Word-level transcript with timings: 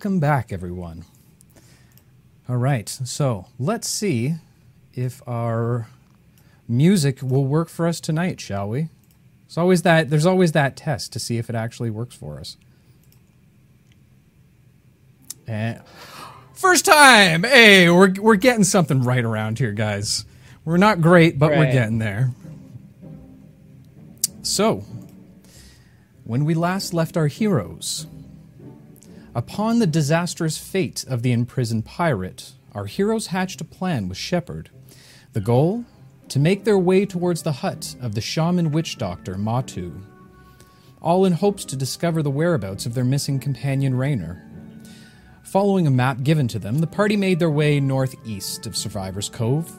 Welcome 0.00 0.18
back, 0.18 0.50
everyone. 0.50 1.04
All 2.48 2.56
right, 2.56 2.88
so 2.88 3.48
let's 3.58 3.86
see 3.86 4.36
if 4.94 5.20
our 5.28 5.88
music 6.66 7.20
will 7.20 7.44
work 7.44 7.68
for 7.68 7.86
us 7.86 8.00
tonight, 8.00 8.40
shall 8.40 8.70
we? 8.70 8.88
There's 9.46 9.58
always 9.58 9.82
that. 9.82 10.08
There's 10.08 10.24
always 10.24 10.52
that 10.52 10.74
test 10.74 11.12
to 11.12 11.18
see 11.18 11.36
if 11.36 11.50
it 11.50 11.54
actually 11.54 11.90
works 11.90 12.14
for 12.14 12.40
us. 12.40 12.56
And 15.46 15.82
first 16.54 16.86
time, 16.86 17.42
hey, 17.42 17.90
we're 17.90 18.14
we're 18.18 18.36
getting 18.36 18.64
something 18.64 19.02
right 19.02 19.22
around 19.22 19.58
here, 19.58 19.72
guys. 19.72 20.24
We're 20.64 20.78
not 20.78 21.02
great, 21.02 21.38
but 21.38 21.50
we're 21.50 21.72
getting 21.72 21.98
there. 21.98 22.30
So, 24.40 24.82
when 26.24 26.46
we 26.46 26.54
last 26.54 26.94
left 26.94 27.18
our 27.18 27.26
heroes, 27.26 28.06
upon 29.34 29.78
the 29.78 29.86
disastrous 29.86 30.58
fate 30.58 31.04
of 31.08 31.22
the 31.22 31.32
imprisoned 31.32 31.84
pirate, 31.84 32.52
our 32.72 32.86
heroes 32.86 33.28
hatched 33.28 33.60
a 33.60 33.64
plan 33.64 34.08
with 34.08 34.18
Shepard. 34.18 34.70
The 35.32 35.40
goal? 35.40 35.84
To 36.28 36.38
make 36.38 36.64
their 36.64 36.78
way 36.78 37.06
towards 37.06 37.42
the 37.42 37.52
hut 37.52 37.96
of 38.00 38.14
the 38.14 38.20
shaman 38.20 38.70
witch 38.70 38.98
doctor 38.98 39.34
Matu, 39.34 40.00
all 41.02 41.24
in 41.24 41.32
hopes 41.32 41.64
to 41.66 41.76
discover 41.76 42.22
the 42.22 42.30
whereabouts 42.30 42.86
of 42.86 42.94
their 42.94 43.04
missing 43.04 43.40
companion 43.40 43.94
Raynor. 43.94 44.44
Following 45.42 45.86
a 45.86 45.90
map 45.90 46.22
given 46.22 46.46
to 46.48 46.60
them, 46.60 46.78
the 46.78 46.86
party 46.86 47.16
made 47.16 47.40
their 47.40 47.50
way 47.50 47.80
northeast 47.80 48.66
of 48.66 48.76
Survivor's 48.76 49.28
Cove, 49.28 49.72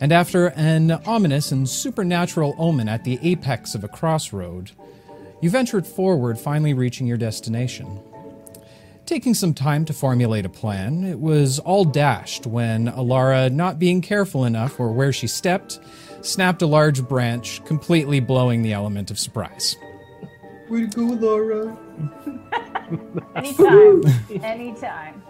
and 0.00 0.12
after 0.12 0.48
an 0.48 0.92
ominous 1.06 1.52
and 1.52 1.68
supernatural 1.68 2.54
omen 2.58 2.88
at 2.88 3.04
the 3.04 3.18
apex 3.22 3.74
of 3.74 3.84
a 3.84 3.88
crossroad, 3.88 4.70
you 5.42 5.50
ventured 5.50 5.86
forward, 5.86 6.38
finally 6.38 6.72
reaching 6.72 7.06
your 7.06 7.16
destination. 7.16 8.00
Taking 9.08 9.32
some 9.32 9.54
time 9.54 9.86
to 9.86 9.94
formulate 9.94 10.44
a 10.44 10.50
plan, 10.50 11.02
it 11.02 11.18
was 11.18 11.58
all 11.60 11.86
dashed 11.86 12.46
when 12.46 12.88
Elara, 12.88 13.50
not 13.50 13.78
being 13.78 14.02
careful 14.02 14.44
enough 14.44 14.78
or 14.78 14.92
where 14.92 15.14
she 15.14 15.26
stepped, 15.26 15.80
snapped 16.20 16.60
a 16.60 16.66
large 16.66 17.02
branch, 17.08 17.64
completely 17.64 18.20
blowing 18.20 18.60
the 18.60 18.74
element 18.74 19.10
of 19.10 19.18
surprise. 19.18 19.76
Way 20.68 20.80
to 20.80 20.86
go, 20.88 21.02
Laura. 21.04 21.78
Anytime. 23.34 24.02
Anytime. 24.44 25.22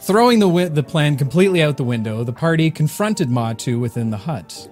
Throwing 0.00 0.38
the, 0.38 0.48
wi- 0.48 0.70
the 0.70 0.82
plan 0.82 1.18
completely 1.18 1.62
out 1.62 1.76
the 1.76 1.84
window, 1.84 2.24
the 2.24 2.32
party 2.32 2.70
confronted 2.70 3.28
Matu 3.28 3.78
within 3.78 4.08
the 4.08 4.16
hut. 4.16 4.70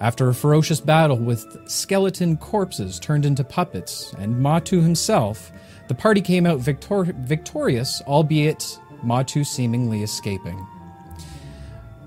After 0.00 0.28
a 0.28 0.34
ferocious 0.36 0.78
battle 0.78 1.18
with 1.18 1.68
skeleton 1.68 2.36
corpses 2.36 3.00
turned 3.00 3.26
into 3.26 3.42
puppets 3.42 4.14
and 4.20 4.36
Matu 4.36 4.80
himself, 4.80 5.50
the 5.88 5.94
party 5.94 6.20
came 6.20 6.46
out 6.46 6.60
victor- 6.60 7.14
victorious, 7.18 8.02
albeit 8.06 8.78
Matu 9.04 9.44
seemingly 9.46 10.02
escaping. 10.02 10.66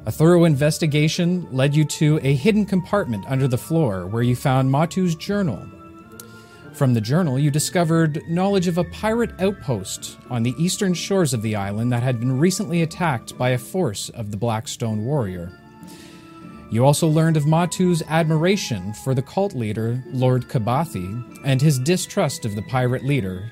A 0.06 0.12
thorough 0.12 0.46
investigation 0.46 1.48
led 1.52 1.76
you 1.76 1.84
to 1.84 2.20
a 2.24 2.34
hidden 2.34 2.66
compartment 2.66 3.26
under 3.28 3.48
the 3.48 3.58
floor 3.58 4.08
where 4.08 4.24
you 4.24 4.36
found 4.36 4.72
Matu's 4.72 5.16
journal. 5.16 5.68
From 6.72 6.94
the 6.94 7.02
journal, 7.02 7.38
you 7.38 7.52
discovered 7.52 8.22
knowledge 8.30 8.68
of 8.68 8.78
a 8.78 8.84
pirate 8.86 9.32
outpost 9.42 10.18
on 10.30 10.44
the 10.44 10.56
eastern 10.58 10.94
shores 10.94 11.34
of 11.34 11.42
the 11.42 11.56
island 11.56 11.92
that 11.92 12.04
had 12.04 12.20
been 12.20 12.40
recently 12.40 12.84
attacked 12.84 13.38
by 13.38 13.50
a 13.50 13.58
force 13.58 14.10
of 14.10 14.32
the 14.32 14.38
Blackstone 14.38 15.04
Warrior. 15.04 15.52
You 16.70 16.86
also 16.86 17.08
learned 17.08 17.36
of 17.36 17.46
Matu's 17.46 18.04
admiration 18.10 18.94
for 18.94 19.14
the 19.14 19.22
cult 19.22 19.56
leader, 19.56 20.04
Lord 20.08 20.48
Kabathi, 20.48 21.42
and 21.44 21.62
his 21.62 21.80
distrust 21.80 22.46
of 22.46 22.56
the 22.56 22.62
pirate 22.62 23.04
leader, 23.04 23.52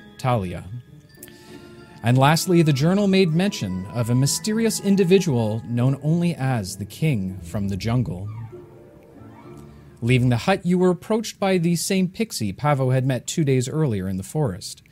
And 2.02 2.18
lastly, 2.18 2.62
the 2.62 2.72
journal 2.72 3.06
made 3.06 3.30
mention 3.30 3.86
of 3.86 4.10
a 4.10 4.14
mysterious 4.14 4.80
individual 4.80 5.62
known 5.68 6.00
only 6.02 6.34
as 6.34 6.76
the 6.76 6.84
King 6.84 7.38
from 7.42 7.68
the 7.68 7.76
Jungle. 7.76 8.28
Leaving 10.02 10.28
the 10.28 10.36
hut, 10.36 10.66
you 10.66 10.78
were 10.78 10.90
approached 10.90 11.38
by 11.38 11.58
the 11.58 11.76
same 11.76 12.08
pixie 12.08 12.52
Pavo 12.52 12.90
had 12.90 13.06
met 13.06 13.26
two 13.26 13.44
days 13.44 13.68
earlier 13.68 14.08
in 14.08 14.16
the 14.16 14.22
forest. 14.22 14.82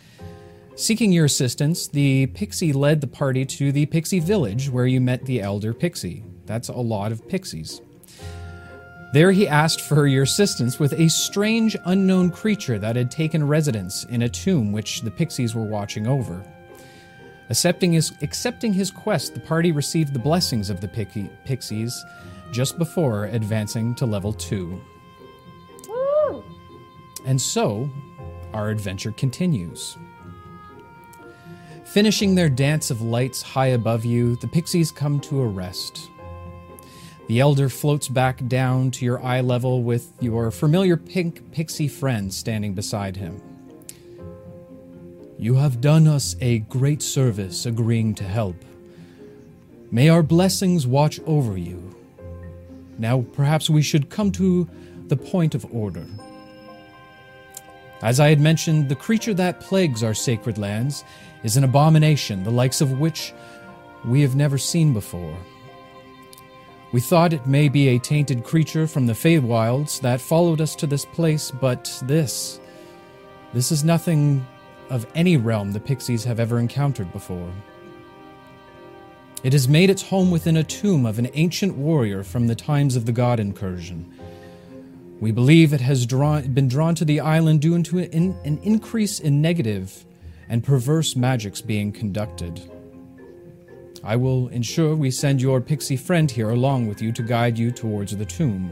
Seeking 0.76 1.12
your 1.12 1.24
assistance, 1.24 1.88
the 1.88 2.26
pixie 2.28 2.72
led 2.72 3.00
the 3.00 3.06
party 3.06 3.44
to 3.44 3.72
the 3.72 3.86
pixie 3.86 4.20
village 4.20 4.70
where 4.70 4.86
you 4.86 5.00
met 5.00 5.24
the 5.24 5.40
elder 5.40 5.74
pixie. 5.74 6.24
That's 6.46 6.68
a 6.68 6.74
lot 6.74 7.12
of 7.12 7.28
pixies. 7.28 7.80
There 9.14 9.30
he 9.30 9.47
asked 9.47 9.80
for 9.80 10.08
your 10.08 10.25
assistance 10.25 10.80
with 10.80 10.92
a 10.94 11.06
strange 11.06 11.76
unknown 11.84 12.30
creature 12.30 12.80
that 12.80 12.97
had 12.97 13.12
taken 13.12 13.47
residence 13.47 14.02
in 14.02 14.22
a 14.22 14.28
tomb 14.28 14.72
which 14.72 15.02
the 15.02 15.10
pixies 15.12 15.54
were 15.54 15.62
watching 15.62 16.08
over. 16.08 16.44
Accepting 17.48 17.92
his, 17.92 18.12
accepting 18.22 18.72
his 18.72 18.91
quest, 18.91 19.34
the 19.34 19.38
party 19.38 19.70
received 19.70 20.14
the 20.14 20.19
blessings 20.19 20.69
of 20.69 20.80
the 20.80 20.88
pixie, 20.88 21.30
pixies 21.44 22.04
just 22.50 22.76
before 22.76 23.26
advancing 23.26 23.94
to 23.94 24.04
level 24.04 24.32
2. 24.32 24.82
Woo! 25.88 26.44
And 27.25 27.41
so, 27.41 27.88
our 28.52 28.70
adventure 28.70 29.12
continues. 29.12 29.96
Finishing 31.84 32.34
their 32.34 32.48
dance 32.48 32.91
of 32.91 33.00
lights 33.00 33.42
high 33.42 33.69
above 33.69 34.04
you, 34.04 34.34
the 34.34 34.48
pixies 34.48 34.91
come 34.91 35.20
to 35.20 35.41
a 35.41 35.46
rest. 35.46 36.10
The 37.26 37.40
elder 37.40 37.70
floats 37.70 38.08
back 38.08 38.46
down 38.48 38.90
to 38.92 39.04
your 39.04 39.22
eye 39.22 39.40
level 39.40 39.82
with 39.82 40.12
your 40.20 40.50
familiar 40.50 40.98
pink 40.98 41.52
pixie 41.52 41.88
friend 41.88 42.32
standing 42.32 42.74
beside 42.74 43.16
him. 43.16 43.40
You 45.38 45.54
have 45.54 45.80
done 45.80 46.06
us 46.06 46.36
a 46.40 46.58
great 46.60 47.02
service 47.02 47.64
agreeing 47.64 48.14
to 48.16 48.24
help. 48.24 48.56
May 49.90 50.10
our 50.10 50.22
blessings 50.22 50.86
watch 50.86 51.18
over 51.26 51.56
you. 51.56 51.94
Now, 52.98 53.24
perhaps 53.32 53.70
we 53.70 53.82
should 53.82 54.10
come 54.10 54.30
to 54.32 54.68
the 55.08 55.16
point 55.16 55.54
of 55.54 55.66
order. 55.74 56.06
As 58.02 58.20
I 58.20 58.28
had 58.28 58.40
mentioned, 58.40 58.88
the 58.90 58.94
creature 58.94 59.34
that 59.34 59.60
plagues 59.60 60.02
our 60.02 60.14
sacred 60.14 60.58
lands 60.58 61.04
is 61.42 61.56
an 61.56 61.64
abomination, 61.64 62.44
the 62.44 62.50
likes 62.50 62.82
of 62.82 63.00
which 63.00 63.32
we 64.04 64.20
have 64.20 64.36
never 64.36 64.58
seen 64.58 64.92
before. 64.92 65.36
We 66.94 67.00
thought 67.00 67.32
it 67.32 67.49
may 67.49 67.69
be 67.69 67.88
a 67.88 67.99
tainted 67.99 68.44
creature 68.44 68.87
from 68.87 69.06
the 69.09 69.15
Feywilds 69.15 70.00
that 70.03 70.21
followed 70.21 70.60
us 70.60 70.77
to 70.77 70.87
this 70.87 71.05
place, 71.05 71.50
but 71.50 72.00
this. 72.05 72.60
This 73.53 73.72
is 73.72 73.82
nothing 73.82 74.47
of 74.91 75.05
any 75.12 75.37
realm 75.37 75.72
the 75.72 75.81
Pixies 75.81 76.22
have 76.22 76.38
ever 76.38 76.60
encountered 76.60 77.12
before. 77.12 77.53
It 79.43 79.53
has 79.55 79.69
made 79.69 79.91
its 79.91 80.03
home 80.03 80.31
within 80.31 80.56
a 80.56 80.62
tomb 80.62 81.05
of 81.05 81.19
an 81.19 81.31
ancient 81.34 81.75
warrior 81.75 82.22
from 82.22 82.47
the 82.47 82.55
times 82.55 82.94
of 82.94 83.06
the 83.06 83.12
God 83.12 83.41
incursion. 83.41 84.15
We 85.19 85.32
believe 85.32 85.72
it 85.72 85.81
has 85.81 86.06
drawn, 86.06 86.53
been 86.53 86.69
drawn 86.69 86.94
to 86.94 87.05
the 87.05 87.19
island 87.19 87.61
due 87.61 87.82
to 87.82 87.99
an, 87.99 88.38
an 88.44 88.61
increase 88.62 89.19
in 89.19 89.43
negative 89.43 90.05
and 90.49 90.62
perverse 90.62 91.16
magics 91.16 91.61
being 91.61 91.91
conducted. 91.91 92.71
I 94.04 94.16
will 94.16 94.48
ensure 94.48 94.94
we 94.94 95.10
send 95.10 95.41
your 95.41 95.62
pixie 95.62 95.97
friend 95.97 96.31
here 96.31 96.50
along 96.50 96.88
with 96.88 97.00
you 97.00 97.10
to 97.12 97.22
guide 97.22 97.59
you 97.59 97.70
towards 97.70 98.15
the 98.15 98.26
tomb. 98.26 98.70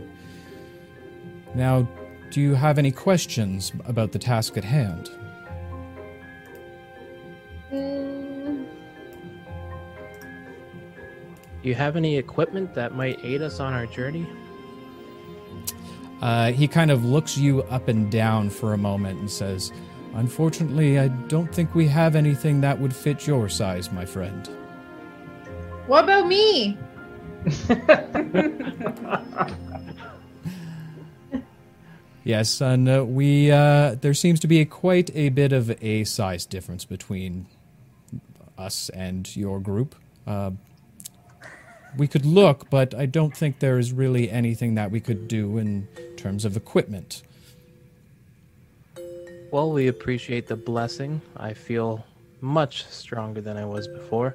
Now, 1.54 1.88
do 2.31 2.41
you 2.43 2.54
have 2.54 2.78
any 2.78 2.93
questions 2.93 3.72
about 3.87 4.12
the 4.12 4.19
task 4.19 4.59
at 4.59 4.65
hand? 4.65 5.10
Mm, 7.72 8.66
Do 11.62 11.68
you 11.68 11.74
have 11.74 11.97
any 11.97 12.18
equipment 12.18 12.74
that 12.74 12.95
might 12.95 13.18
aid 13.24 13.41
us 13.41 13.59
on 13.59 13.72
our 13.72 13.86
journey? 13.86 14.27
Uh, 16.21 16.53
he 16.53 16.68
kind 16.68 16.91
of 16.91 17.04
looks 17.06 17.39
you 17.39 17.62
up 17.65 17.89
and 17.89 18.10
down 18.10 18.51
for 18.51 18.74
a 18.74 18.78
moment 18.78 19.18
and 19.21 19.30
says, 19.30 19.72
Unfortunately, 20.15 20.98
I 20.98 21.09
don't 21.09 21.53
think 21.53 21.74
we 21.74 21.89
have 21.89 22.16
anything 22.16 22.60
that 22.60 22.78
would 22.78 22.95
fit 22.95 23.27
your 23.27 23.48
size, 23.48 23.91
my 23.91 24.04
friend. 24.04 24.48
What 25.86 26.04
about 26.04 26.26
me? 26.26 26.76
Yes, 32.24 32.60
and 32.60 32.88
uh, 32.88 33.04
we 33.04 33.50
uh, 33.50 33.96
there 34.00 34.14
seems 34.14 34.38
to 34.40 34.46
be 34.46 34.64
quite 34.64 35.10
a 35.14 35.28
bit 35.30 35.52
of 35.52 35.70
a 35.82 36.04
size 36.04 36.46
difference 36.46 36.84
between 36.84 37.46
us 38.56 38.90
and 38.90 39.34
your 39.36 39.58
group. 39.58 39.96
Uh, 40.24 40.52
we 41.96 42.06
could 42.06 42.24
look, 42.24 42.70
but 42.70 42.94
I 42.94 43.06
don't 43.06 43.36
think 43.36 43.58
there 43.58 43.78
is 43.78 43.92
really 43.92 44.30
anything 44.30 44.76
that 44.76 44.90
we 44.90 45.00
could 45.00 45.26
do 45.26 45.58
in 45.58 45.88
terms 46.16 46.44
of 46.44 46.56
equipment. 46.56 47.22
Well, 49.50 49.72
we 49.72 49.88
appreciate 49.88 50.46
the 50.46 50.56
blessing. 50.56 51.20
I 51.36 51.52
feel 51.52 52.04
much 52.40 52.86
stronger 52.86 53.40
than 53.40 53.56
I 53.56 53.64
was 53.64 53.88
before. 53.88 54.34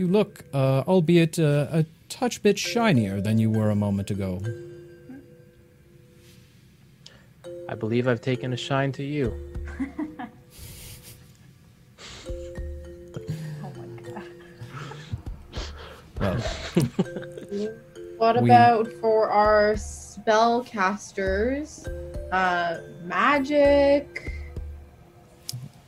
You 0.00 0.08
look, 0.08 0.44
uh, 0.54 0.82
albeit 0.88 1.38
uh, 1.38 1.66
a 1.70 1.84
touch 2.08 2.42
bit 2.42 2.58
shinier 2.58 3.20
than 3.20 3.36
you 3.36 3.50
were 3.50 3.68
a 3.68 3.74
moment 3.74 4.10
ago. 4.10 4.40
I 7.68 7.74
believe 7.74 8.08
I've 8.08 8.22
taken 8.22 8.54
a 8.54 8.56
shine 8.56 8.92
to 8.92 9.02
you. 9.02 9.34
oh 13.62 13.72
my 13.76 13.86
god. 16.18 16.42
what 18.16 18.38
about 18.38 18.86
we... 18.86 18.94
for 19.02 19.28
our 19.28 19.74
spellcasters? 19.74 21.86
Uh, 22.32 22.80
magic? 23.04 24.32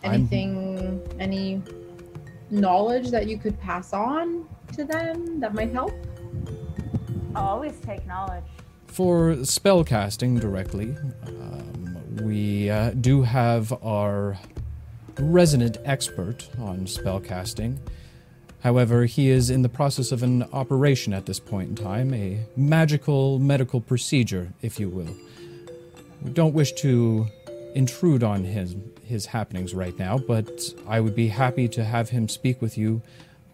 Anything? 0.05 1.01
I'm... 1.13 1.19
Any 1.19 1.63
knowledge 2.53 3.11
that 3.11 3.27
you 3.27 3.39
could 3.39 3.59
pass 3.61 3.93
on 3.93 4.49
to 4.75 4.85
them 4.85 5.41
that 5.41 5.55
might 5.55 5.73
help? 5.73 5.93
I'll 7.35 7.49
always 7.49 7.79
take 7.81 8.07
knowledge. 8.07 8.45
For 8.87 9.37
spellcasting 9.37 10.39
directly, 10.39 10.95
um, 11.27 11.99
we 12.23 12.69
uh, 12.69 12.91
do 12.91 13.23
have 13.23 13.73
our 13.83 14.39
resident 15.19 15.79
expert 15.85 16.51
on 16.59 16.81
spellcasting. 16.81 17.79
However, 18.63 19.07
he 19.07 19.31
is 19.31 19.51
in 19.51 19.63
the 19.63 19.69
process 19.69 20.13
of 20.13 20.23
an 20.23 20.45
operation 20.53 21.13
at 21.13 21.27
this 21.27 21.41
point 21.41 21.71
in 21.71 21.75
time, 21.75 22.15
a 22.15 22.41
magical 22.55 23.39
medical 23.39 23.81
procedure, 23.81 24.53
if 24.61 24.79
you 24.79 24.89
will. 24.89 25.17
We 26.23 26.31
don't 26.31 26.55
wish 26.55 26.73
to 26.75 27.27
intrude 27.75 28.23
on 28.23 28.45
his, 28.45 28.77
his 29.05 29.27
happenings 29.27 29.75
right 29.75 29.99
now, 29.99 30.19
but 30.19 30.75
I 30.87 31.01
would 31.01 31.15
be 31.15 31.29
happy 31.29 31.69
to 31.69 31.85
have 31.85 32.11
him 32.11 32.29
speak 32.29 32.61
with 32.61 32.77
you 32.77 33.03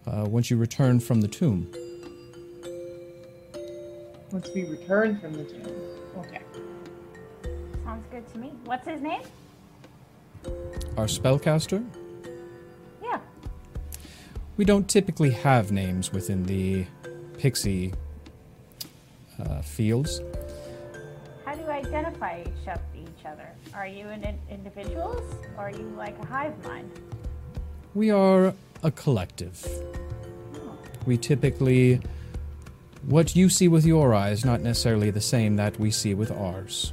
uh, 0.05 0.25
once 0.27 0.49
you 0.49 0.57
return 0.57 0.99
from 0.99 1.21
the 1.21 1.27
tomb. 1.27 1.71
Once 4.31 4.49
we 4.53 4.65
return 4.65 5.19
from 5.19 5.33
the 5.33 5.43
tomb. 5.43 5.73
Okay. 6.17 6.41
Sounds 7.83 8.05
good 8.11 8.31
to 8.33 8.37
me. 8.37 8.51
What's 8.65 8.87
his 8.87 9.01
name? 9.01 9.21
Our 10.97 11.05
spellcaster? 11.05 11.83
Yeah. 13.01 13.19
We 14.57 14.65
don't 14.65 14.87
typically 14.87 15.31
have 15.31 15.71
names 15.71 16.11
within 16.11 16.43
the 16.43 16.85
pixie 17.37 17.93
uh, 19.39 19.61
fields. 19.61 20.21
How 21.45 21.55
do 21.55 21.61
you 21.61 21.69
identify 21.69 22.41
each, 22.41 22.67
of, 22.67 22.79
each 23.19 23.25
other? 23.25 23.47
Are 23.73 23.87
you 23.87 24.07
an 24.07 24.23
in- 24.23 24.39
individuals 24.49 25.23
or 25.57 25.65
are 25.65 25.71
you 25.71 25.93
like 25.97 26.17
a 26.19 26.25
hive 26.25 26.63
mind? 26.65 26.89
We 27.95 28.11
are 28.11 28.53
a 28.83 28.91
collective. 28.91 29.59
Hmm. 29.61 30.69
We 31.05 31.17
typically. 31.17 32.01
What 33.07 33.35
you 33.35 33.47
see 33.49 33.69
with 33.69 33.85
your 33.85 34.13
eyes, 34.13 34.43
not 34.43 34.61
necessarily 34.61 35.09
the 35.09 35.21
same 35.21 35.55
that 35.55 35.79
we 35.79 35.89
see 35.89 36.13
with 36.13 36.31
ours. 36.31 36.91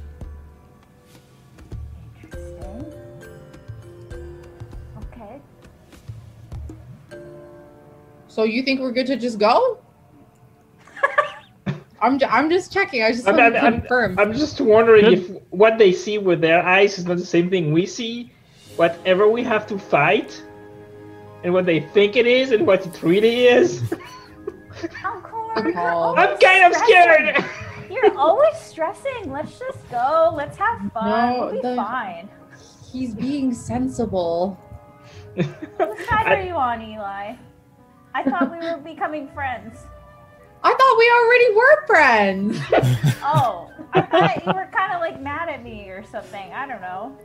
Interesting. 2.23 2.93
Okay. 5.03 5.41
So 8.29 8.45
you 8.45 8.63
think 8.63 8.79
we're 8.79 8.93
good 8.93 9.07
to 9.07 9.17
just 9.17 9.37
go? 9.37 9.79
I'm, 12.01 12.19
ju- 12.19 12.27
I'm 12.29 12.49
just 12.49 12.71
checking. 12.71 13.01
I 13.03 13.11
just 13.11 13.27
I'm, 13.27 13.35
want 13.37 13.45
I'm, 13.47 13.53
to 13.53 13.59
I'm, 13.67 13.79
confirm. 13.81 14.19
I'm 14.19 14.33
just 14.33 14.61
wondering 14.61 15.05
Good. 15.05 15.13
if 15.19 15.41
what 15.49 15.77
they 15.77 15.91
see 15.91 16.17
with 16.17 16.41
their 16.41 16.63
eyes 16.63 16.97
is 16.99 17.05
not 17.05 17.17
the 17.17 17.25
same 17.25 17.49
thing 17.49 17.71
we 17.73 17.85
see. 17.85 18.31
Whatever 18.75 19.27
we 19.27 19.43
have 19.43 19.65
to 19.67 19.79
fight, 19.79 20.43
and 21.43 21.51
what 21.53 21.65
they 21.65 21.79
think 21.79 22.15
it 22.15 22.27
is, 22.27 22.51
and 22.51 22.67
what 22.67 22.85
it 22.85 23.01
really 23.01 23.45
is. 23.47 23.81
How 24.93 25.19
cool 25.21 25.51
Good 25.55 25.65
are 25.65 25.67
you? 25.69 25.73
call. 25.73 26.19
I'm 26.19 26.37
kind 26.37 26.65
of 26.71 26.75
scared. 26.79 27.43
You're 27.89 28.15
always 28.17 28.55
stressing. 28.57 29.31
Let's 29.31 29.57
just 29.57 29.89
go. 29.89 30.31
Let's 30.35 30.57
have 30.57 30.91
fun. 30.91 31.05
No, 31.09 31.39
we'll 31.45 31.51
be 31.53 31.61
the- 31.67 31.75
fine. 31.75 32.29
He's 32.91 33.15
being 33.15 33.53
sensible. 33.53 34.59
Whose 35.35 35.45
side 36.07 36.27
I- 36.27 36.35
are 36.35 36.43
you 36.43 36.53
on, 36.53 36.81
Eli? 36.81 37.35
I 38.13 38.23
thought 38.23 38.51
we 38.51 38.57
were 38.57 38.77
becoming 38.77 39.27
friends. 39.29 39.79
I 40.67 40.73
thought 40.75 40.97
we 40.97 41.07
already 41.17 41.49
were 41.55 41.85
friends. 41.87 42.59
Oh, 43.29 43.71
I 43.93 44.01
thought 44.01 44.45
you 44.45 44.53
were 44.53 44.69
kind 44.73 44.93
of 44.93 45.01
like 45.01 45.21
mad 45.21 45.49
at 45.49 45.61
me 45.63 45.89
or 45.89 46.03
something. 46.03 46.51
I 46.53 46.65
don't 46.65 46.81
know. 46.81 47.17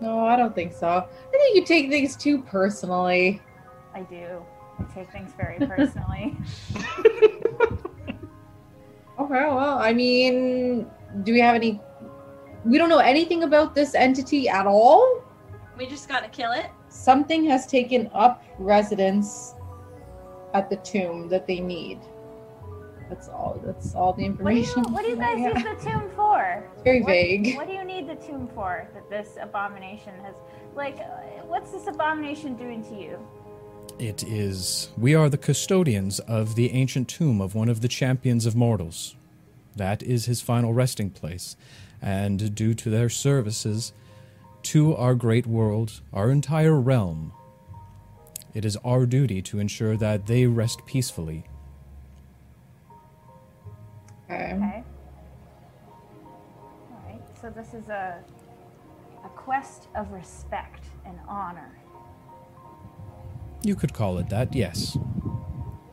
no, 0.00 0.26
I 0.26 0.36
don't 0.36 0.54
think 0.54 0.72
so. 0.74 0.88
I 0.88 1.30
think 1.30 1.56
you 1.56 1.64
take 1.64 1.88
things 1.88 2.14
too 2.16 2.42
personally. 2.42 3.40
I 3.94 4.00
do. 4.02 4.44
I 4.78 4.82
take 4.94 5.10
things 5.10 5.32
very 5.36 5.58
personally. 5.66 6.36
Okay, 9.18 9.44
well, 9.46 9.78
I 9.78 9.92
mean, 9.92 10.86
do 11.24 11.32
we 11.32 11.40
have 11.40 11.56
any? 11.56 11.80
We 12.64 12.78
don't 12.78 12.88
know 12.88 12.98
anything 12.98 13.42
about 13.42 13.74
this 13.74 13.96
entity 13.96 14.48
at 14.48 14.64
all. 14.64 15.24
We 15.76 15.86
just 15.86 16.08
gotta 16.08 16.28
kill 16.28 16.52
it. 16.52 16.66
Something 16.88 17.44
has 17.46 17.66
taken 17.66 18.08
up 18.14 18.44
residence 18.58 19.54
at 20.54 20.70
the 20.70 20.76
tomb 20.76 21.28
that 21.30 21.48
they 21.48 21.58
need. 21.58 21.98
That's 23.08 23.28
all. 23.28 23.60
That's 23.64 23.94
all 23.94 24.12
the 24.12 24.28
What 24.30 24.50
do 24.50 24.54
you 24.56 24.60
information. 24.66 24.82
What 24.92 25.04
do 25.04 25.10
you 25.10 25.16
guys 25.26 25.38
Yeah. 25.38 25.54
use 25.54 25.62
the 25.84 25.90
tomb 25.90 26.10
for? 26.14 26.64
It's 26.74 26.82
very 26.82 27.00
What- 27.02 27.08
vague. 27.10 27.56
What 27.56 27.66
do 27.66 27.72
you 27.74 27.84
need 27.84 28.06
the 28.08 28.16
tomb 28.16 28.48
for? 28.54 28.88
That 28.94 29.08
this 29.08 29.36
abomination 29.40 30.12
has, 30.24 30.34
like, 30.74 30.98
uh, 30.98 31.46
what's 31.46 31.70
this 31.70 31.86
abomination 31.86 32.54
doing 32.56 32.82
to 32.84 32.94
you? 32.94 33.18
It 33.98 34.22
is. 34.22 34.90
We 34.96 35.14
are 35.14 35.28
the 35.28 35.38
custodians 35.38 36.20
of 36.20 36.54
the 36.54 36.70
ancient 36.72 37.08
tomb 37.08 37.40
of 37.40 37.54
one 37.54 37.68
of 37.68 37.80
the 37.80 37.88
champions 37.88 38.46
of 38.46 38.54
mortals. 38.54 39.16
That 39.74 40.02
is 40.02 40.26
his 40.26 40.40
final 40.40 40.72
resting 40.72 41.10
place. 41.10 41.56
And 42.00 42.54
due 42.54 42.74
to 42.74 42.90
their 42.90 43.08
services 43.08 43.92
to 44.64 44.94
our 44.94 45.14
great 45.14 45.46
world, 45.46 46.00
our 46.12 46.30
entire 46.30 46.78
realm, 46.80 47.32
it 48.54 48.64
is 48.64 48.76
our 48.84 49.06
duty 49.06 49.40
to 49.42 49.58
ensure 49.58 49.96
that 49.96 50.26
they 50.26 50.46
rest 50.46 50.84
peacefully. 50.86 51.44
Okay. 54.30 54.52
Okay. 54.54 54.84
All 56.90 57.02
right. 57.06 57.22
So 57.40 57.50
this 57.50 57.74
is 57.74 57.88
a 57.88 58.22
a 59.24 59.28
quest 59.30 59.88
of 59.94 60.10
respect 60.12 60.84
and 61.04 61.18
honor. 61.28 61.78
You 63.62 63.74
could 63.74 63.92
call 63.92 64.18
it 64.18 64.28
that, 64.28 64.54
yes. 64.54 64.96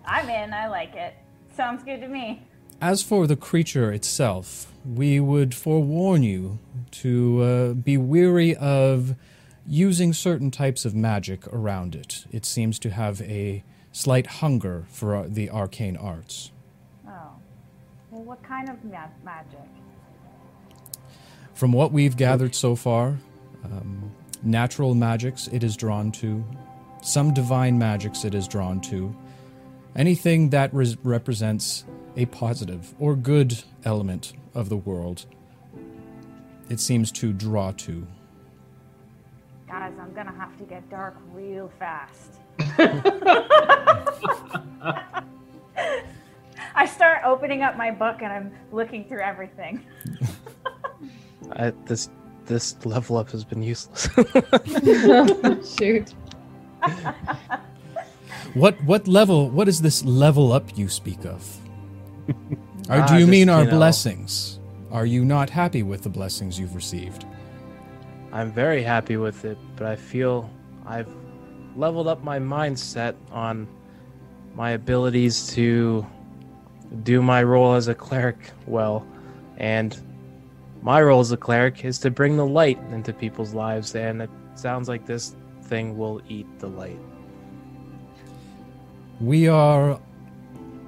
I'm 0.05 0.29
in. 0.29 0.53
I 0.53 0.67
like 0.67 0.95
it. 0.95 1.15
Sounds 1.55 1.83
good 1.83 2.01
to 2.01 2.07
me. 2.07 2.43
As 2.81 3.01
for 3.01 3.25
the 3.25 3.35
creature 3.35 3.91
itself, 3.91 4.71
we 4.85 5.19
would 5.19 5.55
forewarn 5.55 6.23
you 6.23 6.59
to 6.91 7.41
uh, 7.41 7.73
be 7.73 7.97
weary 7.97 8.55
of 8.55 9.15
using 9.65 10.13
certain 10.13 10.51
types 10.51 10.85
of 10.85 10.93
magic 10.93 11.47
around 11.47 11.95
it. 11.95 12.25
It 12.31 12.45
seems 12.45 12.77
to 12.79 12.91
have 12.91 13.21
a 13.21 13.63
slight 13.91 14.27
hunger 14.27 14.85
for 14.89 15.15
uh, 15.15 15.25
the 15.27 15.49
arcane 15.49 15.97
arts. 15.97 16.51
Well, 18.25 18.35
what 18.35 18.43
kind 18.43 18.69
of 18.69 18.83
ma- 18.83 19.07
magic? 19.23 19.69
From 21.53 21.71
what 21.71 21.91
we've 21.91 22.17
gathered 22.17 22.55
so 22.55 22.75
far, 22.75 23.19
um, 23.63 24.11
natural 24.41 24.95
magics 24.95 25.47
it 25.47 25.63
is 25.63 25.77
drawn 25.77 26.11
to, 26.13 26.43
some 27.03 27.35
divine 27.35 27.77
magics 27.77 28.25
it 28.25 28.33
is 28.33 28.47
drawn 28.47 28.81
to, 28.81 29.15
anything 29.95 30.49
that 30.49 30.73
res- 30.73 30.97
represents 31.03 31.85
a 32.17 32.25
positive 32.25 32.95
or 32.99 33.15
good 33.15 33.63
element 33.83 34.33
of 34.55 34.69
the 34.69 34.77
world, 34.77 35.27
it 36.69 36.79
seems 36.79 37.11
to 37.11 37.31
draw 37.31 37.71
to. 37.73 38.07
Guys, 39.67 39.93
I'm 40.01 40.13
gonna 40.15 40.33
have 40.33 40.57
to 40.57 40.63
get 40.63 40.89
dark 40.89 41.15
real 41.31 41.71
fast. 41.77 42.39
I 46.75 46.85
start 46.85 47.21
opening 47.23 47.61
up 47.63 47.77
my 47.77 47.89
book 47.91 48.17
and 48.21 48.31
I'm 48.31 48.51
looking 48.71 49.05
through 49.07 49.21
everything. 49.21 49.85
I, 51.53 51.71
this 51.85 52.09
this 52.45 52.75
level 52.85 53.17
up 53.17 53.29
has 53.31 53.43
been 53.43 53.63
useless. 53.63 54.07
Shoot. 55.79 56.13
What 58.53 58.81
what 58.83 59.07
level? 59.07 59.49
What 59.49 59.67
is 59.67 59.81
this 59.81 60.03
level 60.05 60.51
up 60.53 60.77
you 60.77 60.87
speak 60.89 61.25
of? 61.25 61.41
or 62.89 63.01
Ah, 63.01 63.05
do 63.07 63.13
you 63.15 63.21
just, 63.21 63.31
mean 63.31 63.49
our 63.49 63.63
you 63.63 63.65
know. 63.71 63.77
blessings? 63.77 64.59
Are 64.91 65.05
you 65.05 65.25
not 65.25 65.49
happy 65.49 65.83
with 65.83 66.03
the 66.03 66.09
blessings 66.09 66.59
you've 66.59 66.75
received? 66.75 67.25
I'm 68.31 68.51
very 68.51 68.83
happy 68.83 69.17
with 69.17 69.45
it, 69.45 69.57
but 69.75 69.87
I 69.87 69.95
feel 69.95 70.49
I've 70.85 71.09
leveled 71.75 72.07
up 72.07 72.23
my 72.23 72.39
mindset 72.39 73.15
on 73.31 73.67
my 74.55 74.71
abilities 74.71 75.47
to 75.55 76.05
do 77.03 77.21
my 77.21 77.43
role 77.43 77.75
as 77.75 77.87
a 77.87 77.95
cleric 77.95 78.51
well. 78.67 79.05
And 79.57 79.97
my 80.81 81.01
role 81.01 81.19
as 81.19 81.31
a 81.31 81.37
cleric 81.37 81.83
is 81.83 81.97
to 81.99 82.11
bring 82.11 82.37
the 82.37 82.45
light 82.45 82.79
into 82.91 83.11
people's 83.13 83.53
lives, 83.53 83.95
and 83.95 84.21
it 84.21 84.29
sounds 84.55 84.87
like 84.87 85.05
this 85.05 85.35
thing 85.63 85.97
will 85.97 86.21
eat 86.29 86.47
the 86.59 86.67
light. 86.67 86.99
We 89.19 89.47
are 89.47 89.99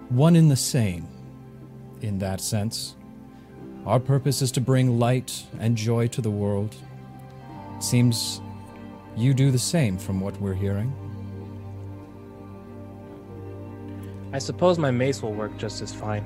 one 0.10 0.36
in 0.36 0.50
the 0.50 0.56
same 0.56 1.08
in 2.02 2.20
that 2.20 2.42
sense. 2.42 2.96
Our 3.86 4.00
purpose 4.00 4.42
is 4.42 4.52
to 4.52 4.62
bring 4.62 5.00
light 5.00 5.46
and 5.60 5.76
joy 5.76 6.08
to 6.08 6.22
the 6.22 6.30
world. 6.30 6.76
Seems 7.80 8.42
you 9.16 9.34
do 9.34 9.50
the 9.50 9.60
same 9.60 9.98
from 9.98 10.20
what 10.20 10.40
we're 10.42 10.54
hearing. 10.54 11.07
I 14.34 14.40
suppose 14.40 14.78
my 14.78 14.92
mace 14.92 15.22
will 15.22 15.34
work 15.34 15.58
just 15.58 15.82
as 15.82 15.94
fine. 15.94 16.26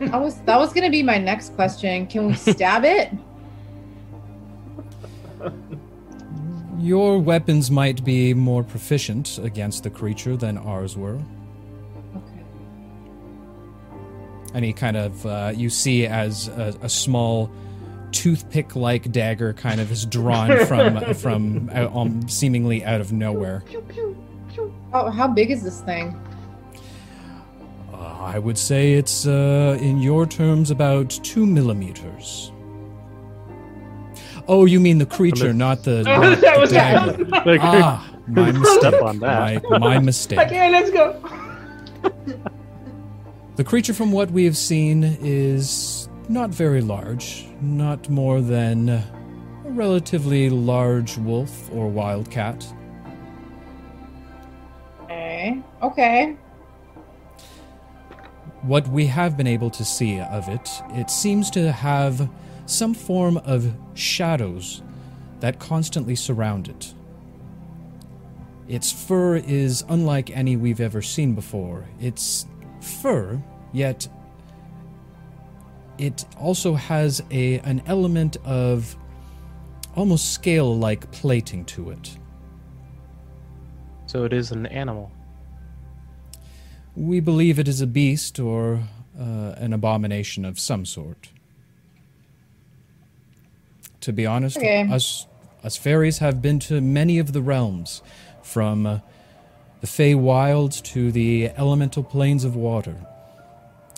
That 0.00 0.20
was 0.20 0.40
that 0.42 0.58
was 0.58 0.72
gonna 0.72 0.90
be 0.90 1.02
my 1.02 1.18
next 1.18 1.54
question. 1.54 2.06
Can 2.06 2.26
we 2.26 2.34
stab 2.52 2.84
it? 2.84 3.10
Your 6.78 7.18
weapons 7.20 7.70
might 7.70 8.04
be 8.04 8.34
more 8.34 8.64
proficient 8.64 9.38
against 9.38 9.84
the 9.84 9.90
creature 9.90 10.36
than 10.36 10.58
ours 10.58 10.96
were. 10.96 11.20
Okay. 12.16 12.44
And 14.52 14.64
he 14.64 14.72
kind 14.72 14.96
of, 14.96 15.24
uh, 15.24 15.52
you 15.54 15.70
see 15.70 16.06
as 16.06 16.48
a, 16.48 16.76
a 16.82 16.88
small 16.88 17.52
toothpick-like 18.10 19.12
dagger 19.12 19.52
kind 19.52 19.80
of 19.80 19.92
is 19.92 20.04
drawn 20.06 20.66
from 20.66 21.14
from 21.14 21.70
out, 21.70 21.94
um, 21.94 22.28
seemingly 22.28 22.84
out 22.84 23.00
of 23.00 23.12
nowhere. 23.12 23.62
How, 24.92 25.08
how 25.08 25.28
big 25.28 25.52
is 25.52 25.62
this 25.62 25.82
thing? 25.82 26.18
Uh, 28.02 28.16
I 28.20 28.38
would 28.38 28.58
say 28.58 28.94
it's, 28.94 29.26
uh, 29.28 29.78
in 29.80 30.00
your 30.00 30.26
terms, 30.26 30.70
about 30.72 31.10
two 31.22 31.46
millimeters. 31.46 32.50
Oh, 34.48 34.64
you 34.64 34.80
mean 34.80 34.98
the 34.98 35.06
creature, 35.06 35.52
not 35.52 35.84
the, 35.84 36.00
Oh, 36.08 36.20
not 36.20 36.40
that 36.40 36.54
the 36.54 36.60
was 36.60 36.70
dagger. 36.72 37.24
Like, 37.46 37.60
Ah, 37.62 38.10
my 38.26 38.50
mistake. 38.64 39.02
On 39.02 39.20
that. 39.20 39.62
My, 39.70 39.78
my 39.78 39.98
mistake. 40.00 40.38
Okay, 40.46 40.68
let's 40.70 40.90
go. 40.90 41.16
The 43.54 43.62
creature, 43.62 43.94
from 43.94 44.10
what 44.10 44.32
we 44.32 44.44
have 44.46 44.56
seen, 44.56 45.04
is 45.20 46.08
not 46.28 46.50
very 46.50 46.80
large, 46.80 47.46
not 47.60 48.08
more 48.08 48.40
than 48.40 48.88
a 48.88 49.04
relatively 49.66 50.50
large 50.50 51.18
wolf 51.18 51.70
or 51.72 51.88
wildcat. 51.88 52.66
Okay. 55.04 55.62
Okay. 55.82 56.36
What 58.62 58.86
we 58.88 59.06
have 59.06 59.36
been 59.36 59.48
able 59.48 59.70
to 59.70 59.84
see 59.84 60.20
of 60.20 60.48
it, 60.48 60.70
it 60.90 61.10
seems 61.10 61.50
to 61.50 61.72
have 61.72 62.30
some 62.66 62.94
form 62.94 63.38
of 63.38 63.74
shadows 63.94 64.82
that 65.40 65.58
constantly 65.58 66.14
surround 66.14 66.68
it. 66.68 66.94
Its 68.68 68.92
fur 68.92 69.36
is 69.36 69.84
unlike 69.88 70.30
any 70.30 70.56
we've 70.56 70.80
ever 70.80 71.02
seen 71.02 71.34
before. 71.34 71.88
It's 72.00 72.46
fur, 72.80 73.42
yet 73.72 74.06
it 75.98 76.24
also 76.38 76.74
has 76.74 77.20
a 77.32 77.58
an 77.60 77.82
element 77.86 78.36
of 78.44 78.96
almost 79.96 80.32
scale-like 80.32 81.10
plating 81.10 81.64
to 81.64 81.90
it. 81.90 82.16
So 84.06 84.24
it 84.24 84.32
is 84.32 84.52
an 84.52 84.66
animal. 84.66 85.10
We 86.96 87.20
believe 87.20 87.58
it 87.58 87.68
is 87.68 87.80
a 87.80 87.86
beast 87.86 88.38
or 88.38 88.80
uh, 89.18 89.54
an 89.56 89.72
abomination 89.72 90.44
of 90.44 90.58
some 90.58 90.84
sort. 90.84 91.30
To 94.00 94.12
be 94.12 94.26
honest, 94.26 94.56
Okay. 94.58 94.88
us 94.90 95.26
us 95.64 95.76
fairies 95.76 96.18
have 96.18 96.42
been 96.42 96.58
to 96.58 96.80
many 96.80 97.18
of 97.18 97.32
the 97.32 97.40
realms, 97.40 98.02
from 98.42 98.84
uh, 98.84 98.98
the 99.80 99.86
Fey 99.86 100.14
Wilds 100.14 100.80
to 100.80 101.12
the 101.12 101.50
elemental 101.56 102.02
planes 102.02 102.42
of 102.44 102.56
water. 102.56 102.96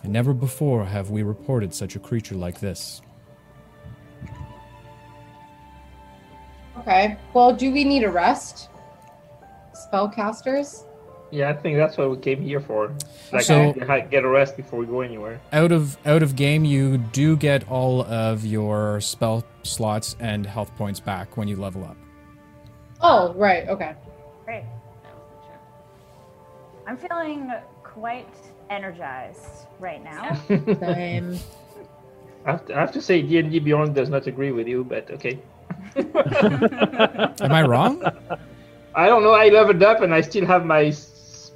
And 0.03 0.13
never 0.13 0.35
before 0.35 0.85
have 0.85 1.09
we 1.09 1.23
reported 1.23 1.75
such 1.75 1.97
a 1.97 1.99
creature 1.99 2.35
like 2.35 2.61
this. 2.61 3.01
Okay. 6.79 7.17
Well, 7.33 7.55
do 7.55 7.73
we 7.73 7.85
need 7.85 8.05
a 8.05 8.11
rest? 8.11 8.69
Spellcasters? 9.75 10.85
Yeah, 11.35 11.51
I 11.51 11.53
think 11.53 11.77
that's 11.77 11.97
what 11.99 12.09
we 12.11 12.17
came 12.19 12.41
here 12.41 12.61
for. 12.61 12.93
Like, 13.33 13.43
So- 13.43 13.73
get 13.73 14.11
get 14.11 14.25
a 14.25 14.29
rest 14.29 14.57
before 14.57 14.79
we 14.79 14.87
go 14.87 15.01
anywhere. 15.01 15.41
Out 15.53 15.73
of 15.73 15.97
out 16.07 16.23
of 16.23 16.37
game, 16.37 16.65
you 16.65 16.97
do 16.99 17.37
get 17.37 17.69
all 17.69 18.03
of 18.05 18.47
your 18.47 19.01
spell 19.01 19.43
slots 19.65 20.15
and 20.21 20.47
health 20.47 20.71
points 20.77 21.01
back 21.01 21.37
when 21.37 21.49
you 21.49 21.57
level 21.57 21.83
up. 21.85 21.97
Oh, 23.01 23.35
right. 23.35 23.69
Okay. 23.69 23.95
Great. 24.45 24.65
I'm 26.87 26.97
feeling 26.97 27.51
quite 27.83 28.29
energized 28.71 29.67
right 29.81 30.03
now. 30.05 30.35
Same. 30.49 31.39
I 32.47 32.51
have, 32.53 32.67
to, 32.67 32.77
I 32.77 32.81
have 32.81 32.93
to 32.93 33.01
say, 33.03 33.23
D 33.23 33.39
and 33.39 33.51
D 33.51 33.59
Beyond 33.59 33.95
does 33.95 34.09
not 34.09 34.27
agree 34.29 34.53
with 34.53 34.69
you, 34.69 34.85
but 34.85 35.11
okay. 35.11 35.39
Am 35.97 37.53
I 37.53 37.63
wrong? 37.63 38.03
I 38.95 39.07
don't 39.09 39.23
know. 39.25 39.33
I 39.33 39.49
leveled 39.49 39.83
up 39.83 40.03
and 40.03 40.15
I 40.15 40.21
still 40.21 40.47
have 40.47 40.65
my 40.65 40.91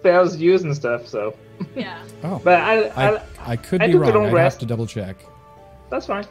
spells 0.00 0.36
used 0.36 0.64
and 0.64 0.74
stuff. 0.74 1.06
So, 1.06 1.34
Yeah. 1.74 1.98
Oh, 2.22 2.40
but 2.42 2.60
I, 2.60 2.82
I, 2.88 3.16
I, 3.16 3.22
I 3.46 3.56
could 3.56 3.82
I 3.82 3.88
be 3.88 3.94
wrong. 3.94 4.26
I'd 4.34 4.38
have 4.42 4.58
to 4.58 4.66
double 4.66 4.86
check. 4.86 5.16
that's 5.90 6.06
fine. 6.06 6.24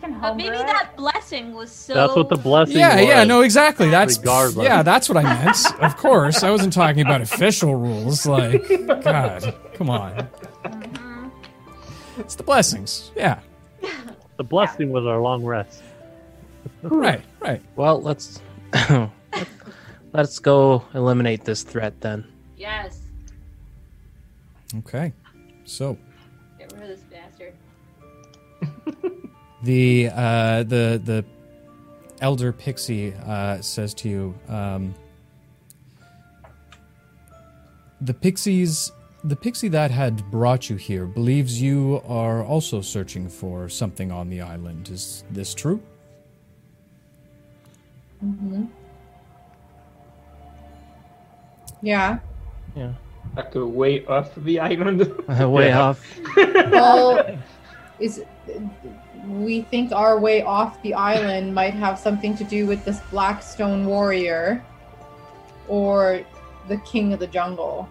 Can 0.00 0.20
But 0.20 0.36
maybe 0.36 0.54
it. 0.54 0.58
that 0.58 0.90
blessing 0.96 1.54
was 1.54 1.72
so. 1.72 1.92
That's 1.94 2.14
what 2.14 2.28
the 2.28 2.36
blessing 2.36 2.76
Yeah, 2.76 2.96
was. 3.00 3.04
yeah, 3.06 3.24
no, 3.24 3.40
exactly. 3.40 3.90
That's 3.90 4.16
Regardless. 4.18 4.64
yeah, 4.64 4.82
that's 4.84 5.08
what 5.08 5.18
I 5.18 5.22
meant. 5.24 5.82
Of 5.82 5.96
course, 5.96 6.44
I 6.44 6.50
wasn't 6.52 6.72
talking 6.72 7.00
about 7.02 7.20
official 7.20 7.74
rules. 7.74 8.24
Like, 8.24 8.62
God, 9.02 9.54
come 9.74 9.90
on. 9.90 10.28
Mhm. 10.64 11.30
It's 12.18 12.36
the 12.36 12.44
blessings. 12.44 13.10
Yeah, 13.16 13.40
The 14.36 14.44
blessing 14.44 14.90
was 14.92 15.04
our 15.04 15.20
long 15.20 15.44
rest. 15.44 15.82
right, 16.82 17.22
right. 17.40 17.60
Well, 17.74 18.00
let's 18.00 18.40
let's 20.12 20.38
go 20.38 20.84
eliminate 20.94 21.44
this 21.44 21.62
threat 21.64 22.00
then. 22.00 22.24
Yes. 22.58 23.00
Okay, 24.78 25.12
so 25.64 25.96
Get 26.58 26.72
rid 26.72 26.82
of 26.82 26.88
this 26.88 27.00
bastard. 27.00 27.54
the 29.62 30.10
uh, 30.12 30.62
the 30.64 31.00
the 31.02 31.24
elder 32.20 32.52
pixie 32.52 33.14
uh, 33.14 33.62
says 33.62 33.94
to 33.94 34.08
you, 34.08 34.34
um, 34.48 34.94
the 38.00 38.14
pixies. 38.14 38.92
The 39.24 39.34
pixie 39.34 39.68
that 39.70 39.90
had 39.90 40.30
brought 40.30 40.70
you 40.70 40.76
here 40.76 41.04
believes 41.04 41.60
you 41.60 42.00
are 42.06 42.44
also 42.44 42.80
searching 42.80 43.28
for 43.28 43.68
something 43.68 44.12
on 44.12 44.30
the 44.30 44.40
island. 44.40 44.90
Is 44.90 45.24
this 45.30 45.54
true? 45.54 45.82
hmm 48.20 48.66
Yeah. 51.82 52.20
Yeah. 52.76 52.92
Like 53.36 53.54
a 53.54 53.66
way 53.66 54.04
off 54.06 54.34
the 54.36 54.58
island. 54.60 55.00
Way 55.28 55.72
off. 55.72 56.04
Well, 56.36 57.38
is 58.00 58.22
we 59.26 59.62
think 59.62 59.92
our 59.92 60.18
way 60.18 60.42
off 60.42 60.80
the 60.82 60.94
island 60.94 61.54
might 61.54 61.74
have 61.74 61.98
something 61.98 62.36
to 62.36 62.44
do 62.44 62.66
with 62.66 62.84
this 62.84 63.00
Blackstone 63.10 63.86
warrior 63.86 64.64
or 65.66 66.24
the 66.68 66.78
king 66.78 67.12
of 67.12 67.20
the 67.20 67.26
jungle. 67.26 67.88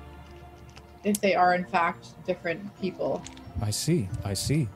If 1.03 1.22
they 1.22 1.36
are 1.36 1.53
in 1.53 1.65
fact 1.65 2.07
different 2.25 2.62
people. 2.81 3.22
I 3.62 3.69
see, 3.69 4.10
I 4.24 4.34
see. 4.34 4.67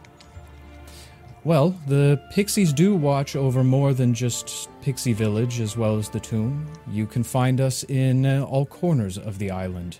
Well, 1.44 1.76
the 1.88 2.22
pixies 2.30 2.72
do 2.72 2.96
watch 2.96 3.36
over 3.36 3.64
more 3.64 3.96
than 3.96 4.14
just 4.14 4.70
Pixie 4.82 5.14
Village 5.14 5.60
as 5.60 5.76
well 5.76 5.98
as 5.98 6.08
the 6.08 6.20
tomb. 6.20 6.72
You 6.88 7.08
can 7.08 7.24
find 7.24 7.60
us 7.60 7.84
in 7.86 8.28
uh, 8.28 8.44
all 8.44 8.68
corners 8.68 9.18
of 9.18 9.40
the 9.40 9.50
island. 9.50 9.98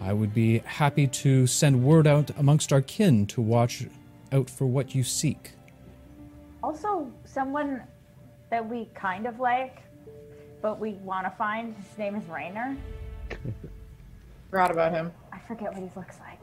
I 0.00 0.12
would 0.12 0.34
be 0.34 0.58
happy 0.58 1.06
to 1.06 1.46
send 1.46 1.84
word 1.84 2.08
out 2.08 2.32
amongst 2.36 2.72
our 2.72 2.80
kin 2.80 3.26
to 3.26 3.40
watch 3.40 3.86
out 4.32 4.50
for 4.50 4.66
what 4.66 4.92
you 4.92 5.04
seek. 5.04 5.52
Also, 6.64 7.08
someone 7.24 7.80
that 8.50 8.68
we 8.68 8.88
kind 8.92 9.26
of 9.26 9.38
like, 9.38 9.82
but 10.60 10.80
we 10.80 10.94
want 10.94 11.26
to 11.26 11.30
find. 11.30 11.76
His 11.76 11.96
name 11.96 12.16
is 12.16 12.24
Rainer. 12.26 12.76
Forgot 14.50 14.72
about 14.72 14.90
him. 14.90 15.12
I 15.32 15.38
forget 15.46 15.72
what 15.72 15.80
he 15.80 15.90
looks 15.94 16.18
like. 16.18 16.40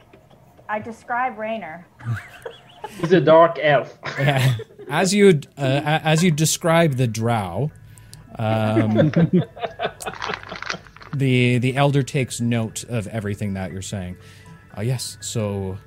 I 0.69 0.79
describe 0.79 1.37
Rainer. 1.37 1.85
He's 2.99 3.11
a 3.11 3.21
dark 3.21 3.57
elf. 3.61 3.97
as 4.89 5.13
you 5.13 5.41
uh, 5.57 5.99
as 6.03 6.23
you 6.23 6.31
describe 6.31 6.95
the 6.95 7.07
drow, 7.07 7.71
um, 8.37 9.11
the 11.13 11.57
the 11.57 11.75
elder 11.75 12.03
takes 12.03 12.41
note 12.41 12.83
of 12.85 13.07
everything 13.07 13.53
that 13.53 13.71
you're 13.71 13.81
saying. 13.81 14.17
Uh, 14.77 14.81
yes, 14.81 15.17
so 15.21 15.77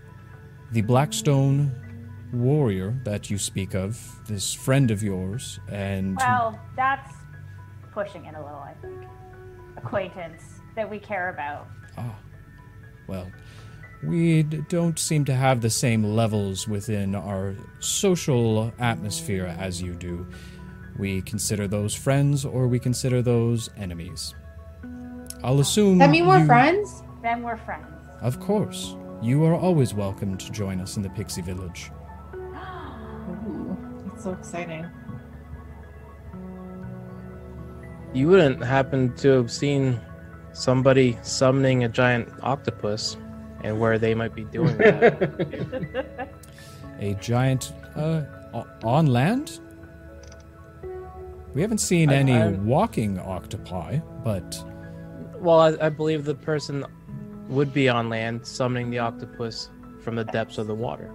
the 0.72 0.82
Blackstone 0.82 1.70
warrior 2.32 2.94
that 3.04 3.30
you 3.30 3.38
speak 3.38 3.74
of, 3.74 4.00
this 4.26 4.52
friend 4.54 4.90
of 4.90 5.02
yours, 5.02 5.60
and 5.68 6.16
Well, 6.16 6.58
that's 6.76 7.12
pushing 7.92 8.24
it 8.24 8.34
a 8.34 8.42
little, 8.42 8.58
I 8.58 8.74
think. 8.80 9.04
Acquaintance 9.76 10.42
that 10.76 10.88
we 10.88 10.98
care 10.98 11.28
about. 11.28 11.68
Oh 11.98 12.14
well, 13.06 13.30
we 14.02 14.42
don't 14.42 14.98
seem 14.98 15.24
to 15.26 15.34
have 15.34 15.60
the 15.60 15.70
same 15.70 16.02
levels 16.02 16.66
within 16.66 17.14
our 17.14 17.54
social 17.78 18.72
atmosphere 18.78 19.54
as 19.58 19.80
you 19.80 19.94
do. 19.94 20.26
We 20.98 21.22
consider 21.22 21.68
those 21.68 21.94
friends 21.94 22.44
or 22.44 22.66
we 22.66 22.78
consider 22.78 23.22
those 23.22 23.70
enemies. 23.76 24.34
I'll 25.44 25.60
assume. 25.60 25.98
That 25.98 26.10
mean 26.10 26.26
we're 26.26 26.40
you- 26.40 26.46
friends? 26.46 27.02
Then 27.22 27.42
we're 27.42 27.56
friends. 27.58 27.86
Of 28.20 28.40
course. 28.40 28.96
you 29.22 29.44
are 29.44 29.54
always 29.54 29.94
welcome 29.94 30.36
to 30.36 30.50
join 30.50 30.80
us 30.80 30.96
in 30.96 31.02
the 31.04 31.10
Pixie 31.10 31.42
Village. 31.42 31.92
Ooh, 32.34 33.76
that's 34.08 34.24
so 34.24 34.32
exciting. 34.32 34.84
You 38.12 38.28
wouldn't 38.28 38.62
happen 38.64 39.14
to 39.16 39.28
have 39.30 39.50
seen 39.52 40.00
somebody 40.52 41.16
summoning 41.22 41.84
a 41.84 41.88
giant 41.88 42.28
octopus 42.42 43.16
and 43.62 43.78
where 43.80 43.98
they 43.98 44.14
might 44.14 44.34
be 44.34 44.44
doing 44.44 44.76
that. 44.78 46.28
A 47.00 47.14
giant 47.14 47.72
uh, 47.96 48.22
on 48.84 49.06
land. 49.06 49.60
We 51.54 51.60
haven't 51.62 51.78
seen 51.78 52.10
I- 52.10 52.14
any 52.16 52.32
I- 52.34 52.50
walking 52.50 53.18
octopi, 53.18 53.98
but 54.24 54.62
well, 55.36 55.60
I, 55.60 55.86
I 55.86 55.88
believe 55.88 56.24
the 56.24 56.34
person 56.34 56.84
would 57.48 57.72
be 57.74 57.88
on 57.88 58.08
land 58.08 58.46
summoning 58.46 58.90
the 58.90 58.98
octopus 59.00 59.68
from 60.00 60.14
the 60.16 60.24
depths 60.24 60.58
of 60.58 60.66
the 60.68 60.74
water. 60.74 61.10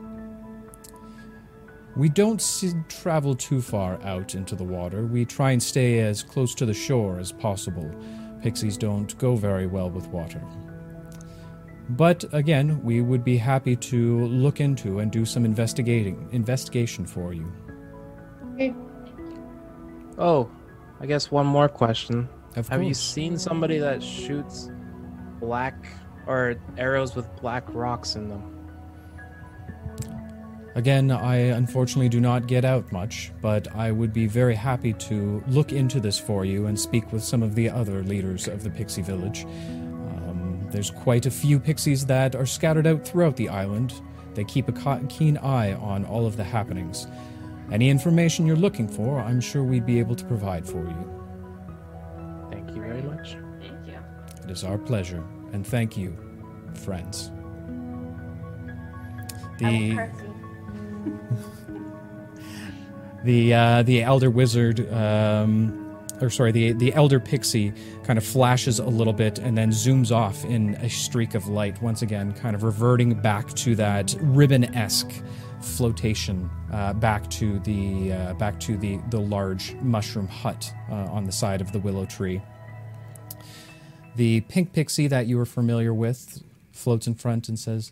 we 1.96 2.10
don't 2.10 2.40
s- 2.42 2.76
travel 2.90 3.34
too 3.34 3.60
far 3.62 4.00
out 4.04 4.36
into 4.36 4.56
the 4.56 4.64
water. 4.64 5.06
We 5.06 5.26
try 5.26 5.52
and 5.52 5.64
stay 5.64 6.00
as 6.00 6.22
close 6.24 6.54
to 6.56 6.66
the 6.66 6.74
shore 6.74 7.18
as 7.20 7.32
possible. 7.32 7.90
Pixies 8.44 8.78
don't 8.78 9.18
go 9.18 9.36
very 9.36 9.66
well 9.66 9.90
with 9.90 10.06
water. 10.10 10.42
But 11.90 12.26
again, 12.34 12.84
we 12.84 13.02
would 13.02 13.24
be 13.24 13.38
happy 13.38 13.76
to 13.76 14.26
look 14.26 14.60
into 14.60 15.00
and 15.00 15.12
do 15.12 15.26
some 15.26 15.46
investigating 15.46 16.28
investigation 16.32 17.06
for 17.06 17.34
you. 17.34 17.52
Okay. 18.56 18.74
Oh, 20.18 20.50
I 21.00 21.06
guess 21.06 21.32
one 21.32 21.46
more 21.46 21.70
question. 21.70 22.28
Of 22.56 22.68
Have 22.70 22.84
you 22.84 22.94
seen 22.94 23.38
somebody 23.38 23.78
that 23.78 24.02
shoots 24.02 24.72
black 25.40 25.88
or 26.26 26.56
arrows 26.78 27.16
with 27.16 27.34
black 27.40 27.64
rocks 27.74 28.16
in 28.16 28.28
them? 28.28 28.54
Again, 30.76 31.10
I 31.10 31.38
unfortunately 31.38 32.10
do 32.10 32.20
not 32.20 32.46
get 32.46 32.64
out 32.64 32.92
much, 32.92 33.32
but 33.42 33.68
I 33.76 33.92
would 33.92 34.14
be 34.14 34.28
very 34.28 34.54
happy 34.54 34.94
to 34.94 35.44
look 35.48 35.72
into 35.72 36.00
this 36.00 36.20
for 36.20 36.46
you 36.46 36.68
and 36.68 36.80
speak 36.80 37.12
with 37.12 37.24
some 37.24 37.42
of 37.42 37.56
the 37.56 37.68
other 37.70 38.04
leaders 38.04 38.48
of 38.48 38.64
the 38.64 38.70
Pixie 38.70 39.02
Village. 39.02 39.46
There's 40.72 40.92
quite 40.92 41.26
a 41.26 41.32
few 41.32 41.60
pixies 41.60 42.06
that 42.08 42.36
are 42.36 42.46
scattered 42.46 42.88
out 42.88 43.08
throughout 43.08 43.36
the 43.36 43.50
island. 43.50 43.94
They 44.34 44.44
keep 44.44 44.68
a 44.68 45.02
keen 45.10 45.38
eye 45.38 45.74
on 45.74 46.06
all 46.06 46.26
of 46.26 46.38
the 46.38 46.44
happenings. 46.44 47.08
Any 47.72 47.90
information 47.90 48.46
you're 48.46 48.56
looking 48.56 48.88
for, 48.88 49.20
I'm 49.20 49.42
sure 49.42 49.64
we'd 49.64 49.86
be 49.86 50.00
able 50.00 50.16
to 50.16 50.26
provide 50.26 50.66
for 50.66 50.84
you. 50.84 51.24
Thank 52.52 52.76
you 52.76 52.82
very 52.82 53.02
much. 53.02 53.38
Thank 53.60 53.88
you. 53.88 53.98
It 54.44 54.52
is 54.52 54.64
our 54.64 54.78
pleasure, 54.78 55.24
and 55.54 55.66
thank 55.66 55.98
you, 55.98 56.16
friends. 56.74 57.32
The 59.58 59.98
the 63.24 63.54
uh, 63.54 63.84
the 63.84 64.04
elder 64.04 64.30
wizard 64.30 64.92
um, 64.94 65.87
or 66.22 66.30
sorry 66.30 66.52
the 66.52 66.74
the 66.74 66.94
elder 66.94 67.20
pixie 67.20 67.74
kind 68.04 68.18
of 68.18 68.26
flashes 68.26 68.80
a 68.80 68.86
little 68.86 69.14
bit 69.14 69.40
and 69.40 69.58
then 69.58 69.72
zooms 69.72 70.12
off 70.12 70.44
in 70.46 70.76
a 70.76 70.90
streak 70.90 71.36
of 71.36 71.48
light 71.48 71.82
once 71.82 72.02
again 72.02 72.34
kind 72.34 72.56
of 72.56 72.64
reverting 72.64 73.14
back 73.14 73.54
to 73.54 73.76
that 73.76 74.16
ribbon-esque 74.20 75.12
flotation 75.62 76.50
uh, 76.72 76.94
back 76.94 77.28
to 77.30 77.60
the 77.60 78.14
uh, 78.14 78.34
back 78.36 78.60
to 78.60 78.78
the 78.78 79.00
the 79.10 79.20
large 79.20 79.74
mushroom 79.76 80.28
hut 80.28 80.72
uh, 80.90 80.94
on 80.94 81.26
the 81.26 81.32
side 81.32 81.62
of 81.62 81.72
the 81.72 81.80
willow 81.80 82.06
tree. 82.06 82.42
The 84.16 84.42
pink 84.42 84.74
pixie 84.74 85.08
that 85.08 85.28
you 85.28 85.40
are 85.40 85.46
familiar 85.46 85.94
with 85.94 86.44
floats 86.72 87.08
in 87.08 87.16
front 87.16 87.50
and 87.50 87.58
says 87.58 87.92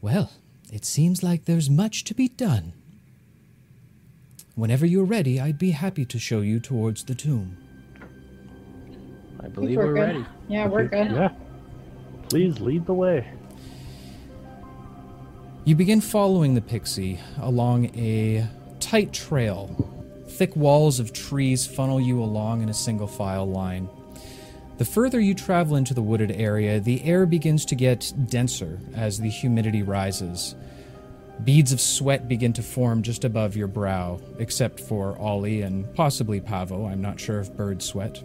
well 0.00 0.32
it 0.72 0.84
seems 0.84 1.22
like 1.22 1.44
there's 1.44 1.68
much 1.68 2.04
to 2.04 2.14
be 2.14 2.28
done 2.28 2.72
Whenever 4.56 4.86
you're 4.86 5.04
ready, 5.04 5.40
I'd 5.40 5.58
be 5.58 5.72
happy 5.72 6.04
to 6.04 6.18
show 6.18 6.40
you 6.40 6.60
towards 6.60 7.04
the 7.04 7.14
tomb. 7.14 7.56
I 9.40 9.48
believe 9.48 9.76
we're 9.76 9.86
we're, 9.86 9.94
ready. 9.94 10.24
Yeah, 10.48 10.68
we're 10.68 10.84
good. 10.84 11.10
Yeah. 11.10 11.30
Please 12.28 12.60
lead 12.60 12.86
the 12.86 12.94
way. 12.94 13.28
You 15.64 15.74
begin 15.74 16.00
following 16.00 16.54
the 16.54 16.60
pixie 16.60 17.18
along 17.40 17.86
a 17.96 18.46
tight 18.78 19.12
trail. 19.12 19.90
Thick 20.28 20.54
walls 20.54 21.00
of 21.00 21.12
trees 21.12 21.66
funnel 21.66 22.00
you 22.00 22.22
along 22.22 22.62
in 22.62 22.68
a 22.68 22.74
single 22.74 23.08
file 23.08 23.46
line. 23.46 23.88
The 24.78 24.84
further 24.84 25.20
you 25.20 25.34
travel 25.34 25.76
into 25.76 25.94
the 25.94 26.02
wooded 26.02 26.30
area, 26.30 26.78
the 26.78 27.02
air 27.04 27.26
begins 27.26 27.64
to 27.66 27.74
get 27.74 28.12
denser 28.26 28.78
as 28.94 29.18
the 29.18 29.30
humidity 29.30 29.82
rises. 29.82 30.54
Beads 31.42 31.72
of 31.72 31.80
sweat 31.80 32.28
begin 32.28 32.52
to 32.52 32.62
form 32.62 33.02
just 33.02 33.24
above 33.24 33.56
your 33.56 33.66
brow, 33.66 34.20
except 34.38 34.78
for 34.78 35.18
Ollie 35.18 35.62
and 35.62 35.92
possibly 35.94 36.40
Pavo. 36.40 36.86
I'm 36.86 37.02
not 37.02 37.18
sure 37.18 37.40
if 37.40 37.54
birds 37.56 37.84
sweat. 37.84 38.22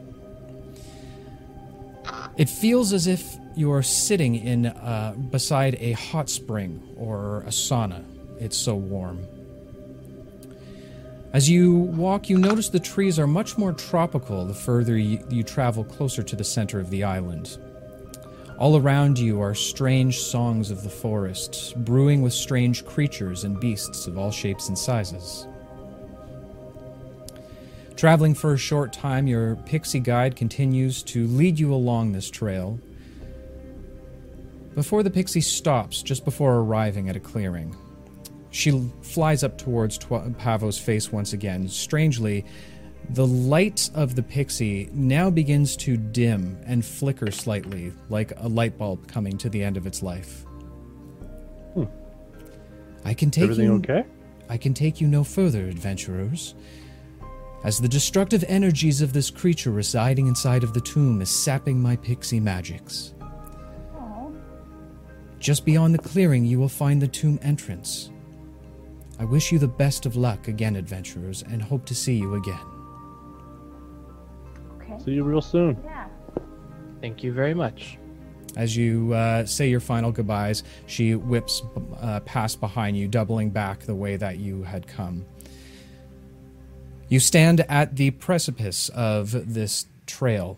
It 2.37 2.49
feels 2.49 2.93
as 2.93 3.07
if 3.07 3.37
you're 3.55 3.83
sitting 3.83 4.35
in 4.35 4.67
uh, 4.67 5.15
beside 5.31 5.75
a 5.79 5.93
hot 5.93 6.29
spring 6.29 6.81
or 6.95 7.41
a 7.41 7.49
sauna. 7.49 8.03
It's 8.39 8.57
so 8.57 8.75
warm. 8.75 9.25
As 11.33 11.49
you 11.49 11.73
walk, 11.73 12.29
you 12.29 12.37
notice 12.37 12.69
the 12.69 12.79
trees 12.79 13.19
are 13.19 13.27
much 13.27 13.57
more 13.57 13.73
tropical 13.73 14.45
the 14.45 14.53
further 14.53 14.97
you, 14.97 15.23
you 15.29 15.43
travel 15.43 15.83
closer 15.83 16.23
to 16.23 16.35
the 16.35 16.43
center 16.43 16.79
of 16.79 16.89
the 16.89 17.03
island. 17.03 17.57
All 18.59 18.75
around 18.75 19.17
you 19.17 19.39
are 19.39 19.55
strange 19.55 20.19
songs 20.19 20.69
of 20.69 20.83
the 20.83 20.89
forest, 20.89 21.73
brewing 21.77 22.21
with 22.21 22.33
strange 22.33 22.85
creatures 22.85 23.45
and 23.45 23.57
beasts 23.57 24.05
of 24.05 24.17
all 24.17 24.31
shapes 24.31 24.67
and 24.67 24.77
sizes. 24.77 25.47
Traveling 27.95 28.33
for 28.33 28.51
a 28.51 28.57
short 28.57 28.91
time, 28.91 29.27
your 29.27 29.55
pixie 29.55 30.01
guide 30.01 30.35
continues 30.35 31.03
to 31.03 31.25
lead 31.27 31.57
you 31.57 31.73
along 31.73 32.11
this 32.11 32.29
trail. 32.29 32.81
Before 34.75 35.03
the 35.03 35.09
pixie 35.09 35.39
stops, 35.39 36.03
just 36.03 36.25
before 36.25 36.55
arriving 36.55 37.07
at 37.07 37.15
a 37.15 37.21
clearing, 37.21 37.73
she 38.51 38.91
flies 39.01 39.41
up 39.41 39.57
towards 39.57 39.97
Tw- 39.97 40.37
Pavo's 40.37 40.77
face 40.77 41.13
once 41.13 41.31
again. 41.31 41.69
Strangely, 41.69 42.43
the 43.11 43.25
light 43.25 43.89
of 43.95 44.15
the 44.15 44.23
pixie 44.23 44.89
now 44.93 45.29
begins 45.29 45.75
to 45.77 45.97
dim 45.97 46.57
and 46.65 46.85
flicker 46.85 47.31
slightly, 47.31 47.91
like 48.09 48.33
a 48.37 48.47
light 48.47 48.77
bulb 48.77 49.07
coming 49.07 49.37
to 49.39 49.49
the 49.49 49.63
end 49.63 49.77
of 49.77 49.87
its 49.87 50.03
life. 50.03 50.45
Hmm. 51.73 51.85
I 53.03 53.13
can 53.13 53.31
take 53.31 53.45
Everything 53.45 53.65
you. 53.65 53.75
okay? 53.75 54.05
I 54.49 54.57
can 54.57 54.73
take 54.73 55.01
you 55.01 55.07
no 55.07 55.23
further, 55.23 55.67
adventurers. 55.67 56.55
As 57.63 57.79
the 57.79 57.87
destructive 57.87 58.43
energies 58.47 59.01
of 59.01 59.11
this 59.11 59.29
creature 59.29 59.71
residing 59.71 60.27
inside 60.27 60.63
of 60.63 60.73
the 60.73 60.81
tomb 60.81 61.21
is 61.21 61.29
sapping 61.29 61.81
my 61.81 61.95
pixie 61.97 62.39
magics. 62.39 63.13
Just 65.39 65.65
beyond 65.65 65.93
the 65.93 65.99
clearing, 65.99 66.45
you 66.45 66.59
will 66.59 66.69
find 66.69 67.01
the 67.01 67.07
tomb 67.07 67.39
entrance. 67.41 68.11
I 69.19 69.25
wish 69.25 69.51
you 69.51 69.59
the 69.59 69.67
best 69.67 70.05
of 70.05 70.15
luck 70.15 70.47
again, 70.47 70.75
adventurers, 70.75 71.43
and 71.43 71.61
hope 71.61 71.85
to 71.85 71.95
see 71.95 72.15
you 72.15 72.35
again. 72.35 72.78
Okay. 74.99 75.05
See 75.05 75.15
you 75.15 75.23
real 75.23 75.41
soon. 75.41 75.77
Yeah. 75.83 76.07
Thank 77.01 77.23
you 77.23 77.31
very 77.31 77.53
much. 77.53 77.97
As 78.55 78.75
you 78.75 79.13
uh, 79.13 79.45
say 79.45 79.69
your 79.69 79.79
final 79.79 80.11
goodbyes, 80.11 80.63
she 80.87 81.15
whips 81.15 81.61
uh, 82.01 82.19
past 82.21 82.59
behind 82.59 82.97
you, 82.97 83.07
doubling 83.07 83.51
back 83.51 83.81
the 83.81 83.95
way 83.95 84.17
that 84.17 84.37
you 84.37 84.63
had 84.63 84.87
come. 84.87 85.25
You 87.07 87.19
stand 87.19 87.61
at 87.69 87.95
the 87.95 88.11
precipice 88.11 88.89
of 88.89 89.53
this 89.53 89.85
trail. 90.05 90.57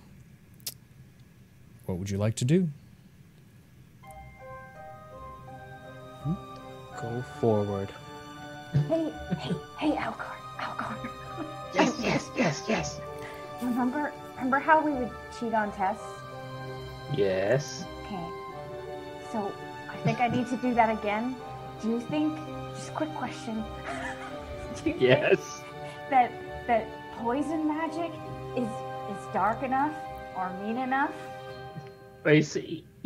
What 1.86 1.98
would 1.98 2.10
you 2.10 2.18
like 2.18 2.36
to 2.36 2.46
do? 2.46 2.70
Go 7.02 7.24
forward. 7.40 7.90
Hey, 8.88 9.12
hey, 9.40 9.56
hey, 9.78 9.92
Alcor, 9.96 10.36
Alcor. 10.60 11.10
Yes, 11.74 11.96
yes, 12.00 12.30
yes, 12.38 12.64
yes. 12.68 13.02
Remember, 13.62 14.14
remember 14.42 14.58
how 14.58 14.82
we 14.84 14.92
would 14.92 15.12
cheat 15.40 15.54
on 15.54 15.72
tests? 15.72 16.04
Yes. 17.16 17.86
Okay. 18.06 18.26
So 19.32 19.52
I 19.88 19.96
think 19.98 20.20
I 20.20 20.30
need 20.30 20.48
to 20.48 20.58
do 20.58 20.74
that 20.74 20.90
again. 20.90 21.36
Do 21.82 21.90
you 21.90 22.00
think? 22.00 22.36
Just 22.74 22.90
a 22.90 22.94
quick 22.94 23.14
question. 23.14 23.64
do 24.84 24.90
you 24.90 24.98
think 24.98 25.02
Yes. 25.02 25.62
that 26.10 26.32
that 26.66 26.88
poison 27.18 27.68
magic 27.68 28.12
is 28.58 28.70
is 29.14 29.22
dark 29.32 29.62
enough 29.62 29.94
or 30.36 30.50
mean 30.64 30.78
enough? 30.78 31.14
He 32.26 32.42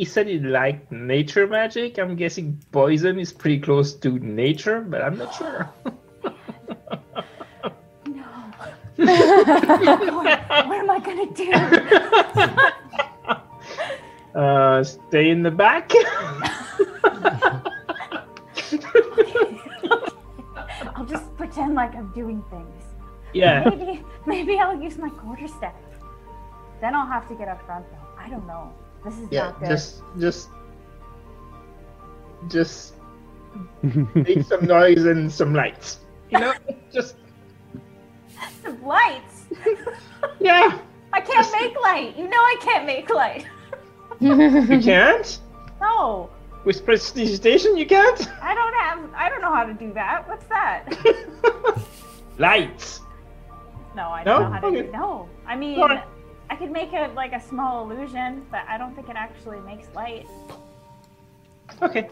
said 0.06 0.28
he 0.28 0.40
liked 0.40 0.90
nature 0.92 1.48
magic. 1.48 1.98
I'm 2.00 2.16
guessing 2.16 2.62
poison 2.72 3.20
is 3.20 3.34
pretty 3.34 3.60
close 3.60 3.94
to 3.96 4.20
nature, 4.20 4.80
but 4.82 5.02
I'm 5.02 5.18
not 5.18 5.34
sure. 5.36 5.70
what, 8.96 10.28
am 10.52 10.90
I 10.90 11.00
gonna 11.00 11.26
do? 11.34 11.52
uh, 14.40 14.84
stay 14.84 15.30
in 15.30 15.44
the 15.44 15.52
back. 15.52 15.92
I'll 20.96 21.06
just 21.06 21.36
pretend 21.36 21.76
like 21.76 21.94
I'm 21.96 22.12
doing 22.14 22.44
things. 22.50 22.84
Yeah. 23.34 23.70
Maybe, 23.70 24.04
maybe 24.26 24.60
I'll 24.60 24.82
use 24.82 24.98
my 24.98 25.10
quarter 25.10 25.48
step. 25.48 25.76
Then 26.80 26.96
I'll 26.96 27.08
have 27.08 27.28
to 27.28 27.36
get 27.36 27.48
up 27.48 27.66
front 27.66 27.86
though. 27.92 27.98
I 28.18 28.30
don't 28.30 28.48
know. 28.48 28.74
This 29.04 29.18
is 29.18 29.28
yeah, 29.30 29.48
not 29.48 29.60
good. 29.60 29.68
Just, 29.70 30.02
just, 30.20 30.50
just 32.48 32.94
make 34.16 34.44
some 34.44 34.66
noise 34.66 35.06
and 35.06 35.32
some 35.32 35.54
lights. 35.54 36.00
You 36.30 36.40
know, 36.40 36.54
just 36.92 37.16
some 38.66 38.84
lights. 38.84 39.46
yeah. 40.40 40.80
I 41.14 41.22
can't 41.22 41.52
make 41.52 41.80
light. 41.82 42.18
You 42.18 42.28
know 42.28 42.38
I 42.38 42.58
can't 42.62 42.86
make 42.86 43.10
light. 43.10 43.46
You 44.22 44.80
can't 44.82 45.40
No. 45.82 46.30
with 46.64 46.86
prestidigitation. 46.86 47.76
You 47.76 47.86
can't. 47.86 48.22
I 48.42 48.56
don't 48.56 48.74
have 48.74 49.14
I 49.14 49.28
don't 49.30 49.42
know 49.42 49.54
how 49.54 49.66
to 49.66 49.74
do 49.74 49.92
that. 49.94 50.26
What's 50.28 50.46
that? 50.46 50.88
lights. 52.38 53.02
No, 53.96 54.08
I 54.10 54.24
don't 54.24 54.42
know 54.44 54.50
how 54.52 54.60
to 54.62 54.68
Okay. 54.68 54.82
do 54.84 54.92
No. 54.92 55.30
I 55.46 55.56
mean 55.58 55.80
Alright. 55.80 56.04
I 56.50 56.56
could 56.56 56.72
make 56.72 56.94
a 56.94 57.12
like 57.16 57.34
a 57.34 57.42
small 57.42 57.90
illusion, 57.92 58.46
but 58.52 58.64
I 58.70 58.78
don't 58.78 58.96
think 58.96 59.10
it 59.10 59.16
actually 59.18 59.60
makes 59.62 59.88
light. 59.94 60.28
Okay. 61.82 62.10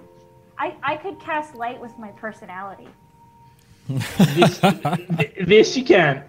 I, 0.58 0.76
I 0.84 0.98
could 0.98 1.20
cast 1.20 1.56
light 1.56 1.80
with 1.80 1.98
my 1.98 2.10
personality. 2.10 2.88
This, 3.88 4.60
this 5.46 5.78
you 5.78 5.84
can. 5.84 6.24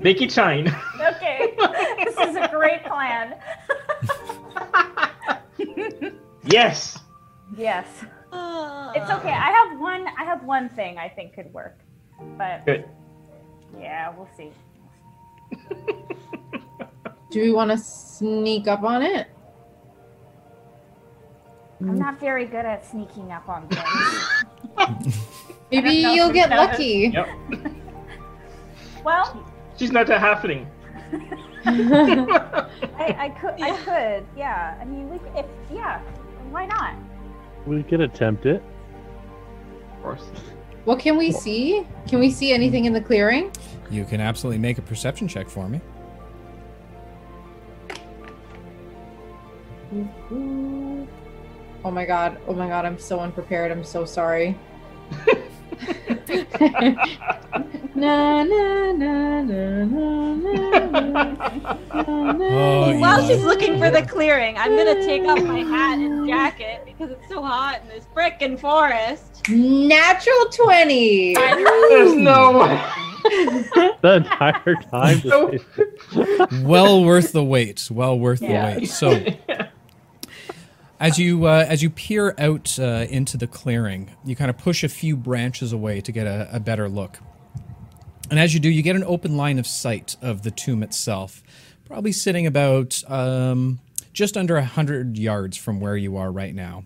Make 0.00 0.20
it 0.20 0.30
shine. 0.30 0.68
Okay. 1.00 1.54
this 2.04 2.16
is 2.18 2.36
a 2.36 2.48
great 2.52 2.84
plan. 2.84 3.34
Yes. 6.44 6.98
yes. 7.56 7.86
Uh, 8.32 8.92
It's 8.94 9.10
okay. 9.10 9.30
I 9.30 9.50
have 9.50 9.78
one 9.80 10.06
I 10.18 10.24
have 10.24 10.44
one 10.44 10.68
thing 10.70 10.98
I 10.98 11.08
think 11.08 11.34
could 11.34 11.52
work. 11.52 11.78
But 12.36 12.64
Good. 12.66 12.88
yeah, 13.78 14.12
we'll 14.16 14.28
see. 14.36 14.50
Do 17.30 17.40
we 17.42 17.52
want 17.52 17.70
to 17.70 17.78
sneak 17.78 18.66
up 18.66 18.82
on 18.82 19.02
it? 19.02 19.28
I'm 21.80 21.98
not 21.98 22.18
very 22.18 22.44
good 22.44 22.64
at 22.64 22.84
sneaking 22.84 23.30
up 23.30 23.48
on 23.48 23.68
things. 23.68 25.24
Maybe 25.70 25.90
you'll 25.90 26.32
get 26.32 26.50
we 26.50 26.56
have 26.56 26.70
it. 26.70 26.72
lucky. 26.72 27.10
Yep. 27.12 27.28
well, 29.04 29.44
She's 29.78 29.92
not 29.92 30.08
a 30.10 30.16
halfling. 30.16 30.66
I, 31.64 33.16
I 33.18 33.28
could 33.40 33.54
I 33.62 33.68
Yeah. 33.68 33.76
could, 33.84 34.26
yeah. 34.36 34.78
I 34.80 34.84
mean 34.84 35.08
we 35.10 35.16
if 35.38 35.46
yeah, 35.72 36.00
why 36.50 36.66
not? 36.66 36.94
We 37.66 37.82
could 37.82 38.00
attempt 38.00 38.46
it. 38.46 38.62
Of 39.96 40.02
course. 40.02 40.22
what 40.84 40.98
can 40.98 41.16
we 41.16 41.32
see? 41.32 41.86
Can 42.08 42.18
we 42.20 42.30
see 42.30 42.52
anything 42.52 42.84
in 42.86 42.92
the 42.92 43.00
clearing? 43.00 43.50
You 43.90 44.04
can 44.04 44.20
absolutely 44.20 44.58
make 44.58 44.78
a 44.78 44.82
perception 44.82 45.28
check 45.28 45.48
for 45.48 45.68
me. 45.68 45.80
Oh 51.84 51.90
my 51.90 52.04
god. 52.04 52.38
Oh 52.46 52.52
my 52.54 52.68
god. 52.68 52.84
I'm 52.84 52.98
so 52.98 53.20
unprepared. 53.20 53.70
I'm 53.70 53.84
so 53.84 54.04
sorry. 54.04 54.56
Na, 57.94 58.42
na, 58.44 58.92
na, 58.92 59.42
na, 59.42 59.84
na, 59.84 60.34
na, 60.34 60.84
na, 60.86 61.36
Oh, 61.90 62.98
While 62.98 63.20
Yeah. 63.22 63.28
she's 63.28 63.44
looking 63.44 63.78
for 63.78 63.90
the 63.90 64.02
clearing, 64.02 64.56
I'm 64.56 64.76
gonna 64.76 65.04
take 65.04 65.22
off 65.22 65.42
my 65.42 65.60
hat 65.60 65.98
and 65.98 66.26
jacket 66.34 66.82
because 66.84 67.10
it's 67.10 67.28
so 67.28 67.42
hot 67.42 67.80
in 67.82 67.88
this 67.88 68.04
frickin' 68.14 68.58
forest. 68.58 69.42
Natural 69.48 70.46
20. 70.50 71.34
There's 71.34 72.14
no 72.14 72.58
way. 72.60 72.80
The 74.00 74.14
entire 74.14 74.74
time. 74.90 75.20
Just 75.20 76.62
well 76.62 77.04
worth 77.04 77.32
the 77.32 77.42
wait. 77.44 77.88
Well 77.90 78.18
worth 78.18 78.40
Yeah. 78.40 78.74
the 78.74 78.80
wait. 78.80 78.88
So 78.88 79.24
as 81.00 81.18
you 81.18 81.46
uh, 81.46 81.64
as 81.68 81.82
you 81.82 81.90
peer 81.90 82.34
out 82.38 82.78
uh, 82.78 83.06
into 83.08 83.36
the 83.36 83.46
clearing, 83.46 84.10
you 84.24 84.34
kind 84.34 84.50
of 84.50 84.58
push 84.58 84.82
a 84.82 84.88
few 84.88 85.16
branches 85.16 85.72
away 85.72 86.00
to 86.00 86.12
get 86.12 86.26
a, 86.26 86.48
a 86.52 86.60
better 86.60 86.88
look. 86.88 87.18
And 88.30 88.38
as 88.38 88.52
you 88.52 88.60
do, 88.60 88.68
you 88.68 88.82
get 88.82 88.96
an 88.96 89.04
open 89.04 89.36
line 89.36 89.58
of 89.58 89.66
sight 89.66 90.16
of 90.20 90.42
the 90.42 90.50
tomb 90.50 90.82
itself, 90.82 91.42
probably 91.86 92.12
sitting 92.12 92.46
about 92.46 93.02
um, 93.10 93.80
just 94.12 94.36
under 94.36 94.56
a 94.56 94.64
hundred 94.64 95.16
yards 95.16 95.56
from 95.56 95.80
where 95.80 95.96
you 95.96 96.16
are 96.16 96.30
right 96.30 96.54
now. 96.54 96.84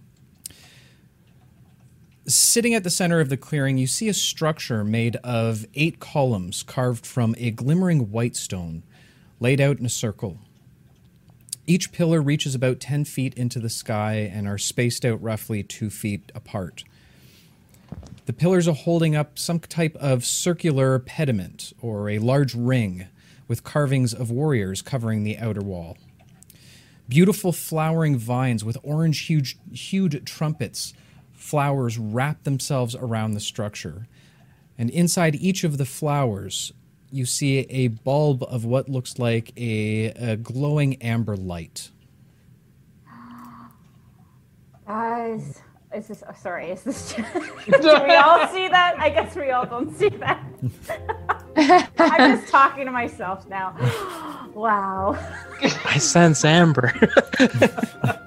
Sitting 2.26 2.74
at 2.74 2.84
the 2.84 2.90
center 2.90 3.18
of 3.18 3.28
the 3.28 3.36
clearing, 3.36 3.78
you 3.78 3.88
see 3.88 4.08
a 4.08 4.14
structure 4.14 4.84
made 4.84 5.16
of 5.16 5.66
eight 5.74 5.98
columns 5.98 6.62
carved 6.62 7.04
from 7.04 7.34
a 7.38 7.50
glimmering 7.50 8.12
white 8.12 8.36
stone, 8.36 8.84
laid 9.40 9.60
out 9.60 9.80
in 9.80 9.86
a 9.86 9.88
circle. 9.88 10.38
Each 11.66 11.92
pillar 11.92 12.20
reaches 12.20 12.54
about 12.54 12.80
10 12.80 13.04
feet 13.04 13.34
into 13.34 13.60
the 13.60 13.68
sky 13.68 14.14
and 14.32 14.48
are 14.48 14.58
spaced 14.58 15.04
out 15.04 15.22
roughly 15.22 15.62
two 15.62 15.90
feet 15.90 16.32
apart. 16.34 16.82
The 18.26 18.32
pillars 18.32 18.66
are 18.66 18.74
holding 18.74 19.14
up 19.14 19.38
some 19.38 19.60
type 19.60 19.94
of 19.96 20.24
circular 20.24 20.98
pediment 20.98 21.72
or 21.80 22.08
a 22.08 22.18
large 22.18 22.54
ring 22.54 23.06
with 23.46 23.64
carvings 23.64 24.12
of 24.12 24.30
warriors 24.30 24.82
covering 24.82 25.22
the 25.22 25.38
outer 25.38 25.60
wall. 25.60 25.96
Beautiful 27.08 27.52
flowering 27.52 28.16
vines 28.16 28.64
with 28.64 28.78
orange 28.82 29.20
huge, 29.20 29.58
hued 29.72 30.24
trumpets, 30.24 30.94
flowers 31.32 31.98
wrap 31.98 32.44
themselves 32.44 32.94
around 32.94 33.32
the 33.32 33.40
structure. 33.40 34.08
And 34.78 34.88
inside 34.90 35.34
each 35.36 35.64
of 35.64 35.78
the 35.78 35.84
flowers, 35.84 36.72
you 37.12 37.26
see 37.26 37.60
a 37.68 37.88
bulb 37.88 38.42
of 38.44 38.64
what 38.64 38.88
looks 38.88 39.18
like 39.18 39.52
a, 39.56 40.06
a 40.06 40.36
glowing 40.36 41.00
amber 41.02 41.36
light. 41.36 41.90
Guys, 44.86 45.62
is 45.94 46.08
this 46.08 46.22
oh, 46.28 46.34
sorry, 46.34 46.70
is 46.70 46.82
this 46.82 47.12
do 47.12 47.22
we 47.80 48.14
all 48.16 48.48
see 48.48 48.68
that? 48.68 48.94
I 48.98 49.10
guess 49.10 49.36
we 49.36 49.50
all 49.50 49.66
don't 49.66 49.94
see 49.96 50.08
that. 50.08 50.42
I'm 51.98 52.38
just 52.38 52.50
talking 52.50 52.86
to 52.86 52.92
myself 52.92 53.46
now. 53.48 53.76
wow. 54.54 55.18
I 55.84 55.98
sense 55.98 56.44
amber. 56.44 56.92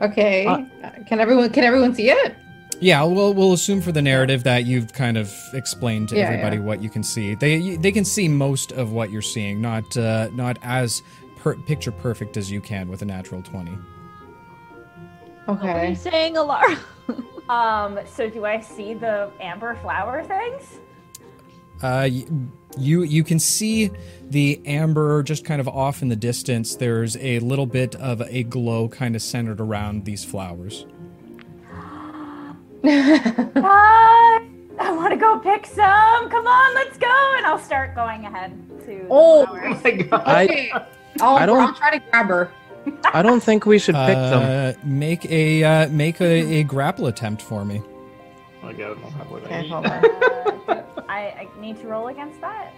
Okay. 0.00 0.46
Uh, 0.46 0.90
can 1.06 1.20
everyone 1.20 1.50
can 1.50 1.64
everyone 1.64 1.94
see 1.94 2.10
it? 2.10 2.36
Yeah, 2.80 3.02
we'll 3.02 3.34
we'll 3.34 3.52
assume 3.52 3.80
for 3.80 3.90
the 3.92 4.02
narrative 4.02 4.44
that 4.44 4.64
you've 4.64 4.92
kind 4.92 5.16
of 5.16 5.34
explained 5.52 6.10
to 6.10 6.16
Yeah, 6.16 6.26
everybody 6.28 6.56
yeah. 6.56 6.62
what 6.62 6.80
you 6.82 6.88
can 6.88 7.02
see. 7.02 7.34
They 7.34 7.76
they 7.76 7.90
can 7.90 8.04
see 8.04 8.28
most 8.28 8.70
of 8.72 8.92
what 8.92 9.10
you're 9.10 9.20
seeing, 9.22 9.60
not 9.60 9.96
uh, 9.96 10.28
not 10.32 10.58
as 10.62 11.02
per- 11.36 11.56
picture 11.56 11.90
perfect 11.90 12.36
as 12.36 12.50
you 12.52 12.60
can 12.60 12.88
with 12.88 13.02
a 13.02 13.04
natural 13.04 13.42
twenty. 13.42 13.76
What 15.46 15.60
are 15.62 15.64
you 15.64 15.70
Okay. 15.90 15.94
saying, 15.94 16.34
Elara? 16.34 16.78
Um, 17.48 17.98
so 18.04 18.28
do 18.28 18.44
I 18.44 18.60
see 18.60 18.92
the 18.92 19.30
amber 19.40 19.74
flower 19.76 20.22
things? 20.22 20.80
Uh, 21.82 22.06
you 22.76 23.02
you 23.04 23.24
can 23.24 23.38
see 23.38 23.90
the 24.28 24.60
amber 24.66 25.22
just 25.22 25.46
kind 25.46 25.58
of 25.58 25.66
off 25.66 26.02
in 26.02 26.08
the 26.08 26.16
distance. 26.16 26.76
There's 26.76 27.16
a 27.16 27.38
little 27.38 27.64
bit 27.64 27.94
of 27.94 28.20
a 28.20 28.42
glow 28.42 28.86
kind 28.90 29.16
of 29.16 29.22
centered 29.22 29.62
around 29.62 30.04
these 30.04 30.26
flowers. 30.26 30.84
Ah, 32.84 34.42
I 34.80 34.92
want 34.92 35.12
to 35.12 35.16
go 35.18 35.38
pick 35.38 35.66
some. 35.66 36.28
Come 36.30 36.46
on, 36.46 36.74
let's 36.74 36.96
go. 36.98 37.34
And 37.36 37.46
I'll 37.46 37.58
start 37.58 37.94
going 37.94 38.24
ahead 38.24 38.52
to. 38.86 39.06
Oh. 39.10 39.46
flowers. 39.46 39.82
My 39.84 39.90
god. 39.90 40.22
I, 40.26 40.86
I'll, 41.20 41.36
I 41.36 41.46
don't- 41.46 41.60
I'll 41.60 41.74
try 41.74 41.98
to 41.98 42.04
grab 42.10 42.26
her. 42.26 42.52
I 43.12 43.22
don't 43.22 43.42
think 43.42 43.66
we 43.66 43.78
should 43.78 43.94
pick 43.96 44.14
them. 44.14 44.42
Uh, 44.42 44.72
make 44.84 45.26
a 45.26 45.62
uh, 45.64 45.88
make 45.90 46.20
a, 46.22 46.60
a 46.60 46.62
grapple 46.62 47.06
attempt 47.08 47.42
for 47.42 47.64
me. 47.64 47.82
Oh 48.62 48.66
my 48.66 48.70
I 48.70 48.72
don't 48.72 48.98
have 49.02 49.30
what 49.30 49.42
I 49.42 49.46
Okay, 49.46 49.62
need. 49.62 49.70
hold 49.70 49.86
on. 49.86 49.92
Uh, 49.92 51.02
I, 51.08 51.18
I 51.18 51.48
need 51.60 51.78
to 51.82 51.86
roll 51.88 52.08
against 52.08 52.40
that. 52.40 52.72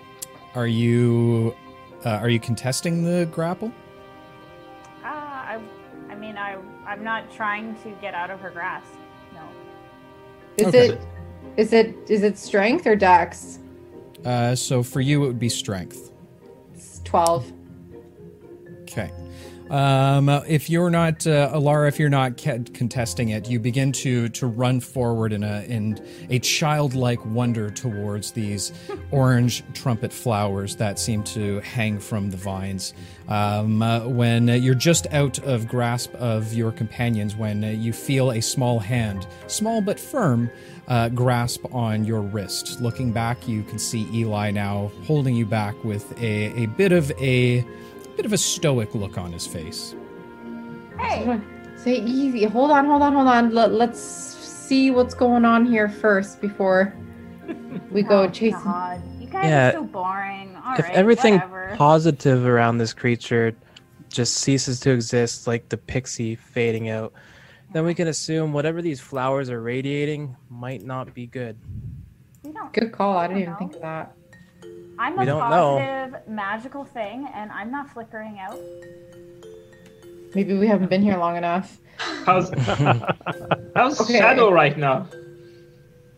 Are 0.57 0.67
you 0.67 1.55
uh, 2.05 2.09
are 2.17 2.29
you 2.29 2.41
contesting 2.41 3.05
the 3.05 3.27
grapple? 3.27 3.71
Uh, 5.05 5.07
I, 5.07 5.61
I 6.09 6.15
mean, 6.17 6.37
I, 6.37 6.57
I'm 6.87 7.05
not 7.05 7.31
trying 7.33 7.77
to 7.83 7.91
get 8.01 8.15
out 8.15 8.31
of 8.31 8.41
her 8.41 8.51
grasp. 8.51 8.87
Is 10.57 10.67
Okay. 10.67 10.89
it 10.91 11.01
is 11.57 11.73
it 11.73 11.95
is 12.09 12.23
it 12.23 12.39
strength 12.39 12.87
or 12.87 12.97
dex? 12.97 13.59
Uh, 14.25 14.55
so 14.55 14.83
for 14.83 15.01
you, 15.01 15.25
it 15.25 15.27
would 15.27 15.39
be 15.39 15.49
strength. 15.49 16.13
It's 16.75 17.01
twelve. 17.05 17.51
Okay. 18.83 19.11
Um, 19.71 20.29
if 20.29 20.69
you're 20.69 20.91
not 20.91 21.25
uh, 21.29 21.53
Elara, 21.55 21.87
if 21.87 22.01
you're 22.01 22.11
not 22.11 22.37
ca- 22.37 22.59
contesting 22.75 23.29
it, 23.29 23.49
you 23.49 23.61
begin 23.61 23.93
to 23.93 24.29
to 24.31 24.49
run 24.49 24.81
forward 24.81 25.33
in 25.33 25.45
a 25.45 25.63
in 25.63 26.05
a 26.29 26.41
childlike 26.41 27.25
wonder 27.25 27.71
towards 27.71 28.33
these 28.33 28.73
orange 29.13 29.63
trumpet 29.73 30.13
flowers 30.13 30.75
that 30.77 30.99
seem 30.99 31.23
to 31.23 31.61
hang 31.61 32.01
from 32.01 32.31
the 32.31 32.37
vines. 32.37 32.95
Um, 33.29 33.81
uh, 33.81 34.09
when 34.09 34.51
uh, 34.51 34.55
you're 34.55 34.75
just 34.75 35.07
out 35.13 35.39
of 35.45 35.69
grasp 35.69 36.13
of 36.17 36.53
your 36.53 36.73
companions, 36.73 37.37
when 37.37 37.63
uh, 37.63 37.69
you 37.69 37.93
feel 37.93 38.33
a 38.33 38.41
small 38.41 38.81
hand, 38.81 39.25
small 39.47 39.81
but 39.81 40.01
firm, 40.01 40.51
uh, 40.89 41.11
grasp 41.11 41.65
on 41.73 42.05
your 42.05 42.23
wrist. 42.23 42.81
Looking 42.81 43.13
back, 43.13 43.47
you 43.47 43.63
can 43.63 43.79
see 43.79 44.09
Eli 44.13 44.51
now 44.51 44.91
holding 45.05 45.37
you 45.37 45.47
back 45.47 45.85
with 45.85 46.11
a, 46.21 46.65
a 46.65 46.67
bit 46.67 46.91
of 46.91 47.13
a 47.21 47.65
bit 48.21 48.27
of 48.27 48.33
a 48.35 48.39
stoic 48.39 48.95
look 48.95 49.17
on 49.17 49.33
his 49.33 49.47
face. 49.47 49.95
Hey, 50.99 51.41
Say 51.77 51.95
easy. 52.01 52.45
Hold 52.45 52.71
on, 52.71 52.85
hold 52.85 53.01
on, 53.01 53.15
hold 53.15 53.27
on. 53.29 53.55
Let, 53.55 53.73
let's 53.73 53.99
see 53.99 54.91
what's 54.91 55.15
going 55.15 55.47
on 55.47 55.65
here 55.65 55.89
first 55.89 56.39
before 56.43 56.95
we 57.91 58.03
go 58.03 58.25
oh, 58.25 58.29
chasing. 58.29 58.61
God. 58.63 59.01
You 59.19 59.27
guys 59.27 59.47
Yeah. 59.47 59.69
are 59.71 59.73
so 59.73 59.85
boring. 59.85 60.55
All 60.57 60.73
right, 60.73 60.81
if 60.81 60.91
everything 60.91 61.35
whatever. 61.37 61.75
positive 61.79 62.45
around 62.45 62.77
this 62.77 62.93
creature 62.93 63.57
just 64.11 64.35
ceases 64.35 64.79
to 64.81 64.91
exist, 64.91 65.47
like 65.47 65.71
the 65.71 65.79
pixie 65.79 66.35
fading 66.35 66.91
out, 66.91 67.15
then 67.73 67.87
we 67.87 67.95
can 67.95 68.09
assume 68.09 68.53
whatever 68.53 68.83
these 68.83 69.01
flowers 69.01 69.49
are 69.49 69.63
radiating 69.63 70.37
might 70.51 70.83
not 70.85 71.15
be 71.15 71.27
good. 71.27 71.57
We 72.43 72.53
don't- 72.53 72.71
Good 72.75 72.93
call. 72.93 73.17
I 73.17 73.29
didn't 73.29 73.41
even 73.45 73.53
know. 73.55 73.59
think 73.59 73.75
of 73.77 73.81
that. 73.81 74.15
I'm 75.01 75.17
We 75.17 75.23
a 75.23 75.27
don't 75.27 75.39
know. 75.51 75.79
positive 75.79 76.29
magical 76.29 76.85
thing, 76.85 77.27
and 77.35 77.51
I'm 77.51 77.71
not 77.71 77.89
flickering 77.89 78.39
out. 78.39 78.59
Maybe 80.35 80.53
we 80.59 80.67
haven't 80.67 80.91
been 80.91 81.03
here 81.03 81.17
long 81.17 81.37
enough. 81.39 81.79
How's 82.27 82.51
how's 83.77 83.99
Okay. 84.01 84.19
Shadow 84.19 84.53
right 84.53 84.77
now? 84.77 85.07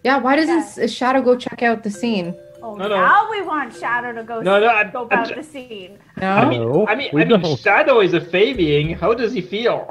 Yeah, 0.03 0.19
why 0.19 0.35
doesn't 0.35 0.83
S- 0.83 0.91
Shadow 0.93 1.23
go 1.23 1.37
check 1.37 1.63
out 1.63 1.85
the 1.85 1.91
scene? 1.91 2.35
Oh, 2.61 2.75
No, 2.75 2.89
no. 2.89 3.29
we 3.31 3.41
want 3.43 3.75
Shadow 3.75 4.13
to 4.13 4.25
go 4.25 4.41
No, 4.43 4.59
no, 4.61 4.67
I- 4.69 4.89
scope 4.89 5.13
I'm 5.13 5.19
out 5.21 5.35
the 5.37 5.43
scene. 5.45 5.99
No? 6.21 6.29
I 6.31 6.49
mean, 6.49 6.61
No, 6.61 6.87
I 6.89 6.95
mean, 6.97 7.11
I 7.15 7.25
mean. 7.37 7.57
Shadow 7.57 8.01
is 8.01 8.15
a 8.15 8.21
Fabian. 8.21 8.99
How 8.99 9.15
does 9.15 9.33
he 9.33 9.41
feel? 9.41 9.89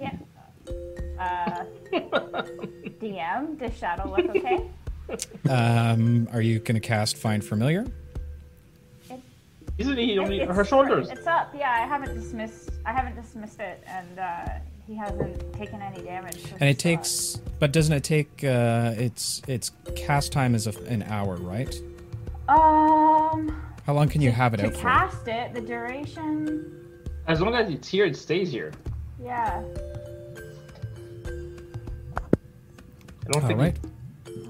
Yeah. 0.00 0.14
Uh, 1.18 1.64
DM, 3.00 3.56
does 3.58 3.76
Shadow 3.78 4.10
look 4.10 4.28
okay? 4.36 4.66
Um, 5.48 6.28
are 6.32 6.40
you 6.40 6.58
going 6.58 6.74
to 6.74 6.80
cast 6.80 7.16
Find 7.16 7.44
Familiar? 7.44 7.86
Isn't 9.76 9.96
he 9.98 10.18
only 10.18 10.40
It's- 10.40 10.56
her 10.56 10.64
shoulders? 10.64 11.10
It's 11.10 11.26
up. 11.26 11.52
Yeah, 11.56 11.70
I 11.72 11.86
haven't 11.86 12.14
dismissed. 12.14 12.70
I 12.86 12.92
haven't 12.92 13.20
dismissed 13.20 13.58
it, 13.60 13.82
and 13.88 14.18
uh, 14.18 14.46
he 14.86 14.94
hasn't 14.94 15.52
taken 15.54 15.82
any 15.82 16.00
damage. 16.02 16.44
And 16.60 16.62
it 16.62 16.66
he's 16.66 16.78
still 16.78 16.96
takes, 16.96 17.40
but 17.58 17.72
doesn't 17.72 17.92
it 17.92 18.04
take? 18.04 18.44
Uh, 18.44 18.94
its 18.96 19.42
its 19.48 19.72
cast 19.96 20.30
time 20.32 20.54
is 20.54 20.66
a, 20.68 20.78
an 20.84 21.02
hour, 21.04 21.34
right? 21.36 21.74
Um. 22.48 23.60
How 23.84 23.92
long 23.94 24.08
can 24.08 24.22
you 24.22 24.30
have 24.30 24.54
it 24.54 24.58
to 24.58 24.66
out 24.68 24.74
for? 24.74 24.80
cast 24.82 25.26
it, 25.28 25.52
the 25.54 25.60
duration. 25.60 26.72
As 27.26 27.40
long 27.40 27.54
as 27.54 27.68
it's 27.68 27.88
here, 27.88 28.04
it 28.06 28.16
stays 28.16 28.50
here. 28.52 28.72
Yeah. 29.22 29.62
I 33.26 33.30
don't 33.30 33.42
All 33.42 33.48
think 33.48 33.58
right. 33.58 33.74
it 33.76 33.90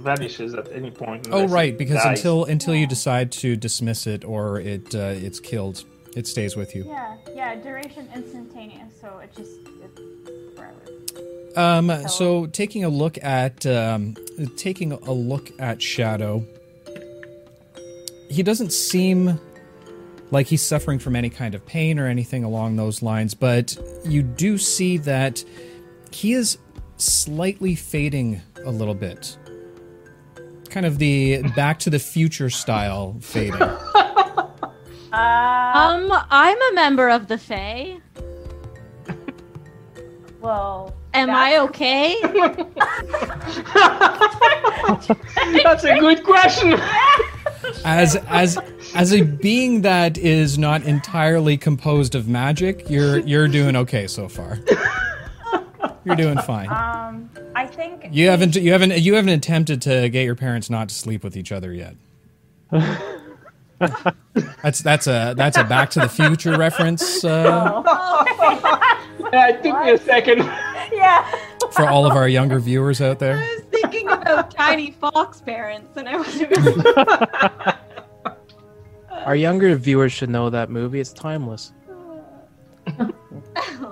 vanishes 0.05 0.55
at 0.55 0.71
any 0.73 0.91
point. 0.91 1.29
Oh, 1.31 1.49
right. 1.49 1.77
Because 1.77 2.03
dies. 2.03 2.19
until 2.19 2.45
until 2.45 2.75
you 2.75 2.87
decide 2.87 3.33
to 3.33 3.57
dismiss 3.57 4.07
it 4.07 4.25
or 4.25 4.61
it 4.61 4.95
uh, 4.95 5.15
it's 5.17 5.41
killed, 5.41 5.85
it 6.15 6.27
stays 6.27 6.57
with 6.57 6.75
you. 6.77 6.85
Yeah. 6.87 7.17
Yeah. 7.35 7.55
Duration 7.57 8.09
instantaneous, 8.15 8.93
so 9.01 9.19
it 9.19 9.35
just 9.35 9.59
it's 9.83 10.01
forever. 10.57 10.95
Um, 11.57 12.09
so 12.09 12.47
taking 12.47 12.85
a 12.85 12.89
look 12.89 13.19
at 13.23 13.65
um, 13.67 14.15
taking 14.57 14.93
a 14.93 15.13
look 15.13 15.51
at 15.59 15.81
Shadow, 15.81 16.45
he 18.29 18.43
doesn't 18.43 18.73
seem 18.73 19.41
like 20.31 20.49
he's 20.49 20.63
suffering 20.63 20.99
from 20.99 21.15
any 21.15 21.31
kind 21.31 21.55
of 21.55 21.65
pain 21.65 21.99
or 21.99 22.07
anything 22.07 22.45
along 22.45 22.77
those 22.77 23.03
lines, 23.03 23.35
but 23.35 23.77
you 24.05 24.23
do 24.23 24.59
see 24.59 24.99
that 24.99 25.45
he 26.11 26.33
is 26.33 26.59
slightly 26.97 27.75
fading 27.75 28.41
a 28.65 28.71
little 28.71 28.95
bit. 28.95 29.37
Kind 30.75 30.87
of 30.87 30.99
the 30.99 31.41
Back 31.55 31.79
to 31.81 31.91
the 31.91 32.01
Future 32.01 32.51
style 32.51 33.17
fading. 33.21 33.61
Uh, 35.13 35.73
Um, 35.77 36.11
I'm 36.29 36.59
a 36.73 36.75
member 36.75 37.09
of 37.09 37.29
the 37.29 37.39
Fae. 37.39 37.99
well, 40.41 40.93
Am 41.15 41.31
I 41.31 41.59
okay? 41.59 42.17
That's 45.63 45.85
a 45.85 45.97
good 46.01 46.25
question. 46.25 46.81
as 47.85 48.17
as 48.27 48.59
as 48.97 49.15
a 49.15 49.23
being 49.23 49.83
that 49.83 50.19
is 50.19 50.59
not 50.59 50.83
entirely 50.83 51.57
composed 51.57 52.17
of 52.17 52.27
magic, 52.27 52.91
you're 52.91 53.19
you're 53.21 53.47
doing 53.47 53.77
okay 53.77 54.09
so 54.09 54.29
far. 54.29 54.59
You're 56.05 56.17
doing 56.17 56.39
fine. 56.39 56.69
Um, 56.71 57.31
I 57.55 57.67
think 57.67 58.07
You 58.11 58.29
haven't 58.29 58.57
you 58.57 58.73
haven't 58.73 58.99
you 58.99 59.15
haven't 59.15 59.33
attempted 59.33 59.83
to 59.83 60.09
get 60.09 60.25
your 60.25 60.35
parents 60.35 60.71
not 60.71 60.89
to 60.89 60.95
sleep 60.95 61.23
with 61.23 61.37
each 61.37 61.53
other 61.53 61.73
yet. 61.73 61.97
that's 64.63 64.81
that's 64.81 65.07
a 65.07 65.35
that's 65.37 65.57
a 65.57 65.65
Back 65.65 65.91
to 65.91 66.01
the 66.01 66.09
Future 66.09 66.57
reference 66.57 67.25
uh, 67.25 67.83
Yeah, 69.33 69.49
it 69.49 69.63
took 69.63 69.85
me 69.85 69.91
a 69.93 69.99
second. 69.99 70.39
Yeah. 70.93 71.29
for 71.73 71.89
all 71.89 72.07
of 72.07 72.13
our 72.13 72.29
younger 72.29 72.59
viewers 72.61 73.01
out 73.01 73.19
there. 73.19 73.39
I 73.39 73.57
was 73.57 73.65
thinking 73.71 74.09
about 74.09 74.51
tiny 74.51 74.93
fox 74.93 75.41
parents, 75.41 75.97
and 75.97 76.09
I 76.09 76.17
was 76.17 76.43
Our 79.11 79.35
younger 79.37 79.75
viewers 79.77 80.13
should 80.13 80.31
know 80.31 80.51
that 80.51 80.71
movie. 80.71 81.01
It's 81.01 81.13
timeless. 81.13 81.73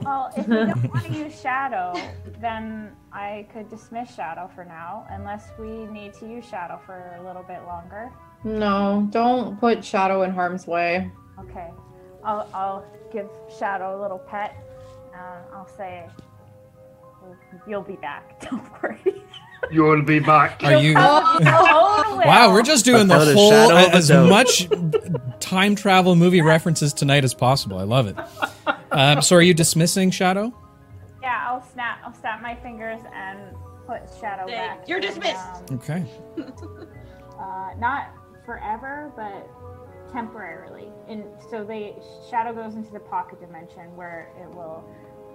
Well, 0.04 0.30
if 0.36 0.46
we 0.46 0.56
don't 0.56 0.88
want 0.92 1.06
to 1.06 1.12
use 1.12 1.40
Shadow, 1.40 1.94
then 2.40 2.92
I 3.12 3.46
could 3.52 3.68
dismiss 3.68 4.14
Shadow 4.14 4.50
for 4.54 4.64
now, 4.64 5.06
unless 5.10 5.50
we 5.58 5.86
need 5.86 6.14
to 6.14 6.26
use 6.26 6.46
Shadow 6.46 6.80
for 6.86 7.16
a 7.20 7.26
little 7.26 7.42
bit 7.42 7.62
longer. 7.66 8.10
No, 8.44 9.06
don't 9.10 9.60
put 9.60 9.84
Shadow 9.84 10.22
in 10.22 10.30
harm's 10.30 10.66
way. 10.66 11.10
Okay. 11.38 11.70
I'll, 12.24 12.48
I'll 12.54 12.86
give 13.12 13.28
Shadow 13.58 13.98
a 13.98 14.00
little 14.00 14.18
pet. 14.18 14.56
Uh, 15.14 15.54
I'll 15.54 15.68
say, 15.68 16.08
"You'll 17.66 17.82
be 17.82 17.96
back. 17.96 18.40
Don't 18.50 18.82
worry." 18.82 19.22
You'll 19.70 20.02
be 20.02 20.18
back. 20.18 20.60
Are 20.64 20.74
you 20.74 20.94
Wow, 22.14 22.52
we're 22.52 22.62
just 22.62 22.84
doing 22.84 23.08
the 23.08 23.18
whole 23.18 23.50
shadow 23.50 23.96
as 23.96 24.08
doubt. 24.08 24.28
much 24.28 24.68
time 25.40 25.74
travel 25.74 26.14
movie 26.14 26.40
references 26.40 26.92
tonight 26.92 27.24
as 27.24 27.34
possible. 27.34 27.78
I 27.78 27.82
love 27.82 28.06
it. 28.06 28.16
Um, 28.90 29.22
so 29.22 29.36
are 29.36 29.42
you 29.42 29.54
dismissing 29.54 30.10
Shadow? 30.10 30.52
Yeah, 31.62 31.68
I'll 31.68 31.72
snap. 31.72 31.98
I'll 32.04 32.14
snap 32.14 32.42
my 32.42 32.54
fingers 32.56 33.00
and 33.14 33.40
put 33.86 34.02
Shadow 34.20 34.46
Say, 34.46 34.54
back. 34.54 34.88
"You're 34.88 34.98
in, 34.98 35.04
dismissed." 35.04 35.70
um, 35.70 35.76
Okay. 35.76 36.04
uh, 37.38 37.70
not 37.78 38.12
forever, 38.44 39.12
but 39.16 39.48
temporarily. 40.12 40.88
And 41.08 41.24
so 41.50 41.64
the 41.64 41.94
shadow 42.30 42.52
goes 42.52 42.74
into 42.74 42.92
the 42.92 43.00
pocket 43.00 43.40
dimension 43.40 43.96
where 43.96 44.28
it 44.40 44.48
will 44.54 44.84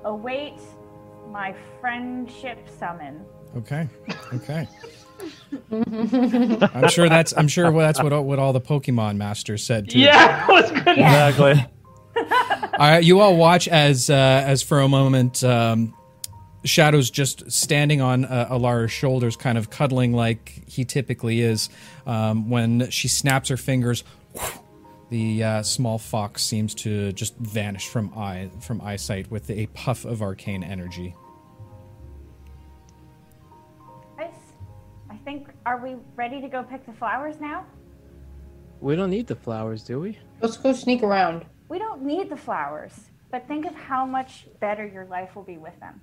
await 0.03 0.59
my 1.31 1.55
friendship 1.81 2.67
summon. 2.79 3.25
Okay. 3.57 3.87
Okay. 4.33 4.67
I'm 5.71 6.89
sure 6.89 7.09
that's 7.09 7.33
I'm 7.35 7.47
sure 7.47 7.71
that's 7.71 8.01
what 8.01 8.13
what 8.23 8.37
all 8.39 8.53
the 8.53 8.61
Pokemon 8.61 9.17
masters 9.17 9.63
said 9.63 9.89
too. 9.89 9.99
Yeah, 9.99 10.45
I 10.49 10.51
was 10.51 10.71
gonna. 10.71 10.91
Exactly. 10.91 11.65
All 12.79 12.87
right, 12.91 13.03
you 13.03 13.19
all 13.19 13.35
watch 13.35 13.67
as 13.67 14.09
uh, 14.09 14.13
as 14.45 14.61
for 14.61 14.81
a 14.81 14.87
moment, 14.87 15.43
um, 15.43 15.96
Shadow's 16.67 17.09
just 17.09 17.51
standing 17.51 18.01
on 18.01 18.25
uh, 18.25 18.47
Elara's 18.49 18.91
shoulders, 18.91 19.35
kind 19.35 19.57
of 19.57 19.69
cuddling 19.69 20.13
like 20.13 20.63
he 20.67 20.85
typically 20.85 21.41
is. 21.41 21.69
Um, 22.05 22.49
when 22.49 22.89
she 22.89 23.07
snaps 23.07 23.49
her 23.49 23.57
fingers, 23.57 24.03
the 25.09 25.43
uh, 25.43 25.63
small 25.63 25.97
fox 25.97 26.43
seems 26.43 26.73
to 26.75 27.11
just 27.13 27.35
vanish 27.37 27.87
from 27.87 28.11
eye 28.17 28.49
from 28.59 28.81
eyesight 28.81 29.29
with 29.31 29.49
a 29.49 29.67
puff 29.67 30.05
of 30.05 30.21
arcane 30.21 30.63
energy. 30.63 31.15
Nice. 34.17 34.33
I 35.09 35.17
think, 35.17 35.49
are 35.65 35.77
we 35.77 35.95
ready 36.15 36.41
to 36.41 36.47
go 36.47 36.63
pick 36.63 36.85
the 36.85 36.93
flowers 36.93 37.39
now? 37.39 37.65
We 38.79 38.95
don't 38.95 39.09
need 39.09 39.27
the 39.27 39.35
flowers, 39.35 39.83
do 39.83 39.99
we? 39.99 40.19
Let's 40.41 40.57
go 40.57 40.73
sneak 40.73 41.01
around. 41.01 41.45
We 41.69 41.79
don't 41.79 42.03
need 42.03 42.29
the 42.29 42.37
flowers, 42.37 42.93
but 43.31 43.47
think 43.47 43.65
of 43.65 43.73
how 43.73 44.05
much 44.05 44.47
better 44.59 44.85
your 44.85 45.05
life 45.05 45.35
will 45.35 45.43
be 45.43 45.57
with 45.57 45.77
them. 45.79 45.99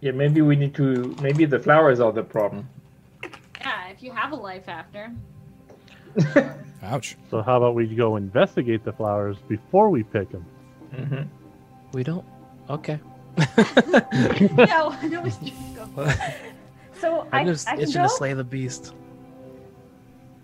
Yeah, 0.00 0.12
maybe 0.12 0.40
we 0.40 0.56
need 0.56 0.74
to. 0.76 1.14
Maybe 1.22 1.44
the 1.44 1.58
flowers 1.58 2.00
are 2.00 2.12
the 2.12 2.22
problem. 2.22 2.68
yeah, 3.60 3.88
if 3.88 4.02
you 4.02 4.12
have 4.12 4.32
a 4.32 4.36
life 4.36 4.68
after. 4.68 5.12
Ouch. 6.82 7.16
So 7.30 7.42
how 7.42 7.58
about 7.58 7.74
we 7.74 7.86
go 7.94 8.16
investigate 8.16 8.84
the 8.84 8.92
flowers 8.92 9.36
before 9.48 9.90
we 9.90 10.02
pick 10.02 10.30
them? 10.30 10.44
hmm 10.94 11.22
We 11.92 12.02
don't. 12.02 12.24
Okay. 12.68 12.98
no, 14.56 14.96
no, 15.02 15.24
it's 15.24 15.36
just 15.38 15.74
go. 15.76 16.12
So 17.00 17.26
I, 17.32 17.38
I'm 17.40 17.46
just 17.46 17.66
I 17.66 17.72
can 17.76 17.84
itching 17.84 18.02
go. 18.02 18.02
to 18.02 18.08
slay 18.10 18.34
the 18.34 18.44
beast. 18.44 18.92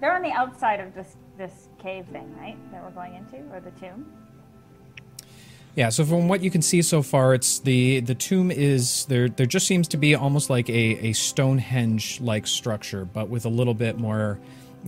They're 0.00 0.14
on 0.14 0.22
the 0.22 0.30
outside 0.32 0.80
of 0.80 0.94
this 0.94 1.16
this 1.36 1.68
cave 1.78 2.06
thing, 2.06 2.34
right? 2.38 2.56
That 2.72 2.82
we're 2.82 2.90
going 2.92 3.14
into, 3.14 3.36
or 3.54 3.60
the 3.60 3.72
tomb. 3.72 4.10
Yeah, 5.76 5.90
so 5.90 6.04
from 6.06 6.26
what 6.26 6.42
you 6.42 6.50
can 6.50 6.62
see 6.62 6.80
so 6.80 7.02
far, 7.02 7.34
it's 7.34 7.58
the 7.58 8.00
the 8.00 8.14
tomb 8.14 8.50
is 8.50 9.04
there. 9.06 9.28
There 9.28 9.44
just 9.46 9.66
seems 9.66 9.86
to 9.88 9.98
be 9.98 10.14
almost 10.14 10.48
like 10.48 10.70
a 10.70 11.08
a 11.08 11.12
Stonehenge 11.12 12.18
like 12.22 12.46
structure, 12.46 13.04
but 13.04 13.28
with 13.28 13.44
a 13.44 13.50
little 13.50 13.74
bit 13.74 13.98
more 13.98 14.38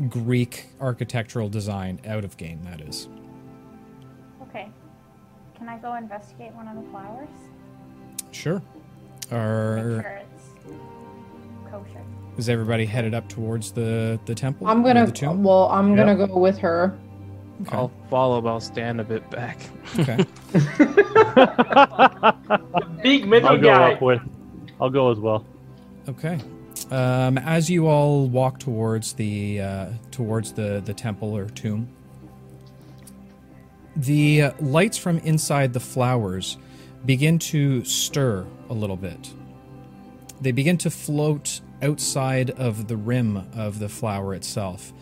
Greek 0.09 0.67
architectural 0.81 1.51
design 1.51 2.01
out 2.07 2.25
of 2.25 2.37
game. 2.39 2.61
That 2.65 2.81
is. 2.81 3.07
Okay. 4.43 4.71
Can 5.59 5.69
I 5.69 5.77
go 5.77 5.95
investigate 5.95 6.53
one 6.55 6.67
of 6.69 6.83
the 6.83 6.91
flowers? 6.91 7.29
Sure. 8.33 8.63
Make 9.31 9.33
Are 9.39 10.01
sure 10.03 10.23
it's 10.23 11.71
kosher. 11.71 12.03
is 12.39 12.49
everybody 12.49 12.87
headed 12.87 13.13
up 13.13 13.29
towards 13.29 13.73
the 13.73 14.19
the 14.25 14.35
temple? 14.35 14.67
I'm 14.67 14.83
gonna. 14.83 15.05
the 15.05 15.13
tomb. 15.13 15.43
Well, 15.45 15.69
I'm 15.69 15.91
Yeah. 15.91 15.97
gonna 16.15 16.27
go 16.27 16.39
with 16.39 16.57
her. 16.61 16.97
Okay. 17.63 17.77
I'll 17.77 17.91
follow, 18.09 18.41
but 18.41 18.51
I'll 18.51 18.61
stand 18.61 19.01
a 19.01 19.05
bit 19.05 19.29
back. 19.31 19.59
okay. 19.99 20.25
Big 23.03 23.27
middle 23.27 23.49
I'll 23.49 23.57
go 23.57 23.63
guy. 23.63 23.93
up 23.95 24.03
with. 24.03 24.21
I'll 24.81 24.91
go 24.91 25.11
as 25.11 25.19
well. 25.19 25.45
Okay. 26.09 26.39
Um, 26.91 27.37
as 27.39 27.69
you 27.69 27.87
all 27.89 28.29
walk 28.29 28.61
towards 28.61 29.13
the 29.15 29.61
uh, 29.61 29.87
towards 30.11 30.53
the 30.53 30.81
the 30.85 30.95
temple 30.95 31.37
or 31.37 31.47
tomb, 31.51 31.89
the 33.97 34.43
uh, 34.43 34.53
lights 34.61 34.97
from 34.97 35.19
inside 35.19 35.73
the 35.73 35.81
flowers 35.81 36.57
begin 37.05 37.39
to 37.41 37.85
stir 37.85 38.47
a 38.71 38.73
little 38.73 38.97
bit. 38.97 39.33
They 40.41 40.53
begin 40.53 40.79
to 40.79 40.91
float 40.91 41.61
outside 41.83 42.51
of 42.51 42.87
the 42.89 42.97
rim 42.97 43.37
of 43.55 43.81
the 43.81 43.89
flower 43.89 44.35
itself. 44.35 44.93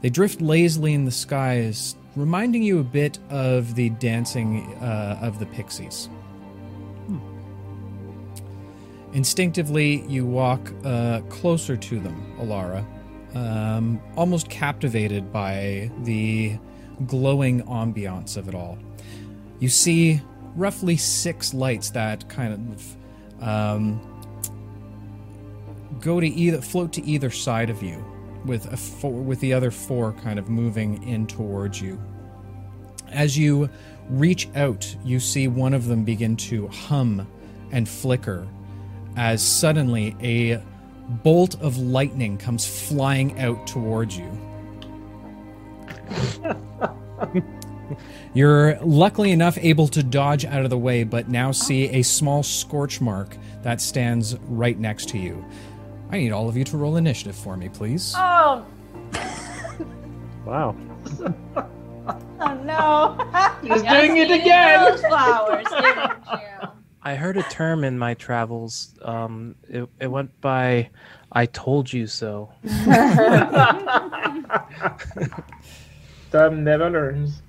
They 0.00 0.10
drift 0.10 0.40
lazily 0.40 0.94
in 0.94 1.04
the 1.04 1.10
skies, 1.10 1.96
reminding 2.16 2.62
you 2.62 2.78
a 2.78 2.84
bit 2.84 3.18
of 3.28 3.74
the 3.74 3.90
dancing 3.90 4.74
uh, 4.76 5.18
of 5.20 5.38
the 5.38 5.46
pixies. 5.46 6.08
Instinctively, 9.12 10.02
you 10.06 10.24
walk 10.24 10.72
uh, 10.84 11.20
closer 11.28 11.76
to 11.76 11.98
them, 11.98 12.34
Elara, 12.38 12.84
um, 13.34 14.00
almost 14.16 14.48
captivated 14.48 15.32
by 15.32 15.90
the 16.04 16.56
glowing 17.06 17.62
ambiance 17.64 18.36
of 18.36 18.48
it 18.48 18.54
all. 18.54 18.78
You 19.58 19.68
see 19.68 20.20
roughly 20.54 20.96
six 20.96 21.52
lights 21.52 21.90
that 21.90 22.28
kind 22.28 22.52
of 22.54 23.42
um, 23.42 24.00
go 26.00 26.20
to 26.20 26.26
either 26.26 26.60
float 26.60 26.92
to 26.94 27.04
either 27.04 27.30
side 27.30 27.68
of 27.68 27.82
you, 27.82 28.04
with 28.44 28.72
a 28.72 28.76
four, 28.76 29.12
with 29.12 29.40
the 29.40 29.52
other 29.52 29.70
four 29.70 30.12
kind 30.12 30.38
of 30.38 30.48
moving 30.48 31.02
in 31.02 31.26
towards 31.26 31.80
you. 31.80 32.00
As 33.10 33.36
you 33.36 33.68
reach 34.08 34.48
out, 34.54 34.96
you 35.04 35.20
see 35.20 35.48
one 35.48 35.74
of 35.74 35.86
them 35.86 36.04
begin 36.04 36.36
to 36.36 36.68
hum 36.68 37.26
and 37.72 37.88
flicker 37.88 38.46
as 39.16 39.42
suddenly 39.42 40.16
a 40.22 40.62
bolt 41.22 41.60
of 41.60 41.76
lightning 41.78 42.38
comes 42.38 42.88
flying 42.88 43.38
out 43.40 43.66
towards 43.66 44.16
you. 44.16 44.30
You're 48.34 48.78
luckily 48.82 49.32
enough 49.32 49.58
able 49.58 49.88
to 49.88 50.02
dodge 50.02 50.44
out 50.44 50.62
of 50.62 50.70
the 50.70 50.78
way, 50.78 51.02
but 51.02 51.28
now 51.28 51.50
see 51.50 51.88
a 51.88 52.02
small 52.02 52.44
scorch 52.44 53.00
mark 53.00 53.36
that 53.62 53.80
stands 53.80 54.36
right 54.46 54.78
next 54.78 55.08
to 55.10 55.18
you. 55.18 55.44
I 56.12 56.18
need 56.18 56.32
all 56.32 56.48
of 56.48 56.56
you 56.56 56.64
to 56.64 56.76
roll 56.76 56.96
initiative 56.96 57.36
for 57.36 57.56
me, 57.56 57.68
please. 57.68 58.14
Oh, 58.16 58.64
Wow. 60.44 60.74
oh 62.40 62.54
no! 62.64 63.16
He's 63.62 63.82
doing 63.82 64.16
it 64.16 64.30
again. 64.30 64.84
Those 64.90 65.00
flowers, 65.02 65.66
didn't 65.70 66.12
you? 66.32 66.68
I 67.02 67.14
heard 67.14 67.36
a 67.36 67.42
term 67.44 67.84
in 67.84 67.98
my 67.98 68.14
travels. 68.14 68.94
Um, 69.02 69.54
it, 69.68 69.88
it 70.00 70.06
went 70.08 70.38
by, 70.40 70.90
"I 71.30 71.46
told 71.46 71.92
you 71.92 72.06
so." 72.06 72.50
Time 76.32 76.64
never 76.64 76.90
learns. 76.90 77.42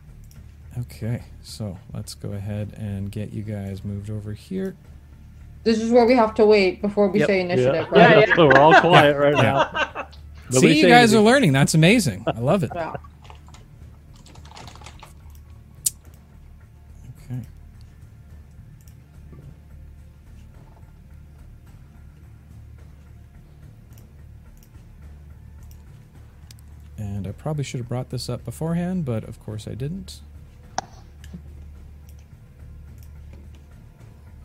Okay, 0.80 1.24
so 1.42 1.78
let's 1.94 2.14
go 2.14 2.34
ahead 2.34 2.74
and 2.78 3.12
get 3.12 3.34
you 3.34 3.44
guys 3.44 3.84
moved 3.84 4.10
over 4.10 4.34
here. 4.34 4.76
This 5.64 5.80
is 5.80 5.92
where 5.92 6.06
we 6.06 6.16
have 6.16 6.34
to 6.36 6.46
wait 6.46 6.82
before 6.82 7.10
we 7.10 7.20
Yep. 7.20 7.28
say 7.28 7.42
initiative, 7.42 7.88
Yeah. 7.96 8.06
right? 8.16 8.28
Yeah, 8.28 8.36
So 8.36 8.48
we're 8.48 8.58
all 8.60 8.80
quiet 8.82 9.16
right 9.18 9.36
now. 9.36 10.08
See, 10.50 10.68
you 10.76 10.82
say 10.84 10.90
guys 10.90 11.14
are 11.14 11.22
learning. 11.22 11.54
That's 11.54 11.74
amazing. 11.76 12.24
I 12.28 12.40
love 12.40 12.64
it. 12.64 12.72
Yeah. 12.76 12.94
Okay. 17.30 17.42
And 26.98 27.28
I 27.28 27.32
probably 27.32 27.64
should 27.64 27.80
have 27.80 27.90
brought 27.90 28.10
this 28.10 28.30
up 28.30 28.46
beforehand, 28.46 29.06
but 29.06 29.24
of 29.24 29.40
course 29.40 29.68
I 29.68 29.74
didn't. 29.74 30.22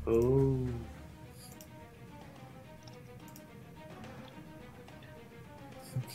Oh. 0.07 0.67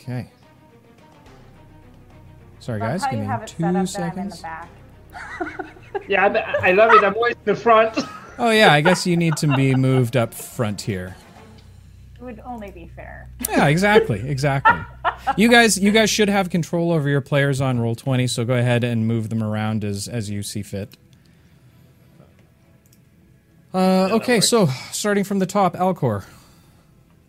Okay. 0.02 0.30
Sorry, 2.58 2.78
Love 2.80 2.88
guys. 2.90 3.02
how 3.04 3.10
Give 3.10 3.18
you 3.18 3.24
me 3.24 3.30
have 3.30 3.42
it 3.42 3.48
two 3.48 3.62
set 3.62 3.66
up 3.66 3.72
that 4.14 4.16
in 4.18 4.28
the 4.28 4.36
seconds. 4.36 4.42
back. 4.42 4.68
Yeah, 6.08 6.26
I 6.26 6.70
I 6.70 6.72
love 6.72 6.92
it. 6.94 7.04
I'm 7.04 7.14
always 7.14 7.34
in 7.34 7.40
the 7.44 7.54
front. 7.54 7.98
Oh 8.38 8.48
yeah, 8.50 8.72
I 8.72 8.80
guess 8.80 9.06
you 9.06 9.14
need 9.16 9.36
to 9.36 9.54
be 9.54 9.74
moved 9.74 10.16
up 10.16 10.32
front 10.32 10.80
here. 10.80 11.14
It 12.16 12.22
would 12.22 12.40
only 12.46 12.70
be 12.70 12.90
fair. 12.96 13.28
Yeah, 13.48 13.66
exactly, 13.68 14.26
exactly. 14.26 14.80
You 15.36 15.48
guys, 15.50 15.78
you 15.78 15.92
guys 15.92 16.08
should 16.08 16.30
have 16.30 16.48
control 16.48 16.92
over 16.92 17.10
your 17.10 17.20
players 17.20 17.60
on 17.60 17.78
Roll20. 17.78 18.28
So 18.30 18.46
go 18.46 18.54
ahead 18.54 18.84
and 18.84 19.06
move 19.06 19.28
them 19.28 19.42
around 19.42 19.84
as 19.84 20.08
as 20.08 20.30
you 20.30 20.42
see 20.42 20.62
fit. 20.62 20.96
Uh, 23.74 24.08
okay, 24.12 24.40
so 24.40 24.66
starting 24.92 25.24
from 25.24 25.38
the 25.38 25.46
top, 25.46 25.74
Alcor, 25.74 26.24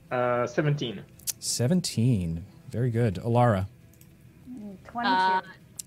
Uh, 0.09 0.47
17. 0.47 1.01
seventeen. 1.39 2.45
Very 2.73 2.89
good. 2.89 3.15
Elara, 3.23 3.67
Twenty-two. 4.85 5.07
Uh, 5.15 5.41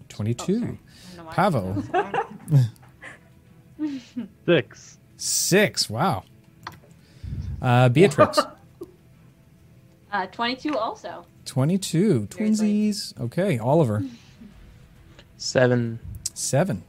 twenty-two. 0.08 0.54
I 0.54 1.16
don't 1.16 1.16
know 1.16 1.24
why. 1.24 1.32
Pavo, 1.34 1.82
Six. 4.46 4.98
six. 5.16 5.90
Wow. 5.90 6.22
Uh, 7.60 7.88
Beatrix, 7.88 8.38
Uh, 10.12 10.26
22 10.26 10.78
also. 10.78 11.26
twenty-two. 11.44 12.28
Seriously. 12.32 12.68
Twinsies. 12.92 13.20
Okay, 13.20 13.58
Oliver. 13.58 14.04
Seven. 15.36 15.98
Seven. 16.34 16.84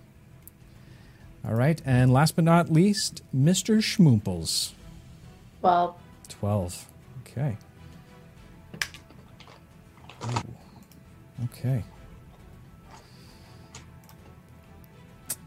All 1.44 1.56
right, 1.56 1.82
and 1.86 2.14
last 2.14 2.36
but 2.36 2.46
not 2.46 2.72
least, 2.72 3.24
Mr. 3.36 3.78
Schmooples. 3.78 4.74
Well, 5.64 5.98
12. 6.30 6.86
Okay. 7.22 7.58
Ooh. 10.24 11.46
Okay. 11.46 11.84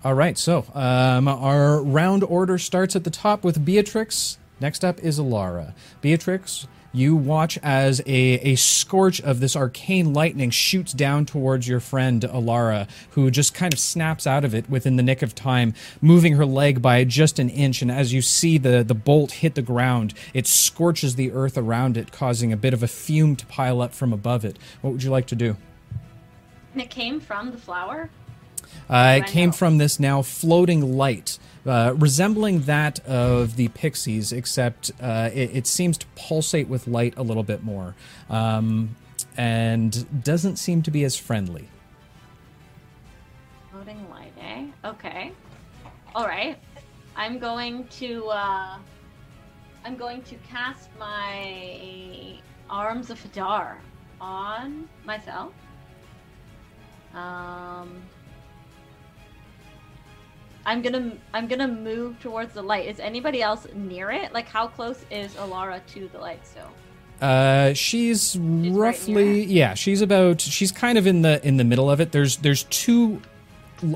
All 0.03 0.15
right, 0.15 0.39
so 0.39 0.65
um, 0.73 1.29
our 1.29 1.83
round 1.83 2.25
order 2.25 2.57
starts 2.57 2.97
at 2.97 3.05
the 3.05 3.11
top 3.11 3.45
with 3.45 3.65
Beatrix. 3.65 4.39
Next 4.61 4.85
up 4.85 5.01
is 5.01 5.19
Elara. 5.19 5.75
Beatrix, 6.01 6.67
you 6.93 7.15
watch 7.15 7.57
as 7.63 8.01
a, 8.01 8.05
a 8.07 8.57
scorch 8.57 9.21
of 9.21 9.41
this 9.41 9.55
arcane 9.57 10.13
lightning 10.13 10.51
shoots 10.51 10.93
down 10.93 11.25
towards 11.25 11.69
your 11.69 11.81
friend 11.81 12.23
Elara, 12.23 12.89
who 13.11 13.31
just 13.31 13.55
kind 13.55 13.73
of 13.73 13.79
snaps 13.79 14.27
out 14.27 14.45
of 14.45 14.55
it 14.55 14.69
within 14.69 14.97
the 14.97 15.03
nick 15.03 15.23
of 15.23 15.35
time, 15.35 15.73
moving 16.01 16.35
her 16.35 16.45
leg 16.45 16.83
by 16.83 17.05
just 17.05 17.39
an 17.39 17.49
inch. 17.49 17.81
And 17.81 17.91
as 17.91 18.13
you 18.13 18.21
see 18.23 18.59
the, 18.59 18.83
the 18.83 18.95
bolt 18.95 19.33
hit 19.33 19.55
the 19.55 19.63
ground, 19.63 20.15
it 20.35 20.47
scorches 20.47 21.15
the 21.15 21.33
earth 21.33 21.57
around 21.57 21.97
it, 21.97 22.13
causing 22.13 22.53
a 22.53 22.57
bit 22.57 22.75
of 22.75 22.83
a 22.83 22.89
fume 22.89 23.37
to 23.37 23.47
pile 23.47 23.81
up 23.81 23.95
from 23.95 24.13
above 24.13 24.45
it. 24.45 24.59
What 24.81 24.93
would 24.93 25.03
you 25.03 25.11
like 25.11 25.27
to 25.29 25.37
do? 25.37 25.57
It 26.75 26.91
came 26.91 27.21
from 27.21 27.51
the 27.51 27.59
flower? 27.59 28.11
Uh, 28.89 29.21
it 29.23 29.27
came 29.27 29.53
from 29.53 29.79
this 29.79 30.01
now 30.01 30.23
floating 30.23 30.97
light, 30.97 31.39
uh, 31.67 31.95
resembling 31.97 32.63
that 32.63 32.99
of 33.07 33.57
the 33.57 33.69
pixies, 33.69 34.33
except 34.33 34.91
uh, 35.01 35.31
it, 35.33 35.51
it 35.55 35.67
seems 35.67 35.97
to 35.99 36.07
pulsate 36.17 36.69
with 36.69 36.89
light 36.89 37.15
a 37.17 37.23
little 37.23 37.43
bit 37.45 37.63
more, 37.63 37.95
um, 38.29 38.97
and 39.37 40.25
doesn't 40.25 40.57
seem 40.57 40.83
to 40.83 40.91
be 40.91 41.05
as 41.05 41.17
friendly. 41.17 41.69
Floating 43.71 44.09
light, 44.11 44.33
eh? 44.41 44.67
Okay. 44.85 45.33
All 46.15 46.27
right. 46.27 46.59
I'm 47.17 47.39
going 47.39 47.87
to 47.89 48.27
uh, 48.29 48.79
I'm 49.85 49.97
going 49.97 50.23
to 50.23 50.35
cast 50.49 50.89
my 50.99 52.39
arms 52.69 53.11
of 53.11 53.23
Hadar 53.23 53.77
on 54.21 54.89
myself. 55.05 55.53
Um, 57.15 58.03
I'm 60.67 60.83
gonna 60.83 61.13
I'm 61.33 61.47
gonna 61.47 61.69
move 61.69 62.21
towards 62.21 62.53
the 62.55 62.63
light. 62.63 62.87
Is 62.87 63.01
anybody 63.01 63.43
else 63.43 63.67
near 63.75 64.11
it? 64.11 64.33
Like, 64.33 64.49
how 64.49 64.67
close 64.67 65.05
is 65.11 65.35
Elara 65.35 65.81
to 65.95 66.09
the 66.09 66.19
light 66.19 66.47
still? 66.47 66.71
Uh, 67.21 67.75
she's 67.75 68.37
near 68.37 68.73
roughly 68.73 69.43
it. 69.43 69.49
yeah. 69.49 69.75
She's 69.75 70.01
about 70.01 70.41
she's 70.41 70.73
kind 70.73 70.99
of 70.99 71.07
in 71.07 71.23
the 71.23 71.47
in 71.47 71.57
the 71.57 71.65
middle 71.65 71.91
of 71.91 72.01
it. 72.01 72.13
There's 72.13 72.37
there's 72.39 72.65
two 72.65 73.23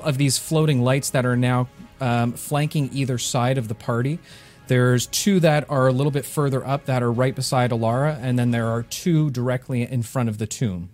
of 0.02 0.18
these 0.18 0.38
floating 0.38 0.82
lights 0.82 1.10
that 1.10 1.26
are 1.26 1.36
now 1.36 1.68
um, 2.00 2.32
flanking 2.32 2.90
either 2.92 3.18
side 3.18 3.58
of 3.58 3.68
the 3.68 3.74
party. 3.74 4.18
There's 4.66 5.06
two 5.06 5.40
that 5.40 5.68
are 5.70 5.88
a 5.88 5.92
little 5.92 6.10
bit 6.10 6.24
further 6.24 6.66
up 6.66 6.86
that 6.86 7.02
are 7.02 7.12
right 7.12 7.34
beside 7.34 7.70
Elara, 7.70 8.18
and 8.20 8.38
then 8.38 8.50
there 8.50 8.68
are 8.68 8.82
two 8.82 9.30
directly 9.30 9.82
in 9.82 10.02
front 10.02 10.30
of 10.30 10.38
the 10.38 10.46
tomb. 10.46 10.88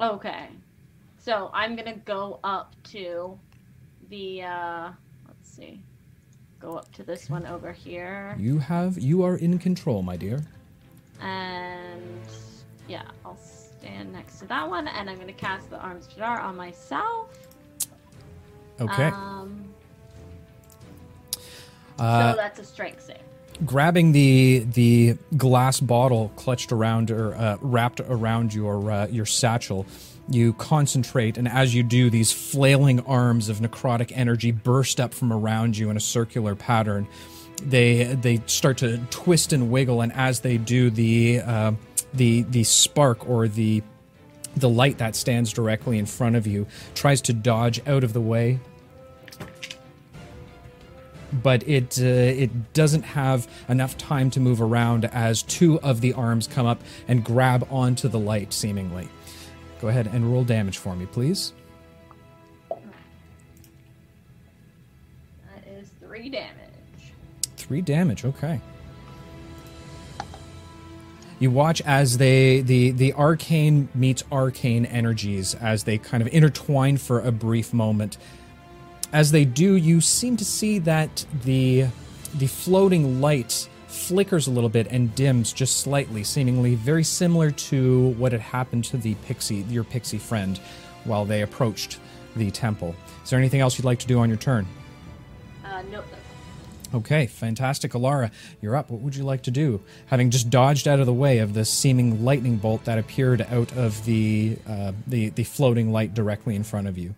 Okay, 0.00 0.48
so 1.18 1.50
I'm 1.52 1.76
gonna 1.76 1.96
go 1.96 2.40
up 2.42 2.74
to 2.84 3.38
the 4.08 4.42
uh, 4.42 4.90
let's 5.26 5.50
see, 5.50 5.80
go 6.60 6.76
up 6.76 6.92
to 6.94 7.02
this 7.02 7.28
one 7.30 7.46
over 7.46 7.72
here, 7.72 8.34
You 8.38 8.58
have 8.58 8.98
you 8.98 9.22
are 9.24 9.36
in 9.36 9.58
control, 9.58 10.02
my 10.02 10.16
dear. 10.16 10.42
and 11.20 12.02
yeah, 12.88 13.02
I'll 13.24 13.36
stand 13.38 14.12
next 14.12 14.38
to 14.40 14.46
that 14.46 14.68
one, 14.68 14.88
and 14.88 15.08
I'm 15.10 15.18
gonna 15.18 15.32
cast 15.32 15.70
the 15.70 15.78
arms 15.78 16.06
jar 16.08 16.40
on 16.40 16.56
myself. 16.56 17.28
Okay. 18.80 19.08
Um, 19.08 19.64
Uh, 21.98 22.32
so 22.32 22.36
that's 22.36 22.58
a 22.58 22.64
strength 22.64 23.02
save. 23.06 23.16
grabbing 23.64 24.12
the 24.12 24.66
the 24.74 25.16
glass 25.38 25.80
bottle 25.80 26.30
clutched 26.36 26.70
around 26.72 27.10
or 27.10 27.34
uh, 27.34 27.56
wrapped 27.62 28.00
around 28.00 28.52
your 28.52 28.90
uh, 28.90 29.06
your 29.06 29.24
satchel 29.24 29.86
you 30.28 30.52
concentrate 30.54 31.38
and 31.38 31.46
as 31.46 31.74
you 31.74 31.82
do 31.82 32.10
these 32.10 32.32
flailing 32.32 33.00
arms 33.00 33.48
of 33.48 33.58
necrotic 33.58 34.10
energy 34.14 34.50
burst 34.50 35.00
up 35.00 35.14
from 35.14 35.32
around 35.32 35.76
you 35.76 35.88
in 35.90 35.96
a 35.96 36.00
circular 36.00 36.54
pattern 36.54 37.06
they 37.62 38.04
they 38.04 38.40
start 38.46 38.76
to 38.78 38.98
twist 39.10 39.52
and 39.52 39.70
wiggle 39.70 40.00
and 40.00 40.12
as 40.12 40.40
they 40.40 40.58
do 40.58 40.90
the 40.90 41.40
uh, 41.40 41.72
the 42.14 42.42
the 42.42 42.64
spark 42.64 43.28
or 43.28 43.46
the 43.48 43.82
the 44.56 44.68
light 44.68 44.98
that 44.98 45.14
stands 45.14 45.52
directly 45.52 45.98
in 45.98 46.06
front 46.06 46.34
of 46.34 46.46
you 46.46 46.66
tries 46.94 47.20
to 47.20 47.32
dodge 47.32 47.80
out 47.86 48.02
of 48.02 48.12
the 48.12 48.20
way 48.20 48.58
but 51.42 51.66
it 51.68 51.98
uh, 52.00 52.04
it 52.04 52.72
doesn't 52.72 53.02
have 53.02 53.48
enough 53.68 53.96
time 53.98 54.30
to 54.30 54.40
move 54.40 54.60
around 54.60 55.04
as 55.06 55.42
two 55.42 55.80
of 55.80 56.00
the 56.00 56.12
arms 56.12 56.46
come 56.46 56.66
up 56.66 56.80
and 57.08 57.24
grab 57.24 57.66
onto 57.70 58.08
the 58.08 58.18
light 58.18 58.52
seemingly. 58.52 59.08
Go 59.80 59.88
ahead 59.88 60.06
and 60.06 60.32
roll 60.32 60.44
damage 60.44 60.78
for 60.78 60.96
me, 60.96 61.06
please. 61.06 61.52
That 62.70 62.78
is 65.68 65.90
three 66.00 66.28
damage. 66.28 66.52
Three 67.56 67.82
damage. 67.82 68.24
Okay. 68.24 68.60
You 71.38 71.50
watch 71.50 71.82
as 71.82 72.16
they 72.16 72.62
the 72.62 72.92
the 72.92 73.12
arcane 73.12 73.88
meets 73.94 74.24
arcane 74.32 74.86
energies 74.86 75.54
as 75.54 75.84
they 75.84 75.98
kind 75.98 76.22
of 76.22 76.28
intertwine 76.32 76.96
for 76.96 77.20
a 77.20 77.30
brief 77.30 77.74
moment. 77.74 78.16
As 79.12 79.30
they 79.32 79.44
do, 79.44 79.76
you 79.76 80.00
seem 80.00 80.38
to 80.38 80.44
see 80.44 80.78
that 80.80 81.26
the 81.44 81.88
the 82.34 82.46
floating 82.46 83.20
light 83.20 83.68
flickers 84.06 84.46
a 84.46 84.50
little 84.50 84.70
bit 84.70 84.86
and 84.90 85.14
dims 85.14 85.52
just 85.52 85.78
slightly, 85.80 86.22
seemingly 86.22 86.74
very 86.76 87.02
similar 87.02 87.50
to 87.50 88.08
what 88.18 88.32
had 88.32 88.40
happened 88.40 88.84
to 88.84 88.96
the 88.96 89.14
pixie, 89.26 89.64
your 89.68 89.84
pixie 89.84 90.18
friend, 90.18 90.58
while 91.04 91.24
they 91.24 91.42
approached 91.42 91.98
the 92.36 92.50
temple. 92.50 92.94
Is 93.24 93.30
there 93.30 93.38
anything 93.38 93.60
else 93.60 93.78
you'd 93.78 93.84
like 93.84 93.98
to 94.00 94.06
do 94.06 94.18
on 94.20 94.28
your 94.28 94.38
turn? 94.38 94.66
Uh, 95.64 95.82
no, 95.90 96.02
Okay, 96.94 97.26
fantastic. 97.26 97.92
Elara, 97.92 98.30
you're 98.62 98.76
up. 98.76 98.90
What 98.90 99.00
would 99.00 99.16
you 99.16 99.24
like 99.24 99.42
to 99.42 99.50
do? 99.50 99.80
Having 100.06 100.30
just 100.30 100.50
dodged 100.50 100.86
out 100.86 101.00
of 101.00 101.06
the 101.06 101.12
way 101.12 101.38
of 101.38 101.52
the 101.52 101.64
seeming 101.64 102.24
lightning 102.24 102.56
bolt 102.56 102.84
that 102.84 102.96
appeared 102.96 103.42
out 103.50 103.76
of 103.76 104.04
the 104.04 104.56
uh, 104.68 104.92
the 105.06 105.30
the 105.30 105.42
floating 105.42 105.90
light 105.90 106.14
directly 106.14 106.54
in 106.54 106.62
front 106.62 106.86
of 106.86 106.96
you. 106.96 107.14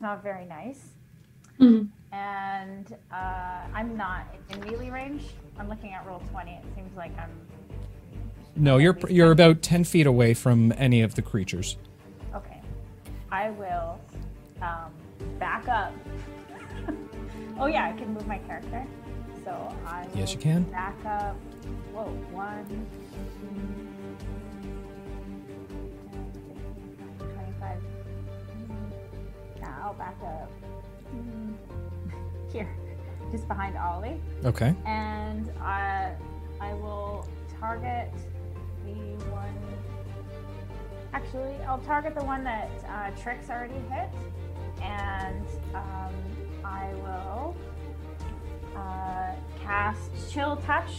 Not 0.00 0.22
very 0.22 0.46
nice. 0.46 0.80
Mhm. 1.60 1.88
And 2.18 2.96
uh, 3.12 3.60
I'm 3.72 3.96
not 3.96 4.34
in 4.50 4.60
melee 4.60 4.90
range. 4.90 5.22
I'm 5.56 5.68
looking 5.68 5.92
at 5.92 6.04
roll 6.04 6.20
20. 6.32 6.50
It 6.50 6.64
seems 6.74 6.96
like 6.96 7.16
I'm. 7.16 7.30
No, 8.56 8.78
you're 8.78 8.98
you're 9.08 9.30
about 9.30 9.62
ten 9.62 9.84
feet 9.84 10.06
away 10.06 10.34
from 10.34 10.72
any 10.76 11.02
of 11.02 11.14
the 11.14 11.22
creatures. 11.22 11.76
Okay. 12.34 12.60
I 13.30 13.50
will 13.50 14.00
um, 14.60 14.92
back 15.38 15.68
up. 15.68 15.92
oh, 17.60 17.66
yeah, 17.66 17.86
I 17.86 17.92
can 17.92 18.12
move 18.12 18.26
my 18.26 18.38
character. 18.38 18.84
So 19.44 19.52
I. 19.86 20.08
Yes, 20.14 20.32
you 20.32 20.40
can. 20.40 20.64
Back 20.64 20.96
up. 21.06 21.36
Whoa, 21.92 22.06
one. 22.32 22.66
10, 27.18 27.28
25. 27.34 27.78
Now 29.60 29.78
I'll 29.84 29.94
back 29.94 30.16
up. 30.24 30.50
Here, 32.52 32.68
just 33.30 33.46
behind 33.48 33.76
Ollie. 33.76 34.20
Okay. 34.44 34.74
and 34.86 35.50
I, 35.60 36.14
I 36.60 36.74
will 36.74 37.28
target 37.60 38.12
the 38.84 39.24
one. 39.30 39.54
Actually, 41.12 41.54
I'll 41.66 41.78
target 41.78 42.14
the 42.14 42.24
one 42.24 42.44
that 42.44 42.70
uh, 42.88 43.10
Trix 43.20 43.50
already 43.50 43.74
hit, 43.90 44.08
and 44.82 45.46
um, 45.74 46.14
I 46.64 46.92
will 46.94 47.56
uh, 48.78 49.34
cast 49.60 50.10
Chill 50.30 50.56
Touch, 50.56 50.92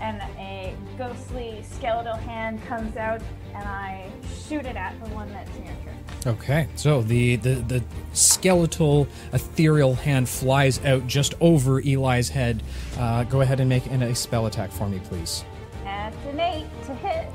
and 0.00 0.20
a 0.38 0.74
ghostly 0.98 1.62
skeletal 1.62 2.14
hand 2.14 2.64
comes 2.66 2.96
out, 2.96 3.20
and 3.54 3.64
I 3.64 4.10
shoot 4.46 4.64
it 4.66 4.76
at 4.76 4.98
the 5.02 5.10
one 5.10 5.28
that's 5.30 5.54
near 5.58 5.74
Trix. 5.82 6.26
Okay. 6.26 6.68
So 6.74 7.02
the 7.02 7.36
the 7.36 7.54
the 7.54 7.84
skeletal 8.12 9.06
ethereal 9.32 9.94
hand 9.94 10.28
flies 10.28 10.84
out 10.84 11.06
just 11.06 11.34
over 11.40 11.80
Eli's 11.80 12.28
head. 12.28 12.62
Uh, 12.98 13.24
go 13.24 13.42
ahead 13.42 13.60
and 13.60 13.68
make 13.68 13.86
an, 13.86 14.02
a 14.02 14.14
spell 14.14 14.46
attack 14.46 14.72
for 14.72 14.88
me, 14.88 14.98
please. 15.04 15.44
That's 15.84 16.16
an 16.26 16.40
eight 16.40 16.66
to 16.86 16.94
hit. 16.94 17.28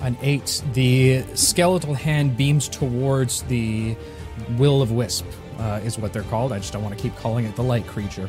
An 0.00 0.16
eight. 0.22 0.62
The 0.72 1.24
skeletal 1.34 1.94
hand 1.94 2.36
beams 2.36 2.68
towards 2.68 3.42
the 3.42 3.96
will-o-wisp, 4.56 5.26
uh, 5.58 5.80
is 5.84 5.98
what 5.98 6.12
they're 6.12 6.22
called. 6.24 6.52
I 6.52 6.58
just 6.58 6.72
don't 6.72 6.82
want 6.82 6.96
to 6.96 7.02
keep 7.02 7.14
calling 7.16 7.44
it 7.44 7.54
the 7.54 7.62
light 7.62 7.86
creature. 7.86 8.28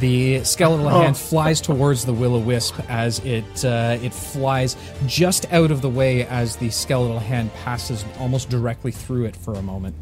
The 0.00 0.44
skeletal 0.44 0.88
hand 0.88 1.16
flies 1.16 1.60
towards 1.60 2.04
the 2.04 2.12
will-o-wisp 2.12 2.78
as 2.88 3.18
it 3.20 3.64
uh, 3.64 3.98
it 4.02 4.12
flies 4.14 4.76
just 5.06 5.50
out 5.52 5.70
of 5.70 5.82
the 5.82 5.88
way 5.90 6.26
as 6.26 6.56
the 6.56 6.70
skeletal 6.70 7.18
hand 7.18 7.52
passes 7.54 8.04
almost 8.18 8.48
directly 8.48 8.92
through 8.92 9.24
it 9.26 9.36
for 9.36 9.54
a 9.54 9.62
moment. 9.62 9.94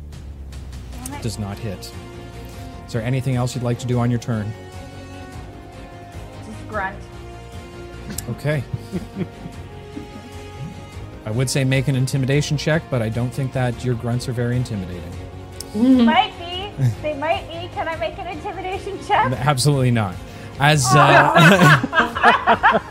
It. 1.07 1.23
Does 1.23 1.39
not 1.39 1.59
hit. 1.59 1.93
Is 2.87 2.93
there 2.93 3.03
anything 3.03 3.37
else 3.37 3.55
you'd 3.55 3.65
like 3.65 3.79
to 3.81 3.87
do 3.87 3.99
on 3.99 4.11
your 4.11 4.21
turn? 4.21 4.53
Just 6.47 6.69
grunt. 6.69 7.03
Okay. 8.31 8.63
I 11.25 11.31
would 11.33 11.51
say 11.51 11.65
make 11.65 11.89
an 11.89 11.97
intimidation 11.97 12.57
check, 12.57 12.83
but 12.89 13.03
I 13.03 13.09
don't 13.09 13.31
think 13.31 13.53
that 13.53 13.85
your 13.85 13.97
grunts 13.97 14.29
are 14.29 14.33
very 14.33 14.57
intimidating. 14.57 15.13
Might 15.75 16.33
be. 16.39 16.46
They 17.03 17.15
might 17.15 17.49
be. 17.49 17.69
Can 17.75 17.89
I 17.89 17.97
make 17.97 18.19
an 18.19 18.27
intimidation 18.27 18.99
check? 19.07 19.33
Absolutely 19.33 19.91
not. 19.91 20.15
As 20.59 20.87
uh, 20.95 22.81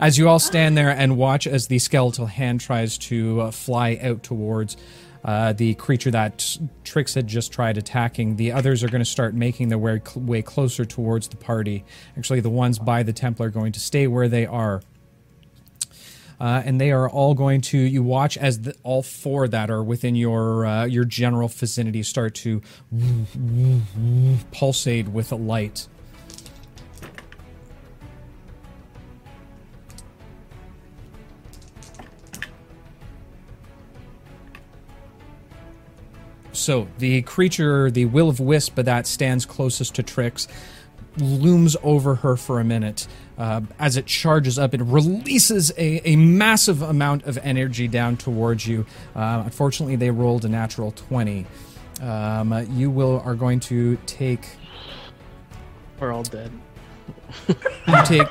as 0.00 0.18
you 0.18 0.28
all 0.28 0.38
stand 0.38 0.76
there 0.76 0.90
and 0.90 1.16
watch 1.16 1.46
as 1.46 1.66
the 1.66 1.78
skeletal 1.78 2.26
hand 2.26 2.60
tries 2.60 2.98
to 2.98 3.40
uh, 3.42 3.50
fly 3.50 3.98
out 4.02 4.22
towards 4.22 4.76
uh, 5.24 5.52
the 5.52 5.74
creature 5.74 6.10
that 6.10 6.58
Trix 6.84 7.14
had 7.14 7.26
just 7.28 7.52
tried 7.52 7.76
attacking, 7.78 8.36
the 8.36 8.52
others 8.52 8.82
are 8.82 8.88
going 8.88 9.00
to 9.00 9.04
start 9.04 9.34
making 9.34 9.68
their 9.68 9.78
way, 9.78 10.00
way 10.16 10.42
closer 10.42 10.84
towards 10.84 11.28
the 11.28 11.36
party. 11.36 11.84
Actually, 12.16 12.40
the 12.40 12.50
ones 12.50 12.78
by 12.78 13.02
the 13.02 13.12
Templar 13.12 13.46
are 13.46 13.50
going 13.50 13.72
to 13.72 13.80
stay 13.80 14.06
where 14.06 14.28
they 14.28 14.46
are. 14.46 14.82
Uh, 16.42 16.60
and 16.64 16.80
they 16.80 16.90
are 16.90 17.08
all 17.08 17.34
going 17.34 17.60
to 17.60 17.78
you 17.78 18.02
watch 18.02 18.36
as 18.36 18.62
the, 18.62 18.74
all 18.82 19.00
four 19.00 19.46
that 19.46 19.70
are 19.70 19.80
within 19.80 20.16
your 20.16 20.66
uh, 20.66 20.84
your 20.84 21.04
general 21.04 21.46
vicinity 21.46 22.02
start 22.02 22.34
to 22.34 22.60
pulsate 24.50 25.06
with 25.06 25.30
a 25.30 25.36
light. 25.36 25.86
so 36.52 36.86
the 36.98 37.22
creature, 37.22 37.90
the 37.90 38.04
will-o-wisp 38.04 38.76
that 38.76 39.06
stands 39.06 39.44
closest 39.44 39.96
to 39.96 40.02
Trix, 40.02 40.46
looms 41.18 41.76
over 41.82 42.16
her 42.16 42.36
for 42.36 42.60
a 42.60 42.64
minute. 42.64 43.06
Uh, 43.38 43.62
as 43.78 43.96
it 43.96 44.06
charges 44.06 44.58
up, 44.58 44.74
it 44.74 44.80
releases 44.82 45.70
a, 45.72 46.08
a 46.08 46.16
massive 46.16 46.82
amount 46.82 47.24
of 47.24 47.38
energy 47.38 47.88
down 47.88 48.16
towards 48.16 48.66
you. 48.66 48.86
Uh, 49.14 49.42
unfortunately, 49.44 49.96
they 49.96 50.10
rolled 50.10 50.44
a 50.44 50.48
natural 50.48 50.92
20. 50.92 51.46
Um, 52.00 52.52
uh, 52.52 52.60
you 52.62 52.90
will 52.90 53.20
are 53.24 53.34
going 53.34 53.60
to 53.60 53.96
take 54.06 54.46
We're 56.00 56.12
all 56.12 56.22
dead. 56.24 56.50
you 57.48 58.04
take 58.04 58.28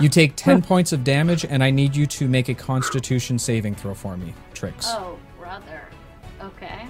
you 0.00 0.08
take 0.08 0.36
10 0.36 0.60
points 0.62 0.92
of 0.92 1.04
damage 1.04 1.44
and 1.44 1.64
I 1.64 1.70
need 1.70 1.96
you 1.96 2.06
to 2.06 2.28
make 2.28 2.48
a 2.48 2.54
constitution 2.54 3.38
saving 3.38 3.76
throw 3.76 3.94
for 3.94 4.16
me, 4.16 4.34
Trix. 4.52 4.86
Oh, 4.88 5.18
brother. 5.38 5.82
Okay. 6.42 6.86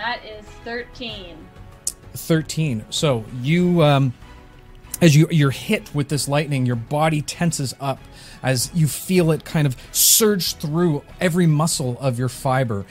That 0.00 0.24
is 0.24 0.46
13. 0.64 1.36
13. 2.14 2.86
So 2.88 3.22
you, 3.42 3.82
um, 3.82 4.14
as 5.02 5.14
you 5.14 5.28
you're 5.30 5.50
hit 5.50 5.94
with 5.94 6.08
this 6.08 6.26
lightning, 6.26 6.64
your 6.64 6.76
body 6.76 7.20
tenses 7.20 7.74
up 7.80 7.98
as 8.42 8.70
you 8.72 8.88
feel 8.88 9.30
it 9.30 9.44
kind 9.44 9.66
of 9.66 9.76
surge 9.92 10.54
through 10.54 11.04
every 11.20 11.46
muscle 11.46 11.98
of 12.00 12.18
your 12.18 12.30
fiber. 12.30 12.86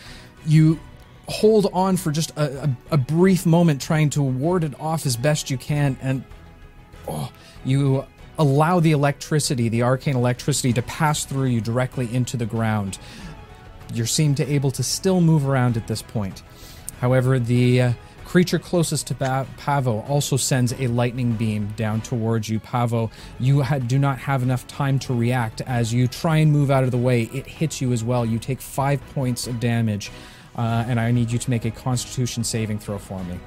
You 0.45 0.79
hold 1.27 1.71
on 1.73 1.97
for 1.97 2.11
just 2.11 2.29
a, 2.37 2.65
a, 2.65 2.77
a 2.91 2.97
brief 2.97 3.43
moment, 3.43 3.81
trying 3.81 4.11
to 4.11 4.21
ward 4.21 4.63
it 4.63 4.79
off 4.79 5.07
as 5.07 5.17
best 5.17 5.49
you 5.49 5.57
can, 5.57 5.97
and 6.03 6.23
oh, 7.07 7.31
you 7.65 8.05
allow 8.37 8.79
the 8.79 8.91
electricity, 8.91 9.67
the 9.67 9.81
arcane 9.81 10.15
electricity, 10.15 10.73
to 10.73 10.83
pass 10.83 11.25
through 11.25 11.47
you 11.47 11.59
directly 11.59 12.13
into 12.13 12.37
the 12.37 12.45
ground. 12.45 12.99
You 13.95 14.05
seem 14.05 14.35
to 14.35 14.47
able 14.47 14.69
to 14.69 14.83
still 14.83 15.21
move 15.21 15.47
around 15.47 15.75
at 15.75 15.87
this 15.87 16.03
point. 16.03 16.43
However, 16.99 17.39
the 17.39 17.81
uh, 17.81 17.93
creature 18.25 18.59
closest 18.59 19.07
to 19.07 19.15
ba- 19.15 19.47
Pavo 19.57 20.01
also 20.01 20.37
sends 20.37 20.73
a 20.73 20.87
lightning 20.87 21.31
beam 21.31 21.73
down 21.75 22.01
towards 22.01 22.49
you. 22.49 22.59
Pavo, 22.59 23.09
you 23.39 23.63
ha- 23.63 23.79
do 23.79 23.97
not 23.97 24.19
have 24.19 24.43
enough 24.43 24.67
time 24.67 24.99
to 24.99 25.13
react. 25.13 25.61
As 25.61 25.93
you 25.93 26.07
try 26.07 26.37
and 26.37 26.51
move 26.51 26.69
out 26.69 26.83
of 26.83 26.91
the 26.91 26.97
way, 26.97 27.23
it 27.33 27.47
hits 27.47 27.81
you 27.81 27.93
as 27.93 28.03
well. 28.03 28.25
You 28.25 28.37
take 28.37 28.61
five 28.61 29.01
points 29.15 29.47
of 29.47 29.59
damage, 29.59 30.11
uh, 30.57 30.85
and 30.87 30.99
I 30.99 31.11
need 31.11 31.31
you 31.31 31.39
to 31.39 31.49
make 31.49 31.65
a 31.65 31.71
Constitution 31.71 32.43
saving 32.43 32.79
throw 32.79 32.97
for 32.97 33.23
me. 33.23 33.39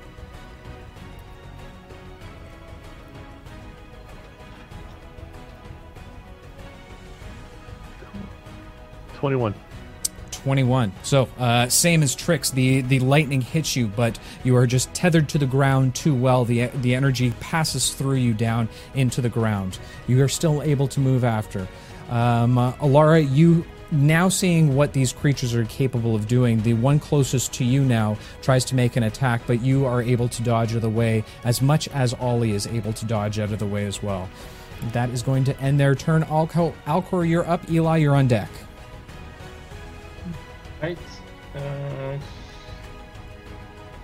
Twenty-one. 9.14 9.54
21. 10.42 10.92
So, 11.02 11.28
uh, 11.38 11.68
same 11.68 12.02
as 12.02 12.14
Trix, 12.14 12.50
the, 12.50 12.80
the 12.82 12.98
lightning 13.00 13.40
hits 13.40 13.76
you, 13.76 13.88
but 13.88 14.18
you 14.44 14.56
are 14.56 14.66
just 14.66 14.92
tethered 14.94 15.28
to 15.30 15.38
the 15.38 15.46
ground 15.46 15.94
too 15.94 16.14
well. 16.14 16.44
The, 16.44 16.66
the 16.66 16.94
energy 16.94 17.32
passes 17.40 17.94
through 17.94 18.16
you 18.16 18.34
down 18.34 18.68
into 18.94 19.20
the 19.20 19.28
ground. 19.28 19.78
You 20.06 20.22
are 20.22 20.28
still 20.28 20.62
able 20.62 20.88
to 20.88 21.00
move 21.00 21.24
after. 21.24 21.66
Um, 22.10 22.58
uh, 22.58 22.72
Elara, 22.74 23.26
you 23.34 23.64
now 23.92 24.28
seeing 24.28 24.74
what 24.74 24.92
these 24.92 25.12
creatures 25.12 25.54
are 25.54 25.64
capable 25.66 26.14
of 26.14 26.26
doing, 26.26 26.60
the 26.62 26.74
one 26.74 26.98
closest 26.98 27.52
to 27.54 27.64
you 27.64 27.84
now 27.84 28.16
tries 28.40 28.64
to 28.66 28.74
make 28.74 28.96
an 28.96 29.02
attack, 29.02 29.42
but 29.46 29.60
you 29.60 29.84
are 29.84 30.02
able 30.02 30.28
to 30.28 30.42
dodge 30.42 30.72
out 30.72 30.76
of 30.76 30.82
the 30.82 30.90
way 30.90 31.24
as 31.44 31.60
much 31.60 31.88
as 31.88 32.14
Ollie 32.14 32.52
is 32.52 32.66
able 32.66 32.92
to 32.94 33.04
dodge 33.04 33.38
out 33.38 33.52
of 33.52 33.58
the 33.58 33.66
way 33.66 33.84
as 33.84 34.02
well. 34.02 34.28
That 34.92 35.10
is 35.10 35.22
going 35.22 35.44
to 35.44 35.60
end 35.60 35.78
their 35.78 35.94
turn. 35.94 36.24
Alcor, 36.24 36.74
Alcor 36.86 37.28
you're 37.28 37.46
up. 37.46 37.70
Eli, 37.70 37.98
you're 37.98 38.16
on 38.16 38.26
deck. 38.26 38.50
Right. 40.82 40.98
Uh, 41.54 42.18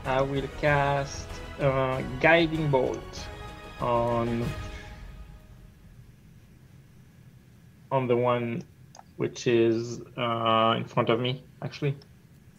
I 0.05 0.22
will 0.22 0.47
cast 0.61 1.26
uh, 1.59 2.01
Guiding 2.20 2.70
Bolt 2.70 3.26
on 3.81 4.47
on 7.91 8.07
the 8.07 8.16
one 8.16 8.62
which 9.16 9.49
is 9.49 10.01
uh, 10.16 10.74
in 10.76 10.85
front 10.85 11.11
of 11.11 11.18
me, 11.18 11.43
actually. 11.62 11.97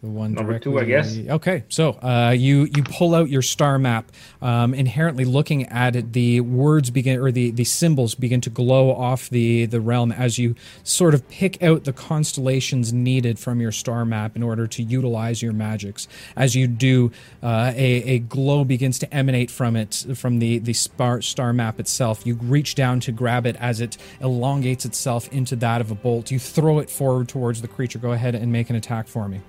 The 0.02 0.08
one 0.08 0.32
Number 0.32 0.58
two, 0.58 0.78
I 0.78 0.84
guess. 0.84 1.18
Okay, 1.18 1.64
so 1.68 1.90
uh, 2.02 2.34
you 2.34 2.66
you 2.74 2.82
pull 2.82 3.14
out 3.14 3.28
your 3.28 3.42
star 3.42 3.78
map, 3.78 4.10
um, 4.40 4.72
inherently 4.72 5.26
looking 5.26 5.66
at 5.66 5.94
it. 5.94 6.14
The 6.14 6.40
words 6.40 6.88
begin, 6.88 7.20
or 7.20 7.30
the, 7.30 7.50
the 7.50 7.64
symbols 7.64 8.14
begin 8.14 8.40
to 8.42 8.50
glow 8.50 8.94
off 8.94 9.28
the 9.28 9.66
the 9.66 9.78
realm 9.78 10.10
as 10.10 10.38
you 10.38 10.54
sort 10.84 11.12
of 11.12 11.28
pick 11.28 11.62
out 11.62 11.84
the 11.84 11.92
constellations 11.92 12.94
needed 12.94 13.38
from 13.38 13.60
your 13.60 13.72
star 13.72 14.06
map 14.06 14.36
in 14.36 14.42
order 14.42 14.66
to 14.68 14.82
utilize 14.82 15.42
your 15.42 15.52
magics. 15.52 16.08
As 16.34 16.56
you 16.56 16.66
do, 16.66 17.12
uh, 17.42 17.72
a 17.76 18.02
a 18.04 18.18
glow 18.20 18.64
begins 18.64 18.98
to 19.00 19.14
emanate 19.14 19.50
from 19.50 19.76
it, 19.76 20.06
from 20.14 20.38
the 20.38 20.60
the 20.60 20.72
star, 20.72 21.20
star 21.20 21.52
map 21.52 21.78
itself. 21.78 22.26
You 22.26 22.36
reach 22.36 22.74
down 22.74 23.00
to 23.00 23.12
grab 23.12 23.44
it 23.44 23.56
as 23.56 23.82
it 23.82 23.98
elongates 24.22 24.86
itself 24.86 25.28
into 25.30 25.56
that 25.56 25.82
of 25.82 25.90
a 25.90 25.94
bolt. 25.94 26.30
You 26.30 26.38
throw 26.38 26.78
it 26.78 26.88
forward 26.88 27.28
towards 27.28 27.60
the 27.60 27.68
creature. 27.68 27.98
Go 27.98 28.12
ahead 28.12 28.34
and 28.34 28.50
make 28.50 28.70
an 28.70 28.76
attack 28.76 29.06
for 29.06 29.28
me. 29.28 29.42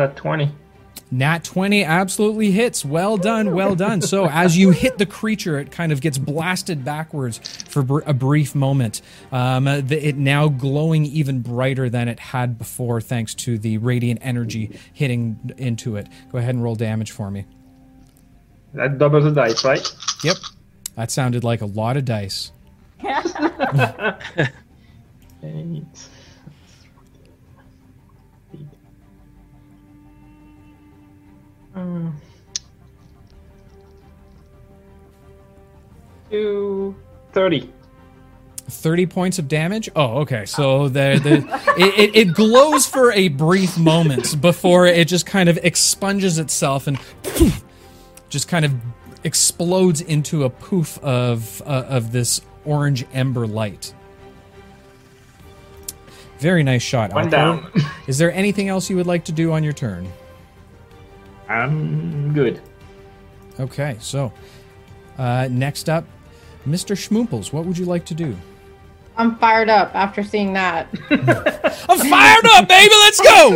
That 0.00 0.16
20. 0.16 0.50
Nat 1.10 1.44
20 1.44 1.84
absolutely 1.84 2.52
hits. 2.52 2.86
Well 2.86 3.18
done, 3.18 3.52
well 3.52 3.74
done. 3.74 4.00
So, 4.00 4.26
as 4.26 4.56
you 4.56 4.70
hit 4.70 4.96
the 4.96 5.04
creature, 5.04 5.58
it 5.58 5.70
kind 5.70 5.92
of 5.92 6.00
gets 6.00 6.16
blasted 6.16 6.86
backwards 6.86 7.36
for 7.68 7.82
br- 7.82 8.00
a 8.06 8.14
brief 8.14 8.54
moment. 8.54 9.02
Um, 9.30 9.68
uh, 9.68 9.82
the, 9.82 10.08
it 10.08 10.16
now 10.16 10.48
glowing 10.48 11.04
even 11.04 11.42
brighter 11.42 11.90
than 11.90 12.08
it 12.08 12.18
had 12.18 12.56
before, 12.56 13.02
thanks 13.02 13.34
to 13.34 13.58
the 13.58 13.76
radiant 13.76 14.20
energy 14.22 14.78
hitting 14.94 15.52
into 15.58 15.96
it. 15.96 16.08
Go 16.32 16.38
ahead 16.38 16.54
and 16.54 16.64
roll 16.64 16.76
damage 16.76 17.10
for 17.10 17.30
me. 17.30 17.44
That 18.72 18.96
doubles 18.96 19.24
the 19.24 19.32
dice, 19.32 19.62
right? 19.66 19.86
Yep. 20.24 20.36
That 20.94 21.10
sounded 21.10 21.44
like 21.44 21.60
a 21.60 21.66
lot 21.66 21.98
of 21.98 22.06
dice. 22.06 22.52
Eight. 31.80 31.86
Um, 31.86 32.20
two 36.30 36.96
thirty. 37.32 37.72
30 38.70 39.06
points 39.06 39.38
of 39.40 39.48
damage. 39.48 39.90
Oh, 39.96 40.18
okay. 40.20 40.46
So 40.46 40.88
the, 40.88 41.20
the 41.22 41.62
it, 41.76 42.14
it, 42.14 42.34
glows 42.34 42.86
for 42.86 43.10
a 43.12 43.26
brief 43.26 43.76
moment 43.76 44.40
before 44.40 44.86
it 44.86 45.08
just 45.08 45.26
kind 45.26 45.48
of 45.48 45.58
expunges 45.64 46.38
itself 46.38 46.86
and 46.86 46.96
just 48.28 48.46
kind 48.46 48.64
of 48.64 48.72
explodes 49.24 50.00
into 50.00 50.44
a 50.44 50.50
poof 50.50 50.98
of 51.02 51.60
uh, 51.62 51.84
of 51.88 52.12
this 52.12 52.40
orange 52.64 53.04
ember 53.12 53.46
light. 53.46 53.92
Very 56.38 56.62
nice 56.62 56.82
shot. 56.82 57.12
One 57.12 57.28
down. 57.28 57.70
Is 58.06 58.18
there 58.18 58.32
anything 58.32 58.68
else 58.68 58.88
you 58.88 58.96
would 58.96 59.06
like 59.06 59.24
to 59.26 59.32
do 59.32 59.52
on 59.52 59.62
your 59.62 59.74
turn? 59.74 60.10
I'm 61.50 62.32
good. 62.32 62.60
Okay, 63.58 63.96
so 64.00 64.32
uh, 65.18 65.48
next 65.50 65.88
up, 65.88 66.04
Mr. 66.66 66.96
Schmooples, 66.96 67.52
what 67.52 67.64
would 67.66 67.76
you 67.76 67.84
like 67.84 68.04
to 68.06 68.14
do? 68.14 68.36
I'm 69.16 69.36
fired 69.36 69.68
up 69.68 69.94
after 69.94 70.22
seeing 70.22 70.52
that. 70.54 70.86
I'm 71.10 71.98
fired 71.98 72.46
up, 72.52 72.68
baby. 72.68 72.94
Let's 73.02 73.20
go. 73.20 73.48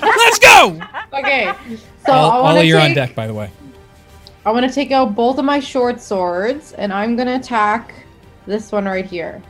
Let's 0.00 0.38
go. 0.38 0.80
Okay, 1.12 1.52
so 2.06 2.12
All, 2.12 2.46
I 2.46 2.54
want 2.54 2.66
you're 2.66 2.80
on 2.80 2.94
deck, 2.94 3.14
by 3.14 3.26
the 3.26 3.34
way. 3.34 3.50
I 4.46 4.50
want 4.50 4.66
to 4.66 4.74
take 4.74 4.90
out 4.90 5.14
both 5.14 5.38
of 5.38 5.44
my 5.44 5.60
short 5.60 6.00
swords, 6.00 6.72
and 6.72 6.92
I'm 6.92 7.14
gonna 7.16 7.36
attack 7.36 7.94
this 8.46 8.72
one 8.72 8.86
right 8.86 9.06
here. 9.06 9.42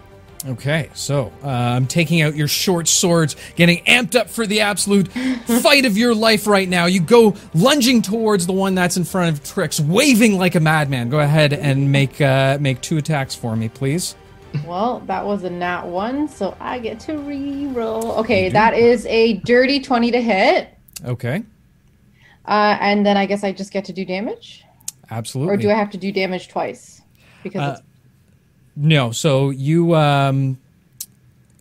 Okay, 0.47 0.90
so 0.92 1.32
uh, 1.42 1.49
I'm 1.49 1.86
taking 1.86 2.20
out 2.20 2.36
your 2.36 2.49
short 2.49 2.86
swords, 2.86 3.34
getting 3.57 3.82
amped 3.84 4.14
up 4.14 4.28
for 4.28 4.47
the 4.47 4.61
absolute 4.61 5.09
fight 5.62 5.86
of 5.86 5.97
your 5.97 6.14
life 6.14 6.47
right 6.47 6.68
now. 6.68 6.84
You 6.84 7.01
go 7.01 7.34
lunging 7.55 8.03
towards 8.03 8.47
the 8.47 8.53
one 8.53 8.74
that's 8.74 8.99
in 8.99 9.05
front 9.05 9.34
of 9.34 9.42
Trix, 9.42 9.80
waving 9.80 10.36
like 10.36 10.55
a 10.55 10.61
madman. 10.61 11.09
Go 11.09 11.20
ahead 11.20 11.55
and 11.55 11.90
make 11.90 12.20
uh, 12.20 12.59
make 12.61 12.82
two 12.82 12.99
attacks 12.99 13.34
for 13.34 13.57
me, 13.57 13.70
please. 13.70 14.16
Well, 14.66 15.01
that 15.07 15.24
was 15.24 15.45
a 15.45 15.51
nat 15.51 15.84
one, 15.86 16.28
so 16.28 16.55
I 16.61 16.78
get 16.78 17.01
to 17.01 17.16
re-roll. 17.18 18.12
Okay, 18.18 18.51
that 18.51 18.74
is 18.74 19.07
a 19.07 19.38
dirty 19.38 19.80
twenty 19.80 20.11
to 20.11 20.20
hit, 20.20 20.68
Okay, 21.07 21.42
uh, 22.47 22.76
and 22.80 23.05
then 23.07 23.16
I 23.16 23.24
guess 23.26 23.45
I 23.45 23.53
just 23.53 23.72
get 23.72 23.86
to 23.86 23.92
do 23.95 24.05
damage, 24.05 24.62
absolutely. 25.11 25.55
or 25.55 25.57
do 25.57 25.70
I 25.70 25.74
have 25.74 25.90
to 25.90 25.97
do 25.99 26.12
damage 26.12 26.49
twice? 26.49 27.01
Because 27.42 27.61
Uh, 27.62 27.72
it's 27.78 27.82
No, 28.77 29.12
so 29.12 29.51
you 29.51 29.95
um 29.95 30.59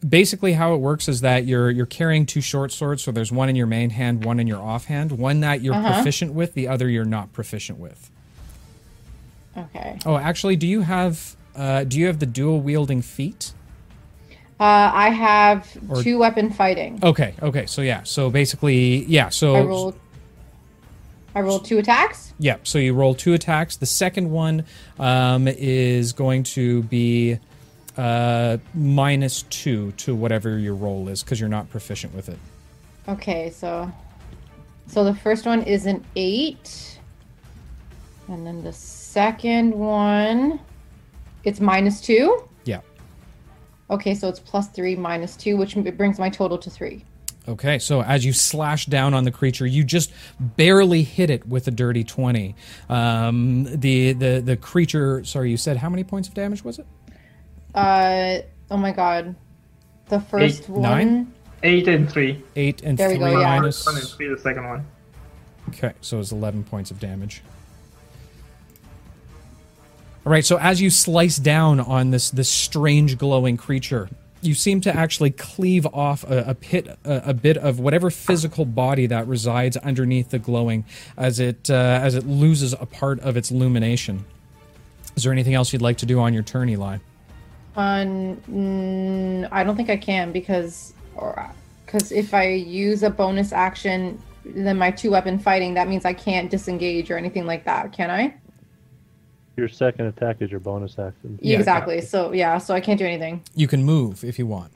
basically 0.08 0.54
how 0.54 0.74
it 0.74 0.78
works 0.78 1.08
is 1.08 1.22
that 1.22 1.46
you're 1.46 1.70
you're 1.72 1.86
carrying 1.86 2.26
two 2.26 2.42
short 2.42 2.72
swords, 2.72 3.04
so 3.04 3.12
there's 3.12 3.32
one 3.32 3.50
in 3.50 3.56
your 3.56 3.68
main 3.68 3.92
hand, 3.92 4.26
one 4.26 4.40
in 4.40 4.48
your 4.48 4.60
offhand, 4.62 5.12
one 5.14 5.40
that 5.42 5.62
you're 5.62 5.74
Uh-huh. 5.76 5.94
proficient 5.94 6.34
with, 6.34 6.54
the 6.56 6.68
other 6.68 6.90
you're 6.90 7.06
not 7.06 7.32
proficient 7.34 7.80
with. 7.80 8.10
okay. 9.58 9.98
Oh, 10.06 10.18
actually, 10.18 10.56
do 10.56 10.68
you 10.68 10.82
have 10.82 11.36
uh 11.56 11.84
do 11.84 12.00
you 12.00 12.08
have 12.08 12.20
the 12.20 12.26
dual 12.26 12.60
wielding 12.62 13.02
feat? 13.02 13.54
Uh, 14.60 14.92
I 14.94 15.10
have 15.10 15.68
Or- 15.90 16.02
two 16.04 16.20
weapon 16.20 16.50
fighting. 16.50 17.00
Okay, 17.04 17.34
okay. 17.42 17.66
So 17.66 17.82
yeah, 17.82 18.04
so 18.04 18.30
basically, 18.30 19.04
yeah. 19.06 19.30
So 19.30 19.56
I 19.56 19.62
rolled. 19.62 20.00
I 21.36 21.42
roll 21.42 21.60
two 21.60 21.78
attacks. 21.80 22.34
Yeah, 22.38 22.58
so 22.64 22.78
you 22.78 22.94
roll 22.94 23.16
two 23.16 23.34
attacks. 23.34 23.78
The 23.78 23.86
second 23.86 24.30
one 24.30 24.66
um, 25.00 25.48
is 25.48 26.14
going 26.14 26.44
to 26.44 26.84
be 26.84 27.40
uh, 27.98 28.58
minus 28.74 29.44
two 29.44 29.92
to 29.94 30.16
whatever 30.16 30.58
your 30.58 30.76
roll 30.76 31.10
is 31.10 31.24
because 31.24 31.40
you're 31.40 31.50
not 31.50 31.70
proficient 31.70 32.14
with 32.14 32.30
it. 32.30 32.38
Okay, 33.08 33.50
so 33.50 33.92
so 34.88 35.04
the 35.04 35.14
first 35.14 35.46
one 35.46 35.64
is 35.64 35.86
an 35.86 36.04
eight, 36.16 37.00
and 38.28 38.46
then 38.46 38.64
the 38.64 38.74
second 38.74 39.74
one, 39.74 40.60
it's 41.44 41.60
minus 41.60 42.00
two. 42.00 42.48
Yeah. 42.66 42.82
Okay, 43.90 44.16
so 44.16 44.30
it's 44.30 44.40
plus 44.40 44.70
three 44.70 44.96
minus 44.96 45.36
two, 45.36 45.58
which 45.58 45.76
brings 45.98 46.20
my 46.20 46.30
total 46.30 46.58
to 46.60 46.70
three. 46.70 47.06
Okay, 47.48 47.78
so 47.80 48.02
as 48.02 48.24
you 48.24 48.32
slash 48.32 48.86
down 48.86 49.14
on 49.14 49.26
the 49.26 49.32
creature, 49.32 49.66
you 49.66 49.84
just 49.84 50.12
barely 50.40 51.04
hit 51.04 51.30
it 51.30 51.46
with 51.46 51.68
a 51.68 51.72
dirty 51.72 52.04
twenty. 52.06 52.56
Um, 52.90 53.66
the 53.66 54.14
the 54.14 54.42
the 54.44 54.56
creature. 54.58 55.24
Sorry, 55.26 55.52
you 55.52 55.58
said 55.58 55.76
how 55.78 55.90
many 55.90 56.04
points 56.06 56.30
of 56.30 56.34
damage 56.34 56.64
was 56.64 56.80
it? 56.80 56.86
Uh 57.76 58.38
oh 58.72 58.78
my 58.78 58.92
god, 58.94 59.36
the 60.08 60.22
first 60.22 60.64
Eight, 60.64 60.70
one. 60.70 60.82
nine? 60.82 61.34
Eight 61.64 61.88
and 61.90 62.10
three. 62.10 62.42
Eight 62.56 62.82
and 62.82 62.98
There 62.98 63.10
we 63.10 63.16
three 63.16 63.24
go, 63.32 63.40
yeah. 63.40 63.60
minus- 63.60 63.86
One 63.86 63.96
and 63.98 64.08
three, 64.08 64.28
the 64.30 64.38
second 64.38 64.68
one. 64.68 64.86
Okay, 65.70 65.94
so 66.02 66.20
it's 66.20 66.32
11 66.34 66.66
points 66.66 66.92
of 66.92 67.00
damage. 67.00 67.42
All 70.26 70.32
right, 70.32 70.46
so 70.46 70.58
as 70.58 70.82
you 70.82 70.90
slice 70.90 71.38
down 71.38 71.80
on 71.82 72.12
this 72.12 72.30
this 72.30 72.50
strange 72.50 73.18
glowing 73.18 73.58
creature, 73.58 74.10
you 74.46 74.54
seem 74.54 74.82
to 74.82 74.96
actually 74.96 75.32
cleave 75.32 75.86
off 75.88 76.24
a, 76.24 76.50
a 76.50 76.56
pit, 76.56 76.88
a, 77.04 77.30
a 77.30 77.34
bit 77.34 77.58
of 77.58 77.80
whatever 77.80 78.10
physical 78.10 78.66
body 78.66 79.08
that 79.08 79.28
resides 79.28 79.78
underneath 79.78 80.30
the 80.30 80.40
glowing, 80.40 80.86
as 81.18 81.40
it 81.40 81.70
uh, 81.70 82.00
as 82.02 82.16
it 82.16 82.26
loses 82.26 82.74
a 82.74 82.86
part 82.86 83.20
of 83.22 83.38
its 83.38 83.52
illumination. 83.52 84.26
Is 85.16 85.24
there 85.24 85.32
anything 85.32 85.54
else 85.54 85.74
you'd 85.74 85.82
like 85.82 85.98
to 85.98 86.06
do 86.06 86.20
on 86.20 86.34
your 86.34 86.44
turn, 86.44 86.70
Eli? 86.70 86.98
On, 87.76 88.36
mm, 88.50 89.50
I 89.52 89.64
don't 89.64 89.76
think 89.76 89.90
I 89.90 89.98
can 89.98 90.32
because, 90.32 90.94
because 91.86 92.12
if 92.12 92.34
I 92.34 92.50
use 92.50 93.04
a 93.04 93.10
bonus 93.10 93.52
action, 93.52 94.22
then 94.46 94.78
my 94.78 94.92
two 94.92 95.12
weapon 95.12 95.40
fighting, 95.40 95.74
that 95.76 95.88
means 95.88 96.06
I 96.06 96.14
can't 96.14 96.50
disengage 96.50 97.10
or 97.10 97.18
anything 97.18 97.46
like 97.46 97.64
that, 97.66 97.92
can 97.92 98.12
I? 98.12 98.36
Your 99.56 99.68
second 99.68 100.08
attack 100.08 100.38
is 100.42 100.50
your 100.50 100.60
bonus 100.60 100.98
action. 100.98 101.38
Yeah. 101.42 101.60
exactly. 101.60 102.02
So 102.02 102.32
yeah, 102.32 102.58
so 102.58 102.74
I 102.74 102.82
can't 102.82 102.98
do 102.98 103.06
anything. 103.06 103.44
You 103.56 103.68
can 103.68 103.84
move 103.84 104.24
if 104.24 104.40
you 104.40 104.48
want. 104.48 104.72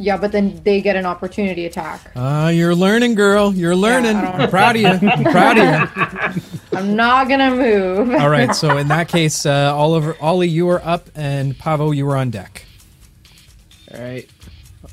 Yeah, 0.00 0.16
but 0.16 0.30
then 0.30 0.60
they 0.62 0.80
get 0.80 0.94
an 0.94 1.04
opportunity 1.06 1.66
attack. 1.66 2.12
Uh, 2.14 2.52
you're 2.54 2.74
learning, 2.74 3.16
girl. 3.16 3.52
You're 3.52 3.74
learning. 3.74 4.12
Yeah, 4.12 4.30
I'm 4.30 4.48
proud 4.50 4.76
of 4.76 4.82
you. 4.82 5.08
I'm 5.10 5.24
proud 5.24 5.58
of 5.58 6.36
you. 6.36 6.42
I'm 6.78 6.94
not 6.94 7.28
gonna 7.28 7.50
move. 7.50 8.14
All 8.14 8.30
right, 8.30 8.54
so 8.54 8.76
in 8.78 8.86
that 8.88 9.08
case, 9.08 9.44
uh, 9.44 9.74
Oliver, 9.74 10.16
Ollie, 10.20 10.48
you 10.48 10.68
are 10.68 10.80
up, 10.84 11.08
and 11.16 11.58
Pavo, 11.58 11.90
you 11.90 12.08
are 12.08 12.16
on 12.16 12.30
deck. 12.30 12.64
All 13.92 14.00
right. 14.00 14.28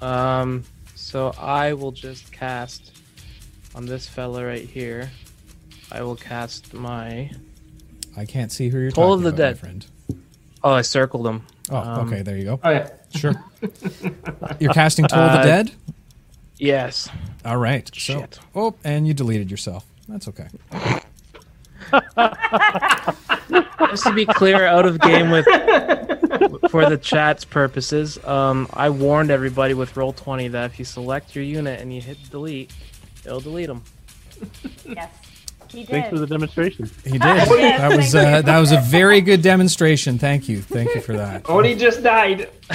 Um. 0.02 0.64
So 0.96 1.34
I 1.38 1.74
will 1.74 1.92
just 1.92 2.32
cast 2.32 2.92
on 3.76 3.86
this 3.86 4.08
fella 4.08 4.44
right 4.44 4.68
here. 4.68 5.12
I 5.92 6.02
will 6.02 6.16
cast 6.16 6.74
my. 6.74 7.30
I 8.18 8.26
can't 8.26 8.52
see 8.52 8.70
who 8.70 8.80
you're 8.80 8.92
Toll 8.92 9.16
talking 9.16 9.28
of 9.28 9.36
the 9.36 9.44
about, 9.44 9.44
my 9.44 9.48
Dead. 9.50 9.58
friend. 9.60 9.86
Oh, 10.64 10.72
I 10.72 10.82
circled 10.82 11.28
him. 11.28 11.46
Oh, 11.70 11.78
Um, 11.78 12.08
okay, 12.08 12.22
there 12.22 12.38
you 12.38 12.44
go. 12.46 12.60
Oh 12.64 12.70
yeah. 12.72 12.90
Sure. 13.14 13.34
you're 14.60 14.74
casting 14.74 15.06
Toll 15.08 15.20
of 15.20 15.34
the 15.34 15.40
Uh, 15.40 15.44
Dead. 15.44 15.72
Yes. 16.58 17.10
All 17.44 17.58
right. 17.58 17.88
So, 17.94 18.00
shit. 18.22 18.40
oh, 18.56 18.76
and 18.84 19.08
you 19.08 19.14
deleted 19.14 19.52
yourself. 19.52 19.86
That's 20.08 20.28
okay. 20.30 20.48
Just 23.90 24.04
to 24.04 24.14
be 24.14 24.26
clear, 24.26 24.66
out 24.66 24.86
of 24.86 25.00
game 25.02 25.30
with 25.30 25.46
for 26.72 26.90
the 26.90 26.98
chat's 27.02 27.46
purposes, 27.46 28.24
um, 28.26 28.68
I 28.74 28.90
warned 28.90 29.30
everybody 29.32 29.74
with 29.74 29.94
Roll20 29.94 30.52
that 30.52 30.72
if 30.72 30.80
you 30.80 30.86
select 30.86 31.36
your 31.36 31.44
unit 31.44 31.80
and 31.82 31.94
you 31.94 32.02
hit 32.02 32.18
delete, 32.32 32.72
it'll 33.26 33.40
delete 33.40 33.68
them. 33.68 33.84
Yes, 34.86 35.10
he 35.70 35.80
did. 35.80 35.88
Thanks 35.90 36.10
for 36.10 36.20
the 36.20 36.28
demonstration. 36.28 36.90
He 37.04 37.12
did. 37.12 37.22
That 37.22 37.96
was 37.96 38.14
uh, 38.16 38.42
that 38.42 38.60
was 38.60 38.72
a 38.72 38.80
very 38.82 39.22
good 39.22 39.42
demonstration. 39.42 40.18
Thank 40.20 40.48
you. 40.50 40.62
Thank 40.62 40.96
you 40.96 41.02
for 41.02 41.14
that. 41.18 41.50
Only 41.50 41.76
just 41.76 42.02
died. 42.04 42.50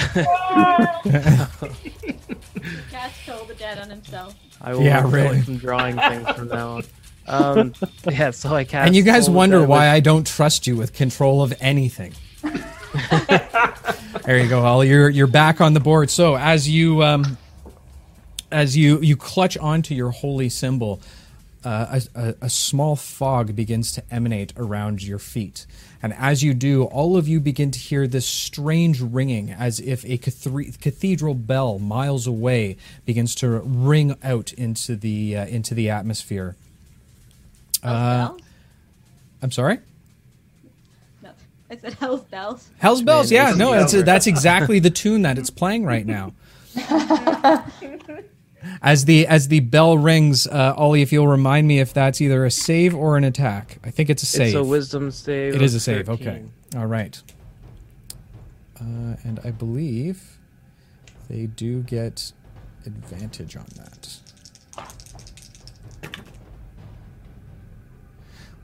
Cast 2.91 3.25
Toll 3.25 3.45
the 3.45 3.55
Dead 3.57 3.79
on 3.79 3.89
himself. 3.89 4.35
I 4.61 4.73
will 4.73 4.83
Yeah, 4.83 5.03
refrain 5.03 5.23
really. 5.25 5.41
from 5.41 5.57
drawing 5.57 5.97
things 5.97 6.29
from 6.31 6.47
now 6.49 6.69
on. 6.77 6.83
Um, 7.27 7.73
yeah, 8.09 8.31
so 8.31 8.53
I 8.53 8.63
cast. 8.63 8.87
And 8.87 8.95
you 8.95 9.03
guys 9.03 9.25
Toll 9.25 9.29
of 9.29 9.33
the 9.33 9.37
wonder 9.37 9.65
why 9.65 9.85
with- 9.87 9.93
I 9.95 9.99
don't 9.99 10.25
trust 10.27 10.67
you 10.67 10.75
with 10.75 10.93
control 10.93 11.41
of 11.41 11.53
anything. 11.61 12.13
there 14.25 14.39
you 14.39 14.49
go, 14.49 14.63
Ollie. 14.63 14.89
You're 14.89 15.09
you're 15.09 15.27
back 15.27 15.61
on 15.61 15.73
the 15.73 15.79
board. 15.79 16.09
So 16.09 16.35
as 16.35 16.67
you 16.69 17.03
um, 17.03 17.37
as 18.51 18.75
you 18.75 18.99
you 19.01 19.15
clutch 19.15 19.57
onto 19.57 19.95
your 19.95 20.09
holy 20.11 20.49
symbol, 20.49 20.99
uh, 21.63 21.99
a, 22.15 22.19
a, 22.19 22.35
a 22.41 22.49
small 22.49 22.95
fog 22.95 23.55
begins 23.55 23.91
to 23.93 24.03
emanate 24.11 24.53
around 24.57 25.03
your 25.03 25.19
feet, 25.19 25.65
and 26.01 26.13
as 26.13 26.43
you 26.43 26.53
do, 26.53 26.83
all 26.85 27.17
of 27.17 27.27
you 27.27 27.39
begin 27.39 27.69
to 27.71 27.79
hear 27.79 28.07
this 28.07 28.25
strange 28.25 28.99
ringing, 29.01 29.51
as 29.51 29.79
if 29.79 30.03
a 30.05 30.17
cathedral 30.17 31.33
bell 31.35 31.77
miles 31.79 32.25
away 32.27 32.77
begins 33.05 33.35
to 33.35 33.47
ring 33.59 34.15
out 34.23 34.51
into 34.53 34.95
the 34.95 35.37
uh, 35.37 35.45
into 35.45 35.73
the 35.75 35.89
atmosphere. 35.89 36.55
Hell's 37.83 37.95
Uh, 37.95 38.27
bells? 38.27 38.41
I'm 39.43 39.51
sorry. 39.51 39.79
No, 41.21 41.29
I 41.69 41.77
said 41.77 41.93
Hell's 41.93 42.21
bells. 42.21 42.69
Hell's 42.79 43.01
bells, 43.01 43.31
yeah, 43.31 43.53
no, 43.55 43.71
that's 43.71 43.93
that's 44.03 44.27
exactly 44.27 44.79
the 44.79 44.89
tune 44.91 45.21
that 45.23 45.37
it's 45.37 45.49
playing 45.51 45.85
right 45.85 46.05
now. 46.05 46.33
As 48.81 49.05
the 49.05 49.27
as 49.27 49.47
the 49.47 49.59
bell 49.59 49.97
rings, 49.97 50.47
uh, 50.47 50.73
Ollie, 50.77 51.01
if 51.01 51.11
you'll 51.11 51.27
remind 51.27 51.67
me 51.67 51.79
if 51.79 51.93
that's 51.93 52.21
either 52.21 52.45
a 52.45 52.51
save 52.51 52.95
or 52.95 53.17
an 53.17 53.23
attack. 53.23 53.79
I 53.83 53.91
think 53.91 54.09
it's 54.09 54.23
a 54.23 54.25
save. 54.25 54.47
It's 54.47 54.55
a 54.55 54.63
wisdom 54.63 55.11
save. 55.11 55.55
It 55.55 55.61
is 55.61 55.75
a 55.75 55.79
save. 55.79 56.05
13. 56.05 56.27
Okay, 56.27 56.43
all 56.77 56.87
right. 56.87 57.21
Uh, 58.79 59.15
and 59.23 59.39
I 59.43 59.51
believe 59.51 60.39
they 61.29 61.45
do 61.45 61.83
get 61.83 62.33
advantage 62.85 63.55
on 63.55 63.67
that. 63.75 64.17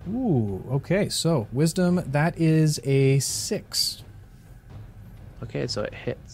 Ooh, 0.10 0.64
okay. 0.72 1.10
So 1.10 1.48
wisdom 1.52 2.02
that 2.06 2.40
is 2.40 2.80
a 2.84 3.20
six. 3.20 4.04
Okay, 5.44 5.68
so 5.68 5.84
it 5.84 5.94
hits. 5.94 6.27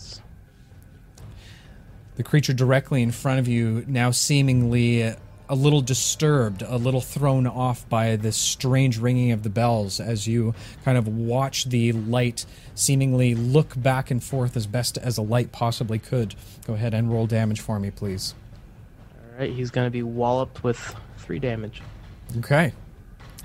The 2.16 2.24
creature 2.24 2.54
directly 2.54 3.02
in 3.02 3.12
front 3.12 3.40
of 3.40 3.48
you 3.48 3.84
now 3.88 4.12
seemingly 4.12 5.16
a 5.50 5.56
little 5.56 5.82
disturbed, 5.82 6.62
a 6.62 6.78
little 6.78 7.02
thrown 7.02 7.46
off 7.46 7.88
by 7.90 8.16
this 8.16 8.38
strange 8.38 8.98
ringing 8.98 9.32
of 9.32 9.44
the 9.44 9.50
bells 9.50 10.00
as 10.00 10.26
you 10.26 10.56
kind 10.86 10.98
of 10.98 11.08
watch 11.08 11.66
the 11.66 11.92
light 11.92 12.46
seemingly 12.76 13.36
look 13.36 13.74
back 13.76 14.10
and 14.10 14.24
forth 14.24 14.56
as 14.56 14.66
best 14.66 14.98
as 14.98 15.18
a 15.18 15.22
light 15.22 15.52
possibly 15.52 16.00
could. 16.00 16.36
Go 16.66 16.74
ahead 16.74 16.94
and 16.94 17.12
roll 17.12 17.28
damage 17.28 17.60
for 17.60 17.80
me, 17.80 17.92
please. 17.92 18.34
All 19.16 19.40
right, 19.40 19.52
he's 19.52 19.70
gonna 19.70 19.90
be 19.90 20.04
walloped 20.04 20.64
with 20.64 20.96
three 21.18 21.40
damage. 21.40 21.82
Okay. 22.40 22.74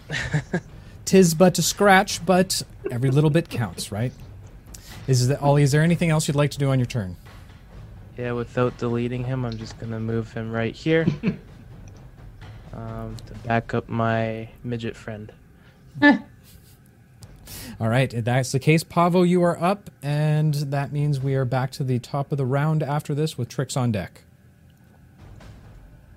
Tis 1.05 1.35
but 1.35 1.59
a 1.59 1.63
scratch, 1.63 2.25
but 2.25 2.63
every 2.91 3.11
little 3.11 3.31
bit 3.31 3.49
counts, 3.49 3.91
right? 3.91 4.13
Is 5.07 5.29
that 5.29 5.41
Ollie? 5.43 5.63
Is 5.63 5.73
there 5.73 5.83
anything 5.83 6.11
else 6.11 6.29
you'd 6.29 6.37
like 6.37 6.51
to 6.53 6.59
do 6.59 6.71
on 6.71 6.79
your 6.79 6.87
turn? 6.87 7.17
Yeah, 8.19 8.33
without 8.33 8.77
deleting 8.79 9.23
him, 9.23 9.45
I'm 9.45 9.57
just 9.57 9.79
gonna 9.79 10.01
move 10.01 10.33
him 10.33 10.51
right 10.51 10.75
here 10.75 11.07
um, 12.75 13.17
to 13.27 13.35
back 13.47 13.75
up 13.75 13.89
my 13.89 14.49
midget 14.65 14.97
friend. 14.97 15.33
All 16.03 17.89
right, 17.89 18.13
if 18.13 18.25
that's 18.25 18.51
the 18.51 18.59
case. 18.59 18.83
Pavo, 18.83 19.23
you 19.23 19.45
are 19.45 19.57
up, 19.63 19.89
and 20.03 20.53
that 20.55 20.91
means 20.91 21.21
we 21.21 21.37
are 21.37 21.45
back 21.45 21.71
to 21.73 21.85
the 21.85 22.01
top 22.01 22.33
of 22.33 22.39
the 22.39 22.45
round 22.45 22.83
after 22.83 23.15
this 23.15 23.39
with 23.39 23.49
Trix 23.49 23.77
on 23.77 23.93
deck. 23.93 24.25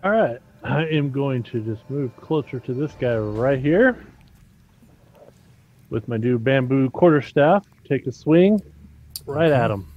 All 0.03 0.09
right. 0.09 0.39
I 0.63 0.85
am 0.85 1.11
going 1.11 1.43
to 1.43 1.59
just 1.61 1.87
move 1.89 2.15
closer 2.17 2.59
to 2.59 2.73
this 2.73 2.91
guy 2.99 3.15
right 3.17 3.59
here 3.59 4.03
with 5.89 6.07
my 6.07 6.17
new 6.17 6.39
bamboo 6.39 6.89
quarterstaff. 6.89 7.65
Take 7.87 8.07
a 8.07 8.11
swing 8.11 8.61
right 9.25 9.51
at 9.51 9.69
him. 9.69 9.87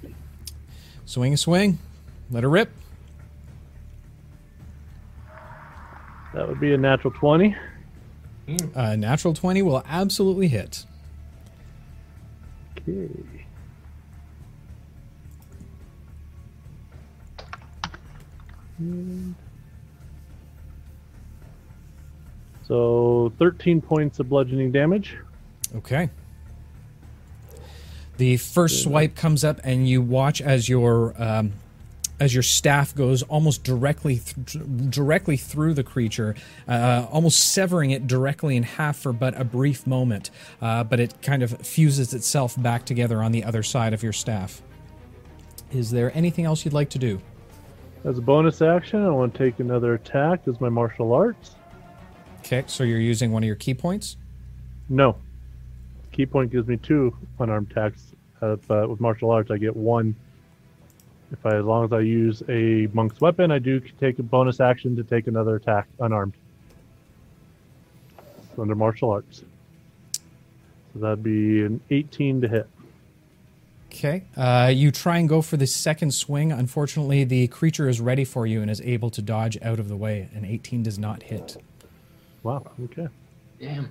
Swing 1.07 1.35
a 1.35 1.37
swing. 1.37 1.79
Let 2.31 2.43
her 2.43 2.49
rip. 2.49 2.71
That 6.35 6.49
would 6.49 6.59
be 6.59 6.75
a 6.75 6.79
natural 6.79 7.13
20. 7.13 7.55
A 8.75 8.97
natural 8.97 9.35
20 9.35 9.63
will 9.63 9.83
absolutely 9.87 10.49
hit. 10.49 10.85
Okay. 12.77 13.09
So 22.67 23.33
13 23.39 23.81
points 23.81 24.19
of 24.19 24.29
bludgeoning 24.29 24.73
damage. 24.73 25.17
Okay. 25.77 26.11
The 28.17 28.37
first 28.37 28.83
swipe 28.83 29.17
comes 29.17 29.45
up, 29.45 29.61
and 29.65 29.89
you 29.89 30.01
watch 30.01 30.41
as 30.41 30.69
your 30.69 31.15
um, 31.21 31.53
as 32.21 32.33
your 32.33 32.43
staff 32.43 32.95
goes 32.95 33.23
almost 33.25 33.65
directly 33.65 34.19
th- 34.19 34.65
directly 34.89 35.37
through 35.37 35.75
the 35.75 35.83
creature, 35.83 36.35
uh, 36.69 37.07
almost 37.11 37.53
severing 37.53 37.91
it 37.91 38.07
directly 38.07 38.57
in 38.57 38.63
half 38.63 38.97
for 38.99 39.13
but 39.13 39.39
a 39.41 39.45
brief 39.45 39.87
moment. 39.87 40.31
Uh, 40.63 40.85
but 40.85 41.01
it 41.01 41.21
kind 41.23 41.43
of 41.43 41.59
fuses 41.67 42.15
itself 42.15 42.61
back 42.63 42.85
together 42.85 43.23
on 43.23 43.33
the 43.33 43.45
other 43.45 43.63
side 43.63 43.93
of 43.93 44.03
your 44.03 44.13
staff. 44.13 44.63
Is 45.73 45.91
there 45.91 46.17
anything 46.17 46.45
else 46.45 46.65
you'd 46.65 46.75
like 46.75 46.91
to 46.91 46.99
do? 46.99 47.21
As 48.05 48.19
a 48.19 48.23
bonus 48.23 48.61
action, 48.63 49.05
I 49.05 49.11
want 49.11 49.33
to 49.35 49.39
take 49.39 49.61
another 49.61 49.95
attack 49.95 50.47
as 50.47 50.61
my 50.61 50.69
martial 50.69 51.13
arts. 51.13 51.57
Okay, 52.41 52.63
so 52.67 52.85
you're 52.85 53.01
using 53.01 53.33
one 53.33 53.43
of 53.43 53.47
your 53.47 53.57
ki 53.57 53.75
points. 53.75 54.19
No. 54.89 55.17
Ki 56.13 56.27
point 56.27 56.53
gives 56.53 56.69
me 56.69 56.77
two 56.77 57.17
unarmed 57.41 57.71
attacks. 57.71 58.13
Uh, 58.43 58.57
but 58.69 58.91
with 58.91 59.01
martial 59.01 59.31
arts, 59.31 59.51
I 59.51 59.57
get 59.57 59.75
one. 59.75 60.15
If 61.35 61.45
I, 61.45 61.57
as 61.57 61.65
long 61.65 61.85
as 61.85 61.93
I 61.93 61.99
use 61.99 62.45
a 62.49 62.87
monk's 62.93 63.21
weapon, 63.21 63.51
I 63.51 63.59
do 63.59 63.81
take 64.01 64.21
a 64.21 64.23
bonus 64.23 64.61
action 64.61 64.95
to 64.95 65.03
take 65.03 65.27
another 65.27 65.57
attack 65.57 65.89
unarmed. 65.99 66.35
It's 68.19 68.59
under 68.59 68.77
martial 68.77 69.11
arts. 69.11 69.43
So 70.93 71.01
that'd 71.01 71.25
be 71.25 71.65
an 71.65 71.81
18 71.91 72.41
to 72.43 72.49
hit. 72.49 72.69
Okay. 73.89 74.23
Uh, 74.37 74.71
you 74.73 74.93
try 74.93 75.19
and 75.19 75.29
go 75.29 75.43
for 75.43 75.57
the 75.57 75.67
second 75.67 76.15
swing. 76.15 76.53
Unfortunately, 76.53 77.25
the 77.25 77.49
creature 77.49 77.89
is 77.89 78.01
ready 78.01 78.25
for 78.25 78.47
you 78.47 78.63
and 78.63 78.71
is 78.71 78.81
able 78.83 79.11
to 79.11 79.21
dodge 79.21 79.59
out 79.61 79.81
of 79.81 79.89
the 79.89 79.97
way. 79.97 80.29
An 80.35 80.45
18 80.45 80.85
does 80.85 81.01
not 81.01 81.25
hit. 81.25 81.57
Wow. 82.45 82.65
Okay. 82.85 83.09
Damn. 83.61 83.91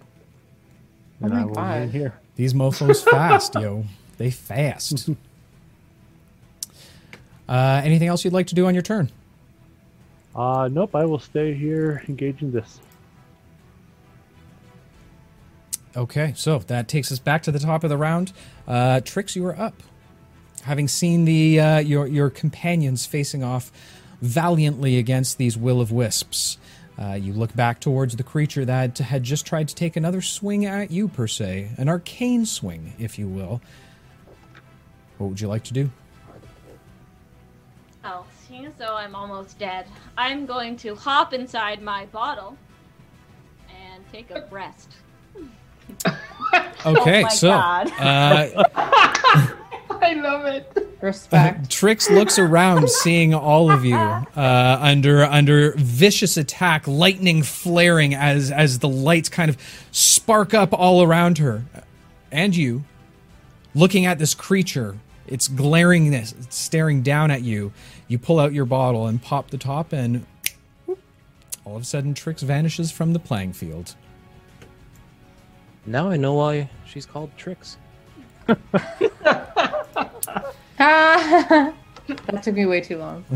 And 1.19 1.33
my 1.33 1.41
I 1.41 1.43
will 1.43 1.53
remain 1.55 1.87
God. 1.87 1.89
here. 1.89 2.13
These 2.37 2.53
mofos 2.53 3.03
fast, 3.03 3.55
yo. 3.55 3.83
They 4.17 4.31
fast. 4.31 5.09
Uh, 7.47 7.81
anything 7.83 8.07
else 8.07 8.23
you'd 8.23 8.33
like 8.33 8.47
to 8.47 8.55
do 8.55 8.65
on 8.67 8.73
your 8.73 8.83
turn? 8.83 9.11
Uh, 10.35 10.69
nope. 10.71 10.95
I 10.95 11.05
will 11.05 11.19
stay 11.19 11.53
here 11.53 12.03
engaging 12.07 12.51
this. 12.51 12.79
Okay, 15.95 16.33
so 16.35 16.57
that 16.59 16.87
takes 16.87 17.11
us 17.11 17.19
back 17.19 17.43
to 17.43 17.51
the 17.51 17.59
top 17.59 17.83
of 17.83 17.89
the 17.89 17.97
round. 17.97 18.33
Uh, 18.67 18.99
Trix, 19.01 19.35
you 19.35 19.45
are 19.45 19.59
up. 19.59 19.83
Having 20.63 20.87
seen 20.87 21.25
the 21.25 21.59
uh, 21.59 21.79
your 21.79 22.07
your 22.07 22.29
companions 22.29 23.05
facing 23.05 23.43
off 23.43 23.71
valiantly 24.21 24.97
against 24.97 25.37
these 25.37 25.57
will-o-wisps, 25.57 26.57
uh, 26.97 27.13
you 27.13 27.33
look 27.33 27.53
back 27.55 27.79
towards 27.79 28.15
the 28.15 28.23
creature 28.23 28.65
that 28.65 28.97
had 28.97 29.23
just 29.23 29.45
tried 29.45 29.67
to 29.67 29.75
take 29.75 29.95
another 29.95 30.21
swing 30.21 30.65
at 30.65 30.89
you, 30.89 31.09
per 31.09 31.27
se, 31.27 31.71
an 31.77 31.89
arcane 31.89 32.45
swing, 32.45 32.93
if 32.97 33.19
you 33.19 33.27
will. 33.27 33.61
What 35.17 35.31
would 35.31 35.41
you 35.41 35.47
like 35.47 35.65
to 35.65 35.73
do? 35.73 35.91
Oh, 38.06 38.26
seeing 38.47 38.66
as 38.66 38.74
though 38.78 38.95
I'm 38.95 39.16
almost 39.16 39.58
dead, 39.58 39.88
I'm 40.18 40.45
going 40.45 40.76
to 40.78 40.95
hop 40.95 41.34
inside 41.34 41.82
my 41.82 42.06
bottle 42.08 42.58
and 43.70 44.04
take 44.12 44.30
a 44.32 44.45
rest. 44.51 44.91
Okay, 46.86 47.24
my 47.24 47.30
so 47.30 47.51
uh, 47.51 48.64
I 50.01 50.14
love 50.16 50.45
it. 50.45 50.97
Respect. 51.01 51.70
Trix 51.70 52.10
looks 52.10 52.38
around, 52.38 52.89
seeing 52.89 53.34
all 53.34 53.72
of 53.72 53.86
you 53.86 53.95
uh, 53.95 54.78
under 54.82 55.24
under 55.24 55.74
vicious 55.78 56.36
attack, 56.36 56.88
lightning 56.88 57.41
flaring 57.41 58.14
as 58.14 58.51
as 58.51 58.80
the 58.80 58.89
lights 58.89 59.30
kind 59.30 59.49
of 59.49 59.58
spark 59.91 60.54
up 60.54 60.74
all 60.74 61.04
around 61.04 61.38
her, 61.38 61.64
and 62.32 62.56
you, 62.56 62.84
looking 63.74 64.06
at 64.06 64.20
this 64.20 64.34
creature. 64.34 64.97
It's 65.26 65.47
glaring, 65.47 66.12
this 66.12 66.36
staring 66.49 67.01
down 67.01 67.32
at 67.32 67.43
you. 67.43 67.72
You 68.08 68.18
pull 68.18 68.39
out 68.39 68.54
your 68.54 68.66
bottle 68.66 69.08
and 69.08 69.22
pop 69.22 69.49
the 69.49 69.58
top, 69.58 69.93
and 69.93 70.26
whoop, 70.86 70.99
all 71.66 71.76
of 71.76 71.82
a 71.82 71.86
sudden, 71.86 72.14
Trix 72.14 72.41
vanishes 72.41 72.91
from 72.91 73.14
the 73.14 73.20
playing 73.20 73.54
field. 73.54 73.95
Now 75.86 76.10
I 76.10 76.18
know 76.18 76.34
why 76.34 76.70
she's 76.86 77.06
called 77.06 77.32
Trix. 77.38 77.78
that 80.78 81.74
took 82.41 82.56
me 82.56 82.66
way 82.66 82.82
too 82.82 82.97
long. 82.97 83.26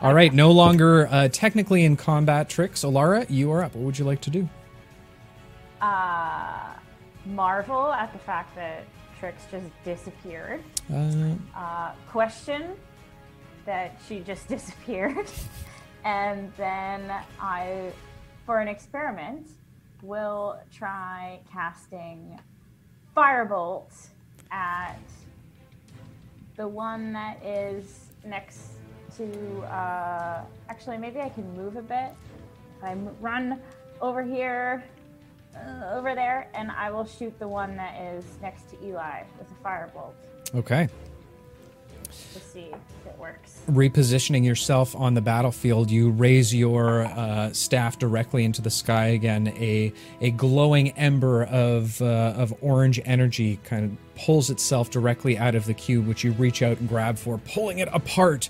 All 0.00 0.12
right, 0.12 0.32
no 0.32 0.50
longer 0.50 1.08
uh, 1.10 1.28
technically 1.28 1.84
in 1.84 1.96
combat. 1.96 2.50
Trix, 2.50 2.84
Elara, 2.84 3.26
you 3.30 3.50
are 3.52 3.62
up. 3.62 3.74
What 3.74 3.84
would 3.84 3.98
you 3.98 4.04
like 4.04 4.20
to 4.22 4.30
do? 4.30 4.48
Uh, 5.80 6.72
marvel 7.24 7.92
at 7.92 8.12
the 8.12 8.18
fact 8.18 8.54
that 8.56 8.84
Trix 9.24 9.46
just 9.50 9.84
disappeared. 9.84 10.62
Uh, 10.92 11.34
Uh, 11.56 11.92
question 12.10 12.76
that 13.64 13.96
she 14.06 14.20
just 14.20 14.48
disappeared. 14.56 15.30
and 16.04 16.52
then 16.58 17.10
I, 17.40 17.90
for 18.44 18.58
an 18.60 18.68
experiment, 18.68 19.48
will 20.02 20.58
try 20.70 21.40
casting 21.50 22.38
Firebolt 23.16 24.08
at 24.50 24.98
the 26.56 26.68
one 26.68 27.14
that 27.14 27.42
is 27.42 28.10
next 28.26 28.72
to. 29.16 29.60
Uh, 29.62 30.42
actually, 30.68 30.98
maybe 30.98 31.20
I 31.20 31.30
can 31.30 31.50
move 31.56 31.76
a 31.76 31.82
bit. 31.82 32.10
If 32.76 32.84
I 32.84 32.92
run 33.22 33.58
over 34.02 34.22
here, 34.22 34.84
uh, 35.56 35.94
over 35.94 36.14
there, 36.14 36.48
and 36.54 36.70
I 36.70 36.90
will 36.90 37.06
shoot 37.06 37.38
the 37.38 37.48
one 37.48 37.76
that 37.76 38.00
is 38.00 38.24
next 38.42 38.70
to 38.70 38.76
Eli 38.84 39.22
with 39.38 39.48
a 39.50 39.66
firebolt 39.66 40.12
okay. 40.54 40.88
to 42.32 42.40
see 42.40 42.70
if 42.72 43.06
it 43.06 43.18
works. 43.18 43.60
repositioning 43.70 44.44
yourself 44.44 44.94
on 44.96 45.14
the 45.14 45.20
battlefield, 45.20 45.90
you 45.90 46.10
raise 46.10 46.54
your 46.54 47.04
uh, 47.04 47.52
staff 47.52 47.98
directly 47.98 48.44
into 48.44 48.62
the 48.62 48.70
sky 48.70 49.06
again. 49.06 49.48
A 49.56 49.92
a 50.20 50.30
glowing 50.30 50.90
ember 50.92 51.44
of 51.44 52.00
uh, 52.02 52.34
of 52.36 52.54
orange 52.60 53.00
energy 53.04 53.58
kind 53.64 53.84
of 53.84 54.22
pulls 54.24 54.50
itself 54.50 54.90
directly 54.90 55.36
out 55.38 55.54
of 55.54 55.66
the 55.66 55.74
cube, 55.74 56.06
which 56.06 56.24
you 56.24 56.32
reach 56.32 56.62
out 56.62 56.78
and 56.78 56.88
grab 56.88 57.18
for, 57.18 57.38
pulling 57.38 57.78
it 57.78 57.88
apart. 57.92 58.48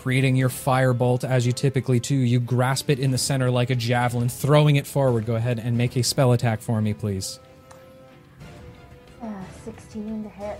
Creating 0.00 0.34
your 0.34 0.48
firebolt 0.48 1.24
as 1.24 1.44
you 1.46 1.52
typically 1.52 2.00
do. 2.00 2.14
You 2.14 2.40
grasp 2.40 2.88
it 2.88 2.98
in 2.98 3.10
the 3.10 3.18
center 3.18 3.50
like 3.50 3.68
a 3.68 3.74
javelin, 3.74 4.30
throwing 4.30 4.76
it 4.76 4.86
forward. 4.86 5.26
Go 5.26 5.34
ahead 5.34 5.58
and 5.58 5.76
make 5.76 5.94
a 5.94 6.02
spell 6.02 6.32
attack 6.32 6.62
for 6.62 6.80
me, 6.80 6.94
please. 6.94 7.38
Uh, 9.22 9.28
16 9.62 10.22
to 10.24 10.28
hit. 10.30 10.58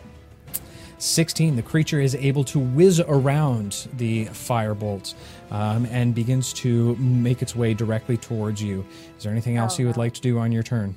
16, 0.98 1.56
the 1.56 1.62
creature 1.62 1.98
is 2.02 2.14
able 2.16 2.44
to 2.44 2.58
whiz 2.58 3.00
around 3.00 3.88
the 3.94 4.26
firebolt 4.26 5.14
um, 5.50 5.86
and 5.86 6.14
begins 6.14 6.52
to 6.52 6.94
make 6.96 7.40
its 7.40 7.56
way 7.56 7.72
directly 7.72 8.18
towards 8.18 8.62
you. 8.62 8.84
Is 9.16 9.22
there 9.24 9.32
anything 9.32 9.56
else 9.56 9.76
Oh, 9.76 9.78
you 9.80 9.86
would 9.86 9.96
no. 9.96 10.02
like 10.02 10.12
to 10.12 10.20
do 10.20 10.38
on 10.38 10.52
your 10.52 10.62
turn? 10.62 10.94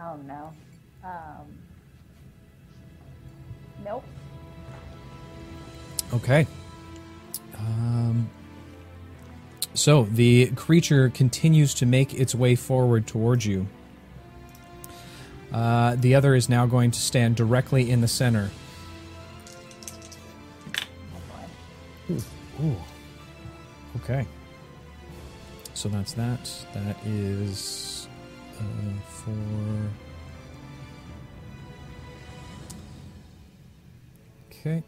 Oh 0.00 0.16
no. 0.26 0.50
Um, 1.04 1.58
nope. 3.84 4.04
Okay. 6.14 6.46
Um, 7.76 8.30
so 9.74 10.04
the 10.04 10.46
creature 10.52 11.10
continues 11.10 11.74
to 11.74 11.86
make 11.86 12.14
its 12.14 12.34
way 12.34 12.54
forward 12.54 13.06
towards 13.06 13.44
you. 13.44 13.66
Uh, 15.52 15.96
the 15.96 16.14
other 16.14 16.34
is 16.34 16.48
now 16.48 16.66
going 16.66 16.90
to 16.90 17.00
stand 17.00 17.36
directly 17.36 17.90
in 17.90 18.00
the 18.00 18.08
center. 18.08 18.50
Ooh. 22.10 22.76
Okay. 23.96 24.26
So 25.74 25.88
that's 25.90 26.14
that. 26.14 26.50
That 26.72 26.96
is 27.04 28.08
uh, 28.58 28.62
for. 29.08 29.32
Okay. 34.50 34.82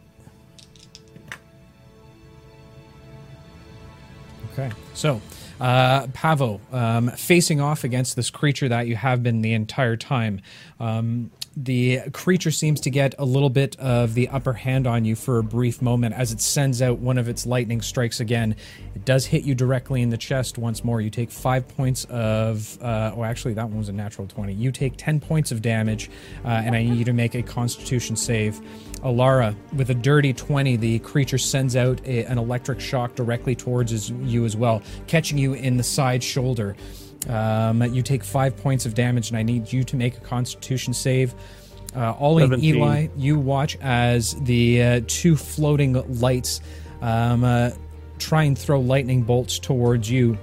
Okay. 4.53 4.71
So, 4.93 5.21
Uh, 5.59 6.07
Pavo, 6.13 6.61
um, 6.71 7.09
facing 7.17 7.59
off 7.59 7.83
against 7.83 8.15
this 8.15 8.29
creature 8.29 8.69
that 8.69 8.87
you 8.87 8.95
have 8.95 9.21
been 9.21 9.41
the 9.41 9.51
entire 9.51 9.97
time. 9.97 10.39
Um, 10.79 11.31
the 11.55 12.01
creature 12.11 12.51
seems 12.51 12.79
to 12.81 12.89
get 12.89 13.15
a 13.17 13.25
little 13.25 13.49
bit 13.49 13.77
of 13.79 14.13
the 14.13 14.29
upper 14.29 14.53
hand 14.53 14.87
on 14.87 15.05
you 15.05 15.15
for 15.15 15.39
a 15.39 15.43
brief 15.43 15.81
moment 15.81 16.15
as 16.15 16.31
it 16.31 16.39
sends 16.41 16.81
out 16.81 16.99
one 16.99 17.17
of 17.17 17.27
its 17.27 17.45
lightning 17.45 17.81
strikes 17.81 18.19
again. 18.19 18.55
It 18.95 19.05
does 19.05 19.25
hit 19.25 19.43
you 19.43 19.55
directly 19.55 20.01
in 20.01 20.09
the 20.09 20.17
chest 20.17 20.57
once 20.57 20.83
more. 20.83 21.01
You 21.01 21.09
take 21.09 21.31
five 21.31 21.67
points 21.67 22.05
of. 22.05 22.77
Uh, 22.81 23.13
oh, 23.15 23.23
actually, 23.23 23.53
that 23.55 23.67
one 23.67 23.77
was 23.77 23.89
a 23.89 23.93
natural 23.93 24.27
20. 24.27 24.53
You 24.53 24.71
take 24.71 24.93
10 24.97 25.19
points 25.19 25.51
of 25.51 25.61
damage, 25.61 26.09
uh, 26.45 26.49
and 26.49 26.75
I 26.75 26.83
need 26.83 26.95
you 26.95 27.05
to 27.05 27.13
make 27.13 27.35
a 27.35 27.41
constitution 27.41 28.15
save. 28.15 28.59
Elara, 29.03 29.55
with 29.73 29.89
a 29.89 29.95
dirty 29.95 30.33
20, 30.33 30.75
the 30.75 30.99
creature 30.99 31.37
sends 31.37 31.75
out 31.75 32.01
a, 32.05 32.25
an 32.25 32.37
electric 32.37 32.79
shock 32.79 33.15
directly 33.15 33.55
towards 33.55 34.09
you 34.09 34.45
as 34.45 34.55
well, 34.55 34.81
catching 35.07 35.37
you 35.37 35.53
in 35.53 35.77
the 35.77 35.83
side 35.83 36.23
shoulder. 36.23 36.75
Um, 37.27 37.83
you 37.83 38.01
take 38.01 38.23
five 38.23 38.55
points 38.55 38.85
of 38.85 38.93
damage, 38.93 39.29
and 39.29 39.37
I 39.37 39.43
need 39.43 39.71
you 39.71 39.83
to 39.83 39.95
make 39.95 40.17
a 40.17 40.21
constitution 40.21 40.93
save. 40.93 41.33
Uh, 41.95 42.13
Ollie 42.19 42.43
and 42.43 42.51
17. 42.51 42.75
Eli, 42.75 43.07
you 43.17 43.39
watch 43.39 43.77
as 43.81 44.35
the 44.43 44.83
uh, 44.83 45.01
two 45.07 45.35
floating 45.35 45.93
lights 46.19 46.61
um, 47.01 47.43
uh, 47.43 47.71
try 48.19 48.43
and 48.43 48.57
throw 48.57 48.79
lightning 48.79 49.23
bolts 49.23 49.57
towards 49.59 50.09
you, 50.09 50.37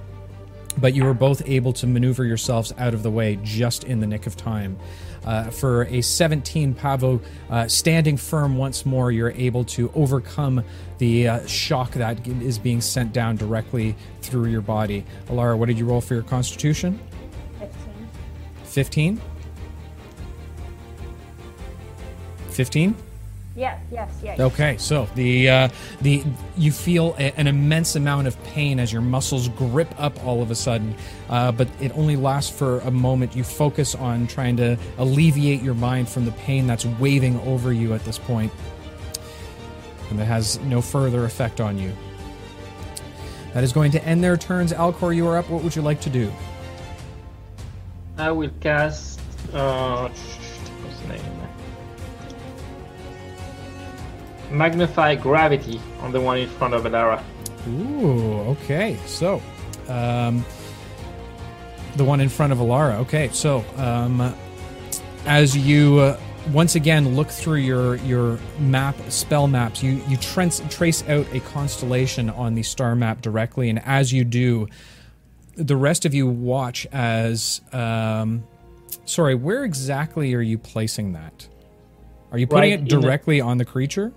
but 0.79 0.93
you 0.93 1.05
are 1.07 1.13
both 1.13 1.41
able 1.47 1.73
to 1.73 1.87
maneuver 1.87 2.25
yourselves 2.25 2.73
out 2.77 2.93
of 2.93 3.03
the 3.03 3.11
way 3.11 3.39
just 3.43 3.83
in 3.85 3.99
the 3.99 4.07
nick 4.07 4.27
of 4.27 4.35
time. 4.35 4.77
Uh, 5.27 5.49
for 5.49 5.83
a 5.87 5.99
17 5.99 6.73
Pavo, 6.73 7.19
uh, 7.49 7.67
standing 7.67 8.15
firm 8.15 8.55
once 8.55 8.85
more, 8.85 9.11
you're 9.11 9.31
able 9.31 9.65
to 9.65 9.91
overcome 9.93 10.63
the 10.99 11.27
uh, 11.27 11.45
shock 11.45 11.91
that 11.91 12.25
is 12.25 12.57
being 12.57 12.79
sent 12.79 13.11
down 13.11 13.35
directly 13.35 13.93
through 14.21 14.45
your 14.45 14.61
body. 14.61 15.03
Elara, 15.25 15.57
what 15.57 15.65
did 15.65 15.77
you 15.77 15.85
roll 15.85 15.99
for 15.99 16.13
your 16.13 16.23
constitution? 16.23 16.97
15. 17.59 18.07
15? 18.63 19.21
15? 22.49 22.95
Yes, 23.57 23.81
yes, 23.91 24.11
yes. 24.23 24.39
Okay, 24.39 24.77
so 24.77 25.09
the 25.15 25.49
uh, 25.49 25.69
the 26.01 26.23
you 26.57 26.71
feel 26.71 27.15
a, 27.17 27.35
an 27.39 27.47
immense 27.47 27.95
amount 27.95 28.27
of 28.27 28.41
pain 28.43 28.79
as 28.79 28.93
your 28.93 29.01
muscles 29.01 29.49
grip 29.49 29.91
up 29.97 30.23
all 30.23 30.43
of 30.43 30.51
a 30.51 30.55
sudden, 30.55 30.93
uh, 31.29 31.51
but 31.51 31.67
it 31.81 31.91
only 31.97 32.15
lasts 32.15 32.55
for 32.55 32.81
a 32.81 32.91
moment. 32.91 33.35
You 33.35 33.43
focus 33.43 33.95
on 33.95 34.27
trying 34.27 34.57
to 34.57 34.77
alleviate 34.99 35.63
your 35.63 35.73
mind 35.73 36.07
from 36.07 36.25
the 36.25 36.33
pain 36.33 36.67
that's 36.67 36.85
waving 36.85 37.39
over 37.39 37.73
you 37.73 37.95
at 37.95 38.05
this 38.05 38.19
point, 38.19 38.53
and 40.11 40.19
that 40.19 40.25
has 40.25 40.59
no 40.59 40.79
further 40.79 41.25
effect 41.25 41.59
on 41.59 41.79
you. 41.79 41.91
That 43.55 43.63
is 43.63 43.73
going 43.73 43.91
to 43.93 44.03
end 44.05 44.23
their 44.23 44.37
turns. 44.37 44.71
Alcor, 44.71 45.15
you 45.15 45.25
are 45.25 45.35
up. 45.35 45.49
What 45.49 45.63
would 45.63 45.75
you 45.75 45.81
like 45.81 45.99
to 46.01 46.11
do? 46.11 46.31
I 48.19 48.29
will 48.29 48.51
cast. 48.59 49.19
Uh, 49.51 50.09
what's 50.09 51.01
the 51.01 51.07
name? 51.07 51.36
Magnify 54.51 55.15
gravity 55.15 55.79
on 56.01 56.11
the 56.11 56.21
one 56.21 56.37
in 56.37 56.47
front 56.49 56.73
of 56.73 56.83
Elara. 56.83 57.21
Ooh, 57.67 58.39
okay. 58.51 58.97
So, 59.05 59.41
um, 59.89 60.45
the 61.95 62.03
one 62.03 62.21
in 62.21 62.29
front 62.29 62.53
of 62.53 62.59
Elara. 62.59 62.95
Okay, 62.99 63.29
so 63.33 63.65
um, 63.77 64.33
as 65.25 65.57
you 65.57 65.97
uh, 65.99 66.19
once 66.53 66.75
again 66.75 67.15
look 67.15 67.29
through 67.29 67.57
your 67.57 67.95
your 67.97 68.39
map 68.59 68.95
spell 69.09 69.47
maps, 69.47 69.83
you 69.83 70.01
you 70.07 70.15
trace 70.17 70.61
trace 70.69 71.07
out 71.09 71.25
a 71.33 71.39
constellation 71.41 72.29
on 72.29 72.55
the 72.55 72.63
star 72.63 72.95
map 72.95 73.21
directly, 73.21 73.69
and 73.69 73.79
as 73.85 74.13
you 74.13 74.23
do, 74.23 74.67
the 75.55 75.75
rest 75.75 76.05
of 76.05 76.13
you 76.13 76.27
watch 76.27 76.85
as. 76.91 77.61
Um, 77.73 78.45
sorry, 79.05 79.35
where 79.35 79.63
exactly 79.65 80.33
are 80.35 80.41
you 80.41 80.57
placing 80.57 81.13
that? 81.13 81.47
Are 82.31 82.37
you 82.37 82.45
putting 82.47 82.71
Right 82.71 82.73
it 82.73 82.79
in 82.79 82.85
the- 82.87 83.01
directly 83.01 83.41
on 83.41 83.57
the 83.57 83.65
creature? 83.65 84.13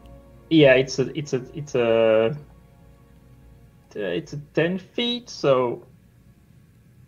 Yeah, 0.50 0.74
it's 0.74 0.98
a, 0.98 1.16
it's 1.16 1.32
a, 1.32 1.42
it's 1.54 1.74
a, 1.74 2.36
it's 3.94 4.32
a 4.32 4.36
ten 4.54 4.78
feet. 4.78 5.30
So 5.30 5.86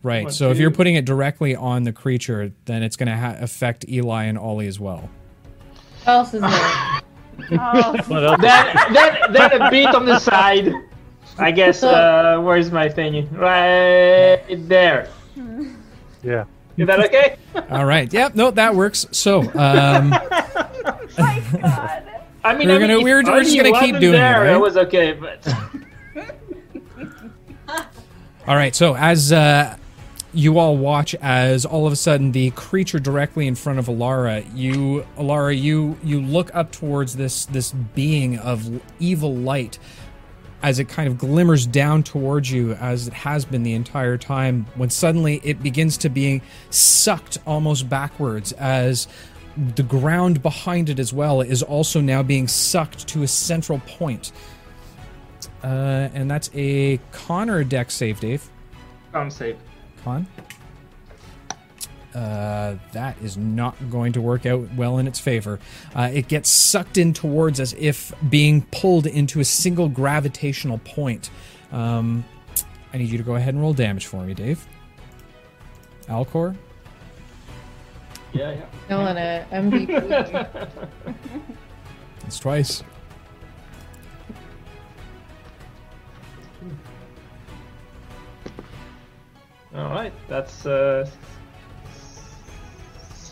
Right. 0.02 0.24
One, 0.24 0.32
so 0.32 0.50
if 0.50 0.58
you're 0.58 0.72
putting 0.72 0.96
it 0.96 1.04
directly 1.04 1.54
on 1.54 1.84
the 1.84 1.92
creature, 1.92 2.52
then 2.64 2.82
it's 2.82 2.96
going 2.96 3.08
to 3.08 3.16
ha- 3.16 3.36
affect 3.38 3.88
Eli 3.88 4.24
and 4.24 4.36
Ollie 4.36 4.66
as 4.66 4.80
well. 4.80 5.08
What 6.04 6.12
else 6.12 6.34
is 6.34 6.40
there? 6.40 6.50
Oh, 6.52 7.96
What 8.08 8.24
else? 8.24 8.40
then, 8.40 8.76
then, 8.92 9.32
then 9.32 9.62
a 9.62 9.70
bit 9.70 9.94
on 9.94 10.04
the 10.04 10.18
side. 10.18 10.72
I 11.38 11.50
guess. 11.52 11.82
Uh, 11.92 12.40
where's 12.40 12.70
my 12.72 12.88
thing? 12.88 13.30
Right 13.32 14.42
there. 14.48 15.08
Yeah. 16.22 16.44
Is 16.76 16.86
that 16.86 17.00
okay? 17.00 17.36
All 17.70 17.84
right. 17.84 18.10
Yep. 18.12 18.34
No, 18.34 18.50
that 18.50 18.74
works. 18.74 19.06
So, 19.12 19.40
um, 19.54 20.10
my 21.18 21.42
God. 21.60 21.81
I 22.44 22.54
mean, 22.56 22.68
We're 22.68 22.74
I 22.74 22.78
mean, 22.78 22.88
gonna- 22.88 22.98
if 22.98 23.04
we're- 23.04 23.22
we're 23.24 23.42
just 23.44 23.56
gonna 23.56 23.68
keep 23.70 23.94
wasn't 23.94 24.00
doing 24.00 24.14
it, 24.14 24.18
there, 24.18 24.40
right? 24.42 24.52
It 24.54 24.60
was 24.60 24.76
okay, 24.76 25.12
but 25.12 25.46
all 28.48 28.56
right. 28.56 28.74
So 28.74 28.96
as 28.96 29.32
uh, 29.32 29.76
you 30.34 30.58
all 30.58 30.76
watch, 30.76 31.14
as 31.16 31.64
all 31.64 31.86
of 31.86 31.92
a 31.92 31.96
sudden 31.96 32.32
the 32.32 32.50
creature 32.52 32.98
directly 32.98 33.46
in 33.46 33.54
front 33.54 33.78
of 33.78 33.86
Elara, 33.86 34.44
you, 34.54 35.06
Elara, 35.18 35.58
you 35.60 35.96
you 36.02 36.20
look 36.20 36.50
up 36.54 36.72
towards 36.72 37.16
this 37.16 37.44
this 37.46 37.72
being 37.72 38.38
of 38.38 38.80
evil 38.98 39.34
light. 39.36 39.78
As 40.64 40.78
it 40.78 40.84
kind 40.84 41.08
of 41.08 41.18
glimmers 41.18 41.66
down 41.66 42.04
towards 42.04 42.52
you, 42.52 42.74
as 42.74 43.08
it 43.08 43.14
has 43.14 43.44
been 43.44 43.64
the 43.64 43.72
entire 43.74 44.16
time, 44.16 44.66
when 44.76 44.90
suddenly 44.90 45.40
it 45.42 45.60
begins 45.60 45.98
to 45.98 46.08
be 46.08 46.40
sucked 46.70 47.36
almost 47.44 47.88
backwards, 47.88 48.52
as 48.52 49.08
the 49.56 49.82
ground 49.82 50.42
behind 50.42 50.88
it 50.88 50.98
as 50.98 51.12
well 51.12 51.40
is 51.40 51.62
also 51.62 52.00
now 52.00 52.22
being 52.22 52.48
sucked 52.48 53.06
to 53.08 53.22
a 53.22 53.28
central 53.28 53.80
point. 53.80 54.32
Uh, 55.62 56.08
and 56.14 56.30
that's 56.30 56.50
a 56.54 56.98
con 57.12 57.48
or 57.48 57.58
a 57.58 57.64
dex 57.64 57.94
save, 57.94 58.20
Dave. 58.20 58.48
I'm 59.14 59.30
safe. 59.30 59.56
Con. 60.02 60.26
Uh, 62.14 62.76
that 62.92 63.16
is 63.22 63.36
not 63.36 63.74
going 63.90 64.12
to 64.12 64.20
work 64.20 64.44
out 64.44 64.74
well 64.74 64.98
in 64.98 65.06
its 65.06 65.18
favor. 65.18 65.58
Uh, 65.94 66.10
it 66.12 66.28
gets 66.28 66.48
sucked 66.48 66.98
in 66.98 67.12
towards 67.12 67.58
as 67.58 67.72
if 67.78 68.12
being 68.28 68.62
pulled 68.70 69.06
into 69.06 69.40
a 69.40 69.44
single 69.44 69.88
gravitational 69.88 70.78
point. 70.78 71.30
Um, 71.70 72.24
I 72.92 72.98
need 72.98 73.08
you 73.08 73.18
to 73.18 73.24
go 73.24 73.36
ahead 73.36 73.54
and 73.54 73.62
roll 73.62 73.72
damage 73.72 74.06
for 74.06 74.22
me, 74.22 74.34
Dave. 74.34 74.66
Alcor. 76.08 76.54
Yeah, 78.32 78.50
yeah. 78.52 78.66
Killing 78.88 79.16
it. 79.16 79.50
MVP. 79.50 80.68
It's 82.24 82.38
twice. 82.38 82.82
All 89.74 89.88
right, 89.88 90.12
that's 90.28 90.66
uh, 90.66 91.08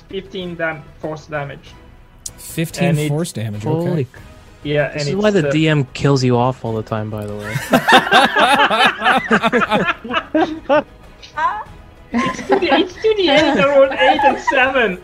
15 0.09 0.55
dam- 0.57 0.83
force 0.99 1.27
damage. 1.27 1.73
15 2.39 2.85
And 2.89 3.09
force 3.09 3.33
damage. 3.33 3.63
Holy 3.63 3.91
Okay. 3.91 4.05
c- 4.05 4.11
Yeah, 4.71 4.89
This 4.89 4.93
and 4.93 5.01
is 5.03 5.09
it's, 5.09 5.23
why 5.23 5.31
the 5.31 5.49
uh, 5.49 5.53
DM 5.53 5.93
kills 5.93 6.25
you 6.25 6.37
off 6.39 6.65
all 6.65 6.73
the 6.75 6.83
time, 6.83 7.11
by 7.11 7.27
the 7.27 7.37
way. 7.37 7.55
it's 12.13 12.39
to 12.49 12.59
the 12.59 12.69
it's 12.73 12.95
to 12.95 13.93
eight 13.93 14.21
and 14.25 14.39
seven. 14.39 15.03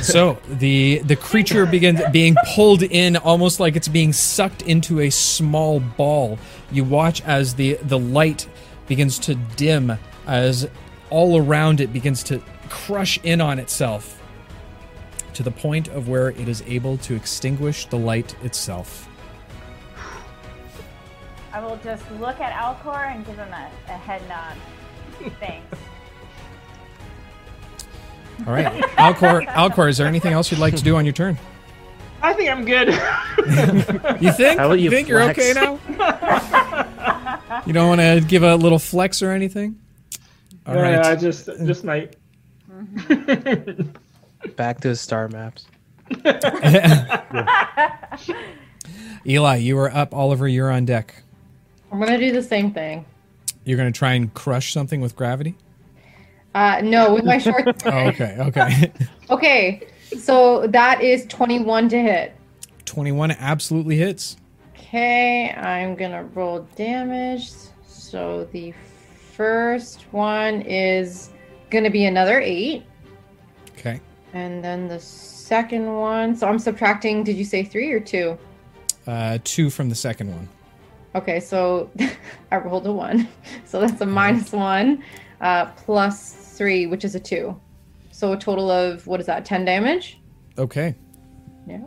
So 0.00 0.38
the 0.48 0.98
the 1.04 1.16
creature 1.16 1.66
begins 1.66 2.00
being 2.12 2.36
pulled 2.54 2.82
in 2.82 3.16
almost 3.16 3.60
like 3.60 3.76
it's 3.76 3.88
being 3.88 4.12
sucked 4.12 4.62
into 4.62 5.00
a 5.00 5.10
small 5.10 5.80
ball. 5.80 6.38
You 6.70 6.84
watch 6.84 7.22
as 7.22 7.54
the 7.54 7.78
the 7.82 7.98
light 7.98 8.48
begins 8.86 9.18
to 9.20 9.34
dim 9.34 9.98
as 10.26 10.68
all 11.10 11.38
around 11.38 11.80
it 11.80 11.92
begins 11.92 12.22
to 12.24 12.42
crush 12.68 13.18
in 13.22 13.40
on 13.40 13.58
itself 13.58 14.20
to 15.34 15.42
the 15.42 15.50
point 15.50 15.88
of 15.88 16.08
where 16.08 16.30
it 16.30 16.48
is 16.48 16.62
able 16.66 16.96
to 16.98 17.14
extinguish 17.14 17.86
the 17.86 17.98
light 17.98 18.34
itself. 18.42 19.08
I 21.52 21.60
will 21.60 21.78
just 21.84 22.04
look 22.12 22.40
at 22.40 22.52
Alcor 22.52 23.14
and 23.14 23.24
give 23.24 23.36
him 23.36 23.52
a, 23.52 23.70
a 23.88 23.96
head 23.96 24.26
nod. 24.28 24.56
Thanks. 25.40 25.78
All 28.46 28.52
right, 28.52 28.66
Alcor, 28.96 29.46
Alcor, 29.46 29.88
is 29.88 29.96
there 29.96 30.06
anything 30.06 30.32
else 30.32 30.50
you'd 30.50 30.60
like 30.60 30.76
to 30.76 30.82
do 30.82 30.96
on 30.96 31.04
your 31.04 31.14
turn? 31.14 31.38
I 32.20 32.32
think 32.32 32.50
I'm 32.50 32.64
good. 32.64 32.88
You 34.22 34.32
think? 34.32 34.58
How 34.58 34.66
about 34.66 34.80
you 34.80 34.90
think 34.90 35.08
you're 35.08 35.22
okay 35.30 35.52
now? 35.52 35.78
You 37.66 37.72
don't 37.72 37.88
want 37.88 38.00
to 38.00 38.24
give 38.26 38.42
a 38.42 38.56
little 38.56 38.78
flex 38.78 39.22
or 39.22 39.30
anything? 39.30 39.78
All 40.66 40.74
yeah, 40.74 40.80
right. 40.80 41.06
I 41.06 41.16
just 41.16 41.46
just 41.64 41.84
my. 41.84 42.08
Back 44.56 44.80
to 44.80 44.88
the 44.88 44.96
star 44.96 45.28
maps. 45.28 45.66
Eli, 49.26 49.56
you 49.56 49.78
are 49.78 49.90
up. 49.90 50.14
Oliver, 50.14 50.48
you're 50.48 50.70
on 50.70 50.84
deck. 50.84 51.22
I'm 51.90 51.98
gonna 51.98 52.18
do 52.18 52.32
the 52.32 52.42
same 52.42 52.72
thing. 52.72 53.04
You're 53.64 53.76
going 53.76 53.92
to 53.92 53.96
try 53.98 54.12
and 54.14 54.32
crush 54.34 54.72
something 54.72 55.00
with 55.00 55.16
gravity? 55.16 55.54
Uh, 56.54 56.80
no, 56.84 57.14
with 57.14 57.24
my 57.24 57.38
short. 57.38 57.64
Oh, 57.86 58.06
okay, 58.08 58.36
okay. 58.38 58.92
okay, 59.30 59.86
so 60.20 60.66
that 60.68 61.00
is 61.00 61.26
21 61.26 61.88
to 61.88 61.98
hit. 62.00 62.36
21 62.84 63.32
absolutely 63.32 63.96
hits. 63.96 64.36
Okay, 64.78 65.50
I'm 65.50 65.96
gonna 65.96 66.22
roll 66.34 66.60
damage. 66.76 67.50
So 67.84 68.46
the 68.52 68.72
first 69.32 70.02
one 70.12 70.60
is 70.62 71.30
gonna 71.70 71.90
be 71.90 72.04
another 72.04 72.38
eight, 72.40 72.84
Okay. 73.76 74.00
and 74.32 74.62
then 74.62 74.86
the 74.86 75.00
second 75.00 75.92
one. 75.92 76.36
So 76.36 76.46
I'm 76.46 76.60
subtracting. 76.60 77.24
Did 77.24 77.36
you 77.36 77.44
say 77.44 77.64
three 77.64 77.90
or 77.90 77.98
two? 77.98 78.38
Uh, 79.08 79.38
two 79.42 79.70
from 79.70 79.88
the 79.88 79.94
second 79.96 80.30
one. 80.30 80.48
Okay, 81.14 81.40
so 81.40 81.90
I 82.50 82.56
rolled 82.56 82.86
a 82.86 82.92
one, 82.92 83.28
so 83.64 83.80
that's 83.80 84.00
a 84.00 84.06
minus 84.06 84.52
one, 84.52 85.02
uh, 85.40 85.66
plus 85.66 86.32
three, 86.32 86.86
which 86.86 87.04
is 87.04 87.14
a 87.14 87.20
two. 87.20 87.58
So 88.10 88.32
a 88.32 88.36
total 88.36 88.70
of 88.70 89.06
what 89.06 89.20
is 89.20 89.26
that? 89.26 89.44
Ten 89.44 89.64
damage. 89.64 90.18
Okay. 90.58 90.94
Yeah. 91.66 91.82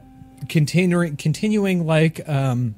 Continuing, 0.49 1.17
continuing 1.17 1.85
like 1.85 2.27
um, 2.27 2.75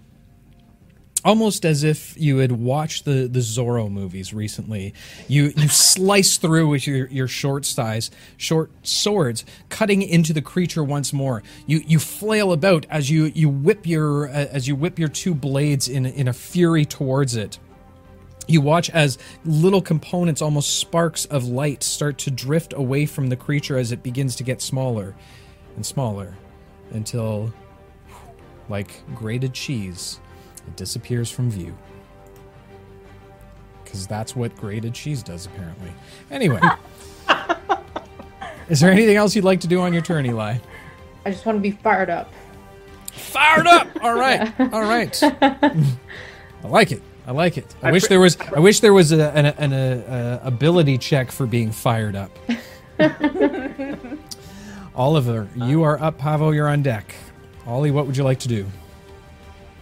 almost 1.26 1.66
as 1.66 1.84
if 1.84 2.16
you 2.18 2.38
had 2.38 2.52
watched 2.52 3.06
the 3.06 3.28
the 3.28 3.40
Zorro 3.40 3.92
movies 3.92 4.34
recently. 4.34 4.94
You 5.28 5.54
you 5.56 5.68
slice 5.68 6.38
through 6.38 6.68
with 6.68 6.88
your 6.88 7.08
your 7.08 7.28
short 7.28 7.66
size 7.66 8.12
short 8.38 8.72
swords, 8.84 9.46
cutting 9.70 10.02
into 10.02 10.34
the 10.34 10.42
creature 10.42 10.84
once 10.84 11.14
more. 11.14 11.44
You 11.66 11.82
you 11.86 12.00
flail 12.00 12.52
about 12.52 12.86
as 12.90 13.10
you 13.10 13.26
you 13.26 13.50
whip 13.50 13.86
your 13.86 14.30
uh, 14.30 14.48
as 14.52 14.68
you 14.68 14.76
whip 14.76 15.00
your 15.00 15.10
two 15.10 15.34
blades 15.34 15.88
in 15.88 16.06
in 16.06 16.28
a 16.28 16.34
fury 16.34 16.86
towards 16.86 17.36
it. 17.36 17.60
You 18.48 18.62
watch 18.62 18.90
as 18.90 19.20
little 19.46 19.82
components, 19.82 20.42
almost 20.42 20.80
sparks 20.80 21.26
of 21.26 21.48
light, 21.48 21.84
start 21.84 22.18
to 22.20 22.32
drift 22.32 22.74
away 22.74 23.06
from 23.06 23.30
the 23.30 23.36
creature 23.36 23.78
as 23.78 23.92
it 23.92 24.02
begins 24.02 24.36
to 24.38 24.44
get 24.44 24.60
smaller 24.60 25.16
and 25.76 25.86
smaller 25.86 26.36
until, 26.92 27.54
like 28.68 29.04
grated 29.14 29.54
cheese, 29.54 30.20
it 30.70 30.76
disappears 30.76 31.30
from 31.32 31.50
view. 31.50 31.76
Because 33.84 34.06
that's 34.08 34.36
what 34.36 34.56
grated 34.56 34.94
cheese 34.94 35.24
does, 35.24 35.48
apparently. 35.48 35.92
Anyway, 36.30 36.62
is 38.70 38.80
there 38.80 38.92
anything 38.92 39.16
else 39.16 39.36
you'd 39.36 39.46
like 39.46 39.62
to 39.62 39.68
do 39.68 39.82
on 39.82 39.94
your 39.94 40.04
turn, 40.04 40.26
Eli? 40.26 40.58
I 41.26 41.32
just 41.32 41.46
want 41.46 41.58
to 41.58 41.62
be 41.62 41.72
fired 41.72 42.10
up. 42.10 42.32
Fired 43.12 43.68
up! 43.68 43.88
All 44.02 44.14
right, 44.14 44.54
all 44.74 44.84
right. 44.84 45.18
I 45.24 45.88
like 46.64 46.92
it. 46.92 47.02
I 47.26 47.32
like 47.32 47.58
it. 47.58 47.76
I, 47.82 47.92
wish 47.92 48.08
there 48.08 48.20
was. 48.20 48.38
I 48.56 48.60
wish 48.60 48.80
there 48.80 48.94
was 48.94 49.12
a, 49.12 49.32
an, 49.32 49.48
an 49.48 49.74
a, 49.74 50.40
a 50.44 50.48
ability 50.48 50.98
check 51.00 51.32
for 51.32 51.46
being 51.46 51.72
fired 51.72 52.16
up. 52.16 52.32
Oliver, 54.96 55.48
you 55.56 55.84
are 55.84 56.02
up. 56.02 56.18
Pavo, 56.18 56.52
you're 56.52 56.68
on 56.68 56.84
deck. 56.84 57.14
Ollie, 57.66 57.92
what 57.92 58.06
would 58.08 58.18
you 58.18 58.24
like 58.24 58.40
to 58.40 58.48
do? 58.48 58.66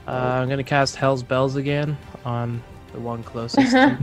Uh, 0.07 0.11
I'm 0.11 0.47
gonna 0.49 0.63
cast 0.63 0.95
Hell's 0.95 1.21
Bells 1.23 1.55
again 1.57 1.97
on 2.23 2.63
the 2.93 2.99
one 2.99 3.23
closest. 3.23 3.75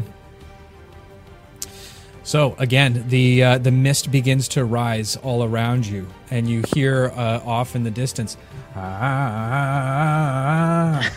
So 2.27 2.55
again, 2.59 3.05
the 3.09 3.45
uh, 3.45 3.59
the 3.59 3.71
mist 3.71 4.11
begins 4.11 4.49
to 4.49 4.65
rise 4.65 5.15
all 5.17 5.45
around 5.45 5.85
you, 5.87 6.09
and 6.31 6.49
you 6.49 6.63
hear 6.75 7.13
uh, 7.15 7.43
off 7.45 7.77
in 7.77 7.85
the 7.85 7.91
distance. 7.91 8.39
"Ah." 8.75 8.91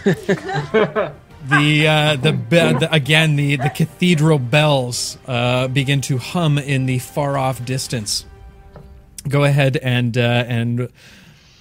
the 0.04 1.88
uh, 1.88 2.16
the, 2.18 2.34
be- 2.34 2.58
the 2.58 2.90
again 2.92 3.38
the 3.38 3.56
the 3.56 3.70
cathedral 3.70 4.38
bells 4.38 5.18
uh, 5.28 5.70
begin 5.70 6.02
to 6.02 6.18
hum 6.18 6.58
in 6.58 6.86
the 6.88 7.00
far 7.00 7.38
off 7.38 7.64
distance. 7.64 8.26
Go 9.30 9.46
ahead 9.46 9.78
and 9.78 10.18
uh, 10.18 10.44
and 10.46 10.90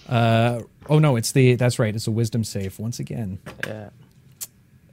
uh, 0.09 0.63
oh 0.89 0.99
no, 0.99 1.17
it's 1.17 1.33
the 1.33 1.55
that's 1.55 1.79
right, 1.79 1.95
it's 1.95 2.07
a 2.07 2.11
wisdom 2.11 2.45
save 2.45 2.79
once 2.79 2.99
again. 2.99 3.39
yeah. 3.67 3.91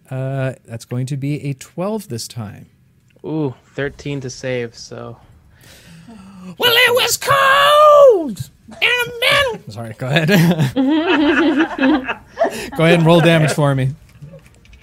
Uh, 0.10 0.54
that's 0.66 0.86
going 0.86 1.06
to 1.08 1.18
be 1.18 1.44
a 1.46 1.54
twelve 1.54 2.08
this 2.10 2.28
time. 2.28 2.68
Ooh, 3.26 3.56
13 3.76 4.20
to 4.22 4.30
save. 4.30 4.76
So 4.76 5.18
Well, 6.58 6.74
it 6.76 6.94
was 6.94 7.18
cold. 7.18 8.50
And 8.70 9.12
then, 9.22 9.70
sorry, 9.72 9.94
go 9.98 10.08
ahead. 10.08 10.28
go 12.76 12.84
ahead 12.84 13.00
and 13.00 13.06
roll 13.06 13.22
damage 13.22 13.52
for 13.52 13.74
me. 13.76 13.92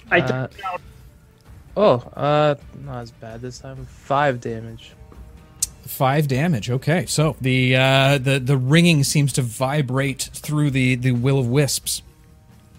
I 0.09 0.19
Uh, 0.21 0.47
oh, 1.77 1.93
uh, 2.15 2.55
not 2.83 3.01
as 3.01 3.11
bad 3.11 3.41
this 3.41 3.59
time. 3.59 3.85
Five 3.85 4.41
damage. 4.41 4.93
Five 5.91 6.29
damage. 6.29 6.71
Okay, 6.71 7.05
so 7.05 7.35
the 7.41 7.75
uh, 7.75 8.17
the 8.17 8.39
the 8.39 8.57
ringing 8.57 9.03
seems 9.03 9.33
to 9.33 9.41
vibrate 9.41 10.29
through 10.33 10.71
the 10.71 10.95
the 10.95 11.11
will-o-wisps, 11.11 12.01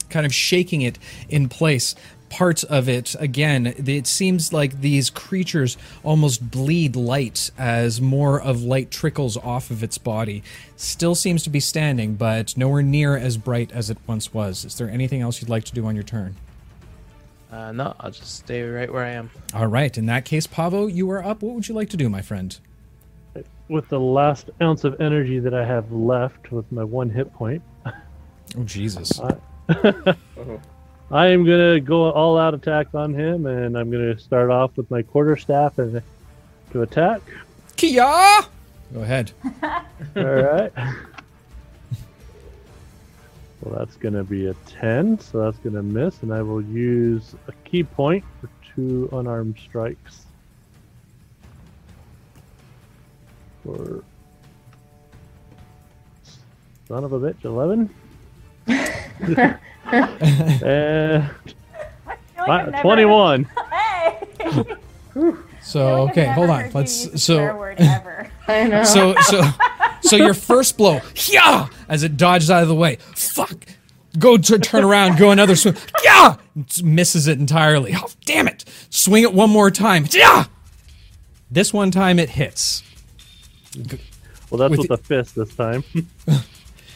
kind 0.08 0.24
of 0.24 0.34
shaking 0.34 0.80
it 0.80 0.98
in 1.28 1.48
place. 1.48 1.94
Parts 2.30 2.64
of 2.64 2.88
it 2.88 3.14
again. 3.20 3.66
It 3.66 4.06
seems 4.06 4.52
like 4.52 4.80
these 4.80 5.10
creatures 5.10 5.76
almost 6.02 6.50
bleed 6.50 6.96
light 6.96 7.50
as 7.58 8.00
more 8.00 8.40
of 8.40 8.62
light 8.62 8.90
trickles 8.90 9.36
off 9.36 9.70
of 9.70 9.82
its 9.82 9.98
body. 9.98 10.42
Still 10.76 11.14
seems 11.14 11.42
to 11.44 11.50
be 11.50 11.60
standing, 11.60 12.14
but 12.14 12.56
nowhere 12.56 12.82
near 12.82 13.16
as 13.16 13.36
bright 13.36 13.70
as 13.72 13.90
it 13.90 13.98
once 14.06 14.32
was. 14.32 14.64
Is 14.64 14.78
there 14.78 14.88
anything 14.88 15.20
else 15.20 15.40
you'd 15.42 15.50
like 15.50 15.64
to 15.64 15.74
do 15.74 15.84
on 15.86 15.94
your 15.94 16.04
turn? 16.04 16.34
Uh, 17.52 17.70
no, 17.72 17.94
I'll 18.00 18.10
just 18.10 18.38
stay 18.38 18.62
right 18.62 18.90
where 18.90 19.04
I 19.04 19.10
am. 19.10 19.30
All 19.54 19.66
right. 19.66 19.96
In 19.96 20.06
that 20.06 20.24
case, 20.24 20.46
Pavo, 20.46 20.86
you 20.86 21.08
are 21.10 21.22
up. 21.22 21.42
What 21.42 21.54
would 21.54 21.68
you 21.68 21.74
like 21.74 21.90
to 21.90 21.98
do, 21.98 22.08
my 22.08 22.22
friend? 22.22 22.58
With 23.73 23.89
the 23.89 23.99
last 23.99 24.51
ounce 24.61 24.85
of 24.85 25.01
energy 25.01 25.39
that 25.39 25.55
I 25.55 25.64
have 25.64 25.91
left 25.91 26.53
with 26.53 26.70
my 26.70 26.85
one 26.85 27.09
hit 27.09 27.33
point, 27.33 27.62
Oh 28.55 28.64
Jesus! 28.64 29.18
I 29.18 29.39
am 31.29 31.45
gonna 31.47 31.81
go 31.81 32.11
all 32.11 32.37
out 32.37 32.53
attack 32.53 32.95
on 32.95 33.14
him, 33.14 33.47
and 33.47 33.79
I'm 33.79 33.91
gonna 33.91 34.18
start 34.18 34.51
off 34.51 34.77
with 34.77 34.91
my 34.91 35.01
quarterstaff 35.01 35.79
and 35.79 36.03
to 36.73 36.83
attack. 36.83 37.23
Kia. 37.77 38.03
Go 38.93 39.01
ahead. 39.01 39.33
all 39.62 40.23
right. 40.23 40.73
Well, 43.62 43.79
that's 43.79 43.97
gonna 43.97 44.25
be 44.25 44.49
a 44.49 44.55
ten, 44.66 45.18
so 45.18 45.41
that's 45.41 45.57
gonna 45.59 45.83
miss, 45.83 46.23
and 46.23 46.35
I 46.35 46.43
will 46.43 46.62
use 46.62 47.35
a 47.49 47.53
ki 47.64 47.85
point 47.85 48.25
for 48.39 48.51
two 48.75 49.09
unarmed 49.12 49.57
strikes. 49.64 50.27
For 53.64 54.04
son 56.88 57.04
of 57.04 57.12
a 57.12 57.20
bitch, 57.20 57.44
eleven. 57.44 57.90
Uh, 59.84 60.06
and 60.64 61.22
I 62.06 62.16
feel 62.16 62.48
like 62.48 62.68
I've 62.68 62.80
twenty-one. 62.80 63.44
Hey. 63.70 64.18
So 65.62 66.08
okay, 66.08 66.26
hold 66.26 66.50
on. 66.50 66.70
Let's 66.72 67.22
so. 67.22 67.74
I 68.48 68.64
know. 68.64 68.84
so 68.84 69.14
so 69.20 69.42
so 70.00 70.16
your 70.16 70.34
first 70.34 70.76
blow, 70.76 71.00
yeah, 71.26 71.68
as 71.88 72.02
it 72.02 72.16
dodges 72.16 72.50
out 72.50 72.62
of 72.62 72.68
the 72.68 72.74
way. 72.74 72.96
Fuck. 73.14 73.66
Go 74.18 74.36
to 74.36 74.58
turn 74.58 74.84
around, 74.84 75.18
go 75.18 75.30
another 75.30 75.56
swing. 75.56 75.76
Yeah, 76.04 76.36
misses 76.82 77.28
it 77.28 77.38
entirely. 77.38 77.94
Oh, 77.96 78.08
damn 78.24 78.46
it! 78.46 78.64
Swing 78.90 79.22
it 79.22 79.32
one 79.32 79.50
more 79.50 79.70
time. 79.70 80.06
Yeah. 80.10 80.44
This 81.50 81.72
one 81.72 81.90
time 81.90 82.18
it 82.18 82.30
hits. 82.30 82.82
Well, 84.51 84.59
that's 84.59 84.70
With 84.70 84.81
with, 84.81 84.89
the- 84.89 84.95
a 84.95 84.97
fist 84.97 85.35
this 85.35 85.55
time. 85.55 85.85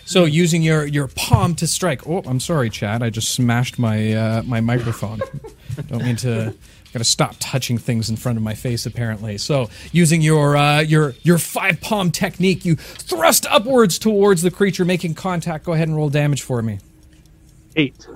So 0.09 0.25
using 0.25 0.63
your 0.63 0.87
your 0.87 1.09
palm 1.09 1.57
to 1.57 1.67
strike. 1.67 2.07
Oh, 2.07 2.23
I'm 2.25 2.39
sorry, 2.39 2.71
Chad. 2.71 3.03
I 3.03 3.11
just 3.11 3.31
smashed 3.31 3.77
my 3.77 4.13
uh, 4.13 4.43
my 4.45 4.61
microphone. 4.61 5.21
Don't 5.89 6.05
mean 6.05 6.15
to. 6.17 6.55
Got 6.93 6.99
to 7.01 7.05
stop 7.05 7.35
touching 7.41 7.77
things 7.77 8.09
in 8.09 8.15
front 8.17 8.39
of 8.39 8.45
my 8.45 8.55
face. 8.55 8.87
Apparently, 8.87 9.37
so 9.37 9.69
using 9.91 10.23
your 10.23 10.57
uh, 10.57 10.79
your 10.81 11.15
your 11.25 11.39
five 11.39 11.81
palm 11.81 12.13
technique, 12.13 12.65
you 12.65 12.77
thrust 12.77 13.47
upwards 13.51 13.99
towards 13.99 14.43
the 14.43 14.51
creature, 14.53 14.85
making 14.85 15.15
contact. 15.15 15.65
Go 15.65 15.73
ahead 15.73 15.89
and 15.89 15.97
roll 15.97 16.09
damage 16.09 16.43
for 16.43 16.63
me. 16.63 16.79
Eight. 17.75 18.07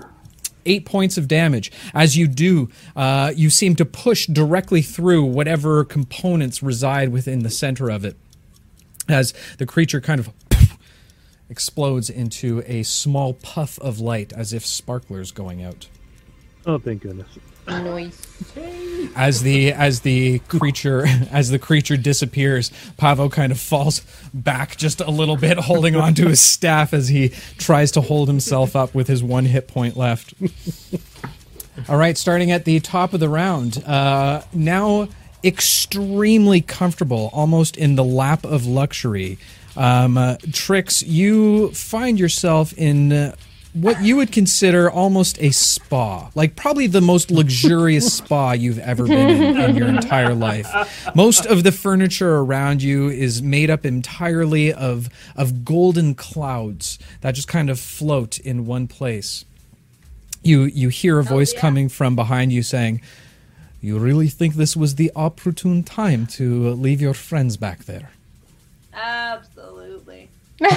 Eight 0.65 0.87
points 0.87 1.19
of 1.19 1.27
damage. 1.27 1.73
As 1.93 2.17
you 2.17 2.29
do, 2.29 2.71
uh, 2.95 3.33
you 3.35 3.51
seem 3.51 3.75
to 3.77 3.85
push 3.85 4.27
directly 4.29 4.81
through 4.81 5.25
whatever 5.25 5.85
components 5.85 6.63
reside 6.63 7.09
within 7.09 7.41
the 7.41 7.51
center 7.51 7.91
of 7.91 8.05
it. 8.05 8.17
As 9.11 9.35
the 9.59 9.67
creature 9.67 10.01
kind 10.01 10.21
of 10.21 10.31
explodes 11.49 12.09
into 12.09 12.63
a 12.67 12.83
small 12.85 13.35
puff 13.35 13.79
of 13.81 13.99
light, 13.99 14.33
as 14.33 14.53
if 14.53 14.65
sparklers 14.65 15.33
going 15.33 15.63
out. 15.63 15.89
Oh, 16.67 16.79
thank 16.79 17.03
goodness. 17.03 17.29
As 19.17 19.43
the 19.43 19.73
as 19.73 20.01
the 20.01 20.41
creature 20.41 21.07
as 21.31 21.51
the 21.51 21.59
creature 21.59 21.97
disappears, 21.97 22.71
Pavo 22.97 23.29
kind 23.29 23.53
of 23.53 23.61
falls 23.61 24.03
back 24.35 24.77
just 24.77 25.01
a 25.01 25.11
little 25.11 25.37
bit, 25.37 25.59
holding 25.59 25.97
onto 25.97 26.27
his 26.29 26.41
staff 26.41 26.93
as 26.93 27.09
he 27.09 27.31
tries 27.59 27.91
to 27.93 28.01
hold 28.01 28.29
himself 28.29 28.75
up 28.75 28.95
with 28.95 29.09
his 29.09 29.23
one 29.23 29.45
hit 29.45 29.69
point 29.69 29.97
left. 29.97 30.35
All 31.89 31.97
right, 31.97 32.19
starting 32.19 32.51
at 32.51 32.65
the 32.65 32.81
top 32.81 33.15
of 33.15 33.21
the 33.21 33.29
round. 33.29 33.83
Uh, 33.85 34.43
now 34.53 35.09
extremely 35.45 36.61
comfortable, 36.61 37.30
almost 37.32 37.76
in 37.76 37.97
the 37.97 38.05
lap 38.05 38.45
of 38.45 38.66
luxury. 38.66 39.38
Um, 39.76 40.18
uh, 40.18 40.36
Trix, 40.53 41.03
you 41.03 41.70
find 41.72 42.18
yourself 42.18 42.72
in 42.76 43.12
uh, 43.12 43.34
what 43.72 44.03
you 44.03 44.16
would 44.16 44.32
consider 44.32 44.91
almost 44.91 45.41
a 45.41 45.51
spa, 45.51 46.30
like 46.34 46.57
probably 46.57 46.86
the 46.86 47.01
most 47.01 47.30
luxurious 47.30 48.12
spa 48.12 48.53
you've 48.53 48.80
ever 48.80 49.07
been 49.07 49.43
in 49.43 49.57
in 49.57 49.76
your 49.76 49.88
entire 49.97 50.34
life. 50.34 50.68
Most 51.14 51.47
of 51.47 51.62
the 51.62 51.72
furniture 51.72 52.36
around 52.36 52.82
you 52.82 53.09
is 53.09 53.43
made 53.43 53.70
up 53.70 53.86
entirely 53.86 54.72
of 54.72 55.09
of 55.36 55.64
golden 55.64 56.14
clouds 56.14 56.99
that 57.20 57.32
just 57.32 57.49
kind 57.49 57.70
of 57.70 57.78
float 57.78 58.38
in 58.38 58.66
one 58.66 58.88
place. 58.88 59.45
You 60.43 60.64
you 60.64 60.88
hear 60.88 61.18
a 61.18 61.24
voice 61.24 61.53
yeah. 61.55 61.61
coming 61.61 61.88
from 61.88 62.16
behind 62.16 62.53
you 62.53 62.62
saying, 62.62 63.01
"You 63.81 63.99
really 63.99 64.28
think 64.28 64.55
this 64.55 64.76
was 64.76 64.97
the 64.97 65.11
opportune 65.16 65.83
time 65.83 66.26
to 66.39 66.70
leave 66.70 67.01
your 67.01 67.14
friends 67.14 67.57
back 67.57 67.85
there?" 67.85 68.11
Absolutely. 68.93 70.28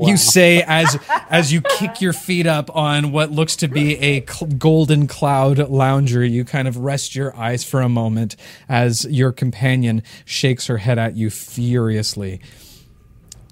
You 0.00 0.16
say 0.16 0.62
as 0.66 0.98
as 1.30 1.52
you 1.52 1.60
kick 1.60 2.00
your 2.00 2.12
feet 2.12 2.46
up 2.46 2.74
on 2.74 3.12
what 3.12 3.30
looks 3.30 3.54
to 3.56 3.68
be 3.68 3.96
a 3.98 4.24
cl- 4.26 4.50
golden 4.52 5.06
cloud 5.06 5.58
lounger. 5.70 6.24
You 6.24 6.44
kind 6.44 6.66
of 6.66 6.78
rest 6.78 7.14
your 7.14 7.36
eyes 7.36 7.62
for 7.62 7.80
a 7.80 7.88
moment 7.88 8.34
as 8.68 9.04
your 9.04 9.30
companion 9.30 10.02
shakes 10.24 10.66
her 10.66 10.78
head 10.78 10.98
at 10.98 11.14
you 11.16 11.30
furiously. 11.30 12.40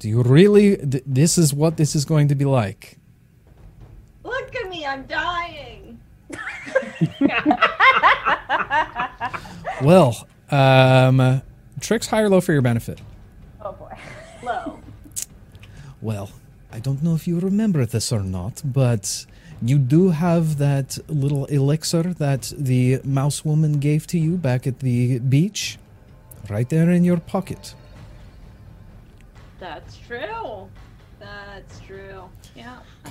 Do 0.01 0.09
you 0.09 0.23
really? 0.23 0.77
Th- 0.77 1.05
this 1.07 1.39
is 1.39 1.55
what 1.55 1.77
this 1.77 1.95
is 1.95 2.05
going 2.05 2.27
to 2.29 2.35
be 2.35 2.45
like. 2.45 2.99
Look 4.25 4.55
at 4.57 4.69
me, 4.69 4.85
I'm 4.85 5.05
dying. 5.07 5.82
Well, 9.83 10.29
um, 10.51 11.43
Trix 11.81 12.07
high 12.07 12.21
or 12.21 12.29
low 12.29 12.41
for 12.41 12.53
your 12.53 12.63
benefit. 12.63 13.01
Oh 13.61 13.73
boy. 13.73 13.99
Low. 14.45 14.79
Well, 16.01 16.31
I 16.71 16.79
don't 16.79 17.03
know 17.03 17.15
if 17.15 17.27
you 17.27 17.41
remember 17.41 17.85
this 17.85 18.13
or 18.13 18.23
not, 18.23 18.63
but 18.65 19.27
you 19.61 19.79
do 19.79 20.11
have 20.11 20.59
that 20.59 20.99
little 21.09 21.47
elixir 21.47 22.15
that 22.15 22.53
the 22.57 23.01
mouse 23.03 23.45
woman 23.45 23.81
gave 23.81 24.07
to 24.09 24.19
you 24.19 24.37
back 24.37 24.67
at 24.69 24.81
the 24.81 25.19
beach, 25.19 25.79
right 26.49 26.69
there 26.69 26.91
in 26.91 27.05
your 27.05 27.19
pocket. 27.19 27.75
That's 29.59 29.97
true. 29.97 30.69
That's 31.19 31.81
true. 31.81 32.29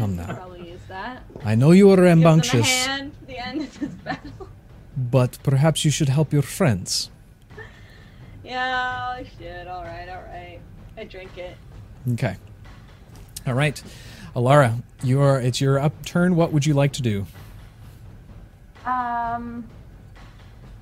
Yeah. 0.01 0.07
Come 0.07 0.19
I 0.19 0.25
now. 0.27 0.33
Probably 0.35 0.69
use 0.71 0.81
that. 0.87 1.23
I 1.45 1.55
know 1.55 1.71
you 1.71 1.89
are 1.91 1.95
Give 1.95 2.05
rambunctious, 2.05 2.67
hand 2.67 3.11
at 3.21 3.27
the 3.27 3.37
end 3.37 3.61
of 3.61 3.79
this 3.79 3.89
battle. 3.89 4.49
but 4.97 5.37
perhaps 5.43 5.85
you 5.85 5.91
should 5.91 6.09
help 6.09 6.33
your 6.33 6.41
friends. 6.41 7.09
Yeah, 8.43 9.23
shit. 9.37 9.67
All 9.67 9.83
right, 9.83 10.09
all 10.09 10.23
right. 10.23 10.59
I 10.97 11.03
drink 11.05 11.37
it. 11.37 11.55
Okay. 12.13 12.35
All 13.47 13.53
right, 13.53 13.81
Elara, 14.35 14.81
your 15.03 15.39
it's 15.39 15.61
your 15.61 15.79
upturn. 15.79 16.35
What 16.35 16.51
would 16.51 16.65
you 16.65 16.73
like 16.73 16.93
to 16.93 17.01
do? 17.01 17.25
Um, 18.85 19.67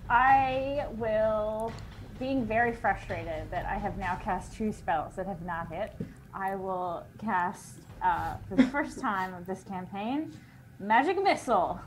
I 0.10 0.86
will, 0.92 1.74
being 2.18 2.46
very 2.46 2.74
frustrated 2.74 3.52
that 3.52 3.66
I 3.66 3.76
have 3.76 3.98
now 3.98 4.16
cast 4.24 4.54
two 4.54 4.72
spells 4.72 5.16
that 5.16 5.28
have 5.28 5.42
not 5.42 5.72
hit, 5.72 5.94
I 6.34 6.56
will 6.56 7.04
cast, 7.20 7.76
uh, 8.02 8.36
for 8.48 8.56
the 8.56 8.64
first 8.68 9.00
time 9.00 9.34
of 9.34 9.46
this 9.46 9.64
campaign, 9.64 10.32
Magic 10.80 11.22
Missile. 11.22 11.80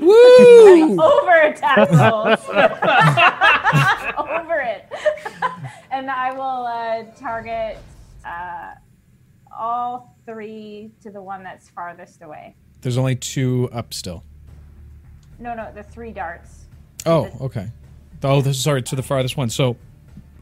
Woo! 0.00 1.00
Over 1.00 1.40
attack 1.42 1.90
rolls. 1.90 2.40
Over 4.18 4.60
it. 4.60 4.92
and 5.90 6.10
I 6.10 6.32
will 6.32 6.66
uh, 6.66 7.04
target 7.16 7.78
uh, 8.24 8.74
all 9.56 10.16
three 10.26 10.90
to 11.02 11.10
the 11.10 11.22
one 11.22 11.44
that's 11.44 11.68
farthest 11.70 12.22
away. 12.22 12.56
There's 12.80 12.98
only 12.98 13.16
two 13.16 13.68
up 13.72 13.94
still. 13.94 14.24
No, 15.38 15.54
no, 15.54 15.70
the 15.72 15.82
three 15.82 16.10
darts. 16.12 16.64
Oh, 17.06 17.30
okay. 17.40 17.70
Oh, 18.22 18.40
this, 18.40 18.62
sorry, 18.62 18.82
to 18.82 18.96
the 18.96 19.02
farthest 19.02 19.36
one. 19.36 19.50
So, 19.50 19.76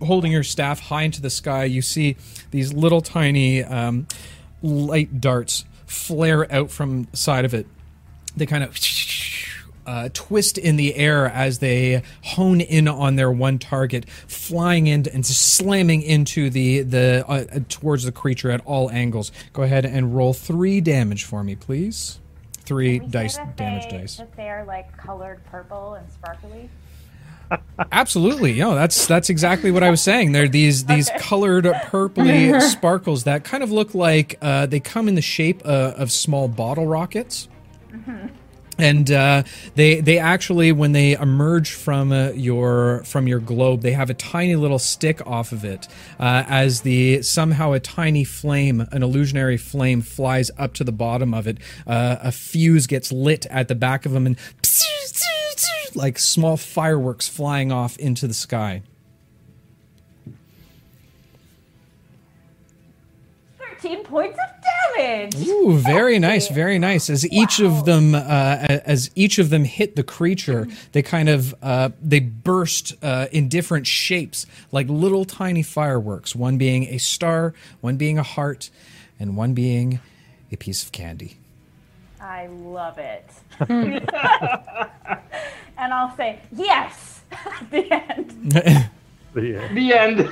holding 0.01 0.33
your 0.33 0.45
staff 0.45 0.81
high 0.81 1.03
into 1.03 1.21
the 1.21 1.31
sky, 1.31 1.65
you 1.65 1.83
see 1.83 2.17
these 2.51 2.73
little 2.73 3.01
tiny 3.01 3.65
um, 3.65 4.07
light 4.63 5.21
darts 5.21 5.65
flare 5.87 6.51
out 6.53 6.71
from 6.71 7.05
the 7.11 7.17
side 7.17 7.45
of 7.45 7.55
it. 7.55 7.67
They 8.37 8.47
kind 8.47 8.65
of 8.65 8.79
uh, 9.87 10.09
twist 10.13 10.59
in 10.59 10.77
the 10.77 10.95
air 10.95 11.27
as 11.27 11.59
they 11.59 12.03
hone 12.23 12.61
in 12.61 12.89
on 12.89 13.17
their 13.17 13.31
one 13.31 13.59
target, 13.59 14.09
flying 14.09 14.87
in 14.87 15.07
and 15.09 15.27
slamming 15.27 16.03
into 16.03 16.51
the 16.51 16.83
the 16.83 17.25
uh, 17.29 17.33
uh, 17.33 17.61
towards 17.69 18.05
the 18.05 18.13
creature 18.13 18.51
at 18.51 18.65
all 18.65 18.91
angles. 18.91 19.33
Go 19.53 19.63
ahead 19.63 19.85
and 19.85 20.15
roll 20.15 20.33
three 20.33 20.81
damage 20.81 21.25
for 21.25 21.45
me, 21.45 21.57
please. 21.57 22.19
Three 22.65 23.01
dice 23.01 23.39
damage 23.57 23.91
they, 23.91 23.99
dice. 23.99 24.17
That 24.17 24.35
they're 24.37 24.65
like 24.65 24.97
colored 24.97 25.45
purple 25.45 25.95
and 25.95 26.11
sparkly. 26.11 26.71
Absolutely, 27.91 28.55
no. 28.59 28.75
That's 28.75 29.07
that's 29.07 29.29
exactly 29.31 29.71
what 29.71 29.83
I 29.83 29.91
was 29.91 30.01
saying. 30.01 30.33
They're 30.33 30.49
these 30.49 30.85
these 30.87 31.11
colored 31.19 31.65
purpley 31.65 32.61
sparkles 32.71 33.25
that 33.25 33.45
kind 33.45 33.63
of 33.63 33.71
look 33.71 33.95
like 33.95 34.39
uh, 34.41 34.67
they 34.67 34.81
come 34.81 35.09
in 35.09 35.15
the 35.15 35.23
shape 35.23 35.63
uh, 35.65 35.93
of 35.97 36.11
small 36.13 36.49
bottle 36.49 36.87
rockets. 36.87 37.49
And 38.79 39.11
uh, 39.13 39.43
they 39.75 40.01
they 40.01 40.19
actually 40.19 40.73
when 40.73 40.93
they 40.93 41.13
emerge 41.13 41.73
from 41.73 42.11
uh, 42.11 42.31
your 42.31 43.03
from 43.05 43.29
your 43.29 43.39
globe, 43.39 43.83
they 43.83 43.93
have 43.93 44.09
a 44.09 44.15
tiny 44.15 44.57
little 44.57 44.79
stick 44.79 45.25
off 45.27 45.53
of 45.53 45.65
it. 45.65 45.89
Uh, 46.19 46.45
as 46.49 46.81
the 46.81 47.21
somehow 47.23 47.73
a 47.73 47.81
tiny 47.81 48.25
flame, 48.25 48.87
an 48.91 49.03
illusionary 49.03 49.59
flame, 49.59 50.01
flies 50.01 50.51
up 50.57 50.73
to 50.75 50.85
the 50.85 50.93
bottom 50.93 51.35
of 51.35 51.47
it. 51.47 51.59
Uh, 51.87 52.17
a 52.23 52.33
fuse 52.33 52.87
gets 52.87 53.13
lit 53.13 53.45
at 53.47 53.69
the 53.69 53.75
back 53.75 54.07
of 54.07 54.13
them, 54.13 54.27
and 54.27 54.39
like 55.95 56.19
small 56.19 56.57
fireworks 56.57 57.29
flying 57.29 57.73
off 57.73 57.97
into 57.99 58.27
the 58.27 58.35
sky. 58.35 58.83
Thirteen 63.59 64.05
points 64.05 64.39
of 64.39 64.97
damage. 64.97 65.47
Ooh, 65.49 65.77
very 65.79 66.19
nice, 66.19 66.49
very 66.49 66.79
nice. 66.79 67.11
As 67.11 67.27
each 67.31 67.59
of 67.59 67.85
them, 67.85 68.15
uh, 68.15 68.19
as 68.85 69.11
each 69.15 69.39
of 69.39 69.51
them 69.51 69.65
hit 69.65 69.97
the 69.97 70.03
creature, 70.03 70.69
they 70.93 71.03
kind 71.03 71.29
of 71.29 71.55
uh, 71.63 71.91
they 72.01 72.21
burst 72.21 72.95
uh, 73.03 73.27
in 73.33 73.49
different 73.49 73.87
shapes, 73.87 74.47
like 74.71 74.89
little 74.89 75.25
tiny 75.25 75.63
fireworks. 75.63 76.35
One 76.37 76.59
being 76.59 76.85
a 76.85 76.99
star, 76.99 77.55
one 77.81 77.97
being 77.97 78.19
a 78.19 78.23
heart, 78.23 78.71
and 79.19 79.37
one 79.37 79.55
being 79.55 80.01
a 80.51 80.57
piece 80.57 80.83
of 80.83 80.93
candy. 80.93 81.39
I 82.23 82.47
love 82.47 82.99
it. 82.99 83.29
and 83.69 84.09
I'll 85.93 86.17
say 86.17 86.41
yes 86.53 87.23
at 87.33 87.67
the 87.71 87.93
end. 87.93 88.53
Yeah. 88.55 88.89
The 89.35 89.95
end. 89.95 90.29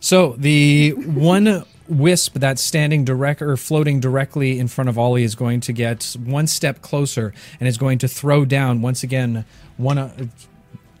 So 0.00 0.34
the 0.38 0.90
one 0.90 1.64
wisp 1.88 2.34
that's 2.34 2.62
standing 2.62 3.04
direct 3.04 3.40
or 3.40 3.56
floating 3.56 4.00
directly 4.00 4.58
in 4.58 4.66
front 4.66 4.88
of 4.90 4.98
Ollie 4.98 5.22
is 5.22 5.36
going 5.36 5.60
to 5.60 5.72
get 5.72 6.16
one 6.24 6.48
step 6.48 6.82
closer 6.82 7.32
and 7.60 7.68
is 7.68 7.78
going 7.78 7.98
to 7.98 8.08
throw 8.08 8.44
down 8.44 8.82
once 8.82 9.04
again 9.04 9.44
one 9.76 9.98
uh, 9.98 10.26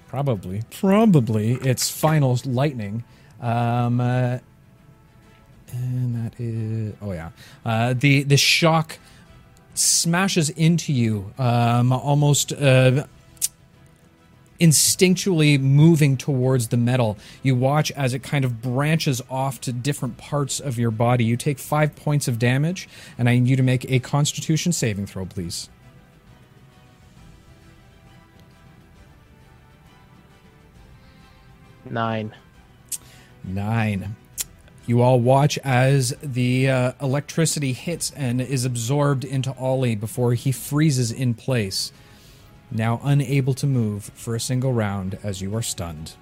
probably 0.06 0.62
probably 0.70 1.54
its 1.54 1.90
final 1.90 2.38
lightning. 2.44 3.02
Um, 3.40 4.00
uh, 4.00 4.38
and 5.72 6.14
that 6.14 6.34
is 6.38 6.94
oh 7.00 7.12
yeah, 7.12 7.30
uh, 7.64 7.94
the 7.96 8.22
the 8.22 8.36
shock 8.36 8.98
smashes 9.74 10.50
into 10.50 10.92
you 10.92 11.32
um, 11.38 11.92
almost. 11.92 12.52
Uh, 12.52 13.06
instinctually 14.60 15.58
moving 15.58 16.18
towards 16.18 16.68
the 16.68 16.76
metal. 16.76 17.16
You 17.42 17.56
watch 17.56 17.90
as 17.92 18.12
it 18.12 18.22
kind 18.22 18.44
of 18.44 18.60
branches 18.60 19.22
off 19.30 19.60
to 19.62 19.72
different 19.72 20.18
parts 20.18 20.60
of 20.60 20.78
your 20.78 20.90
body. 20.90 21.24
You 21.24 21.38
take 21.38 21.58
five 21.58 21.96
points 21.96 22.28
of 22.28 22.38
damage, 22.38 22.86
and 23.16 23.28
I 23.28 23.38
need 23.38 23.48
you 23.48 23.56
to 23.56 23.62
make 23.62 23.90
a 23.90 23.98
constitution 24.00 24.72
saving 24.72 25.06
throw, 25.06 25.24
please. 25.24 25.70
Nine. 31.88 32.34
Nine. 33.42 34.14
You 34.90 35.02
all 35.02 35.20
watch 35.20 35.56
as 35.58 36.16
the 36.20 36.68
uh, 36.68 36.92
electricity 37.00 37.72
hits 37.74 38.10
and 38.10 38.40
is 38.40 38.64
absorbed 38.64 39.22
into 39.22 39.56
Ollie 39.56 39.94
before 39.94 40.34
he 40.34 40.50
freezes 40.50 41.12
in 41.12 41.34
place. 41.34 41.92
Now 42.72 43.00
unable 43.04 43.54
to 43.54 43.68
move 43.68 44.10
for 44.14 44.34
a 44.34 44.40
single 44.40 44.72
round 44.72 45.16
as 45.22 45.40
you 45.40 45.54
are 45.54 45.62
stunned. 45.62 46.14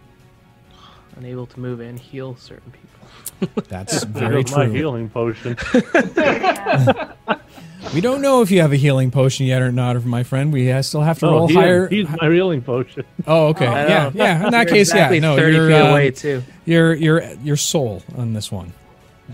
Unable 1.16 1.46
to 1.46 1.58
move 1.58 1.80
and 1.80 1.98
heal 1.98 2.36
certain 2.36 2.70
people. 2.72 3.62
That's 3.70 4.04
very 4.04 4.42
goes 4.42 4.54
my 4.54 4.66
true. 4.66 4.74
healing 4.74 5.08
potion. 5.08 5.56
We 7.94 8.02
don't 8.02 8.20
know 8.20 8.42
if 8.42 8.50
you 8.50 8.60
have 8.60 8.72
a 8.72 8.76
healing 8.76 9.10
potion 9.10 9.46
yet 9.46 9.62
or 9.62 9.72
not, 9.72 10.02
my 10.04 10.22
friend. 10.22 10.52
We 10.52 10.70
uh, 10.70 10.82
still 10.82 11.00
have 11.00 11.18
to 11.20 11.26
Oh, 11.26 11.30
roll 11.32 11.48
he- 11.48 11.54
higher. 11.54 11.88
he's 11.88 12.06
my 12.08 12.30
healing 12.30 12.60
potion. 12.62 13.04
Oh, 13.26 13.48
okay. 13.48 13.66
I 13.66 13.86
yeah, 13.88 14.10
yeah. 14.14 14.44
In 14.44 14.50
that 14.52 14.66
You're 14.68 14.76
case, 14.76 14.90
exactly 14.90 15.16
yeah. 15.16 15.22
No, 15.22 15.36
30 15.36 15.56
you're 15.56 15.68
feet 15.68 15.74
uh, 15.74 15.86
away 15.90 16.10
too. 16.10 16.42
Your 16.66 16.94
your 16.94 17.22
your 17.42 17.56
soul 17.56 18.02
on 18.16 18.34
this 18.34 18.52
one. 18.52 18.72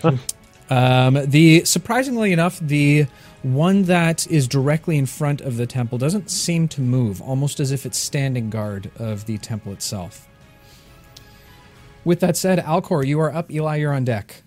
um, 0.70 1.18
the 1.26 1.64
surprisingly 1.64 2.32
enough, 2.32 2.60
the 2.60 3.06
one 3.42 3.82
that 3.84 4.26
is 4.28 4.46
directly 4.46 4.96
in 4.98 5.06
front 5.06 5.40
of 5.40 5.56
the 5.56 5.66
temple 5.66 5.98
doesn't 5.98 6.30
seem 6.30 6.68
to 6.68 6.80
move, 6.80 7.20
almost 7.20 7.58
as 7.60 7.72
if 7.72 7.84
it's 7.84 7.98
standing 7.98 8.50
guard 8.50 8.90
of 8.98 9.26
the 9.26 9.36
temple 9.38 9.72
itself. 9.72 10.28
With 12.04 12.20
that 12.20 12.36
said, 12.36 12.60
Alcor, 12.60 13.04
you 13.04 13.18
are 13.20 13.34
up. 13.34 13.50
Eli, 13.50 13.76
you're 13.76 13.92
on 13.92 14.04
deck. 14.04 14.43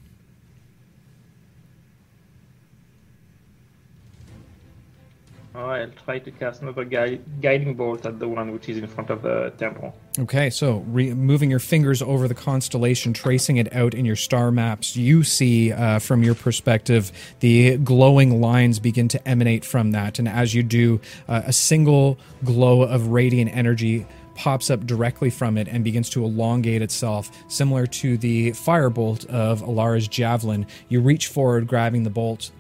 Oh, 5.60 5.70
I'll 5.72 5.90
try 6.06 6.20
to 6.20 6.30
cast 6.30 6.62
another 6.62 6.86
gui- 6.86 7.20
guiding 7.42 7.74
bolt 7.74 8.06
at 8.06 8.20
the 8.20 8.28
one 8.28 8.52
which 8.52 8.70
is 8.70 8.78
in 8.78 8.86
front 8.86 9.10
of 9.10 9.24
the 9.24 9.52
temple. 9.58 9.92
Okay, 10.20 10.52
so 10.52 10.86
re- 10.88 11.16
moving 11.16 11.50
your 11.50 11.58
fingers 11.58 12.00
over 12.04 12.28
the 12.28 12.36
constellation, 12.36 13.12
tracing 13.12 13.58
it 13.58 13.76
out 13.76 13.96
in 13.96 14.06
your 14.06 14.16
star 14.16 14.52
maps, 14.52 14.96
you 14.96 15.24
see 15.24 15.72
uh, 15.72 15.98
from 15.98 16.22
your 16.22 16.36
perspective 16.36 17.12
the 17.40 17.78
glowing 17.78 18.40
lines 18.40 18.78
begin 18.78 19.08
to 19.08 19.28
emanate 19.28 19.66
from 19.66 19.94
that. 19.94 20.20
And 20.20 20.28
as 20.28 20.54
you 20.54 20.62
do, 20.62 21.02
uh, 21.28 21.42
a 21.48 21.54
single 21.54 22.20
glow 22.44 22.84
of 22.84 23.08
radiant 23.08 23.52
energy 23.56 24.06
pops 24.36 24.70
up 24.70 24.86
directly 24.86 25.32
from 25.32 25.58
it 25.58 25.68
and 25.68 25.84
begins 25.84 26.08
to 26.12 26.24
elongate 26.24 26.84
itself, 26.84 27.32
similar 27.48 27.88
to 27.88 28.16
the 28.20 28.52
firebolt 28.52 29.26
of 29.26 29.64
Elara's 29.64 30.08
javelin. 30.08 30.68
You 30.88 31.02
reach 31.02 31.30
forward, 31.30 31.66
grabbing 31.66 32.04
the 32.04 32.12
bolt, 32.12 32.52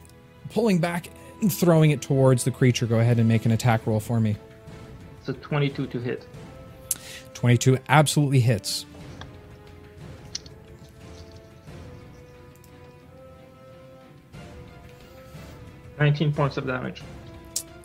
pulling 0.49 0.79
back, 0.79 1.09
throwing 1.49 1.91
it 1.91 2.01
towards 2.01 2.43
the 2.43 2.51
creature. 2.51 2.85
Go 2.85 2.99
ahead 2.99 3.19
and 3.19 3.27
make 3.27 3.45
an 3.45 3.51
attack 3.51 3.85
roll 3.88 3.99
for 3.99 4.19
me. 4.19 4.35
So 5.23 5.34
22 5.34 5.88
to 5.88 5.99
hit. 5.99 6.27
22 7.34 7.77
absolutely 7.89 8.39
hits. 8.39 8.85
Nineteen 15.99 16.31
points 16.31 16.57
of 16.57 16.68
damage. 16.68 17.01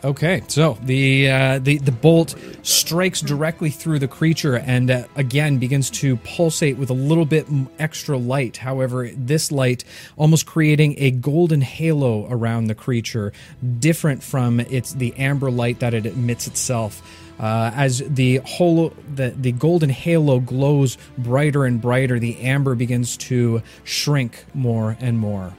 Okay, 0.05 0.43
so 0.49 0.77
the 0.83 1.31
uh, 1.31 1.59
the 1.61 1.79
the 1.79 1.93
bolt 1.93 2.35
strikes 2.63 3.21
directly 3.21 3.71
through 3.71 4.01
the 4.01 4.09
creature 4.09 4.57
and 4.57 4.91
uh, 4.91 5.05
again 5.15 5.59
begins 5.59 5.91
to 5.91 6.17
pulsate 6.17 6.77
with 6.77 6.91
a 6.91 6.95
little 6.95 7.25
bit 7.25 7.47
extra 7.79 8.19
light. 8.19 8.57
However, 8.57 9.11
this 9.15 9.53
light 9.53 9.85
almost 10.17 10.45
creating 10.45 10.97
a 10.99 11.13
golden 11.13 11.61
halo 11.61 12.27
around 12.29 12.67
the 12.67 12.75
creature, 12.75 13.33
different 13.79 14.25
from 14.25 14.59
its 14.59 14.93
the 14.93 15.15
amber 15.15 15.53
light 15.53 15.79
that 15.79 15.95
it 15.95 16.05
emits 16.05 16.49
itself. 16.49 17.01
Uh, 17.39 17.71
as 17.75 18.03
the 18.05 18.39
holo, 18.45 18.93
the, 19.15 19.31
the 19.31 19.53
golden 19.53 19.91
halo 19.91 20.41
glows 20.41 20.99
brighter 21.17 21.65
and 21.65 21.81
brighter, 21.81 22.19
the 22.19 22.41
amber 22.41 22.75
begins 22.75 23.17
to 23.17 23.63
shrink 23.85 24.45
more 24.53 24.97
and 25.01 25.19
more. 25.19 25.55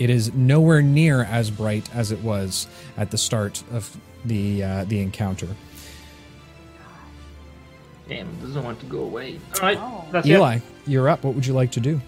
It 0.00 0.08
is 0.10 0.32
nowhere 0.32 0.80
near 0.82 1.22
as 1.24 1.50
bright 1.50 1.94
as 1.94 2.10
it 2.10 2.20
was 2.22 2.66
at 2.96 3.10
the 3.10 3.18
start 3.18 3.62
of 3.70 3.94
the 4.24 4.64
uh, 4.64 4.84
the 4.86 5.00
encounter. 5.00 5.46
Damn, 8.08 8.26
it 8.28 8.40
doesn't 8.40 8.64
want 8.64 8.80
to 8.80 8.86
go 8.86 9.00
away. 9.00 9.38
All 9.56 9.62
right, 9.62 9.78
Oh. 9.78 10.04
that's 10.10 10.26
Eli, 10.26 10.56
it. 10.56 10.62
you're 10.86 11.08
up. 11.08 11.22
What 11.22 11.34
would 11.34 11.46
you 11.46 11.52
like 11.52 11.70
to 11.72 11.80
do? 11.80 12.00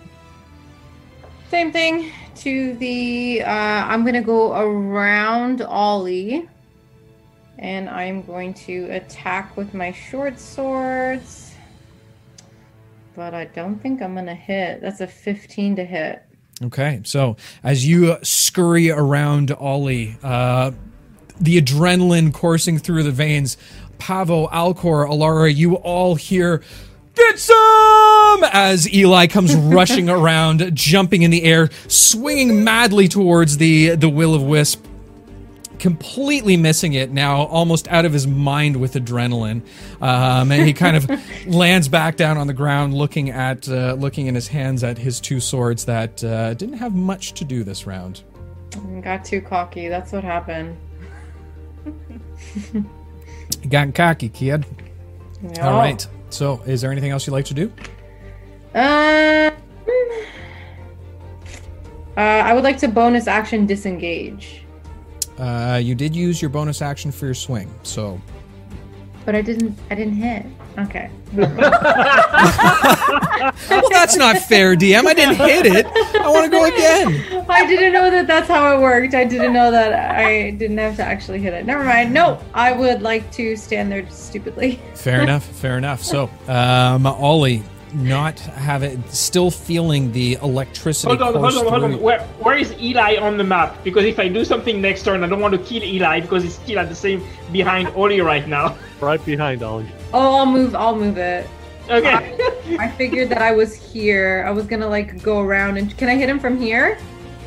Same 1.50 1.70
thing 1.70 2.10
to 2.36 2.74
the. 2.78 3.42
Uh, 3.42 3.50
I'm 3.50 4.04
gonna 4.06 4.22
go 4.22 4.54
around 4.54 5.60
Ollie, 5.60 6.48
and 7.58 7.90
I'm 7.90 8.22
going 8.22 8.54
to 8.54 8.86
attack 8.90 9.54
with 9.56 9.74
my 9.74 9.92
short 9.92 10.40
swords. 10.40 11.54
But 13.14 13.34
I 13.34 13.44
don't 13.44 13.78
think 13.78 14.00
I'm 14.00 14.14
gonna 14.14 14.34
hit. 14.34 14.80
That's 14.80 15.02
a 15.02 15.06
15 15.06 15.76
to 15.76 15.84
hit. 15.84 16.22
Okay, 16.64 17.00
so 17.04 17.36
as 17.62 17.86
you 17.86 18.16
scurry 18.22 18.90
around 18.90 19.50
Ollie, 19.50 20.16
uh, 20.22 20.72
the 21.40 21.60
adrenaline 21.60 22.32
coursing 22.32 22.78
through 22.78 23.02
the 23.02 23.10
veins, 23.10 23.56
Pavo, 23.98 24.46
Alcor, 24.48 25.08
Elara, 25.08 25.54
you 25.54 25.76
all 25.76 26.14
hear, 26.14 26.62
Get 27.14 27.38
some! 27.38 28.44
As 28.44 28.92
Eli 28.92 29.26
comes 29.26 29.54
rushing 29.56 30.08
around, 30.08 30.74
jumping 30.74 31.22
in 31.22 31.30
the 31.30 31.44
air, 31.44 31.70
swinging 31.88 32.64
madly 32.64 33.06
towards 33.08 33.58
the, 33.58 33.90
the 33.96 34.08
Will-o-Wisp, 34.08 34.84
completely 35.78 36.56
missing 36.56 36.92
it 36.94 37.10
now, 37.10 37.42
almost 37.44 37.88
out 37.88 38.04
of 38.04 38.12
his 38.12 38.26
mind 38.26 38.76
with 38.76 38.94
adrenaline. 38.94 39.62
Um, 40.00 40.52
and 40.52 40.66
he 40.66 40.72
kind 40.72 40.96
of 40.96 41.10
lands 41.46 41.88
back 41.88 42.16
down 42.16 42.36
on 42.36 42.46
the 42.46 42.52
ground, 42.52 42.94
looking 42.94 43.30
at 43.30 43.68
uh, 43.68 43.94
looking 43.94 44.26
in 44.26 44.34
his 44.34 44.48
hands 44.48 44.84
at 44.84 44.98
his 44.98 45.20
two 45.20 45.40
swords 45.40 45.84
that 45.86 46.22
uh, 46.24 46.54
didn't 46.54 46.78
have 46.78 46.94
much 46.94 47.32
to 47.34 47.44
do 47.44 47.64
this 47.64 47.86
round. 47.86 48.22
Got 49.02 49.24
too 49.24 49.40
cocky. 49.40 49.88
That's 49.88 50.12
what 50.12 50.24
happened. 50.24 50.76
You 53.62 53.68
got 53.68 53.94
cocky, 53.94 54.28
kid. 54.28 54.66
Yeah. 55.42 55.68
All 55.68 55.78
right. 55.78 56.06
So, 56.30 56.62
is 56.66 56.80
there 56.80 56.90
anything 56.90 57.10
else 57.10 57.26
you'd 57.26 57.32
like 57.32 57.44
to 57.46 57.54
do? 57.54 57.72
Um, 58.74 59.52
uh, 62.16 62.20
I 62.20 62.54
would 62.54 62.64
like 62.64 62.78
to 62.78 62.88
bonus 62.88 63.26
action 63.26 63.66
disengage, 63.66 64.61
Uh, 65.42 65.78
you 65.78 65.94
did 65.96 66.14
use 66.14 66.40
your 66.40 66.50
bonus 66.50 66.80
action 66.80 67.10
for 67.10 67.24
your 67.24 67.34
swing, 67.34 67.68
so 67.82 68.20
but 69.24 69.34
I 69.34 69.42
didn't. 69.42 69.78
I 69.90 69.94
didn't 69.94 70.14
hit. 70.14 70.46
Okay. 70.78 71.10
well, 71.36 71.50
that's 73.90 74.16
not 74.16 74.38
fair, 74.38 74.74
DM. 74.74 75.04
I 75.04 75.14
didn't 75.14 75.36
hit 75.36 75.66
it. 75.66 75.86
I 75.86 76.28
want 76.28 76.44
to 76.44 76.50
go 76.50 76.64
again. 76.64 77.44
I 77.48 77.66
didn't 77.66 77.92
know 77.92 78.10
that 78.10 78.26
that's 78.26 78.48
how 78.48 78.74
it 78.76 78.80
worked. 78.80 79.14
I 79.14 79.24
didn't 79.24 79.52
know 79.52 79.70
that 79.70 80.16
I 80.16 80.50
didn't 80.52 80.78
have 80.78 80.96
to 80.96 81.04
actually 81.04 81.40
hit 81.40 81.52
it. 81.52 81.66
Never 81.66 81.84
mind. 81.84 82.12
No, 82.12 82.40
I 82.54 82.72
would 82.72 83.02
like 83.02 83.30
to 83.32 83.54
stand 83.56 83.92
there 83.92 84.08
stupidly. 84.10 84.80
Fair 84.94 85.22
enough. 85.22 85.44
Fair 85.44 85.78
enough. 85.78 86.02
So, 86.02 86.30
um, 86.48 87.06
Ollie, 87.06 87.62
not 87.94 88.38
have 88.40 88.82
it, 88.82 88.98
still 89.12 89.50
feeling 89.50 90.12
the 90.12 90.38
electricity. 90.42 91.08
Hold 91.16 91.22
on, 91.22 91.32
hold 91.34 91.42
course 91.42 91.56
on, 91.56 91.66
hold 91.80 91.84
on. 91.84 92.00
Where, 92.00 92.20
where 92.40 92.56
is 92.56 92.72
Eli 92.80 93.16
on 93.16 93.36
the 93.36 93.44
map? 93.44 93.82
Because 93.84 94.04
if 94.04 94.18
I 94.18 94.28
do 94.28 94.44
something 94.44 94.80
next 94.80 95.02
turn, 95.04 95.22
I 95.24 95.28
don't 95.28 95.40
want 95.40 95.54
to 95.54 95.60
kill 95.60 95.82
Eli 95.82 96.20
because 96.20 96.42
he's 96.42 96.54
still 96.54 96.78
at 96.78 96.88
the 96.88 96.94
same 96.94 97.22
behind 97.52 97.88
Ollie 97.88 98.20
right 98.20 98.46
now. 98.46 98.76
Right 99.02 99.24
behind 99.26 99.64
Ollie. 99.64 99.88
Oh, 100.14 100.36
I'll 100.38 100.46
move. 100.46 100.76
I'll 100.76 100.94
move 100.94 101.18
it. 101.18 101.48
Okay. 101.90 102.36
I 102.78 102.88
figured 102.92 103.28
that 103.30 103.42
I 103.42 103.50
was 103.50 103.74
here. 103.74 104.44
I 104.46 104.52
was 104.52 104.64
gonna 104.66 104.86
like 104.86 105.20
go 105.24 105.40
around 105.40 105.76
and 105.76 105.98
can 105.98 106.08
I 106.08 106.14
hit 106.14 106.28
him 106.28 106.38
from 106.38 106.56
here? 106.56 106.98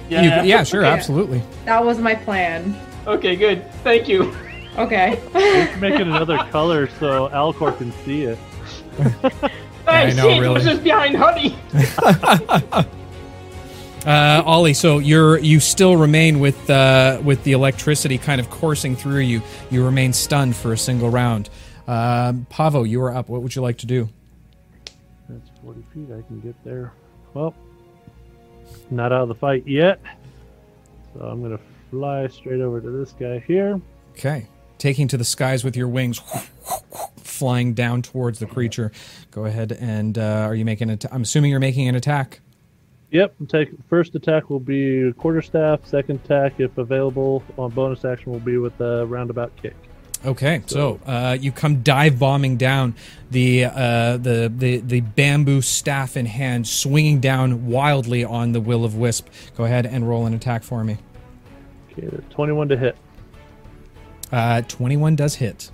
You- 0.09 0.17
yeah, 0.19 0.63
sure, 0.65 0.81
Okay. 0.85 0.91
absolutely. 0.93 1.41
That 1.63 1.83
was 1.85 1.97
my 1.97 2.13
plan. 2.13 2.75
Okay, 3.07 3.37
good. 3.37 3.63
Thank 3.85 4.09
you. 4.09 4.35
Okay. 4.77 5.11
Make 5.79 5.93
it 5.93 6.01
another 6.01 6.37
color 6.51 6.89
so 6.99 7.29
Alcor 7.29 7.77
can 7.77 7.93
see 8.03 8.23
it. 8.23 8.37
Hey, 9.85 9.91
I 9.91 10.13
know, 10.13 10.29
shit, 10.29 10.37
it 10.37 10.41
really. 10.41 10.53
was 10.53 10.63
just 10.63 10.83
behind 10.83 11.15
Honey. 11.15 11.57
Uh, 14.05 14.43
Ollie, 14.45 14.75
so 14.75 14.99
you're 14.99 15.39
you 15.39 15.59
still 15.59 15.97
remain 15.97 16.39
with 16.39 16.69
uh, 16.69 17.19
with 17.23 17.43
the 17.43 17.53
electricity 17.53 18.19
kind 18.19 18.39
of 18.39 18.51
coursing 18.51 18.95
through 18.95 19.21
you. 19.21 19.41
You 19.71 19.83
remain 19.83 20.13
stunned 20.13 20.55
for 20.55 20.73
a 20.73 20.77
single 20.77 21.09
round. 21.09 21.49
Um, 21.87 22.45
Pavo, 22.51 22.83
you 22.83 23.01
are 23.01 23.11
up. 23.15 23.29
What 23.29 23.41
would 23.41 23.55
you 23.55 23.63
like 23.63 23.79
to 23.79 23.87
do? 23.87 24.07
That's 25.27 25.49
40 25.63 25.81
feet. 25.91 26.07
I 26.15 26.21
can 26.27 26.39
get 26.39 26.55
there. 26.63 26.93
Well, 27.33 27.55
not 28.91 29.11
out 29.11 29.23
of 29.23 29.27
the 29.27 29.33
fight 29.35 29.67
yet. 29.67 29.99
So 31.15 31.21
I'm 31.21 31.39
going 31.41 31.57
to 31.57 31.63
fly 31.89 32.27
straight 32.27 32.61
over 32.61 32.79
to 32.81 32.89
this 32.91 33.11
guy 33.13 33.39
here. 33.39 33.81
Okay, 34.11 34.45
taking 34.77 35.07
to 35.07 35.17
the 35.17 35.23
skies 35.25 35.63
with 35.63 35.75
your 35.75 35.87
wings, 35.87 36.19
flying 37.17 37.73
down 37.73 38.03
towards 38.03 38.37
the 38.37 38.45
creature. 38.45 38.91
Go 39.35 39.43
ahead 39.43 39.73
and 39.73 40.17
uh, 40.17 40.45
are 40.47 40.55
you 40.55 40.63
making 40.63 40.89
it? 40.89 41.03
I'm 41.11 41.23
assuming 41.23 41.51
you're 41.51 41.59
making 41.59 41.89
an 41.89 41.95
attack. 41.95 42.39
Yep. 43.11 43.35
Take 43.49 43.69
first 43.89 44.15
attack 44.15 44.49
will 44.49 44.61
be 44.61 45.11
quarterstaff. 45.17 45.85
Second 45.85 46.21
attack, 46.23 46.53
if 46.61 46.77
available, 46.77 47.43
on 47.57 47.71
bonus 47.71 48.05
action 48.05 48.31
will 48.31 48.39
be 48.39 48.57
with 48.57 48.79
a 48.79 49.05
roundabout 49.05 49.51
kick. 49.61 49.75
Okay, 50.25 50.63
so 50.67 51.01
uh, 51.05 51.37
you 51.37 51.51
come 51.51 51.83
dive 51.83 52.17
bombing 52.17 52.55
down, 52.55 52.95
the, 53.29 53.65
uh, 53.65 54.15
the 54.17 54.49
the 54.55 54.77
the 54.77 55.01
bamboo 55.01 55.61
staff 55.61 56.15
in 56.15 56.25
hand, 56.25 56.65
swinging 56.65 57.19
down 57.19 57.67
wildly 57.67 58.23
on 58.23 58.53
the 58.53 58.61
will-o-wisp. 58.61 59.27
Go 59.57 59.65
ahead 59.65 59.85
and 59.85 60.07
roll 60.07 60.25
an 60.25 60.33
attack 60.33 60.63
for 60.63 60.83
me. 60.85 60.97
Okay, 61.91 62.07
the 62.07 62.21
21 62.23 62.69
to 62.69 62.77
hit 62.77 62.95
Uh, 64.31 64.61
Twenty-one 64.61 65.17
does 65.17 65.35
hit. 65.35 65.71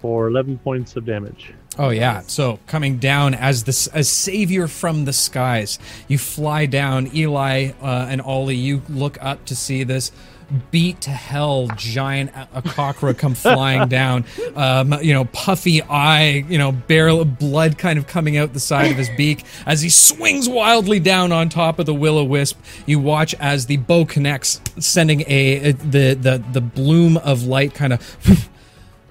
for 0.00 0.28
11 0.28 0.58
points 0.58 0.94
of 0.96 1.06
damage. 1.06 1.54
Oh 1.78 1.90
yeah. 1.90 2.22
So 2.26 2.60
coming 2.66 2.98
down 2.98 3.34
as 3.34 3.64
this 3.64 3.86
as 3.88 4.08
savior 4.08 4.68
from 4.68 5.04
the 5.06 5.12
skies, 5.12 5.78
you 6.06 6.18
fly 6.18 6.66
down. 6.66 7.10
Eli 7.14 7.72
uh, 7.82 8.06
and 8.08 8.20
Ollie, 8.20 8.54
you 8.56 8.82
look 8.88 9.18
up 9.20 9.44
to 9.46 9.56
see 9.56 9.82
this 9.82 10.12
beat 10.70 11.00
to 11.00 11.10
hell 11.10 11.68
giant 11.76 12.30
a- 12.34 12.60
Aarakocra 12.60 13.16
come 13.16 13.34
flying 13.34 13.88
down. 13.88 14.24
Um, 14.54 14.94
you 15.02 15.12
know, 15.12 15.24
puffy 15.26 15.82
eye, 15.82 16.44
you 16.48 16.58
know, 16.58 16.70
barrel 16.70 17.20
of 17.20 17.38
blood 17.38 17.78
kind 17.78 17.98
of 17.98 18.06
coming 18.06 18.36
out 18.36 18.52
the 18.52 18.60
side 18.60 18.90
of 18.90 18.96
his 18.96 19.10
beak 19.16 19.44
as 19.66 19.80
he 19.80 19.88
swings 19.88 20.48
wildly 20.48 21.00
down 21.00 21.32
on 21.32 21.48
top 21.48 21.78
of 21.78 21.86
the 21.86 21.94
will 21.94 22.18
o 22.18 22.24
wisp. 22.24 22.60
You 22.86 23.00
watch 23.00 23.34
as 23.40 23.66
the 23.66 23.78
bow 23.78 24.04
connects, 24.04 24.60
sending 24.78 25.22
a, 25.22 25.70
a 25.70 25.72
the 25.72 26.14
the 26.14 26.44
the 26.52 26.60
bloom 26.60 27.16
of 27.16 27.44
light 27.44 27.74
kind 27.74 27.92
of 27.92 28.00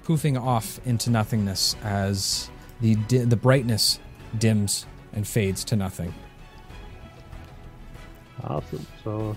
poofing 0.04 0.40
off 0.40 0.80
into 0.86 1.10
nothingness 1.10 1.76
as 1.82 2.50
the 2.80 2.94
di- 2.94 3.18
the 3.18 3.36
brightness 3.36 3.98
dims 4.38 4.86
and 5.12 5.26
fades 5.26 5.64
to 5.64 5.76
nothing. 5.76 6.14
Awesome. 8.42 8.86
So 9.02 9.36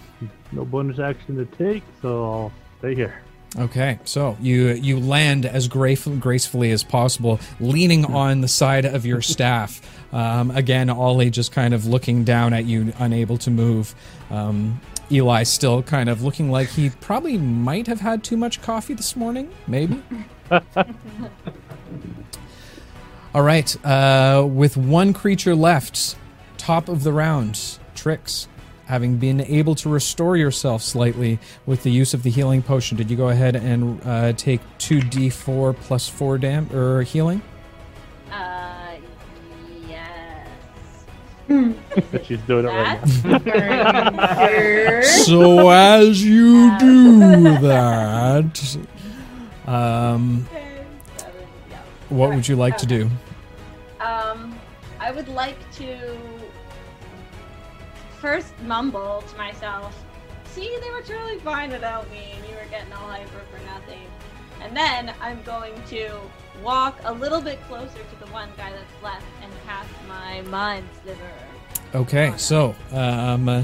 no 0.52 0.66
bonus 0.66 1.00
action 1.00 1.38
to 1.38 1.46
take, 1.46 1.84
so 2.02 2.24
I'll 2.24 2.52
stay 2.80 2.96
here. 2.96 3.22
Okay, 3.58 3.98
so 4.04 4.38
you 4.42 4.72
you 4.72 5.00
land 5.00 5.46
as 5.46 5.68
graceful, 5.68 6.18
gracefully 6.18 6.72
as 6.72 6.84
possible, 6.84 7.40
leaning 7.60 8.06
on 8.06 8.42
the 8.42 8.48
side 8.48 8.86
of 8.86 9.06
your 9.06 9.22
staff. 9.34 9.82
Um, 10.14 10.52
again, 10.52 10.90
Ollie 10.90 11.30
just 11.30 11.52
kind 11.52 11.74
of 11.74 11.86
looking 11.86 12.24
down 12.24 12.54
at 12.54 12.66
you, 12.66 12.94
unable 13.00 13.38
to 13.40 13.52
move. 13.52 13.96
Um, 14.30 14.82
Eli 15.10 15.44
still 15.44 15.82
kind 15.84 16.10
of 16.10 16.22
looking 16.22 16.52
like 16.52 16.68
he 16.70 16.90
probably 16.90 17.38
might 17.38 17.88
have 17.88 18.02
had 18.02 18.24
too 18.24 18.36
much 18.36 18.62
coffee 18.62 18.94
this 18.94 19.16
morning, 19.16 19.50
maybe. 19.66 20.04
All 23.38 23.44
right, 23.44 23.86
uh, 23.86 24.48
with 24.50 24.76
one 24.78 25.14
creature 25.14 25.56
left, 25.56 26.16
top 26.58 26.90
of 26.90 27.04
the 27.04 27.14
round, 27.14 27.78
Trix. 27.94 28.48
Having 28.88 29.18
been 29.18 29.42
able 29.42 29.76
to 29.76 29.90
restore 29.90 30.36
yourself 30.36 30.82
slightly 30.82 31.38
with 31.68 31.84
the 31.84 31.92
use 31.92 32.16
of 32.16 32.24
the 32.24 32.32
healing 32.32 32.64
potion, 32.64 32.98
did 32.98 33.12
you 33.12 33.16
go 33.16 33.30
ahead 33.30 33.56
and 33.56 34.02
uh, 34.04 34.34
take 34.34 34.60
2d4 34.80 35.76
plus 35.76 36.10
4 36.10 36.40
dam 36.40 36.68
or 36.76 37.04
healing? 37.04 37.44
Uh, 38.32 38.96
yes. 39.88 41.06
She's 42.24 42.42
doing 42.42 42.66
it 42.66 42.70
right 42.70 43.24
now. 43.24 45.02
So 45.04 45.70
as 45.70 46.26
you 46.26 46.76
do 46.80 47.44
that, 47.60 48.78
um, 49.68 50.48
what 52.10 52.32
would 52.32 52.48
you 52.48 52.56
like 52.56 52.80
to 52.80 52.88
do? 52.88 53.12
Um, 54.08 54.58
I 55.02 55.12
would 55.12 55.28
like 55.28 55.60
to 55.74 56.18
first 58.22 58.58
mumble 58.62 59.22
to 59.30 59.38
myself, 59.38 59.94
see, 60.46 60.78
they 60.82 60.90
were 60.92 61.02
totally 61.02 61.40
fine 61.40 61.72
without 61.72 62.10
me, 62.10 62.34
and 62.38 62.48
you 62.48 62.56
were 62.56 62.70
getting 62.70 62.94
all 62.94 63.10
hyper 63.10 63.42
for 63.52 63.60
nothing. 63.66 64.08
And 64.62 64.76
then 64.76 65.14
I'm 65.22 65.44
going 65.44 65.74
to 65.90 66.10
walk 66.64 66.98
a 67.04 67.12
little 67.14 67.42
bit 67.42 67.62
closer 67.68 68.00
to 68.00 68.26
the 68.26 68.32
one 68.32 68.50
guy 68.56 68.72
that's 68.72 69.04
left 69.04 69.26
and 69.44 69.52
cast 69.66 69.90
my 70.08 70.42
Mind 70.44 70.88
Sliver. 71.04 71.32
Okay, 71.94 72.34
so 72.38 72.74
um, 72.94 73.50
uh, 73.50 73.64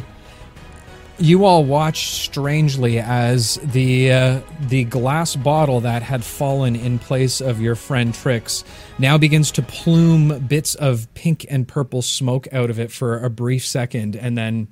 you 1.23 1.45
all 1.45 1.63
watch 1.63 2.09
strangely 2.09 2.99
as 2.99 3.55
the 3.63 4.11
uh, 4.11 4.41
the 4.67 4.83
glass 4.83 5.37
bottle 5.37 5.79
that 5.79 6.03
had 6.03 6.21
fallen 6.21 6.75
in 6.75 6.99
place 6.99 7.39
of 7.39 7.61
your 7.61 7.75
friend 7.75 8.13
Trix 8.13 8.65
now 8.99 9.17
begins 9.17 9.49
to 9.51 9.61
plume 9.61 10.39
bits 10.39 10.75
of 10.75 11.11
pink 11.13 11.45
and 11.49 11.65
purple 11.65 12.01
smoke 12.01 12.53
out 12.53 12.69
of 12.69 12.77
it 12.77 12.91
for 12.91 13.23
a 13.23 13.29
brief 13.29 13.65
second, 13.65 14.17
and 14.17 14.37
then 14.37 14.67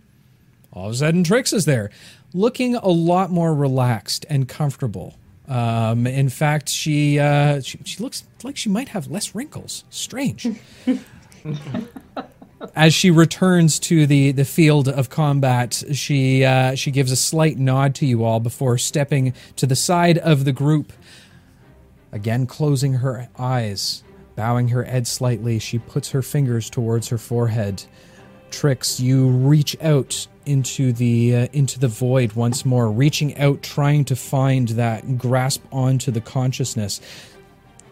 all 0.73 0.87
of 0.87 0.91
a 0.91 0.95
sudden 0.95 1.23
Trix 1.23 1.53
is 1.53 1.63
there, 1.63 1.89
looking 2.33 2.75
a 2.75 2.89
lot 2.89 3.31
more 3.31 3.55
relaxed 3.55 4.25
and 4.29 4.49
comfortable. 4.49 5.15
Um, 5.47 6.05
in 6.05 6.27
fact, 6.27 6.67
she, 6.67 7.17
uh, 7.17 7.61
she 7.61 7.79
she 7.85 8.03
looks 8.03 8.25
like 8.43 8.57
she 8.57 8.67
might 8.67 8.89
have 8.89 9.07
less 9.07 9.33
wrinkles. 9.33 9.85
Strange. 9.89 10.49
As 12.75 12.93
she 12.93 13.09
returns 13.09 13.79
to 13.79 14.05
the, 14.05 14.31
the 14.31 14.45
field 14.45 14.87
of 14.87 15.09
combat, 15.09 15.83
she 15.93 16.45
uh, 16.45 16.75
she 16.75 16.91
gives 16.91 17.11
a 17.11 17.15
slight 17.15 17.57
nod 17.57 17.95
to 17.95 18.05
you 18.05 18.23
all 18.23 18.39
before 18.39 18.77
stepping 18.77 19.33
to 19.55 19.65
the 19.65 19.75
side 19.75 20.17
of 20.19 20.45
the 20.45 20.51
group. 20.51 20.93
Again, 22.11 22.45
closing 22.45 22.95
her 22.95 23.29
eyes, 23.37 24.03
bowing 24.35 24.67
her 24.69 24.83
head 24.83 25.07
slightly, 25.07 25.59
she 25.59 25.79
puts 25.79 26.11
her 26.11 26.21
fingers 26.21 26.69
towards 26.69 27.07
her 27.07 27.17
forehead. 27.17 27.83
Trix, 28.51 28.99
you 28.99 29.29
reach 29.29 29.75
out 29.81 30.27
into 30.45 30.91
the 30.91 31.35
uh, 31.35 31.47
into 31.53 31.79
the 31.79 31.87
void 31.87 32.33
once 32.33 32.65
more, 32.65 32.91
reaching 32.91 33.37
out, 33.37 33.63
trying 33.63 34.05
to 34.05 34.15
find 34.15 34.69
that 34.69 35.17
grasp 35.17 35.63
onto 35.71 36.11
the 36.11 36.21
consciousness 36.21 37.01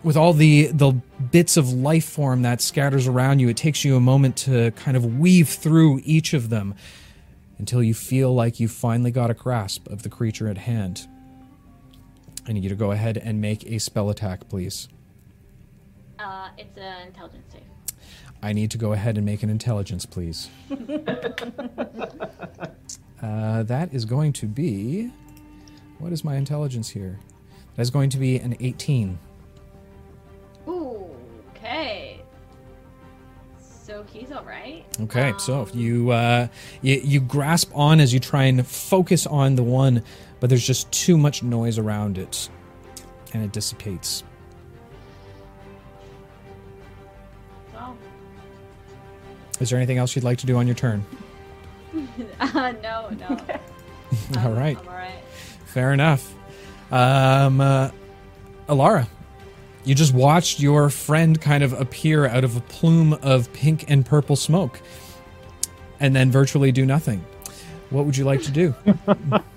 with 0.04 0.16
all 0.16 0.34
the 0.34 0.68
the 0.68 0.92
bits 1.32 1.58
of 1.58 1.72
life 1.72 2.06
form 2.06 2.42
that 2.44 2.62
scatters 2.62 3.08
around 3.08 3.40
you, 3.40 3.50
it 3.50 3.58
takes 3.58 3.84
you 3.84 3.96
a 3.96 4.00
moment 4.00 4.38
to 4.38 4.72
kind 4.72 4.96
of 4.96 5.20
weave 5.20 5.50
through 5.50 6.02
each 6.04 6.34
of 6.34 6.50
them 6.50 6.76
until 7.58 7.84
you 7.84 7.94
feel 7.94 8.34
like 8.34 8.60
you 8.60 8.68
finally 8.68 9.12
got 9.12 9.30
a 9.30 9.34
grasp 9.34 9.88
of 9.90 10.04
the 10.04 10.10
creature 10.10 10.48
at 10.48 10.58
hand. 10.58 11.08
I 12.48 12.54
need 12.54 12.64
you 12.64 12.70
to 12.70 12.76
go 12.76 12.92
ahead 12.92 13.18
and 13.18 13.42
make 13.42 13.66
a 13.70 13.80
spell 13.80 14.10
attack, 14.10 14.48
please. 14.50 14.88
Uh, 16.18 16.50
it's 16.58 16.78
an 16.78 17.08
intelligence 17.08 17.46
save. 17.52 17.62
I 18.42 18.54
need 18.54 18.72
to 18.72 18.78
go 18.78 18.94
ahead 18.94 19.18
and 19.18 19.26
make 19.26 19.44
an 19.44 19.50
intelligence, 19.50 20.06
please. 20.06 20.50
uh, 23.22 23.64
that 23.64 23.94
is 23.94 24.06
going 24.06 24.32
to 24.34 24.48
be. 24.48 25.12
What 26.00 26.14
is 26.14 26.24
my 26.24 26.38
intelligence 26.38 26.90
here? 26.90 27.20
That 27.76 27.82
is 27.82 27.90
going 27.92 28.10
to 28.12 28.18
be 28.18 28.38
an 28.38 28.56
18. 28.60 29.20
Okay. 31.70 32.22
So 33.60 34.04
he's 34.12 34.32
alright. 34.32 34.86
Okay, 35.02 35.34
so 35.40 35.62
Um, 35.62 35.70
you, 35.74 36.12
uh, 36.12 36.48
you 36.82 37.02
you 37.04 37.20
grasp 37.20 37.72
on 37.76 38.00
as 38.00 38.14
you 38.14 38.20
try 38.20 38.44
and 38.44 38.66
focus 38.66 39.26
on 39.26 39.56
the 39.56 39.64
one, 39.64 40.04
but 40.40 40.50
there's 40.50 40.66
just 40.66 40.92
too 40.92 41.18
much 41.18 41.42
noise 41.44 41.78
around 41.80 42.18
it, 42.20 42.50
and 43.34 43.44
it 43.44 43.52
dissipates. 43.52 44.24
Well, 47.74 47.98
Is 49.60 49.70
there 49.72 49.78
anything 49.78 49.98
else 49.98 50.16
you'd 50.16 50.24
like 50.26 50.38
to 50.40 50.46
do 50.46 50.58
on 50.58 50.68
your 50.68 50.76
turn? 50.76 51.04
uh, 52.40 52.74
no, 52.84 53.10
no. 53.10 53.28
All 54.44 54.52
right, 54.52 54.78
I'm 54.78 54.88
alright. 54.88 55.24
fair 55.66 55.94
enough. 55.94 56.32
Um, 56.92 57.60
uh, 57.62 57.90
Elara, 58.68 59.08
you 59.86 59.96
just 59.96 60.14
watched 60.14 60.60
your 60.60 60.90
friend 60.90 61.40
kind 61.40 61.64
of 61.64 61.74
appear 61.74 62.26
out 62.26 62.44
of 62.44 62.58
a 62.58 62.62
plume 62.62 63.14
of 63.22 63.52
pink 63.54 63.86
and 63.90 64.06
purple 64.06 64.36
smoke, 64.36 64.80
and 66.00 66.16
then 66.16 66.32
virtually 66.32 66.72
do 66.72 66.86
nothing. 66.86 67.24
What 67.90 68.06
would 68.06 68.16
you 68.16 68.26
like 68.26 68.44
to 68.44 68.52
do? 68.52 68.76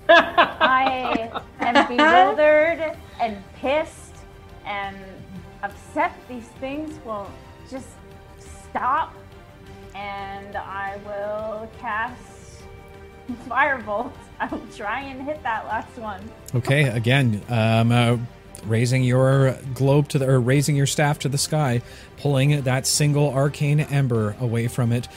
I 0.09 1.29
am 1.59 1.87
bewildered 1.87 2.97
and 3.21 3.37
pissed 3.55 4.15
and 4.65 4.97
upset 5.61 6.13
these 6.27 6.47
things 6.59 6.93
will 7.05 7.29
just 7.69 7.89
stop 8.39 9.13
and 9.95 10.55
I 10.55 10.97
will 11.05 11.69
cast 11.79 12.63
Firebolt. 13.47 14.11
I 14.39 14.47
will 14.47 14.65
try 14.75 15.01
and 15.01 15.21
hit 15.21 15.41
that 15.43 15.65
last 15.65 15.95
one. 15.97 16.21
Okay, 16.55 16.83
again, 16.83 17.41
um, 17.49 17.91
uh, 17.91 18.17
raising 18.65 19.03
your 19.03 19.57
globe 19.73 20.09
to 20.09 20.19
the, 20.19 20.29
or 20.29 20.39
raising 20.39 20.75
your 20.75 20.85
staff 20.85 21.19
to 21.19 21.29
the 21.29 21.37
sky, 21.37 21.81
pulling 22.17 22.61
that 22.63 22.87
single 22.87 23.29
arcane 23.31 23.79
ember 23.79 24.35
away 24.39 24.67
from 24.67 24.91
it, 24.91 25.07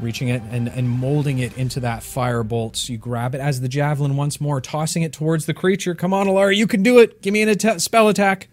reaching 0.00 0.28
it 0.28 0.42
and, 0.50 0.68
and 0.68 0.88
molding 0.88 1.38
it 1.38 1.56
into 1.56 1.80
that 1.80 2.02
firebolt. 2.02 2.88
You 2.88 2.98
grab 2.98 3.34
it 3.34 3.40
as 3.40 3.60
the 3.60 3.68
javelin 3.68 4.16
once 4.16 4.40
more, 4.40 4.60
tossing 4.60 5.02
it 5.02 5.12
towards 5.12 5.46
the 5.46 5.54
creature. 5.54 5.94
Come 5.94 6.12
on, 6.12 6.26
Elara, 6.26 6.56
you 6.56 6.66
can 6.66 6.82
do 6.82 6.98
it. 6.98 7.22
Give 7.22 7.32
me 7.32 7.42
an 7.42 7.48
atta- 7.48 7.80
spell 7.80 8.08
attack. 8.08 8.48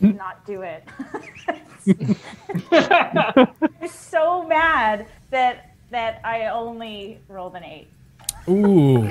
Not 0.00 0.46
do 0.46 0.62
it. 0.62 0.84
I'm 2.72 3.88
so 3.88 4.46
mad 4.46 5.06
that 5.30 5.74
that 5.90 6.20
I 6.24 6.46
only 6.46 7.18
rolled 7.28 7.56
an 7.56 7.64
eight. 7.64 7.88
Ooh. 8.48 9.02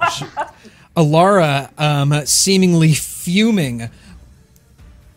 Elara, 0.98 1.70
um, 1.80 2.26
seemingly 2.26 2.92
fuming, 2.92 3.88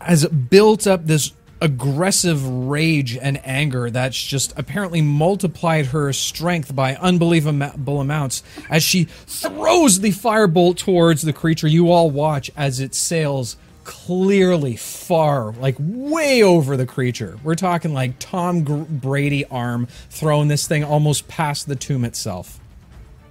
has 0.00 0.24
built 0.26 0.86
up 0.86 1.06
this 1.06 1.32
aggressive 1.60 2.46
rage 2.46 3.16
and 3.16 3.40
anger 3.44 3.90
that's 3.90 4.20
just 4.20 4.56
apparently 4.56 5.02
multiplied 5.02 5.86
her 5.86 6.12
strength 6.12 6.74
by 6.74 6.94
unbelievable 6.96 8.00
amounts 8.00 8.44
as 8.70 8.84
she 8.84 9.04
throws 9.04 10.00
the 10.00 10.10
firebolt 10.10 10.76
towards 10.76 11.22
the 11.22 11.32
creature. 11.32 11.66
You 11.66 11.90
all 11.90 12.10
watch 12.10 12.48
as 12.56 12.78
it 12.78 12.94
sails 12.94 13.56
clearly 13.82 14.76
far, 14.76 15.50
like 15.52 15.74
way 15.80 16.44
over 16.44 16.76
the 16.76 16.86
creature. 16.86 17.38
We're 17.42 17.56
talking 17.56 17.92
like 17.92 18.20
Tom 18.20 18.62
Brady 18.62 19.44
arm 19.46 19.88
throwing 20.10 20.46
this 20.46 20.68
thing 20.68 20.84
almost 20.84 21.26
past 21.26 21.66
the 21.66 21.74
tomb 21.74 22.04
itself. 22.04 22.60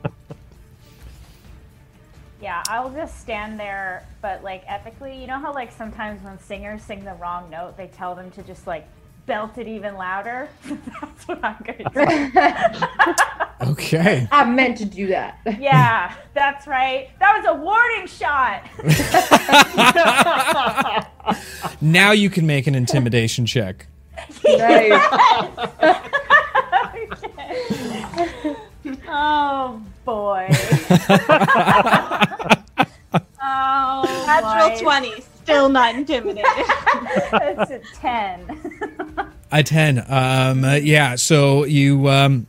Yeah, 2.41 2.63
I'll 2.67 2.89
just 2.89 3.19
stand 3.19 3.59
there, 3.59 4.05
but 4.21 4.43
like 4.43 4.63
ethically, 4.67 5.19
you 5.19 5.27
know 5.27 5.37
how 5.39 5.53
like 5.53 5.71
sometimes 5.71 6.23
when 6.23 6.39
singers 6.39 6.81
sing 6.81 7.03
the 7.03 7.13
wrong 7.13 7.49
note, 7.49 7.77
they 7.77 7.87
tell 7.87 8.15
them 8.15 8.31
to 8.31 8.41
just 8.43 8.65
like 8.65 8.87
belt 9.27 9.57
it 9.59 9.67
even 9.67 9.95
louder? 9.95 10.49
That's 10.65 11.27
what 11.27 11.39
I'm 11.43 11.57
gonna 11.63 11.89
do. 11.93 12.85
Okay. 13.61 14.27
I 14.31 14.43
meant 14.43 14.77
to 14.79 14.85
do 14.85 15.05
that. 15.07 15.37
yeah, 15.59 16.15
that's 16.33 16.65
right. 16.65 17.09
That 17.19 17.37
was 17.37 17.45
a 17.45 17.53
warning 17.53 18.07
shot. 18.07 18.63
Now 21.79 22.11
you 22.11 22.31
can 22.31 22.47
make 22.47 22.65
an 22.65 22.73
intimidation 22.73 23.45
check. 23.45 23.85
Nice. 24.43 24.99
Oh 29.11 29.81
boy. 30.05 30.47
Oh, 33.43 34.03
That's 34.25 34.43
natural 34.43 34.91
right. 34.91 35.09
20. 35.09 35.21
Still 35.43 35.69
not 35.69 35.95
intimidated. 35.95 36.43
It's 36.45 37.71
a 37.71 37.81
10. 37.95 39.31
A 39.51 39.63
ten. 39.63 39.99
Um, 40.07 40.63
uh, 40.63 40.75
yeah. 40.75 41.15
So 41.15 41.65
you 41.65 42.07
um, 42.09 42.47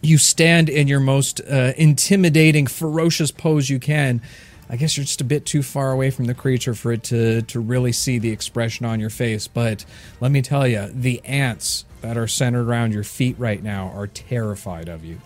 you 0.00 0.16
stand 0.16 0.68
in 0.68 0.88
your 0.88 1.00
most 1.00 1.40
uh, 1.40 1.72
intimidating, 1.76 2.66
ferocious 2.66 3.30
pose 3.30 3.68
you 3.68 3.78
can. 3.78 4.22
I 4.70 4.76
guess 4.76 4.96
you're 4.96 5.04
just 5.04 5.20
a 5.20 5.24
bit 5.24 5.44
too 5.44 5.62
far 5.62 5.90
away 5.90 6.10
from 6.10 6.26
the 6.26 6.34
creature 6.34 6.74
for 6.74 6.92
it 6.92 7.02
to 7.04 7.42
to 7.42 7.60
really 7.60 7.92
see 7.92 8.18
the 8.18 8.30
expression 8.30 8.86
on 8.86 9.00
your 9.00 9.10
face. 9.10 9.48
But 9.48 9.84
let 10.20 10.30
me 10.30 10.40
tell 10.40 10.66
you, 10.66 10.88
the 10.94 11.22
ants 11.24 11.84
that 12.00 12.16
are 12.16 12.28
centered 12.28 12.66
around 12.66 12.94
your 12.94 13.04
feet 13.04 13.36
right 13.38 13.62
now 13.62 13.92
are 13.94 14.06
terrified 14.06 14.88
of 14.88 15.04
you. 15.04 15.20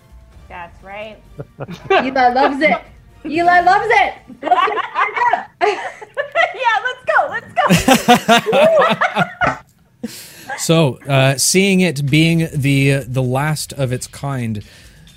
That's 0.55 0.83
right. 0.85 1.19
Eli 1.91 2.29
loves 2.29 2.63
it. 2.63 2.79
Eli 3.27 3.61
loves 3.63 3.89
it. 3.89 4.15
yeah, 6.55 6.79
let's 6.85 7.05
go. 7.05 7.27
Let's 7.29 7.53
go. 7.53 7.65
So, 10.59 10.99
uh, 11.09 11.37
seeing 11.37 11.81
it 11.81 12.09
being 12.09 12.49
the 12.55 13.03
the 13.09 13.23
last 13.23 13.73
of 13.73 13.93
its 13.93 14.07
kind, 14.07 14.63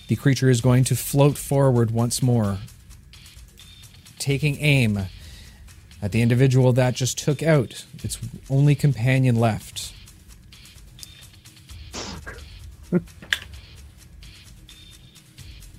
the 0.08 0.16
creature 0.16 0.50
is 0.50 0.62
going 0.62 0.84
to 0.86 0.96
float 0.96 1.38
forward 1.38 1.92
once 1.92 2.24
more, 2.24 2.58
taking 4.18 4.60
aim 4.60 5.10
at 6.02 6.12
the 6.12 6.24
individual 6.24 6.74
that 6.74 6.96
just 6.96 7.20
took 7.20 7.44
out 7.44 7.86
its 8.04 8.18
only 8.50 8.74
companion 8.74 9.36
left. 9.36 9.94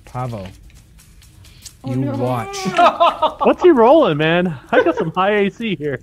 Pavo, 0.09 0.47
oh, 1.83 1.93
you 1.93 2.11
watch. 2.11 2.57
What's 3.41 3.61
he 3.61 3.69
rolling, 3.69 4.17
man? 4.17 4.57
I 4.71 4.83
got 4.83 4.95
some 4.95 5.11
high 5.11 5.35
AC 5.35 5.75
here. 5.75 5.99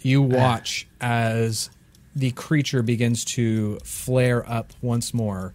you 0.00 0.22
watch 0.22 0.86
as 1.02 1.68
the 2.16 2.30
creature 2.30 2.82
begins 2.82 3.24
to 3.24 3.78
flare 3.84 4.50
up 4.50 4.72
once 4.80 5.12
more. 5.12 5.52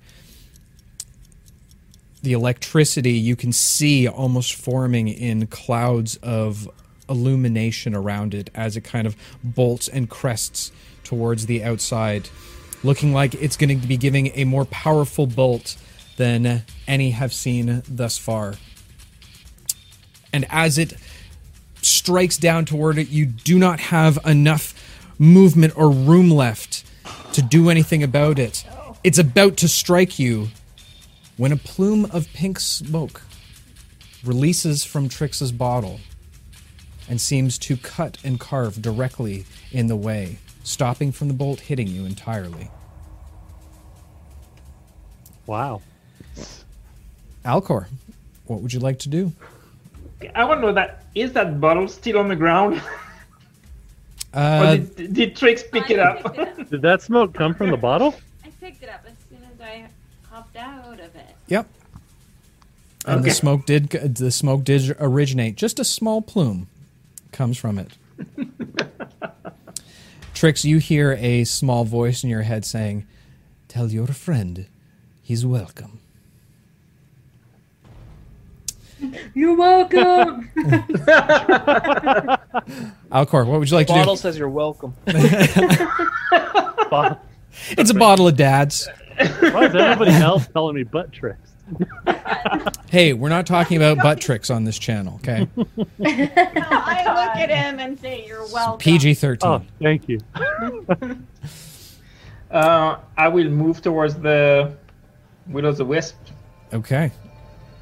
The 2.21 2.33
electricity 2.33 3.13
you 3.13 3.35
can 3.35 3.51
see 3.51 4.07
almost 4.07 4.53
forming 4.53 5.07
in 5.07 5.47
clouds 5.47 6.17
of 6.17 6.69
illumination 7.09 7.95
around 7.95 8.35
it 8.35 8.51
as 8.53 8.77
it 8.77 8.81
kind 8.81 9.07
of 9.07 9.15
bolts 9.43 9.87
and 9.87 10.07
crests 10.07 10.71
towards 11.03 11.47
the 11.47 11.63
outside, 11.63 12.29
looking 12.83 13.11
like 13.11 13.33
it's 13.33 13.57
going 13.57 13.79
to 13.81 13.87
be 13.87 13.97
giving 13.97 14.27
a 14.35 14.43
more 14.43 14.65
powerful 14.65 15.25
bolt 15.25 15.77
than 16.17 16.63
any 16.87 17.11
have 17.11 17.33
seen 17.33 17.83
thus 17.87 18.17
far. 18.17 18.55
And 20.31 20.45
as 20.49 20.77
it 20.77 20.93
strikes 21.81 22.37
down 22.37 22.65
toward 22.65 22.97
it, 22.97 23.09
you 23.09 23.25
do 23.25 23.57
not 23.59 23.79
have 23.79 24.17
enough 24.25 24.73
movement 25.19 25.77
or 25.77 25.89
room 25.89 26.29
left 26.29 26.83
to 27.33 27.41
do 27.41 27.69
anything 27.69 28.03
about 28.03 28.39
it. 28.39 28.65
It's 29.03 29.17
about 29.17 29.57
to 29.57 29.67
strike 29.67 30.17
you 30.19 30.49
when 31.37 31.51
a 31.51 31.57
plume 31.57 32.05
of 32.05 32.31
pink 32.33 32.59
smoke 32.59 33.21
releases 34.23 34.83
from 34.83 35.07
Trix's 35.07 35.51
bottle 35.51 35.99
and 37.07 37.21
seems 37.21 37.57
to 37.59 37.77
cut 37.77 38.17
and 38.23 38.39
carve 38.39 38.81
directly 38.81 39.45
in 39.71 39.87
the 39.87 39.95
way, 39.95 40.39
stopping 40.63 41.11
from 41.11 41.27
the 41.27 41.33
bolt 41.33 41.59
hitting 41.61 41.87
you 41.87 42.05
entirely. 42.05 42.69
Wow. 45.45 45.81
Alcor, 47.45 47.85
what 48.45 48.61
would 48.61 48.73
you 48.73 48.79
like 48.79 48.99
to 48.99 49.09
do? 49.09 49.31
I 50.33 50.43
want 50.45 50.61
to 50.61 50.67
know 50.67 50.73
that 50.73 51.03
is 51.13 51.33
that 51.33 51.61
bottle 51.61 51.87
still 51.87 52.17
on 52.17 52.27
the 52.27 52.35
ground, 52.35 52.75
or 54.33 54.39
Uh, 54.39 54.75
did, 54.77 55.13
did 55.13 55.35
Trix 55.35 55.63
pick 55.63 55.89
it 55.91 55.99
up? 55.99 56.37
it 56.37 56.39
up. 56.59 56.69
Did 56.69 56.81
that 56.81 57.01
smoke 57.01 57.33
come 57.33 57.53
from 57.53 57.69
the 57.71 57.77
bottle? 57.77 58.15
I 58.43 58.49
picked 58.59 58.83
it 58.83 58.89
up 58.89 59.05
as 59.07 59.13
soon 59.29 59.39
as 59.53 59.61
I 59.61 59.87
hopped 60.29 60.55
out 60.57 60.99
of 60.99 61.15
it. 61.15 61.35
Yep. 61.47 61.67
And 63.05 63.23
the 63.23 63.29
smoke 63.31 63.65
did 63.67 63.89
the 63.91 64.31
smoke 64.31 64.63
did 64.63 64.95
originate. 64.99 65.55
Just 65.57 65.79
a 65.79 65.83
small 65.85 66.23
plume 66.23 66.67
comes 67.31 67.55
from 67.55 67.77
it. 67.77 67.93
Trix, 70.33 70.65
you 70.65 70.79
hear 70.79 71.13
a 71.19 71.43
small 71.43 71.85
voice 71.85 72.23
in 72.23 72.31
your 72.31 72.41
head 72.41 72.65
saying, 72.65 73.05
"Tell 73.67 73.91
your 73.91 74.07
friend 74.07 74.65
he's 75.21 75.45
welcome." 75.45 75.99
You're 79.33 79.55
welcome. 79.55 80.49
Alcor, 83.11 83.45
what 83.45 83.59
would 83.59 83.69
you 83.69 83.75
like 83.77 83.87
Bottle 83.87 83.87
to 83.87 83.87
do? 83.87 84.05
Bottle 84.05 84.15
says 84.17 84.37
you're 84.37 84.49
welcome. 84.49 84.93
It's 87.69 87.89
a 87.89 87.93
bottle 87.93 88.27
of 88.27 88.35
dads. 88.35 88.87
Why 89.17 89.65
is 89.65 89.75
everybody 89.75 90.11
else 90.11 90.45
telling 90.47 90.75
me 90.75 90.83
butt 90.83 91.11
tricks? 91.11 91.51
Hey, 92.91 93.11
we're 93.13 93.29
not 93.29 93.45
talking 93.45 93.75
about 93.77 93.97
butt 93.97 94.21
tricks 94.21 94.49
on 94.49 94.63
this 94.63 94.77
channel, 94.79 95.15
okay? 95.15 95.49
No, 95.57 95.65
I 96.07 97.03
look 97.07 97.35
at 97.35 97.49
him 97.49 97.79
and 97.79 97.99
say, 97.99 98.25
"You're 98.25 98.45
welcome." 98.53 98.77
PG 98.77 99.15
thirteen. 99.15 99.49
Oh, 99.51 99.61
thank 99.81 100.07
you. 100.07 100.19
uh, 102.51 102.97
I 103.17 103.27
will 103.27 103.49
move 103.49 103.81
towards 103.81 104.15
the 104.15 104.71
Will 105.47 105.65
of 105.65 105.75
the 105.75 105.83
Wisp. 105.83 106.15
Okay. 106.71 107.11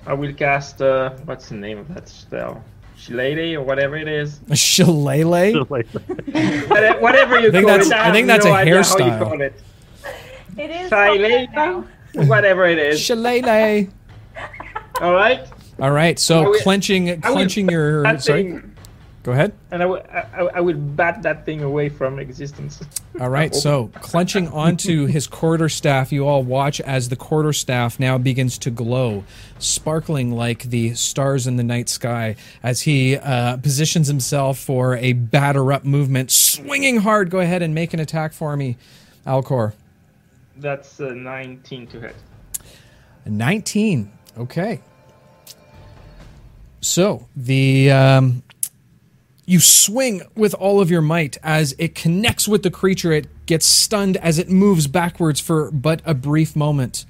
I 0.05 0.13
will 0.13 0.33
cast 0.33 0.81
uh, 0.81 1.11
what's 1.25 1.49
the 1.49 1.55
name 1.55 1.77
of 1.79 1.87
that 1.93 2.07
spell? 2.09 2.63
Shillelagh 2.97 3.55
or 3.55 3.61
whatever 3.63 3.95
it 3.97 4.07
is. 4.07 4.39
Shillelagh. 4.53 5.53
Whatever 5.65 7.39
you 7.39 7.47
I 7.49 7.51
think 7.51 7.67
call 7.67 7.77
that's- 7.77 7.87
it. 7.87 7.93
I 7.93 8.03
have 8.05 8.13
think 8.13 8.27
that's 8.27 8.45
no 8.45 8.51
a 8.51 8.55
idea 8.55 8.75
How 8.75 8.81
hairstyle. 8.81 9.19
you 9.19 9.25
call 9.25 9.41
it. 9.41 9.61
It 10.57 10.69
is. 10.69 10.89
called 10.89 11.21
that 11.21 11.53
now. 11.53 11.85
Shillelagh? 12.13 12.29
Whatever 12.29 12.65
it 12.65 12.77
is. 12.79 12.99
Shillelagh. 13.01 13.87
All 15.01 15.13
right. 15.13 15.47
All 15.79 15.91
right. 15.91 16.19
So 16.19 16.43
will- 16.51 16.59
clenching, 16.61 17.19
clenching 17.21 17.69
your. 17.69 18.17
Sorry. 18.19 18.61
Go 19.23 19.31
ahead. 19.31 19.53
and 19.71 19.81
I 19.81 19.85
will, 19.85 20.03
I, 20.11 20.49
I- 20.55 20.59
will 20.61 20.75
bat 20.77 21.23
that 21.23 21.45
thing 21.45 21.63
away 21.63 21.87
from 21.87 22.19
existence. 22.19 22.81
All 23.21 23.29
right, 23.29 23.55
so 23.55 23.87
clenching 23.95 24.49
onto 24.49 25.05
his 25.05 25.27
quarter 25.27 25.69
staff, 25.69 26.11
you 26.11 26.27
all 26.27 26.43
watch 26.43 26.81
as 26.81 27.07
the 27.07 27.15
quarter 27.15 27.53
staff 27.53 27.99
now 28.01 28.17
begins 28.17 28.57
to 28.57 28.69
glow, 28.69 29.23
sparkling 29.59 30.31
like 30.33 30.63
the 30.63 30.93
stars 30.95 31.47
in 31.47 31.55
the 31.55 31.63
night 31.63 31.87
sky 31.87 32.35
as 32.63 32.81
he 32.81 33.15
uh, 33.15 33.57
positions 33.57 34.07
himself 34.07 34.57
for 34.59 34.97
a 34.97 35.13
batter 35.13 35.71
up 35.71 35.85
movement, 35.85 36.29
swinging 36.29 36.97
hard. 36.97 37.29
Go 37.29 37.39
ahead 37.39 37.61
and 37.61 37.73
make 37.73 37.93
an 37.93 37.99
attack 38.01 38.33
for 38.33 38.57
me, 38.57 38.75
Alcor. 39.25 39.73
That's 40.57 40.99
uh, 40.99 41.13
19 41.13 41.87
to 41.87 41.99
hit. 42.01 42.15
19. 43.25 44.11
Okay. 44.37 44.81
So 46.81 47.27
the 47.35 47.91
um, 47.91 48.43
you 49.45 49.59
swing 49.59 50.21
with 50.35 50.53
all 50.53 50.79
of 50.79 50.89
your 50.89 51.01
might 51.01 51.37
as 51.43 51.75
it 51.77 51.95
connects 51.95 52.47
with 52.47 52.63
the 52.63 52.71
creature. 52.71 53.11
It 53.11 53.27
gets 53.45 53.65
stunned 53.65 54.17
as 54.17 54.39
it 54.39 54.49
moves 54.49 54.87
backwards 54.87 55.39
for 55.39 55.69
but 55.71 56.01
a 56.05 56.13
brief 56.13 56.55
moment. 56.55 57.05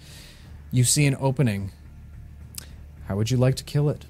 You 0.72 0.84
see 0.84 1.06
an 1.06 1.16
opening. 1.20 1.72
How 3.08 3.16
would 3.16 3.30
you 3.30 3.38
like 3.38 3.56
to 3.56 3.64
kill 3.64 3.90
it? 3.90 4.06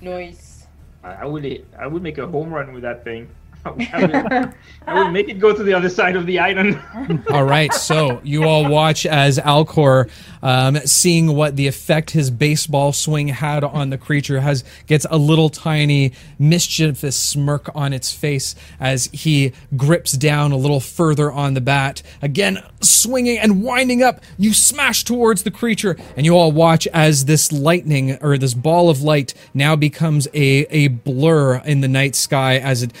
Noise. 0.00 0.66
I, 1.02 1.12
I 1.12 1.24
would 1.24 1.66
I 1.78 1.86
would 1.86 2.02
make 2.02 2.18
a 2.18 2.26
home 2.26 2.52
run 2.52 2.72
with 2.72 2.82
that 2.82 3.02
thing. 3.04 3.28
I 4.86 4.92
will 4.92 5.10
make 5.10 5.30
it 5.30 5.38
go 5.38 5.54
to 5.54 5.62
the 5.62 5.72
other 5.72 5.88
side 5.88 6.16
of 6.16 6.26
the 6.26 6.38
island. 6.38 6.78
All 7.30 7.44
right, 7.44 7.72
so 7.72 8.20
you 8.22 8.44
all 8.44 8.68
watch 8.68 9.06
as 9.06 9.38
Alcor, 9.38 10.10
um, 10.42 10.76
seeing 10.84 11.34
what 11.34 11.56
the 11.56 11.66
effect 11.66 12.10
his 12.10 12.30
baseball 12.30 12.92
swing 12.92 13.28
had 13.28 13.64
on 13.64 13.88
the 13.88 13.96
creature, 13.96 14.40
has 14.40 14.62
gets 14.86 15.06
a 15.08 15.16
little 15.16 15.48
tiny 15.48 16.12
mischievous 16.38 17.16
smirk 17.16 17.70
on 17.74 17.94
its 17.94 18.12
face 18.12 18.54
as 18.78 19.06
he 19.06 19.52
grips 19.74 20.12
down 20.12 20.52
a 20.52 20.56
little 20.56 20.80
further 20.80 21.32
on 21.32 21.54
the 21.54 21.62
bat. 21.62 22.02
Again, 22.20 22.62
swinging 22.82 23.38
and 23.38 23.62
winding 23.62 24.02
up, 24.02 24.22
you 24.36 24.52
smash 24.52 25.04
towards 25.04 25.44
the 25.44 25.50
creature, 25.50 25.96
and 26.14 26.26
you 26.26 26.36
all 26.36 26.52
watch 26.52 26.86
as 26.88 27.24
this 27.24 27.50
lightning 27.50 28.18
or 28.20 28.36
this 28.36 28.52
ball 28.52 28.90
of 28.90 29.00
light 29.00 29.32
now 29.54 29.74
becomes 29.74 30.28
a 30.34 30.66
a 30.68 30.88
blur 30.88 31.56
in 31.64 31.80
the 31.80 31.88
night 31.88 32.14
sky 32.14 32.58
as 32.58 32.82
it 32.82 32.92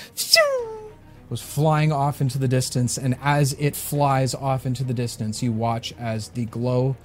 was 1.28 1.40
flying 1.40 1.92
off 1.92 2.20
into 2.20 2.38
the 2.38 2.48
distance, 2.48 2.98
and 2.98 3.16
as 3.22 3.54
it 3.54 3.74
flies 3.74 4.34
off 4.34 4.66
into 4.66 4.84
the 4.84 4.94
distance, 4.94 5.42
you 5.42 5.52
watch 5.52 5.92
as 5.98 6.28
the 6.28 6.44
glow 6.46 6.96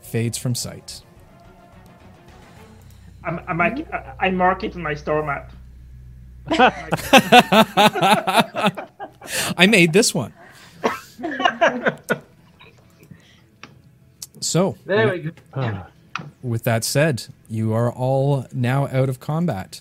fades 0.00 0.38
from 0.38 0.54
sight. 0.54 1.02
I'm, 3.24 3.40
I'm, 3.46 3.58
mm-hmm. 3.58 3.94
I, 3.94 4.26
I 4.26 4.30
mark 4.30 4.64
it 4.64 4.74
on 4.74 4.82
my 4.82 4.94
star 4.94 5.22
map. 5.22 5.52
I 9.56 9.66
made 9.68 9.92
this 9.92 10.14
one. 10.14 10.32
So, 14.40 14.76
There 14.84 15.08
we 15.12 15.30
go. 15.54 15.86
With 16.42 16.64
that 16.64 16.84
said, 16.84 17.26
you 17.48 17.72
are 17.72 17.92
all 17.92 18.46
now 18.52 18.88
out 18.88 19.08
of 19.08 19.20
combat. 19.20 19.80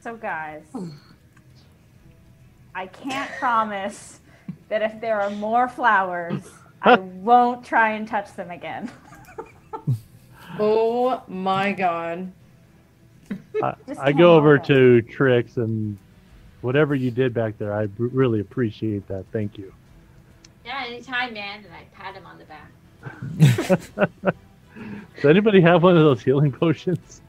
So, 0.00 0.16
guys, 0.16 0.62
I 2.74 2.86
can't 2.86 3.30
promise 3.38 4.20
that 4.68 4.82
if 4.82 5.00
there 5.00 5.20
are 5.20 5.30
more 5.30 5.68
flowers, 5.68 6.48
I 6.82 6.96
won't 6.98 7.64
try 7.64 7.90
and 7.92 8.06
touch 8.06 8.34
them 8.34 8.50
again. 8.50 8.90
oh 10.58 11.22
my 11.28 11.72
god. 11.72 12.30
I, 13.62 13.74
I 14.00 14.12
go 14.12 14.34
over 14.36 14.58
on. 14.58 14.64
to 14.66 15.02
Trix 15.02 15.56
and 15.56 15.98
whatever 16.60 16.94
you 16.94 17.10
did 17.10 17.34
back 17.34 17.58
there, 17.58 17.72
I 17.72 17.86
b- 17.86 18.04
really 18.12 18.40
appreciate 18.40 19.06
that. 19.08 19.24
Thank 19.32 19.58
you. 19.58 19.72
Yeah, 20.64 20.84
anytime, 20.86 21.34
man. 21.34 21.64
And 21.64 21.74
I 21.74 21.84
pat 21.92 22.14
him 22.14 22.26
on 22.26 22.38
the 22.38 22.44
back. 22.44 22.70
Does 25.16 25.24
anybody 25.24 25.60
have 25.60 25.82
one 25.82 25.96
of 25.96 26.02
those 26.02 26.22
healing 26.22 26.52
potions? 26.52 27.20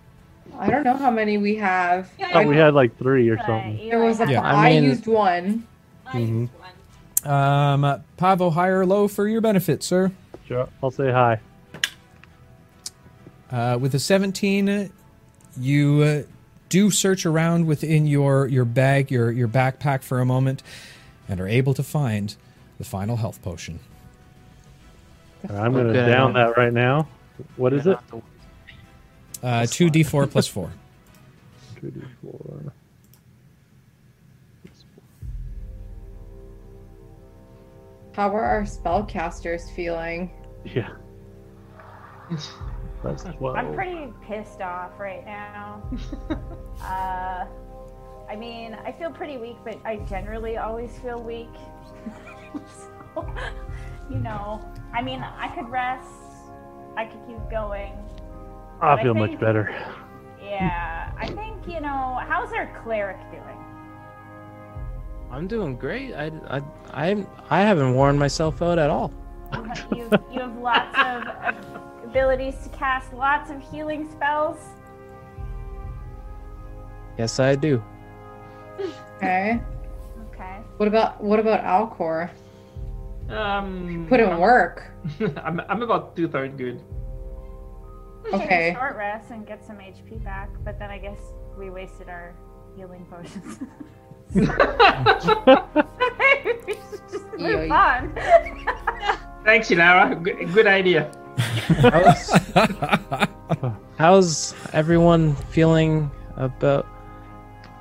I 0.61 0.69
don't 0.69 0.83
know 0.83 0.95
how 0.95 1.09
many 1.09 1.37
we 1.39 1.55
have. 1.55 2.09
Yeah, 2.19 2.29
Oh, 2.35 2.47
we 2.47 2.55
had 2.55 2.75
like 2.75 2.95
three 2.97 3.27
or 3.29 3.37
something. 3.37 3.77
There 3.89 3.99
was 4.03 4.19
a. 4.19 4.29
Yeah, 4.31 4.41
I 4.41 4.67
I 4.67 4.69
mean- 4.73 4.83
used 4.83 5.07
one. 5.07 5.67
I 6.05 6.19
used 6.19 6.51
one. 7.23 7.33
Um, 7.33 8.03
Pavo, 8.17 8.51
high 8.51 8.67
or 8.67 8.85
low 8.85 9.07
for 9.07 9.27
your 9.27 9.41
benefit, 9.41 9.81
sir. 9.83 10.11
Sure, 10.47 10.67
I'll 10.83 10.91
say 10.91 11.11
hi. 11.11 11.39
Uh, 13.51 13.77
with 13.79 13.93
a 13.95 13.99
17, 13.99 14.91
you 15.59 16.01
uh, 16.01 16.23
do 16.69 16.89
search 16.91 17.25
around 17.25 17.65
within 17.67 18.07
your, 18.07 18.47
your 18.47 18.65
bag, 18.65 19.11
your, 19.11 19.31
your 19.31 19.47
backpack 19.47 20.03
for 20.03 20.19
a 20.19 20.25
moment, 20.25 20.63
and 21.27 21.39
are 21.41 21.47
able 21.47 21.73
to 21.73 21.83
find 21.83 22.35
the 22.77 22.83
final 22.83 23.17
health 23.17 23.41
potion. 23.41 23.79
I'm 25.49 25.73
going 25.73 25.91
to 25.91 25.99
Okay. 25.99 26.11
down 26.11 26.33
that 26.33 26.55
right 26.55 26.71
now. 26.73 27.07
What 27.57 27.73
is 27.73 27.87
it? 27.87 27.97
Uh, 29.43 29.61
2d4 29.61 30.29
plus 30.29 30.47
4. 30.47 30.71
2d4. 31.81 32.71
How 38.13 38.35
are 38.35 38.43
our 38.43 38.63
spellcasters 38.63 39.73
feeling? 39.73 40.31
Yeah. 40.65 40.89
That's 43.03 43.23
12. 43.23 43.55
I'm 43.55 43.73
pretty 43.73 44.13
pissed 44.27 44.61
off 44.61 44.99
right 44.99 45.25
now. 45.25 45.81
uh, 46.81 47.45
I 48.29 48.35
mean, 48.37 48.75
I 48.75 48.91
feel 48.91 49.11
pretty 49.11 49.37
weak, 49.37 49.57
but 49.63 49.79
I 49.85 49.97
generally 50.09 50.57
always 50.57 50.97
feel 50.99 51.21
weak. 51.21 51.49
so, 52.53 53.27
you 54.09 54.17
know, 54.17 54.63
I 54.93 55.01
mean, 55.01 55.21
I 55.21 55.47
could 55.55 55.69
rest, 55.69 56.07
I 56.95 57.05
could 57.05 57.19
keep 57.27 57.49
going. 57.49 57.93
I 58.81 58.93
I 58.93 59.03
feel 59.03 59.13
think- 59.13 59.31
much 59.31 59.39
better. 59.39 59.73
Yeah, 60.41 61.11
I 61.17 61.27
think, 61.27 61.65
you 61.67 61.79
know, 61.79 62.19
how's 62.27 62.51
our 62.53 62.67
cleric 62.83 63.17
doing? 63.31 63.57
I'm 65.31 65.47
doing 65.47 65.77
great. 65.77 66.13
I, 66.13 66.29
I, 66.49 66.61
I, 66.93 67.25
I 67.49 67.61
haven't 67.61 67.93
worn 67.93 68.17
myself 68.17 68.61
out 68.61 68.77
at 68.77 68.89
all. 68.89 69.11
You 69.53 69.63
have, 69.63 69.87
you 69.95 70.03
have, 70.09 70.23
you 70.33 70.39
have 70.39 70.57
lots 70.57 70.97
of 70.97 72.03
abilities 72.03 72.55
to 72.63 72.69
cast 72.69 73.13
lots 73.13 73.49
of 73.49 73.61
healing 73.71 74.09
spells. 74.11 74.57
Yes, 77.17 77.39
I 77.39 77.55
do. 77.55 77.81
Okay. 79.17 79.61
Okay. 80.33 80.57
What 80.77 80.87
about 80.87 81.21
what 81.23 81.39
about 81.39 81.61
Alcor? 81.63 82.29
Um, 83.29 84.05
Put 84.09 84.19
in 84.19 84.37
work. 84.39 84.83
I'm, 85.43 85.61
I'm 85.69 85.81
about 85.81 86.15
two 86.15 86.27
thirds 86.27 86.55
good. 86.57 86.81
We 88.23 88.31
can 88.31 88.41
Okay. 88.41 88.47
Take 88.69 88.75
a 88.75 88.79
short 88.79 88.95
rest 88.97 89.31
and 89.31 89.45
get 89.47 89.65
some 89.65 89.77
HP 89.77 90.23
back, 90.23 90.49
but 90.63 90.77
then 90.79 90.89
I 90.89 90.97
guess 90.97 91.19
we 91.57 91.69
wasted 91.69 92.09
our 92.09 92.33
healing 92.75 93.05
potions. 93.09 93.59
we 94.33 94.45
should 96.73 97.09
just 97.11 97.25
move 97.37 97.39
Yoy. 97.39 97.69
on. 97.71 98.13
Thanks, 99.43 99.69
Elara. 99.69 100.21
Good, 100.21 100.53
good 100.53 100.67
idea. 100.67 101.11
How's, 101.37 102.31
how's 103.97 104.55
everyone 104.73 105.35
feeling 105.49 106.09
about? 106.37 106.85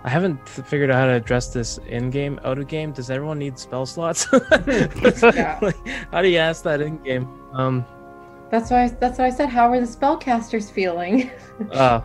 I 0.02 0.08
haven't 0.08 0.48
figured 0.48 0.90
out 0.90 0.96
how 0.96 1.06
to 1.06 1.12
address 1.12 1.48
this 1.52 1.76
in 1.86 2.08
game, 2.10 2.40
out 2.42 2.58
of 2.58 2.66
game. 2.68 2.92
Does 2.92 3.10
everyone 3.10 3.38
need 3.38 3.58
spell 3.58 3.84
slots? 3.84 4.26
Yeah. 4.66 5.58
Like, 5.60 5.76
how 6.10 6.22
do 6.22 6.28
you 6.28 6.38
ask 6.38 6.62
that 6.64 6.80
in 6.80 6.96
game? 7.02 7.28
Um, 7.52 7.84
That's 8.50 8.70
why 8.70 8.88
that's 8.88 9.18
why 9.18 9.26
I 9.26 9.30
said 9.30 9.48
how 9.48 9.70
are 9.70 9.80
the 9.80 9.86
spellcasters 9.86 10.70
feeling? 10.70 11.30
uh, 11.72 12.00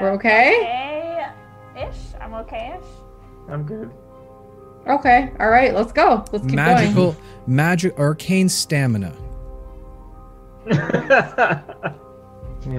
We're 0.00 0.10
okay? 0.12 1.26
Okay-ish. 1.74 1.96
I'm 2.20 2.34
okay-ish. 2.34 2.84
I'm 3.48 3.62
good. 3.64 3.90
okay. 4.86 5.32
All 5.40 5.48
right. 5.48 5.74
Let's 5.74 5.92
go. 5.92 6.24
Let's 6.32 6.44
keep 6.44 6.54
Magical, 6.56 7.16
magic, 7.46 7.98
arcane 7.98 8.48
stamina. 8.48 9.12
How 10.70 11.64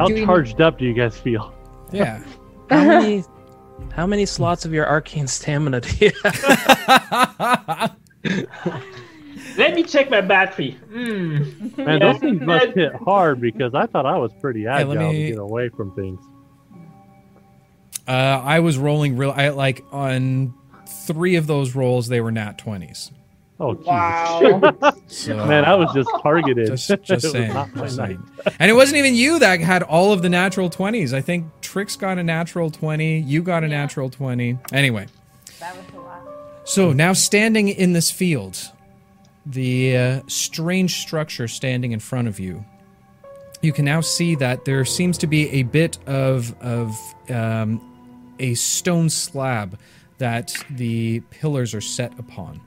Do 0.08 0.14
we- 0.14 0.26
charged 0.26 0.62
up 0.62 0.78
do 0.78 0.86
you 0.86 0.94
guys 0.94 1.18
feel? 1.18 1.54
Yeah. 1.92 2.24
how 2.70 2.86
many, 2.86 3.24
how 3.92 4.06
many 4.06 4.26
slots 4.28 4.64
of 4.66 4.74
your 4.74 4.86
arcane 4.86 5.26
stamina 5.28 5.82
do 5.82 6.06
you 6.06 6.12
have? 6.24 7.96
Let 9.60 9.76
me 9.76 9.84
check 9.84 10.10
my 10.10 10.22
battery. 10.22 10.72
Hmm. 10.90 11.44
Man, 11.78 12.00
those 12.00 12.18
things 12.18 12.42
must 12.42 12.70
hit 12.76 12.94
hard 12.96 13.40
because 13.42 13.74
I 13.76 13.86
thought 13.86 14.06
I 14.06 14.18
was 14.18 14.32
pretty 14.42 14.66
let 14.66 14.82
agile 14.82 14.96
me- 15.12 15.24
to 15.24 15.30
get 15.32 15.38
away 15.40 15.70
from 15.70 15.94
things. 15.96 16.20
Uh, 18.08 18.12
I 18.44 18.60
was 18.62 18.78
rolling 18.78 19.18
real. 19.18 19.32
I 19.32 19.50
like 19.50 19.84
on 19.92 20.54
three 21.06 21.36
of 21.36 21.46
those 21.48 21.76
rolls, 21.76 22.08
they 22.08 22.22
were 22.22 22.32
nat 22.32 22.58
20s. 22.58 23.12
Oh, 23.60 23.74
Jesus. 23.74 23.88
Wow. 23.88 24.94
So, 25.08 25.46
Man, 25.46 25.66
I 25.66 25.76
was 25.76 25.92
just 25.94 26.10
targeted. 26.24 26.68
just, 26.68 26.88
just 27.04 27.32
saying. 27.32 27.52
just 27.76 27.96
saying. 27.98 28.24
And 28.60 28.72
it 28.72 28.74
wasn't 28.74 28.98
even 29.00 29.16
you 29.16 29.38
that 29.40 29.60
had 29.60 29.84
all 29.84 30.14
of 30.14 30.22
the 30.22 30.30
natural 30.30 30.70
20s. 30.70 31.14
I 31.14 31.22
think 31.22 31.46
Trix 31.62 31.96
got 31.98 32.18
a 32.18 32.24
natural 32.24 32.72
20. 32.72 33.20
You 33.20 33.44
got 33.44 33.64
a 33.64 33.68
natural 33.68 34.10
20. 34.10 34.58
Anyway, 34.72 35.08
That 35.60 35.76
was 35.76 35.86
a 35.94 36.00
lot. 36.00 36.22
so 36.64 36.94
now 36.94 37.12
standing 37.14 37.68
in 37.68 37.92
this 37.94 38.10
field, 38.10 38.72
the 39.50 39.98
uh, 39.98 40.22
strange 40.28 41.02
structure 41.02 41.48
standing 41.48 41.92
in 41.92 42.00
front 42.00 42.28
of 42.28 42.40
you, 42.40 42.64
you 43.62 43.74
can 43.74 43.84
now 43.84 44.00
see 44.00 44.36
that 44.36 44.64
there 44.64 44.86
seems 44.86 45.18
to 45.18 45.28
be 45.28 45.50
a 45.50 45.64
bit 45.64 45.98
of 46.08 46.56
of 46.62 46.96
um, 47.30 47.82
a 48.40 48.54
stone 48.54 49.10
slab 49.10 49.78
that 50.20 50.54
the 50.72 51.20
pillars 51.32 51.74
are 51.74 51.82
set 51.82 52.18
upon. 52.20 52.62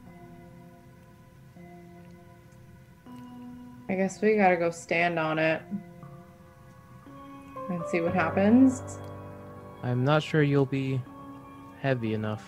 I 3.88 3.94
guess 3.94 4.20
we 4.20 4.36
gotta 4.36 4.56
go 4.56 4.70
stand 4.70 5.18
on 5.18 5.38
it 5.38 5.62
and 7.70 7.82
see 7.90 8.00
what 8.00 8.14
happens. 8.14 8.98
I'm 9.82 10.04
not 10.04 10.22
sure 10.22 10.42
you'll 10.42 10.66
be 10.66 11.00
heavy 11.80 12.14
enough. 12.14 12.44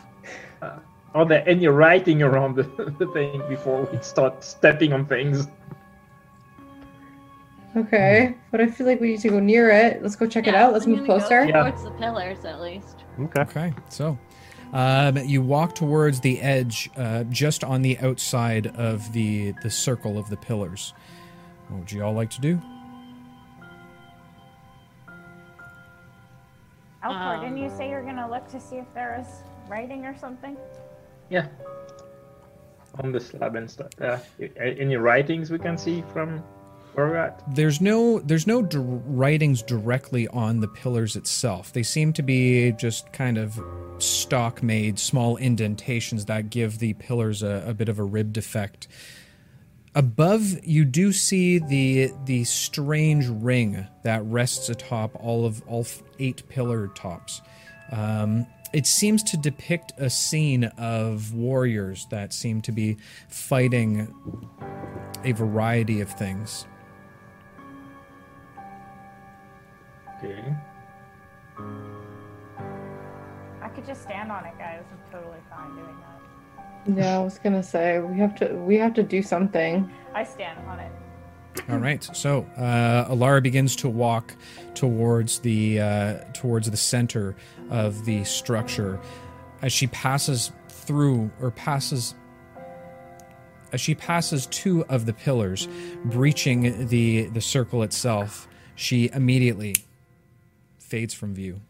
Oh, 1.14 1.24
there 1.24 1.48
any 1.48 1.66
writing 1.68 2.22
around 2.22 2.56
the, 2.56 2.62
the 2.98 3.06
thing 3.12 3.42
before 3.48 3.88
we 3.92 3.98
start 4.02 4.42
stepping 4.42 4.92
on 4.92 5.06
things. 5.06 5.46
Okay, 7.76 8.34
but 8.50 8.60
I 8.60 8.68
feel 8.68 8.86
like 8.86 9.00
we 9.00 9.08
need 9.10 9.20
to 9.20 9.28
go 9.30 9.40
near 9.40 9.70
it. 9.70 10.02
Let's 10.02 10.16
go 10.16 10.26
check 10.26 10.46
it 10.46 10.54
Yeah, 10.54 10.66
out. 10.66 10.72
Let's 10.72 10.84
I'm 10.86 10.92
move 10.92 11.06
gonna 11.06 11.08
go 11.08 11.18
closer. 11.20 11.44
Yeah. 11.44 11.62
Towards 11.62 11.82
the 11.82 11.90
pillars, 11.92 12.44
at 12.44 12.60
least. 12.60 13.04
Okay. 13.20 13.40
Okay, 13.42 13.72
so 13.88 14.16
um, 14.72 15.16
you 15.18 15.42
walk 15.42 15.74
towards 15.74 16.20
the 16.20 16.40
edge, 16.40 16.88
uh, 16.96 17.24
just 17.24 17.64
on 17.64 17.82
the 17.82 17.98
outside 17.98 18.68
of 18.76 19.12
the 19.12 19.52
the 19.62 19.70
circle 19.70 20.18
of 20.18 20.30
the 20.30 20.36
pillars. 20.36 20.94
What 21.68 21.80
would 21.80 21.92
you 21.92 22.04
all 22.04 22.12
like 22.12 22.30
to 22.30 22.40
do? 22.40 22.60
Alcor, 27.04 27.40
didn't 27.40 27.58
you 27.58 27.68
Um, 27.68 27.76
say 27.76 27.90
you're 27.90 28.04
gonna 28.04 28.28
look 28.28 28.48
to 28.48 28.60
see 28.60 28.76
if 28.76 28.86
there 28.94 29.18
is 29.20 29.42
writing 29.68 30.06
or 30.06 30.16
something? 30.16 30.56
Yeah. 31.34 31.48
On 33.02 33.10
the 33.10 33.18
slab 33.18 33.56
and 33.56 33.68
stuff. 33.68 33.90
Uh, 34.00 34.18
any 34.56 34.94
writings 34.94 35.50
we 35.50 35.58
can 35.58 35.76
see 35.76 36.04
from 36.12 36.38
where 36.92 37.08
we're 37.08 37.16
at? 37.16 37.42
There's 37.52 37.80
no 37.80 38.20
there's 38.20 38.46
no 38.46 38.62
dir- 38.62 38.80
writings 38.80 39.60
directly 39.60 40.28
on 40.28 40.60
the 40.60 40.68
pillars 40.68 41.16
itself. 41.16 41.72
They 41.72 41.82
seem 41.82 42.12
to 42.12 42.22
be 42.22 42.70
just 42.70 43.12
kind 43.12 43.36
of 43.36 43.60
stock 43.98 44.62
made 44.62 45.00
small 45.00 45.36
indentations 45.36 46.26
that 46.26 46.50
give 46.50 46.78
the 46.78 46.94
pillars 46.94 47.42
a, 47.42 47.64
a 47.66 47.74
bit 47.74 47.88
of 47.88 47.98
a 47.98 48.04
ribbed 48.04 48.36
effect. 48.36 48.86
Above, 49.96 50.64
you 50.64 50.84
do 50.84 51.12
see 51.12 51.58
the 51.58 52.12
the 52.26 52.44
strange 52.44 53.26
ring 53.26 53.88
that 54.04 54.24
rests 54.26 54.68
atop 54.68 55.16
all 55.20 55.44
of 55.44 55.62
all 55.66 55.84
eight 56.20 56.48
pillar 56.48 56.86
tops. 56.94 57.42
Um, 57.90 58.46
it 58.74 58.86
seems 58.86 59.22
to 59.22 59.36
depict 59.36 59.92
a 59.98 60.10
scene 60.10 60.64
of 60.76 61.32
warriors 61.32 62.06
that 62.10 62.32
seem 62.32 62.60
to 62.60 62.72
be 62.72 62.96
fighting 63.28 64.12
a 65.22 65.30
variety 65.30 66.00
of 66.00 66.10
things. 66.10 66.66
Okay. 70.18 70.54
I 73.62 73.68
could 73.68 73.86
just 73.86 74.02
stand 74.02 74.32
on 74.32 74.44
it, 74.44 74.58
guys. 74.58 74.82
I'm 74.90 75.12
totally 75.12 75.38
fine 75.48 75.76
doing 75.76 75.96
that. 76.00 76.98
Yeah, 76.98 77.18
I 77.18 77.22
was 77.22 77.38
gonna 77.38 77.62
say 77.62 78.00
we 78.00 78.18
have 78.18 78.34
to 78.36 78.54
we 78.56 78.76
have 78.76 78.92
to 78.94 79.04
do 79.04 79.22
something. 79.22 79.88
I 80.12 80.24
stand 80.24 80.58
on 80.68 80.80
it. 80.80 80.92
All 81.68 81.78
right. 81.78 82.02
So 82.02 82.46
uh, 82.56 83.08
Alara 83.08 83.42
begins 83.42 83.76
to 83.76 83.88
walk 83.88 84.34
towards 84.74 85.38
the 85.38 85.80
uh, 85.80 86.14
towards 86.32 86.70
the 86.70 86.76
center 86.76 87.36
of 87.70 88.04
the 88.04 88.24
structure 88.24 89.00
as 89.62 89.72
she 89.72 89.86
passes 89.88 90.52
through 90.68 91.30
or 91.40 91.50
passes 91.50 92.14
as 93.72 93.80
she 93.80 93.94
passes 93.94 94.46
two 94.46 94.84
of 94.84 95.04
the 95.04 95.12
pillars, 95.12 95.66
breaching 96.04 96.86
the 96.88 97.24
the 97.26 97.40
circle 97.40 97.82
itself. 97.82 98.46
She 98.76 99.10
immediately 99.12 99.76
fades 100.78 101.14
from 101.14 101.34
view. 101.34 101.60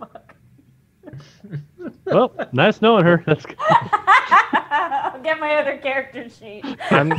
Well, 2.06 2.34
nice 2.52 2.80
knowing 2.80 3.04
her. 3.04 3.22
That's 3.26 3.44
good. 3.44 3.56
I'll 3.60 5.20
get 5.22 5.38
my 5.38 5.56
other 5.56 5.76
character 5.78 6.28
sheet. 6.28 6.64
I'm 6.90 7.12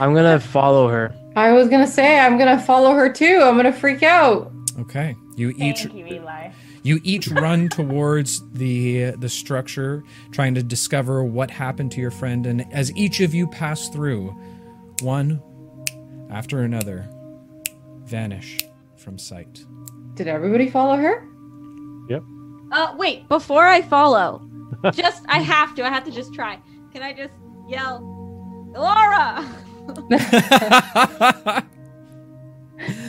I'm 0.00 0.14
gonna 0.14 0.40
follow 0.40 0.88
her. 0.88 1.14
I 1.36 1.52
was 1.52 1.68
gonna 1.68 1.86
say 1.86 2.18
I'm 2.18 2.38
gonna 2.38 2.60
follow 2.60 2.92
her 2.92 3.12
too. 3.12 3.40
I'm 3.42 3.56
gonna 3.56 3.72
freak 3.72 4.02
out. 4.02 4.52
Okay. 4.80 5.16
You 5.36 5.50
each 5.50 5.82
Thank 5.82 5.94
you, 5.94 6.06
Eli. 6.06 6.50
You 6.86 7.00
each 7.02 7.26
run 7.26 7.68
towards 7.68 8.48
the 8.52 9.10
the 9.18 9.28
structure, 9.28 10.04
trying 10.30 10.54
to 10.54 10.62
discover 10.62 11.24
what 11.24 11.50
happened 11.50 11.90
to 11.92 12.00
your 12.00 12.12
friend. 12.12 12.46
And 12.46 12.72
as 12.72 12.96
each 12.96 13.18
of 13.20 13.34
you 13.34 13.48
pass 13.48 13.88
through, 13.88 14.28
one 15.00 15.42
after 16.30 16.60
another 16.60 17.08
vanish 18.04 18.60
from 18.96 19.18
sight. 19.18 19.64
Did 20.14 20.28
everybody 20.28 20.70
follow 20.70 20.94
her? 20.94 21.26
Yep. 22.08 22.22
Uh, 22.70 22.94
wait, 22.96 23.28
before 23.28 23.66
I 23.66 23.82
follow, 23.82 24.48
just 24.92 25.24
I 25.28 25.40
have 25.40 25.74
to. 25.74 25.84
I 25.84 25.88
have 25.88 26.04
to 26.04 26.12
just 26.12 26.32
try. 26.34 26.56
Can 26.92 27.02
I 27.02 27.12
just 27.12 27.34
yell, 27.68 27.98
Laura? 28.76 29.44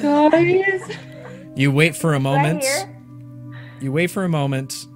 Guys. 0.02 0.98
you 1.56 1.72
wait 1.72 1.96
for 1.96 2.10
a 2.10 2.14
Right 2.14 2.22
moment. 2.24 2.64
here. 2.64 2.97
You 3.80 3.92
wait 3.92 4.08
for 4.08 4.24
a 4.24 4.30
moment. 4.30 4.88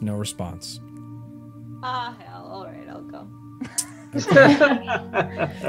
No 0.00 0.14
response. 0.14 0.80
Ah, 1.82 2.16
hell. 2.18 2.46
All 2.46 2.66
right, 2.66 2.88
I'll 2.88 3.02
go. 3.02 3.26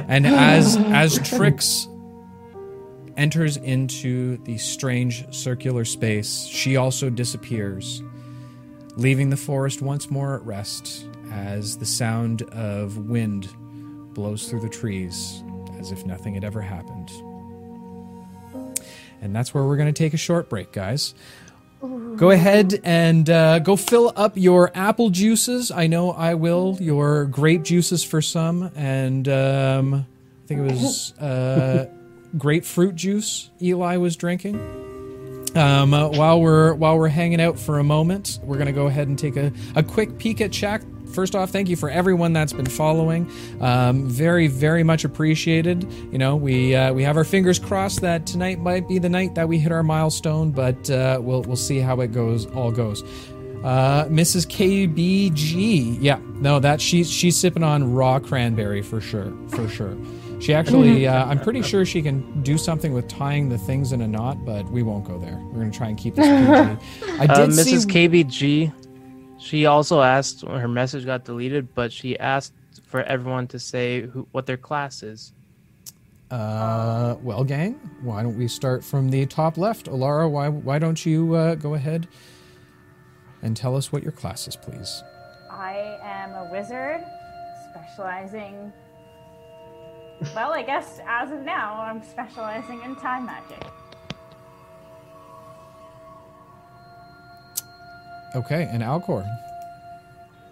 And 0.08 0.26
as 0.26 0.78
as 0.78 1.20
Trix 1.20 1.88
enters 3.18 3.58
into 3.58 4.38
the 4.46 4.58
strange 4.58 5.26
circular 5.34 5.86
space, 5.86 6.46
she 6.46 6.78
also 6.78 7.10
disappears, 7.10 8.02
leaving 8.96 9.30
the 9.30 9.38
forest 9.38 9.82
once 9.82 10.10
more 10.10 10.36
at 10.36 10.46
rest 10.46 11.06
as 11.32 11.78
the 11.78 11.86
sound 11.86 12.42
of 12.52 12.98
wind 12.98 13.50
blows 14.14 14.50
through 14.50 14.62
the 14.62 14.70
trees 14.70 15.44
as 15.80 15.92
if 15.92 16.06
nothing 16.06 16.34
had 16.34 16.44
ever 16.44 16.62
happened. 16.62 17.12
And 19.22 19.36
that's 19.36 19.54
where 19.54 19.64
we're 19.66 19.78
going 19.78 19.94
to 19.94 20.04
take 20.04 20.14
a 20.14 20.18
short 20.18 20.50
break, 20.50 20.72
guys. 20.72 21.14
Go 21.82 22.30
ahead 22.30 22.80
and 22.84 23.28
uh, 23.28 23.60
go 23.60 23.76
fill 23.76 24.14
up 24.16 24.34
your 24.36 24.72
apple 24.76 25.10
juices. 25.10 25.72
I 25.72 25.88
know 25.88 26.12
I 26.12 26.36
will. 26.36 26.78
Your 26.80 27.26
grape 27.26 27.64
juices 27.64 28.04
for 28.04 28.22
some, 28.22 28.70
and 28.76 29.28
um, 29.28 29.94
I 29.96 30.48
think 30.48 30.60
it 30.62 30.74
was 30.74 31.18
uh, 31.18 31.88
grapefruit 32.38 32.96
juice 32.96 33.50
Eli 33.62 33.98
was 33.98 34.16
drinking. 34.16 34.60
Um, 35.56 35.94
uh, 35.94 36.10
while 36.10 36.40
we're 36.40 36.76
while 36.76 36.98
we're 36.98 37.08
hanging 37.08 37.42
out 37.42 37.60
for 37.60 37.80
a 37.80 37.84
moment, 37.84 38.40
we're 38.44 38.58
gonna 38.58 38.72
go 38.72 38.86
ahead 38.88 39.08
and 39.08 39.18
take 39.18 39.36
a, 39.36 39.52
a 39.76 39.82
quick 39.82 40.18
peek 40.20 40.40
at 40.40 40.52
chat. 40.52 40.84
First 41.12 41.36
off, 41.36 41.50
thank 41.52 41.70
you 41.70 41.76
for 41.76 41.90
everyone 41.90 42.34
that's 42.34 42.54
been 42.54 42.66
following. 42.66 43.30
Um, 43.60 44.08
very 44.08 44.48
very 44.48 44.84
much 44.84 45.04
appreciated. 45.04 45.84
You 46.12 46.18
know, 46.18 46.36
we 46.36 46.76
uh, 46.76 46.94
we 46.94 47.04
have 47.04 47.18
our 47.18 47.24
fingers 47.24 47.60
crossed 47.60 48.02
that 48.02 48.26
tonight 48.26 48.60
might 48.60 48.88
be 48.88 48.98
the 49.00 49.10
night 49.10 49.36
that 49.36 49.48
we 49.48 49.60
hit 49.60 49.72
our 49.72 49.84
milestone, 49.84 50.52
but 50.52 50.90
uh, 50.90 51.20
we'll 51.22 51.42
we'll 51.44 51.56
see 51.56 51.80
how 51.80 52.00
it 52.02 52.12
goes. 52.12 52.46
All 52.48 52.72
goes. 52.72 53.04
Uh, 53.64 54.06
Mrs. 54.06 54.48
KBG, 54.48 55.98
yeah, 56.02 56.20
no, 56.40 56.60
that 56.60 56.82
she's 56.82 57.12
she's 57.12 57.38
sipping 57.38 57.64
on 57.64 57.94
raw 57.94 58.18
cranberry 58.20 58.82
for 58.82 59.00
sure, 59.00 59.32
for 59.50 59.68
sure. 59.68 59.96
She 60.40 60.56
actually, 60.56 61.08
uh, 61.08 61.26
I'm 61.28 61.40
pretty 61.40 61.62
sure 61.62 61.86
she 61.86 62.02
can 62.02 62.42
do 62.42 62.58
something 62.58 62.94
with 62.94 63.08
tying 63.08 63.50
the 63.50 63.60
things 63.60 63.92
in 63.92 64.02
a 64.02 64.08
knot, 64.08 64.44
but 64.44 64.66
we 64.72 64.82
won't 64.82 65.06
go 65.06 65.20
there. 65.20 65.40
We're 65.52 65.60
gonna 65.60 65.70
try 65.72 65.90
and 65.90 65.98
keep 66.00 66.16
this 66.16 66.26
PG. 66.26 67.14
I 67.20 67.28
did 67.28 67.32
Uh, 67.38 67.52
see. 67.52 67.74
Mrs. 67.76 67.86
KBG, 67.86 68.74
she 69.42 69.66
also 69.66 70.02
asked 70.02 70.44
her 70.44 70.68
message 70.68 71.06
got 71.06 71.26
deleted, 71.26 71.74
but 71.74 71.92
she 71.92 72.18
asked 72.20 72.54
for 72.86 73.02
everyone 73.04 73.48
to 73.48 73.60
say 73.60 74.02
who, 74.02 74.28
what 74.32 74.46
their 74.46 74.58
class 74.58 75.02
is. 75.02 75.34
Uh, 76.30 77.16
well, 77.22 77.44
gang, 77.44 77.74
why 78.02 78.22
don't 78.22 78.38
we 78.38 78.48
start 78.48 78.84
from 78.84 79.10
the 79.10 79.26
top 79.26 79.58
left? 79.58 79.88
Elara, 79.88 80.30
why 80.30 80.48
why 80.48 80.80
don't 80.80 81.06
you 81.06 81.34
uh, 81.34 81.56
go 81.56 81.74
ahead 81.74 82.08
and 83.42 83.58
tell 83.58 83.76
us 83.76 83.92
what 83.92 84.04
your 84.04 84.12
class 84.12 84.48
is, 84.48 84.56
please? 84.56 85.04
I 85.50 85.98
am 86.04 86.36
a 86.36 86.50
wizard 86.52 87.04
specializing. 87.72 88.72
Well, 90.36 90.54
I 90.54 90.62
guess 90.62 91.00
as 91.08 91.32
of 91.32 91.42
now, 91.42 91.82
I'm 91.82 92.04
specializing 92.04 92.82
in 92.84 92.96
time 92.96 93.26
magic. 93.26 93.66
Okay, 98.36 98.68
and 98.72 98.82
Alcor. 98.82 99.26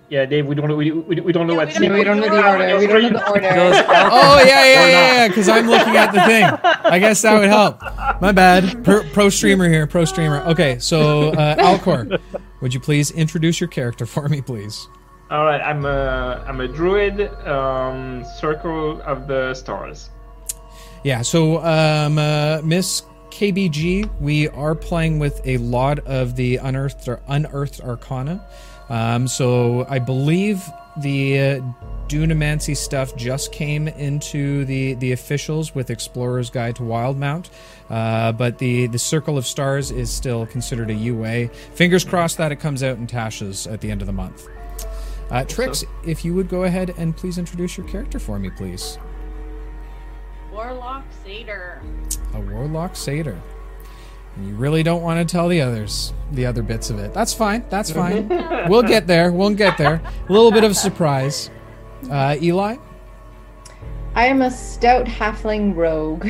Yeah, 0.09 0.25
Dave, 0.25 0.47
we 0.47 0.55
don't 0.55 0.75
we, 0.75 0.91
we, 0.91 1.21
we 1.21 1.31
don't 1.31 1.45
know 1.45 1.53
Yeah, 1.53 1.65
what 1.65 1.79
we 1.79 1.87
don't 1.87 1.97
we 1.97 2.03
don't 2.03 2.19
know 2.19 2.29
the 2.29 2.49
order. 2.49 2.79
We 2.79 2.87
don't 2.87 3.13
know 3.13 3.19
the 3.19 3.61
order. 3.61 3.85
Oh 4.11 4.43
yeah, 4.43 4.65
yeah, 4.65 4.87
yeah, 4.87 4.89
yeah. 4.89 5.27
Because 5.27 5.47
I'm 5.47 5.67
looking 5.67 5.95
at 5.95 6.11
the 6.11 6.21
thing. 6.21 6.45
I 6.91 6.97
guess 6.97 7.21
that 7.21 7.39
would 7.39 7.47
help. 7.47 7.79
My 8.19 8.31
bad. 8.31 8.83
Pro, 8.83 9.03
pro 9.13 9.29
streamer 9.29 9.69
here. 9.69 9.85
Pro 9.85 10.05
streamer. 10.05 10.39
Okay, 10.47 10.79
so 10.79 11.29
uh, 11.33 11.55
Alcor, 11.57 12.19
would 12.61 12.73
you 12.73 12.79
please 12.79 13.11
introduce 13.11 13.61
your 13.61 13.67
character 13.67 14.07
for 14.07 14.27
me, 14.27 14.41
please? 14.41 14.87
All 15.29 15.45
right, 15.45 15.61
I'm 15.61 15.85
a 15.85 16.43
I'm 16.47 16.59
a 16.59 16.67
druid, 16.67 17.21
um, 17.47 18.25
circle 18.39 18.99
of 19.03 19.27
the 19.27 19.53
stars. 19.53 20.09
Yeah. 21.03 21.21
So, 21.21 21.63
um, 21.63 22.17
uh, 22.17 22.61
Miss 22.63 23.03
KBG, 23.39 24.19
we 24.19 24.49
are 24.49 24.75
playing 24.75 25.17
with 25.17 25.39
a 25.47 25.55
lot 25.59 25.99
of 25.99 26.35
the 26.35 26.57
unearthed 26.57 27.07
or 27.07 27.21
unearthed 27.29 27.79
arcana. 27.79 28.45
Um, 28.89 29.29
so 29.29 29.85
I 29.87 29.97
believe 29.97 30.61
the 30.97 31.39
uh, 31.39 31.61
Dunamancy 32.09 32.75
stuff 32.75 33.15
just 33.15 33.53
came 33.53 33.87
into 33.87 34.65
the 34.65 34.95
the 34.95 35.13
officials 35.13 35.73
with 35.73 35.89
Explorer's 35.89 36.49
Guide 36.49 36.75
to 36.75 36.83
Wildemount, 36.83 37.49
uh, 37.89 38.33
but 38.33 38.57
the 38.57 38.87
the 38.87 38.99
Circle 38.99 39.37
of 39.37 39.45
Stars 39.45 39.89
is 39.89 40.11
still 40.11 40.45
considered 40.45 40.89
a 40.89 40.93
UA. 40.93 41.47
Fingers 41.75 42.03
crossed 42.03 42.37
that 42.39 42.51
it 42.51 42.57
comes 42.57 42.83
out 42.83 42.97
in 42.97 43.07
Tasha's 43.07 43.67
at 43.67 43.79
the 43.79 43.89
end 43.89 44.01
of 44.01 44.07
the 44.07 44.11
month. 44.11 44.49
Uh, 45.31 45.45
Trix, 45.45 45.85
if 46.05 46.25
you 46.25 46.33
would 46.33 46.49
go 46.49 46.65
ahead 46.65 46.93
and 46.97 47.15
please 47.15 47.37
introduce 47.37 47.77
your 47.77 47.87
character 47.87 48.19
for 48.19 48.37
me, 48.37 48.49
please. 48.49 48.97
Warlock 50.59 51.05
Satyr. 51.23 51.81
A 52.33 52.39
warlock 52.41 52.93
satyr. 52.93 53.39
You 54.43 54.55
really 54.55 54.83
don't 54.83 55.01
want 55.01 55.25
to 55.25 55.31
tell 55.31 55.47
the 55.47 55.61
others, 55.61 56.13
the 56.33 56.45
other 56.45 56.61
bits 56.63 56.89
of 56.89 56.99
it. 56.99 57.13
That's 57.13 57.33
fine. 57.33 57.63
That's 57.69 57.89
fine. 57.91 58.27
we'll 58.67 58.83
get 58.83 59.07
there. 59.07 59.31
We'll 59.31 59.51
get 59.51 59.77
there. 59.77 60.01
A 60.27 60.31
little 60.31 60.51
bit 60.51 60.65
of 60.65 60.71
a 60.71 60.75
surprise. 60.75 61.49
Uh, 62.11 62.35
Eli, 62.41 62.75
I 64.15 64.25
am 64.27 64.41
a 64.41 64.51
stout 64.51 65.05
halfling 65.05 65.77
rogue. 65.77 66.27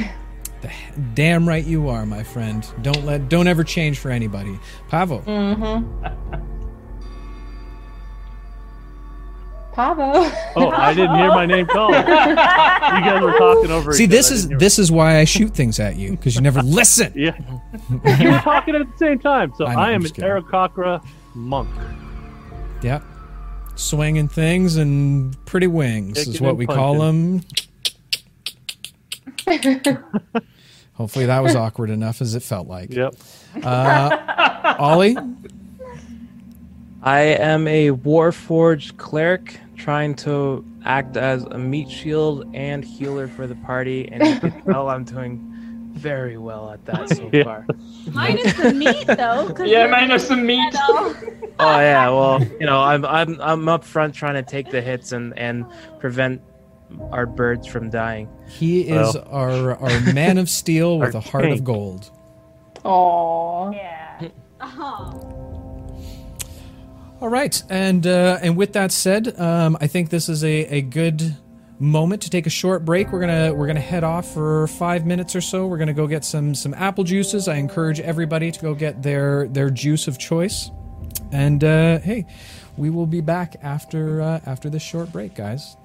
damn 1.15 1.47
right 1.49 1.65
you 1.65 1.89
are, 1.89 2.05
my 2.05 2.21
friend. 2.21 2.67
Don't 2.83 3.05
let, 3.05 3.29
don't 3.29 3.47
ever 3.47 3.63
change 3.63 3.97
for 3.97 4.11
anybody. 4.11 4.59
Pavo, 4.89 5.21
Mm-hmm. 5.21 6.58
Pavo. 9.79 10.29
Oh, 10.57 10.71
I 10.71 10.93
didn't 10.93 11.15
hear 11.15 11.29
my 11.29 11.45
name 11.45 11.65
called. 11.65 11.93
you 11.95 12.03
guys 12.03 13.21
were 13.21 13.37
talking 13.37 13.71
over. 13.71 13.93
see, 13.93 14.03
each 14.03 14.09
this 14.09 14.27
other. 14.27 14.33
I 14.33 14.37
is 14.37 14.45
didn't 14.47 14.59
this 14.59 14.77
is 14.77 14.91
why 14.91 15.19
I 15.19 15.23
shoot 15.23 15.53
things 15.53 15.79
at 15.79 15.95
you 15.95 16.11
because 16.11 16.35
you 16.35 16.41
never 16.41 16.61
listen. 16.61 17.13
Yeah, 17.15 17.39
you 18.19 18.29
were 18.29 18.39
talking 18.39 18.75
at 18.75 18.91
the 18.91 18.97
same 18.97 19.19
time. 19.19 19.53
So 19.57 19.65
I 19.65 19.75
know, 19.75 19.79
I, 19.79 19.91
I'm 19.91 20.03
an 20.03 20.11
kidding. 20.11 20.29
Aarakocra 20.29 21.01
monk. 21.33 21.69
Yep. 22.81 23.03
Swinging 23.75 24.27
things 24.27 24.75
and 24.75 25.33
pretty 25.45 25.67
wings 25.67 26.27
is 26.27 26.41
what 26.41 26.49
and 26.49 26.57
we 26.57 26.67
call 26.67 26.99
them. 26.99 27.41
Hopefully 30.95 31.25
that 31.25 31.41
was 31.41 31.55
awkward 31.55 31.89
enough 31.89 32.21
as 32.21 32.35
it 32.35 32.43
felt 32.43 32.67
like. 32.67 32.91
Yep. 32.91 33.15
Uh, 33.63 34.75
Ollie, 34.77 35.15
I 37.01 37.19
am 37.21 37.65
a 37.65 37.91
Warforged 37.91 38.97
cleric 38.97 39.57
trying 39.79 40.13
to 40.15 40.63
act 40.85 41.17
as 41.17 41.43
a 41.45 41.57
meat 41.57 41.89
shield 41.89 42.45
and 42.53 42.83
healer 42.85 43.27
for 43.27 43.47
the 43.47 43.55
party, 43.55 44.07
and 44.11 44.25
you 44.27 44.39
can 44.39 44.61
tell 44.65 44.89
I'm 44.89 45.03
doing 45.05 45.45
very 45.93 46.37
well 46.37 46.69
at 46.71 46.85
that 46.85 47.09
so 47.09 47.29
Yeah. 47.33 47.43
far. 47.43 47.65
Minus 48.11 48.53
the 48.53 48.73
meat 48.73 49.07
though. 49.07 49.53
Yeah, 49.65 49.87
minus 49.87 50.27
the 50.27 50.35
meat. 50.37 50.75
Oh 51.61 51.77
yeah, 51.79 52.07
well, 52.07 52.41
you 52.57 52.65
know, 52.65 52.79
I'm 52.79 53.03
I'm 53.05 53.41
I'm 53.41 53.67
up 53.67 53.83
front 53.83 54.15
trying 54.15 54.35
to 54.35 54.43
take 54.43 54.71
the 54.71 54.79
hits 54.81 55.11
and 55.11 55.37
and 55.37 55.65
prevent 55.99 56.41
our 57.11 57.25
birds 57.25 57.67
from 57.67 57.89
dying. 57.89 58.29
he 58.47 58.83
is 58.83 59.13
Well. 59.15 59.27
our 59.29 59.75
our 59.75 59.99
man 60.13 60.37
of 60.37 60.49
steel 60.49 60.97
with 61.03 61.15
a 61.15 61.19
heart 61.19 61.43
of 61.51 61.65
gold. 61.65 62.11
Aww. 62.85 63.75
Yeah. 63.75 64.29
Oh. 64.61 65.48
All 67.21 67.27
right, 67.27 67.61
and 67.69 68.07
uh, 68.07 68.39
and 68.41 68.55
with 68.55 68.71
that 68.73 68.93
said, 68.93 69.37
um, 69.37 69.77
I 69.81 69.87
think 69.87 70.09
this 70.09 70.29
is 70.29 70.41
a, 70.45 70.65
a 70.67 70.81
good 70.81 71.35
moment 71.77 72.21
to 72.21 72.29
take 72.29 72.47
a 72.47 72.49
short 72.49 72.85
break. 72.85 73.11
We're 73.11 73.19
gonna 73.19 73.53
we're 73.53 73.67
gonna 73.67 73.81
head 73.81 74.05
off 74.05 74.33
for 74.33 74.67
five 74.67 75.05
minutes 75.05 75.35
or 75.35 75.41
so. 75.41 75.67
We're 75.67 75.79
gonna 75.79 75.93
go 75.93 76.07
get 76.07 76.23
some 76.23 76.55
some 76.55 76.73
apple 76.73 77.03
juices. 77.03 77.49
I 77.49 77.55
encourage 77.55 77.99
everybody 77.99 78.51
to 78.51 78.59
go 78.61 78.73
get 78.73 79.03
their 79.03 79.49
their 79.49 79.69
juice 79.69 80.07
of 80.07 80.17
choice. 80.17 80.71
And 81.33 81.61
uh, 81.61 81.99
hey, 81.99 82.25
we 82.77 82.89
will 82.89 83.05
be 83.05 83.19
back 83.19 83.57
after 83.61 84.21
uh, 84.21 84.39
after 84.45 84.69
this 84.69 84.81
short 84.81 85.11
break, 85.11 85.35
guys. 85.35 85.75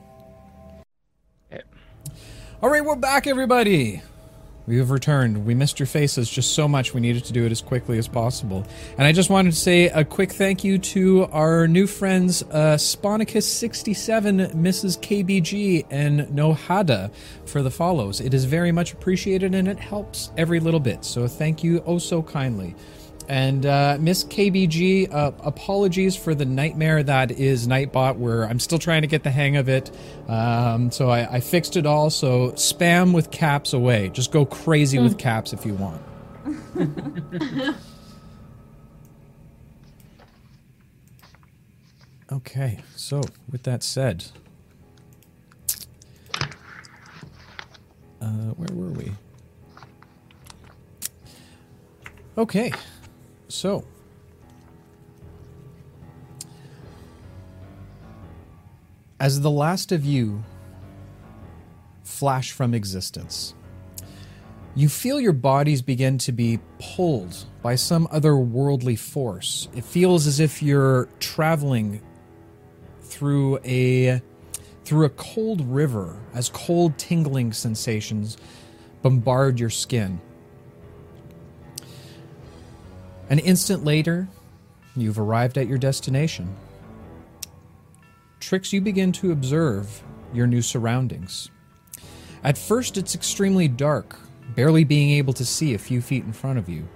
All 2.63 2.71
right, 2.71 2.85
we're 2.85 2.95
back, 2.95 3.27
everybody. 3.27 4.03
We 4.67 4.79
have 4.79 4.91
returned. 4.91 5.45
We 5.45 5.55
missed 5.55 5.79
your 5.79 5.87
faces 5.87 6.31
just 6.31 6.55
so 6.55 6.67
much. 6.67 6.95
We 6.95 7.01
needed 7.01 7.25
to 7.27 7.33
do 7.33 7.45
it 7.45 7.53
as 7.53 7.61
quickly 7.61 7.99
as 7.99 8.09
possible. 8.09 8.67
And 8.97 9.07
I 9.07 9.13
just 9.13 9.29
wanted 9.29 9.53
to 9.53 9.59
say 9.59 9.87
a 9.87 10.05
quick 10.05 10.33
thank 10.33 10.65
you 10.65 10.79
to 10.79 11.27
our 11.33 11.69
new 11.69 11.87
friends, 11.87 12.43
uh, 12.45 12.77
Sponicus67, 12.79 14.55
Mrs. 14.55 14.99
KBG, 14.99 15.87
and 15.91 16.21
Nohada 16.29 17.13
for 17.45 17.63
the 17.63 17.71
follows. 17.71 18.21
It 18.21 18.33
is 18.33 18.47
very 18.47 18.73
much 18.73 18.93
appreciated 18.93 19.55
and 19.55 19.69
it 19.69 19.79
helps 19.79 20.31
every 20.37 20.61
little 20.61 20.81
bit. 20.81 21.05
So 21.05 21.29
thank 21.29 21.63
you 21.63 21.83
oh 21.87 21.99
so 21.99 22.23
kindly. 22.23 22.75
And 23.29 23.65
uh, 23.65 23.97
Miss 24.01 24.25
KBG, 24.25 25.13
uh, 25.13 25.33
apologies 25.43 26.15
for 26.15 26.35
the 26.35 26.45
nightmare 26.45 27.03
that 27.03 27.31
is 27.31 27.67
Nightbot, 27.67 28.17
where 28.17 28.45
I'm 28.45 28.61
still 28.61 28.79
trying 28.79 29.03
to 29.03 29.09
get 29.09 29.23
the 29.23 29.31
hang 29.31 29.57
of 29.57 29.69
it. 29.69 29.91
Um, 30.29 30.91
so 30.91 31.09
I, 31.09 31.37
I 31.37 31.41
fixed 31.41 31.77
it 31.77 31.87
all. 31.87 32.11
So 32.11 32.51
spam 32.53 33.15
with 33.15 33.31
caps 33.31 33.73
away. 33.73 34.11
Just 34.11 34.31
go 34.31 34.45
crazy 34.45 34.99
with 34.99 35.17
caps 35.19 35.55
if 35.55 35.65
you 35.65 35.75
want. 35.75 36.03
okay, 42.33 42.81
so 42.95 43.23
with 43.51 43.63
that 43.63 43.83
said, 43.83 44.27
uh, 48.21 48.27
where 48.27 48.77
were 48.77 48.91
we? 48.91 49.13
Okay, 52.37 52.73
so 53.55 53.85
as 59.21 59.41
the 59.41 59.51
last 59.51 59.93
of 59.93 60.05
you 60.05 60.43
flash 62.03 62.51
from 62.53 62.75
existence, 62.75 63.55
you 64.75 64.89
feel 64.89 65.21
your 65.21 65.33
bodies 65.33 65.83
begin 65.83 66.19
to 66.19 66.33
be 66.33 66.59
pulled 66.79 67.47
by 67.63 67.77
some 67.77 68.09
otherworldly 68.09 68.99
force. 68.99 69.69
It 69.75 69.85
feels 69.85 70.27
as 70.27 70.41
if 70.41 70.63
you're 70.63 71.09
traveling 71.21 72.03
through 73.03 73.61
a 73.65 74.21
through 74.85 75.07
a 75.07 75.11
cold 75.11 75.63
river 75.63 76.15
as 76.35 76.51
cold 76.51 76.99
tingling 76.99 77.53
sensations 77.53 78.37
bombard 79.01 79.59
your 79.61 79.71
skin. 79.71 80.21
An 83.35 83.41
instant 83.41 83.83
later, 83.83 84.29
you've 84.95 85.19
arrived 85.19 85.59
at 85.59 85.67
your 85.67 85.77
destination. 85.77 86.55
Trix, 88.39 88.73
you 88.73 88.81
begin 88.81 89.11
to 89.11 89.33
observe 89.33 90.05
your 90.33 90.47
new 90.47 90.63
surroundings. 90.63 91.51
At 92.45 92.57
first, 92.57 92.97
it's 92.97 93.17
extremely 93.17 93.67
dark, 93.67 94.17
barely 94.55 94.85
being 94.85 95.11
able 95.11 95.33
to 95.33 95.45
see 95.45 95.75
a 95.75 95.79
few 95.79 96.01
feet 96.01 96.23
in 96.23 96.33
front 96.33 96.61
of 96.61 96.69
you. 96.69 96.87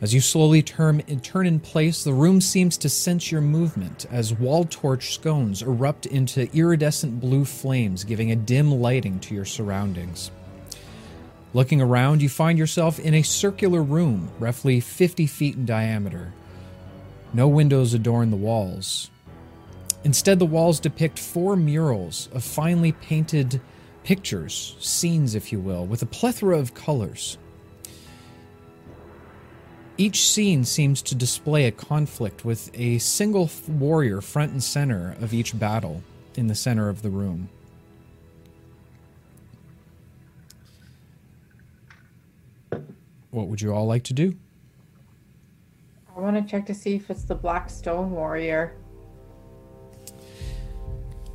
As 0.00 0.12
you 0.12 0.20
slowly 0.20 0.62
turn, 0.62 1.02
turn 1.20 1.46
in 1.46 1.60
place, 1.60 2.02
the 2.02 2.12
room 2.12 2.40
seems 2.40 2.76
to 2.78 2.88
sense 2.88 3.30
your 3.30 3.40
movement 3.40 4.04
as 4.10 4.34
wall 4.34 4.64
torch 4.64 5.14
scones 5.14 5.62
erupt 5.62 6.06
into 6.06 6.52
iridescent 6.52 7.20
blue 7.20 7.44
flames, 7.44 8.02
giving 8.02 8.32
a 8.32 8.36
dim 8.36 8.72
lighting 8.72 9.20
to 9.20 9.34
your 9.36 9.44
surroundings. 9.44 10.32
Looking 11.54 11.80
around, 11.80 12.20
you 12.20 12.28
find 12.28 12.58
yourself 12.58 12.98
in 12.98 13.14
a 13.14 13.22
circular 13.22 13.82
room, 13.82 14.30
roughly 14.38 14.80
50 14.80 15.26
feet 15.26 15.56
in 15.56 15.64
diameter. 15.64 16.32
No 17.32 17.48
windows 17.48 17.94
adorn 17.94 18.30
the 18.30 18.36
walls. 18.36 19.10
Instead, 20.04 20.38
the 20.38 20.46
walls 20.46 20.78
depict 20.78 21.18
four 21.18 21.56
murals 21.56 22.28
of 22.32 22.44
finely 22.44 22.92
painted 22.92 23.60
pictures, 24.04 24.76
scenes, 24.78 25.34
if 25.34 25.52
you 25.52 25.58
will, 25.58 25.84
with 25.84 26.02
a 26.02 26.06
plethora 26.06 26.58
of 26.58 26.74
colors. 26.74 27.38
Each 29.96 30.20
scene 30.22 30.64
seems 30.64 31.02
to 31.02 31.14
display 31.14 31.66
a 31.66 31.72
conflict 31.72 32.44
with 32.44 32.70
a 32.72 32.98
single 32.98 33.50
warrior 33.66 34.20
front 34.20 34.52
and 34.52 34.62
center 34.62 35.16
of 35.20 35.34
each 35.34 35.58
battle 35.58 36.02
in 36.36 36.46
the 36.46 36.54
center 36.54 36.88
of 36.88 37.02
the 37.02 37.10
room. 37.10 37.48
What 43.38 43.46
would 43.46 43.60
you 43.60 43.72
all 43.72 43.86
like 43.86 44.02
to 44.02 44.12
do? 44.12 44.34
I 46.16 46.18
want 46.18 46.34
to 46.34 46.42
check 46.42 46.66
to 46.66 46.74
see 46.74 46.96
if 46.96 47.08
it's 47.08 47.22
the 47.22 47.36
Black 47.36 47.70
Stone 47.70 48.10
Warrior. 48.10 48.76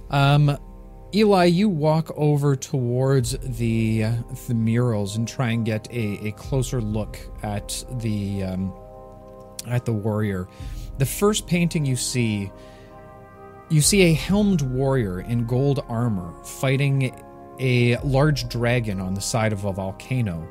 Um, 0.10 0.58
Eli, 1.16 1.46
you 1.46 1.70
walk 1.70 2.12
over 2.18 2.58
towards 2.58 3.38
the 3.38 4.04
uh, 4.04 4.16
the 4.50 4.54
murals 4.54 5.16
and 5.16 5.26
try 5.26 5.52
and 5.52 5.66
get 5.66 5.88
a, 5.92 6.28
a 6.28 6.32
closer 6.34 6.82
look 6.82 7.18
at 7.42 7.86
the 8.02 8.44
um, 8.44 8.74
at 9.66 9.86
the 9.86 9.94
warrior. 9.94 10.50
The 10.98 11.06
first 11.06 11.48
painting 11.48 11.86
you 11.86 11.96
see, 11.96 12.52
you 13.70 13.80
see 13.80 14.02
a 14.02 14.14
helmed 14.14 14.62
warrior 14.62 15.22
in 15.22 15.46
gold 15.46 15.86
armor 15.88 16.34
fighting 16.44 17.18
a 17.62 17.96
large 18.00 18.50
dragon 18.50 19.00
on 19.00 19.14
the 19.14 19.22
side 19.22 19.54
of 19.54 19.64
a 19.64 19.72
volcano. 19.72 20.46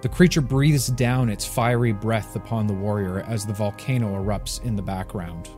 The 0.00 0.08
creature 0.08 0.40
breathes 0.40 0.88
down 0.88 1.28
its 1.28 1.44
fiery 1.44 1.92
breath 1.92 2.36
upon 2.36 2.66
the 2.66 2.74
warrior 2.74 3.20
as 3.20 3.44
the 3.44 3.52
volcano 3.52 4.14
erupts 4.14 4.62
in 4.62 4.76
the 4.76 4.82
background. 4.82 5.50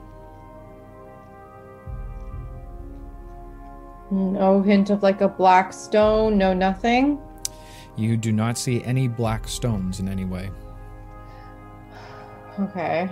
No 4.11 4.63
hint 4.63 4.91
of 4.91 5.03
like 5.03 5.21
a 5.21 5.29
black 5.29 5.73
stone, 5.73 6.39
no 6.39 6.55
nothing. 6.55 7.21
You 7.97 8.17
do 8.17 8.33
not 8.33 8.57
see 8.57 8.83
any 8.85 9.09
black 9.09 9.47
stones 9.47 10.01
in 10.01 10.09
any 10.09 10.25
way. 10.25 10.51
Okay. 12.59 13.11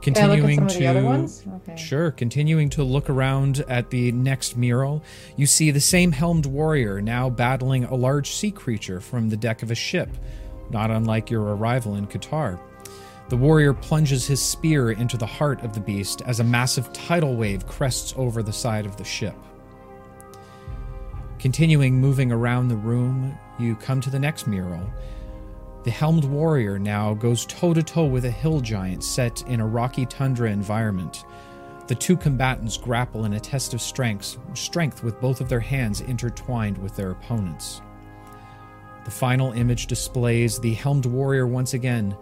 Continuing 0.00 0.66
to 0.66 0.78
the 0.78 0.86
other 0.86 1.02
ones? 1.02 1.44
Okay. 1.56 1.76
Sure. 1.76 2.10
Continuing 2.12 2.70
to 2.70 2.84
look 2.84 3.10
around 3.10 3.64
at 3.68 3.90
the 3.90 4.12
next 4.12 4.56
mural, 4.56 5.02
you 5.36 5.46
see 5.46 5.70
the 5.70 5.80
same 5.80 6.12
helmed 6.12 6.46
warrior 6.46 7.00
now 7.00 7.28
battling 7.28 7.84
a 7.84 7.94
large 7.94 8.30
sea 8.30 8.50
creature 8.50 9.00
from 9.00 9.28
the 9.28 9.36
deck 9.36 9.62
of 9.62 9.70
a 9.70 9.74
ship, 9.74 10.08
not 10.70 10.90
unlike 10.90 11.30
your 11.30 11.42
arrival 11.56 11.96
in 11.96 12.06
Qatar. 12.06 12.58
The 13.28 13.36
warrior 13.36 13.74
plunges 13.74 14.26
his 14.26 14.40
spear 14.40 14.92
into 14.92 15.18
the 15.18 15.26
heart 15.26 15.62
of 15.62 15.74
the 15.74 15.80
beast 15.80 16.22
as 16.24 16.40
a 16.40 16.44
massive 16.44 16.90
tidal 16.92 17.36
wave 17.36 17.66
crests 17.66 18.14
over 18.16 18.42
the 18.42 18.52
side 18.52 18.86
of 18.86 18.96
the 18.96 19.04
ship. 19.04 19.34
Continuing 21.38 22.00
moving 22.00 22.32
around 22.32 22.68
the 22.68 22.76
room, 22.76 23.38
you 23.58 23.76
come 23.76 24.00
to 24.00 24.10
the 24.10 24.18
next 24.18 24.46
mural. 24.46 24.82
The 25.84 25.90
helmed 25.90 26.24
warrior 26.24 26.78
now 26.78 27.14
goes 27.14 27.46
toe 27.46 27.72
to 27.72 27.82
toe 27.82 28.04
with 28.04 28.24
a 28.24 28.30
hill 28.30 28.60
giant 28.60 29.04
set 29.04 29.42
in 29.42 29.60
a 29.60 29.66
rocky 29.66 30.06
tundra 30.06 30.50
environment. 30.50 31.24
The 31.86 31.94
two 31.94 32.16
combatants 32.16 32.76
grapple 32.76 33.24
in 33.24 33.32
a 33.32 33.40
test 33.40 33.72
of 33.72 33.80
strength, 33.80 34.36
strength 34.54 35.02
with 35.02 35.20
both 35.20 35.40
of 35.40 35.48
their 35.48 35.60
hands 35.60 36.00
intertwined 36.02 36.76
with 36.78 36.96
their 36.96 37.12
opponents. 37.12 37.80
The 39.04 39.10
final 39.10 39.52
image 39.52 39.86
displays 39.86 40.58
the 40.58 40.74
helmed 40.74 41.06
warrior 41.06 41.46
once 41.46 41.72
again, 41.72 42.14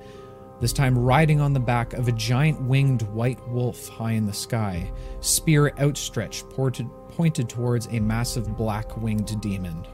this 0.60 0.72
time 0.72 0.96
riding 0.96 1.40
on 1.40 1.52
the 1.52 1.60
back 1.60 1.92
of 1.94 2.08
a 2.08 2.12
giant 2.12 2.60
winged 2.62 3.02
white 3.02 3.46
wolf 3.48 3.88
high 3.88 4.12
in 4.12 4.24
the 4.24 4.32
sky, 4.32 4.90
spear 5.20 5.72
outstretched, 5.78 6.48
pointed 6.48 7.48
towards 7.48 7.88
a 7.88 8.00
massive 8.00 8.56
black 8.56 8.96
winged 8.96 9.40
demon. 9.40 9.86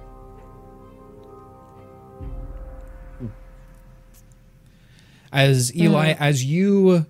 As 5.33 5.75
Eli, 5.75 6.13
mm. 6.13 6.21
as 6.21 6.45
you 6.45 7.07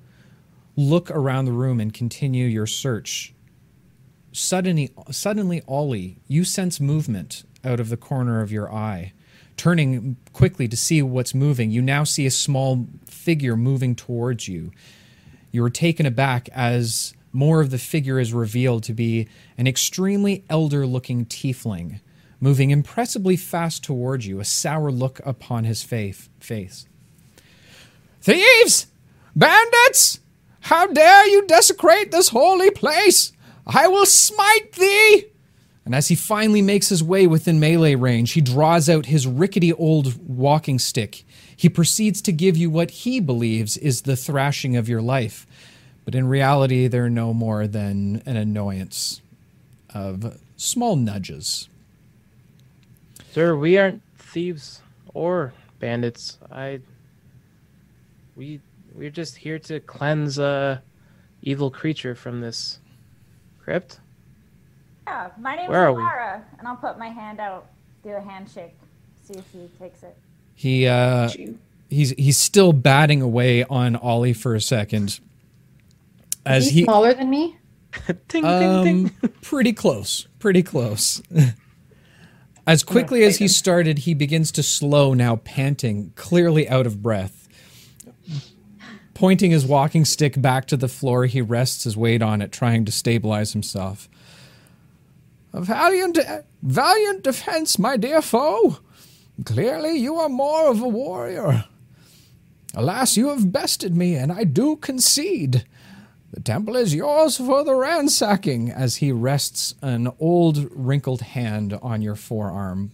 look 0.76 1.10
around 1.10 1.44
the 1.44 1.52
room 1.52 1.80
and 1.80 1.92
continue 1.92 2.46
your 2.46 2.66
search, 2.66 3.34
suddenly, 4.32 4.92
suddenly, 5.10 5.62
Ollie, 5.66 6.18
you 6.28 6.44
sense 6.44 6.80
movement 6.80 7.44
out 7.64 7.80
of 7.80 7.88
the 7.88 7.96
corner 7.96 8.40
of 8.40 8.52
your 8.52 8.72
eye. 8.72 9.12
Turning 9.56 10.16
quickly 10.32 10.66
to 10.68 10.76
see 10.76 11.02
what's 11.02 11.34
moving, 11.34 11.70
you 11.70 11.82
now 11.82 12.04
see 12.04 12.24
a 12.24 12.30
small 12.30 12.86
figure 13.06 13.56
moving 13.56 13.94
towards 13.94 14.48
you. 14.48 14.72
You 15.50 15.62
are 15.64 15.70
taken 15.70 16.06
aback 16.06 16.48
as 16.50 17.14
more 17.32 17.60
of 17.60 17.70
the 17.70 17.78
figure 17.78 18.18
is 18.18 18.32
revealed 18.32 18.82
to 18.84 18.94
be 18.94 19.28
an 19.58 19.66
extremely 19.66 20.44
elder 20.48 20.86
looking 20.86 21.26
tiefling, 21.26 22.00
moving 22.40 22.70
impressively 22.70 23.36
fast 23.36 23.84
towards 23.84 24.26
you, 24.26 24.40
a 24.40 24.44
sour 24.44 24.90
look 24.90 25.20
upon 25.24 25.64
his 25.64 25.82
face. 25.82 26.86
Thieves! 28.22 28.86
Bandits! 29.34 30.20
How 30.60 30.86
dare 30.86 31.26
you 31.26 31.44
desecrate 31.46 32.12
this 32.12 32.28
holy 32.28 32.70
place! 32.70 33.32
I 33.66 33.88
will 33.88 34.06
smite 34.06 34.72
thee! 34.72 35.26
And 35.84 35.92
as 35.92 36.06
he 36.06 36.14
finally 36.14 36.62
makes 36.62 36.88
his 36.88 37.02
way 37.02 37.26
within 37.26 37.58
melee 37.58 37.96
range, 37.96 38.32
he 38.32 38.40
draws 38.40 38.88
out 38.88 39.06
his 39.06 39.26
rickety 39.26 39.72
old 39.72 40.16
walking 40.28 40.78
stick. 40.78 41.24
He 41.56 41.68
proceeds 41.68 42.22
to 42.22 42.32
give 42.32 42.56
you 42.56 42.70
what 42.70 42.92
he 42.92 43.18
believes 43.18 43.76
is 43.76 44.02
the 44.02 44.16
thrashing 44.16 44.76
of 44.76 44.88
your 44.88 45.02
life. 45.02 45.44
But 46.04 46.14
in 46.14 46.28
reality, 46.28 46.86
they're 46.86 47.10
no 47.10 47.34
more 47.34 47.66
than 47.66 48.22
an 48.24 48.36
annoyance 48.36 49.20
of 49.92 50.38
small 50.56 50.94
nudges. 50.94 51.68
Sir, 53.32 53.56
we 53.56 53.78
aren't 53.78 54.02
thieves 54.16 54.80
or 55.12 55.52
bandits. 55.80 56.38
I 56.50 56.80
we 58.36 58.60
we're 58.94 59.10
just 59.10 59.36
here 59.36 59.58
to 59.58 59.80
cleanse 59.80 60.38
a 60.38 60.82
evil 61.42 61.70
creature 61.70 62.14
from 62.14 62.40
this 62.40 62.78
crypt. 63.60 64.00
Yeah, 65.06 65.30
my 65.38 65.56
name 65.56 65.70
Where 65.70 65.86
are 65.86 65.90
is 65.90 65.96
we? 65.96 66.02
Lara, 66.02 66.44
and 66.58 66.68
I'll 66.68 66.76
put 66.76 66.98
my 66.98 67.08
hand 67.08 67.40
out, 67.40 67.66
do 68.02 68.10
a 68.10 68.20
handshake, 68.20 68.74
see 69.22 69.34
if 69.34 69.50
he 69.52 69.68
takes 69.78 70.02
it. 70.02 70.16
He 70.54 70.86
uh, 70.86 71.28
he's 71.88 72.10
he's 72.10 72.38
still 72.38 72.72
batting 72.72 73.22
away 73.22 73.64
on 73.64 73.96
Ollie 73.96 74.32
for 74.32 74.54
a 74.54 74.60
second. 74.60 75.20
As 76.44 76.66
Is 76.66 76.72
he 76.72 76.80
he 76.80 76.84
smaller 76.84 77.14
than 77.14 77.30
me? 77.30 77.56
Ting, 78.06 78.16
ting, 78.28 78.44
um, 78.44 78.84
ting. 78.84 79.08
pretty 79.42 79.72
close, 79.72 80.26
pretty 80.38 80.62
close. 80.62 81.22
As 82.66 82.84
quickly 82.84 83.24
as 83.24 83.38
he 83.38 83.48
started, 83.48 83.98
he 83.98 84.14
begins 84.14 84.52
to 84.52 84.62
slow 84.62 85.14
now, 85.14 85.34
panting, 85.36 86.12
clearly 86.14 86.68
out 86.68 86.86
of 86.86 87.02
breath. 87.02 87.41
Pointing 89.22 89.52
his 89.52 89.64
walking 89.64 90.04
stick 90.04 90.42
back 90.42 90.66
to 90.66 90.76
the 90.76 90.88
floor, 90.88 91.26
he 91.26 91.40
rests 91.40 91.84
his 91.84 91.96
weight 91.96 92.22
on 92.22 92.42
it, 92.42 92.50
trying 92.50 92.84
to 92.84 92.90
stabilize 92.90 93.52
himself. 93.52 94.08
A 95.52 95.60
valiant, 95.60 96.18
valiant 96.60 97.22
defense, 97.22 97.78
my 97.78 97.96
dear 97.96 98.20
foe. 98.20 98.78
Clearly, 99.44 99.96
you 99.96 100.16
are 100.16 100.28
more 100.28 100.68
of 100.68 100.82
a 100.82 100.88
warrior. 100.88 101.66
Alas, 102.74 103.16
you 103.16 103.28
have 103.28 103.52
bested 103.52 103.96
me, 103.96 104.16
and 104.16 104.32
I 104.32 104.42
do 104.42 104.74
concede. 104.74 105.66
The 106.32 106.40
temple 106.40 106.74
is 106.74 106.92
yours 106.92 107.36
for 107.36 107.62
the 107.62 107.76
ransacking, 107.76 108.72
as 108.72 108.96
he 108.96 109.12
rests 109.12 109.76
an 109.82 110.08
old, 110.18 110.68
wrinkled 110.72 111.20
hand 111.20 111.78
on 111.80 112.02
your 112.02 112.16
forearm, 112.16 112.90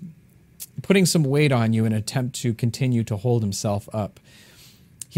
putting 0.83 1.07
some 1.07 1.25
weight 1.25 1.53
on 1.53 1.73
you 1.73 1.87
in 1.87 1.95
an 1.95 1.99
attempt 1.99 2.39
to 2.43 2.53
continue 2.53 3.03
to 3.05 3.17
hold 3.17 3.41
himself 3.41 3.89
up. 3.95 4.21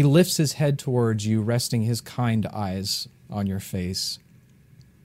He 0.01 0.07
lifts 0.07 0.37
his 0.37 0.53
head 0.53 0.79
towards 0.79 1.27
you, 1.27 1.43
resting 1.43 1.83
his 1.83 2.01
kind 2.01 2.47
eyes 2.47 3.07
on 3.29 3.45
your 3.45 3.59
face. 3.59 4.17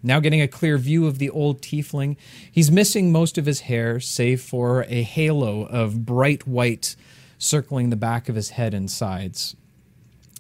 Now 0.02 0.20
getting 0.20 0.40
a 0.40 0.48
clear 0.48 0.78
view 0.78 1.06
of 1.06 1.18
the 1.18 1.28
old 1.28 1.60
tiefling, 1.60 2.16
he's 2.51 2.70
missing 2.70 3.12
most 3.12 3.36
of 3.36 3.44
his 3.44 3.60
hair, 3.60 4.01
save 4.01 4.40
for 4.40 4.86
a 4.89 5.02
halo 5.02 5.64
of 5.64 6.06
bright 6.06 6.47
white 6.47 6.97
circling 7.36 7.90
the 7.90 7.97
back 7.97 8.31
of 8.31 8.36
his 8.36 8.48
head 8.48 8.73
and 8.73 8.90
sides. 8.90 9.55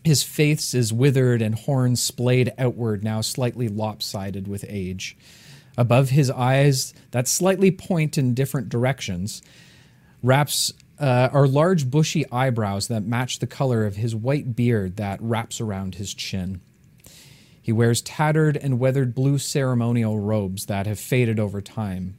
His 0.04 0.22
face 0.22 0.72
is 0.72 0.90
withered 0.90 1.42
and 1.42 1.54
horns 1.54 2.00
splayed 2.00 2.50
outward, 2.56 3.04
now 3.04 3.20
slightly 3.20 3.68
lopsided 3.68 4.48
with 4.48 4.64
age. 4.70 5.18
Above 5.76 6.08
his 6.08 6.30
eyes, 6.30 6.94
that 7.10 7.28
slightly 7.28 7.70
point 7.70 8.16
in 8.16 8.32
different 8.32 8.70
directions, 8.70 9.42
wraps 10.22 10.72
uh, 10.98 11.28
are 11.32 11.46
large 11.46 11.90
bushy 11.90 12.30
eyebrows 12.30 12.88
that 12.88 13.04
match 13.04 13.38
the 13.38 13.46
color 13.46 13.84
of 13.84 13.96
his 13.96 14.14
white 14.14 14.56
beard 14.56 14.96
that 14.96 15.20
wraps 15.20 15.60
around 15.60 15.96
his 15.96 16.14
chin. 16.14 16.60
He 17.60 17.72
wears 17.72 18.00
tattered 18.00 18.56
and 18.56 18.78
weathered 18.78 19.14
blue 19.14 19.38
ceremonial 19.38 20.20
robes 20.20 20.66
that 20.66 20.86
have 20.86 21.00
faded 21.00 21.40
over 21.40 21.60
time. 21.60 22.16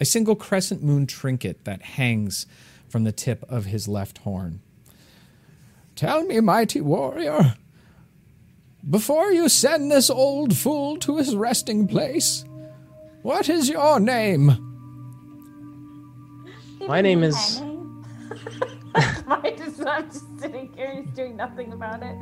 A 0.00 0.04
single 0.04 0.34
crescent 0.34 0.82
moon 0.82 1.06
trinket 1.06 1.64
that 1.64 1.82
hangs 1.82 2.46
from 2.88 3.04
the 3.04 3.12
tip 3.12 3.44
of 3.48 3.66
his 3.66 3.88
left 3.88 4.18
horn. 4.18 4.60
Tell 5.94 6.24
me, 6.24 6.40
mighty 6.40 6.80
warrior, 6.80 7.54
before 8.88 9.32
you 9.32 9.48
send 9.48 9.90
this 9.90 10.10
old 10.10 10.56
fool 10.56 10.96
to 10.98 11.16
his 11.16 11.34
resting 11.34 11.88
place, 11.88 12.44
what 13.22 13.48
is 13.48 13.68
your 13.68 13.98
name? 13.98 14.62
My 16.86 17.00
name 17.00 17.24
is 17.24 17.62
Why 19.24 19.54
does 19.56 19.80
I'm 19.80 20.10
just 20.10 20.40
sitting 20.40 20.72
here, 20.74 21.02
he's 21.02 21.10
doing 21.14 21.36
nothing 21.36 21.72
about 21.72 22.02
it. 22.02 22.16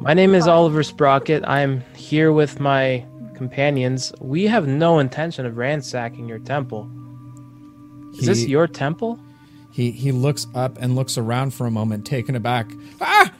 my 0.00 0.14
name 0.14 0.34
is 0.34 0.46
Oliver 0.46 0.82
Sprocket. 0.82 1.44
I'm 1.46 1.82
here 1.94 2.32
with 2.32 2.60
my 2.60 3.04
companions. 3.34 4.12
We 4.20 4.44
have 4.44 4.66
no 4.66 4.98
intention 4.98 5.46
of 5.46 5.56
ransacking 5.56 6.28
your 6.28 6.38
temple. 6.38 6.90
Is 8.18 8.26
this 8.26 8.46
your 8.46 8.66
temple? 8.66 9.18
He 9.72 9.90
he 9.90 10.12
looks 10.12 10.46
up 10.54 10.78
and 10.80 10.94
looks 10.94 11.18
around 11.18 11.52
for 11.52 11.66
a 11.66 11.70
moment, 11.70 12.06
taken 12.06 12.36
aback. 12.36 12.70
Ah! 13.00 13.32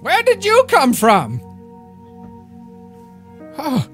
Where 0.00 0.22
did 0.22 0.44
you 0.44 0.64
come 0.68 0.92
from? 0.92 1.40
Oh, 3.58 3.86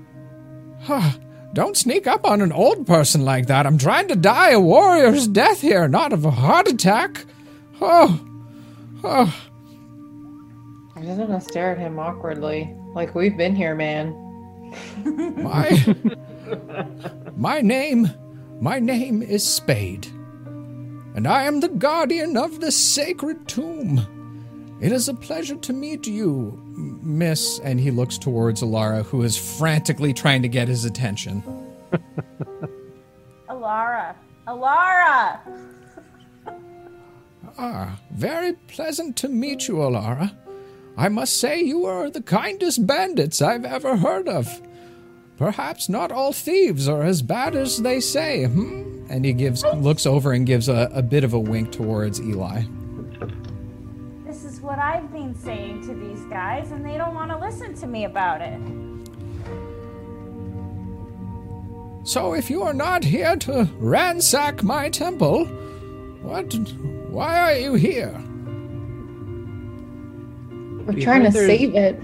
oh, 0.89 1.15
don't 1.53 1.77
sneak 1.77 2.07
up 2.07 2.25
on 2.25 2.41
an 2.41 2.53
old 2.53 2.87
person 2.87 3.25
like 3.25 3.47
that. 3.47 3.67
I'm 3.67 3.79
trying 3.79 4.09
to 4.09 4.17
die 4.17 4.51
a 4.51 4.61
warrior's 4.61 5.29
death 5.29 5.61
here, 5.61 5.89
not 5.89 6.13
of 6.13 6.25
a 6.25 6.31
heart 6.31 6.69
attack. 6.69 7.25
Oh, 7.81 8.21
oh. 9.05 9.41
I'm 10.97 11.05
just 11.05 11.19
gonna 11.19 11.41
stare 11.41 11.73
at 11.73 11.79
him 11.79 11.99
awkwardly. 11.99 12.75
Like 12.95 13.15
we've 13.15 13.37
been 13.37 13.57
here, 13.57 13.75
man. 13.75 14.13
My 15.43 15.97
My 17.37 17.61
name 17.61 18.11
my 18.63 18.79
name 18.79 19.23
is 19.23 19.45
Spade. 19.45 20.07
And 21.17 21.27
I 21.27 21.43
am 21.43 21.59
the 21.59 21.69
guardian 21.69 22.37
of 22.37 22.61
the 22.61 22.71
sacred 22.71 23.49
tomb. 23.49 24.07
It 24.83 24.91
is 24.91 25.09
a 25.09 25.15
pleasure 25.15 25.55
to 25.55 25.73
meet 25.73 26.09
you, 26.09 26.61
Miss. 27.03 27.61
And 27.61 27.79
he 27.79 27.93
looks 27.93 28.19
towards 28.19 28.63
Elara, 28.63 29.05
who 29.05 29.23
is 29.23 29.37
frantically 29.37 30.13
trying 30.13 30.43
to 30.43 30.49
get 30.49 30.67
his 30.67 30.85
attention. 30.85 31.45
Elara. 33.49 34.17
Elara! 34.47 35.39
Ah, 37.59 38.01
very 38.11 38.55
pleasant 38.55 39.15
to 39.15 39.29
meet 39.29 39.69
you, 39.69 39.75
Elara. 39.75 40.35
I 40.97 41.11
must 41.11 41.39
say 41.39 41.61
you 41.61 41.85
are 41.85 42.09
the 42.09 42.23
kindest 42.23 42.87
bandits 42.87 43.43
I've 43.43 43.67
ever 43.67 43.99
heard 43.99 44.27
of. 44.27 44.63
Perhaps 45.37 45.91
not 45.91 46.11
all 46.11 46.33
thieves 46.33 46.89
are 46.89 47.03
as 47.03 47.21
bad 47.21 47.55
as 47.55 47.83
they 47.83 48.01
say, 48.01 48.47
hmm? 48.47 49.05
And 49.11 49.27
he 49.27 49.35
gives 49.35 49.63
looks 49.65 50.07
over 50.07 50.33
and 50.33 50.47
gives 50.47 50.71
a, 50.71 50.91
a 50.95 51.03
bit 51.03 51.25
of 51.25 51.35
a 51.35 51.39
wink 51.39 51.73
towards 51.73 52.23
Eli. 52.23 52.63
This 54.73 54.79
is 54.79 54.85
what 54.85 54.95
I've 54.95 55.13
been 55.13 55.35
saying 55.35 55.87
to 55.87 55.95
these 55.95 56.25
guys, 56.31 56.73
and 56.73 56.83
they 56.83 56.97
don't 56.97 57.15
want 57.15 57.31
to 57.31 57.37
listen 57.37 57.75
to 57.75 57.87
me 57.87 58.05
about 58.07 58.41
it. 58.41 58.59
So 62.05 62.33
if 62.33 62.49
you 62.49 62.63
are 62.63 62.73
not 62.73 63.05
here 63.05 63.37
to 63.37 63.69
ransack 63.79 64.63
my 64.63 64.89
temple, 64.89 65.45
what 66.23 66.55
why 67.11 67.39
are 67.41 67.55
you 67.59 67.75
here? 67.75 68.13
We're 70.87 70.95
We 70.95 71.03
trying 71.05 71.25
to 71.25 71.27
heard 71.27 71.35
there's- 71.35 71.59
save 71.59 71.75
it. 71.75 72.01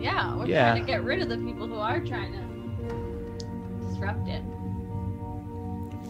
Yeah, 0.00 0.36
we're 0.36 0.46
Yeah. 0.46 0.70
trying 0.72 0.86
to 0.86 0.92
get 0.92 1.04
rid 1.04 1.20
of 1.20 1.28
the 1.28 1.36
people 1.36 1.66
who 1.66 1.74
are 1.74 2.00
trying 2.00 2.32
to 2.32 2.38
disrupt 3.90 4.26
it. 4.26 4.42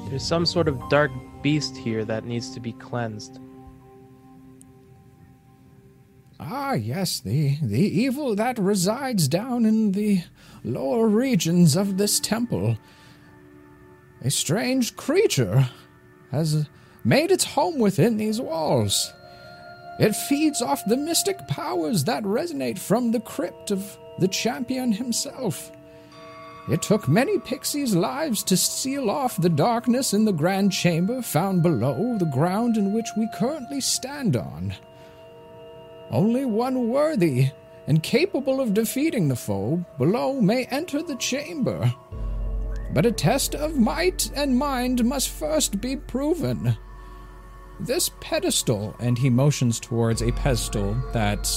There's 0.09 0.23
some 0.23 0.47
sort 0.47 0.69
of 0.69 0.81
dark 0.89 1.11
beast 1.43 1.77
here 1.77 2.05
that 2.05 2.25
needs 2.25 2.51
to 2.51 2.61
be 2.61 2.71
cleansed. 2.75 3.41
Ah, 6.39 6.75
yes, 6.75 7.21
the 7.21 7.57
the 7.63 7.81
evil 7.81 8.35
that 8.37 8.59
resides 8.59 9.27
down 9.27 9.65
in 9.65 9.93
the 9.93 10.23
lower 10.65 11.09
regions 11.09 11.77
of 11.77 11.97
this 11.97 12.21
temple. 12.21 12.77
A 14.23 14.31
strange 14.31 14.97
creature 14.97 15.71
has 16.31 16.69
made 17.05 17.31
its 17.31 17.45
home 17.45 17.79
within 17.79 18.17
these 18.17 18.41
walls. 18.41 19.13
It 19.99 20.15
feeds 20.15 20.61
off 20.61 20.85
the 20.85 20.97
mystic 20.97 21.39
powers 21.49 22.05
that 22.05 22.25
resonate 22.25 22.79
from 22.79 23.13
the 23.13 23.21
crypt 23.21 23.71
of 23.71 23.99
the 24.19 24.29
champion 24.29 24.93
himself. 24.93 25.71
It 26.69 26.83
took 26.83 27.09
many 27.09 27.39
pixies' 27.39 27.95
lives 27.95 28.43
to 28.45 28.57
seal 28.57 29.09
off 29.09 29.41
the 29.41 29.49
darkness 29.49 30.13
in 30.13 30.25
the 30.25 30.33
grand 30.33 30.73
chamber 30.73 31.23
found 31.23 31.63
below 31.63 32.19
the 32.19 32.27
ground 32.27 32.77
in 32.77 32.93
which 32.93 33.09
we 33.17 33.29
currently 33.35 33.81
stand 33.81 34.37
on. 34.37 34.75
Only 36.11 36.45
one 36.45 36.89
worthy 36.89 37.51
and 37.87 38.03
capable 38.03 38.61
of 38.61 38.75
defeating 38.75 39.29
the 39.29 39.37
foe 39.37 39.85
below 39.99 40.41
may 40.41 40.65
enter 40.67 41.03
the 41.03 41.17
chamber. 41.17 41.93
But 42.93 43.07
a 43.07 43.13
test 43.13 43.55
of 43.55 43.77
might 43.77 44.31
and 44.35 44.57
mind 44.57 45.05
must 45.05 45.29
first 45.29 45.81
be 45.81 45.97
proven. 45.97 46.77
This 47.79 48.11
pedestal, 48.21 48.97
and 49.01 49.19
he 49.19 49.29
motions 49.29 49.79
towards 49.79 50.23
a 50.23 50.33
pedestal 50.33 50.97
that 51.13 51.49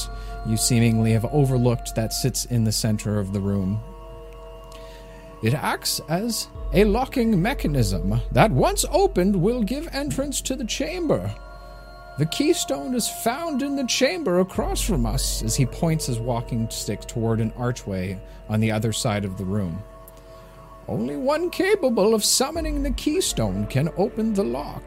you 0.46 0.58
seemingly 0.58 1.14
have 1.14 1.26
overlooked 1.26 1.96
that 1.96 2.12
sits 2.12 2.46
in 2.46 2.64
the 2.64 2.72
center 2.72 3.20
of 3.20 3.32
the 3.32 3.40
room. 3.40 3.80
It 5.42 5.54
acts 5.54 6.02
as 6.10 6.50
a 6.74 6.84
locking 6.84 7.42
mechanism 7.42 8.20
that, 8.32 8.52
once 8.52 8.84
opened, 8.92 9.36
will 9.36 9.64
give 9.64 9.88
entrance 9.94 10.42
to 10.42 10.56
the 10.56 10.66
chamber. 10.66 11.34
The 12.20 12.26
keystone 12.26 12.96
is 12.96 13.08
found 13.08 13.62
in 13.62 13.78
the 13.78 13.86
chamber 13.86 14.42
across 14.42 14.82
from 14.82 15.06
us 15.06 15.42
as 15.42 15.56
he 15.56 15.66
points 15.66 16.08
his 16.08 16.20
walking 16.20 16.70
stick 16.70 17.00
toward 17.08 17.40
an 17.40 17.54
archway 17.56 18.20
on 18.50 18.60
the 18.60 18.74
other 18.74 18.92
side 18.92 19.24
of 19.24 19.38
the 19.38 19.46
room. 19.46 19.82
Only 20.90 21.16
one 21.16 21.50
capable 21.50 22.14
of 22.14 22.26
summoning 22.26 22.84
the 22.84 22.92
keystone 22.92 23.68
can 23.68 23.88
open 23.96 24.34
the 24.34 24.44
lock. 24.44 24.84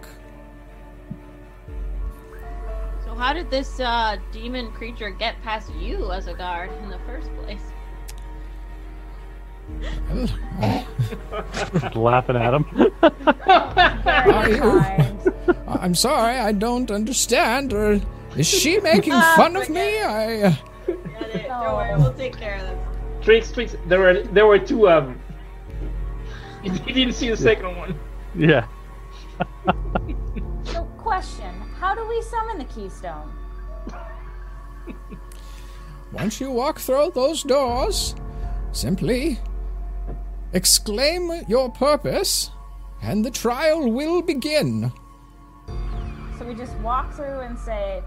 So 3.02 3.14
how 3.14 3.32
did 3.32 3.50
this 3.50 3.80
uh, 3.80 4.18
demon 4.30 4.70
creature 4.70 5.08
get 5.08 5.40
past 5.40 5.72
you 5.76 6.12
as 6.12 6.26
a 6.26 6.34
guard 6.34 6.70
in 6.82 6.90
the 6.90 6.98
first 7.06 7.34
place? 7.36 7.64
Well, 10.60 10.86
laughing 11.96 12.36
at 12.36 12.54
him. 12.54 12.64
Very 14.04 14.54
you- 14.56 15.32
I'm 15.66 15.94
sorry, 15.94 16.36
I 16.36 16.52
don't 16.52 16.90
understand. 16.90 17.72
Or 17.72 18.00
is 18.36 18.46
she 18.46 18.78
making 18.80 19.12
fun 19.36 19.56
of 19.56 19.68
me? 19.68 20.00
I. 20.02 20.42
uh, 20.42 20.54
it. 20.88 21.46
Don't 21.48 21.74
worry, 21.74 21.96
we'll 21.96 22.12
take 22.14 22.36
care 22.36 22.56
of 22.56 22.62
this. 22.62 22.78
Trix, 23.24 23.52
Trix. 23.52 23.76
There 23.86 24.00
were 24.00 24.22
there 24.22 24.46
were 24.46 24.58
two. 24.58 24.88
Um, 24.88 25.18
you 26.62 26.70
didn't 26.72 27.14
see 27.14 27.28
the 27.30 27.36
second 27.36 27.76
one. 27.76 27.98
yeah. 28.34 28.66
So, 30.64 30.84
question: 30.98 31.52
How 31.80 31.94
do 31.94 32.06
we 32.08 32.20
summon 32.22 32.58
the 32.58 32.64
keystone? 32.64 33.32
Once 36.12 36.40
you 36.40 36.50
walk 36.50 36.78
through 36.78 37.10
those 37.14 37.42
doors, 37.42 38.14
simply 38.72 39.38
exclaim 40.52 41.30
your 41.48 41.70
purpose, 41.70 42.50
and 43.02 43.24
the 43.24 43.30
trial 43.30 43.90
will 43.90 44.22
begin. 44.22 44.92
So 46.38 46.44
we 46.46 46.54
just 46.54 46.74
walk 46.78 47.12
through 47.12 47.40
and 47.40 47.58
say, 47.58 48.02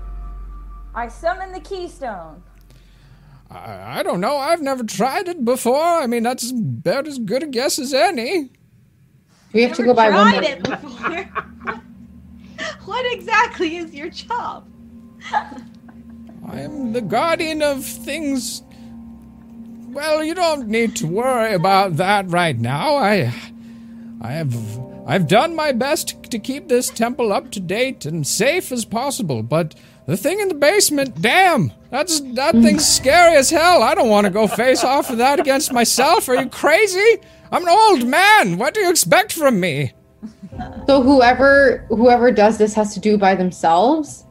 "I 0.93 1.07
summon 1.07 1.51
the 1.51 1.59
keystone." 1.59 2.43
I, 3.49 3.99
I 3.99 4.03
don't 4.03 4.19
know. 4.19 4.37
I've 4.37 4.61
never 4.61 4.83
tried 4.83 5.27
it 5.27 5.45
before. 5.45 6.01
I 6.01 6.07
mean, 6.07 6.23
that's 6.23 6.51
about 6.51 7.07
as 7.07 7.19
good 7.19 7.43
a 7.43 7.47
guess 7.47 7.79
as 7.79 7.93
any. 7.93 8.49
We 9.53 9.61
have 9.63 9.77
to 9.77 9.83
go 9.83 9.93
by 9.93 10.09
one 10.09 10.33
tried 10.33 10.41
more. 10.41 10.51
it 10.51 10.63
before. 10.63 11.81
what 12.85 13.13
exactly 13.13 13.77
is 13.77 13.93
your 13.93 14.09
job? 14.09 14.67
I 15.31 16.59
am 16.59 16.93
the 16.93 17.01
guardian 17.01 17.61
of 17.61 17.85
things. 17.85 18.61
Well, 19.95 20.25
you 20.25 20.33
don't 20.33 20.67
need 20.67 20.93
to 20.97 21.07
worry 21.07 21.53
about 21.53 21.95
that 21.95 22.29
right 22.29 22.59
now. 22.59 22.97
I, 22.97 23.33
I 24.19 24.31
have, 24.33 24.53
I've 25.07 25.25
done 25.25 25.55
my 25.55 25.71
best 25.71 26.21
to 26.31 26.37
keep 26.37 26.67
this 26.67 26.89
temple 26.89 27.31
up 27.31 27.49
to 27.51 27.61
date 27.61 28.05
and 28.05 28.27
safe 28.27 28.73
as 28.73 28.83
possible. 28.83 29.41
But 29.41 29.73
the 30.05 30.17
thing 30.17 30.41
in 30.41 30.49
the 30.49 30.53
basement, 30.53 31.21
damn, 31.21 31.71
that's 31.91 32.19
that 32.33 32.55
mm. 32.55 32.61
thing's 32.61 32.85
scary 32.85 33.37
as 33.37 33.49
hell. 33.49 33.81
I 33.81 33.95
don't 33.95 34.09
want 34.09 34.25
to 34.25 34.31
go 34.31 34.47
face 34.47 34.83
off 34.83 35.09
with 35.09 35.19
that 35.19 35.39
against 35.39 35.71
myself. 35.71 36.27
Are 36.27 36.35
you 36.35 36.49
crazy? 36.49 37.19
I'm 37.49 37.63
an 37.63 37.69
old 37.69 38.05
man. 38.05 38.57
What 38.57 38.73
do 38.73 38.81
you 38.81 38.89
expect 38.89 39.31
from 39.31 39.61
me? 39.61 39.93
So 40.87 41.03
whoever 41.03 41.85
whoever 41.87 42.31
does 42.31 42.57
this 42.57 42.73
has 42.73 42.93
to 42.95 42.99
do 42.99 43.17
by 43.17 43.33
themselves. 43.35 44.24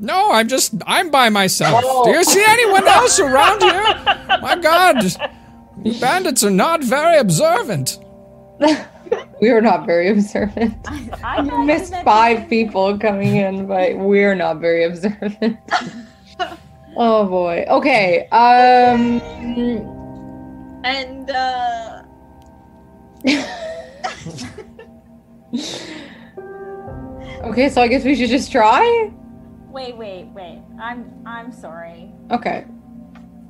No, 0.00 0.32
I'm 0.32 0.48
just 0.48 0.74
I'm 0.86 1.10
by 1.10 1.28
myself. 1.28 2.04
Do 2.04 2.10
you 2.10 2.24
see 2.24 2.42
anyone 2.46 2.88
else 2.88 3.20
around 3.20 3.62
here? 3.62 3.82
My 4.40 4.56
God, 4.60 5.04
you 5.84 6.00
bandits 6.00 6.42
are 6.42 6.50
not 6.50 6.82
very 6.82 7.18
observant. 7.18 7.98
We 9.40 9.48
are 9.48 9.60
not 9.62 9.86
very 9.86 10.08
observant. 10.10 10.74
I 11.24 11.42
You 11.42 11.64
missed 11.64 11.94
five 12.04 12.48
people 12.48 12.96
coming 12.98 13.36
in, 13.36 13.66
but 13.66 13.96
we're 13.96 14.34
not 14.34 14.60
very 14.60 14.84
observant. 14.84 15.58
oh 16.96 17.26
boy. 17.26 17.64
Okay. 17.68 18.28
Um. 18.28 19.20
And 20.84 21.30
uh, 21.30 22.02
Okay, 27.42 27.68
so 27.70 27.80
I 27.80 27.88
guess 27.88 28.04
we 28.04 28.14
should 28.14 28.28
just 28.28 28.52
try. 28.52 29.10
Wait, 29.70 29.96
wait, 29.96 30.26
wait. 30.34 30.62
I'm 30.80 31.12
I'm 31.24 31.52
sorry. 31.52 32.10
Okay. 32.30 32.66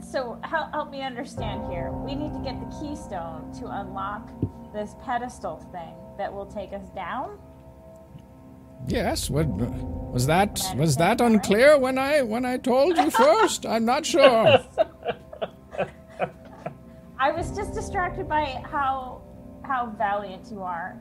So 0.07 0.39
help, 0.43 0.73
help 0.73 0.91
me 0.91 1.03
understand 1.03 1.71
here. 1.71 1.91
We 1.93 2.15
need 2.15 2.33
to 2.35 2.41
get 2.41 2.61
the 2.61 2.67
keystone 2.79 3.53
to 3.61 3.67
unlock 3.67 4.29
this 4.75 4.95
pedestal 5.03 5.59
thing 5.73 5.95
that 6.19 6.33
will 6.33 6.47
take 6.47 6.73
us 6.73 6.89
down. 6.95 7.39
Yes, 8.87 9.31
what 9.31 9.47
was 9.47 10.27
that? 10.27 10.61
Was 10.77 10.97
that 10.97 11.21
unclear 11.21 11.79
when 11.79 11.99
I 11.99 12.23
when 12.23 12.45
I 12.45 12.59
told 12.59 12.97
you 12.97 13.11
first? 13.11 13.65
I'm 13.65 13.85
not 13.85 14.05
sure. 14.05 14.65
I 17.19 17.33
was 17.33 17.55
just 17.57 17.75
distracted 17.75 18.29
by 18.29 18.63
how 18.65 19.23
how 19.63 19.95
valiant 19.97 20.51
you 20.51 20.63
are. 20.63 21.01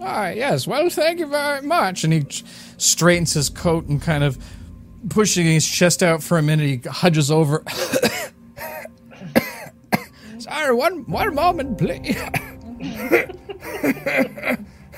Ah, 0.00 0.30
yes. 0.30 0.66
Well, 0.66 0.88
thank 0.90 1.18
you 1.20 1.26
very 1.26 1.62
much. 1.62 2.02
And 2.04 2.12
he 2.12 2.26
straightens 2.76 3.32
his 3.34 3.48
coat 3.48 3.86
and 3.86 4.02
kind 4.02 4.24
of 4.24 4.36
pushing 5.08 5.46
his 5.46 5.66
chest 5.68 6.02
out 6.02 6.22
for 6.22 6.38
a 6.38 6.42
minute. 6.42 6.66
He 6.84 6.88
hudges 6.88 7.30
over. 7.30 7.62
Sorry, 10.38 10.74
one 10.74 11.04
one 11.10 11.34
moment, 11.34 11.78
please. 11.78 12.16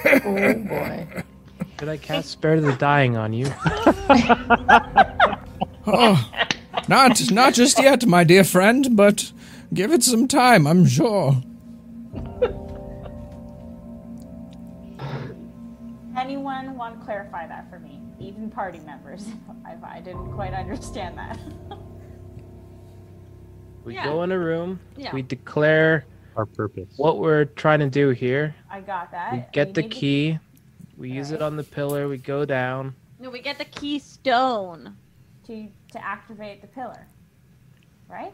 Oh 0.08 0.54
boy. 0.54 1.06
Could 1.78 1.88
I 1.88 1.96
cast 1.96 2.30
Spare 2.30 2.60
the 2.60 2.72
Dying 2.74 3.16
on 3.16 3.32
you? 3.32 3.46
Oh, 5.88 6.30
not 6.88 7.30
not 7.30 7.54
just 7.54 7.80
yet, 7.80 8.06
my 8.06 8.24
dear 8.24 8.42
friend, 8.44 8.96
but 8.96 9.30
give 9.72 9.92
it 9.92 10.02
some 10.02 10.26
time. 10.26 10.66
I'm 10.66 10.84
sure. 10.84 11.40
Anyone 16.16 16.76
want 16.76 16.98
to 16.98 17.04
clarify 17.04 17.46
that 17.46 17.68
for 17.70 17.78
me? 17.78 18.00
even 18.18 18.50
party 18.50 18.78
members. 18.80 19.26
I, 19.66 19.76
I 19.96 20.00
didn't 20.00 20.32
quite 20.32 20.54
understand 20.54 21.18
that. 21.18 21.38
We 23.84 23.94
Yeah. 23.94 24.04
go 24.06 24.24
in 24.24 24.32
a 24.32 24.38
room. 24.38 24.80
Yeah. 24.96 25.14
We 25.14 25.22
declare 25.22 26.06
Our 26.34 26.44
purpose. 26.44 26.88
what 26.96 27.18
we're 27.18 27.44
trying 27.44 27.78
to 27.78 27.88
do 27.88 28.08
here. 28.08 28.52
I 28.68 28.80
got 28.80 29.12
that. 29.12 29.32
We 29.32 29.44
get 29.52 29.68
we 29.68 29.72
the 29.74 29.82
need 29.82 29.90
to- 29.92 29.96
key. 29.96 30.38
We 30.96 31.10
use 31.12 31.30
it 31.30 31.40
on 31.40 31.56
the 31.56 31.62
pillar. 31.62 32.08
We 32.08 32.18
go 32.18 32.44
down. 32.44 32.96
No, 33.20 33.30
we 33.30 33.40
get 33.40 33.58
the 33.58 33.64
keystone. 33.64 34.96
to 35.46 35.68
to 35.92 36.04
activate 36.04 36.62
the 36.62 36.66
pillar, 36.66 37.06
right? 38.08 38.32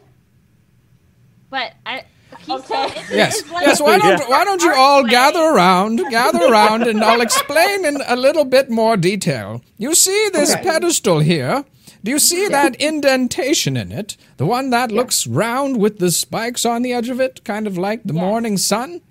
But 1.51 1.73
I. 1.85 2.05
the 2.37 2.45
Keystone 2.45 2.85
Okay. 2.85 3.01
Yes, 3.11 3.43
yes. 3.51 3.81
Why 3.81 3.97
don't 3.97 4.29
Why 4.29 4.43
don't 4.43 4.61
you 4.61 4.73
all 4.73 5.03
gather 5.03 5.39
around, 5.41 5.97
gather 6.09 6.45
around, 6.45 6.83
and 6.83 7.03
I'll 7.03 7.21
explain 7.21 7.85
in 7.85 7.97
a 8.07 8.15
little 8.15 8.45
bit 8.45 8.69
more 8.69 8.97
detail. 8.97 9.61
You 9.77 9.95
see 9.95 10.29
this 10.33 10.53
Okay. 10.53 10.63
pedestal 10.63 11.19
here? 11.19 11.65
Do 12.03 12.11
you 12.11 12.19
see 12.19 12.47
that 12.49 12.75
indentation 12.75 13.77
in 13.77 13.91
it? 13.91 14.17
The 14.37 14.45
one 14.45 14.71
that 14.71 14.91
looks 14.91 15.25
round 15.25 15.77
with 15.77 15.99
the 15.99 16.11
spikes 16.11 16.65
on 16.65 16.81
the 16.81 16.91
edge 16.93 17.09
of 17.09 17.19
it, 17.21 17.43
kind 17.45 17.65
of 17.67 17.77
like 17.77 18.01
the 18.03 18.13
Yes. 18.13 18.21
morning 18.21 18.57
sun. 18.57 19.01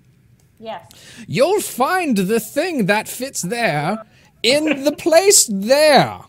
Yes. 0.61 0.85
You'll 1.27 1.61
find 1.61 2.17
the 2.17 2.39
thing 2.41 2.87
that 2.87 3.09
fits 3.09 3.43
there 3.43 4.05
in 4.43 4.85
the 4.85 4.93
place 4.93 5.49
there. 5.51 6.21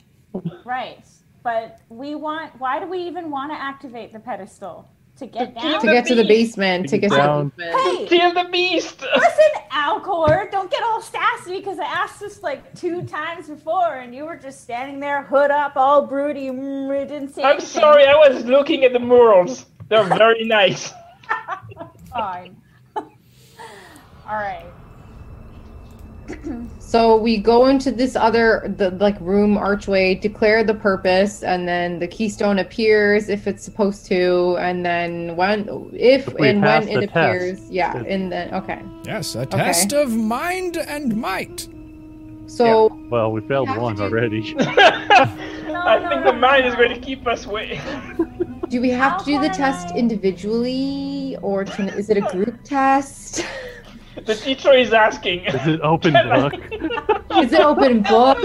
Right. 0.63 0.99
But 1.43 1.79
we 1.89 2.15
want. 2.15 2.59
Why 2.59 2.79
do 2.79 2.87
we 2.87 2.99
even 2.99 3.29
want 3.29 3.51
to 3.51 3.57
activate 3.61 4.13
the 4.13 4.19
pedestal 4.19 4.87
to 5.17 5.27
get 5.27 5.55
down? 5.55 5.79
To 5.81 5.87
get 5.87 6.05
to 6.07 6.15
the 6.15 6.23
basement, 6.23 6.89
to 6.89 6.97
get 6.97 7.11
to 7.11 7.17
Down. 7.17 7.51
the 7.57 7.63
basement. 7.63 7.99
Hey, 7.99 8.07
Kill 8.07 8.33
the 8.33 8.49
beast! 8.51 9.01
listen, 9.15 9.61
Alcor, 9.71 10.51
don't 10.51 10.71
get 10.71 10.83
all 10.83 11.01
sassy 11.01 11.57
because 11.59 11.79
I 11.79 11.85
asked 11.85 12.19
this 12.19 12.41
like 12.41 12.73
two 12.75 13.03
times 13.03 13.47
before, 13.47 13.95
and 13.95 14.13
you 14.15 14.25
were 14.25 14.35
just 14.35 14.61
standing 14.61 14.99
there, 14.99 15.23
hood 15.23 15.51
up, 15.51 15.73
all 15.75 16.05
broody. 16.05 16.47
Mm, 16.47 16.99
you 16.99 17.05
didn't 17.07 17.33
say 17.33 17.43
I'm 17.43 17.51
anything. 17.57 17.67
sorry, 17.67 18.05
I 18.05 18.15
was 18.15 18.45
looking 18.45 18.83
at 18.83 18.93
the 18.93 18.99
murals. 18.99 19.65
They're 19.89 20.03
very 20.03 20.43
nice. 20.45 20.91
Fine. 22.09 22.57
all 22.95 23.03
right. 24.27 24.65
So 26.93 27.17
we 27.17 27.37
go 27.39 27.65
into 27.65 27.91
this 27.91 28.15
other 28.15 28.71
the 28.77 28.91
like 28.91 29.19
room 29.19 29.57
archway, 29.57 30.13
declare 30.13 30.63
the 30.63 30.75
purpose, 30.75 31.41
and 31.41 31.67
then 31.67 31.97
the 31.97 32.07
keystone 32.07 32.59
appears 32.59 33.29
if 33.29 33.47
it's 33.47 33.63
supposed 33.63 34.05
to, 34.07 34.57
and 34.59 34.85
then 34.85 35.35
when 35.35 35.67
if, 35.93 36.27
If 36.27 36.35
and 36.39 36.61
when 36.61 36.85
the 36.85 36.91
it 37.01 37.09
test, 37.09 37.15
appears, 37.15 37.71
yeah, 37.71 37.97
it- 37.97 38.05
and 38.05 38.31
then 38.31 38.53
okay. 38.53 38.79
Yes, 39.05 39.33
a 39.33 39.47
test 39.47 39.91
of 39.93 40.11
mind 40.13 40.77
and 40.77 41.15
might. 41.17 41.67
So 42.45 42.95
Well, 43.09 43.31
we 43.31 43.41
failed 43.41 43.69
have 43.69 43.77
to 43.77 43.81
one 43.81 43.95
do- 43.95 44.03
already. 44.03 44.53
I 44.59 45.97
no, 45.97 46.09
think 46.09 46.25
no, 46.25 46.31
the 46.31 46.37
mind 46.37 46.67
is 46.67 46.75
going 46.75 46.93
to 46.93 46.99
keep 46.99 47.25
us 47.25 47.47
away. 47.47 47.81
do 48.69 48.81
we 48.81 48.89
have 48.91 49.17
to 49.17 49.25
do 49.25 49.39
the 49.39 49.47
Alcor 49.49 49.53
test 49.57 49.87
I- 49.93 49.97
individually, 49.97 51.37
or 51.41 51.65
can 51.65 51.89
is 51.89 52.11
it 52.11 52.17
a 52.17 52.21
group 52.21 52.63
test? 52.63 53.43
the 54.25 54.35
teacher 54.35 54.73
is 54.73 54.93
asking. 54.93 55.45
Is 55.45 55.67
it 55.67 55.81
open 55.81 56.13
book? 56.13 56.53
is 57.37 57.53
it 57.53 57.61
open 57.61 58.03
book? 58.03 58.37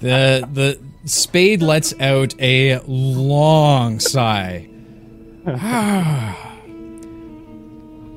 The 0.00 0.48
the 0.52 0.78
spade 1.04 1.62
lets 1.62 1.98
out 2.00 2.34
a 2.40 2.78
long 2.86 4.00
sigh. 4.00 4.68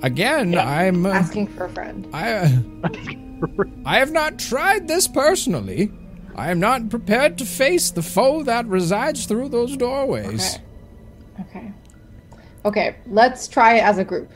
Again, 0.01 0.57
I'm 0.57 1.05
uh, 1.05 1.09
Asking 1.09 1.47
for 1.47 1.65
a 1.65 1.69
friend. 1.69 2.07
I 2.13 2.57
I 3.85 3.99
have 3.99 4.11
not 4.11 4.39
tried 4.39 4.87
this 4.87 5.07
personally. 5.07 5.91
I 6.35 6.51
am 6.51 6.59
not 6.59 6.89
prepared 6.89 7.37
to 7.39 7.45
face 7.45 7.91
the 7.91 8.01
foe 8.01 8.43
that 8.43 8.65
resides 8.67 9.25
through 9.25 9.49
those 9.49 9.75
doorways. 9.75 10.55
Okay. 11.39 11.57
Okay. 11.59 11.73
Okay. 12.65 12.95
Let's 13.07 13.47
try 13.47 13.75
it 13.75 13.83
as 13.83 13.97
a 13.97 14.05
group. 14.05 14.31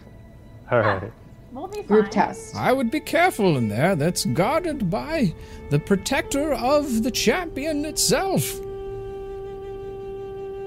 All 0.71 0.79
right. 0.79 1.11
We'll 1.53 1.67
be 1.67 1.83
Group 1.83 2.05
fine. 2.05 2.11
test. 2.11 2.55
I 2.55 2.73
would 2.73 2.89
be 2.89 2.99
careful 2.99 3.57
in 3.57 3.67
there. 3.69 3.95
That's 3.95 4.25
guarded 4.25 4.89
by 4.89 5.33
the 5.69 5.77
protector 5.79 6.53
of 6.53 7.03
the 7.03 7.11
champion 7.11 7.85
itself. 7.85 8.41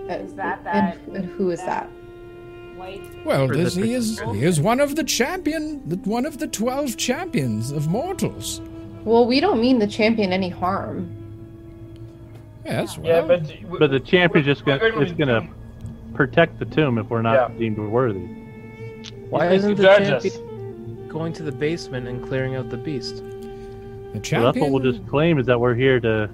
Is 0.08 0.34
that 0.34 0.60
Uh, 0.64 0.68
and, 0.68 0.92
that- 0.92 0.98
and 1.14 1.24
who 1.24 1.50
is 1.50 1.60
that? 1.64 1.88
White. 2.76 3.00
Well, 3.24 3.48
this, 3.48 3.74
he 3.74 3.94
is 3.94 4.20
he 4.32 4.44
is 4.44 4.60
one 4.60 4.78
of 4.80 4.94
the 4.94 5.02
champion, 5.02 5.82
the- 5.88 5.96
one 6.08 6.24
of 6.26 6.38
the 6.38 6.46
twelve 6.46 6.96
champions 6.96 7.72
of 7.72 7.88
mortals. 7.88 8.60
Well, 9.04 9.26
we 9.26 9.40
don't 9.40 9.60
mean 9.60 9.78
the 9.80 9.86
champion 9.88 10.32
any 10.32 10.48
harm. 10.50 11.10
Yes, 12.64 12.98
well, 12.98 13.06
yeah, 13.06 13.20
but 13.26 13.78
But 13.80 13.90
the 13.90 14.00
champion's 14.00 14.46
just 14.46 14.66
we're 14.66 14.78
gonna 14.78 14.90
going 14.92 15.02
it's 15.06 15.12
gonna 15.18 15.48
protect 16.14 16.58
the 16.58 16.64
tomb 16.66 16.98
if 16.98 17.08
we're 17.08 17.22
not 17.22 17.50
Yeah. 17.50 17.58
deemed 17.58 17.78
worthy. 17.78 18.26
Why 19.30 19.48
He's 19.52 19.64
isn't 19.64 19.76
going 19.76 19.76
the 19.76 19.82
to 20.04 20.20
judge 20.20 20.26
us. 20.26 20.38
Champion 21.16 21.32
going 21.32 21.32
to 21.34 21.42
the 21.42 21.52
basement 21.52 22.06
and 22.08 22.26
clearing 22.26 22.56
out 22.56 22.68
the 22.70 22.76
beast? 22.76 23.16
the 23.16 23.22
So 23.22 24.12
that's 24.12 24.28
champion. 24.28 24.72
what 24.72 24.82
we'll 24.82 24.92
just 24.92 25.06
claim 25.08 25.38
is 25.38 25.46
that 25.46 25.58
we're 25.58 25.74
here 25.74 26.00
to. 26.00 26.28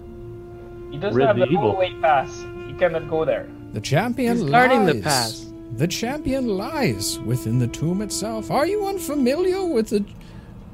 He 0.90 0.98
doesn't 0.98 1.16
Rid 1.16 1.26
have 1.26 1.36
the 1.36 1.46
the 1.46 1.52
evil. 1.52 1.70
hallway 1.72 1.92
pass. 2.00 2.30
He 2.66 2.74
cannot 2.74 3.08
go 3.08 3.24
there. 3.24 3.46
The 3.72 3.80
champion 3.80 4.36
He's 4.38 4.50
guarding 4.50 4.84
the 4.86 4.94
lies. 4.94 5.02
pass. 5.02 5.46
The 5.76 5.86
champion 5.88 6.48
lies 6.48 7.18
within 7.20 7.58
the 7.58 7.66
tomb 7.68 8.02
itself. 8.02 8.50
Are 8.50 8.66
you 8.66 8.86
unfamiliar 8.86 9.64
with 9.64 9.88
the 9.88 10.04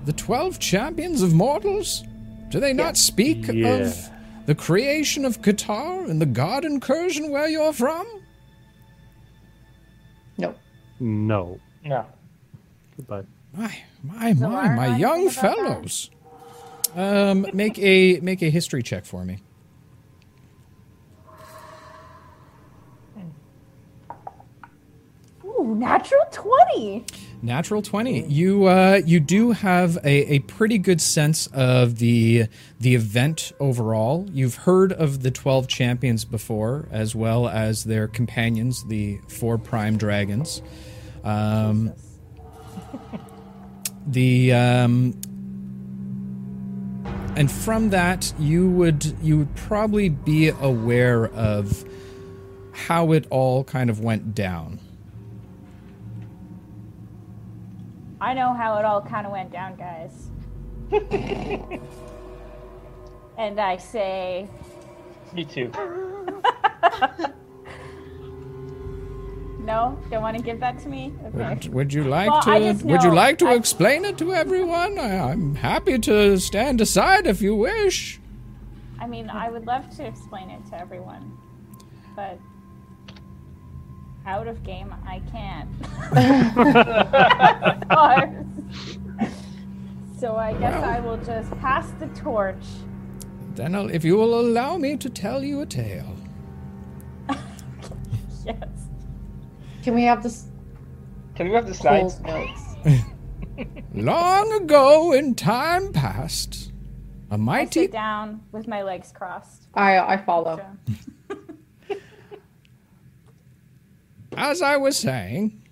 the 0.07 0.13
twelve 0.13 0.59
champions 0.59 1.23
of 1.23 1.35
mortals? 1.35 2.03
Do 2.51 2.59
they 2.61 2.73
not 2.73 2.97
speak 2.97 3.47
Yeah. 3.47 3.69
of 3.69 4.11
the 4.47 4.55
creation 4.55 5.25
of 5.25 5.41
Qatar 5.43 6.09
and 6.11 6.21
the 6.21 6.27
god 6.27 6.65
incursion 6.65 7.31
where 7.31 7.47
you're 7.49 7.73
from? 7.75 8.07
No. 10.39 10.55
No. 10.99 11.61
No. 11.85 12.07
Goodbye. 12.97 13.23
My, 13.55 13.77
my, 14.03 14.33
So 14.35 14.49
my, 14.49 14.75
my 14.75 14.97
young 14.97 15.31
fellows. 15.31 16.11
Um, 16.95 17.47
make 17.53 17.79
a 17.79 18.19
make 18.21 18.43
a 18.43 18.51
history 18.51 18.83
check 18.83 19.05
for 19.05 19.25
me. 19.25 19.39
Ooh, 25.45 25.75
natural 25.77 26.25
twenty. 26.33 27.05
Natural 27.43 27.83
twenty. 27.83 28.25
You 28.27 28.65
uh, 28.67 29.01
you 29.05 29.21
do 29.21 29.53
have 29.53 29.97
a, 29.99 30.35
a 30.35 30.39
pretty 30.41 30.79
good 30.79 31.01
sense 31.01 31.47
of 31.49 31.99
the 31.99 32.47
the 32.81 32.95
event 32.95 33.53
overall. 33.61 34.27
You've 34.33 34.55
heard 34.57 34.93
of 34.93 35.23
the 35.23 35.31
twelve 35.31 35.69
champions 35.69 36.25
before, 36.25 36.89
as 36.91 37.15
well 37.15 37.49
as 37.49 37.85
their 37.85 38.09
companions, 38.09 38.85
the 38.85 39.19
four 39.29 39.59
prime 39.59 39.97
dragons. 39.99 40.63
Um, 41.23 41.93
the 44.09 44.53
um, 44.53 45.15
and 47.37 47.51
from 47.51 47.91
that 47.91 48.33
you 48.39 48.69
would 48.71 49.15
you 49.23 49.39
would 49.39 49.55
probably 49.55 50.09
be 50.09 50.49
aware 50.49 51.27
of 51.27 51.85
how 52.73 53.13
it 53.13 53.27
all 53.31 53.65
kind 53.65 53.91
of 53.91 54.01
went 54.01 54.35
down. 54.35 54.81
I 58.21 58.35
know 58.35 58.53
how 58.53 58.79
it 58.79 58.85
all 58.85 59.01
kind 59.01 59.27
of 59.27 59.33
went 59.33 59.53
down, 59.53 59.77
guys. 59.77 60.31
and 63.39 63.61
I 63.61 63.77
say, 63.77 64.49
Me 65.33 65.45
too. 65.45 65.71
no, 69.69 69.99
don't 70.11 70.23
want 70.23 70.37
to 70.37 70.43
give 70.43 70.59
that 70.61 70.79
to 70.81 70.89
me. 70.89 71.13
Okay. 71.27 71.49
Would, 71.49 71.75
would 71.75 71.93
you 71.93 72.05
like 72.05 72.31
Well, 72.31 72.43
to? 72.75 72.87
Would 72.87 73.03
you 73.03 73.13
like 73.13 73.37
to 73.39 73.47
I- 73.49 73.55
explain 73.55 74.05
it 74.07 74.17
to 74.19 74.33
everyone? 74.33 74.99
I, 74.99 75.19
I'm 75.31 75.55
happy 75.55 75.99
to 75.99 76.39
stand 76.39 76.81
aside 76.81 77.27
if 77.27 77.43
you 77.43 77.55
wish. 77.55 78.19
I 78.99 79.07
mean, 79.07 79.29
I 79.31 79.51
would 79.51 79.67
love 79.67 79.89
to 79.97 80.07
explain 80.07 80.49
it 80.51 80.65
to 80.71 80.81
everyone, 80.81 81.37
but 82.17 82.39
out 84.27 84.49
of 84.49 84.63
game, 84.65 84.93
I 85.07 85.21
can't. 85.31 85.69
so 90.19 90.37
I 90.37 90.53
guess 90.55 90.81
Well. 90.81 90.85
I 90.85 91.01
will 91.01 91.19
just 91.19 91.51
pass 91.61 91.91
the 92.01 92.07
torch. 92.09 92.57
Then, 93.55 93.75
I'll, 93.75 93.91
if 93.91 94.03
you 94.05 94.17
will 94.17 94.41
allow 94.41 94.77
me 94.79 94.97
to 94.97 95.11
tell 95.11 95.45
you 95.45 95.61
a 95.61 95.67
tale. 95.67 96.17
Yes. 98.47 98.88
Can 99.89 99.95
we 99.95 100.03
have 100.03 100.23
this 100.23 100.45
Can 101.35 101.49
we 101.49 101.55
have 101.55 101.67
the 101.67 101.73
slides? 101.73 102.21
notes? 102.21 102.77
Long 103.95 104.53
ago, 104.53 105.15
in 105.15 105.35
time 105.35 105.95
past, 105.95 106.71
a 107.31 107.35
I 107.35 107.37
mighty 107.39 107.85
sit 107.85 107.93
down 107.93 108.43
with 108.53 108.69
my 108.69 108.83
legs 108.83 109.13
crossed. 109.13 109.67
I 109.73 109.99
I 109.99 110.19
follow. 110.19 110.61
As 114.37 114.61
I 114.61 114.77
was 114.77 114.99
saying, 114.99 115.63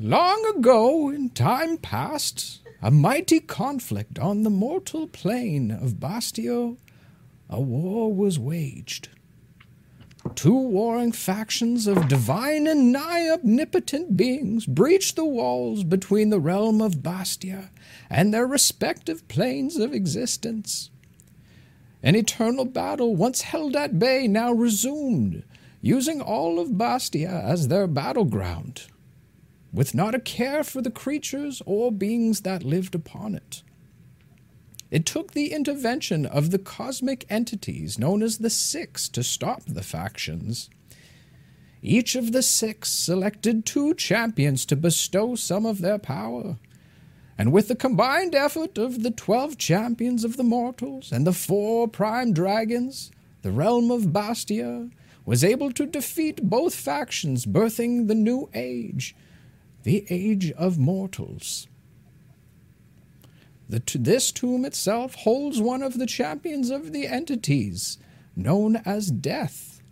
long 0.00 0.42
ago 0.56 1.10
in 1.10 1.28
time 1.28 1.76
past, 1.76 2.62
a 2.80 2.90
mighty 2.90 3.40
conflict 3.40 4.18
on 4.18 4.42
the 4.42 4.48
mortal 4.48 5.06
plane 5.06 5.70
of 5.70 6.00
Bastia 6.00 6.76
a 7.50 7.60
war 7.60 8.10
was 8.10 8.38
waged. 8.38 9.10
Two 10.34 10.56
warring 10.56 11.12
factions 11.12 11.86
of 11.86 12.08
divine 12.08 12.66
and 12.66 12.90
nigh 12.90 13.28
omnipotent 13.28 14.16
beings 14.16 14.66
breached 14.66 15.16
the 15.16 15.24
walls 15.24 15.84
between 15.84 16.30
the 16.30 16.40
realm 16.40 16.80
of 16.80 17.02
Bastia 17.02 17.70
and 18.08 18.32
their 18.32 18.46
respective 18.46 19.26
planes 19.28 19.76
of 19.76 19.92
existence. 19.92 20.90
An 22.02 22.16
eternal 22.16 22.64
battle 22.64 23.14
once 23.16 23.42
held 23.42 23.76
at 23.76 23.98
bay 23.98 24.26
now 24.26 24.52
resumed, 24.52 25.44
using 25.80 26.20
all 26.20 26.58
of 26.58 26.78
Bastia 26.78 27.42
as 27.44 27.68
their 27.68 27.86
battleground, 27.86 28.86
with 29.72 29.94
not 29.94 30.14
a 30.14 30.20
care 30.20 30.64
for 30.64 30.80
the 30.80 30.90
creatures 30.90 31.60
or 31.66 31.92
beings 31.92 32.40
that 32.40 32.62
lived 32.62 32.94
upon 32.94 33.34
it. 33.34 33.62
It 34.90 35.06
took 35.06 35.32
the 35.32 35.52
intervention 35.52 36.24
of 36.26 36.50
the 36.50 36.58
cosmic 36.58 37.26
entities 37.28 37.98
known 37.98 38.22
as 38.22 38.38
the 38.38 38.50
Six 38.50 39.08
to 39.10 39.22
stop 39.22 39.62
the 39.66 39.82
factions. 39.82 40.70
Each 41.82 42.14
of 42.14 42.32
the 42.32 42.42
Six 42.42 42.90
selected 42.90 43.66
two 43.66 43.94
champions 43.94 44.64
to 44.66 44.76
bestow 44.76 45.34
some 45.34 45.66
of 45.66 45.80
their 45.80 45.98
power. 45.98 46.58
And 47.36 47.52
with 47.52 47.68
the 47.68 47.74
combined 47.74 48.34
effort 48.34 48.78
of 48.78 49.02
the 49.02 49.10
twelve 49.10 49.58
champions 49.58 50.24
of 50.24 50.36
the 50.36 50.44
mortals 50.44 51.10
and 51.10 51.26
the 51.26 51.32
four 51.32 51.88
prime 51.88 52.32
dragons, 52.32 53.10
the 53.42 53.50
realm 53.50 53.90
of 53.90 54.12
Bastia 54.12 54.88
was 55.26 55.42
able 55.42 55.72
to 55.72 55.86
defeat 55.86 56.48
both 56.48 56.74
factions, 56.74 57.44
birthing 57.44 58.06
the 58.06 58.14
new 58.14 58.48
age, 58.54 59.16
the 59.82 60.06
Age 60.08 60.52
of 60.52 60.78
Mortals. 60.78 61.66
The 63.74 63.80
t- 63.80 63.98
this 63.98 64.30
tomb 64.30 64.64
itself 64.64 65.16
holds 65.16 65.60
one 65.60 65.82
of 65.82 65.98
the 65.98 66.06
champions 66.06 66.70
of 66.70 66.92
the 66.92 67.08
entities, 67.08 67.98
known 68.36 68.76
as 68.76 69.10
Death. 69.10 69.82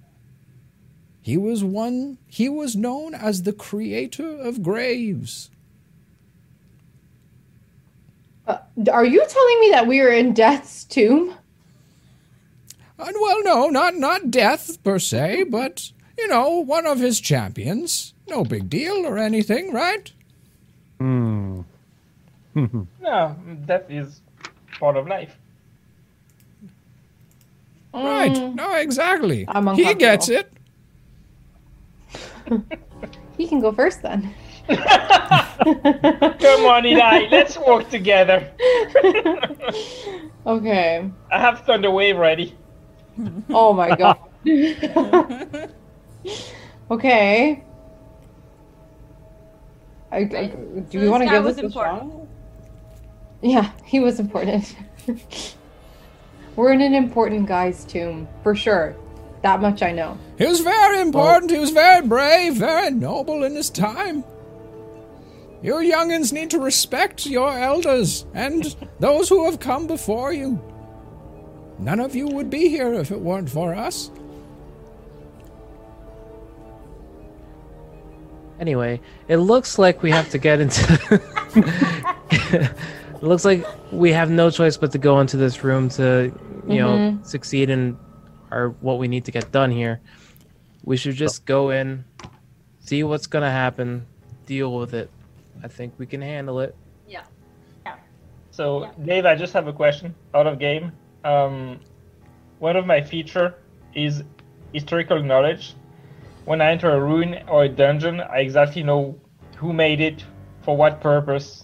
He 1.21 1.37
was 1.37 1.65
one 1.65 2.19
he 2.29 2.49
was 2.49 2.77
known 2.77 3.13
as 3.13 3.43
the 3.43 3.53
creator 3.53 4.37
of 4.37 4.63
graves. 4.63 5.51
Uh, 8.47 8.59
are 8.93 9.05
you 9.05 9.27
telling 9.27 9.61
me 9.61 9.71
that 9.71 9.89
we 9.89 10.01
are 10.01 10.13
in 10.13 10.33
Death's 10.33 10.85
tomb? 10.85 11.35
And 13.01 13.17
well, 13.21 13.43
no, 13.43 13.69
not 13.69 13.97
not 13.97 14.31
death 14.31 14.81
per 14.85 15.01
se, 15.01 15.47
but 15.51 15.91
you 16.17 16.29
know, 16.29 16.51
one 16.61 16.87
of 16.87 17.01
his 17.01 17.19
champions. 17.19 18.15
No 18.29 18.45
big 18.45 18.71
deal 18.71 19.05
or 19.05 19.19
anything, 19.19 19.73
right? 19.73 20.13
Hmm. 21.01 21.63
No, 23.01 23.37
death 23.67 23.91
is 23.91 24.21
part 24.79 24.97
of 24.97 25.07
life. 25.07 25.37
Right. 27.95 28.33
Mm, 28.33 28.55
No, 28.55 28.75
exactly. 28.75 29.45
I'm 29.49 29.75
he 29.75 29.95
gets 29.95 30.29
it. 30.29 30.51
he 33.37 33.47
can 33.47 33.61
go 33.61 33.73
first 33.73 34.03
then. 34.03 34.35
Come 34.69 34.79
on, 36.67 36.87
Eli, 36.87 37.29
let's 37.31 37.59
work 37.59 37.91
together. 37.91 38.51
Okay. 40.47 41.11
I 41.31 41.39
have 41.39 41.61
Thunder 41.61 41.91
Wave 41.91 42.17
ready. 42.17 42.57
Oh 43.51 43.73
my 43.73 43.95
god. 43.95 44.19
okay. 46.91 47.63
I, 50.11 50.19
I, 50.19 50.47
do 50.91 50.91
So 50.91 51.01
we 51.01 51.09
want 51.09 51.23
to 51.23 51.27
this 51.27 51.31
guy 51.31 51.37
give 51.37 51.45
was 51.45 51.57
this 51.57 51.71
a 51.71 51.71
shot? 51.73 52.07
Yeah, 53.43 53.73
he 53.85 54.01
was 54.01 54.21
important. 54.21 54.75
We're 56.57 56.73
in 56.73 56.81
an 56.81 56.95
important 56.95 57.47
guy's 57.47 57.85
tomb, 57.85 58.29
for 58.43 58.55
sure. 58.55 58.95
That 59.43 59.61
much 59.61 59.83
I 59.83 59.91
know. 59.91 60.17
He 60.39 60.47
was 60.47 60.61
very 60.61 61.01
important. 61.01 61.51
He 61.51 61.59
was 61.59 61.71
very 61.71 62.07
brave, 62.07 62.55
very 62.57 62.91
noble 62.91 63.43
in 63.43 63.57
his 63.57 63.71
time. 63.71 64.23
You 65.63 65.75
youngins 65.75 66.33
need 66.33 66.51
to 66.51 66.61
respect 66.61 67.27
your 67.27 67.57
elders 67.57 68.27
and 68.35 68.77
those 69.01 69.29
who 69.29 69.45
have 69.47 69.59
come 69.61 69.87
before 69.87 70.33
you. 70.33 70.61
None 71.79 72.01
of 72.01 72.15
you 72.15 72.29
would 72.29 72.51
be 72.51 72.69
here 72.69 72.95
if 72.95 73.11
it 73.11 73.21
weren't 73.21 73.51
for 73.51 73.75
us. 73.75 74.11
Anyway, 78.61 79.01
it 79.27 79.39
looks 79.39 79.79
like 79.79 80.03
we 80.03 80.11
have 80.13 80.31
to 80.31 80.39
get 80.39 80.61
into. 80.61 81.21
it 83.23 83.27
looks 83.27 83.45
like 83.45 83.65
we 83.93 84.13
have 84.13 84.31
no 84.31 84.51
choice 84.51 84.77
but 84.77 84.91
to 84.93 84.99
go 84.99 85.21
into 85.21 85.37
this 85.37 85.63
room 85.63 85.89
to, 85.91 86.33
you 86.67 86.81
know, 86.81 86.99
Mhm. 86.99 87.25
succeed 87.25 87.71
in 87.71 87.97
our 88.51 88.71
what 88.81 88.99
we 88.99 89.07
need 89.07 89.25
to 89.27 89.31
get 89.31 89.53
done 89.53 89.71
here. 89.71 90.01
We 90.85 90.97
should 90.97 91.15
just 91.15 91.47
go 91.47 91.71
in, 91.71 92.05
see 92.81 93.05
what's 93.05 93.29
gonna 93.29 93.51
happen, 93.51 94.07
deal 94.47 94.77
with 94.77 94.93
it. 94.93 95.09
I 95.63 95.69
think 95.69 95.95
we 95.99 96.07
can 96.07 96.21
handle 96.21 96.59
it. 96.61 96.75
Yeah. 97.07 97.23
So, 98.51 98.83
Yeah. 98.83 98.91
Dave, 99.05 99.25
I 99.27 99.37
just 99.37 99.53
have 99.55 99.69
a 99.69 99.73
question 99.73 100.15
out 100.35 100.49
of 100.49 100.59
game. 100.59 100.91
Um, 101.25 101.79
one 102.59 102.77
of 102.77 102.87
my 102.87 103.01
feature 103.01 103.55
is 103.95 104.25
historical 104.73 105.23
knowledge. 105.23 105.75
When 106.45 106.61
I 106.61 106.73
enter 106.73 106.91
a 106.91 107.01
ruin 107.01 107.39
or 107.49 107.65
a 107.65 107.69
dungeon, 107.69 108.21
I 108.21 108.41
exactly 108.41 108.83
know 108.83 109.15
who 109.57 109.73
made 109.73 110.01
it, 110.01 110.25
for 110.63 110.77
what 110.77 111.01
purpose, 111.01 111.62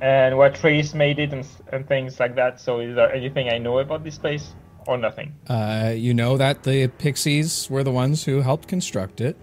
and 0.00 0.36
what 0.36 0.62
race 0.62 0.94
made 0.94 1.18
it, 1.18 1.32
and, 1.32 1.46
and 1.72 1.86
things 1.86 2.18
like 2.18 2.34
that. 2.36 2.60
So, 2.60 2.80
is 2.80 2.94
there 2.94 3.12
anything 3.12 3.48
I 3.48 3.58
know 3.58 3.78
about 3.78 4.04
this 4.04 4.18
place, 4.18 4.52
or 4.86 4.96
nothing? 4.96 5.34
Uh, 5.48 5.92
you 5.96 6.14
know 6.14 6.36
that 6.36 6.62
the 6.62 6.88
Pixies 6.88 7.68
were 7.70 7.84
the 7.84 7.90
ones 7.90 8.24
who 8.24 8.40
helped 8.40 8.68
construct 8.68 9.20
it. 9.20 9.36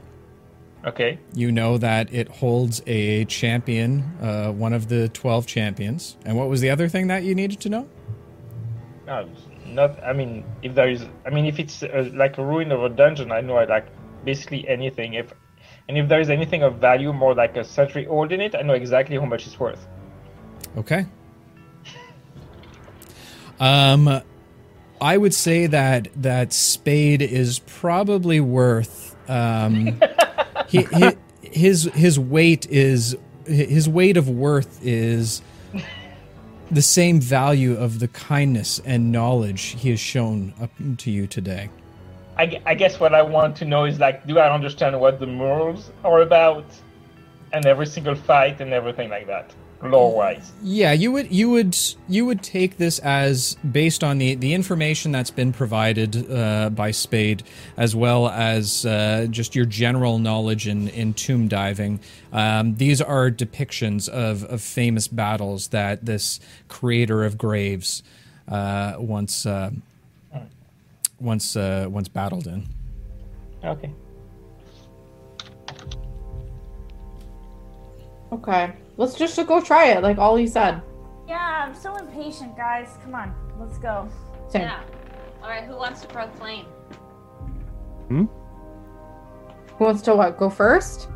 Okay. 0.86 1.20
You 1.34 1.52
know 1.52 1.78
that 1.80 2.14
it 2.14 2.30
holds 2.30 2.82
a 2.88 3.26
champion, 3.26 4.04
uh, 4.22 4.52
one 4.52 4.74
of 4.74 4.88
the 4.88 5.10
12 5.10 5.46
champions. 5.46 6.16
And 6.24 6.38
what 6.38 6.48
was 6.48 6.62
the 6.62 6.70
other 6.70 6.88
thing 6.88 7.08
that 7.08 7.24
you 7.24 7.36
needed 7.36 7.60
to 7.62 7.70
know? 7.70 7.90
No, 9.06 9.28
not. 9.66 10.02
I 10.04 10.14
mean, 10.14 10.46
if 10.62 10.76
there 10.76 10.90
is, 10.90 11.06
I 11.26 11.30
mean, 11.30 11.46
if 11.46 11.60
it's 11.60 11.84
uh, 11.84 12.10
like 12.14 12.38
a 12.38 12.46
ruin 12.46 12.72
of 12.72 12.84
a 12.84 12.90
dungeon, 12.90 13.32
I 13.32 13.42
know 13.42 13.58
I 13.58 13.66
like 13.66 13.88
basically 14.24 14.68
anything. 14.68 15.14
If 15.14 15.34
and 15.90 15.98
if 15.98 16.08
there 16.08 16.20
is 16.20 16.30
anything 16.30 16.64
of 16.64 16.76
value, 16.76 17.14
more 17.14 17.34
like 17.34 17.56
a 17.58 17.64
century 17.64 18.08
old 18.08 18.32
in 18.32 18.42
it, 18.42 18.56
I 18.56 18.62
know 18.62 18.74
exactly 18.74 19.18
how 19.18 19.26
much 19.26 19.48
it's 19.48 19.60
worth. 19.60 19.88
Okay. 20.78 21.06
Um, 23.60 24.22
I 25.02 25.18
would 25.18 25.34
say 25.34 25.68
that 25.68 26.10
that 26.16 26.54
spade 26.54 27.22
is 27.22 27.60
probably 27.60 28.40
worth 28.40 29.16
um, 29.30 29.99
he, 30.68 30.84
he, 30.84 31.12
his 31.41 31.84
his 31.94 32.20
weight 32.20 32.68
is 32.70 33.18
his 33.45 33.90
weight 33.90 34.18
of 34.18 34.30
worth 34.30 34.80
is 34.84 35.41
the 36.70 36.82
same 36.82 37.22
value 37.22 37.76
of 37.76 37.99
the 37.99 38.08
kindness 38.10 38.80
and 38.86 39.12
knowledge 39.12 39.62
he 39.80 39.90
has 39.90 39.99
shown 39.99 40.54
up 40.62 40.72
to 40.98 41.10
you 41.10 41.26
today. 41.26 41.70
I, 42.38 42.62
I 42.66 42.76
guess 42.76 42.99
what 42.99 43.16
I 43.16 43.22
want 43.22 43.56
to 43.58 43.66
know 43.66 43.86
is 43.86 43.99
like, 43.99 44.28
do 44.28 44.38
I 44.38 44.54
understand 44.54 44.99
what 44.99 45.20
the 45.20 45.26
morals 45.26 45.91
are 46.04 46.22
about, 46.22 46.66
and 47.54 47.66
every 47.66 47.88
single 47.88 48.16
fight 48.16 48.60
and 48.60 48.74
everything 48.74 49.10
like 49.10 49.28
that, 49.28 49.54
lore 49.82 50.16
wise. 50.16 50.52
Yeah, 50.64 50.91
you 50.91 51.12
would 51.12 51.32
you 51.32 51.49
would 51.52 51.78
you 52.08 52.26
would 52.26 52.41
take 52.41 52.78
this 52.78 52.99
as 52.99 53.56
based 53.72 54.04
on 54.04 54.18
the 54.18 54.36
the 54.36 54.54
information 54.54 55.12
that's 55.12 55.32
been 55.32 55.54
provided 55.54 56.30
uh, 56.32 56.70
by 56.70 56.91
Spade, 56.91 57.44
as 57.76 57.95
well 57.95 58.28
as 58.28 58.86
uh, 58.86 59.28
just 59.30 59.56
your 59.56 59.66
general 59.66 60.20
knowledge 60.20 60.68
in 60.68 60.88
in 60.90 61.14
tomb 61.14 61.48
diving. 61.48 61.99
Um, 62.34 62.76
these 62.76 63.02
are 63.02 63.30
depictions 63.30 64.10
of 64.10 64.44
of 64.45 64.62
famous 64.62 65.08
battles 65.08 65.68
that 65.70 66.06
this 66.06 66.40
creator 66.68 67.24
of 67.24 67.38
graves 67.38 68.04
uh, 68.48 68.95
once 68.98 69.45
uh, 69.45 69.72
once 71.20 71.56
uh, 71.56 71.88
once 71.90 72.08
battled 72.08 72.48
in. 72.48 72.66
Okay. 73.64 73.91
Okay. 78.32 78.74
Let's 78.98 79.14
just 79.15 79.36
go 79.48 79.61
try 79.61 79.90
it, 79.91 80.02
like 80.03 80.18
Ollie 80.18 80.48
said. 80.48 80.82
Yeah, 81.28 81.64
I'm 81.65 81.76
so 81.76 81.95
impatient, 81.95 82.56
guys. 82.57 82.98
Come 83.03 83.14
on, 83.15 83.34
let's 83.60 83.78
go. 83.78 84.07
Same. 84.49 84.64
Yeah. 84.64 84.82
All 85.44 85.49
right. 85.49 85.64
Who 85.64 85.76
wants 85.76 86.02
to 86.02 86.07
proclaim? 86.07 86.65
Hmm? 88.07 88.26
Who 89.78 89.84
wants 89.86 90.02
to 90.03 90.15
what? 90.15 90.38
Go 90.38 90.49
first? 90.49 91.10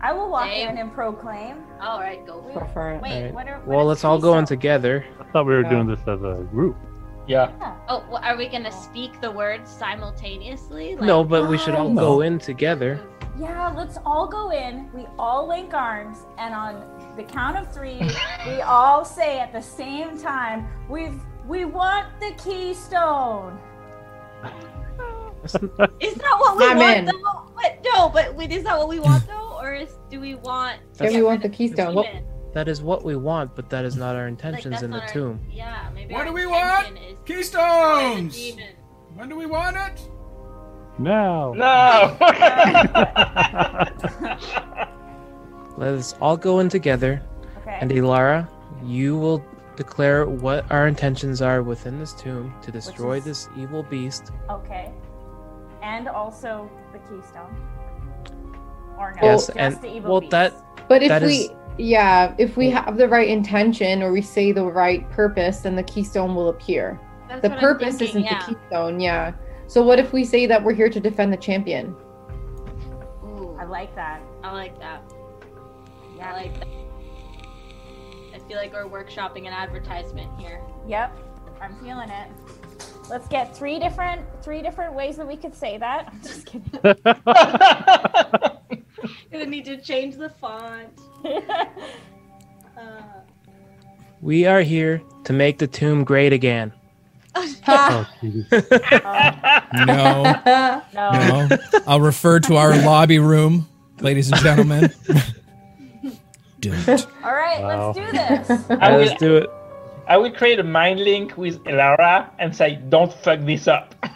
I 0.00 0.12
will 0.12 0.30
walk 0.30 0.44
Dave? 0.46 0.68
in 0.70 0.78
and 0.78 0.92
proclaim. 0.92 1.56
All 1.80 1.98
right. 1.98 2.24
Go 2.26 2.42
for 2.42 2.52
Go 2.60 2.60
it. 2.66 2.72
for 2.72 2.90
it. 2.92 3.02
Wait, 3.02 3.12
Alright. 3.16 3.34
what 3.34 3.48
are? 3.48 3.58
what 3.60 3.66
Well, 3.66 3.80
is 3.80 3.88
let's 3.88 4.04
all 4.04 4.18
go 4.18 4.38
in 4.38 4.44
together. 4.44 5.04
I 5.18 5.24
thought 5.32 5.46
we 5.46 5.54
were 5.54 5.62
Yeah. 5.62 5.70
doing 5.70 5.86
this 5.88 6.00
as 6.02 6.22
a 6.22 6.46
group. 6.52 6.76
Yeah. 7.26 7.50
Oh, 7.88 8.04
well, 8.10 8.20
are 8.22 8.36
we 8.36 8.48
gonna 8.48 8.70
speak 8.72 9.20
the 9.20 9.30
words 9.30 9.68
simultaneously? 9.70 10.94
Like, 10.96 11.04
No, 11.04 11.24
but 11.24 11.48
we 11.48 11.58
should 11.58 11.74
all 11.74 11.88
No. 11.90 12.00
go 12.08 12.20
in 12.20 12.38
together. 12.38 13.00
Yeah, 13.38 13.72
let's 13.76 13.98
all 14.04 14.26
go 14.26 14.50
in. 14.50 14.90
We 14.92 15.06
all 15.18 15.46
link 15.48 15.72
arms, 15.74 16.18
and 16.38 16.54
on 16.54 16.82
the 17.16 17.22
count 17.22 17.56
of 17.56 17.72
three, 17.72 18.00
we 18.46 18.60
all 18.62 19.04
say 19.04 19.38
at 19.38 19.52
the 19.52 19.60
same 19.62 20.18
time, 20.18 20.66
"We've 20.88 21.14
We 21.46 21.64
want 21.64 22.06
the 22.20 22.32
keystone. 22.36 23.58
Is 26.00 26.14
that 26.14 26.36
what 26.38 26.56
we 26.58 26.66
I'm 26.66 26.78
want 26.78 26.96
in. 26.98 27.04
though? 27.06 27.12
What? 27.54 27.78
No, 27.84 28.08
but 28.08 28.34
wait, 28.34 28.50
is 28.52 28.64
that 28.64 28.76
what 28.76 28.88
we 28.88 28.98
want 29.08 29.26
though, 29.26 29.56
or 29.60 29.72
is 29.72 29.90
do 30.10 30.20
we 30.20 30.34
want? 30.34 30.78
to 30.94 31.04
Yeah, 31.04 31.10
we 31.18 31.22
want 31.22 31.42
the 31.42 31.48
keystone. 31.48 31.94
What- 31.94 32.06
That 32.54 32.66
is 32.66 32.82
what 32.82 33.04
we 33.04 33.14
want, 33.14 33.54
but 33.54 33.68
that 33.70 33.84
is 33.84 33.94
not 33.96 34.16
our 34.16 34.26
intentions 34.26 34.64
that's 34.72 34.82
in 34.82 34.90
the 34.90 35.00
our- 35.00 35.08
tomb. 35.08 35.40
Yeah, 35.50 35.88
maybe. 35.94 36.12
What 36.14 36.24
do 36.26 36.32
we 36.32 36.46
want? 36.46 36.88
intention 36.88 36.96
is 36.96 37.18
to 37.24 37.36
destroy 37.36 37.60
the 38.16 38.28
Keystones! 38.30 38.58
When 39.14 39.28
do 39.28 39.36
we 39.36 39.46
want 39.46 39.76
it? 39.76 40.00
Now. 40.98 41.52
No. 41.56 42.16
Let 45.76 45.94
us 45.94 46.14
all 46.20 46.36
go 46.36 46.58
in 46.58 46.68
together, 46.68 47.22
Okay. 47.58 47.78
and 47.80 47.90
Elara, 47.90 48.48
you 48.84 49.16
will 49.16 49.44
declare 49.76 50.26
what 50.26 50.68
our 50.72 50.88
intentions 50.88 51.40
are 51.40 51.62
within 51.62 52.00
this 52.00 52.12
tomb 52.14 52.52
to 52.62 52.72
destroy 52.72 53.18
is- 53.18 53.24
this 53.24 53.48
evil 53.56 53.84
beast. 53.84 54.32
Okay. 54.50 54.90
And 55.82 56.08
also 56.08 56.68
the 56.92 56.98
keystone. 56.98 57.54
Or 58.98 59.14
no, 59.22 59.28
Yes, 59.28 59.46
just 59.46 59.56
and 59.58 59.80
the 59.80 59.94
evil 59.94 60.10
well, 60.10 60.20
beast. 60.20 60.32
that 60.32 60.54
But 60.88 61.02
if 61.04 61.08
That 61.10 61.22
we, 61.22 61.34
is- 61.36 61.50
yeah, 61.78 62.34
if 62.38 62.56
we 62.56 62.70
have 62.70 62.96
the 62.96 63.06
right 63.06 63.28
intention 63.28 64.02
or 64.02 64.10
we 64.10 64.20
say 64.22 64.50
the 64.50 64.64
right 64.64 65.08
purpose, 65.10 65.60
then 65.60 65.76
the 65.76 65.84
keystone 65.84 66.34
will 66.34 66.48
appear. 66.48 66.98
That's 67.28 67.42
the 67.42 67.50
purpose 67.50 67.98
thinking, 67.98 68.22
isn't 68.22 68.24
yeah. 68.24 68.44
the 68.46 68.54
keystone, 68.54 68.98
yeah. 68.98 69.32
So 69.68 69.82
what 69.82 69.98
if 70.00 70.14
we 70.14 70.24
say 70.24 70.46
that 70.46 70.64
we're 70.64 70.72
here 70.72 70.88
to 70.88 70.98
defend 70.98 71.30
the 71.30 71.36
champion? 71.36 71.94
Ooh, 73.22 73.54
I 73.60 73.64
like 73.64 73.94
that. 73.94 74.22
I 74.42 74.52
like 74.52 74.78
that. 74.80 75.02
Yeah. 76.16 76.32
I 76.32 76.32
like 76.32 76.58
that. 76.58 76.68
I 78.34 78.38
feel 78.48 78.56
like 78.56 78.72
we're 78.72 78.88
workshopping 78.88 79.46
an 79.46 79.52
advertisement 79.52 80.30
here. 80.38 80.62
Yep. 80.86 81.18
I'm 81.60 81.76
feeling 81.80 82.08
it. 82.08 82.28
Let's 83.10 83.28
get 83.28 83.54
three 83.54 83.78
different 83.78 84.22
three 84.42 84.62
different 84.62 84.94
ways 84.94 85.16
that 85.18 85.28
we 85.28 85.36
could 85.36 85.54
say 85.54 85.76
that. 85.76 86.08
I'm 86.12 86.22
just 86.22 86.46
kidding. 86.46 86.70
Gonna 89.30 89.46
need 89.46 89.66
to 89.66 89.76
change 89.76 90.16
the 90.16 90.30
font. 90.30 90.98
Uh, 92.78 93.02
we 94.20 94.46
are 94.46 94.60
here 94.60 95.02
to 95.24 95.32
make 95.32 95.58
the 95.58 95.66
tomb 95.66 96.04
great 96.04 96.32
again. 96.32 96.72
Oh, 97.68 98.06
No, 99.74 100.22
no. 100.94 101.46
no. 101.48 101.48
I'll 101.86 102.00
refer 102.00 102.40
to 102.40 102.56
our 102.56 102.76
lobby 102.82 103.18
room, 103.18 103.68
ladies 104.00 104.30
and 104.32 104.40
gentlemen. 104.40 104.92
Don't. 106.60 106.88
All 107.22 107.32
right, 107.34 107.60
Wow. 107.62 107.92
let's 107.92 107.98
do 107.98 108.12
this. 108.12 108.50
I 108.80 108.96
Let's 108.96 109.10
will, 109.12 109.18
do 109.18 109.36
it. 109.36 109.50
I 110.08 110.16
will 110.16 110.32
create 110.32 110.58
a 110.58 110.64
mind 110.64 111.00
link 111.00 111.36
with 111.36 111.62
Elara 111.64 112.30
and 112.40 112.54
say, 112.56 112.80
"Don't 112.88 113.12
fuck 113.12 113.40
this 113.40 113.68
up." 113.68 113.94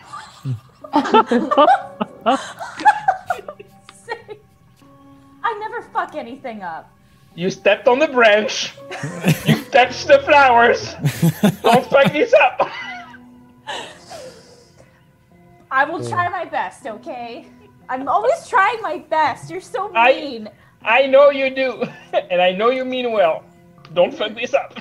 I 5.45 5.59
never 5.59 5.83
fuck 5.93 6.15
anything 6.15 6.63
up. 6.63 6.91
You 7.35 7.51
stepped 7.51 7.89
on 7.89 7.99
the 7.99 8.09
branch. 8.09 8.75
you 9.47 9.57
touched 9.65 10.07
the 10.07 10.19
flowers. 10.25 10.95
Don't 11.63 11.87
fuck 11.89 12.13
this 12.13 12.33
up. 12.35 12.71
I 15.73 15.85
will 15.87 16.07
try 16.07 16.29
my 16.29 16.45
best, 16.45 16.87
okay? 16.87 17.47
I'm 17.89 18.07
always 18.07 18.47
trying 18.47 18.81
my 18.83 18.99
best. 18.99 19.51
You're 19.51 19.61
so 19.63 19.91
I- 19.95 20.13
mean. 20.13 20.51
I 20.85 21.07
know 21.07 21.31
you 21.31 21.49
do, 21.55 21.85
and 22.31 22.43
I 22.43 22.51
know 22.53 22.71
you 22.71 22.85
mean 22.85 23.13
well. 23.13 23.45
Don't 23.95 24.13
fuck 24.13 24.35
this 24.35 24.53
up. 24.53 24.79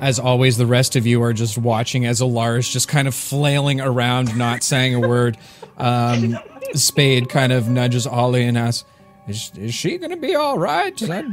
As 0.00 0.18
always, 0.18 0.56
the 0.56 0.66
rest 0.66 0.96
of 0.96 1.06
you 1.06 1.22
are 1.22 1.32
just 1.32 1.56
watching 1.56 2.04
as 2.04 2.20
Alar's 2.20 2.68
just 2.68 2.88
kind 2.88 3.06
of 3.06 3.14
flailing 3.14 3.80
around, 3.80 4.36
not 4.36 4.62
saying 4.62 4.94
a 4.94 5.00
word. 5.00 5.36
Um, 5.78 6.36
Spade 6.74 7.28
kind 7.28 7.52
of 7.52 7.68
nudges 7.68 8.06
Ollie 8.06 8.44
and 8.44 8.58
asks, 8.58 8.84
"Is, 9.28 9.52
is 9.56 9.74
she 9.74 9.98
going 9.98 10.10
to 10.10 10.16
be 10.16 10.34
all 10.34 10.58
right? 10.58 10.96
That- 10.98 11.24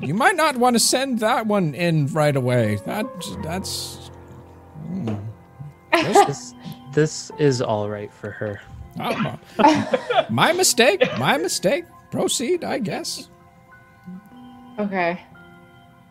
you 0.00 0.14
might 0.14 0.36
not 0.36 0.56
want 0.56 0.74
to 0.74 0.80
send 0.80 1.18
that 1.20 1.46
one 1.46 1.74
in 1.74 2.06
right 2.08 2.34
away. 2.34 2.78
That 2.86 3.06
that's 3.42 4.10
This, 5.92 6.54
this 6.92 7.30
is 7.38 7.60
all 7.62 7.88
right 7.88 8.12
for 8.12 8.30
her. 8.30 8.60
oh, 9.00 9.38
my 10.30 10.52
mistake. 10.52 11.02
My 11.18 11.38
mistake. 11.38 11.84
Proceed, 12.10 12.62
I 12.62 12.78
guess. 12.78 13.28
Okay. 14.78 15.20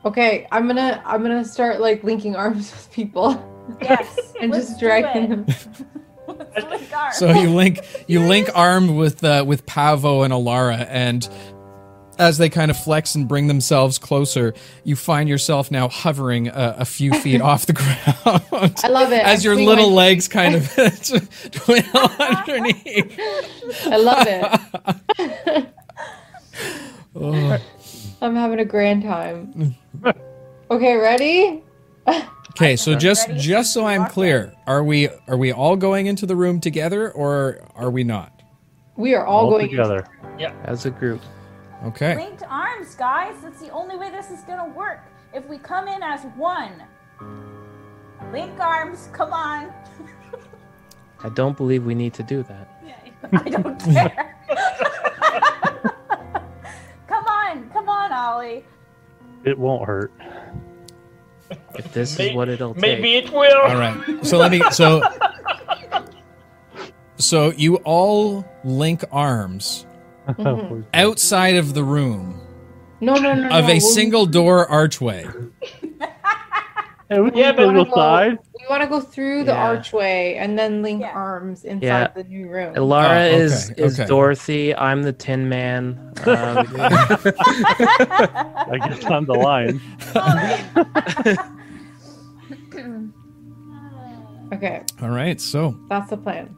Okay, 0.04 0.48
I'm 0.52 0.66
gonna 0.68 1.02
I'm 1.06 1.22
gonna 1.22 1.46
start 1.46 1.80
like 1.80 2.04
linking 2.04 2.36
arms 2.36 2.72
with 2.72 2.92
people 2.92 3.48
Yes. 3.82 4.34
and 4.42 4.52
just 4.52 4.80
dragging 4.80 5.30
them. 5.30 5.46
Let's 6.28 6.66
link 6.72 6.92
arms. 6.98 7.18
So 7.18 7.30
you 7.32 7.50
link 7.52 7.80
you 8.08 8.20
link 8.28 8.50
arm 8.56 8.96
with 8.96 9.24
uh, 9.24 9.44
with 9.46 9.66
Pavo 9.68 10.24
and 10.24 10.34
Elara, 10.34 10.88
and 10.90 11.30
as 12.20 12.38
they 12.38 12.50
kind 12.50 12.70
of 12.72 12.78
flex 12.78 13.16
and 13.16 13.28
bring 13.28 13.48
themselves 13.48 13.98
closer, 13.98 14.54
you 14.84 14.96
find 14.96 15.28
yourself 15.30 15.72
now 15.72 15.88
hovering 15.88 16.48
a, 16.50 16.76
a 16.80 16.86
few 16.86 17.14
feet 17.22 17.42
off 17.42 17.66
the 17.66 17.74
ground. 17.74 18.76
I 18.84 18.88
love 18.90 19.12
it. 19.12 19.24
As 19.24 19.46
I 19.46 19.50
your 19.50 19.56
little 19.56 19.90
my- 19.90 19.96
legs 19.96 20.28
kind 20.30 20.56
of 20.56 20.70
twiddle 21.52 22.02
underneath. 22.20 23.20
I 23.88 23.98
love 23.98 24.28
it. 24.28 25.68
Oh. 27.16 27.58
I'm 28.22 28.36
having 28.36 28.60
a 28.60 28.66
grand 28.66 29.04
time. 29.04 29.76
Okay, 30.70 30.96
ready? 30.96 31.62
Okay, 32.52 32.76
so 32.76 32.96
just 32.96 33.28
Ready? 33.28 33.40
just 33.40 33.74
so 33.74 33.86
I'm 33.86 34.06
clear, 34.08 34.54
are 34.68 34.84
we 34.84 35.10
are 35.28 35.38
we 35.38 35.52
all 35.52 35.76
going 35.76 36.06
into 36.08 36.26
the 36.26 36.36
room 36.36 36.60
together, 36.60 37.10
or 37.12 37.62
are 37.76 37.90
we 37.90 38.04
not? 38.04 38.42
We 38.98 39.14
are 39.16 39.26
all, 39.26 39.46
All 39.46 39.52
going 39.52 39.70
together. 39.70 40.06
Yeah. 40.38 40.54
As 40.64 40.86
a 40.86 40.92
group. 40.92 41.22
Okay. 41.84 42.16
Linked 42.16 42.44
arms, 42.48 42.96
guys. 42.96 43.36
That's 43.42 43.60
the 43.60 43.70
only 43.70 43.98
way 43.98 44.12
this 44.12 44.30
is 44.30 44.42
gonna 44.42 44.68
work. 44.68 45.00
If 45.34 45.48
we 45.48 45.58
come 45.58 45.88
in 45.88 46.04
as 46.04 46.24
one. 46.36 46.74
Link 48.32 48.60
arms, 48.60 49.10
come 49.14 49.34
on. 49.34 49.74
I 51.24 51.30
don't 51.30 51.58
believe 51.58 51.86
we 51.86 51.96
need 51.96 52.14
to 52.16 52.24
do 52.24 52.44
that. 52.44 52.82
Yeah, 52.86 52.96
I 53.40 53.50
don't 53.50 53.80
care. 53.80 54.36
come 57.08 57.26
on, 57.26 57.70
come 57.70 57.90
on, 57.90 58.12
Ollie. 58.12 58.64
It 59.44 59.58
won't 59.58 59.86
hurt. 59.86 60.12
If 61.76 61.92
this 61.94 62.18
May- 62.18 62.30
is 62.30 62.36
what 62.36 62.50
it'll 62.50 62.74
do. 62.74 62.80
Maybe 62.82 63.14
take. 63.14 63.26
it 63.26 63.34
will. 63.34 63.62
All 63.62 63.76
right. 63.76 64.26
So 64.26 64.38
let 64.38 64.52
me 64.52 64.62
so 64.72 65.02
so 67.18 67.52
you 67.52 67.78
all 67.78 68.46
link 68.64 69.04
arms 69.12 69.86
Mhm. 70.38 70.84
outside 70.94 71.56
of 71.58 71.74
the 71.74 71.84
room 71.84 72.40
No, 73.00 73.16
no, 73.16 73.34
no, 73.34 73.48
no. 73.48 73.58
of 73.58 73.66
a 73.66 73.68
we'll- 73.68 73.80
single 73.82 74.26
door 74.26 74.68
archway. 74.68 75.26
Hey, 77.10 77.20
we 77.20 77.30
Yeah, 77.34 77.52
can 77.52 77.76
but- 77.76 77.90
go 77.90 77.94
side. 77.96 78.38
We 78.58 78.66
want 78.70 78.84
to 78.84 78.88
go 78.88 79.02
through 79.02 79.44
the 79.44 79.52
Yeah. 79.52 79.68
archway 79.68 80.36
and 80.36 80.58
then 80.58 80.82
link 80.82 81.02
Yeah. 81.02 81.12
arms 81.12 81.66
inside 81.66 81.86
Yeah. 81.86 82.08
the 82.16 82.24
new 82.24 82.48
room. 82.48 82.74
Elara 82.76 83.04
Oh, 83.04 83.26
okay, 83.26 83.36
is 83.36 83.70
is 83.72 84.00
okay. 84.00 84.08
Dorothy. 84.08 84.74
I'm 84.74 85.04
the 85.04 85.12
Tin 85.12 85.50
Man. 85.50 86.14
Um, 86.26 86.26
I 86.78 88.78
guess 88.88 89.04
I'm 89.12 89.26
the 89.26 89.34
lion. 89.34 89.82
Okay, 94.54 94.82
All 95.02 95.10
right. 95.10 95.40
So 95.40 95.78
that's 95.90 96.10
the 96.10 96.18
plan. 96.18 96.56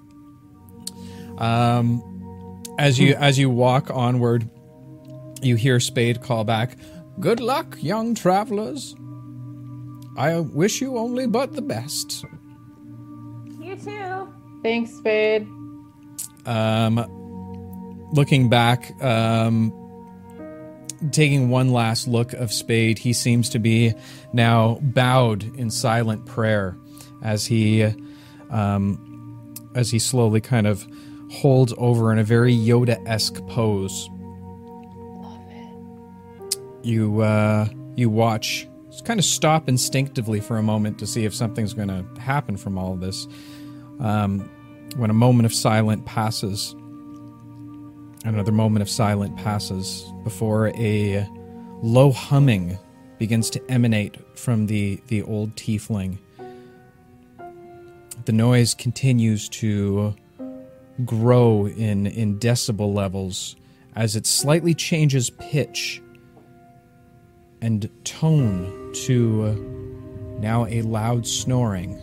Um, 1.37 2.01
as 2.77 2.99
you 2.99 3.15
as 3.15 3.37
you 3.37 3.49
walk 3.49 3.89
onward, 3.91 4.49
you 5.41 5.55
hear 5.55 5.79
Spade 5.79 6.21
call 6.21 6.43
back, 6.43 6.77
"Good 7.19 7.39
luck, 7.39 7.77
young 7.81 8.15
travelers. 8.15 8.95
I 10.17 10.39
wish 10.39 10.81
you 10.81 10.97
only 10.97 11.27
but 11.27 11.53
the 11.53 11.61
best." 11.61 12.25
You 13.59 13.75
too. 13.75 14.27
Thanks, 14.61 14.91
Spade. 14.91 15.47
Um, 16.45 17.05
looking 18.13 18.49
back, 18.49 19.01
um, 19.03 19.73
taking 21.11 21.49
one 21.49 21.71
last 21.71 22.07
look 22.07 22.33
of 22.33 22.51
Spade, 22.51 22.99
he 22.99 23.13
seems 23.13 23.49
to 23.49 23.59
be 23.59 23.93
now 24.33 24.79
bowed 24.81 25.43
in 25.57 25.69
silent 25.69 26.25
prayer 26.25 26.77
as 27.21 27.45
he, 27.45 27.83
um, 28.49 29.53
as 29.75 29.91
he 29.91 29.99
slowly 29.99 30.41
kind 30.41 30.67
of 30.67 30.85
holds 31.33 31.73
over 31.77 32.11
in 32.11 32.19
a 32.19 32.23
very 32.23 32.53
Yoda-esque 32.53 33.45
pose. 33.47 34.09
You 36.83 37.21
uh, 37.21 37.67
you 37.95 38.09
watch, 38.09 38.67
just 38.89 39.05
kind 39.05 39.19
of 39.19 39.25
stop 39.25 39.69
instinctively 39.69 40.39
for 40.39 40.57
a 40.57 40.63
moment 40.63 40.99
to 40.99 41.07
see 41.07 41.25
if 41.25 41.33
something's 41.33 41.73
going 41.73 41.87
to 41.87 42.05
happen 42.19 42.57
from 42.57 42.77
all 42.77 42.93
of 42.93 42.99
this. 42.99 43.27
Um, 43.99 44.49
when 44.97 45.09
a 45.09 45.13
moment 45.13 45.45
of 45.45 45.53
silence 45.53 46.03
passes, 46.05 46.75
another 48.25 48.51
moment 48.51 48.81
of 48.81 48.89
silence 48.89 49.41
passes 49.41 50.11
before 50.23 50.69
a 50.75 51.27
low 51.81 52.11
humming 52.11 52.77
begins 53.17 53.49
to 53.51 53.71
emanate 53.71 54.17
from 54.37 54.67
the, 54.67 55.01
the 55.07 55.23
old 55.23 55.55
tiefling. 55.55 56.17
The 58.25 58.33
noise 58.33 58.73
continues 58.73 59.49
to 59.49 60.15
grow 61.05 61.67
in, 61.67 62.07
in 62.07 62.39
decibel 62.39 62.93
levels 62.93 63.55
as 63.95 64.15
it 64.15 64.25
slightly 64.25 64.73
changes 64.73 65.29
pitch 65.29 66.01
and 67.61 67.89
tone 68.03 68.91
to 68.93 70.37
now 70.39 70.65
a 70.65 70.81
loud 70.81 71.25
snoring. 71.25 72.01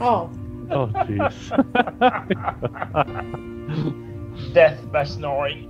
Oh, 0.00 0.30
Oh, 0.72 0.86
jeez. 0.86 1.52
Death 4.54 4.90
by 4.90 5.04
snoring. 5.04 5.68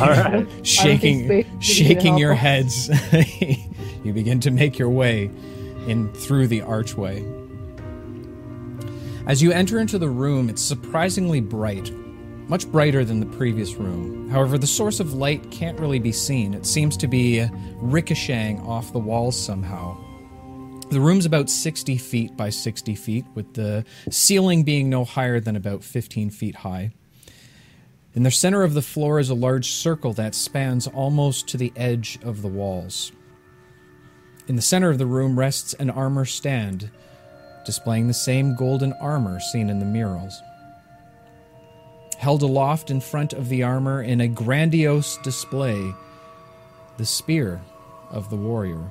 All 0.00 0.08
right. 0.08 0.46
shaking 0.66 1.60
shaking 1.60 2.16
your 2.16 2.34
heads 2.34 2.88
you 4.04 4.12
begin 4.12 4.38
to 4.38 4.52
make 4.52 4.78
your 4.78 4.90
way 4.90 5.28
in 5.88 6.12
through 6.12 6.46
the 6.46 6.62
archway 6.62 7.24
as 9.26 9.42
you 9.42 9.52
enter 9.52 9.78
into 9.78 9.98
the 9.98 10.08
room 10.08 10.48
it's 10.48 10.62
surprisingly 10.62 11.40
bright 11.40 11.92
much 12.48 12.70
brighter 12.70 13.04
than 13.04 13.20
the 13.20 13.36
previous 13.36 13.76
room. 13.76 14.28
However 14.28 14.58
the 14.58 14.66
source 14.66 15.00
of 15.00 15.14
light 15.14 15.50
can't 15.50 15.80
really 15.80 15.98
be 15.98 16.12
seen. 16.12 16.54
It 16.54 16.66
seems 16.66 16.96
to 16.98 17.06
be 17.06 17.46
ricocheting 17.76 18.60
off 18.60 18.92
the 18.92 18.98
walls 18.98 19.40
somehow. 19.40 19.96
The 20.90 21.00
room's 21.00 21.24
about 21.24 21.48
60 21.48 21.96
feet 21.96 22.36
by 22.36 22.50
60 22.50 22.94
feet 22.94 23.24
with 23.34 23.54
the 23.54 23.86
ceiling 24.10 24.64
being 24.64 24.90
no 24.90 25.04
higher 25.04 25.40
than 25.40 25.56
about 25.56 25.82
15 25.82 26.28
feet 26.28 26.56
high. 26.56 26.92
In 28.14 28.24
the 28.24 28.30
center 28.30 28.62
of 28.62 28.74
the 28.74 28.82
floor 28.82 29.18
is 29.18 29.30
a 29.30 29.34
large 29.34 29.70
circle 29.70 30.12
that 30.12 30.34
spans 30.34 30.86
almost 30.86 31.48
to 31.48 31.56
the 31.56 31.72
edge 31.74 32.18
of 32.22 32.42
the 32.42 32.48
walls. 32.48 33.12
In 34.46 34.56
the 34.56 34.60
center 34.60 34.90
of 34.90 34.98
the 34.98 35.06
room 35.06 35.38
rests 35.38 35.72
an 35.74 35.88
armor 35.88 36.26
stand, 36.26 36.90
displaying 37.64 38.06
the 38.06 38.14
same 38.14 38.54
golden 38.54 38.92
armor 38.94 39.40
seen 39.40 39.70
in 39.70 39.78
the 39.78 39.84
murals. 39.84 40.42
Held 42.18 42.42
aloft 42.42 42.90
in 42.90 43.00
front 43.00 43.32
of 43.32 43.48
the 43.48 43.62
armor 43.62 44.02
in 44.02 44.20
a 44.20 44.28
grandiose 44.28 45.18
display, 45.18 45.92
the 46.96 47.06
spear 47.06 47.60
of 48.10 48.30
the 48.30 48.36
warrior. 48.36 48.90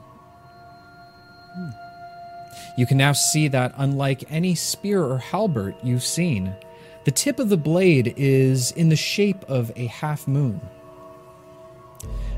You 2.78 2.86
can 2.86 2.98
now 2.98 3.14
see 3.14 3.48
that, 3.50 3.74
unlike 3.78 4.32
any 4.32 4.56
spear 4.56 5.04
or 5.04 5.18
halberd 5.18 5.76
you've 5.84 6.04
seen, 6.04 6.56
the 7.04 7.12
tip 7.12 7.40
of 7.40 7.50
the 7.50 7.58
blade 7.58 8.14
is 8.18 8.72
in 8.72 8.90
the 8.90 8.96
shape 8.96 9.44
of 9.50 9.72
a 9.76 9.88
half 9.88 10.28
moon. 10.28 10.62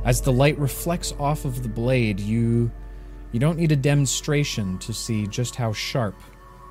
As 0.06 0.22
the 0.22 0.34
light 0.34 0.58
reflects 0.58 1.14
off 1.20 1.46
of 1.46 1.64
the 1.64 1.70
blade, 1.70 2.20
you 2.20 2.72
you 3.34 3.40
don't 3.40 3.58
need 3.58 3.72
a 3.72 3.76
demonstration 3.76 4.78
to 4.78 4.94
see 4.94 5.26
just 5.28 5.56
how 5.56 5.74
sharp 5.74 6.16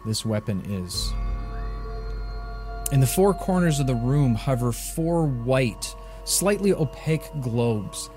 this 0.06 0.24
weapon 0.24 0.62
is. 0.70 1.12
In 2.93 3.01
the 3.01 3.06
four 3.06 3.34
corners 3.34 3.80
of 3.80 3.89
the 3.89 3.94
room 3.94 4.34
hover 4.34 4.70
four 4.70 5.26
white, 5.26 5.94
slightly 6.24 6.72
opaque 6.72 7.28
globes 7.40 8.10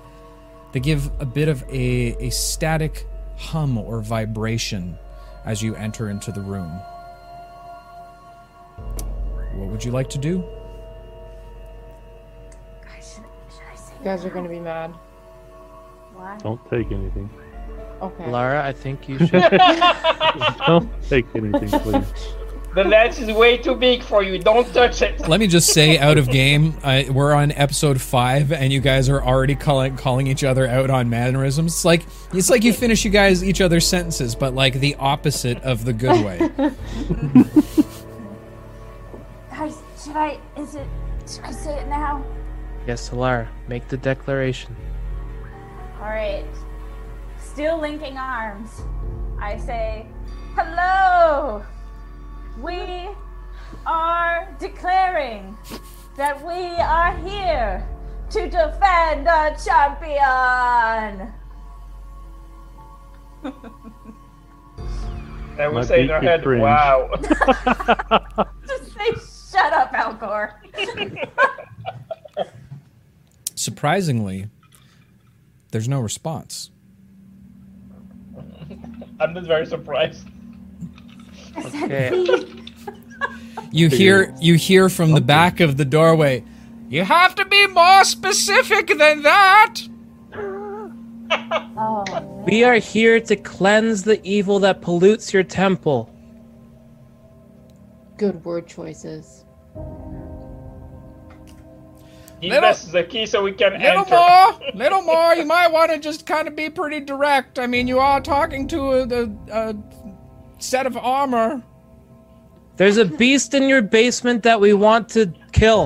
that 0.72 0.80
give 0.80 1.10
a 1.20 1.26
bit 1.26 1.48
of 1.48 1.62
a, 1.64 2.16
a 2.20 2.30
static 2.30 3.06
hum 3.36 3.76
or 3.76 4.00
vibration 4.00 4.96
as 5.44 5.60
you 5.60 5.74
enter 5.74 6.08
into 6.08 6.30
the 6.30 6.40
room. 6.40 6.70
What 9.56 9.70
would 9.70 9.84
you 9.84 9.90
like 9.90 10.10
to 10.10 10.18
do? 10.18 10.44
Guys, 12.84 13.14
should, 13.14 13.24
should 13.50 13.66
I 13.72 13.76
say 13.76 13.94
you 13.98 14.04
guys 14.04 14.24
are 14.24 14.30
gonna 14.30 14.48
be 14.48 14.60
mad. 14.60 14.90
Why? 16.14 16.38
Don't 16.38 16.60
take 16.70 16.92
anything. 16.92 17.28
Okay. 18.02 18.30
Lara, 18.30 18.64
I 18.64 18.72
think 18.72 19.08
you 19.08 19.18
should. 19.26 19.30
Don't 20.66 20.88
take 21.08 21.26
anything, 21.34 21.68
please. 21.80 22.04
The 22.74 22.84
lens 22.84 23.18
is 23.18 23.32
way 23.34 23.56
too 23.56 23.74
big 23.74 24.02
for 24.02 24.22
you. 24.22 24.38
Don't 24.38 24.70
touch 24.74 25.00
it. 25.00 25.26
Let 25.26 25.40
me 25.40 25.46
just 25.46 25.72
say, 25.72 25.98
out 25.98 26.18
of 26.18 26.28
game, 26.28 26.76
I, 26.84 27.08
we're 27.10 27.32
on 27.32 27.52
episode 27.52 27.98
five, 28.02 28.52
and 28.52 28.70
you 28.70 28.80
guys 28.82 29.08
are 29.08 29.22
already 29.22 29.54
calling 29.54 29.96
calling 29.96 30.26
each 30.26 30.44
other 30.44 30.66
out 30.66 30.90
on 30.90 31.08
mannerisms. 31.08 31.72
It's 31.72 31.84
like 31.86 32.04
it's 32.34 32.50
like 32.50 32.64
you 32.64 32.74
finish 32.74 33.02
you 33.02 33.10
guys 33.10 33.42
each 33.42 33.62
other's 33.62 33.86
sentences, 33.86 34.34
but 34.34 34.54
like 34.54 34.74
the 34.74 34.94
opposite 34.96 35.56
of 35.62 35.86
the 35.86 35.94
good 35.94 36.22
way. 36.22 36.38
Guys, 39.50 39.78
should 40.04 40.16
I? 40.16 40.38
Is 40.58 40.74
it? 40.74 40.86
Should 41.26 41.44
I 41.44 41.52
say 41.52 41.78
it 41.80 41.88
now? 41.88 42.22
yes, 42.86 43.10
Lara, 43.12 43.48
make 43.68 43.88
the 43.88 43.96
declaration. 43.96 44.76
All 45.98 46.08
right. 46.10 46.44
Still 47.56 47.80
linking 47.80 48.18
arms. 48.18 48.82
I 49.40 49.56
say, 49.56 50.04
hello. 50.54 51.64
We 52.60 53.08
are 53.86 54.54
declaring 54.58 55.56
that 56.18 56.44
we 56.46 56.52
are 56.52 57.16
here 57.16 57.88
to 58.28 58.40
defend 58.42 59.26
the 59.26 59.58
champion. 59.64 61.32
I 65.58 65.66
will 65.66 65.72
My 65.76 65.82
say 65.82 66.02
in 66.02 66.08
her 66.10 66.20
beak 66.20 66.28
head, 66.28 66.42
cringe. 66.42 66.60
wow. 66.60 67.08
Just 68.68 68.92
say, 68.92 69.14
shut 69.50 69.72
up, 69.72 69.92
Alcor. 69.94 70.52
Surprisingly, 73.54 74.50
there's 75.70 75.88
no 75.88 76.00
response. 76.00 76.70
I'm 79.20 79.32
not 79.34 79.44
very 79.44 79.66
surprised. 79.66 80.26
Okay. 81.56 82.44
You 83.72 83.88
hear 83.88 84.34
you 84.40 84.54
hear 84.54 84.88
from 84.88 85.12
the 85.12 85.20
back 85.20 85.60
of 85.60 85.76
the 85.76 85.84
doorway. 85.84 86.44
You 86.88 87.02
have 87.04 87.34
to 87.34 87.44
be 87.44 87.66
more 87.66 88.04
specific 88.04 88.86
than 88.96 89.22
that. 89.22 89.74
Oh, 91.78 92.44
We 92.46 92.62
are 92.62 92.76
here 92.76 93.18
to 93.18 93.34
cleanse 93.36 94.04
the 94.04 94.24
evil 94.24 94.60
that 94.60 94.80
pollutes 94.80 95.34
your 95.34 95.42
temple. 95.42 96.08
Good 98.16 98.44
word 98.44 98.68
choices. 98.68 99.44
Give 102.40 102.50
Little- 102.50 102.68
us 102.68 102.84
the 102.84 103.02
key 103.02 103.24
so 103.26 103.42
we 103.42 103.52
can 103.52 103.72
Little 103.80 104.00
enter. 104.04 104.10
more, 104.10 104.60
little 104.74 105.02
more. 105.02 105.34
You 105.34 105.46
might 105.46 105.68
want 105.72 105.90
to 105.92 105.98
just 105.98 106.26
kind 106.26 106.46
of 106.46 106.54
be 106.54 106.68
pretty 106.68 107.00
direct. 107.00 107.58
I 107.58 107.66
mean, 107.66 107.88
you 107.88 107.98
are 107.98 108.20
talking 108.20 108.68
to 108.68 108.78
a, 108.92 109.08
a, 109.08 109.30
a 109.70 109.76
set 110.58 110.86
of 110.86 110.96
armor. 110.98 111.62
There's 112.76 112.98
a 112.98 113.06
beast 113.06 113.54
in 113.54 113.68
your 113.70 113.80
basement 113.80 114.42
that 114.42 114.60
we 114.60 114.74
want 114.74 115.08
to 115.10 115.32
kill. 115.52 115.84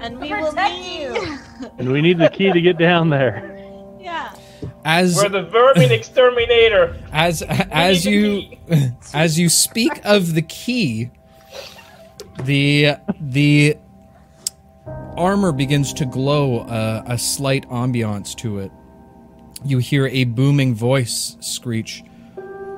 And 0.00 0.20
we 0.20 0.30
will 0.32 0.50
Protect 0.50 0.74
meet 0.78 1.00
you. 1.00 1.14
you. 1.14 1.38
And 1.78 1.90
we 1.90 2.00
need 2.02 2.18
the 2.18 2.28
key 2.28 2.52
to 2.52 2.60
get 2.60 2.78
down 2.78 3.08
there. 3.10 3.42
Yeah. 4.00 4.32
As 4.84 5.16
We're 5.16 5.28
the 5.28 5.42
vermin 5.42 5.90
exterminator. 5.90 6.94
as 7.12 7.42
as 7.42 8.04
you 8.04 8.42
as 9.12 9.38
you 9.40 9.48
speak 9.48 10.00
of 10.04 10.34
the 10.34 10.42
key, 10.42 11.10
the 12.44 12.96
the 13.20 13.76
armor 15.16 15.52
begins 15.52 15.92
to 15.94 16.04
glow 16.04 16.60
uh, 16.60 17.02
a 17.06 17.18
slight 17.18 17.68
ambiance 17.68 18.34
to 18.36 18.58
it. 18.58 18.72
You 19.64 19.78
hear 19.78 20.06
a 20.06 20.24
booming 20.24 20.74
voice 20.74 21.36
screech, 21.40 22.04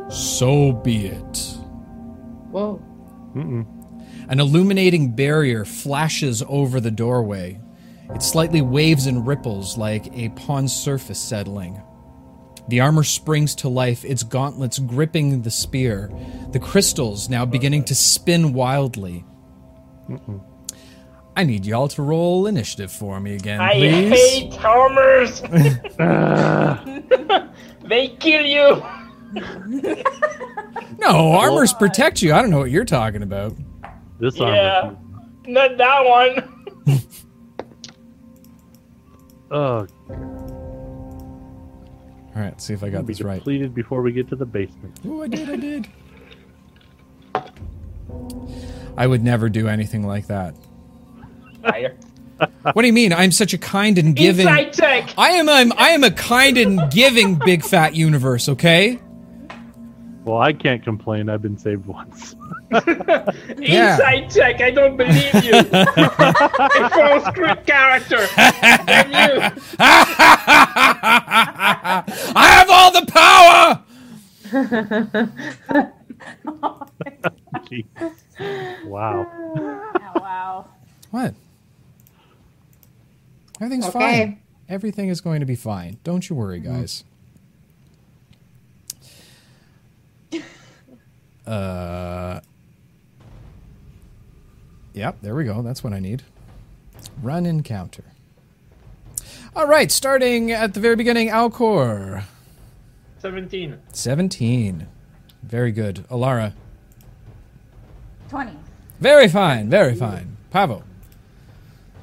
"So 0.09 0.73
be 0.73 1.07
it." 1.07 1.57
Whoa. 2.51 2.83
Mm-mm. 3.35 3.67
An 4.29 4.41
illuminating 4.41 5.15
barrier 5.15 5.65
flashes 5.65 6.43
over 6.49 6.81
the 6.81 6.91
doorway. 6.91 7.61
It 8.15 8.23
slightly 8.23 8.63
waves 8.63 9.07
and 9.07 9.27
ripples 9.27 9.77
like 9.77 10.09
a 10.17 10.31
pond 10.31 10.71
surface 10.71 11.21
settling. 11.21 11.81
The 12.69 12.81
armor 12.81 13.05
springs 13.05 13.55
to 13.57 13.69
life, 13.69 14.05
its 14.05 14.23
gauntlets 14.23 14.79
gripping 14.79 15.43
the 15.43 15.51
spear, 15.51 16.11
the 16.53 16.59
crystals 16.59 17.29
now 17.29 17.45
beginning 17.45 17.85
to 17.85 17.95
spin 17.95 18.53
wildly. 18.53 19.25
I 21.41 21.43
need 21.43 21.65
y'all 21.65 21.89
to 21.89 22.03
roll 22.03 22.47
initiative 22.47 22.93
for 22.93 23.19
me 23.19 23.35
again, 23.35 23.63
I 23.63 23.73
please. 23.73 24.11
hate 24.11 24.63
armors. 24.63 25.41
they 27.83 28.09
kill 28.21 28.45
you. 28.45 28.83
no, 30.99 31.33
armors 31.33 31.73
uh, 31.73 31.79
protect 31.79 32.21
you. 32.21 32.35
I 32.35 32.43
don't 32.43 32.51
know 32.51 32.59
what 32.59 32.71
you're 32.71 32.85
talking 32.85 33.23
about. 33.23 33.57
This 34.19 34.39
armor. 34.39 34.55
Yeah. 34.55 34.93
Not 35.47 35.79
that 35.79 36.05
one. 36.05 36.57
Oh, 39.53 39.85
All 40.09 40.17
right, 42.37 42.61
see 42.61 42.73
if 42.73 42.85
I 42.85 42.89
got 42.89 43.05
be 43.05 43.15
this 43.15 43.21
right. 43.21 43.39
depleted 43.39 43.75
before 43.75 44.01
we 44.01 44.13
get 44.13 44.29
to 44.29 44.37
the 44.37 44.47
basement. 44.47 45.01
Oh, 45.05 45.23
I 45.23 45.27
did, 45.27 45.51
I 45.51 45.57
did. 45.57 45.89
I 48.97 49.09
would 49.09 49.25
never 49.25 49.49
do 49.49 49.67
anything 49.67 50.07
like 50.07 50.29
that. 50.29 50.55
Fire. 51.63 51.97
What 52.73 52.83
do 52.83 52.87
you 52.87 52.93
mean? 52.93 53.13
I'm 53.13 53.33
such 53.33 53.53
a 53.53 53.59
kind 53.59 53.99
and 53.99 54.17
giving. 54.17 54.49
Insight 54.49 54.73
check. 54.73 55.13
I 55.19 55.31
am. 55.33 55.49
I'm, 55.49 55.73
I 55.75 55.91
am 55.91 56.03
a 56.05 56.11
kind 56.11 56.57
and 56.57 56.91
giving 56.91 57.35
big 57.35 57.63
fat 57.63 57.95
universe. 57.95 58.49
Okay. 58.49 58.99
Well, 60.25 60.39
I 60.39 60.53
can't 60.53 60.83
complain. 60.83 61.29
I've 61.29 61.43
been 61.43 61.59
saved 61.59 61.87
once. 61.87 62.35
Yeah. 63.59 63.95
Insight 63.97 64.31
check. 64.31 64.61
I 64.61 64.71
don't 64.71 64.97
believe 64.97 65.35
you. 65.45 65.51
a 65.55 66.91
false 66.91 67.25
script 67.27 67.67
character. 67.67 68.25
Damn 68.37 69.11
you. 69.11 69.41
I 69.81 72.05
have 72.37 72.71
all 72.71 72.93
the 72.93 73.07
power. 73.11 73.83
Jeez. 77.67 77.87
Wow. 78.87 79.27
Oh, 79.57 80.13
wow. 80.21 80.67
What? 81.11 81.35
Everything's 83.61 83.87
Okay. 83.87 83.99
fine. 84.25 84.41
Everything 84.69 85.09
is 85.09 85.21
going 85.21 85.41
to 85.41 85.47
be 85.47 85.57
fine. 85.57 85.99
Don't 86.05 86.29
you 86.29 86.37
worry, 86.37 86.61
guys. 86.61 87.05
Uh. 91.47 92.41
Yep, 94.93 95.17
there 95.23 95.35
we 95.35 95.45
go. 95.45 95.63
That's 95.63 95.83
what 95.83 95.93
I 95.93 95.99
need. 95.99 96.23
Run 97.23 97.45
encounter. 97.47 98.05
All 99.57 99.67
right, 99.67 99.91
starting 99.91 100.53
at 100.53 100.75
the 100.75 100.81
very 100.81 100.95
beginning, 100.97 101.29
Alcor. 101.29 102.23
17. 103.19 103.79
17. 103.93 104.87
Very 105.43 105.73
good. 105.73 106.07
Elara. 106.09 106.53
20. 108.29 108.53
Very 109.01 109.27
fine, 109.29 109.69
very 109.69 109.95
fine. 109.97 110.37
Pavo. 110.51 110.85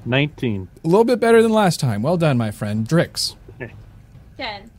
19. 0.07 0.67
A 0.83 0.87
little 0.87 1.03
bit 1.03 1.19
better 1.19 1.41
than 1.43 1.51
last 1.51 1.79
time. 1.79 2.01
Well 2.01 2.17
done, 2.17 2.37
my 2.37 2.51
friend. 2.51 2.87
Trix. 2.87 3.35
Ten. 4.37 4.69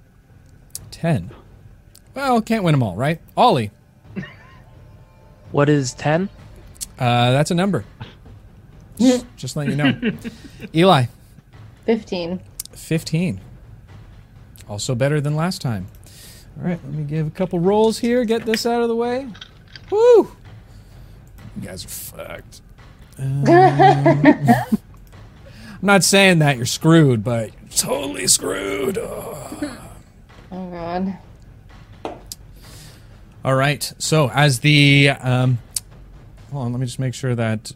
10. 0.93 1.31
Well, 2.15 2.41
can't 2.43 2.63
win 2.65 2.73
them 2.73 2.83
all, 2.83 2.97
right? 2.97 3.21
Ollie. 3.37 3.71
What 5.51 5.69
is 5.71 5.95
10? 5.95 6.29
Uh, 6.99 7.31
that's 7.33 7.51
a 7.51 7.55
number. 7.55 7.85
Just- 8.99 9.25
Just 9.37 9.57
letting 9.57 9.71
you 9.71 9.77
know. 9.77 10.13
Eli. 10.75 11.07
15. 11.87 12.41
15. 12.73 13.41
Also 14.69 14.95
better 14.95 15.21
than 15.23 15.35
last 15.37 15.63
time. 15.63 15.87
All 16.59 16.65
right, 16.69 16.79
let 16.85 16.93
me 16.93 17.05
give 17.05 17.27
a 17.27 17.31
couple 17.31 17.61
rolls 17.61 17.99
here, 17.99 18.25
get 18.27 18.45
this 18.45 18.67
out 18.67 18.83
of 18.83 18.89
the 18.89 18.97
way. 18.97 19.27
Woo! 19.91 20.37
You 21.57 21.63
guys 21.63 21.85
are 21.85 21.89
fucked. 21.89 22.61
Um, 23.21 24.79
I'm 25.81 25.87
not 25.87 26.03
saying 26.05 26.41
that 26.41 26.57
you're 26.57 26.67
screwed, 26.67 27.23
but 27.23 27.51
you're 27.61 27.71
totally 27.71 28.27
screwed. 28.27 28.99
Oh. 28.99 29.45
Oh, 30.51 30.71
God. 30.71 31.19
All 33.45 33.55
right, 33.55 33.93
so 33.99 34.31
as 34.31 34.61
the. 34.61 35.11
Um, 35.11 35.59
hold 36.51 36.65
on, 36.67 36.73
let 36.73 36.81
me 36.81 36.87
just 36.87 36.99
make 36.99 37.13
sure 37.13 37.35
that 37.35 37.73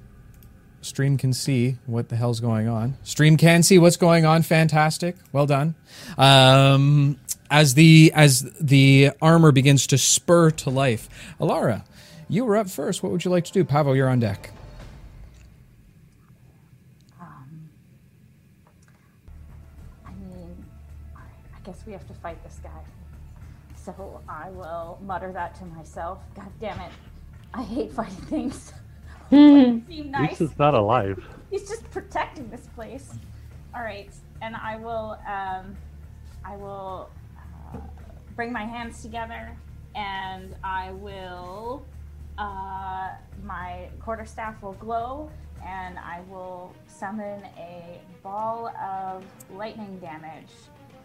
Stream 0.81 1.19
can 1.19 1.33
see 1.33 1.77
what 1.87 2.09
the 2.09 2.17
hell's 2.17 2.41
going 2.41 2.69
on. 2.69 2.97
Stream 3.05 3.37
can 3.37 3.63
see 3.63 3.79
what's 3.79 3.97
going 3.97 4.25
on. 4.25 4.43
Fantastic. 4.43 5.17
Well 5.33 5.47
done. 5.47 5.75
Um, 6.17 7.19
as 7.51 7.75
the 7.75 8.11
as 8.15 8.43
the 8.59 9.11
armor 9.21 9.53
begins 9.53 9.87
to 9.89 9.99
spur 9.99 10.51
to 10.51 10.71
life, 10.71 11.09
Elara, 11.39 11.85
you 12.29 12.45
were 12.45 12.57
up 12.57 12.69
first. 12.71 13.03
What 13.03 13.13
would 13.13 13.25
you 13.25 13.31
like 13.31 13.45
to 13.45 13.53
do, 13.53 13.65
Pavo? 13.65 13.93
You're 13.93 14.09
on 14.09 14.21
deck. 14.21 14.51
So 23.85 24.21
I 24.29 24.51
will 24.51 24.99
mutter 25.05 25.33
that 25.33 25.57
to 25.57 25.65
myself. 25.65 26.21
God 26.37 26.51
damn 26.61 26.79
it. 26.81 26.93
I 27.53 27.63
hate 27.63 27.93
fighting 27.93 28.25
things. 28.27 28.73
Seem 29.31 30.15
At 30.15 30.39
least 30.39 30.59
not 30.59 30.75
alive. 30.75 31.25
He's 31.51 31.69
just 31.69 31.91
protecting 31.91 32.49
this 32.49 32.69
place. 32.75 33.13
All 33.75 33.83
right, 33.83 34.11
and 34.41 34.55
I 34.55 34.77
will, 34.77 35.19
um, 35.27 35.77
I 36.45 36.57
will 36.57 37.09
uh, 37.37 37.79
bring 38.37 38.53
my 38.53 38.65
hands 38.65 39.03
together, 39.03 39.57
and 39.95 40.55
I 40.63 40.93
will, 40.93 41.85
uh, 42.39 43.13
my 43.43 43.89
quarterstaff 44.01 44.63
will 44.63 44.75
glow, 44.75 45.31
and 45.65 45.99
I 45.99 46.21
will 46.29 46.75
summon 46.87 47.43
a 47.57 48.01
ball 48.23 48.69
of 48.69 49.25
lightning 49.57 49.99
damage 49.99 50.53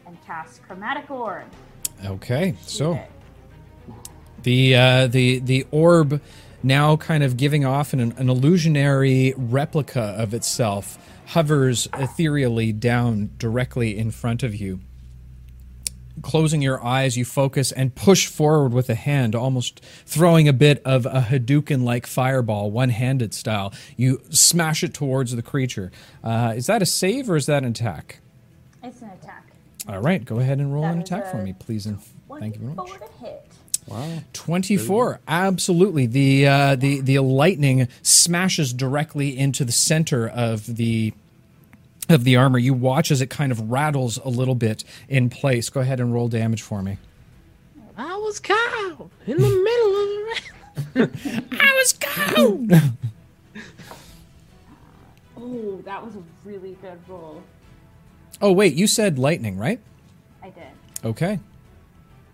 and 0.06 0.18
cast 0.26 0.62
chromatic 0.64 1.10
orb. 1.10 1.46
Okay, 2.06 2.56
so 2.62 3.00
the 4.44 4.76
uh, 4.76 5.08
the 5.08 5.40
the 5.40 5.66
orb 5.72 6.22
now 6.64 6.96
kind 6.98 7.24
of 7.24 7.38
giving 7.38 7.66
off 7.66 7.94
an, 7.94 8.00
an 8.00 8.30
illusionary 8.30 9.34
replica 9.38 10.02
of 10.02 10.34
itself 10.34 10.98
hovers 11.28 11.88
ethereally 11.94 12.72
down 12.72 13.32
directly 13.38 13.98
in 13.98 14.12
front 14.12 14.44
of 14.44 14.56
you. 14.56 14.80
Closing 16.22 16.62
your 16.62 16.84
eyes 16.84 17.16
you 17.16 17.26
focus 17.26 17.72
and 17.72 17.94
push 17.94 18.28
forward 18.28 18.74
with 18.74 18.90
a 18.90 18.96
hand 18.96 19.36
almost 19.36 19.84
throwing 20.06 20.48
a 20.48 20.54
bit 20.54 20.82
of 20.84 21.06
a 21.06 21.28
hadouken 21.30 21.84
like 21.84 22.08
fireball 22.08 22.72
one-handed 22.72 23.34
style. 23.34 23.72
You 23.98 24.22
smash 24.30 24.84
it 24.84 24.94
towards 24.94 25.36
the 25.36 25.44
creature. 25.44 25.92
Uh, 26.24 26.54
is 26.56 26.66
that 26.68 26.82
a 26.82 26.88
save 26.88 27.30
or 27.30 27.36
is 27.36 27.46
that 27.46 27.64
an 27.64 27.70
attack? 27.70 28.20
It's 28.82 29.02
an 29.02 29.10
attack. 29.10 29.47
All 29.88 30.00
right 30.00 30.24
go 30.26 30.40
ahead 30.40 30.60
and 30.60 30.74
roll 30.74 30.84
That 30.84 30.94
an 30.96 31.02
attack 31.02 31.32
for 31.32 31.38
me 31.38 31.54
please 31.58 31.86
and 31.86 32.00
thank 32.40 32.56
you 32.56 32.62
very 32.62 32.74
much. 32.74 32.88
24 32.90 33.08
to 33.08 33.14
hit. 33.26 33.44
Wow. 33.88 34.20
24 34.34 35.20
absolutely. 35.28 36.08
The 36.08 36.46
uh, 36.48 36.76
the 36.76 37.00
the 37.00 37.20
lightning 37.20 37.88
smashes 38.02 38.74
directly 38.74 39.38
into 39.38 39.64
the 39.64 39.72
center 39.72 40.28
of 40.28 40.76
the 40.76 41.14
of 42.10 42.26
the 42.26 42.36
armor. 42.36 42.58
You 42.60 42.74
watch 42.74 43.12
as 43.12 43.22
it 43.22 43.30
kind 43.30 43.50
of 43.52 43.72
rattles 43.72 44.18
a 44.18 44.30
little 44.30 44.56
bit 44.56 44.84
in 45.08 45.30
place. 45.30 45.70
Go 45.70 45.80
ahead 45.82 46.00
and 46.02 46.14
roll 46.14 46.28
damage 46.28 46.62
for 46.62 46.82
me. 46.82 46.98
I 47.98 48.16
was 48.18 48.40
cow 48.42 49.10
in 49.26 49.38
the 49.38 49.50
middle 49.50 49.96
of 50.02 50.08
the 50.94 51.44
i 51.60 51.74
was 51.74 51.94
cold 52.00 52.72
Oh, 55.40 55.82
that 55.86 56.04
was 56.04 56.16
a 56.16 56.24
really 56.44 56.78
good 56.82 57.00
roll. 57.08 57.42
Oh 58.42 58.52
wait 58.52 58.74
you 58.74 58.88
said 58.88 59.18
lightning 59.20 59.58
right 59.58 59.80
I 60.44 60.50
did. 60.50 60.64
okay 61.04 61.40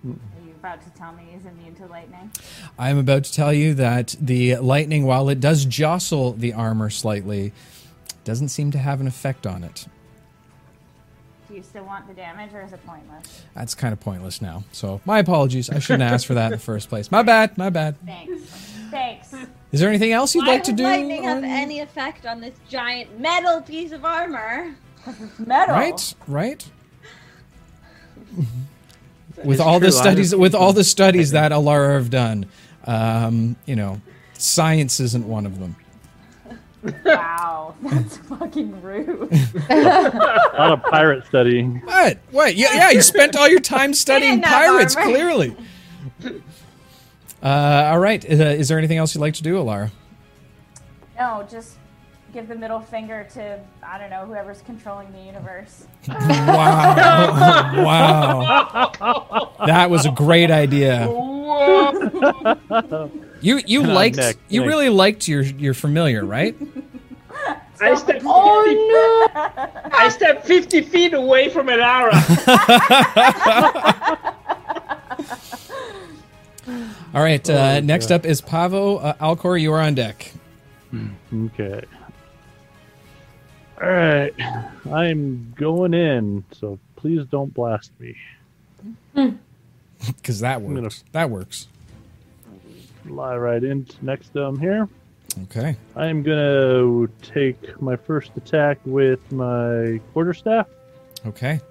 Are 0.06 0.08
you 0.46 0.54
about 0.60 0.82
to 0.84 0.90
tell 0.92 1.12
me 1.14 1.24
he's 1.32 1.46
immune 1.46 1.76
to 1.76 1.86
lightning? 1.88 2.32
i'm 2.78 2.98
about 2.98 3.24
to 3.26 3.34
tell 3.34 3.54
you 3.54 3.74
that 3.76 4.16
the 4.20 4.58
lightning 4.58 5.06
while 5.06 5.30
it 5.30 5.40
does 5.40 5.66
jostle 5.66 6.34
the 6.34 6.54
armor 6.54 6.90
slightly 6.90 7.54
doesn't 8.24 8.50
seem 8.50 8.72
to 8.72 8.78
have 8.78 9.02
an 9.02 9.08
effect 9.08 9.46
on 9.48 9.64
it 9.64 9.86
Do 11.50 11.56
you 11.56 11.64
still 11.64 11.84
want 11.86 12.08
the 12.08 12.14
damage 12.14 12.54
or 12.54 12.62
is 12.62 12.72
it 12.74 12.86
pointless? 12.86 13.44
that's 13.54 13.76
kind 13.76 13.94
of 13.94 14.00
pointless 14.00 14.42
now 14.42 14.64
so 14.72 15.02
my 15.06 15.20
apologies 15.20 15.70
i 15.70 15.80
shouldn't 15.80 16.04
ask 16.04 16.26
for 16.28 16.34
that 16.36 16.48
in 16.48 16.52
the 16.54 16.58
first 16.58 16.90
place 16.90 17.12
my 17.12 17.22
bad 17.24 17.58
my 17.58 17.70
bad 17.70 17.96
Thanks. 18.06 18.42
Thanks. 18.92 19.34
is 19.72 19.80
there 19.80 19.90
anything 19.90 20.12
else 20.12 20.36
you'd 20.36 20.46
Why 20.46 20.54
like 20.54 20.64
to 20.66 20.72
would 20.72 20.78
do 20.78 20.84
lightning 20.84 21.24
have 21.24 21.38
on- 21.38 21.44
any 21.46 21.80
effect 21.80 22.26
on 22.28 22.40
this 22.42 22.54
giant 22.70 23.20
metal 23.20 23.60
piece 23.62 23.92
of 23.92 24.06
armor? 24.06 24.76
Metal. 25.40 25.76
right 25.76 26.16
right 26.28 26.66
with 29.44 29.60
all 29.60 29.80
true, 29.80 29.88
the 29.88 29.92
studies 29.92 30.34
honestly. 30.34 30.38
with 30.40 30.56
all 30.56 30.74
the 30.74 30.84
studies 30.84 31.32
that 31.32 31.52
elara 31.52 31.94
have 31.96 32.10
done 32.10 32.46
um, 32.86 33.56
you 33.66 33.76
know 33.76 34.02
science 34.34 35.00
isn't 35.00 35.28
one 35.28 35.46
of 35.46 35.60
them 35.60 35.76
Wow. 37.06 37.76
That's 37.82 38.18
fucking 38.18 38.82
rude. 38.82 39.32
Not 39.32 39.70
A 39.72 40.56
lot 40.58 40.72
of 40.74 40.84
pirate 40.84 41.26
studying. 41.26 41.80
what 41.86 42.18
what 42.32 42.56
yeah, 42.58 42.74
yeah 42.74 42.90
you 42.92 43.02
spent 43.02 43.38
all 43.38 43.48
your 43.48 43.62
time 43.62 43.94
studying 43.94 44.42
pirates 44.42 44.94
armor. 44.98 45.10
clearly 45.12 45.56
uh, 47.42 47.90
all 47.92 48.00
right 48.00 48.24
uh, 48.26 48.34
is 48.34 48.68
there 48.68 48.78
anything 48.78 48.98
else 48.98 49.16
you'd 49.16 49.22
like 49.22 49.34
to 49.36 49.44
do 49.44 49.56
elara 49.56 49.92
no, 51.18 51.48
just 51.50 51.78
give 52.34 52.48
the 52.48 52.56
middle 52.56 52.80
finger 52.80 53.28
to, 53.34 53.60
I 53.86 53.98
don't 54.00 54.10
know, 54.10 54.26
whoever's 54.26 54.62
controlling 54.64 55.12
the 55.14 55.20
universe. 55.20 55.86
wow 56.08 57.74
wow 57.86 59.54
that 59.66 59.90
was 59.90 60.06
a 60.06 60.12
great 60.12 60.52
idea 60.52 61.06
you 63.42 63.62
you 63.66 63.84
liked 63.84 64.18
Nick, 64.18 64.38
you 64.50 64.62
Nick. 64.62 64.68
really 64.70 64.90
liked 64.90 65.28
your 65.30 65.44
your 65.44 65.74
familiar 65.74 66.26
right 66.26 66.56
I 67.82 67.96
stepped, 67.96 68.22
Oh, 68.26 69.30
no! 69.36 69.90
I 69.92 70.08
stepped 70.10 70.46
50 70.48 70.82
feet 70.84 71.14
away 71.14 71.50
from 71.50 71.68
Elara. 71.68 72.14
All 77.14 77.22
right. 77.22 77.48
Oh, 77.50 77.56
Uh, 77.56 77.80
next 77.84 78.10
up 78.12 78.26
is 78.26 78.40
Pavo 78.40 78.98
uh, 78.98 79.14
Alcor. 79.16 79.60
You 79.60 79.74
are 79.74 79.82
on 79.82 79.96
deck. 79.96 80.32
Okay. 81.34 81.84
All 83.84 83.90
right, 83.92 84.34
I'm 84.94 85.54
going 85.58 85.94
in, 85.94 86.46
so 86.54 86.80
please 86.96 87.26
don't 87.26 87.54
blast 87.54 87.92
me. 88.00 88.16
Because 90.06 90.42
that 90.42 90.62
gonna- 90.62 90.82
works. 90.82 91.04
That 91.14 91.30
works. 91.30 91.68
Lie 93.06 93.38
right 93.38 93.64
in 93.64 93.88
next 94.02 94.30
to 94.34 94.42
him 94.42 94.60
here. 94.60 94.90
Okay. 95.44 95.78
I'm 95.96 96.24
gonna 96.24 97.08
take 97.22 97.82
my 97.82 97.96
first 97.96 98.32
attack 98.36 98.80
with 98.86 99.32
my 99.32 100.00
quarterstaff. 100.14 100.68
Okay. 101.26 101.62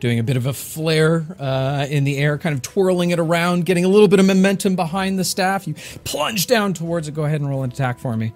Doing 0.00 0.18
a 0.18 0.22
bit 0.22 0.36
of 0.36 0.44
a 0.46 0.52
flare 0.52 1.24
uh, 1.38 1.86
in 1.88 2.04
the 2.04 2.18
air, 2.18 2.36
kind 2.38 2.54
of 2.54 2.60
twirling 2.62 3.10
it 3.10 3.18
around, 3.18 3.64
getting 3.66 3.84
a 3.86 3.88
little 3.88 4.08
bit 4.08 4.18
of 4.20 4.26
momentum 4.26 4.76
behind 4.76 5.18
the 5.18 5.24
staff. 5.24 5.66
You 5.66 5.74
plunge 6.04 6.46
down 6.46 6.74
towards 6.74 7.08
it. 7.08 7.14
Go 7.14 7.24
ahead 7.24 7.40
and 7.40 7.48
roll 7.48 7.62
an 7.62 7.70
attack 7.70 7.98
for 7.98 8.16
me. 8.16 8.32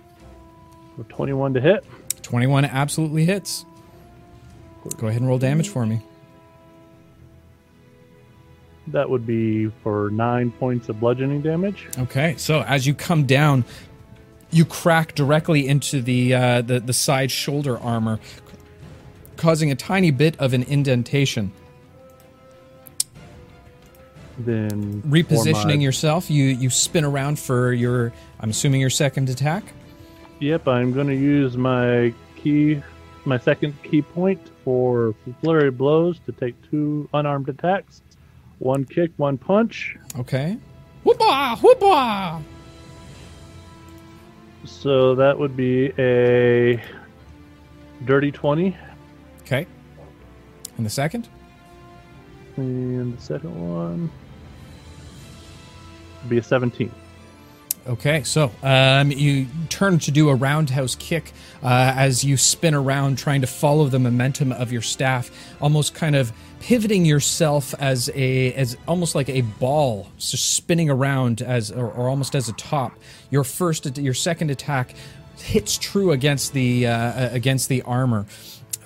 21 1.09 1.55
to 1.55 1.61
hit. 1.61 1.85
21 2.25 2.65
absolutely 2.65 3.25
hits. 3.25 3.65
Go 4.99 5.07
ahead 5.07 5.21
and 5.21 5.29
roll 5.29 5.39
damage 5.39 5.69
for 5.69 5.87
me. 5.87 6.01
That 8.89 9.09
would 9.09 9.27
be 9.27 9.69
for 9.83 10.11
nine 10.11 10.51
points 10.51 10.89
of 10.89 11.01
bludgeoning 11.01 11.41
damage. 11.43 11.87
Okay, 11.99 12.35
so 12.37 12.63
as 12.63 12.87
you 12.87 12.93
come 12.95 13.25
down, 13.25 13.65
you 14.51 14.65
crack 14.65 15.15
directly 15.15 15.67
into 15.67 16.03
the 16.03 16.35
uh, 16.35 16.63
the, 16.63 16.81
the 16.81 16.93
side 16.93 17.31
shoulder 17.31 17.79
armor, 17.79 18.21
causing 19.37 19.71
a 19.71 19.75
tiny 19.75 20.11
bit 20.11 20.39
of 20.39 20.53
an 20.53 20.65
indentation. 20.65 21.51
Then 24.39 25.01
Repositioning 25.03 25.65
my- 25.65 25.83
yourself, 25.83 26.31
you 26.31 26.45
you 26.45 26.69
spin 26.69 27.05
around 27.05 27.39
for 27.39 27.73
your. 27.73 28.13
I'm 28.41 28.51
assuming 28.51 28.83
your 28.83 28.91
second 28.91 29.31
attack. 29.31 29.65
Yep, 30.41 30.69
I'm 30.69 30.93
going 30.93 31.07
to 31.07 31.15
use 31.15 31.57
my 31.57 32.13
ki, 32.37 32.83
my 33.25 33.39
second 33.39 33.75
ki 33.83 34.03
point 34.03 34.41
for 34.65 35.15
flurry 35.41 35.71
blows 35.71 36.19
to 36.27 36.33
take 36.33 36.55
two 36.71 37.09
unarmed 37.15 37.49
attacks. 37.49 38.03
One 38.59 38.85
kick, 38.85 39.11
one 39.17 39.39
punch. 39.39 39.97
Okay. 40.19 40.59
Whoopah! 41.05 41.57
Whoopah! 41.57 42.41
So 44.65 45.15
that 45.15 45.39
would 45.39 45.57
be 45.57 45.93
a 45.99 46.83
dirty 48.05 48.33
20. 48.33 48.77
Okay. 49.43 49.67
And 50.77 50.87
the 50.87 50.91
second. 50.91 51.29
And 52.57 53.17
the 53.17 53.23
second 53.23 53.55
one 53.55 54.11
would 56.23 56.31
be 56.31 56.39
a 56.39 56.43
17. 56.43 56.91
Okay, 57.87 58.23
so 58.23 58.51
um, 58.63 59.11
you 59.11 59.47
turn 59.69 59.99
to 60.01 60.11
do 60.11 60.31
a 60.31 60.35
roundhouse 60.35 60.95
kick 60.95 61.33
uh, 61.63 61.93
as 61.95 62.25
you 62.25 62.39
spin 62.39 62.75
around, 62.75 63.19
trying 63.19 63.43
to 63.43 63.47
follow 63.47 63.89
the 63.89 63.99
momentum 63.99 64.53
of 64.53 64.73
your 64.73 64.81
staff, 64.81 65.31
almost 65.61 65.95
kind 65.95 66.17
of 66.17 66.33
pivoting 66.61 67.05
yourself 67.05 67.75
as 67.79 68.11
a 68.15 68.55
as 68.55 68.75
almost 68.89 69.15
like 69.15 69.29
a 69.29 69.43
ball, 69.43 70.09
just 70.17 70.55
spinning 70.55 70.89
around 70.89 71.43
as 71.43 71.71
or, 71.71 71.91
or 71.91 72.09
almost 72.09 72.35
as 72.35 72.49
a 72.49 72.55
top. 72.55 72.99
Your 73.31 73.45
first, 73.45 73.99
your 73.99 74.15
second 74.15 74.51
attack 74.51 74.95
hits 75.37 75.77
true 75.77 76.11
against 76.13 76.55
the 76.55 76.87
uh, 76.87 77.35
against 77.35 77.69
the 77.69 77.83
armor. 77.83 78.25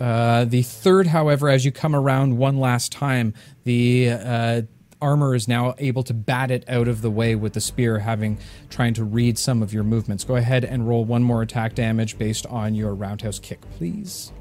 Uh, 0.00 0.44
the 0.44 0.62
third, 0.62 1.06
however, 1.06 1.48
as 1.48 1.64
you 1.64 1.70
come 1.70 1.94
around 1.94 2.36
one 2.36 2.58
last 2.58 2.90
time, 2.90 3.32
the 3.62 4.10
uh, 4.10 4.62
armor 5.00 5.34
is 5.34 5.48
now 5.48 5.74
able 5.78 6.02
to 6.04 6.14
bat 6.14 6.50
it 6.50 6.64
out 6.68 6.88
of 6.88 7.02
the 7.02 7.10
way 7.10 7.34
with 7.34 7.52
the 7.54 7.60
spear, 7.60 7.98
having 7.98 8.38
trying 8.70 8.94
to 8.94 9.04
read 9.04 9.38
some 9.38 9.62
of 9.62 9.72
your 9.72 9.84
movements. 9.84 10.24
Go 10.24 10.36
ahead 10.36 10.64
and 10.64 10.88
roll 10.88 11.04
one 11.04 11.22
more 11.22 11.42
attack 11.42 11.74
damage 11.74 12.18
based 12.18 12.46
on 12.46 12.74
your 12.74 12.94
roundhouse 12.94 13.38
kick, 13.38 13.60
please. 13.76 14.32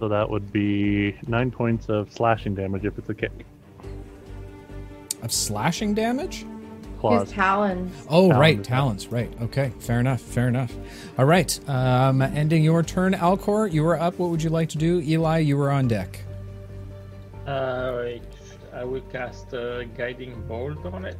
So 0.00 0.08
that 0.08 0.28
would 0.28 0.52
be 0.52 1.16
nine 1.26 1.50
points 1.50 1.88
of 1.88 2.12
slashing 2.12 2.54
damage 2.54 2.84
if 2.84 2.98
it's 2.98 3.08
a 3.08 3.14
kick. 3.14 3.32
Of 5.22 5.32
slashing 5.32 5.94
damage? 5.94 6.44
Claws. 7.00 7.28
His 7.28 7.32
talons. 7.32 7.92
Oh, 8.08 8.28
Talon 8.28 8.40
right, 8.40 8.54
attack. 8.58 8.66
talents. 8.66 9.06
Right. 9.08 9.32
Okay. 9.42 9.72
Fair 9.78 10.00
enough. 10.00 10.20
Fair 10.20 10.48
enough. 10.48 10.74
All 11.18 11.24
right. 11.24 11.68
Um, 11.68 12.22
ending 12.22 12.64
your 12.64 12.82
turn, 12.82 13.12
Alcor. 13.14 13.70
You 13.72 13.82
were 13.84 13.98
up. 13.98 14.18
What 14.18 14.30
would 14.30 14.42
you 14.42 14.50
like 14.50 14.70
to 14.70 14.78
do? 14.78 15.00
Eli, 15.00 15.38
you 15.38 15.56
were 15.56 15.70
on 15.70 15.86
deck. 15.88 16.20
Uh, 17.46 18.04
I 18.74 18.84
will 18.84 19.02
cast 19.02 19.52
a 19.52 19.88
guiding 19.96 20.42
bolt 20.48 20.84
on 20.86 21.04
it. 21.04 21.16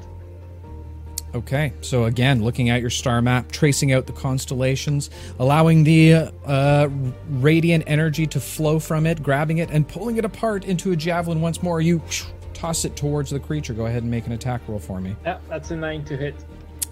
Okay, 1.34 1.72
so 1.80 2.04
again, 2.04 2.44
looking 2.44 2.70
at 2.70 2.80
your 2.80 2.90
star 2.90 3.20
map, 3.20 3.50
tracing 3.50 3.92
out 3.92 4.06
the 4.06 4.12
constellations, 4.12 5.10
allowing 5.40 5.82
the 5.82 6.32
uh, 6.46 6.88
radiant 7.28 7.84
energy 7.88 8.24
to 8.28 8.38
flow 8.38 8.78
from 8.78 9.04
it, 9.04 9.20
grabbing 9.20 9.58
it, 9.58 9.68
and 9.70 9.88
pulling 9.88 10.16
it 10.16 10.24
apart 10.24 10.64
into 10.64 10.92
a 10.92 10.96
javelin 10.96 11.40
once 11.40 11.60
more. 11.60 11.80
You 11.80 12.00
toss 12.52 12.84
it 12.84 12.94
towards 12.94 13.30
the 13.30 13.40
creature. 13.40 13.74
Go 13.74 13.86
ahead 13.86 14.02
and 14.02 14.10
make 14.10 14.26
an 14.26 14.32
attack 14.32 14.60
roll 14.68 14.78
for 14.78 15.00
me. 15.00 15.16
Yeah, 15.24 15.38
that's 15.48 15.72
a 15.72 15.76
nine 15.76 16.04
to 16.04 16.16
hit. 16.16 16.36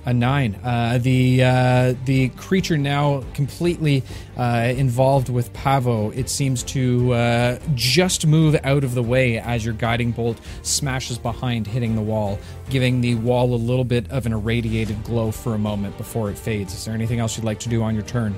A 0.04 0.12
nine. 0.12 0.56
Uh, 0.64 0.98
the 0.98 1.44
uh, 1.44 1.94
the 2.06 2.30
creature 2.30 2.76
now 2.76 3.22
completely 3.34 4.02
uh, 4.36 4.72
involved 4.76 5.28
with 5.28 5.52
Pavo. 5.52 6.10
It 6.10 6.28
seems 6.28 6.64
to 6.64 7.12
uh, 7.12 7.58
just 7.74 8.26
move 8.26 8.58
out 8.64 8.82
of 8.82 8.94
the 8.94 9.02
way 9.02 9.38
as 9.38 9.64
your 9.64 9.74
guiding 9.74 10.10
bolt 10.10 10.40
smashes 10.62 11.18
behind, 11.18 11.68
hitting 11.68 11.94
the 11.94 12.02
wall, 12.02 12.40
giving 12.68 13.00
the 13.00 13.14
wall 13.14 13.54
a 13.54 13.56
little 13.56 13.84
bit 13.84 14.10
of 14.10 14.26
an 14.26 14.32
irradiated 14.32 15.04
glow 15.04 15.30
for 15.30 15.54
a 15.54 15.58
moment 15.58 15.96
before 15.96 16.30
it 16.30 16.36
fades. 16.36 16.74
Is 16.74 16.84
there 16.84 16.94
anything 16.94 17.20
else 17.20 17.36
you'd 17.36 17.44
like 17.44 17.60
to 17.60 17.68
do 17.68 17.80
on 17.84 17.94
your 17.94 18.02
turn? 18.02 18.34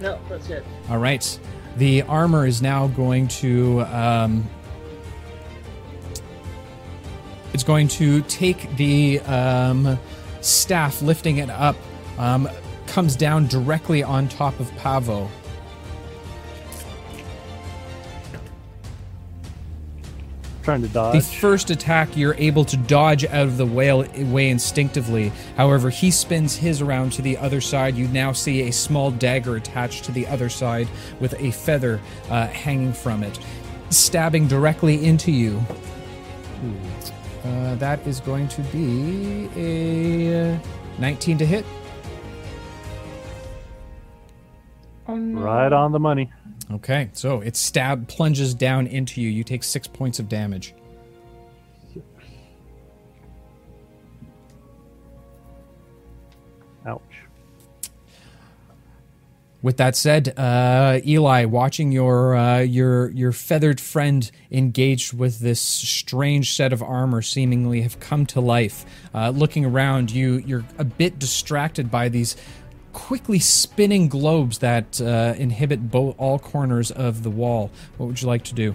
No, 0.00 0.18
that's 0.28 0.50
it. 0.50 0.64
All 0.90 0.98
right. 0.98 1.40
The 1.78 2.02
armor 2.02 2.46
is 2.46 2.60
now 2.60 2.88
going 2.88 3.28
to. 3.28 3.80
Um, 3.82 4.46
it's 7.52 7.64
going 7.64 7.88
to 7.88 8.20
take 8.22 8.76
the 8.76 9.20
um, 9.20 9.98
staff, 10.40 11.02
lifting 11.02 11.38
it 11.38 11.50
up, 11.50 11.76
um, 12.18 12.48
comes 12.86 13.16
down 13.16 13.46
directly 13.46 14.02
on 14.02 14.28
top 14.28 14.58
of 14.60 14.74
Pavo. 14.76 15.28
Trying 20.62 20.82
to 20.82 20.88
dodge. 20.88 21.14
The 21.14 21.22
first 21.22 21.70
attack, 21.70 22.16
you're 22.16 22.34
able 22.34 22.66
to 22.66 22.76
dodge 22.76 23.24
out 23.24 23.46
of 23.46 23.56
the 23.56 23.64
whale 23.64 24.04
way 24.26 24.50
instinctively. 24.50 25.32
However, 25.56 25.88
he 25.88 26.10
spins 26.10 26.56
his 26.56 26.82
around 26.82 27.12
to 27.14 27.22
the 27.22 27.38
other 27.38 27.62
side. 27.62 27.96
You 27.96 28.08
now 28.08 28.32
see 28.32 28.68
a 28.68 28.72
small 28.72 29.10
dagger 29.10 29.56
attached 29.56 30.04
to 30.04 30.12
the 30.12 30.26
other 30.26 30.50
side 30.50 30.86
with 31.18 31.34
a 31.40 31.50
feather 31.50 31.98
uh, 32.28 32.48
hanging 32.48 32.92
from 32.92 33.22
it, 33.22 33.38
stabbing 33.88 34.48
directly 34.48 35.04
into 35.04 35.32
you. 35.32 35.62
Uh, 37.44 37.74
that 37.76 38.06
is 38.06 38.20
going 38.20 38.48
to 38.48 38.62
be 38.64 39.48
a 39.56 40.54
uh, 40.54 40.58
19 40.98 41.38
to 41.38 41.46
hit. 41.46 41.64
right 45.06 45.72
on 45.72 45.92
the 45.92 45.98
money. 45.98 46.30
Okay, 46.72 47.10
so 47.12 47.40
it 47.40 47.56
stab 47.56 48.06
plunges 48.06 48.54
down 48.54 48.86
into 48.86 49.20
you. 49.20 49.28
You 49.28 49.42
take 49.42 49.64
six 49.64 49.88
points 49.88 50.18
of 50.20 50.28
damage. 50.28 50.74
With 59.62 59.76
that 59.76 59.94
said, 59.94 60.32
uh, 60.38 61.00
Eli, 61.06 61.44
watching 61.44 61.92
your 61.92 62.34
uh, 62.34 62.60
your 62.60 63.10
your 63.10 63.32
feathered 63.32 63.78
friend 63.78 64.30
engaged 64.50 65.12
with 65.12 65.40
this 65.40 65.60
strange 65.60 66.54
set 66.54 66.72
of 66.72 66.82
armor, 66.82 67.20
seemingly 67.20 67.82
have 67.82 68.00
come 68.00 68.24
to 68.26 68.40
life. 68.40 68.86
Uh, 69.14 69.30
looking 69.30 69.66
around, 69.66 70.10
you 70.10 70.42
you're 70.46 70.64
a 70.78 70.84
bit 70.84 71.18
distracted 71.18 71.90
by 71.90 72.08
these 72.08 72.36
quickly 72.92 73.38
spinning 73.38 74.08
globes 74.08 74.58
that 74.58 75.00
uh, 75.00 75.34
inhibit 75.36 75.90
bo- 75.90 76.14
all 76.18 76.38
corners 76.38 76.90
of 76.90 77.22
the 77.22 77.30
wall. 77.30 77.70
What 77.98 78.06
would 78.06 78.20
you 78.20 78.28
like 78.28 78.44
to 78.44 78.54
do? 78.54 78.74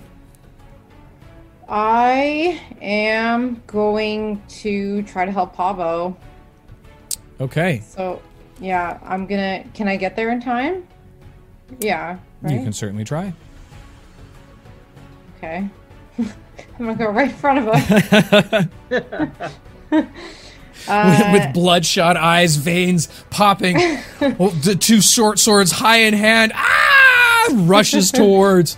I 1.68 2.62
am 2.82 3.62
going 3.66 4.42
to 4.48 5.02
try 5.04 5.26
to 5.26 5.32
help 5.32 5.56
Pavo. 5.56 6.16
Okay, 7.42 7.82
So, 7.86 8.22
yeah, 8.60 9.00
I'm 9.04 9.26
gonna. 9.26 9.64
Can 9.74 9.88
I 9.88 9.96
get 9.98 10.16
there 10.16 10.30
in 10.32 10.42
time? 10.42 10.88
Yeah. 11.80 12.18
Right? 12.42 12.54
you 12.54 12.64
can 12.64 12.74
certainly 12.74 13.04
try. 13.04 13.34
Okay. 15.38 15.68
I'm 16.20 16.28
gonna 16.80 16.96
go 16.96 17.10
right 17.10 17.30
in 17.30 17.36
front 17.36 17.68
of 17.68 17.76
him. 17.76 18.70
with, 19.92 20.08
Uh, 20.88 21.30
with 21.34 21.54
bloodshot 21.54 22.16
eyes, 22.16 22.58
veins 22.58 23.08
popping, 23.32 23.78
well, 24.38 24.50
the 24.64 24.78
two 24.80 25.02
short 25.02 25.40
swords 25.40 25.72
high 25.72 25.98
in 26.02 26.14
hand. 26.14 26.52
Ah! 26.54 27.48
Rushes 27.54 28.12
towards. 28.12 28.78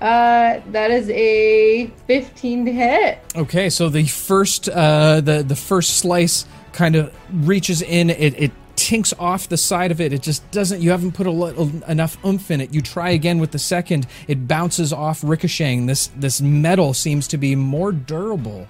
uh, 0.00 0.60
that 0.70 0.90
is 0.90 1.08
a 1.10 1.86
15 2.06 2.66
to 2.66 2.72
hit. 2.72 3.18
Okay, 3.34 3.70
so 3.70 3.88
the 3.88 4.04
first 4.06 4.68
uh, 4.68 5.20
the 5.22 5.42
the 5.42 5.56
first 5.56 5.96
slice 5.98 6.44
kind 6.72 6.96
of 6.96 7.14
reaches 7.46 7.82
in. 7.82 8.10
It, 8.10 8.40
it 8.40 8.52
tinks 8.76 9.12
off 9.18 9.48
the 9.48 9.56
side 9.56 9.90
of 9.90 10.00
it. 10.00 10.12
It 10.12 10.22
just 10.22 10.48
doesn't. 10.50 10.80
You 10.80 10.90
haven't 10.90 11.12
put 11.12 11.26
a 11.26 11.30
little, 11.30 11.70
enough 11.84 12.22
oomph 12.24 12.50
in 12.50 12.60
it. 12.60 12.74
You 12.74 12.80
try 12.80 13.10
again 13.10 13.38
with 13.38 13.52
the 13.52 13.58
second. 13.58 14.06
It 14.28 14.48
bounces 14.48 14.92
off, 14.92 15.22
ricocheting. 15.22 15.86
This 15.86 16.08
this 16.16 16.40
metal 16.40 16.94
seems 16.94 17.28
to 17.28 17.38
be 17.38 17.54
more 17.54 17.92
durable 17.92 18.66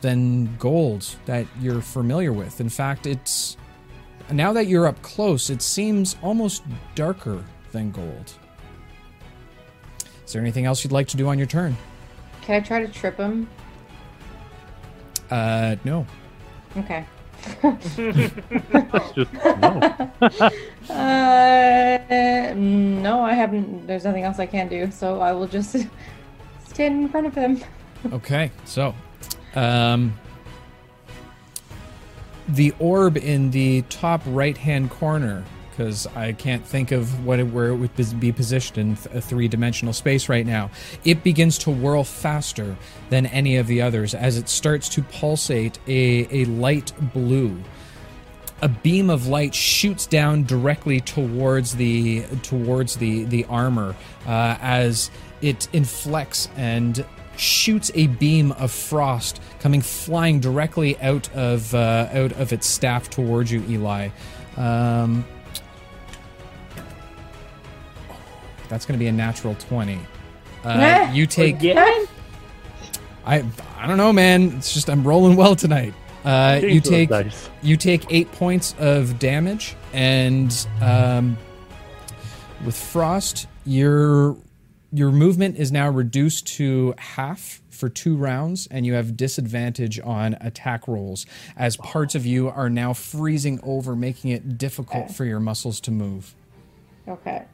than 0.00 0.54
gold 0.56 1.16
that 1.24 1.46
you're 1.60 1.80
familiar 1.80 2.32
with. 2.32 2.60
In 2.60 2.68
fact, 2.68 3.06
it's 3.06 3.56
now 4.30 4.52
that 4.52 4.66
you're 4.66 4.86
up 4.86 5.00
close, 5.02 5.50
it 5.50 5.62
seems 5.62 6.16
almost 6.22 6.62
darker 6.94 7.44
than 7.72 7.90
gold. 7.90 8.34
Is 10.26 10.32
there 10.32 10.42
anything 10.42 10.66
else 10.66 10.84
you'd 10.84 10.92
like 10.92 11.08
to 11.08 11.16
do 11.16 11.28
on 11.28 11.38
your 11.38 11.46
turn? 11.46 11.76
Can 12.42 12.56
I 12.56 12.60
try 12.60 12.84
to 12.84 12.92
trip 12.92 13.16
him? 13.16 13.48
Uh, 15.30 15.76
no. 15.84 16.06
Okay. 16.76 17.06
Just 17.44 17.98
no. 19.42 20.10
Uh, 20.90 22.52
no, 22.54 23.22
I 23.22 23.32
haven't. 23.32 23.86
There's 23.86 24.04
nothing 24.04 24.22
else 24.22 24.38
I 24.38 24.46
can 24.46 24.68
do, 24.68 24.90
so 24.90 25.20
I 25.20 25.32
will 25.32 25.46
just 25.46 25.76
stand 26.68 27.02
in 27.02 27.08
front 27.08 27.26
of 27.26 27.34
him. 27.34 27.60
Okay, 28.12 28.50
so 28.64 28.94
um, 29.54 30.12
the 32.48 32.74
orb 32.78 33.16
in 33.16 33.50
the 33.50 33.82
top 33.82 34.20
right-hand 34.26 34.90
corner, 34.90 35.44
because 35.74 36.06
I 36.14 36.32
can't 36.32 36.64
think 36.64 36.92
of 36.92 37.24
what 37.24 37.40
it, 37.40 37.44
where 37.44 37.68
it 37.68 37.76
would 37.76 38.20
be 38.20 38.30
positioned 38.30 38.98
in 39.10 39.16
a 39.16 39.20
three-dimensional 39.20 39.92
space 39.92 40.28
right 40.28 40.46
now. 40.46 40.70
It 41.04 41.24
begins 41.24 41.58
to 41.58 41.70
whirl 41.70 42.04
faster 42.04 42.76
than 43.10 43.26
any 43.26 43.56
of 43.56 43.66
the 43.66 43.82
others 43.82 44.14
as 44.14 44.38
it 44.38 44.48
starts 44.48 44.88
to 44.90 45.02
pulsate 45.02 45.78
a, 45.88 46.28
a 46.30 46.44
light 46.44 46.92
blue. 47.12 47.60
A 48.62 48.68
beam 48.68 49.10
of 49.10 49.26
light 49.26 49.54
shoots 49.54 50.06
down 50.06 50.44
directly 50.44 51.00
towards 51.00 51.74
the 51.74 52.24
towards 52.42 52.96
the 52.96 53.24
the 53.24 53.44
armor 53.46 53.94
uh, 54.26 54.56
as 54.60 55.10
it 55.42 55.68
inflects 55.72 56.48
and 56.56 57.04
shoots 57.36 57.90
a 57.94 58.06
beam 58.06 58.52
of 58.52 58.70
frost 58.70 59.40
coming 59.58 59.82
flying 59.82 60.38
directly 60.40 60.98
out 61.00 61.28
of 61.34 61.74
uh, 61.74 62.08
out 62.12 62.32
of 62.34 62.52
its 62.52 62.66
staff 62.66 63.10
towards 63.10 63.50
you, 63.52 63.62
Eli. 63.68 64.08
Um, 64.56 65.26
that's 68.68 68.86
going 68.86 68.98
to 68.98 69.02
be 69.02 69.08
a 69.08 69.12
natural 69.12 69.54
twenty. 69.56 69.98
Uh, 70.64 71.10
you 71.12 71.26
take. 71.26 71.56
Again? 71.56 72.06
I 73.26 73.44
I 73.78 73.86
don't 73.86 73.96
know, 73.96 74.12
man. 74.12 74.52
It's 74.56 74.72
just 74.74 74.88
I'm 74.90 75.06
rolling 75.06 75.36
well 75.36 75.56
tonight. 75.56 75.94
Uh, 76.24 76.58
you 76.62 76.80
take 76.80 77.10
dice. 77.10 77.50
you 77.62 77.76
take 77.76 78.06
eight 78.10 78.30
points 78.32 78.74
of 78.78 79.18
damage, 79.18 79.76
and 79.92 80.66
um, 80.80 81.36
with 82.64 82.76
frost, 82.76 83.46
your 83.66 84.36
your 84.90 85.10
movement 85.10 85.56
is 85.58 85.70
now 85.72 85.90
reduced 85.90 86.46
to 86.46 86.94
half 86.98 87.60
for 87.68 87.88
two 87.90 88.16
rounds, 88.16 88.66
and 88.70 88.86
you 88.86 88.94
have 88.94 89.16
disadvantage 89.16 90.00
on 90.00 90.34
attack 90.40 90.86
rolls 90.88 91.26
as 91.56 91.76
parts 91.78 92.14
of 92.14 92.24
you 92.24 92.48
are 92.48 92.70
now 92.70 92.92
freezing 92.94 93.58
over, 93.62 93.94
making 93.96 94.30
it 94.30 94.56
difficult 94.56 95.04
Okay. 95.06 95.12
for 95.12 95.24
your 95.24 95.40
muscles 95.40 95.80
to 95.80 95.90
move. 95.90 96.34
Okay. 97.08 97.44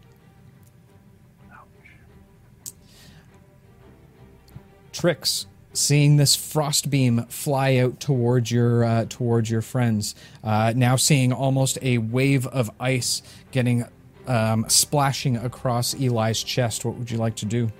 Trix, 4.92 5.46
seeing 5.72 6.16
this 6.16 6.34
frost 6.34 6.90
beam 6.90 7.24
fly 7.26 7.76
out 7.76 8.00
towards 8.00 8.50
your 8.50 8.84
uh, 8.84 9.06
towards 9.08 9.50
your 9.50 9.62
friends, 9.62 10.14
uh, 10.42 10.72
now 10.74 10.96
seeing 10.96 11.32
almost 11.32 11.78
a 11.82 11.98
wave 11.98 12.46
of 12.48 12.70
ice 12.80 13.22
getting 13.52 13.84
um, 14.26 14.64
splashing 14.68 15.36
across 15.36 15.94
Eli's 15.94 16.42
chest. 16.42 16.84
What 16.84 16.96
would 16.96 17.10
you 17.10 17.18
like 17.18 17.36
to 17.36 17.46
do? 17.46 17.70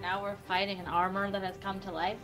Now 0.00 0.22
we're 0.22 0.36
fighting 0.48 0.78
an 0.78 0.86
armor 0.86 1.30
that 1.30 1.42
has 1.42 1.56
come 1.58 1.80
to 1.80 1.90
life. 1.90 2.18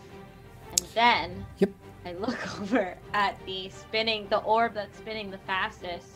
And 0.71 0.87
then 0.95 1.47
Yep. 1.59 1.71
I 2.05 2.13
look 2.13 2.61
over 2.61 2.97
at 3.13 3.39
the 3.47 3.69
spinning, 3.71 4.27
the 4.29 4.39
orb 4.39 4.75
that's 4.75 4.97
spinning 4.99 5.31
the 5.31 5.39
fastest, 5.39 6.07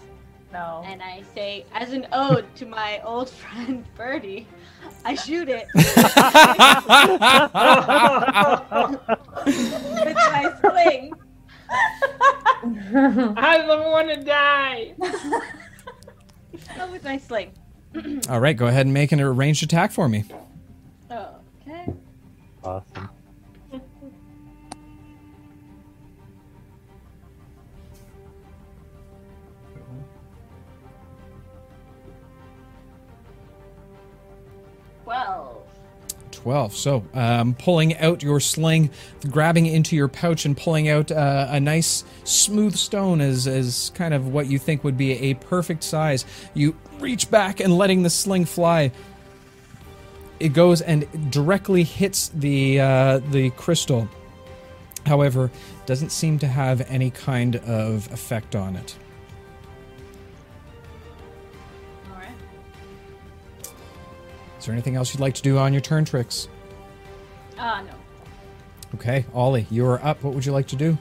No. 0.54 0.82
and 0.86 1.02
I 1.02 1.22
say, 1.34 1.66
as 1.74 1.92
an 1.92 2.06
ode 2.12 2.46
to 2.56 2.64
my 2.64 3.00
old 3.04 3.28
friend 3.40 3.84
Birdie, 3.96 4.46
I 5.04 5.16
shoot 5.16 5.48
it 5.48 5.66
with 5.74 5.94
my 10.14 10.54
sling. 10.60 11.12
I 12.96 13.64
don't 13.66 13.90
want 13.90 14.08
to 14.10 14.16
die. 14.24 14.94
Oh, 16.78 16.90
with 16.90 17.02
my 17.04 17.18
sling. 17.18 17.52
All 18.28 18.40
right, 18.40 18.56
go 18.56 18.66
ahead 18.68 18.86
and 18.86 18.94
make 18.94 19.10
an 19.12 19.20
ranged 19.36 19.62
attack 19.64 19.90
for 19.92 20.08
me. 20.08 20.24
Okay. 21.10 21.92
Awesome. 22.62 23.10
Twelve. 35.04 35.64
12. 36.44 36.74
So, 36.76 37.04
um, 37.14 37.54
pulling 37.54 37.96
out 37.96 38.22
your 38.22 38.38
sling, 38.38 38.90
grabbing 39.30 39.64
into 39.64 39.96
your 39.96 40.08
pouch, 40.08 40.44
and 40.44 40.54
pulling 40.54 40.90
out 40.90 41.10
uh, 41.10 41.46
a 41.48 41.58
nice 41.58 42.04
smooth 42.24 42.76
stone 42.76 43.22
as, 43.22 43.46
as 43.46 43.90
kind 43.94 44.12
of 44.12 44.28
what 44.28 44.46
you 44.48 44.58
think 44.58 44.84
would 44.84 44.98
be 44.98 45.12
a 45.12 45.34
perfect 45.34 45.82
size. 45.82 46.26
You 46.52 46.76
reach 46.98 47.30
back 47.30 47.60
and 47.60 47.78
letting 47.78 48.02
the 48.02 48.10
sling 48.10 48.44
fly. 48.44 48.92
It 50.38 50.52
goes 50.52 50.82
and 50.82 51.30
directly 51.30 51.82
hits 51.82 52.28
the 52.28 52.80
uh, 52.80 53.18
the 53.30 53.50
crystal. 53.50 54.08
However, 55.06 55.50
doesn't 55.86 56.10
seem 56.10 56.38
to 56.40 56.46
have 56.46 56.82
any 56.90 57.10
kind 57.10 57.56
of 57.56 58.12
effect 58.12 58.54
on 58.54 58.76
it. 58.76 58.96
Is 64.64 64.68
there 64.68 64.72
anything 64.72 64.96
else 64.96 65.12
you'd 65.12 65.20
like 65.20 65.34
to 65.34 65.42
do 65.42 65.58
on 65.58 65.74
your 65.74 65.82
turn, 65.82 66.06
Trix? 66.06 66.48
Ah, 67.58 67.84
no. 67.86 67.92
Okay, 68.94 69.26
Ollie, 69.34 69.66
you 69.70 69.84
are 69.84 70.02
up. 70.02 70.24
What 70.24 70.32
would 70.32 70.46
you 70.46 70.52
like 70.52 70.68
to 70.68 70.76
do? 70.76 70.96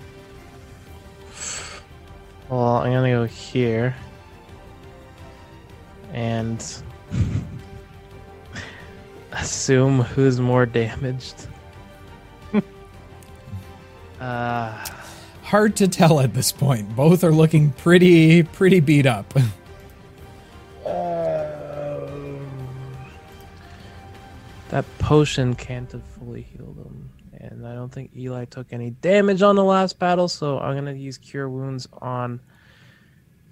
Well, 2.50 2.80
I'm 2.80 2.92
gonna 2.92 3.10
go 3.10 3.24
here. 3.24 3.96
And 6.12 6.62
assume 9.32 10.02
who's 10.02 10.42
more 10.42 10.66
damaged. 10.66 11.48
uh, 14.20 14.86
Hard 15.44 15.78
to 15.78 15.88
tell 15.88 16.20
at 16.20 16.34
this 16.34 16.52
point. 16.52 16.98
Both 16.98 17.24
are 17.24 17.32
looking 17.32 17.72
pretty 17.72 18.44
pretty 18.44 18.82
beat 18.82 19.06
up. 19.06 19.34
that 24.74 24.86
potion 24.98 25.54
can't 25.54 25.92
have 25.92 26.02
fully 26.04 26.42
healed 26.42 26.76
him. 26.76 27.08
And 27.40 27.68
I 27.68 27.76
don't 27.76 27.92
think 27.92 28.10
Eli 28.18 28.46
took 28.46 28.74
any 28.74 28.90
damage 28.90 29.44
on 29.44 29.56
the 29.56 29.64
last 29.64 30.00
battle, 30.00 30.28
so 30.28 30.58
I'm 30.58 30.74
gonna 30.74 30.94
use 30.94 31.20
Cure 31.20 31.48
Wounds 31.48 31.88
on 32.02 32.40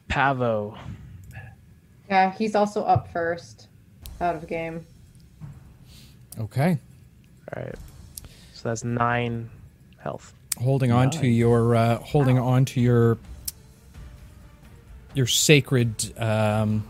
Pavo. 0.07 0.75
Yeah, 2.09 2.33
he's 2.33 2.55
also 2.55 2.83
up 2.83 3.13
first 3.13 3.67
out 4.19 4.33
of 4.33 4.47
game. 4.47 4.83
Okay. 6.39 6.79
Alright. 7.55 7.75
So 8.55 8.69
that's 8.69 8.83
nine 8.83 9.47
health. 9.99 10.33
Holding 10.59 10.91
on 10.91 11.11
to 11.11 11.27
your 11.27 11.75
uh, 11.75 11.99
holding 11.99 12.39
on 12.39 12.65
to 12.65 12.81
your 12.81 13.19
your 15.13 15.27
sacred 15.27 16.19
um 16.19 16.83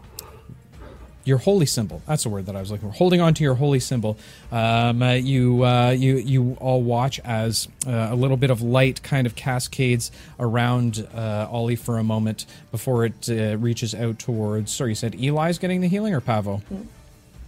your 1.24 1.38
holy 1.38 1.66
symbol. 1.66 2.02
That's 2.08 2.24
the 2.24 2.30
word 2.30 2.46
that 2.48 2.56
I 2.56 2.60
was 2.60 2.72
looking 2.72 2.90
for. 2.90 2.96
Holding 2.96 3.22
on 3.22 3.34
to 3.36 3.44
your 3.44 3.56
holy 3.56 3.80
symbol. 3.80 4.18
Um, 4.52 5.02
uh, 5.02 5.14
you 5.14 5.64
uh, 5.64 5.92
you 5.92 6.18
you 6.18 6.58
all 6.60 6.82
watch 6.82 7.20
as 7.20 7.68
uh, 7.88 8.10
a 8.12 8.16
little 8.16 8.38
bit 8.38 8.50
of 8.50 8.62
light 8.62 9.04
kind 9.04 9.28
of 9.28 9.36
cascades 9.36 10.12
around 10.40 11.08
uh, 11.14 11.48
Ollie 11.50 11.76
for 11.76 11.98
a 11.98 12.04
moment 12.04 12.46
before 12.72 13.06
it 13.06 13.30
uh, 13.30 13.58
reaches 13.58 13.94
out 13.94 14.20
towards. 14.20 14.72
Sorry, 14.72 14.92
you 14.92 14.96
said 14.96 15.16
Eli's 15.16 15.58
getting 15.58 15.82
the 15.82 15.88
healing 15.88 16.14
or 16.14 16.22
Pavo? 16.22 16.62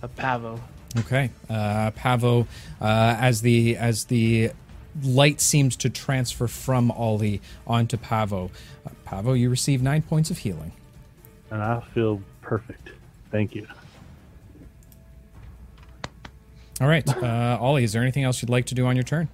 A 0.02 0.08
Pavo. 0.08 0.60
Okay, 1.00 1.32
uh, 1.50 1.92
Pavo, 1.92 2.48
uh, 2.80 3.18
as 3.20 3.42
the 3.42 3.76
as 3.78 4.06
the 4.06 4.52
light 5.02 5.42
seems 5.42 5.76
to 5.78 5.90
transfer 5.90 6.48
from 6.48 6.92
Ollie 6.92 7.42
onto 7.66 7.98
Pavo. 7.98 8.52
Uh, 8.86 8.92
Pavo, 9.06 9.34
you 9.34 9.50
receive 9.50 9.82
nine 9.82 10.04
points 10.04 10.30
of 10.30 10.40
healing. 10.40 10.72
And 11.50 11.62
I 11.64 11.82
feel 11.94 12.22
perfect. 12.42 12.90
Thank 13.34 13.56
you. 13.56 13.66
All 16.80 16.88
right, 16.88 17.08
uh, 17.18 17.58
Ollie, 17.60 17.84
is 17.84 17.92
there 17.92 18.04
anything 18.04 18.24
else 18.24 18.44
you'd 18.44 18.50
like 18.52 18.66
to 18.68 18.76
do 18.76 18.86
on 18.86 18.96
your 18.96 19.04
turn? 19.04 19.28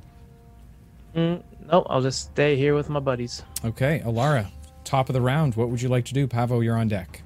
Mm, 1.14 1.44
nope, 1.70 1.86
I'll 1.90 2.02
just 2.02 2.32
stay 2.32 2.56
here 2.56 2.76
with 2.76 2.88
my 2.90 3.02
buddies. 3.02 3.44
Okay, 3.66 4.02
Elara, 4.06 4.48
top 4.86 5.10
of 5.10 5.14
the 5.14 5.22
round. 5.22 5.56
What 5.56 5.68
would 5.68 5.82
you 5.82 5.90
like 5.90 6.06
to 6.06 6.14
do, 6.14 6.28
Pavo? 6.28 6.62
You're 6.62 6.78
on 6.78 6.88
deck. 6.88 7.24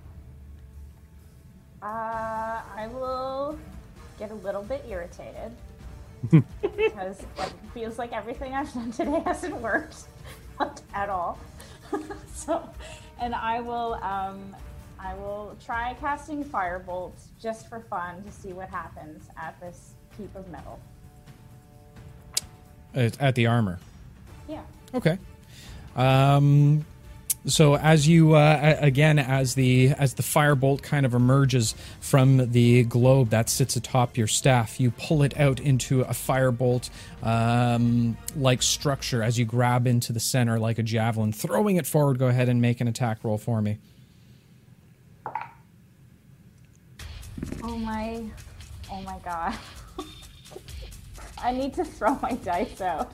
Uh, 1.83 1.85
I 2.75 2.89
will 2.91 3.59
get 4.17 4.31
a 4.31 4.35
little 4.35 4.63
bit 4.63 4.83
irritated 4.89 5.51
because 6.31 7.19
it 7.19 7.53
feels 7.75 7.99
like 7.99 8.13
everything 8.13 8.55
I've 8.55 8.73
done 8.73 8.91
today 8.91 9.19
hasn't 9.25 9.57
worked 9.57 10.05
at 10.95 11.09
all. 11.09 11.37
so, 12.33 12.67
and 13.19 13.35
I 13.35 13.61
will, 13.61 13.93
um, 14.01 14.55
I 15.03 15.13
will 15.15 15.55
try 15.63 15.95
casting 15.99 16.43
firebolt 16.45 17.11
just 17.41 17.67
for 17.67 17.81
fun 17.81 18.23
to 18.23 18.31
see 18.31 18.53
what 18.53 18.69
happens 18.69 19.27
at 19.37 19.59
this 19.59 19.93
heap 20.17 20.33
of 20.35 20.47
metal. 20.49 20.79
At 22.95 23.35
the 23.35 23.47
armor. 23.47 23.79
Yeah. 24.47 24.61
Okay. 24.93 25.17
Um, 25.95 26.85
so 27.45 27.75
as 27.75 28.07
you 28.07 28.33
uh, 28.35 28.77
again 28.79 29.19
as 29.19 29.55
the 29.55 29.89
as 29.97 30.13
the 30.13 30.23
firebolt 30.23 30.81
kind 30.81 31.05
of 31.05 31.13
emerges 31.13 31.75
from 31.99 32.51
the 32.51 32.83
globe 32.83 33.31
that 33.31 33.49
sits 33.49 33.75
atop 33.75 34.15
your 34.15 34.27
staff, 34.27 34.79
you 34.79 34.91
pull 34.91 35.23
it 35.23 35.37
out 35.37 35.59
into 35.59 36.01
a 36.01 36.13
firebolt 36.13 36.89
um, 37.21 38.15
like 38.37 38.61
structure 38.61 39.21
as 39.21 39.37
you 39.37 39.43
grab 39.43 39.87
into 39.87 40.13
the 40.13 40.19
center 40.19 40.59
like 40.59 40.77
a 40.77 40.83
javelin, 40.83 41.33
throwing 41.33 41.75
it 41.75 41.85
forward. 41.85 42.19
Go 42.19 42.27
ahead 42.27 42.47
and 42.47 42.61
make 42.61 42.79
an 42.79 42.87
attack 42.87 43.23
roll 43.23 43.37
for 43.37 43.61
me. 43.61 43.79
Oh 47.63 47.77
my, 47.77 48.23
oh 48.91 49.01
my 49.01 49.17
god. 49.23 49.55
I 51.43 51.51
need 51.51 51.73
to 51.75 51.83
throw 51.83 52.17
my 52.21 52.33
dice 52.43 52.81
out. 52.81 53.13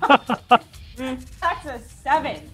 That's 0.96 1.66
a 1.66 1.80
seven. 2.02 2.50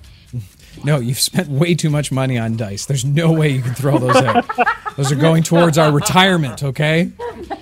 No, 0.82 0.98
you've 0.98 1.20
spent 1.20 1.48
way 1.48 1.74
too 1.74 1.90
much 1.90 2.10
money 2.10 2.38
on 2.38 2.56
dice. 2.56 2.86
There's 2.86 3.04
no 3.04 3.32
way 3.32 3.50
you 3.50 3.62
can 3.62 3.74
throw 3.74 3.98
those 3.98 4.16
out. 4.16 4.44
Those 4.96 5.12
are 5.12 5.16
going 5.16 5.42
towards 5.42 5.78
our 5.78 5.92
retirement, 5.92 6.62
okay? 6.62 7.12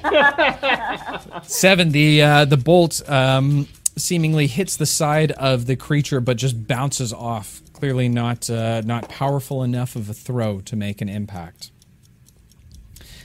Seven. 1.43 1.91
The 1.91 2.23
uh, 2.23 2.45
the 2.47 2.57
bolt 2.57 3.07
um, 3.09 3.69
seemingly 3.97 4.47
hits 4.47 4.77
the 4.77 4.87
side 4.87 5.33
of 5.33 5.67
the 5.67 5.77
creature, 5.77 6.21
but 6.21 6.37
just 6.37 6.67
bounces 6.67 7.13
off. 7.13 7.61
Clearly 7.75 8.09
not 8.09 8.49
uh, 8.49 8.81
not 8.83 9.09
powerful 9.09 9.63
enough 9.63 9.97
of 9.97 10.09
a 10.09 10.15
throw 10.15 10.61
to 10.63 10.77
make 10.77 11.01
an 11.03 11.09
impact. 11.09 11.72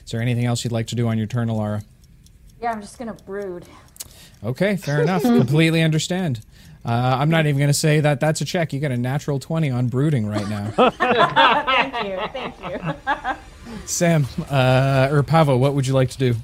Is 0.08 0.12
there 0.12 0.22
anything 0.22 0.46
else 0.46 0.64
you'd 0.64 0.72
like 0.72 0.88
to 0.88 0.96
do 0.96 1.10
on 1.10 1.18
your 1.18 1.28
turn, 1.28 1.50
Elara? 1.50 1.84
Yeah, 2.62 2.72
I'm 2.72 2.80
just 2.80 2.98
gonna 2.98 3.14
brood. 3.26 3.66
Okay, 4.42 4.78
fair 4.78 5.02
enough. 5.04 5.22
Completely 5.22 5.82
understand. 5.82 6.46
Uh, 6.86 7.18
I'm 7.20 7.30
not 7.30 7.46
even 7.46 7.58
going 7.58 7.68
to 7.68 7.74
say 7.74 8.00
that 8.00 8.22
that's 8.22 8.40
a 8.40 8.46
check. 8.46 8.72
You 8.72 8.80
got 8.80 8.92
a 8.92 8.98
natural 8.98 9.40
20 9.40 9.70
on 9.72 9.88
brooding 9.90 10.26
right 10.26 10.48
now. 10.48 10.70
thank 10.92 12.08
you, 12.08 12.20
thank 12.32 12.56
you. 12.62 13.36
Sam, 13.86 14.26
uh, 14.50 15.10
or 15.12 15.22
Pavo, 15.24 15.58
what 15.58 15.74
would 15.74 15.86
you 15.86 15.94
like 15.94 16.10
to 16.12 16.18
do? 16.18 16.36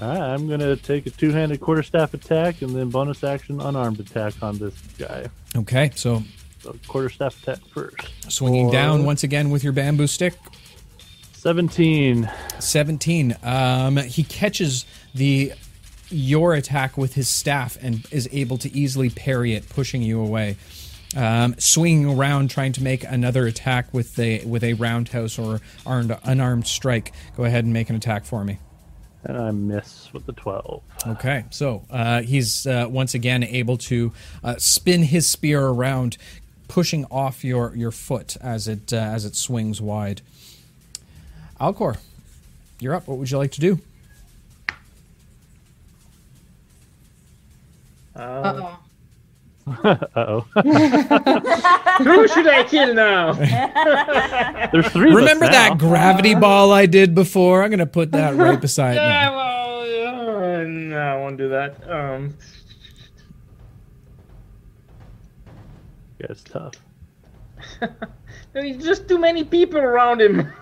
Alright, 0.00 0.20
I'm 0.20 0.48
gonna 0.48 0.74
take 0.74 1.06
a 1.06 1.10
two-handed 1.10 1.60
quarterstaff 1.60 2.14
attack 2.14 2.62
and 2.62 2.74
then 2.74 2.90
bonus 2.90 3.22
action 3.22 3.60
unarmed 3.60 4.00
attack 4.00 4.34
on 4.42 4.58
this 4.58 4.74
guy. 4.98 5.28
Okay, 5.54 5.92
so 5.94 6.24
So 6.60 6.74
quarterstaff 6.88 7.40
attack 7.44 7.64
first. 7.68 7.96
swinging 8.32 8.66
For 8.70 8.72
down 8.72 9.04
once 9.04 9.22
again 9.22 9.50
with 9.50 9.62
your 9.62 9.72
bamboo 9.72 10.08
stick. 10.08 10.34
Seventeen. 11.44 12.30
17. 12.58 13.36
Um, 13.42 13.98
he 13.98 14.22
catches 14.22 14.86
the 15.14 15.52
your 16.08 16.54
attack 16.54 16.96
with 16.96 17.12
his 17.12 17.28
staff 17.28 17.76
and 17.82 18.06
is 18.10 18.26
able 18.32 18.56
to 18.56 18.74
easily 18.74 19.10
parry 19.10 19.52
it, 19.52 19.68
pushing 19.68 20.00
you 20.00 20.22
away. 20.22 20.56
Um, 21.14 21.54
swinging 21.58 22.06
around, 22.06 22.48
trying 22.48 22.72
to 22.72 22.82
make 22.82 23.04
another 23.04 23.46
attack 23.46 23.92
with 23.92 24.18
a 24.18 24.42
with 24.46 24.64
a 24.64 24.72
roundhouse 24.72 25.38
or 25.38 25.60
armed, 25.84 26.16
unarmed 26.24 26.66
strike. 26.66 27.12
Go 27.36 27.44
ahead 27.44 27.64
and 27.64 27.74
make 27.74 27.90
an 27.90 27.96
attack 27.96 28.24
for 28.24 28.42
me. 28.42 28.58
And 29.24 29.36
I 29.36 29.50
miss 29.50 30.14
with 30.14 30.24
the 30.24 30.32
twelve. 30.32 30.82
Okay, 31.06 31.44
so 31.50 31.84
uh, 31.90 32.22
he's 32.22 32.66
uh, 32.66 32.86
once 32.88 33.12
again 33.12 33.44
able 33.44 33.76
to 33.76 34.14
uh, 34.42 34.54
spin 34.56 35.02
his 35.02 35.28
spear 35.28 35.62
around, 35.62 36.16
pushing 36.68 37.04
off 37.10 37.44
your, 37.44 37.76
your 37.76 37.90
foot 37.90 38.38
as 38.40 38.66
it 38.66 38.94
uh, 38.94 38.96
as 38.96 39.26
it 39.26 39.36
swings 39.36 39.82
wide. 39.82 40.22
Alcor, 41.64 41.96
you're 42.78 42.94
up. 42.94 43.08
What 43.08 43.16
would 43.16 43.30
you 43.30 43.38
like 43.38 43.52
to 43.52 43.60
do? 43.60 43.78
Uh-oh. 48.14 48.78
Uh 49.66 49.96
oh. 50.14 50.40
Who 52.04 52.28
should 52.28 52.46
I 52.46 52.64
kill 52.68 52.92
now? 52.92 53.32
There's 54.72 54.88
three. 54.90 55.08
of 55.08 55.16
us 55.16 55.20
Remember 55.22 55.46
that 55.46 55.70
now. 55.70 55.74
gravity 55.76 56.34
ball 56.34 56.70
I 56.70 56.84
did 56.84 57.14
before? 57.14 57.62
I'm 57.62 57.70
gonna 57.70 57.86
put 57.86 58.12
that 58.12 58.34
right 58.36 58.60
beside 58.60 58.96
yeah, 58.96 59.30
me. 59.30 59.36
well, 59.36 60.60
uh, 60.60 60.64
no, 60.64 60.98
I 60.98 61.16
won't 61.16 61.38
do 61.38 61.48
that. 61.48 61.90
Um, 61.90 62.34
Yeah, 66.20 66.26
it's 66.28 66.42
tough. 66.42 66.74
there's 68.52 68.84
just 68.84 69.08
too 69.08 69.18
many 69.18 69.44
people 69.44 69.78
around 69.78 70.20
him. 70.20 70.52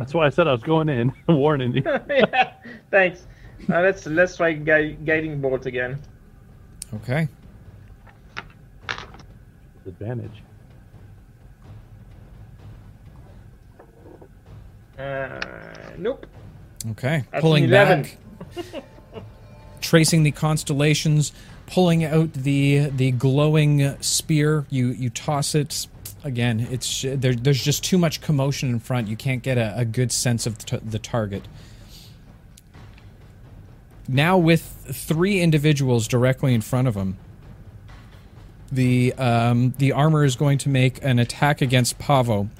That's 0.00 0.14
why 0.14 0.24
I 0.24 0.30
said 0.30 0.48
I 0.48 0.52
was 0.52 0.62
going 0.62 0.88
in, 0.88 1.12
warning 1.28 1.74
you. 1.74 1.82
yeah, 2.08 2.54
thanks. 2.90 3.26
Uh, 3.68 3.80
let's 3.82 4.06
let's 4.06 4.34
try 4.34 4.54
gui- 4.54 4.96
guiding 5.04 5.42
bolt 5.42 5.66
again. 5.66 6.00
Okay. 6.94 7.28
Advantage. 9.86 10.42
Uh, 14.98 15.38
nope. 15.98 16.26
Okay. 16.92 17.24
That's 17.30 17.42
pulling 17.42 17.68
back, 17.68 18.16
tracing 19.82 20.22
the 20.22 20.30
constellations, 20.30 21.32
pulling 21.66 22.04
out 22.04 22.32
the 22.32 22.86
the 22.88 23.10
glowing 23.10 24.00
spear. 24.00 24.64
You 24.70 24.86
you 24.88 25.10
toss 25.10 25.54
it. 25.54 25.86
Again, 26.22 26.60
it's 26.70 27.02
there, 27.02 27.34
there's 27.34 27.64
just 27.64 27.82
too 27.82 27.96
much 27.96 28.20
commotion 28.20 28.68
in 28.68 28.78
front. 28.78 29.08
You 29.08 29.16
can't 29.16 29.42
get 29.42 29.56
a, 29.56 29.78
a 29.78 29.84
good 29.86 30.12
sense 30.12 30.46
of 30.46 30.58
the, 30.66 30.98
target. 30.98 31.48
Now, 34.06 34.36
with 34.36 34.60
three 34.90 35.40
individuals 35.40 36.06
directly 36.06 36.52
in 36.52 36.60
front 36.60 36.88
of 36.88 36.94
him, 36.94 37.16
the 38.70 39.14
um, 39.14 39.74
the 39.78 39.92
armor 39.92 40.24
is 40.24 40.36
going 40.36 40.58
to 40.58 40.68
make 40.68 41.02
an 41.02 41.18
attack 41.18 41.62
against 41.62 41.98
Pavo. 41.98 42.50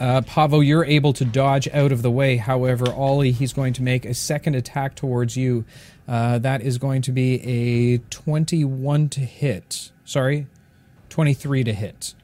Uh, 0.00 0.22
Pavo, 0.22 0.60
you're 0.60 0.84
able 0.84 1.12
to 1.12 1.26
dodge 1.26 1.68
out 1.68 1.92
of 1.92 2.00
the 2.00 2.10
way. 2.10 2.38
However, 2.38 2.90
Ollie, 2.90 3.32
he's 3.32 3.52
going 3.52 3.74
to 3.74 3.82
make 3.82 4.06
a 4.06 4.14
second 4.14 4.54
attack 4.54 4.94
towards 4.94 5.36
you. 5.36 5.66
Uh, 6.08 6.38
that 6.38 6.60
is 6.62 6.78
going 6.78 7.02
to 7.02 7.12
be 7.12 7.40
a 7.42 7.98
21 8.10 9.08
to 9.10 9.20
hit. 9.20 9.92
Sorry, 10.04 10.46
23 11.08 11.64
to 11.64 11.72
hit. 11.72 12.14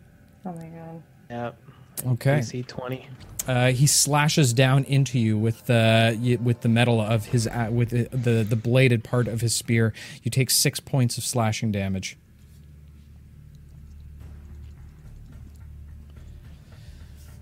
Oh 0.44 0.52
my 0.52 0.66
god. 0.66 1.02
Yep. 1.30 1.58
Okay. 2.06 2.38
DC 2.38 2.66
20. 2.66 3.08
Uh, 3.46 3.70
he 3.70 3.86
slashes 3.86 4.52
down 4.52 4.84
into 4.84 5.18
you 5.18 5.38
with 5.38 5.66
the 5.66 6.38
with 6.42 6.62
the 6.62 6.68
metal 6.68 7.00
of 7.00 7.26
his 7.26 7.46
uh, 7.46 7.68
with 7.70 7.90
the, 7.90 8.08
the 8.16 8.42
the 8.42 8.56
bladed 8.56 9.04
part 9.04 9.28
of 9.28 9.40
his 9.40 9.54
spear. 9.54 9.92
You 10.22 10.30
take 10.30 10.50
six 10.50 10.80
points 10.80 11.16
of 11.16 11.24
slashing 11.24 11.70
damage. 11.70 12.18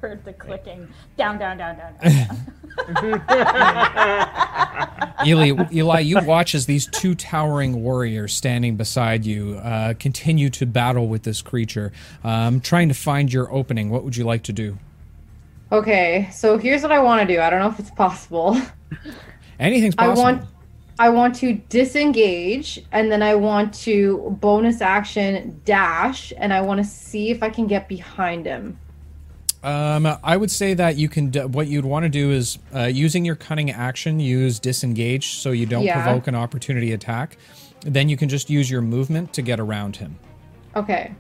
Heard 0.05 0.23
the 0.23 0.35
clicking. 0.35 0.87
Down, 1.17 1.39
down, 1.39 1.57
down, 1.57 1.79
down, 1.79 1.95
down. 1.97 2.13
down. 2.13 3.25
Eli, 5.27 5.67
Eli, 5.73 6.01
you 6.01 6.21
watch 6.27 6.55
as 6.55 6.67
these 6.67 6.87
two 6.89 7.15
towering 7.15 7.83
warriors 7.83 8.35
standing 8.35 8.77
beside 8.77 9.25
you 9.25 9.55
uh, 9.65 9.95
continue 9.95 10.51
to 10.51 10.67
battle 10.67 11.09
with 11.09 11.23
this 11.23 11.41
creature, 11.41 11.91
um, 12.23 12.61
trying 12.61 12.89
to 12.89 12.95
find 12.95 13.33
your 13.33 13.51
opening. 13.51 13.89
What 13.89 14.05
would 14.05 14.15
you 14.15 14.25
like 14.25 14.43
to 14.43 14.53
do? 14.53 14.77
Okay, 15.73 16.29
so 16.31 16.59
here's 16.59 16.83
what 16.83 16.93
I 16.93 16.99
want 16.99 17.27
to 17.27 17.35
do. 17.35 17.41
I 17.41 17.49
don't 17.49 17.61
know 17.61 17.69
if 17.69 17.79
it's 17.79 17.91
possible. 17.93 18.61
Anything's 19.59 19.95
possible. 19.95 20.21
I 20.21 20.33
want 20.33 20.49
I 20.99 21.09
want 21.09 21.35
to 21.37 21.55
disengage 21.71 22.85
and 22.93 23.11
then 23.11 23.23
I 23.23 23.37
want 23.37 23.73
to 23.85 24.37
bonus 24.43 24.83
action 24.83 25.63
dash 25.65 26.31
and 26.37 26.53
I 26.53 26.61
want 26.61 26.77
to 26.77 26.85
see 26.85 27.31
if 27.31 27.43
I 27.43 27.49
can 27.49 27.67
get 27.67 27.89
behind 27.89 28.45
him. 28.45 28.79
Um, 29.65 30.07
I 30.23 30.37
would 30.37 30.51
say 30.51 30.75
that 30.75 30.97
you 30.97 31.09
can. 31.09 31.31
Do, 31.31 31.47
what 31.49 31.67
you'd 31.69 31.85
want 31.87 32.03
to 32.05 32.09
do 32.11 32.31
is 32.31 32.59
uh, 32.75 32.83
using 32.85 33.25
your 33.25 33.35
cunning 33.35 33.71
action, 33.71 34.21
use 34.21 34.59
disengage 34.61 35.37
so 35.37 35.53
you 35.53 35.65
don't 35.65 35.85
Yeah. 35.85 36.03
provoke 36.05 36.27
an 36.27 36.35
opportunity 36.35 36.93
attack. 36.93 37.39
Then 37.81 38.09
you 38.11 38.17
can 38.17 38.29
just 38.29 38.51
use 38.51 38.71
your 38.71 38.83
movement 38.83 39.33
to 39.35 39.43
get 39.43 39.59
around 39.59 39.97
him. 39.97 40.19
Okay. 40.77 41.15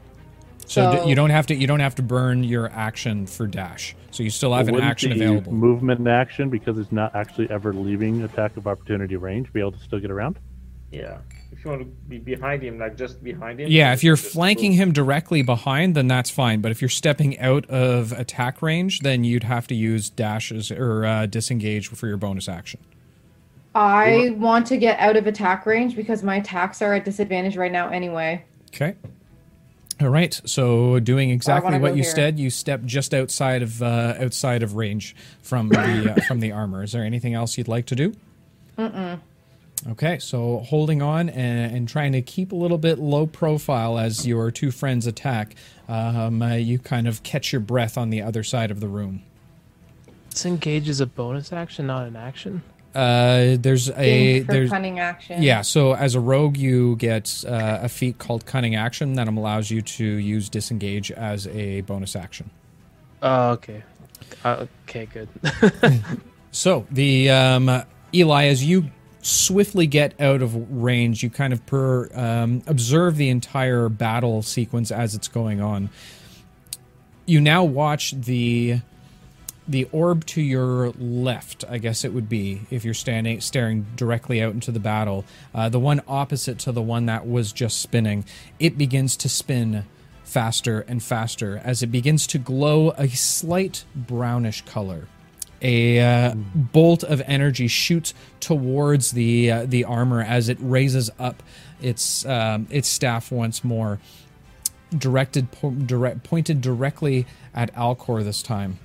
So, 0.66 1.02
d- 1.04 1.08
you 1.10 1.14
don't 1.14 1.30
have 1.30 1.46
to. 1.46 1.54
You 1.54 1.66
don't 1.66 1.80
have 1.80 1.94
to 1.96 2.02
burn 2.02 2.44
your 2.44 2.70
action 2.70 3.26
for 3.26 3.46
dash. 3.46 3.96
So 4.10 4.22
you 4.22 4.30
still 4.30 4.52
have 4.54 4.68
an 4.68 4.74
Wouldn't 4.74 4.90
action 4.90 5.10
the 5.10 5.16
available. 5.24 5.52
Movement 5.52 5.98
and 6.00 6.08
action 6.08 6.48
because 6.50 6.78
it's 6.78 6.92
not 6.92 7.14
actually 7.16 7.50
ever 7.50 7.72
leaving 7.72 8.22
attack 8.22 8.56
of 8.56 8.66
opportunity 8.66 9.16
range. 9.16 9.52
Be 9.52 9.60
able 9.60 9.72
to 9.72 9.78
still 9.80 9.98
get 10.00 10.10
around. 10.10 10.38
Yeah. 10.92 11.18
If 11.56 11.64
you 11.64 11.70
want 11.70 11.82
to 11.82 11.88
be 12.08 12.18
behind 12.18 12.62
him, 12.62 12.78
like 12.78 12.96
just 12.96 13.22
behind 13.22 13.60
him. 13.60 13.70
Yeah, 13.70 13.92
if 13.92 14.02
you're 14.02 14.16
flanking 14.16 14.72
move. 14.72 14.80
him 14.80 14.92
directly 14.92 15.42
behind, 15.42 15.94
then 15.94 16.08
that's 16.08 16.30
fine. 16.30 16.60
But 16.60 16.72
if 16.72 16.82
you're 16.82 16.88
stepping 16.88 17.38
out 17.38 17.64
of 17.66 18.12
attack 18.12 18.60
range, 18.60 19.00
then 19.00 19.22
you'd 19.24 19.44
have 19.44 19.66
to 19.68 19.74
use 19.74 20.10
dashes 20.10 20.70
or 20.70 21.04
uh, 21.04 21.26
disengage 21.26 21.88
for 21.88 22.08
your 22.08 22.16
bonus 22.16 22.48
action. 22.48 22.80
I 23.74 24.34
want 24.36 24.66
to 24.68 24.76
get 24.76 24.98
out 24.98 25.16
of 25.16 25.26
attack 25.26 25.66
range 25.66 25.96
because 25.96 26.22
my 26.22 26.36
attacks 26.36 26.82
are 26.82 26.94
at 26.94 27.04
disadvantage 27.04 27.56
right 27.56 27.72
now 27.72 27.88
anyway. 27.88 28.44
Okay. 28.68 28.94
All 30.00 30.08
right. 30.08 30.40
So 30.44 30.98
doing 30.98 31.30
exactly 31.30 31.78
what 31.78 31.96
you 31.96 32.02
here. 32.02 32.12
said, 32.12 32.38
you 32.38 32.50
step 32.50 32.82
just 32.84 33.14
outside 33.14 33.62
of 33.62 33.80
uh, 33.80 34.14
outside 34.18 34.64
of 34.64 34.74
range 34.74 35.14
from 35.42 35.68
the 35.68 36.14
uh, 36.16 36.20
from 36.26 36.40
the 36.40 36.50
armor. 36.50 36.82
Is 36.82 36.92
there 36.92 37.04
anything 37.04 37.34
else 37.34 37.56
you'd 37.56 37.68
like 37.68 37.86
to 37.86 37.96
do? 37.96 38.14
Mm-mm. 38.76 39.20
Okay, 39.86 40.18
so 40.18 40.60
holding 40.60 41.02
on 41.02 41.28
and, 41.28 41.76
and 41.76 41.88
trying 41.88 42.12
to 42.12 42.22
keep 42.22 42.52
a 42.52 42.56
little 42.56 42.78
bit 42.78 42.98
low 42.98 43.26
profile 43.26 43.98
as 43.98 44.26
your 44.26 44.50
two 44.50 44.70
friends 44.70 45.06
attack, 45.06 45.56
um, 45.88 46.40
uh, 46.40 46.54
you 46.54 46.78
kind 46.78 47.06
of 47.06 47.22
catch 47.22 47.52
your 47.52 47.60
breath 47.60 47.98
on 47.98 48.08
the 48.10 48.22
other 48.22 48.42
side 48.42 48.70
of 48.70 48.80
the 48.80 48.88
room. 48.88 49.22
Disengage 50.30 50.88
is 50.88 51.00
a 51.00 51.06
bonus 51.06 51.52
action, 51.52 51.86
not 51.86 52.06
an 52.06 52.16
action. 52.16 52.62
Uh, 52.94 53.56
there's 53.58 53.90
a 53.90 53.92
Think 53.94 54.46
for 54.46 54.52
there's 54.52 54.70
cunning 54.70 55.00
action. 55.00 55.42
yeah. 55.42 55.62
So 55.62 55.94
as 55.94 56.14
a 56.14 56.20
rogue, 56.20 56.56
you 56.56 56.96
get 56.96 57.44
uh, 57.46 57.80
a 57.82 57.88
feat 57.88 58.18
called 58.18 58.46
Cunning 58.46 58.76
Action 58.76 59.14
that 59.14 59.26
allows 59.28 59.70
you 59.70 59.82
to 59.82 60.04
use 60.04 60.48
Disengage 60.48 61.10
as 61.10 61.46
a 61.48 61.80
bonus 61.82 62.14
action. 62.16 62.50
Oh, 63.20 63.50
okay. 63.50 63.82
Uh, 64.44 64.66
okay, 64.88 65.06
good. 65.06 65.28
So 66.54 66.86
the 66.88 67.30
um, 67.30 67.82
Eli, 68.14 68.44
as 68.44 68.64
you 68.64 68.88
swiftly 69.24 69.86
get 69.86 70.18
out 70.20 70.42
of 70.42 70.54
range, 70.70 71.22
you 71.22 71.30
kind 71.30 71.52
of 71.52 71.64
per, 71.64 72.10
um, 72.14 72.62
observe 72.66 73.16
the 73.16 73.30
entire 73.30 73.88
battle 73.88 74.42
sequence 74.42 74.90
as 74.90 75.14
it's 75.14 75.28
going 75.28 75.60
on. 75.60 75.88
You 77.26 77.40
now 77.40 77.64
watch 77.64 78.12
the 78.12 78.80
the 79.66 79.88
orb 79.92 80.26
to 80.26 80.42
your 80.42 80.90
left. 80.98 81.64
I 81.70 81.78
guess 81.78 82.04
it 82.04 82.12
would 82.12 82.28
be 82.28 82.66
if 82.70 82.84
you're 82.84 82.92
standing 82.92 83.40
staring 83.40 83.86
directly 83.96 84.42
out 84.42 84.52
into 84.52 84.70
the 84.70 84.78
battle. 84.78 85.24
Uh, 85.54 85.70
the 85.70 85.80
one 85.80 86.02
opposite 86.06 86.58
to 86.60 86.72
the 86.72 86.82
one 86.82 87.06
that 87.06 87.26
was 87.26 87.50
just 87.50 87.80
spinning, 87.80 88.26
it 88.60 88.76
begins 88.76 89.16
to 89.16 89.28
spin 89.30 89.86
faster 90.22 90.80
and 90.82 91.02
faster 91.02 91.62
as 91.64 91.82
it 91.82 91.86
begins 91.86 92.26
to 92.26 92.38
glow 92.38 92.90
a 92.98 93.08
slight 93.08 93.86
brownish 93.94 94.62
color 94.66 95.08
a 95.64 96.00
uh, 96.00 96.34
bolt 96.54 97.02
of 97.02 97.22
energy 97.26 97.66
shoots 97.66 98.12
towards 98.38 99.12
the 99.12 99.50
uh, 99.50 99.66
the 99.66 99.84
armor 99.84 100.22
as 100.22 100.48
it 100.48 100.58
raises 100.60 101.10
up 101.18 101.42
its 101.80 102.24
um, 102.26 102.66
its 102.70 102.86
staff 102.86 103.32
once 103.32 103.64
more, 103.64 103.98
directed 104.96 105.50
po- 105.50 105.70
direct, 105.70 106.22
pointed 106.22 106.60
directly 106.60 107.26
at 107.54 107.74
Alcor 107.74 108.22
this 108.22 108.42
time. 108.42 108.78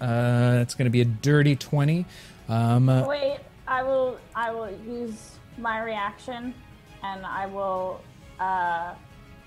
Uh, 0.00 0.60
it's 0.62 0.74
going 0.74 0.86
to 0.86 0.90
be 0.90 1.00
a 1.00 1.04
dirty 1.04 1.56
twenty. 1.56 2.06
Um, 2.48 2.88
uh, 2.88 3.06
Wait, 3.06 3.40
I 3.66 3.82
will. 3.82 4.18
I 4.34 4.52
will 4.52 4.70
use 4.86 5.32
my 5.58 5.82
reaction, 5.82 6.54
and 7.02 7.26
I 7.26 7.46
will. 7.46 8.00
Uh, 8.38 8.94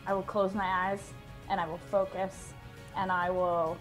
I 0.06 0.14
will 0.14 0.22
close 0.22 0.54
my 0.54 0.66
eyes, 0.66 1.14
and 1.50 1.60
I 1.60 1.68
will 1.68 1.80
focus, 1.90 2.54
and 2.96 3.12
I 3.12 3.30
will 3.30 3.78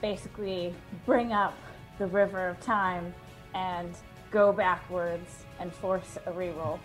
basically 0.00 0.74
bring 1.04 1.32
up 1.32 1.54
the 1.98 2.06
river 2.06 2.48
of 2.48 2.60
time 2.60 3.14
and 3.54 3.94
go 4.30 4.52
backwards 4.52 5.44
and 5.58 5.72
force 5.72 6.18
a 6.26 6.32
reroll. 6.32 6.78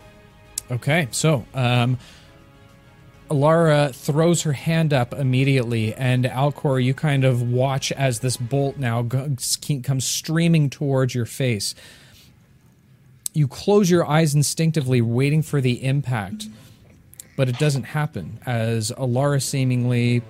Okay, 0.70 1.08
so 1.12 1.46
um, 1.54 1.98
Elara 3.30 3.94
throws 3.94 4.44
her 4.44 4.54
hand 4.54 4.94
up 4.94 5.14
immediately, 5.14 5.94
and 5.94 6.26
Alcor, 6.26 6.84
you 6.84 6.94
kind 6.94 7.24
of 7.24 7.42
watch 7.42 7.92
as 7.92 8.20
this 8.20 8.38
bolt 8.38 8.78
now 8.78 9.04
comes 9.04 10.06
streaming 10.06 10.70
towards 10.70 11.14
your 11.16 11.26
face. 11.26 11.76
You 13.34 13.48
close 13.48 13.90
your 13.90 14.06
eyes 14.06 14.36
instinctively, 14.36 15.02
waiting 15.02 15.42
for 15.42 15.62
the 15.62 15.84
impact, 15.84 16.48
but 17.42 17.50
it 17.50 17.58
doesn't 17.58 17.86
happen 17.86 18.38
as 18.46 18.92
Elara 19.00 19.42
seemingly 19.42 20.22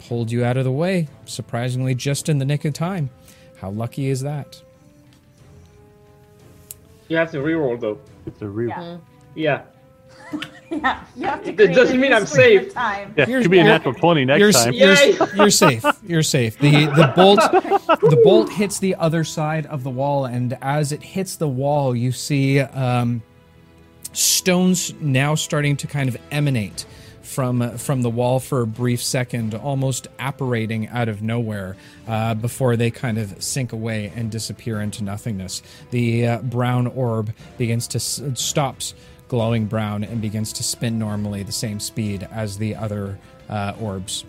pulled 0.00 0.30
you 0.30 0.44
out 0.44 0.58
of 0.58 0.64
the 0.64 0.70
way, 0.70 1.08
surprisingly 1.24 1.94
just 1.94 2.28
in 2.28 2.36
the 2.36 2.44
nick 2.44 2.66
of 2.66 2.74
time. 2.74 3.08
How 3.56 3.70
lucky 3.70 4.10
is 4.10 4.20
that? 4.20 4.60
You 7.08 7.16
have 7.16 7.30
to 7.30 7.38
reroll 7.38 7.80
though. 7.80 7.98
It's 8.26 8.42
a 8.42 8.44
reroll. 8.44 9.00
Yeah. 9.34 9.62
Yeah. 10.30 10.40
yeah, 10.70 11.04
you 11.16 11.24
have 11.24 11.42
to. 11.44 11.50
It 11.52 11.74
doesn't 11.74 11.98
mean 11.98 12.12
I'm 12.12 12.26
safe. 12.26 12.74
Time. 12.74 13.14
Yeah, 13.16 13.26
You're- 13.26 13.40
it 13.40 13.44
could 13.44 13.50
be 13.50 13.60
a 13.60 13.64
natural 13.64 13.94
twenty 13.94 14.26
next 14.26 14.40
you're, 14.40 14.52
time. 14.52 14.74
You're, 14.74 15.26
you're 15.36 15.50
safe. 15.50 15.84
You're 16.02 16.22
safe. 16.22 16.58
The 16.58 16.84
the 16.84 17.14
bolt 17.16 17.40
the 17.40 18.20
bolt 18.22 18.52
hits 18.52 18.78
the 18.78 18.94
other 18.96 19.24
side 19.24 19.64
of 19.64 19.84
the 19.84 19.90
wall, 19.90 20.26
and 20.26 20.58
as 20.60 20.92
it 20.92 21.02
hits 21.02 21.36
the 21.36 21.48
wall, 21.48 21.96
you 21.96 22.12
see 22.12 22.60
um, 22.60 23.22
stones 24.18 24.92
now 25.00 25.34
starting 25.34 25.76
to 25.76 25.86
kind 25.86 26.08
of 26.08 26.16
emanate 26.30 26.84
from 27.22 27.76
from 27.76 28.02
the 28.02 28.10
wall 28.10 28.40
for 28.40 28.62
a 28.62 28.66
brief 28.66 29.02
second, 29.02 29.54
almost 29.54 30.08
apparating 30.18 30.88
out 30.88 31.08
of 31.08 31.22
nowhere 31.22 31.76
uh, 32.06 32.34
before 32.34 32.76
they 32.76 32.90
kind 32.90 33.18
of 33.18 33.42
sink 33.42 33.72
away 33.72 34.12
and 34.16 34.30
disappear 34.30 34.80
into 34.80 35.04
nothingness. 35.04 35.62
The 35.90 36.26
uh, 36.26 36.38
brown 36.38 36.86
orb 36.88 37.32
begins 37.58 37.86
to 37.88 37.98
s- 37.98 38.22
stops 38.34 38.94
glowing 39.28 39.66
brown 39.66 40.02
and 40.02 40.22
begins 40.22 40.52
to 40.54 40.62
spin 40.62 40.98
normally 40.98 41.42
the 41.42 41.52
same 41.52 41.78
speed 41.78 42.26
as 42.32 42.58
the 42.58 42.74
other 42.74 43.18
uh, 43.48 43.74
orbs. 43.80 44.24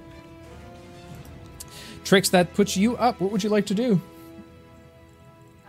Trix 2.04 2.30
that 2.30 2.54
puts 2.54 2.76
you 2.76 2.98
up. 2.98 3.20
What 3.22 3.32
would 3.32 3.44
you 3.44 3.50
like 3.50 3.68
to 3.68 3.76
do? 3.76 4.02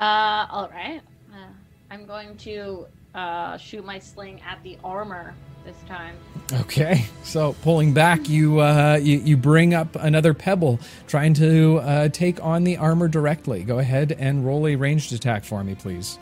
Uh, 0.01 0.47
all 0.51 0.69
right. 0.73 1.01
Uh, 1.33 1.53
I'm 1.91 2.07
going 2.07 2.37
to 2.39 2.87
uh, 3.15 3.57
shoot 3.57 3.85
my 3.85 3.99
sling 3.99 4.41
at 4.47 4.63
the 4.63 4.79
armor 4.85 5.35
this 5.65 5.77
time. 5.87 6.17
Okay, 6.53 7.05
so 7.23 7.55
pulling 7.63 7.93
back, 7.93 8.29
you 8.29 8.61
uh, 8.61 8.99
you, 9.01 9.19
you 9.19 9.37
bring 9.37 9.75
up 9.75 9.95
another 9.97 10.35
pebble, 10.35 10.81
trying 11.07 11.35
to 11.35 11.79
uh, 11.79 12.09
take 12.09 12.43
on 12.43 12.65
the 12.65 12.77
armor 12.77 13.09
directly. 13.09 13.63
Go 13.63 13.79
ahead 13.79 14.13
and 14.13 14.45
roll 14.47 14.67
a 14.67 14.77
ranged 14.77 15.13
attack 15.13 15.45
for 15.45 15.63
me, 15.63 15.75
please. 15.75 16.19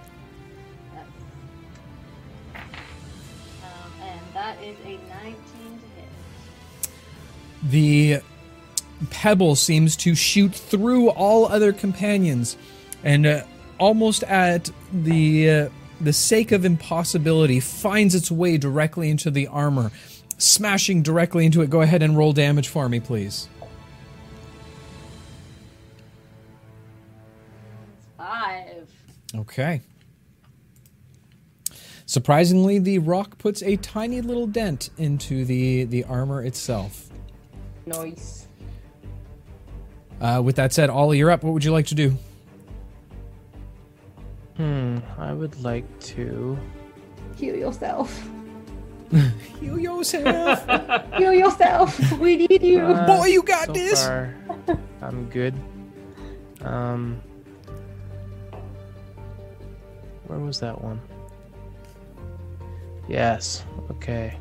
Um, 2.54 2.62
and 4.02 4.20
that 4.34 4.62
is 4.62 4.76
a 4.84 4.98
19 4.98 5.00
to 5.24 5.86
hit. 5.96 6.08
The 7.70 8.20
pebble 9.10 9.54
seems 9.54 9.96
to 9.96 10.14
shoot 10.14 10.54
through 10.54 11.10
all 11.10 11.46
other 11.46 11.72
companions, 11.72 12.56
and 13.04 13.26
uh, 13.26 13.42
almost 13.78 14.24
at 14.24 14.70
the 14.92 15.50
uh, 15.50 15.68
the 16.00 16.12
sake 16.12 16.52
of 16.52 16.64
impossibility, 16.64 17.60
finds 17.60 18.14
its 18.14 18.30
way 18.30 18.56
directly 18.56 19.10
into 19.10 19.30
the 19.30 19.46
armor, 19.48 19.90
smashing 20.38 21.02
directly 21.02 21.44
into 21.44 21.62
it. 21.62 21.70
Go 21.70 21.82
ahead 21.82 22.02
and 22.02 22.16
roll 22.16 22.32
damage 22.32 22.68
for 22.68 22.88
me, 22.88 23.00
please. 23.00 23.48
Five. 28.16 28.88
Okay. 29.34 29.80
Surprisingly, 32.06 32.78
the 32.78 32.98
rock 32.98 33.36
puts 33.38 33.62
a 33.62 33.76
tiny 33.76 34.20
little 34.22 34.46
dent 34.46 34.90
into 34.96 35.44
the 35.44 35.84
the 35.84 36.04
armor 36.04 36.42
itself. 36.42 37.10
Nice. 37.84 38.46
Uh, 40.20 40.40
with 40.44 40.56
that 40.56 40.72
said, 40.72 40.90
Ollie, 40.90 41.18
you're 41.18 41.30
up. 41.30 41.42
What 41.42 41.52
would 41.52 41.64
you 41.64 41.70
like 41.70 41.86
to 41.86 41.94
do? 41.94 42.16
Hmm. 44.58 44.98
I 45.16 45.32
would 45.32 45.62
like 45.62 45.86
to. 46.00 46.58
Heal 47.36 47.54
yourself. 47.54 48.10
Heal 49.60 49.78
yourself. 49.78 50.66
Heal 51.16 51.32
yourself. 51.32 52.18
We 52.18 52.36
need 52.48 52.62
you. 52.62 52.80
Uh, 52.80 53.06
Boy, 53.06 53.26
you 53.26 53.42
got 53.42 53.66
so 53.66 53.72
this. 53.72 54.04
far, 54.04 54.34
I'm 55.00 55.30
good. 55.30 55.54
Um. 56.60 57.22
Where 60.26 60.40
was 60.40 60.58
that 60.60 60.82
one? 60.82 61.00
Yes. 63.08 63.64
Okay. 63.92 64.36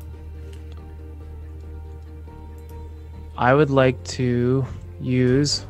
I 3.38 3.54
would 3.54 3.70
like 3.70 4.02
to 4.18 4.66
use. 5.00 5.64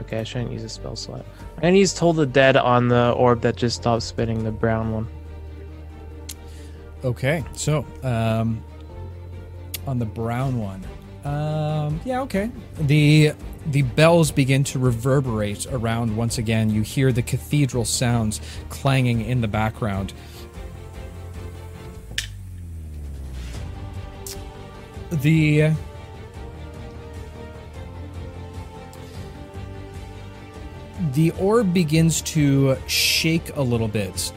Okay, 0.00 0.18
I 0.18 0.24
shouldn't 0.24 0.50
use 0.50 0.64
a 0.64 0.68
spell 0.68 0.96
slot. 0.96 1.24
Gonna 1.60 1.76
use 1.76 1.92
Toll 1.92 2.14
the 2.14 2.26
Dead 2.26 2.56
on 2.56 2.88
the 2.88 3.12
orb 3.12 3.42
that 3.42 3.56
just 3.56 3.76
stopped 3.76 4.02
spinning, 4.02 4.44
the 4.44 4.50
brown 4.50 4.92
one. 4.92 5.08
Okay, 7.04 7.44
so 7.52 7.84
um, 8.02 8.62
on 9.86 9.98
the 9.98 10.06
brown 10.06 10.58
one, 10.58 10.84
um, 11.24 12.00
yeah, 12.04 12.22
okay. 12.22 12.50
The 12.78 13.32
the 13.66 13.82
bells 13.82 14.30
begin 14.30 14.64
to 14.64 14.78
reverberate 14.78 15.66
around 15.70 16.16
once 16.16 16.38
again. 16.38 16.70
You 16.70 16.82
hear 16.82 17.12
the 17.12 17.22
cathedral 17.22 17.84
sounds 17.84 18.40
clanging 18.70 19.22
in 19.22 19.42
the 19.42 19.48
background. 19.48 20.14
The 25.10 25.72
the 31.12 31.30
orb 31.32 31.72
begins 31.72 32.22
to 32.22 32.76
shake 32.86 33.56
a 33.56 33.62
little 33.62 33.88
bit 33.88 34.32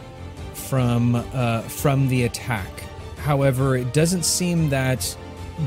from 0.53 1.15
uh, 1.15 1.61
from 1.61 2.07
the 2.07 2.23
attack. 2.23 2.83
However, 3.17 3.75
it 3.77 3.93
doesn't 3.93 4.23
seem 4.23 4.69
that 4.69 5.15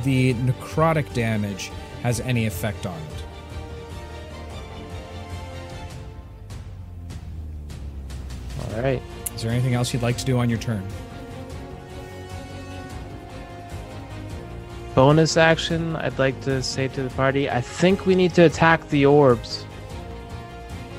the 0.04 0.34
necrotic 0.34 1.12
damage 1.14 1.70
has 2.02 2.20
any 2.20 2.46
effect 2.46 2.86
on 2.86 2.98
it. 2.98 3.24
All 8.74 8.82
right. 8.82 9.02
Is 9.34 9.42
there 9.42 9.52
anything 9.52 9.74
else 9.74 9.92
you'd 9.92 10.02
like 10.02 10.16
to 10.18 10.24
do 10.24 10.38
on 10.38 10.48
your 10.48 10.58
turn? 10.58 10.82
Bonus 14.94 15.36
action, 15.36 15.94
I'd 15.96 16.18
like 16.18 16.40
to 16.42 16.62
say 16.62 16.88
to 16.88 17.02
the 17.02 17.10
party, 17.10 17.50
I 17.50 17.60
think 17.60 18.06
we 18.06 18.14
need 18.14 18.32
to 18.34 18.46
attack 18.46 18.88
the 18.88 19.04
orbs. 19.04 19.66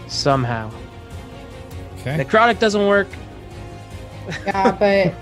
Somehow. 0.08 0.72
Okay. 2.00 2.24
Necrotic 2.24 2.60
doesn't 2.60 2.88
work. 2.88 3.08
Yeah, 4.46 4.72
but 4.80 5.14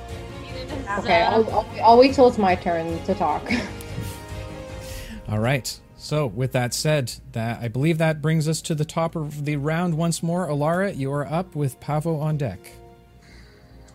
okay, 1.00 1.24
I'll, 1.24 1.50
I'll, 1.52 1.70
I'll 1.84 1.98
wait 1.98 2.14
till 2.14 2.28
it's 2.28 2.38
my 2.38 2.56
turn 2.56 3.04
to 3.04 3.14
talk. 3.16 3.50
All 5.30 5.40
right. 5.40 5.80
So, 5.98 6.28
with 6.28 6.52
that 6.52 6.76
said, 6.76 7.14
that 7.32 7.64
I 7.64 7.68
believe 7.68 7.98
that 7.98 8.22
brings 8.22 8.48
us 8.48 8.62
to 8.64 8.76
the 8.76 8.86
top 8.86 9.16
of 9.16 9.46
the 9.46 9.56
round 9.56 9.98
once 9.98 10.22
more. 10.22 10.48
Elara, 10.48 10.96
you 10.96 11.12
are 11.12 11.26
up 11.26 11.56
with 11.56 11.80
Pavo 11.80 12.18
on 12.20 12.38
deck. 12.38 12.60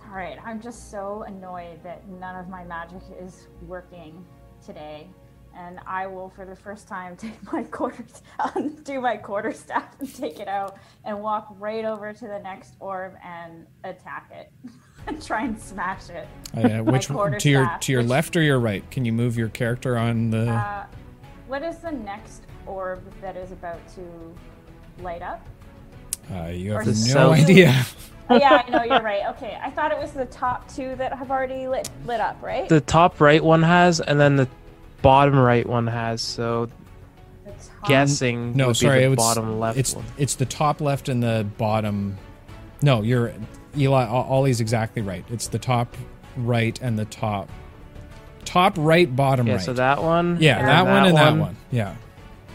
All 0.08 0.16
right, 0.16 0.38
I'm 0.44 0.60
just 0.60 0.90
so 0.90 1.22
annoyed 1.28 1.80
that 1.84 2.08
none 2.08 2.34
of 2.34 2.48
my 2.48 2.64
magic 2.64 3.02
is 3.20 3.46
working 3.68 4.24
today, 4.66 5.06
and 5.56 5.80
I 5.86 6.06
will, 6.06 6.30
for 6.30 6.44
the 6.44 6.56
first 6.56 6.88
time, 6.88 7.16
take 7.18 7.52
my 7.52 7.62
quarter, 7.64 8.04
do 8.84 9.00
my 9.00 9.16
quarter 9.16 9.52
staff 9.52 9.98
and 10.00 10.14
take 10.14 10.40
it 10.40 10.48
out, 10.48 10.78
and 11.04 11.20
walk 11.20 11.54
right 11.58 11.84
over 11.84 12.12
to 12.12 12.26
the 12.26 12.38
next 12.38 12.74
orb 12.80 13.14
and 13.24 13.66
attack 13.84 14.30
it, 14.32 14.52
and 15.06 15.22
try 15.26 15.44
and 15.44 15.60
smash 15.60 16.08
it. 16.10 16.28
Uh, 16.56 16.60
yeah, 16.60 16.80
which 16.80 17.08
quarter 17.08 17.38
to 17.38 17.50
your 17.50 17.78
to 17.80 17.92
your 17.92 18.02
which- 18.02 18.10
left 18.10 18.36
or 18.36 18.42
your 18.42 18.60
right? 18.60 18.88
Can 18.90 19.04
you 19.04 19.12
move 19.12 19.36
your 19.36 19.48
character 19.48 19.96
on 19.96 20.30
the? 20.30 20.50
Uh, 20.50 20.86
what 21.48 21.62
is 21.62 21.78
the 21.78 21.90
next 21.92 22.42
orb 22.66 23.02
that 23.20 23.36
is 23.36 23.50
about 23.50 23.80
to 23.94 24.02
light 25.02 25.22
up? 25.22 25.44
Uh, 26.32 26.46
you 26.46 26.72
or 26.72 26.78
have 26.78 26.86
no 26.86 26.92
south. 26.92 27.32
idea. 27.38 27.86
Oh, 28.28 28.36
yeah, 28.36 28.62
I 28.64 28.70
know 28.70 28.84
you're 28.84 29.02
right. 29.02 29.22
Okay, 29.30 29.58
I 29.60 29.70
thought 29.70 29.90
it 29.90 29.98
was 29.98 30.12
the 30.12 30.26
top 30.26 30.72
two 30.72 30.94
that 30.94 31.12
have 31.12 31.32
already 31.32 31.66
lit 31.66 31.90
lit 32.06 32.20
up, 32.20 32.40
right? 32.40 32.68
The 32.68 32.80
top 32.80 33.20
right 33.20 33.42
one 33.42 33.64
has, 33.64 34.00
and 34.00 34.20
then 34.20 34.36
the 34.36 34.48
bottom 35.02 35.38
right 35.38 35.66
one 35.66 35.86
has. 35.86 36.20
So 36.22 36.68
guessing 37.86 38.56
No, 38.56 38.68
would 38.68 38.76
sorry, 38.76 38.98
be 39.00 39.04
it 39.04 39.06
the 39.06 39.10
was 39.10 39.16
bottom 39.18 39.58
left 39.58 39.78
It's 39.78 39.94
one. 39.94 40.04
it's 40.18 40.34
the 40.34 40.46
top 40.46 40.80
left 40.80 41.08
and 41.08 41.22
the 41.22 41.46
bottom. 41.58 42.16
No, 42.82 43.02
you're 43.02 43.32
Eli. 43.76 44.06
Ollie's 44.06 44.60
exactly 44.60 45.02
right. 45.02 45.24
It's 45.30 45.48
the 45.48 45.58
top 45.58 45.96
right 46.36 46.78
and 46.82 46.98
the 46.98 47.04
top 47.06 47.48
top 48.44 48.74
right, 48.78 49.14
bottom 49.14 49.46
Yeah, 49.46 49.54
right. 49.54 49.62
so 49.62 49.72
that 49.74 50.02
one. 50.02 50.38
yeah, 50.40 50.58
and 50.58 50.68
that, 50.68 50.82
one 50.86 51.04
and 51.06 51.16
that 51.16 51.36
one. 51.36 51.56
Yeah. 51.70 51.94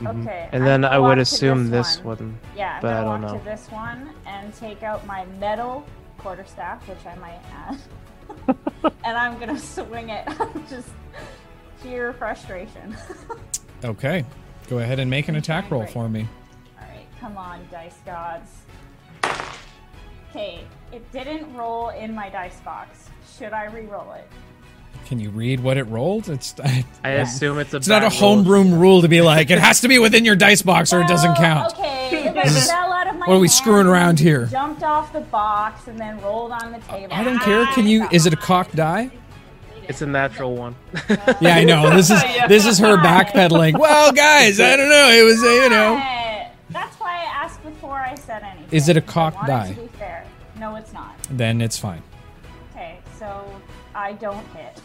Mm-hmm. 0.01 0.22
Okay. 0.27 0.49
And 0.51 0.64
I'm 0.64 0.65
then 0.65 0.82
gonna 0.82 0.95
I 0.95 0.99
would 0.99 1.19
assume 1.19 1.69
this 1.69 1.98
one. 2.03 2.17
one. 2.17 2.40
Yeah, 2.57 2.75
I'm 2.75 2.82
but 2.82 2.93
I 2.93 3.01
gonna 3.03 3.11
don't 3.11 3.22
walk 3.22 3.32
know. 3.33 3.38
to 3.40 3.45
this 3.45 3.67
one 3.72 4.09
and 4.25 4.53
take 4.53 4.83
out 4.83 5.06
my 5.06 5.25
metal 5.40 5.85
quarterstaff, 6.17 6.85
which 6.90 6.98
I 7.06 7.15
might 7.15 7.40
add, 7.53 7.77
and 9.06 9.17
I'm 9.17 9.40
gonna 9.40 9.57
swing 9.59 10.09
it. 10.09 10.27
Just 10.69 10.90
pure 11.88 12.14
frustration. 12.14 12.95
Okay. 13.83 14.25
Go 14.67 14.80
ahead 14.80 14.99
and 14.99 15.11
make 15.11 15.27
an 15.27 15.35
attack 15.35 15.69
roll 15.69 15.85
for 15.85 16.09
me. 16.09 16.27
All 16.81 16.88
right, 16.88 17.05
come 17.19 17.38
on, 17.38 17.67
dice 17.69 17.97
gods. 18.03 18.49
Okay, 20.31 20.61
it 20.91 21.11
didn't 21.11 21.53
roll 21.53 21.89
in 21.89 22.15
my 22.15 22.30
dice 22.30 22.59
box. 22.61 23.09
Should 23.38 23.53
I 23.53 23.65
re-roll 23.65 24.14
it? 24.14 24.27
Can 25.05 25.19
you 25.19 25.30
read 25.30 25.59
what 25.59 25.77
it 25.77 25.83
rolled? 25.83 26.30
It's 26.30 26.55
I 27.03 27.09
assume 27.11 27.59
it's 27.59 27.73
a. 27.75 27.77
it's 27.77 27.88
not 27.88 28.01
a 28.01 28.09
bad 28.09 28.22
roll. 28.22 28.35
homebrew 28.35 28.75
rule 28.75 29.01
to 29.03 29.07
be 29.07 29.22
like 29.22 29.51
it 29.51 29.59
has 29.59 29.81
to 29.81 29.88
be 29.88 29.99
within 29.99 30.25
your 30.25 30.35
dice 30.35 30.64
box 30.64 30.91
or 30.91 31.01
it 31.01 31.07
doesn't 31.07 31.35
count. 31.35 31.73
Okay, 31.73 32.27
if 32.27 32.35
it 32.35 32.49
fell 32.67 32.91
out 32.91 33.07
of 33.07 33.14
my 33.15 33.27
what 33.27 33.35
are 33.35 33.39
we 33.39 33.47
hand, 33.47 33.51
screwing 33.51 33.85
around 33.85 34.19
here? 34.19 34.47
Jumped 34.47 34.81
off 34.81 35.14
the 35.14 35.22
box 35.22 35.88
and 35.88 35.99
then 35.99 36.19
rolled 36.22 36.51
on 36.51 36.72
the 36.72 36.80
table. 36.80 37.14
I 37.14 37.23
don't 37.23 37.39
care. 37.39 37.67
Can 37.67 37.85
you? 37.85 38.03
Ah, 38.03 38.09
is 38.11 38.25
it 38.25 38.33
a 38.33 38.38
ah, 38.38 38.45
cock 38.45 38.72
die? 38.72 39.11
Ah. 39.14 39.25
It's 39.88 40.01
a 40.01 40.05
natural 40.05 40.55
one. 40.55 40.75
Yeah, 41.41 41.57
I 41.57 41.64
know. 41.64 41.93
This 41.95 42.09
is 42.09 42.22
this 42.47 42.65
is 42.65 42.80
her 42.80 42.97
backpedaling. 42.97 43.77
Well, 43.77 44.11
guys, 44.11 44.59
I 44.59 44.75
don't 44.75 44.89
know. 44.89 45.09
It 45.09 45.23
was 45.23 45.43
a, 45.43 45.64
you 45.64 45.69
know. 45.69 45.95
Uh, 45.97 46.47
That's 46.69 46.95
why 46.99 47.11
I 47.11 47.23
asked 47.43 47.61
before 47.64 47.99
I 47.99 48.15
said 48.15 48.41
anything. 48.43 48.67
Is 48.72 48.89
it 48.89 48.97
a 48.97 49.01
cock 49.01 49.35
wanted 49.35 49.47
die? 49.47 49.73
To 49.73 49.81
be 49.81 49.88
fair. 49.88 50.25
No, 50.57 50.75
it's 50.75 50.93
not. 50.93 51.15
Then 51.30 51.61
it's 51.61 51.77
fine. 51.77 52.01
Okay, 52.72 52.99
so 53.19 53.45
I 53.93 54.14
don't 54.14 54.45
hit. 54.55 54.81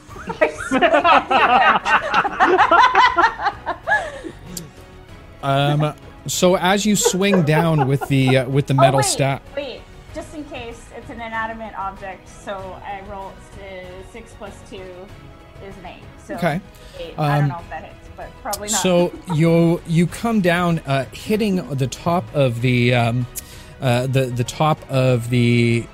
Um. 5.42 5.94
So 6.26 6.56
as 6.56 6.84
you 6.84 6.96
swing 6.96 7.42
down 7.44 7.88
with 7.88 8.06
the 8.08 8.38
uh, 8.38 8.48
with 8.48 8.66
the 8.66 8.74
metal 8.74 8.96
oh, 8.96 8.98
wait, 8.98 9.06
staff. 9.06 9.42
Wait, 9.56 9.80
just 10.14 10.34
in 10.34 10.44
case 10.44 10.84
it's 10.94 11.08
an 11.08 11.16
inanimate 11.16 11.74
object, 11.78 12.28
so 12.28 12.79
plus 14.40 14.58
two 14.70 14.82
is 15.62 15.76
an 15.76 15.86
eight. 15.86 16.02
So 16.26 16.34
Okay. 16.34 16.60
eight. 16.98 17.14
I 17.18 17.36
Um, 17.36 17.40
don't 17.40 17.48
know 17.50 17.58
if 17.62 17.68
that 17.70 17.84
hits, 17.84 18.08
but 18.16 18.30
probably 18.42 18.68
not. 18.70 18.80
So 18.80 19.12
you 19.34 19.82
you 19.86 20.06
come 20.06 20.40
down, 20.40 20.78
uh, 20.86 21.04
hitting 21.12 21.56
the 21.76 21.86
top 21.86 22.24
of 22.34 22.62
the 22.62 22.94
um, 22.94 23.26
uh, 23.82 24.06
the 24.06 24.24
the 24.26 24.44
top 24.44 24.78
of 24.90 25.28
the 25.28 25.84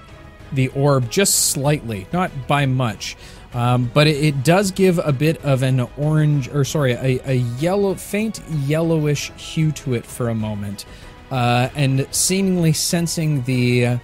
the 0.53 0.69
orb 0.69 1.11
just 1.11 1.47
slightly, 1.51 2.07
not 2.13 2.31
by 2.47 2.67
much, 2.67 3.17
um, 3.53 3.91
but 3.93 4.07
it, 4.07 4.25
it 4.25 4.45
does 4.45 4.71
give 4.71 5.01
a 5.05 5.13
bit 5.13 5.45
of 5.45 5.65
an 5.65 5.81
orange 5.97 6.49
or 6.49 6.65
sorry, 6.65 6.93
a, 6.93 7.19
a 7.29 7.35
yellow, 7.59 7.97
faint 7.97 8.41
yellowish 8.65 9.33
hue 9.33 9.73
to 9.73 9.95
it 9.95 10.07
for 10.07 10.29
a 10.29 10.35
moment, 10.37 10.85
uh, 11.33 11.69
and 11.75 12.07
seemingly 12.13 12.73
sensing 12.73 13.43
the 13.43 13.87
uh, 13.87 13.99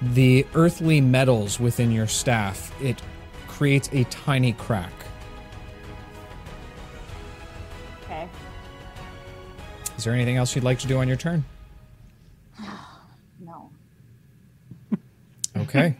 the 0.00 0.46
earthly 0.54 1.00
metals 1.00 1.58
within 1.58 1.90
your 1.90 2.06
staff, 2.06 2.72
it 2.80 3.02
creates 3.60 3.90
a 3.92 4.04
tiny 4.04 4.54
crack. 4.54 4.90
okay. 8.02 8.26
Is 9.98 10.04
there 10.04 10.14
anything 10.14 10.38
else 10.38 10.54
you'd 10.54 10.64
like 10.64 10.78
to 10.78 10.86
do 10.86 10.96
on 10.96 11.06
your 11.06 11.18
turn? 11.18 11.44
No. 13.38 13.70
Okay. 15.58 15.94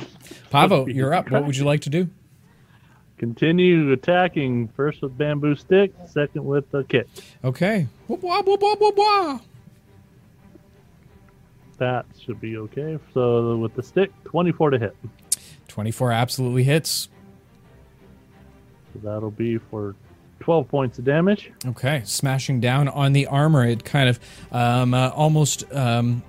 Pavo, 0.50 0.84
you're 0.84 1.14
up. 1.14 1.30
What 1.30 1.46
would 1.46 1.56
you 1.56 1.64
like 1.64 1.80
to 1.82 1.90
do? 1.90 2.10
Continue 3.16 3.92
attacking 3.92 4.68
first 4.68 5.00
with 5.00 5.16
bamboo 5.16 5.56
stick, 5.56 5.94
second 6.06 6.44
with 6.44 6.74
a 6.74 6.84
kick. 6.84 7.08
Okay. 7.42 7.86
Wah, 8.08 8.18
wah, 8.20 8.42
wah, 8.44 8.56
wah, 8.60 8.76
wah, 8.78 8.92
wah. 8.94 9.38
That 11.78 12.04
should 12.20 12.42
be 12.42 12.58
okay. 12.58 12.98
So 13.14 13.56
with 13.56 13.74
the 13.74 13.82
stick, 13.82 14.12
24 14.24 14.70
to 14.70 14.78
hit. 14.78 14.96
24 15.76 16.10
absolutely 16.10 16.62
hits. 16.64 17.10
So 18.94 19.00
that'll 19.02 19.30
be 19.30 19.58
for 19.58 19.94
12 20.40 20.68
points 20.68 20.98
of 20.98 21.04
damage. 21.04 21.52
Okay. 21.66 22.00
Smashing 22.06 22.60
down 22.60 22.88
on 22.88 23.12
the 23.12 23.26
armor, 23.26 23.62
it 23.62 23.84
kind 23.84 24.08
of 24.08 24.18
um, 24.52 24.94
uh, 24.94 25.10
almost 25.10 25.70
um, 25.74 26.22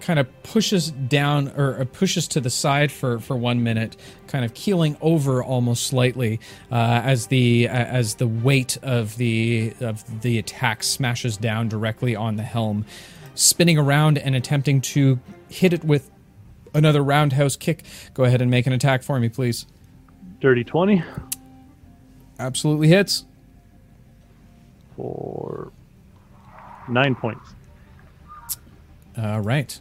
kind 0.00 0.18
of 0.18 0.42
pushes 0.42 0.90
down 0.90 1.52
or 1.56 1.80
uh, 1.80 1.84
pushes 1.84 2.26
to 2.26 2.40
the 2.40 2.50
side 2.50 2.90
for, 2.90 3.20
for 3.20 3.36
one 3.36 3.62
minute, 3.62 3.96
kind 4.26 4.44
of 4.44 4.54
keeling 4.54 4.96
over 5.00 5.40
almost 5.40 5.86
slightly 5.86 6.40
uh, 6.72 7.00
as 7.04 7.28
the 7.28 7.68
uh, 7.68 7.72
as 7.72 8.16
the 8.16 8.26
weight 8.26 8.76
of 8.82 9.16
the 9.18 9.72
of 9.80 10.22
the 10.22 10.36
attack 10.36 10.82
smashes 10.82 11.36
down 11.36 11.68
directly 11.68 12.16
on 12.16 12.34
the 12.34 12.42
helm, 12.42 12.84
spinning 13.36 13.78
around 13.78 14.18
and 14.18 14.34
attempting 14.34 14.80
to 14.80 15.20
hit 15.48 15.72
it 15.72 15.84
with 15.84 16.10
another 16.74 17.02
roundhouse 17.02 17.56
kick. 17.56 17.84
Go 18.14 18.24
ahead 18.24 18.40
and 18.40 18.50
make 18.50 18.66
an 18.66 18.72
attack 18.72 19.02
for 19.02 19.18
me, 19.20 19.28
please. 19.28 19.66
Dirty 20.40 20.64
20 20.64 21.02
Absolutely 22.38 22.88
hits. 22.88 23.24
for 24.96 25.72
9 26.88 27.14
points. 27.14 27.54
All 29.16 29.40
right. 29.40 29.78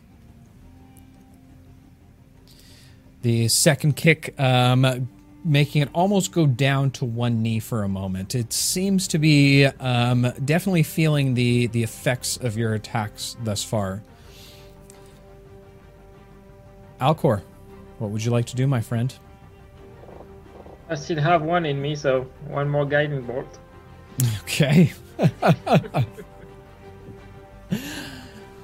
The 3.21 3.47
second 3.47 3.95
kick 3.95 4.39
um, 4.39 5.09
making 5.43 5.81
it 5.81 5.89
almost 5.93 6.31
go 6.31 6.45
down 6.45 6.91
to 6.91 7.05
one 7.05 7.41
knee 7.41 7.59
for 7.59 7.83
a 7.83 7.89
moment. 7.89 8.35
It 8.35 8.53
seems 8.53 9.07
to 9.09 9.17
be 9.17 9.65
um, 9.65 10.31
definitely 10.43 10.83
feeling 10.83 11.33
the 11.33 11.67
the 11.67 11.83
effects 11.83 12.37
of 12.37 12.57
your 12.57 12.73
attacks 12.73 13.35
thus 13.43 13.63
far. 13.63 14.03
Alcor, 16.99 17.41
what 17.97 18.11
would 18.11 18.23
you 18.23 18.31
like 18.31 18.45
to 18.47 18.55
do, 18.55 18.67
my 18.67 18.81
friend? 18.81 19.13
I 20.89 20.95
still 20.95 21.19
have 21.21 21.41
one 21.43 21.65
in 21.65 21.81
me, 21.81 21.95
so 21.95 22.23
one 22.47 22.69
more 22.69 22.85
guiding 22.85 23.21
bolt. 23.21 23.59
Okay. 24.43 24.91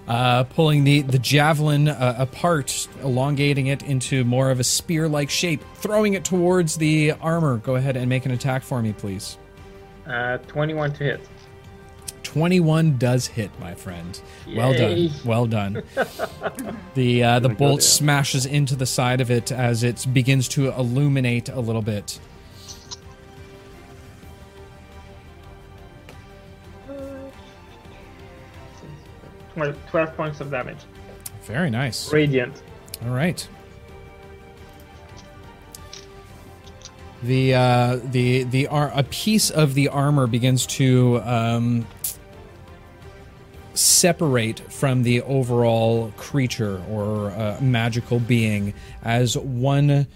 uh, 0.07 0.43
pulling 0.45 0.83
the, 0.83 1.01
the 1.01 1.19
javelin 1.19 1.87
uh, 1.87 2.15
apart, 2.17 2.87
elongating 3.01 3.67
it 3.67 3.83
into 3.83 4.25
more 4.25 4.51
of 4.51 4.59
a 4.59 4.63
spear 4.63 5.07
like 5.07 5.29
shape, 5.29 5.63
throwing 5.75 6.13
it 6.13 6.25
towards 6.25 6.75
the 6.75 7.13
armor. 7.21 7.57
Go 7.57 7.75
ahead 7.75 7.95
and 7.95 8.09
make 8.09 8.25
an 8.25 8.31
attack 8.31 8.63
for 8.63 8.81
me, 8.81 8.91
please. 8.93 9.37
Uh, 10.05 10.37
21 10.39 10.91
to 10.93 11.03
hit. 11.03 11.21
21 12.35 12.97
does 12.97 13.27
hit, 13.27 13.49
my 13.61 13.73
friend. 13.73 14.19
Well 14.53 14.73
done. 14.73 15.09
Well 15.23 15.45
done. 15.45 15.83
the 16.93 17.23
uh, 17.23 17.39
the 17.39 17.47
bolt 17.47 17.81
smashes 17.81 18.45
into 18.45 18.75
the 18.75 18.85
side 18.85 19.21
of 19.21 19.31
it 19.31 19.53
as 19.53 19.83
it 19.83 20.05
begins 20.11 20.49
to 20.49 20.67
illuminate 20.73 21.47
a 21.47 21.61
little 21.61 21.81
bit. 21.81 22.19
12 29.53 30.17
points 30.17 30.41
of 30.41 30.51
damage. 30.51 30.79
Very 31.43 31.69
nice. 31.69 32.11
Radiant. 32.11 32.61
All 33.05 33.11
right. 33.11 33.47
The 37.23 37.53
uh, 37.53 37.99
the 38.03 38.43
the 38.43 38.67
ar- 38.67 38.91
a 38.93 39.03
piece 39.03 39.49
of 39.49 39.73
the 39.73 39.87
armor 39.87 40.27
begins 40.27 40.65
to 40.65 41.21
um, 41.23 41.87
separate 43.75 44.59
from 44.71 45.03
the 45.03 45.21
overall 45.21 46.11
creature 46.17 46.81
or 46.89 47.31
uh, 47.31 47.57
magical 47.61 48.19
being 48.19 48.73
as 49.03 49.37
one 49.37 50.07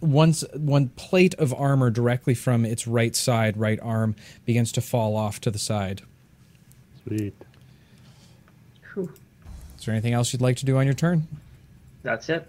once 0.00 0.44
one 0.54 0.88
plate 0.90 1.34
of 1.34 1.54
armor 1.54 1.90
directly 1.90 2.34
from 2.34 2.64
its 2.64 2.86
right 2.86 3.16
side, 3.16 3.56
right 3.56 3.80
arm, 3.80 4.14
begins 4.44 4.72
to 4.72 4.80
fall 4.80 5.16
off 5.16 5.40
to 5.40 5.50
the 5.50 5.58
side. 5.58 6.02
Sweet. 7.06 7.34
Whew. 8.94 9.12
Is 9.78 9.84
there 9.84 9.94
anything 9.94 10.12
else 10.12 10.32
you'd 10.32 10.42
like 10.42 10.56
to 10.56 10.66
do 10.66 10.76
on 10.76 10.84
your 10.84 10.94
turn? 10.94 11.26
That's 12.02 12.28
it. 12.28 12.46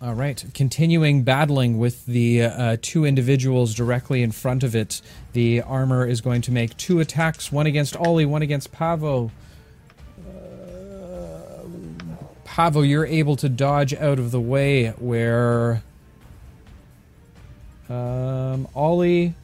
All 0.00 0.14
right. 0.14 0.44
Continuing 0.54 1.24
battling 1.24 1.76
with 1.76 2.06
the 2.06 2.42
uh, 2.42 2.76
two 2.80 3.04
individuals 3.04 3.74
directly 3.74 4.22
in 4.22 4.30
front 4.30 4.62
of 4.62 4.76
it, 4.76 5.02
the 5.32 5.60
armor 5.62 6.06
is 6.06 6.20
going 6.20 6.40
to 6.42 6.52
make 6.52 6.76
two 6.76 7.00
attacks 7.00 7.50
one 7.50 7.66
against 7.66 7.96
Ollie, 7.96 8.24
one 8.24 8.42
against 8.42 8.70
Pavo. 8.70 9.32
Uh, 10.24 11.64
Pavo, 12.44 12.82
you're 12.82 13.06
able 13.06 13.34
to 13.36 13.48
dodge 13.48 13.92
out 13.92 14.20
of 14.20 14.30
the 14.30 14.40
way 14.40 14.90
where. 14.98 15.82
Um, 17.88 18.68
Ollie. 18.76 19.34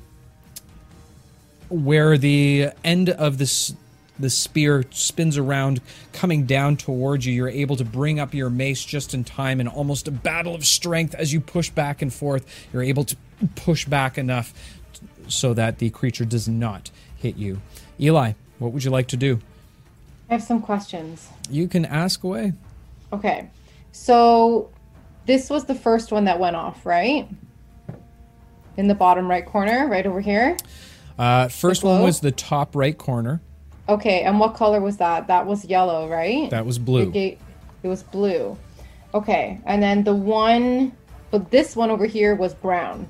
Where 1.68 2.16
the 2.16 2.68
end 2.84 3.10
of 3.10 3.38
this 3.38 3.74
the 4.18 4.30
spear 4.30 4.84
spins 4.90 5.36
around, 5.36 5.80
coming 6.12 6.46
down 6.46 6.76
towards 6.76 7.26
you. 7.26 7.32
You're 7.32 7.48
able 7.48 7.76
to 7.76 7.84
bring 7.84 8.20
up 8.20 8.34
your 8.34 8.50
mace 8.50 8.84
just 8.84 9.14
in 9.14 9.24
time, 9.24 9.60
in 9.60 9.68
almost 9.68 10.08
a 10.08 10.10
battle 10.10 10.54
of 10.54 10.64
strength 10.64 11.14
as 11.14 11.32
you 11.32 11.40
push 11.40 11.70
back 11.70 12.02
and 12.02 12.12
forth. 12.12 12.46
You're 12.72 12.82
able 12.82 13.04
to 13.04 13.16
push 13.56 13.84
back 13.84 14.16
enough 14.16 14.54
so 15.28 15.54
that 15.54 15.78
the 15.78 15.90
creature 15.90 16.24
does 16.24 16.48
not 16.48 16.90
hit 17.16 17.36
you. 17.36 17.60
Eli, 17.98 18.32
what 18.58 18.72
would 18.72 18.84
you 18.84 18.90
like 18.90 19.08
to 19.08 19.16
do? 19.16 19.40
I 20.28 20.34
have 20.34 20.42
some 20.42 20.62
questions. 20.62 21.28
You 21.50 21.68
can 21.68 21.84
ask 21.84 22.24
away. 22.24 22.52
Okay. 23.12 23.48
So 23.92 24.70
this 25.26 25.50
was 25.50 25.64
the 25.64 25.74
first 25.74 26.12
one 26.12 26.24
that 26.24 26.38
went 26.38 26.56
off, 26.56 26.84
right? 26.86 27.28
In 28.76 28.88
the 28.88 28.94
bottom 28.94 29.28
right 29.28 29.44
corner, 29.44 29.86
right 29.88 30.06
over 30.06 30.20
here. 30.20 30.56
Uh, 31.18 31.48
first 31.48 31.84
one 31.84 32.02
was 32.02 32.20
the 32.20 32.32
top 32.32 32.74
right 32.74 32.96
corner. 32.96 33.40
Okay, 33.88 34.22
and 34.22 34.40
what 34.40 34.54
color 34.54 34.80
was 34.80 34.96
that? 34.96 35.26
That 35.26 35.46
was 35.46 35.64
yellow, 35.64 36.08
right? 36.08 36.48
That 36.50 36.64
was 36.64 36.78
blue. 36.78 37.02
It, 37.02 37.12
ga- 37.12 37.38
it 37.82 37.88
was 37.88 38.02
blue. 38.02 38.56
Okay, 39.12 39.60
and 39.66 39.82
then 39.82 40.04
the 40.04 40.14
one, 40.14 40.92
but 41.30 41.50
this 41.50 41.76
one 41.76 41.90
over 41.90 42.06
here 42.06 42.34
was 42.34 42.54
brown. 42.54 43.08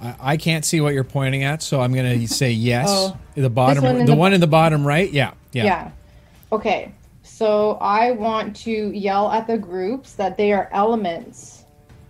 I, 0.00 0.14
I 0.20 0.36
can't 0.36 0.64
see 0.64 0.80
what 0.80 0.94
you're 0.94 1.04
pointing 1.04 1.42
at, 1.42 1.62
so 1.62 1.80
I'm 1.80 1.92
going 1.92 2.20
to 2.20 2.28
say 2.28 2.50
yes. 2.52 2.86
Oh. 2.90 3.18
the 3.34 3.50
bottom, 3.50 3.82
one 3.82 3.98
the 3.98 4.04
the- 4.04 4.14
one 4.14 4.32
in 4.32 4.40
the 4.40 4.46
bottom 4.46 4.86
right. 4.86 5.10
Yeah, 5.10 5.32
yeah. 5.52 5.64
Yeah. 5.64 5.90
Okay. 6.52 6.92
So 7.22 7.72
I 7.80 8.10
want 8.12 8.56
to 8.56 8.70
yell 8.70 9.30
at 9.30 9.46
the 9.46 9.58
groups 9.58 10.14
that 10.14 10.36
they 10.36 10.52
are 10.52 10.68
elements. 10.72 11.64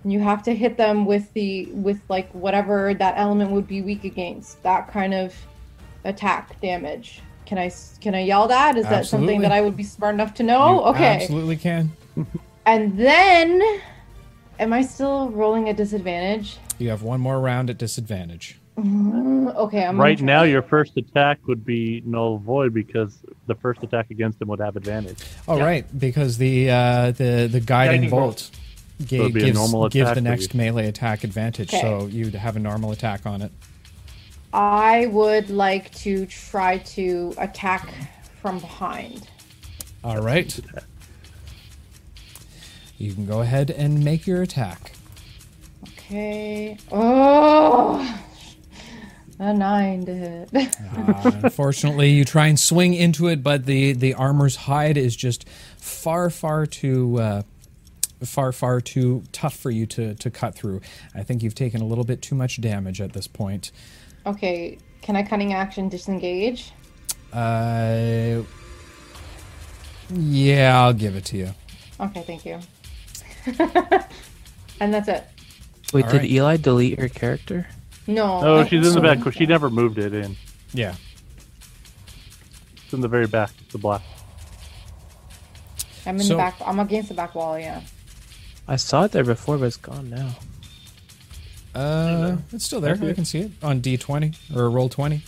And 0.05 0.12
you 0.12 0.20
have 0.20 0.42
to 0.44 0.55
hit 0.55 0.76
them 0.76 1.07
with 1.07 1.32
the 1.34 1.66
with 1.66 2.00
like 2.08 2.31
whatever 2.32 2.94
that 2.94 3.15
element 3.16 3.50
would 3.50 3.66
be 3.66 3.82
weak 3.82 4.05
against. 4.05 4.62
That 4.62 4.89
kind 4.89 5.12
of 5.12 5.34
attack 6.05 6.60
damage. 6.60 7.20
Can 7.49 7.57
I 7.57 7.67
s- 7.67 7.97
can 8.02 8.15
I 8.15 8.20
yell 8.20 8.47
that? 8.49 8.77
Is 8.77 8.85
that 8.85 8.93
Absolutely. 8.93 9.09
something 9.35 9.41
that 9.41 9.52
I 9.52 9.62
would 9.62 9.75
be 9.75 9.83
smart 9.83 10.12
enough 10.15 10.35
to 10.35 10.43
know? 10.43 10.81
You 10.81 10.86
okay. 10.91 11.15
absolutely 11.23 11.57
can. 11.57 11.91
And 12.67 12.99
then 12.99 13.62
am 14.59 14.75
I 14.75 14.83
still 14.83 15.31
rolling 15.31 15.67
a 15.70 15.73
disadvantage? 15.73 16.59
You 16.78 16.91
have 16.91 17.02
one 17.02 17.20
more 17.23 17.41
round 17.41 17.70
at 17.70 17.78
disadvantage. 17.78 18.60
Mm, 18.78 19.57
Okay, 19.57 19.83
I'm 19.83 19.99
Right 19.99 20.20
now, 20.20 20.43
your 20.43 20.60
first 20.60 20.99
attack 20.99 21.39
would 21.47 21.65
be 21.65 22.02
null 22.05 22.36
void 22.36 22.75
because 22.75 23.18
the 23.47 23.55
first 23.55 23.83
attack 23.83 24.10
against 24.10 24.43
him 24.43 24.49
would 24.49 24.60
have 24.60 24.77
advantage. 24.77 25.17
Oh 25.49 25.57
Yeah. 25.57 25.65
right, 25.65 25.99
because 25.99 26.36
the 26.36 26.70
uh, 26.70 27.10
the 27.12 27.49
the 27.51 27.60
guiding, 27.60 28.02
Guiding 28.02 28.10
bolt, 28.10 28.51
ga- 29.07 29.20
it'd 29.20 29.33
be 29.33 29.41
a 29.41 29.44
gives 29.47 29.59
normal 29.59 29.89
gives 29.89 30.10
attack 30.10 30.15
the 30.17 30.20
next 30.20 30.55
melee 30.55 30.86
attack 30.86 31.25
advantage, 31.25 31.73
Okay. 31.73 31.81
so 31.81 32.07
you'd 32.09 32.35
have 32.35 32.57
a 32.57 32.60
normal 32.60 32.93
attack 32.93 33.25
on 33.25 33.41
it. 33.41 33.52
I 34.52 35.07
would 35.07 35.51
like 35.51 35.93
to 35.97 36.27
try 36.27 36.78
to 36.78 37.35
attack 37.39 37.93
from 38.41 38.59
behind. 38.59 39.28
All 40.02 40.20
right, 40.23 40.59
you 42.97 43.12
can 43.12 43.27
go 43.27 43.41
ahead 43.41 43.70
and 43.70 44.02
make 44.05 44.27
your 44.27 44.43
attack. 44.43 44.93
Okay. 45.89 46.78
Oh, 46.91 48.18
a 49.39 49.52
nine 49.52 50.05
to 50.07 50.15
hit. 50.15 50.51
Uh, 50.97 51.31
unfortunately, 51.43 52.10
you 52.10 52.25
try 52.25 52.47
and 52.49 52.59
swing 52.59 52.93
into 52.94 53.28
it, 53.28 53.43
but 53.43 53.67
the 53.67 53.93
the 53.93 54.15
armor's 54.15 54.57
hide 54.57 54.97
is 54.97 55.15
just 55.15 55.49
far 55.77 56.31
far 56.31 56.67
too. 56.67 57.18
Uh, 57.20 57.43
Far, 58.25 58.51
far 58.51 58.81
too 58.81 59.23
tough 59.31 59.55
for 59.55 59.70
you 59.70 59.86
to, 59.86 60.12
to 60.17 60.28
cut 60.28 60.57
through. 60.57 60.81
I 61.15 61.23
think 61.23 61.41
you've 61.41 61.55
taken 61.55 61.81
a 61.81 61.85
little 61.85 62.02
bit 62.02 62.20
too 62.20 62.35
much 62.35 62.60
damage 62.60 63.01
at 63.01 63.12
this 63.12 63.28
point. 63.28 63.70
Okay, 64.28 64.78
can 65.02 65.16
I 65.16 65.23
cunning 65.23 65.52
action 65.52 65.89
disengage? 65.89 66.73
Uh, 67.32 68.42
yeah, 70.10 70.81
I'll 70.82 70.92
give 70.92 71.16
it 71.16 71.24
to 71.26 71.36
you. 71.36 71.50
Okay, 72.00 72.23
thank 72.23 72.44
you. 72.47 72.60
and 74.81 74.94
that's 74.94 75.08
it. 75.08 75.24
Wait, 75.92 76.05
All 76.05 76.10
did 76.12 76.18
right. 76.18 76.31
Eli 76.31 76.57
delete 76.57 76.98
her 76.98 77.08
character? 77.08 77.66
No. 78.07 78.24
Oh, 78.42 78.60
I- 78.60 78.66
she's 78.68 78.86
in 78.86 78.94
the 78.94 79.00
back. 79.00 79.32
She 79.32 79.47
never 79.47 79.70
moved 79.70 79.98
it 79.98 80.15
in. 80.15 80.36
Yeah. 80.73 80.94
It's 82.84 82.92
in 82.92 83.00
the 83.00 83.08
very 83.08 83.26
back. 83.26 83.50
It's 83.60 83.73
the 83.73 83.78
black. 83.78 84.02
I'm 86.07 86.16
in 86.16 86.23
So- 86.23 86.28
the 86.31 86.36
back. 86.36 86.57
I'm 86.65 86.78
against 86.81 87.08
the 87.08 87.15
back 87.15 87.34
wall. 87.34 87.58
Yeah. 87.58 87.82
I 88.66 88.76
saw 88.76 89.05
it 89.05 89.12
there 89.12 89.24
before, 89.24 89.58
but 89.58 89.66
it's 89.66 89.76
gone 89.76 90.10
now. 90.10 90.36
Uh, 91.75 92.37
it's 92.53 92.65
still 92.65 92.81
there. 92.81 92.95
I 92.95 93.13
can 93.13 93.25
see 93.25 93.41
it 93.41 93.51
on 93.63 93.81
D20 93.81 94.57
or 94.57 94.71
roll 94.71 94.89
20. 94.89 95.23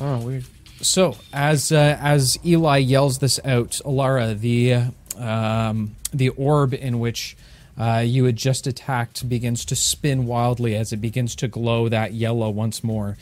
Oh, 0.00 0.18
weird. 0.18 0.44
So 0.80 1.16
as 1.32 1.72
uh, 1.72 1.98
as 2.00 2.38
Eli 2.44 2.78
yells 2.78 3.18
this 3.18 3.40
out, 3.44 3.80
Elara, 3.84 4.38
the 4.38 4.92
um, 5.20 5.96
the 6.12 6.28
orb 6.30 6.72
in 6.72 7.00
which 7.00 7.36
uh, 7.76 8.02
you 8.06 8.24
had 8.24 8.36
just 8.36 8.66
attacked 8.66 9.28
begins 9.28 9.64
to 9.66 9.76
spin 9.76 10.26
wildly 10.26 10.76
as 10.76 10.92
it 10.92 10.98
begins 10.98 11.34
to 11.36 11.48
glow 11.48 11.88
that 11.88 12.12
yellow 12.12 12.50
once 12.50 12.84
more. 12.84 13.16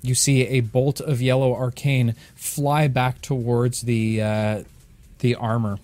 You 0.00 0.14
see 0.14 0.46
a 0.48 0.60
bolt 0.60 1.00
of 1.00 1.20
yellow 1.20 1.54
arcane 1.54 2.14
fly 2.34 2.88
back 2.88 3.20
towards 3.20 3.82
the 3.82 4.22
uh, 4.22 4.62
the 5.18 5.34
armor. 5.34 5.78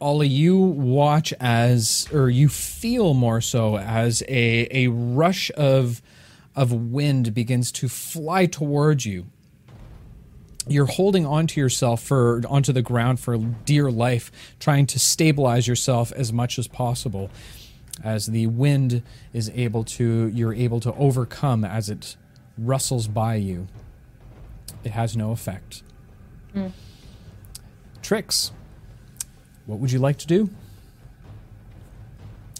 Ollie, 0.00 0.28
you 0.28 0.58
watch 0.58 1.32
as, 1.40 2.06
or 2.12 2.28
you 2.28 2.48
feel 2.48 3.14
more 3.14 3.40
so 3.40 3.78
as 3.78 4.22
a 4.28 4.68
a 4.70 4.88
rush 4.88 5.50
of 5.56 6.02
of 6.54 6.72
wind 6.72 7.34
begins 7.34 7.72
to 7.72 7.88
fly 7.88 8.46
towards 8.46 9.06
you. 9.06 9.26
you're 10.68 10.86
holding 10.86 11.24
onto 11.26 11.60
yourself 11.60 12.02
for 12.02 12.42
onto 12.48 12.72
the 12.72 12.82
ground 12.82 13.20
for 13.20 13.36
dear 13.38 13.90
life, 13.90 14.32
trying 14.58 14.86
to 14.86 14.98
stabilize 14.98 15.68
yourself 15.68 16.12
as 16.12 16.32
much 16.32 16.58
as 16.58 16.66
possible. 16.66 17.30
As 18.02 18.26
the 18.26 18.46
wind 18.48 19.02
is 19.32 19.50
able 19.54 19.84
to, 19.84 20.28
you're 20.34 20.52
able 20.54 20.80
to 20.80 20.92
overcome 20.94 21.64
as 21.64 21.88
it 21.88 22.16
rustles 22.58 23.08
by 23.08 23.36
you. 23.36 23.68
It 24.84 24.90
has 24.92 25.16
no 25.16 25.30
effect. 25.30 25.82
Mm. 26.54 26.72
Trix. 28.02 28.52
What 29.66 29.78
would 29.80 29.90
you 29.92 29.98
like 29.98 30.18
to 30.18 30.26
do? 30.26 30.48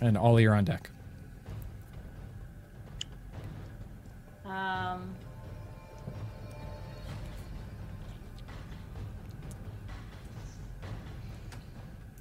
And 0.01 0.19
Ollie, 0.19 0.43
you're 0.43 0.55
on 0.55 0.65
deck. 0.65 0.91
Um. 4.45 5.15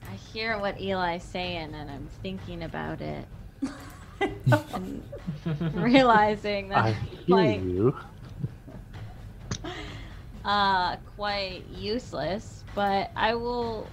I 0.09 0.15
hear 0.33 0.57
what 0.59 0.79
Eli's 0.79 1.23
saying, 1.23 1.73
and 1.73 1.89
I'm 1.89 2.07
thinking 2.21 2.63
about 2.63 3.01
it, 3.01 3.25
and 4.21 5.03
realizing 5.75 6.73
I 6.73 6.91
that 6.91 6.95
hear 7.25 7.35
like 7.35 7.61
you. 7.63 7.95
uh 10.43 10.95
quite 11.15 11.63
useless. 11.73 12.63
But 12.75 13.09
I 13.15 13.35
will, 13.35 13.87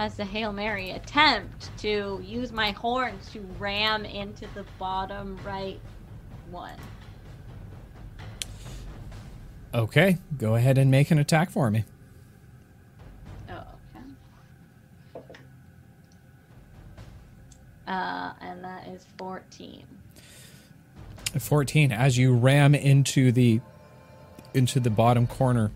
as 0.00 0.18
a 0.18 0.24
hail 0.24 0.50
mary, 0.50 0.92
attempt 0.92 1.68
to 1.76 2.18
use 2.24 2.52
my 2.52 2.70
horns 2.70 3.30
to 3.30 3.40
ram 3.58 4.06
into 4.06 4.46
the 4.54 4.64
bottom 4.78 5.38
right 5.44 5.78
one. 6.50 6.78
Okay, 9.74 10.16
go 10.38 10.54
ahead 10.54 10.78
and 10.78 10.90
make 10.90 11.10
an 11.10 11.18
attack 11.18 11.50
for 11.50 11.70
me. 11.70 11.84
Oh, 13.50 13.62
okay. 15.14 15.26
Uh, 17.86 18.32
and 18.40 18.64
that 18.64 18.88
is 18.88 19.04
14. 19.18 19.84
14 21.38 21.92
as 21.92 22.16
you 22.16 22.34
ram 22.34 22.74
into 22.74 23.32
the 23.32 23.60
into 24.54 24.80
the 24.80 24.90
bottom 24.90 25.28
corner 25.28 25.70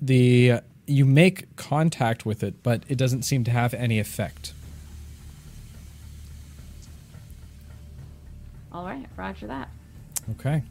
the 0.00 0.60
you 0.86 1.04
make 1.04 1.54
contact 1.56 2.24
with 2.26 2.42
it 2.42 2.62
but 2.62 2.82
it 2.88 2.96
doesn't 2.98 3.22
seem 3.22 3.44
to 3.44 3.50
have 3.50 3.72
any 3.74 3.98
effect 3.98 4.52
All 8.72 8.84
right, 8.84 9.06
roger 9.16 9.46
that. 9.46 9.68
okay 10.32 10.62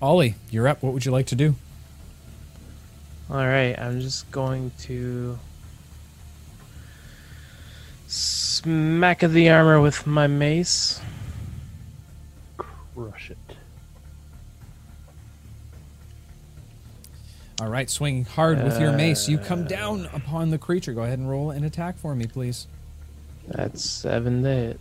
ollie 0.00 0.34
you're 0.50 0.68
up 0.68 0.82
what 0.82 0.92
would 0.92 1.04
you 1.04 1.12
like 1.12 1.26
to 1.26 1.34
do 1.36 1.54
All 3.30 3.36
right, 3.46 3.78
I'm 3.78 4.00
just 4.00 4.30
going 4.32 4.72
to 4.80 5.38
smack 8.08 9.22
at 9.22 9.30
the 9.30 9.48
armor 9.50 9.80
with 9.80 10.04
my 10.06 10.26
mace. 10.26 11.00
Crush 12.58 13.30
it. 13.30 13.38
All 17.60 17.68
right 17.68 17.90
swinging 17.90 18.24
hard 18.24 18.62
with 18.64 18.80
your 18.80 18.92
mace 18.92 19.28
you 19.28 19.36
come 19.38 19.64
down 19.64 20.08
upon 20.14 20.50
the 20.50 20.58
creature 20.58 20.92
go 20.92 21.02
ahead 21.02 21.18
and 21.18 21.28
roll 21.28 21.50
an 21.50 21.62
attack 21.64 21.98
for 21.98 22.14
me 22.14 22.26
please 22.26 22.66
That's 23.48 23.84
seven 23.84 24.42
to 24.42 24.48
hit. 24.48 24.80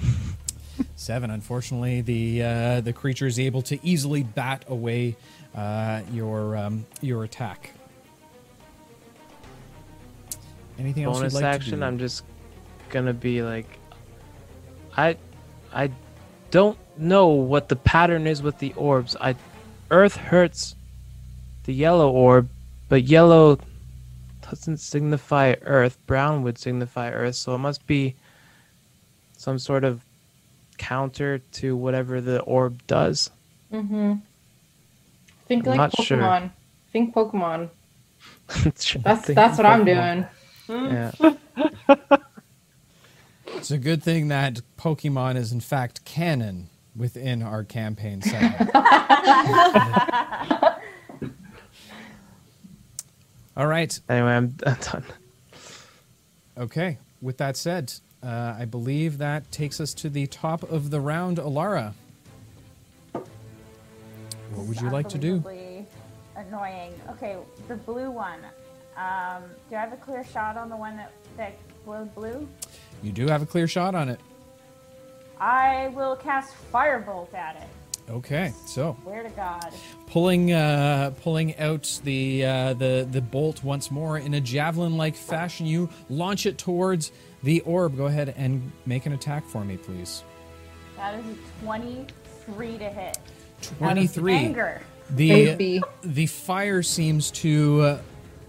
Seven. 0.96 1.30
Unfortunately, 1.30 2.00
the 2.00 2.42
uh, 2.42 2.80
the 2.80 2.92
creature 2.92 3.26
is 3.26 3.38
able 3.38 3.62
to 3.62 3.78
easily 3.86 4.24
bat 4.24 4.64
away 4.68 5.16
uh, 5.54 6.02
your 6.12 6.56
um, 6.56 6.84
your 7.00 7.22
attack. 7.24 7.70
Anything 10.78 11.04
else 11.04 11.18
Bonus 11.18 11.34
you'd 11.34 11.42
like 11.42 11.54
action. 11.54 11.70
to 11.72 11.76
do? 11.78 11.84
I'm 11.84 11.98
just 11.98 12.24
gonna 12.90 13.12
be 13.12 13.42
like, 13.42 13.78
I, 14.96 15.16
I 15.72 15.90
don't 16.50 16.78
know 16.98 17.28
what 17.28 17.68
the 17.68 17.76
pattern 17.76 18.26
is 18.26 18.42
with 18.42 18.58
the 18.58 18.72
orbs. 18.74 19.16
I, 19.20 19.36
Earth 19.90 20.16
hurts 20.16 20.74
the 21.64 21.74
yellow 21.74 22.10
orb, 22.10 22.48
but 22.88 23.04
yellow 23.04 23.58
doesn't 24.48 24.78
signify 24.78 25.54
Earth. 25.62 25.98
Brown 26.06 26.42
would 26.42 26.58
signify 26.58 27.10
Earth, 27.10 27.36
so 27.36 27.54
it 27.54 27.58
must 27.58 27.86
be 27.86 28.14
some 29.36 29.58
sort 29.58 29.84
of 29.84 30.02
counter 30.78 31.38
to 31.52 31.76
whatever 31.76 32.20
the 32.20 32.40
orb 32.42 32.84
does. 32.86 33.30
Mm-hmm. 33.72 34.14
Think 35.46 35.66
I'm 35.66 35.70
like 35.70 35.76
not 35.76 35.92
Pokemon. 35.92 36.40
sure. 36.40 36.50
Think 36.92 37.14
Pokemon. 37.14 37.68
That's 38.64 38.94
That's 38.94 39.26
that's 39.28 39.58
what 39.58 39.66
I'm 39.66 39.84
doing. 39.84 40.26
Yeah. 40.68 41.12
It's 43.56 43.70
a 43.70 43.78
good 43.78 44.02
thing 44.02 44.28
that 44.28 44.60
Pokemon 44.76 45.36
is 45.36 45.52
in 45.52 45.60
fact 45.60 46.04
canon 46.04 46.68
within 46.94 47.42
our 47.42 47.64
campaign 47.64 48.20
setting. 48.20 48.50
All 53.56 53.66
right. 53.66 53.98
Anyway, 54.08 54.30
I'm, 54.32 54.56
I'm 54.66 54.76
done. 54.80 55.04
Okay. 56.58 56.98
With 57.22 57.38
that 57.38 57.56
said, 57.56 57.92
uh, 58.22 58.54
I 58.58 58.64
believe 58.64 59.18
that 59.18 59.50
takes 59.52 59.80
us 59.80 59.94
to 59.94 60.10
the 60.10 60.26
top 60.26 60.62
of 60.64 60.90
the 60.90 61.00
round. 61.00 61.38
Elara, 61.38 61.94
what 63.12 64.66
would 64.66 64.80
you 64.80 64.90
like 64.90 65.08
to 65.10 65.18
do? 65.18 65.34
Unbelievably 65.34 65.86
Annoying. 66.36 66.92
Okay, 67.10 67.36
the 67.68 67.76
blue 67.76 68.10
one. 68.10 68.40
Um, 68.96 69.44
do 69.70 69.76
I 69.76 69.80
have 69.80 69.92
a 69.92 69.96
clear 69.96 70.24
shot 70.24 70.56
on 70.56 70.68
the 70.68 70.76
one 70.76 70.96
that 70.96 71.12
that 71.36 71.54
glowed 71.84 72.12
blue? 72.14 72.48
You 73.02 73.12
do 73.12 73.26
have 73.28 73.42
a 73.42 73.46
clear 73.46 73.68
shot 73.68 73.94
on 73.94 74.08
it. 74.08 74.20
I 75.40 75.88
will 75.94 76.16
cast 76.16 76.54
firebolt 76.72 77.34
at 77.34 77.56
it. 77.56 77.68
Okay, 78.10 78.52
so 78.66 78.96
Swear 79.02 79.22
to 79.22 79.30
God. 79.30 79.72
pulling 80.06 80.52
uh, 80.52 81.12
pulling 81.22 81.56
out 81.58 82.00
the 82.04 82.44
uh, 82.44 82.74
the 82.74 83.08
the 83.10 83.22
bolt 83.22 83.64
once 83.64 83.90
more 83.90 84.18
in 84.18 84.34
a 84.34 84.40
javelin-like 84.40 85.16
fashion, 85.16 85.64
you 85.66 85.88
launch 86.10 86.44
it 86.44 86.58
towards 86.58 87.12
the 87.42 87.60
orb. 87.62 87.96
Go 87.96 88.06
ahead 88.06 88.34
and 88.36 88.70
make 88.84 89.06
an 89.06 89.12
attack 89.14 89.46
for 89.46 89.64
me, 89.64 89.78
please. 89.78 90.22
That 90.96 91.14
is 91.18 91.24
a 91.24 91.64
23 91.64 92.78
to 92.78 92.84
hit. 92.90 93.18
Twenty-three. 93.62 94.34
Anger. 94.34 94.82
The 95.10 95.28
Baby. 95.56 95.82
the 96.02 96.26
fire 96.26 96.82
seems 96.82 97.30
to 97.32 97.80
uh, 97.80 97.98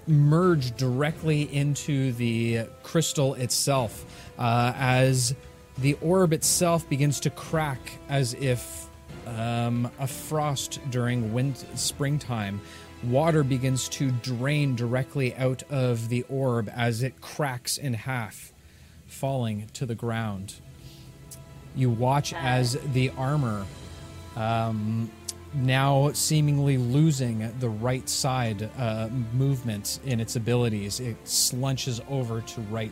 merge 0.08 0.76
directly 0.76 1.44
into 1.54 2.12
the 2.14 2.66
crystal 2.84 3.34
itself 3.36 4.06
uh, 4.38 4.74
as 4.76 5.34
the 5.78 5.94
orb 6.02 6.34
itself 6.34 6.88
begins 6.90 7.20
to 7.22 7.30
crack 7.30 7.80
as 8.10 8.34
if 8.36 8.85
um, 9.26 9.90
a 10.00 10.08
frost 10.08 10.80
during 10.90 11.34
wind 11.34 11.58
springtime. 11.76 12.62
Water 13.04 13.44
begins 13.44 13.88
to 13.90 14.12
drain 14.12 14.76
directly 14.76 15.36
out 15.36 15.64
of 15.70 16.10
the 16.10 16.24
orb 16.30 16.72
as 16.74 17.04
it 17.04 17.22
cracks 17.22 17.78
in 17.78 17.94
half, 17.94 18.54
falling 19.06 19.68
to 19.74 19.86
the 19.86 19.96
ground. 19.96 20.56
You 21.76 21.90
watch 21.90 22.34
as 22.34 22.78
the 22.94 23.12
armor 23.18 23.66
um, 24.36 25.12
now 25.54 26.12
seemingly 26.14 26.78
losing 26.78 27.52
the 27.60 27.70
right 27.70 28.08
side 28.10 28.70
uh, 28.78 29.10
movement 29.34 30.00
in 30.06 30.20
its 30.20 30.36
abilities. 30.36 31.00
It 31.00 31.24
slunches 31.26 32.00
over 32.10 32.42
to 32.42 32.62
right 32.62 32.92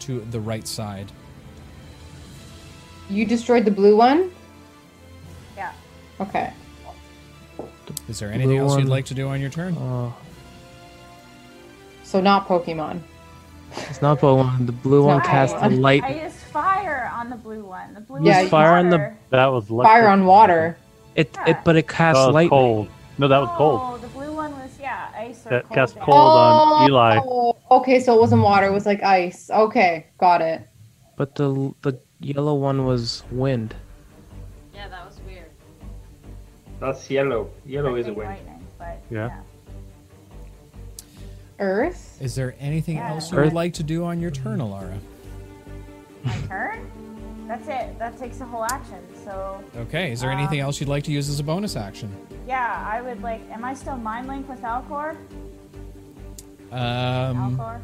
to 0.00 0.20
the 0.30 0.40
right 0.40 0.66
side. 0.66 1.12
You 3.10 3.26
destroyed 3.26 3.64
the 3.64 3.70
blue 3.70 3.96
one? 3.96 4.30
Yeah. 6.20 6.26
Okay. 6.26 6.52
Is 8.08 8.18
there 8.18 8.30
anything 8.30 8.58
Blue 8.58 8.68
else 8.68 8.78
you'd 8.78 8.88
like 8.88 9.06
to 9.06 9.14
do 9.14 9.28
on 9.28 9.40
your 9.40 9.50
turn? 9.50 9.76
Oh, 9.78 10.14
So 12.04 12.20
not 12.20 12.46
Pokemon. 12.46 13.00
it's 13.88 14.02
not 14.02 14.18
Pokemon. 14.20 14.66
The 14.66 14.72
blue 14.72 15.04
one 15.04 15.18
not 15.18 15.26
casts 15.26 15.60
the 15.60 15.70
light. 15.70 16.02
I 16.02 16.22
used 16.24 16.36
fire 16.36 17.10
on 17.14 17.30
the 17.30 17.36
blue 17.36 17.64
one. 17.64 17.94
The 17.94 18.00
blue 18.00 18.24
Yeah, 18.24 18.42
was 18.42 18.50
fire 18.50 18.76
on 18.76 18.90
the- 18.90 19.12
That 19.30 19.46
was 19.46 19.70
light 19.70 19.86
Fire 19.86 20.08
on 20.08 20.24
water. 20.24 20.76
It 21.16 21.36
it 21.46 21.58
but 21.64 21.76
it 21.76 21.88
casts 21.88 22.26
light. 22.28 22.50
cold. 22.50 22.88
No, 23.18 23.28
that 23.28 23.38
was 23.38 23.50
cold. 23.56 23.80
Oh, 23.82 23.98
the 23.98 24.06
blue 24.08 24.34
one 24.34 24.52
was 24.52 24.70
yeah, 24.80 25.08
ice 25.16 25.44
or 25.46 25.50
That 25.50 25.64
cold. 25.64 25.74
cast 25.76 25.94
damage. 25.94 26.06
cold 26.06 26.16
on 26.38 26.82
oh, 26.82 26.86
Eli. 26.86 27.20
Oh, 27.24 27.56
okay, 27.78 28.00
so 28.00 28.14
it 28.16 28.20
wasn't 28.20 28.42
water, 28.42 28.66
it 28.66 28.72
was 28.72 28.86
like 28.86 29.02
ice. 29.02 29.50
Okay, 29.50 30.06
got 30.18 30.40
it. 30.40 30.66
But 31.16 31.34
the 31.34 31.74
the 31.82 31.98
yellow 32.20 32.54
one 32.54 32.86
was 32.86 33.24
wind. 33.30 33.74
That's 36.80 37.10
yellow. 37.10 37.50
Yellow 37.66 37.94
is 37.96 38.06
a 38.06 38.12
Lightning, 38.12 38.16
win. 38.16 38.26
lightning, 38.26 38.66
but, 38.78 38.98
Yeah. 39.10 39.40
Earth? 41.58 42.16
Is 42.22 42.34
there 42.34 42.54
anything 42.58 42.96
Yeah. 42.96 43.10
else 43.12 43.30
you 43.30 43.38
would 43.38 43.52
like 43.52 43.74
to 43.74 43.82
do 43.82 44.04
on 44.04 44.18
your 44.20 44.30
turn, 44.30 44.60
Elara? 44.60 44.98
My 46.24 46.32
turn? 46.48 46.90
That's 47.46 47.68
it. 47.68 47.98
That 47.98 48.16
takes 48.18 48.40
a 48.40 48.46
whole 48.46 48.64
action. 48.64 48.98
So 49.24 49.62
Okay, 49.76 50.12
is 50.12 50.20
there 50.20 50.30
anything 50.30 50.60
else 50.60 50.80
you'd 50.80 50.88
like 50.88 51.04
to 51.04 51.12
use 51.12 51.28
as 51.28 51.38
a 51.40 51.42
bonus 51.44 51.76
action? 51.76 52.14
yeah, 52.46 52.88
I 52.90 53.02
would 53.02 53.22
like. 53.22 53.42
Am 53.50 53.64
I 53.64 53.74
still 53.74 53.96
mind 53.96 54.28
link 54.28 54.48
with 54.48 54.62
Alcor? 54.62 55.16
Um, 56.72 57.58
Alcor. 57.58 57.80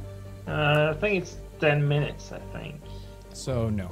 Uh, 0.46 0.92
I 0.92 0.94
think 1.00 1.22
it's 1.22 1.36
ten 1.60 1.86
minutes. 1.86 2.32
I 2.32 2.38
think. 2.56 2.80
so 3.32 3.68
no. 3.68 3.90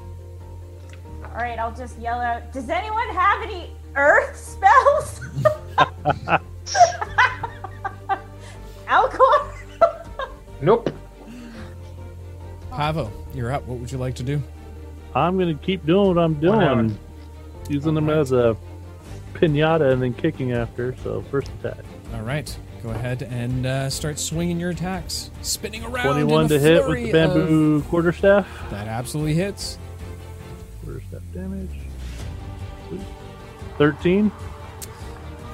All 1.25 1.35
right, 1.35 1.59
I'll 1.59 1.75
just 1.75 1.99
yell 1.99 2.21
out. 2.21 2.51
Does 2.53 2.71
anyone 2.71 3.09
have 3.11 3.43
any 3.43 3.71
Earth 3.97 4.37
spells? 4.37 5.21
Alcor. 8.87 9.51
Nope. 10.61 10.91
Pavo, 12.71 13.11
you're 13.35 13.53
up. 13.53 13.65
What 13.67 13.79
would 13.79 13.91
you 13.93 13.99
like 13.99 14.15
to 14.17 14.23
do? 14.23 14.43
I'm 15.15 15.39
gonna 15.39 15.55
keep 15.55 15.87
doing 15.87 16.09
what 16.09 16.19
I'm 16.19 16.35
doing, 16.41 16.99
using 17.69 17.95
them 17.95 18.11
as 18.11 18.33
a 18.33 18.57
pinata 19.35 19.93
and 19.93 20.03
then 20.03 20.13
kicking 20.13 20.53
after. 20.53 20.97
So 21.05 21.23
first 21.31 21.51
attack, 21.61 21.85
All 22.15 22.23
right, 22.23 22.57
go 22.83 22.91
ahead 22.91 23.23
and 23.23 23.65
uh, 23.65 23.91
start 23.91 24.19
swinging 24.19 24.59
your 24.59 24.71
attacks, 24.71 25.31
spinning 25.43 25.85
around. 25.85 26.19
in 26.19 26.27
21 26.27 26.45
a 26.47 26.49
to 26.49 26.59
hit 26.59 26.89
with 26.89 27.05
the 27.05 27.13
bamboo 27.13 27.83
quarterstaff. 27.83 28.49
That 28.71 28.89
absolutely 28.89 29.35
hits. 29.35 29.79
Quarterstaff 30.85 31.23
damage. 31.33 31.71
Sweet. 33.77 33.95
13. 33.95 34.33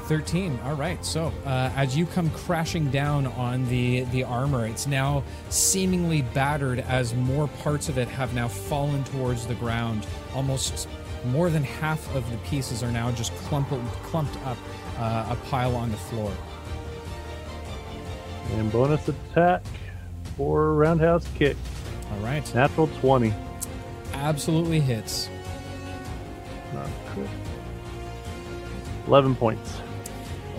13 0.04 0.58
all 0.64 0.74
right 0.74 1.04
so 1.04 1.32
uh, 1.46 1.70
as 1.76 1.96
you 1.96 2.04
come 2.04 2.28
crashing 2.30 2.90
down 2.90 3.28
on 3.28 3.64
the 3.68 4.00
the 4.10 4.24
armor 4.24 4.66
it's 4.66 4.88
now 4.88 5.22
seemingly 5.50 6.22
battered 6.34 6.80
as 6.80 7.14
more 7.14 7.46
parts 7.62 7.88
of 7.88 7.96
it 7.96 8.08
have 8.08 8.34
now 8.34 8.48
fallen 8.48 9.04
towards 9.04 9.46
the 9.46 9.54
ground 9.54 10.04
almost 10.34 10.88
more 11.26 11.48
than 11.48 11.62
half 11.62 12.12
of 12.12 12.28
the 12.32 12.36
pieces 12.38 12.82
are 12.82 12.90
now 12.90 13.12
just 13.12 13.32
clumped, 13.36 13.70
clumped 14.02 14.36
up 14.44 14.58
uh, 14.98 15.26
a 15.30 15.36
pile 15.48 15.76
on 15.76 15.88
the 15.92 15.96
floor 15.96 16.32
And 18.54 18.72
bonus 18.72 19.06
attack 19.06 19.62
for 20.36 20.74
roundhouse 20.74 21.24
kick. 21.36 21.56
all 22.12 22.18
right 22.18 22.52
Natural 22.52 22.88
20. 23.00 23.32
absolutely 24.14 24.80
hits 24.80 25.28
Not. 26.74 26.88
11 29.10 29.34
points. 29.34 29.80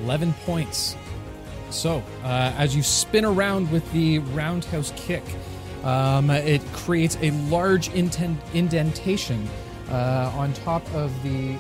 11 0.04 0.34
points. 0.46 0.98
So, 1.70 2.04
uh, 2.22 2.52
as 2.58 2.76
you 2.76 2.84
spin 2.84 3.24
around 3.24 3.72
with 3.72 3.90
the 3.94 4.20
roundhouse 4.20 4.92
kick, 4.98 5.24
um, 5.86 6.30
it 6.30 6.62
creates 6.74 7.18
a 7.22 7.32
large 7.50 7.88
intent- 7.94 8.42
indentation 8.54 9.48
uh, 9.90 10.34
on 10.36 10.52
top 10.52 10.84
of 10.94 11.12
the 11.24 11.58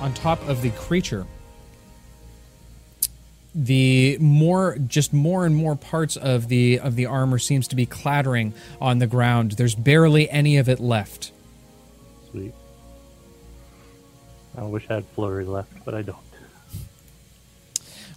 on 0.00 0.14
top 0.14 0.40
of 0.46 0.62
the 0.62 0.70
creature. 0.70 1.26
The 3.52 4.18
more, 4.20 4.78
just 4.86 5.12
more 5.12 5.46
and 5.46 5.56
more 5.56 5.74
parts 5.74 6.16
of 6.16 6.46
the 6.46 6.78
of 6.78 6.94
the 6.94 7.06
armor 7.06 7.40
seems 7.40 7.66
to 7.68 7.74
be 7.74 7.86
clattering 7.86 8.54
on 8.80 9.00
the 9.00 9.08
ground. 9.08 9.52
There's 9.52 9.74
barely 9.74 10.30
any 10.30 10.58
of 10.58 10.68
it 10.68 10.78
left. 10.78 11.32
Sweet. 12.30 12.54
I 14.56 14.62
wish 14.62 14.86
I 14.88 14.94
had 14.94 15.06
flurry 15.06 15.44
left, 15.44 15.84
but 15.84 15.94
I 15.94 16.02
don't. 16.02 16.18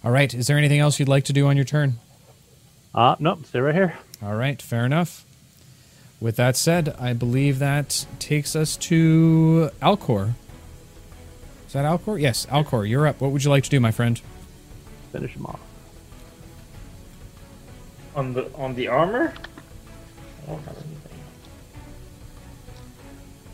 All 0.02 0.10
right, 0.10 0.32
is 0.32 0.46
there 0.46 0.56
anything 0.56 0.80
else 0.80 0.98
you'd 0.98 1.08
like 1.08 1.24
to 1.24 1.32
do 1.32 1.46
on 1.46 1.56
your 1.56 1.66
turn? 1.66 1.98
Ah, 2.94 3.16
nope, 3.18 3.44
stay 3.44 3.60
right 3.60 3.74
here. 3.74 3.98
All 4.22 4.34
right, 4.34 4.60
fair 4.60 4.86
enough. 4.86 5.26
With 6.20 6.36
that 6.36 6.56
said, 6.56 6.94
I 6.98 7.12
believe 7.12 7.58
that 7.58 8.06
takes 8.18 8.56
us 8.56 8.76
to 8.78 9.70
Alcor. 9.82 10.34
Is 11.66 11.74
that 11.74 11.84
Alcor? 11.84 12.20
Yes, 12.20 12.46
Alcor, 12.46 12.88
you're 12.88 13.06
up. 13.06 13.20
What 13.20 13.30
would 13.30 13.44
you 13.44 13.50
like 13.50 13.64
to 13.64 13.70
do, 13.70 13.78
my 13.78 13.90
friend? 13.90 14.20
Finish 15.12 15.32
him 15.32 15.46
off. 15.46 15.60
On 18.16 18.32
the 18.34 18.50
on 18.54 18.74
the 18.74 18.88
armor. 18.88 19.32
I 20.42 20.50
don't 20.50 20.62
have 20.64 20.76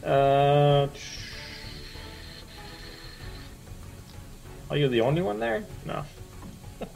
anything. 0.03 0.11
Uh. 0.11 0.89
Are 4.71 4.77
you 4.77 4.89
the 4.89 5.01
only 5.01 5.23
one 5.23 5.39
there? 5.41 5.65
No. 5.85 6.05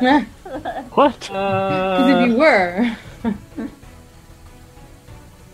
Because 0.00 0.24
What? 0.92 1.30
Uh, 1.30 2.06
if 2.24 2.28
you 2.28 2.36
were, 2.36 2.96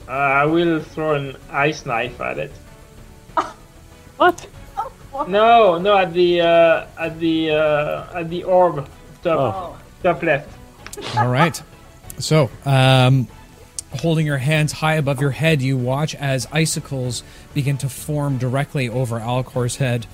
uh, 0.09 0.13
I 0.13 0.45
will 0.47 0.81
throw 0.81 1.15
an 1.15 1.37
ice 1.51 1.85
knife 1.87 2.21
at 2.21 2.39
it. 2.39 2.53
What? 4.17 4.47
No, 5.29 5.79
no, 5.79 5.97
at 5.99 6.13
the 6.13 6.41
uh, 6.41 6.87
at 6.99 7.19
the 7.21 7.51
uh, 7.51 8.19
at 8.19 8.31
the 8.31 8.45
orb 8.45 8.89
top 9.23 9.39
Oh. 9.55 9.77
top 10.03 10.23
left. 10.23 10.49
All 11.17 11.29
right. 11.29 11.61
So, 12.19 12.51
um, 12.65 13.27
holding 14.01 14.25
your 14.27 14.39
hands 14.39 14.73
high 14.73 14.95
above 14.95 15.21
your 15.21 15.31
head, 15.33 15.61
you 15.63 15.77
watch 15.77 16.15
as 16.15 16.47
icicles 16.53 17.23
begin 17.55 17.77
to 17.79 17.89
form 17.89 18.39
directly 18.39 18.89
over 18.89 19.19
Alcor's 19.19 19.77
head. 19.77 20.07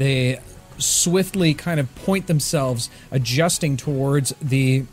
They 0.00 0.40
swiftly 0.78 1.52
kind 1.52 1.78
of 1.78 1.94
point 1.94 2.26
themselves, 2.26 2.88
adjusting 3.10 3.76
towards 3.76 4.34
the 4.40 4.86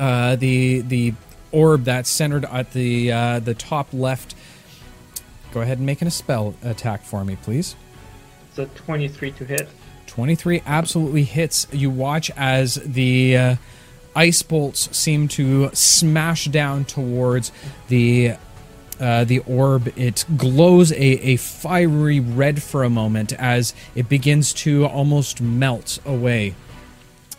uh, 0.00 0.34
the 0.34 0.80
the 0.80 1.14
orb 1.52 1.84
that's 1.84 2.10
centered 2.10 2.44
at 2.46 2.72
the 2.72 3.12
uh, 3.12 3.38
the 3.38 3.54
top 3.54 3.86
left. 3.92 4.34
Go 5.52 5.60
ahead 5.60 5.78
and 5.78 5.86
make 5.86 6.02
a 6.02 6.10
spell 6.10 6.56
attack 6.64 7.04
for 7.04 7.24
me, 7.24 7.36
please. 7.36 7.76
It's 8.48 8.58
a 8.58 8.66
23 8.66 9.30
to 9.30 9.44
hit. 9.44 9.68
23 10.08 10.62
absolutely 10.66 11.22
hits. 11.22 11.68
You 11.70 11.88
watch 11.88 12.32
as 12.36 12.74
the 12.84 13.36
uh, 13.36 13.56
ice 14.16 14.42
bolts 14.42 14.96
seem 14.96 15.28
to 15.28 15.70
smash 15.72 16.46
down 16.46 16.84
towards 16.84 17.52
the 17.86 18.34
uh, 19.00 19.24
the 19.24 19.38
orb. 19.40 19.92
It 19.96 20.24
glows 20.36 20.92
a, 20.92 20.96
a 20.96 21.36
fiery 21.36 22.20
red 22.20 22.62
for 22.62 22.84
a 22.84 22.90
moment 22.90 23.32
as 23.32 23.74
it 23.94 24.08
begins 24.08 24.52
to 24.54 24.86
almost 24.86 25.40
melt 25.40 25.98
away. 26.04 26.54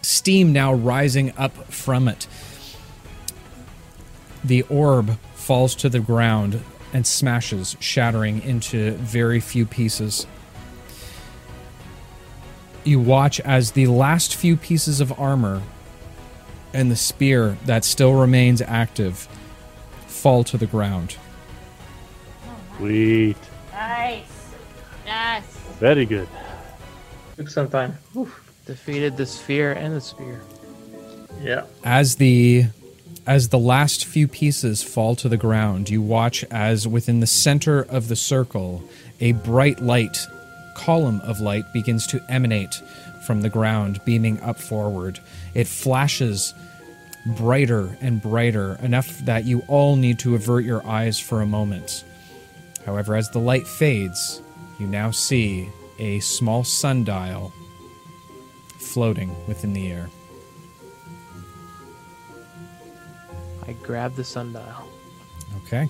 Steam 0.02 0.52
now 0.52 0.74
rising 0.74 1.32
up 1.38 1.54
from 1.72 2.08
it. 2.08 2.28
The 4.44 4.64
orb 4.64 5.20
falls 5.36 5.76
to 5.76 5.90
the 5.90 6.00
ground 6.00 6.62
and 6.94 7.06
smashes, 7.06 7.78
shattering 7.80 8.42
into 8.42 8.94
very 8.94 9.40
few 9.40 9.66
pieces 9.66 10.26
you 12.84 13.00
watch 13.00 13.40
as 13.42 13.72
the 13.72 13.88
last 13.88 14.36
few 14.36 14.58
pieces 14.58 15.00
of 15.00 15.18
armor 15.20 15.62
and 16.74 16.90
the 16.90 16.96
spear 16.96 17.58
that 17.66 17.86
still 17.86 18.14
remains 18.14 18.62
active 18.62 19.28
fall 20.08 20.44
to 20.44 20.58
the 20.58 20.66
ground. 20.66 21.18
Sweet. 22.82 23.38
Nice. 23.74 24.53
Yes. 25.06 25.43
Very 25.80 26.03
good. 26.03 26.27
Took 27.38 27.48
some 27.48 27.69
time. 27.69 27.95
Defeated 28.66 29.18
the 29.18 29.27
sphere 29.27 29.74
and 29.74 29.95
the 29.95 30.01
spear. 30.01 30.42
Yeah. 31.40 31.66
As 31.84 32.16
the 32.16 32.66
as 33.27 33.50
the 33.50 33.60
last 33.60 34.06
few 34.06 34.27
pieces 34.27 34.82
fall 34.82 35.16
to 35.18 35.30
the 35.30 35.38
ground, 35.38 35.92
you 35.92 36.01
watch 36.01 36.43
as 36.45 36.88
within 36.88 37.19
the 37.19 37.27
center 37.27 37.84
of 37.84 38.08
the 38.08 38.16
circle, 38.16 38.82
a 39.19 39.34
bright 39.34 39.80
light 39.80 40.26
column 40.74 41.22
of 41.22 41.40
light 41.40 41.72
begins 41.74 42.08
to 42.08 42.24
emanate 42.30 42.82
from 43.27 43.42
the 43.42 43.50
ground, 43.50 44.01
beaming 44.06 44.40
up 44.42 44.58
forward. 44.58 45.19
It 45.53 45.68
flashes 45.68 46.56
brighter 47.27 47.95
and 48.01 48.19
brighter, 48.24 48.80
enough 48.82 49.19
that 49.19 49.45
you 49.45 49.61
all 49.68 49.95
need 49.98 50.18
to 50.19 50.34
avert 50.34 50.66
your 50.66 50.84
eyes 50.88 51.19
for 51.19 51.42
a 51.42 51.45
moment. 51.45 52.03
However, 52.85 53.16
as 53.16 53.30
the 53.30 53.40
light 53.40 53.68
fades, 53.68 54.42
you 54.80 54.88
now 54.88 55.11
see 55.11 55.69
a 56.00 56.19
small 56.19 56.64
sundial 56.64 57.53
floating 58.77 59.35
within 59.48 59.74
the 59.74 59.92
air. 59.92 60.10
I 63.68 63.74
grab 63.74 64.16
the 64.16 64.24
sundial. 64.24 64.90
Okay. 65.64 65.88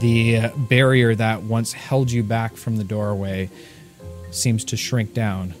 The 0.00 0.36
uh, 0.38 0.50
barrier 0.56 1.14
that 1.14 1.42
once 1.42 1.72
held 1.72 2.10
you 2.10 2.22
back 2.22 2.56
from 2.56 2.76
the 2.76 2.84
doorway 2.84 3.50
seems 4.30 4.64
to 4.64 4.76
shrink 4.76 5.12
down, 5.12 5.54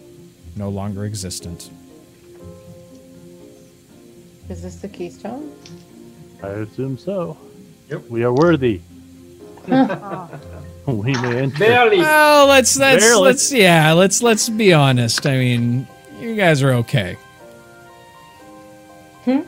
no 0.56 0.70
longer 0.70 1.04
existent. 1.04 1.70
is 4.52 4.62
this 4.62 4.76
the 4.76 4.88
keystone? 4.88 5.50
I 6.42 6.48
assume 6.48 6.98
so. 6.98 7.38
Yep. 7.88 8.08
We 8.08 8.22
are 8.22 8.32
worthy. 8.32 8.80
we 10.86 11.12
may 11.12 11.38
enter. 11.42 11.58
Barely. 11.58 11.98
Well, 11.98 12.46
let's 12.48 12.76
let's 12.76 13.04
Barely. 13.04 13.22
let's 13.22 13.52
yeah, 13.52 13.92
let's 13.92 14.22
let's 14.22 14.48
be 14.48 14.72
honest. 14.72 15.26
I 15.26 15.36
mean, 15.38 15.86
you 16.20 16.34
guys 16.36 16.62
are 16.62 16.72
okay. 16.74 17.16
Hmm? 19.24 19.40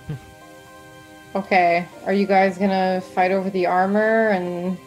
Okay, 1.34 1.86
are 2.06 2.12
you 2.12 2.26
guys 2.26 2.58
gonna 2.58 3.00
fight 3.00 3.32
over 3.32 3.50
the 3.50 3.66
armor 3.66 4.28
and 4.30 4.78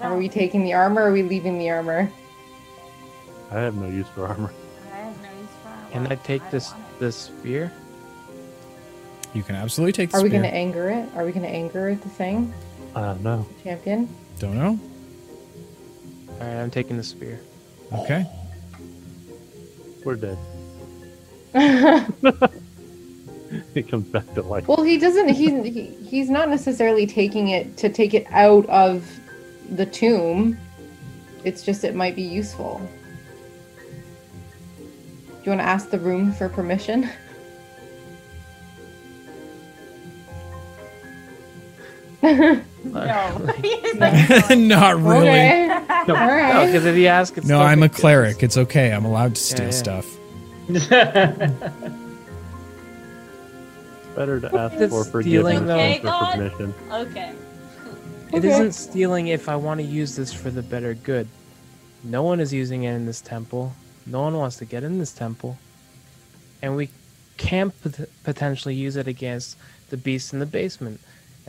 Are 0.00 0.16
we 0.16 0.28
taking 0.28 0.64
the 0.64 0.72
armor 0.74 1.02
or 1.02 1.08
are 1.08 1.12
we 1.12 1.22
leaving 1.22 1.58
the 1.58 1.70
armor? 1.70 2.10
I 3.50 3.58
have 3.60 3.74
no 3.74 3.88
use 3.88 4.06
for 4.14 4.26
armor. 4.26 4.52
I 4.92 4.96
have 4.96 5.22
no 5.22 5.28
use 5.40 5.50
for 5.62 5.92
Can 5.92 6.06
I 6.12 6.14
take 6.16 6.42
don't 6.42 6.52
this 6.52 6.72
this 7.00 7.16
spear? 7.16 7.72
You 9.34 9.42
can 9.42 9.56
absolutely 9.56 9.92
take 9.92 10.10
the 10.10 10.18
Are 10.18 10.22
we 10.22 10.28
going 10.30 10.42
to 10.42 10.54
anger 10.54 10.88
it? 10.90 11.08
Are 11.16 11.24
we 11.24 11.32
going 11.32 11.44
to 11.46 11.50
anger 11.52 11.94
the 11.94 12.08
thing? 12.08 12.52
I 12.94 13.00
don't 13.02 13.22
know. 13.22 13.46
Champion? 13.62 14.08
Don't 14.38 14.56
know. 14.56 14.78
All 16.28 16.38
right, 16.38 16.62
I'm 16.62 16.70
taking 16.70 16.96
the 16.96 17.02
spear. 17.02 17.40
Okay. 17.92 18.26
We're 20.04 20.16
dead. 20.16 20.38
It 23.74 23.88
comes 23.88 24.06
back 24.08 24.32
to 24.34 24.42
life. 24.42 24.68
Well, 24.68 24.82
he 24.82 24.96
doesn't. 24.96 25.28
He, 25.28 25.70
he 25.70 25.86
he's 26.04 26.30
not 26.30 26.48
necessarily 26.48 27.06
taking 27.06 27.48
it 27.48 27.76
to 27.78 27.88
take 27.88 28.14
it 28.14 28.26
out 28.30 28.64
of 28.68 29.04
the 29.68 29.86
tomb. 29.86 30.56
It's 31.44 31.62
just 31.62 31.82
it 31.84 31.94
might 31.94 32.14
be 32.14 32.22
useful. 32.22 32.80
Do 34.78 35.44
you 35.44 35.50
want 35.50 35.60
to 35.60 35.66
ask 35.66 35.90
the 35.90 35.98
room 35.98 36.32
for 36.32 36.48
permission? 36.48 37.10
No. 42.84 43.00
Not 44.56 44.96
really. 45.00 45.28
Okay. 45.28 45.66
No, 46.08 46.14
All 46.16 46.26
no, 46.26 46.66
because 46.66 46.86
if 46.86 46.96
you 46.96 47.06
ask, 47.06 47.36
it's 47.36 47.46
No, 47.46 47.60
I'm 47.60 47.82
a 47.82 47.88
cleric. 47.88 48.42
It's 48.42 48.56
okay. 48.56 48.92
I'm 48.92 49.04
allowed 49.04 49.34
to 49.34 49.40
steal 49.40 49.66
yeah. 49.66 49.70
stuff. 49.70 50.06
Better 54.16 54.40
to 54.40 54.56
ask 54.56 54.74
It's 54.76 54.92
for 54.92 55.22
stealing, 55.22 55.58
forgiveness 55.66 55.68
though. 55.68 55.76
than 55.76 55.98
for 55.98 56.06
God. 56.06 56.34
permission. 56.36 56.74
Okay. 56.90 57.32
It 58.32 58.36
Okay. 58.38 58.48
isn't 58.50 58.72
stealing 58.72 59.28
if 59.28 59.48
I 59.48 59.56
want 59.56 59.80
to 59.80 59.86
use 59.86 60.16
this 60.16 60.32
for 60.32 60.50
the 60.50 60.62
better 60.62 60.94
good. 60.94 61.28
No 62.04 62.22
one 62.22 62.40
is 62.40 62.52
using 62.52 62.84
it 62.84 62.92
in 62.94 63.06
this 63.06 63.20
temple. 63.20 63.72
No 64.06 64.22
one 64.22 64.36
wants 64.36 64.56
to 64.56 64.64
get 64.64 64.84
in 64.84 64.98
this 64.98 65.12
temple. 65.12 65.58
And 66.62 66.76
we 66.76 66.90
can 67.36 67.70
pot- 67.70 68.08
potentially 68.24 68.74
use 68.74 68.96
it 68.96 69.06
against 69.06 69.56
the 69.90 69.96
beast 69.96 70.32
in 70.32 70.38
the 70.38 70.46
basement. 70.46 71.00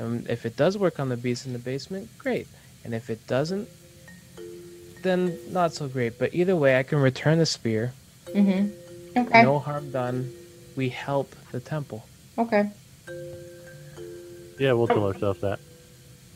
And 0.02 0.28
if 0.28 0.46
it 0.46 0.58
does 0.58 0.78
work 0.78 1.00
on 1.00 1.10
the 1.10 1.18
beast 1.18 1.46
in 1.46 1.54
the 1.54 1.60
basement, 1.60 2.10
great. 2.18 2.48
And 2.84 2.94
if 2.94 3.10
it 3.10 3.28
doesn't, 3.28 3.70
then 5.04 5.38
not 5.52 5.74
so 5.74 5.88
great. 5.88 6.18
But 6.18 6.34
either 6.34 6.56
way, 6.56 6.80
I 6.80 6.84
can 6.84 7.00
return 7.00 7.38
the 7.38 7.46
spear. 7.46 7.94
Mm-hmm. 8.28 9.20
Okay. 9.20 9.44
No 9.44 9.60
harm 9.60 9.92
done. 9.92 10.32
We 10.76 10.90
help 10.90 11.36
the 11.52 11.60
temple. 11.60 12.06
Okay. 12.38 12.70
Yeah, 14.60 14.74
we'll 14.74 14.88
tell 14.88 15.06
ourselves 15.06 15.42
that. 15.42 15.60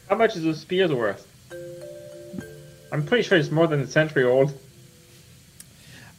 How 0.09 0.15
much 0.15 0.35
is 0.35 0.43
the 0.43 0.53
spear 0.53 0.93
worth? 0.95 1.25
I'm 2.91 3.05
pretty 3.05 3.23
sure 3.23 3.37
it's 3.37 3.51
more 3.51 3.67
than 3.67 3.81
a 3.81 3.87
century 3.87 4.23
old. 4.23 4.53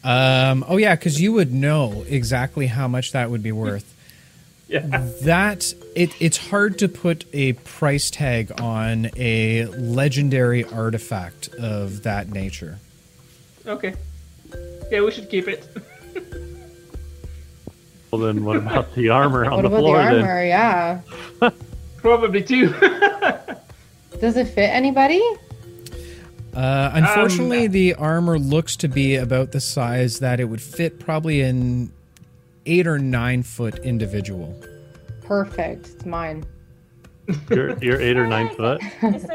Um, 0.02 0.65
oh 0.68 0.76
yeah, 0.76 0.94
because 0.94 1.20
you 1.20 1.33
would 1.33 1.52
know 1.52 2.05
exactly 2.08 2.66
how 2.66 2.89
much 2.89 3.12
that 3.12 3.31
would 3.31 3.42
be 3.42 3.52
worth. 3.52 3.95
Yeah. 4.68 4.80
That 5.22 5.72
it 5.94 6.10
it's 6.20 6.36
hard 6.48 6.78
to 6.80 6.88
put 6.88 7.24
a 7.32 7.52
price 7.52 8.10
tag 8.10 8.60
on 8.60 9.10
a 9.16 9.66
legendary 9.66 10.64
artifact 10.64 11.48
of 11.54 12.02
that 12.02 12.30
nature. 12.30 12.78
Okay. 13.66 13.94
Yeah, 14.90 15.02
we 15.02 15.10
should 15.12 15.30
keep 15.30 15.46
it. 15.48 15.68
Well, 18.10 18.20
then 18.20 18.44
what 18.44 18.56
about 18.56 18.94
the 18.94 19.08
armor 19.10 19.44
on 19.50 19.50
What 19.52 19.62
the 19.62 19.68
about 19.68 19.76
the 19.76 19.82
floor 19.82 19.96
then? 19.98 20.14
armor? 20.22 20.44
Yeah. 20.44 21.00
Probably 21.98 22.42
too. 22.42 22.70
Does 24.20 24.36
it 24.36 24.46
fit 24.46 24.70
anybody? 24.70 25.22
Uh, 26.54 26.90
unfortunately, 26.94 27.66
Um, 27.66 27.72
the 27.72 27.94
armor 27.94 28.38
looks 28.38 28.76
to 28.76 28.88
be 28.88 29.16
about 29.16 29.52
the 29.52 29.60
size 29.60 30.20
that 30.20 30.40
it 30.40 30.44
would 30.44 30.62
fit 30.62 30.98
probably 30.98 31.42
an 31.42 31.92
eight 32.66 32.86
or 32.86 32.98
nine 32.98 33.42
foot 33.42 33.78
individual. 33.80 34.54
Perfect. 35.22 35.88
It's 35.88 36.06
mine. 36.06 36.44
You're, 37.50 37.76
you're 37.78 38.00
eight 38.00 38.16
or 38.16 38.26
nine 38.26 38.54
foot. 38.54 38.80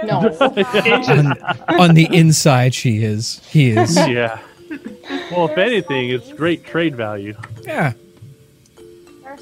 No. 0.05 0.19
on, 0.39 1.37
on 1.79 1.93
the 1.95 2.07
inside, 2.11 2.73
she 2.73 3.03
is. 3.03 3.41
He 3.49 3.71
is. 3.71 3.95
Yeah. 4.07 4.39
Well, 5.31 5.49
if 5.49 5.57
anything, 5.57 6.09
it's 6.11 6.31
great 6.31 6.65
trade 6.65 6.95
value. 6.95 7.35
Yeah. 7.63 7.91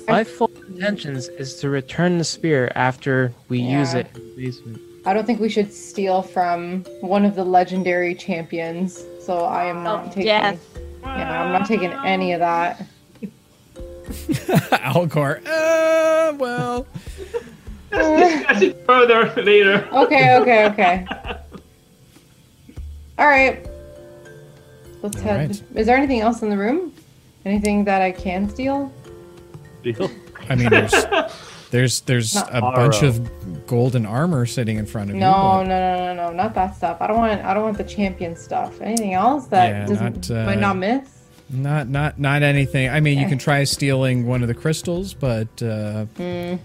My 0.07 0.23
full 0.23 0.49
intentions 0.67 1.27
is 1.27 1.55
to 1.59 1.69
return 1.69 2.17
the 2.17 2.23
spear 2.23 2.71
after 2.73 3.31
we 3.47 3.59
use 3.59 3.93
it 3.93 4.07
in 4.15 4.21
the 4.29 4.35
basement. 4.35 4.81
I 5.05 5.13
don't 5.13 5.25
think 5.27 5.39
we 5.39 5.49
should 5.49 5.71
steal 5.71 6.23
from 6.23 6.83
one 7.01 7.25
of 7.25 7.35
the 7.35 7.43
legendary 7.43 8.15
champions. 8.15 9.03
So 9.23 9.45
I 9.45 9.65
am 9.65 9.83
not 9.83 10.05
Of 10.07 10.09
taking. 10.13 10.25
death. 10.25 10.79
Yeah, 11.03 11.43
I'm 11.43 11.51
not 11.51 11.67
taking 11.67 11.91
any 12.05 12.33
of 12.33 12.39
that. 12.39 12.81
Alcor. 14.93 15.45
Uh, 15.45 16.33
well. 16.37 16.85
Discuss 17.91 18.61
it 18.61 18.85
further 18.85 19.33
later. 19.41 19.87
Okay, 19.91 20.37
okay, 20.37 20.65
okay. 20.67 21.05
All 23.17 23.27
right. 23.27 23.65
Let's 25.01 25.17
All 25.17 25.23
head. 25.23 25.49
right. 25.49 25.63
Is 25.75 25.87
there 25.87 25.97
anything 25.97 26.21
else 26.21 26.41
in 26.41 26.49
the 26.49 26.57
room? 26.57 26.93
Anything 27.45 27.85
that 27.85 28.01
I 28.01 28.11
can 28.11 28.49
steal? 28.49 28.91
Deal. 29.83 30.09
I 30.49 30.55
mean, 30.55 30.69
there's 30.69 30.91
there's 31.71 32.01
there's 32.01 32.35
Not 32.35 32.49
a 32.55 32.61
bunch 32.61 33.01
of 33.03 33.65
golden 33.65 34.05
armor 34.05 34.45
sitting 34.45 34.77
in 34.77 34.85
front 34.85 35.09
of 35.09 35.15
you. 35.15 35.21
No, 35.21 35.31
but- 35.31 35.63
no, 35.63 35.95
no, 35.97 36.13
no, 36.13 36.27
no, 36.29 36.33
not 36.35 36.53
that 36.55 36.75
stuff. 36.75 36.97
I 37.01 37.07
don't 37.07 37.17
want. 37.17 37.41
I 37.43 37.53
don't 37.53 37.63
want 37.63 37.77
the 37.77 37.83
champion 37.83 38.35
stuff. 38.35 38.79
Anything 38.81 39.13
else 39.13 39.47
that 39.47 39.69
Yeah, 39.69 39.85
doesn't 39.85 40.29
not, 40.29 40.43
uh, 40.43 40.45
might 40.45 40.59
not 40.59 40.77
miss? 40.77 41.18
Not 41.49 41.87
not 41.87 42.19
not 42.19 42.43
anything. 42.43 42.89
I 42.89 42.99
mean, 42.99 43.17
you 43.17 43.27
can 43.27 43.37
try 43.39 43.63
stealing 43.63 44.27
one 44.27 44.41
of 44.43 44.47
the 44.47 44.53
crystals, 44.53 45.13
but 45.13 45.47
uh, 45.63 46.05
Mm, 46.17 46.59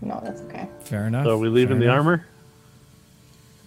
no, 0.00 0.20
that's 0.24 0.40
okay. 0.42 0.66
fair 0.80 1.06
enough. 1.06 1.26
So 1.26 1.32
are 1.34 1.38
we 1.38 1.48
leaving 1.48 1.76
fair 1.78 1.78
the 1.78 1.84
enough. 1.84 1.96
armor? 1.96 2.26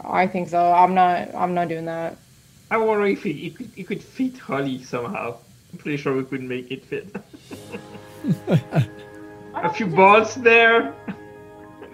I 0.03 0.26
think 0.27 0.50
so. 0.50 0.72
I'm 0.72 0.93
not. 0.95 1.34
I'm 1.35 1.53
not 1.53 1.68
doing 1.69 1.85
that. 1.85 2.18
I 2.72 2.77
wonder 2.77 3.06
if 3.06 3.24
it, 3.26 3.38
it, 3.38 3.56
could, 3.56 3.69
it 3.77 3.84
could 3.84 4.02
fit 4.03 4.50
Ollie 4.50 4.82
somehow. 4.84 5.38
I'm 5.72 5.77
pretty 5.77 5.98
sure 5.98 6.16
we 6.16 6.24
could 6.24 6.42
make 6.42 6.72
it 6.72 6.84
fit. 6.85 7.08
A 9.56 9.72
few 9.74 9.85
we 9.88 9.95
just- 9.95 10.43
there. 10.43 10.92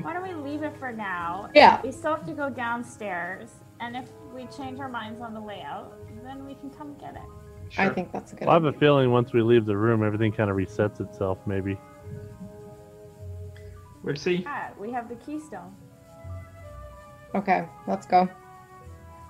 Why 0.01 0.13
don't 0.13 0.23
we 0.23 0.33
leave 0.49 0.63
it 0.63 0.73
for 0.79 0.93
now? 0.93 1.49
Yeah. 1.53 1.81
We 1.83 1.91
still 1.91 2.15
have 2.15 2.25
to 2.27 2.31
go 2.33 2.49
downstairs, 2.49 3.49
and 3.81 3.97
if 3.97 4.05
we 4.33 4.45
change 4.55 4.79
our 4.79 4.87
minds 4.87 5.19
on 5.21 5.33
the 5.33 5.41
way 5.41 5.61
out, 5.67 5.93
then 6.23 6.45
we 6.47 6.55
can 6.55 6.69
come 6.69 6.95
get 6.95 7.15
it. 7.15 7.21
I 7.77 7.89
think 7.89 8.11
that's 8.11 8.33
a 8.33 8.35
good. 8.35 8.47
Well, 8.47 8.51
I 8.51 8.53
have 8.55 8.65
a 8.65 8.73
feeling 8.77 9.11
once 9.11 9.33
we 9.33 9.41
leave 9.41 9.65
the 9.65 9.77
room, 9.77 10.03
everything 10.03 10.31
kind 10.31 10.49
of 10.49 10.57
resets 10.57 10.99
itself. 11.01 11.37
Maybe. 11.45 11.77
We'll 14.03 14.15
see. 14.15 14.43
Ah, 14.47 14.69
we 14.79 14.91
have 14.91 15.09
the 15.09 15.15
keystone. 15.15 15.75
Okay, 17.35 17.67
let's 17.87 18.05
go. 18.05 18.27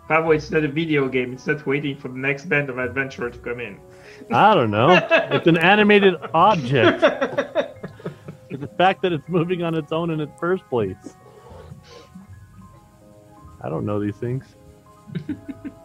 Pablo, 0.08 0.32
it's 0.32 0.50
not 0.50 0.64
a 0.64 0.68
video 0.68 1.08
game. 1.08 1.34
It's 1.34 1.46
not 1.46 1.66
waiting 1.68 1.96
for 1.98 2.08
the 2.08 2.18
next 2.18 2.46
band 2.46 2.70
of 2.70 2.78
adventure 2.80 3.30
to 3.30 3.38
come 3.40 3.60
in. 3.60 3.80
I 4.32 4.56
don't 4.56 4.72
know. 4.72 4.90
it's 5.12 5.48
an 5.48 5.58
animated 5.58 6.16
object. 6.34 7.02
the 7.02 8.70
fact 8.78 9.02
that 9.04 9.14
it's 9.14 9.28
moving 9.28 9.64
on 9.64 9.76
its 9.76 9.92
own 9.92 10.10
in 10.10 10.20
its 10.20 10.32
first 10.40 10.68
place. 10.70 11.16
I 13.62 13.70
don't 13.70 13.86
know 13.86 14.00
these 14.00 14.16
things. 14.16 14.46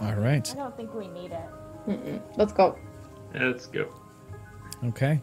All 0.00 0.14
right. 0.14 0.48
I 0.52 0.54
don't 0.56 0.76
think 0.76 0.94
we 0.94 1.08
need 1.08 1.32
it. 1.32 1.48
Mm-mm. 1.86 2.20
Let's 2.36 2.52
go. 2.52 2.78
Let's 3.34 3.66
go. 3.66 3.92
Okay. 4.84 5.20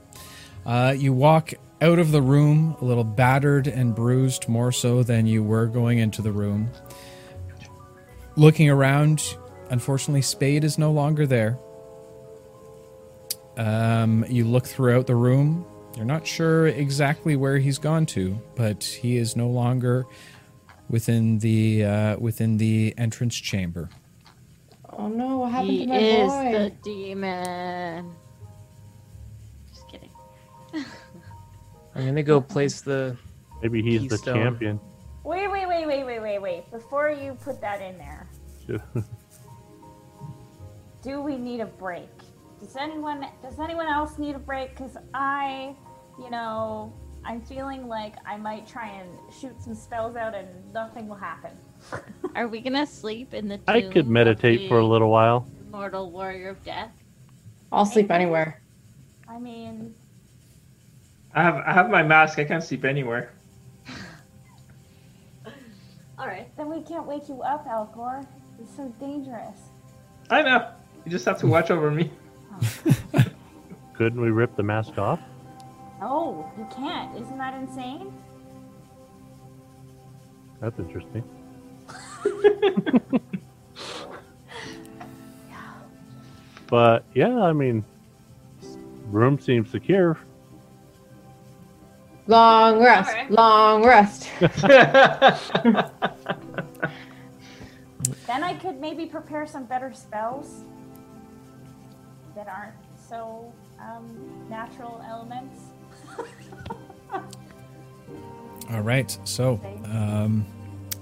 Uh, 0.66 0.94
you 0.98 1.14
walk 1.14 1.54
out 1.82 2.00
of 2.00 2.12
the 2.12 2.22
room 2.22 2.76
a 2.82 2.86
little 2.86 3.04
battered 3.04 3.68
and 3.68 3.96
bruised, 3.96 4.48
more 4.48 4.72
so 4.72 5.04
than 5.04 5.26
you 5.26 5.44
were 5.44 5.68
going 5.68 6.00
into 6.00 6.22
the 6.22 6.32
room. 6.32 6.70
Looking 8.36 8.70
around, 8.70 9.36
unfortunately, 9.70 10.22
Spade 10.22 10.64
is 10.64 10.78
no 10.78 10.92
longer 10.92 11.26
there. 11.26 11.58
Um, 13.58 14.26
you 14.30 14.46
look 14.46 14.68
throughout 14.68 15.08
the 15.08 15.16
room. 15.16 15.66
You're 15.96 16.06
not 16.06 16.28
sure 16.28 16.68
exactly 16.68 17.36
where 17.36 17.58
he's 17.58 17.80
gone 17.80 18.06
to, 18.08 18.40
but 18.56 18.84
he 18.84 19.18
is 19.18 19.36
no 19.36 19.48
longer 19.48 20.06
within 20.90 21.40
the 21.40 21.84
uh, 21.84 22.18
within 22.20 22.58
the 22.58 22.94
entrance 22.98 23.36
chamber. 23.36 23.90
Oh 25.00 25.08
no! 25.08 25.38
What 25.38 25.52
happened 25.52 25.70
He 25.72 25.86
to 25.86 25.90
my 25.90 25.98
is 25.98 26.32
boy? 26.32 26.52
the 26.52 26.70
demon. 26.84 28.16
Just 29.70 29.88
kidding. 29.88 30.10
I'm 31.96 32.06
gonna 32.06 32.24
go 32.24 32.42
place 32.42 32.82
the. 32.82 33.16
Maybe 33.62 33.82
he's 33.84 34.02
Keystone. 34.02 34.34
the 34.38 34.44
champion. 34.44 34.80
Wait, 35.24 35.52
wait, 35.52 35.68
wait, 35.68 35.86
wait, 35.88 36.04
wait, 36.06 36.20
wait, 36.20 36.40
wait. 36.40 36.72
Before 36.72 37.10
you 37.10 37.34
put 37.44 37.60
that 37.62 37.82
in 37.82 37.98
there, 37.98 38.28
do 41.04 41.22
we 41.22 41.38
need 41.38 41.60
a 41.60 41.66
break? 41.66 42.10
Does 42.60 42.76
anyone 42.76 43.26
does 43.44 43.60
anyone 43.60 43.88
else 43.88 44.18
need 44.18 44.36
a 44.36 44.40
break? 44.40 44.76
Because 44.76 44.98
I, 45.14 45.76
you 46.20 46.30
know, 46.32 46.92
I'm 47.24 47.42
feeling 47.42 47.88
like 47.88 48.16
I 48.26 48.38
might 48.38 48.66
try 48.68 48.88
and 48.90 49.10
shoot 49.32 49.62
some 49.62 49.76
spells 49.76 50.16
out 50.16 50.34
and 50.34 50.48
nothing 50.74 51.08
will 51.08 51.16
happen. 51.18 51.52
Are 52.36 52.48
we 52.48 52.62
gonna 52.62 52.86
sleep 52.86 53.34
in 53.34 53.48
the 53.48 53.58
tomb? 53.58 53.64
I 53.68 53.82
could 53.82 54.08
meditate 54.08 54.68
for 54.68 54.80
a 54.80 54.86
little 54.86 55.10
while. 55.10 55.48
Mortal 55.72 56.10
warrior 56.12 56.50
of 56.50 56.64
death. 56.64 56.92
I'll 57.72 57.86
sleep 57.86 58.12
anywhere. 58.12 58.62
I 59.28 59.40
mean, 59.40 59.94
I 61.34 61.44
have 61.44 61.56
I 61.66 61.74
have 61.74 61.90
my 61.90 62.04
mask. 62.04 62.40
I 62.40 62.46
can't 62.46 62.64
sleep 62.64 62.86
anywhere. 62.86 63.34
All 66.18 66.28
right. 66.28 66.50
then 66.58 66.70
we 66.70 66.82
can't 66.82 67.06
wake 67.06 67.30
you 67.30 67.42
up, 67.42 67.68
Alcor. 67.68 68.26
It's 68.60 68.76
so 68.76 68.88
dangerous. 69.00 69.70
I 70.30 70.42
know. 70.42 70.72
You 71.06 71.12
just 71.12 71.26
have 71.26 71.38
to 71.40 71.48
watch 71.48 71.70
over 71.72 71.92
me. 71.92 72.12
Couldn't 73.94 74.20
we 74.20 74.30
rip 74.30 74.56
the 74.56 74.64
mask 74.64 74.98
off? 74.98 75.20
No, 76.00 76.52
you 76.58 76.68
can't. 76.76 77.16
Isn't 77.18 77.38
that 77.38 77.54
insane? 77.56 78.14
That's 80.60 80.78
interesting. 80.80 81.24
but 86.68 87.04
yeah, 87.14 87.42
I 87.42 87.54
mean, 87.54 87.84
room 89.12 89.40
seems 89.40 89.70
secure. 89.70 90.18
Long 92.28 92.80
rest. 92.84 93.10
Alright. 93.10 93.32
Long 93.32 93.86
rest. 93.86 94.30
Then 98.28 98.44
I 98.44 98.54
could 98.56 98.80
maybe 98.82 99.06
prepare 99.06 99.48
some 99.48 99.64
better 99.66 99.94
spells 99.94 100.64
that 102.36 102.48
aren't 102.48 102.76
so 103.10 103.52
um, 103.80 104.06
natural 104.50 105.02
elements. 105.08 105.62
All 108.70 108.82
right. 108.82 109.18
So, 109.24 109.62
um, 109.86 110.46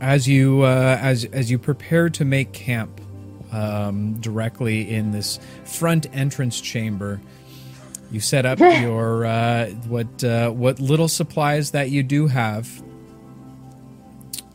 as 0.01 0.27
you 0.27 0.61
uh, 0.63 0.97
as 1.01 1.25
as 1.25 1.49
you 1.49 1.57
prepare 1.57 2.09
to 2.11 2.25
make 2.25 2.53
camp 2.53 3.01
um, 3.51 4.13
directly 4.19 4.93
in 4.93 5.11
this 5.11 5.39
front 5.63 6.07
entrance 6.13 6.59
chamber, 6.59 7.21
you 8.11 8.19
set 8.19 8.45
up 8.45 8.59
your 8.81 9.25
uh, 9.25 9.67
what 9.87 10.23
uh, 10.23 10.49
what 10.51 10.79
little 10.79 11.07
supplies 11.07 11.71
that 11.71 11.89
you 11.89 12.03
do 12.03 12.27
have, 12.27 12.81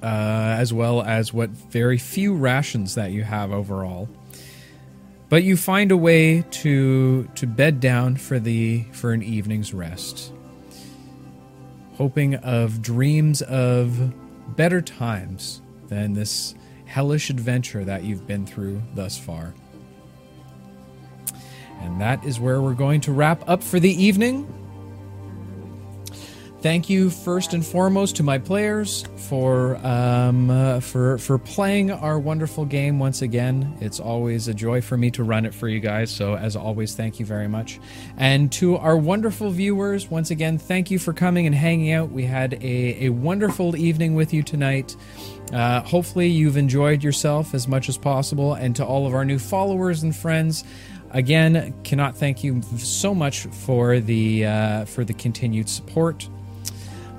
uh, 0.02 0.07
as 0.07 0.73
well 0.73 1.02
as 1.02 1.33
what 1.33 1.51
very 1.51 1.99
few 1.99 2.35
rations 2.35 2.94
that 2.94 3.12
you 3.12 3.23
have 3.23 3.52
overall. 3.52 4.09
But 5.28 5.44
you 5.44 5.57
find 5.57 5.93
a 5.93 5.97
way 5.97 6.43
to 6.43 7.28
to 7.35 7.47
bed 7.47 7.81
down 7.81 8.17
for 8.17 8.39
the 8.39 8.85
for 8.93 9.12
an 9.12 9.23
evening's 9.23 9.73
rest 9.73 10.33
hoping 12.01 12.35
of 12.36 12.81
dreams 12.81 13.43
of 13.43 14.10
better 14.57 14.81
times 14.81 15.62
than 15.89 16.12
this 16.12 16.55
hellish 16.87 17.31
adventure 17.31 17.85
that 17.85 18.05
you've 18.05 18.27
been 18.27 18.47
through 18.47 18.83
thus 18.95 19.19
far. 19.19 19.55
And 21.81 22.01
that 22.01 22.25
is 22.25 22.39
where 22.39 22.61
we're 22.61 22.75
going 22.75 23.01
to 23.03 23.12
wrap 23.12 23.49
up 23.49 23.62
for 23.62 23.81
the 23.81 23.91
evening. 23.91 24.53
Thank 26.62 26.90
you 26.90 27.08
first 27.08 27.55
and 27.55 27.64
foremost 27.64 28.16
to 28.16 28.22
my 28.22 28.36
players 28.36 29.06
for 29.16 29.76
um, 29.78 30.50
uh, 30.50 30.80
for 30.80 31.16
for 31.16 31.39
playing 31.39 31.90
our 31.90 32.18
wonderful 32.18 32.66
game 32.66 32.98
once 32.98 33.22
again. 33.22 33.78
It's 33.80 33.98
always 33.98 34.47
a 34.47 34.52
joy 34.52 34.82
for 34.82 34.98
me 34.98 35.10
to 35.12 35.24
run 35.24 35.47
it 35.47 35.55
for 35.55 35.68
you 35.68 35.80
guys. 35.80 36.10
So 36.14 36.36
as 36.36 36.56
always, 36.56 36.94
thank 36.94 37.18
you 37.18 37.24
very 37.24 37.48
much. 37.48 37.80
And 38.18 38.52
to 38.52 38.76
our 38.76 38.98
wonderful 38.98 39.50
viewers, 39.50 40.10
once 40.10 40.30
again, 40.30 40.58
thank 40.58 40.90
you 40.90 40.98
for 40.98 41.14
coming 41.14 41.47
and 41.47 41.55
hanging 41.55 41.92
out. 41.92 42.10
We 42.10 42.24
had 42.24 42.52
a, 42.62 43.06
a 43.06 43.08
wonderful 43.08 43.74
evening 43.74 44.14
with 44.14 44.34
you 44.34 44.42
tonight. 44.42 44.94
Uh, 45.55 45.80
hopefully, 45.80 46.28
you've 46.28 46.58
enjoyed 46.58 47.02
yourself 47.02 47.55
as 47.55 47.68
much 47.68 47.89
as 47.89 47.97
possible. 47.97 48.52
And 48.52 48.76
to 48.76 48.84
all 48.84 49.06
of 49.06 49.14
our 49.14 49.24
new 49.24 49.39
followers 49.39 50.02
and 50.02 50.14
friends, 50.14 50.64
again, 51.12 51.74
cannot 51.84 52.18
thank 52.18 52.44
you 52.44 52.60
so 52.76 53.14
much 53.14 53.47
for 53.47 53.98
the 53.98 54.44
uh, 54.44 54.84
for 54.84 55.05
the 55.05 55.14
continued 55.14 55.70
support. 55.70 56.28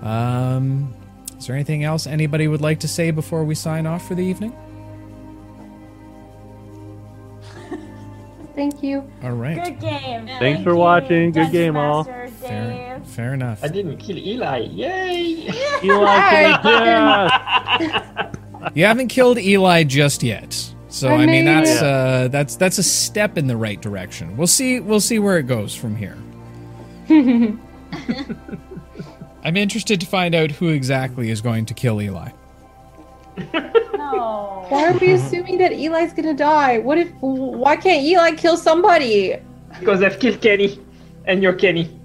Um, 0.02 0.94
is 1.38 1.48
there 1.48 1.56
anything 1.56 1.84
else 1.84 2.08
anybody 2.08 2.48
would 2.48 2.62
like 2.62 2.80
to 2.82 2.88
say 2.88 3.12
before 3.12 3.44
we 3.44 3.56
sign 3.56 3.86
off 3.86 4.08
for 4.08 4.16
the 4.16 4.24
evening? 4.24 4.54
Thank 8.54 8.84
you. 8.84 9.10
All 9.24 9.32
right. 9.32 9.64
Good 9.64 9.80
game. 9.80 10.26
Thanks 10.28 10.40
Thank 10.40 10.64
for 10.64 10.72
you, 10.72 10.76
watching. 10.78 11.32
Good 11.32 11.44
Dungeon 11.44 11.52
game, 11.52 11.78
all. 11.78 12.04
Fair, 12.04 13.02
fair 13.06 13.34
enough. 13.34 13.64
I 13.64 13.70
didn't 13.70 13.98
kill 13.98 14.18
Eli. 14.18 14.58
Yay! 14.72 15.50
Eli 15.84 16.54
Alright. 16.64 18.38
You 18.76 18.86
haven't 18.86 19.08
killed 19.08 19.40
Eli 19.40 19.84
just 19.84 20.22
yet. 20.22 20.54
So 20.90 21.08
I 21.10 21.14
I, 21.14 21.18
mean 21.26 21.30
mean- 21.30 21.46
that's 21.46 21.82
uh, 21.82 22.28
that's 22.32 22.56
that's 22.58 22.78
a 22.78 22.84
step 22.84 23.36
in 23.40 23.48
the 23.48 23.58
right 23.58 23.82
direction. 23.82 24.38
We'll 24.38 24.46
see 24.46 24.80
we'll 24.80 25.00
see 25.00 25.18
where 25.18 25.40
it 25.40 25.48
goes 25.48 25.74
from 25.74 25.96
here. 25.96 26.16
I'm 29.44 29.58
interested 29.58 30.00
to 30.00 30.06
find 30.06 30.36
out 30.36 30.52
who 30.52 30.70
exactly 30.70 31.30
is 31.30 31.42
going 31.42 31.66
to 31.66 31.74
kill 31.74 32.02
Eli. 32.02 32.30
No. 33.54 34.66
Why 34.70 34.88
are 34.88 34.98
we 34.98 35.12
assuming 35.12 35.58
that 35.60 35.72
Eli's 35.72 36.14
gonna 36.14 36.34
die? 36.34 36.80
What 36.80 36.98
if? 36.98 37.12
Why 37.22 37.76
can't 37.76 38.04
Eli 38.04 38.32
kill 38.36 38.58
somebody? 38.58 39.38
Because 39.80 40.02
I've 40.04 40.20
killed 40.20 40.42
Kenny, 40.42 40.80
and 41.26 41.42
you're 41.42 41.54
Kenny. 41.54 42.01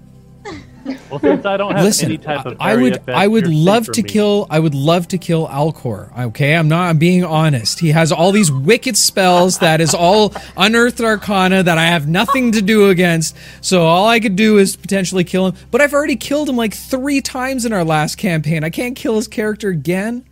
Well, 1.09 1.19
since 1.19 1.45
I 1.45 1.57
don't 1.57 1.75
have 1.75 1.83
Listen, 1.83 2.05
any 2.05 2.17
type 2.17 2.45
of 2.45 2.57
I 2.59 2.71
parry 2.71 2.83
would 2.83 2.93
effect, 2.93 3.09
I 3.17 3.27
would 3.27 3.45
you're 3.45 3.53
love 3.53 3.91
to 3.91 4.03
me. 4.03 4.09
kill 4.09 4.47
I 4.49 4.59
would 4.59 4.75
love 4.75 5.07
to 5.09 5.17
kill 5.17 5.47
Alcor. 5.47 6.17
Okay, 6.27 6.55
I'm 6.55 6.67
not 6.67 6.89
I'm 6.89 6.97
being 6.97 7.23
honest. 7.23 7.79
He 7.79 7.89
has 7.89 8.11
all 8.11 8.31
these 8.31 8.51
wicked 8.51 8.97
spells 8.97 9.59
that 9.59 9.81
is 9.81 9.93
all 9.93 10.33
unearthed 10.55 11.01
arcana 11.01 11.63
that 11.63 11.77
I 11.77 11.85
have 11.85 12.07
nothing 12.07 12.51
to 12.53 12.61
do 12.61 12.89
against. 12.89 13.35
So 13.61 13.83
all 13.83 14.07
I 14.07 14.19
could 14.19 14.35
do 14.35 14.57
is 14.57 14.75
potentially 14.75 15.23
kill 15.23 15.47
him. 15.47 15.55
But 15.71 15.81
I've 15.81 15.93
already 15.93 16.15
killed 16.15 16.49
him 16.49 16.55
like 16.57 16.73
three 16.73 17.21
times 17.21 17.65
in 17.65 17.73
our 17.73 17.83
last 17.83 18.17
campaign. 18.17 18.63
I 18.63 18.69
can't 18.69 18.95
kill 18.95 19.15
his 19.15 19.27
character 19.27 19.69
again. 19.69 20.25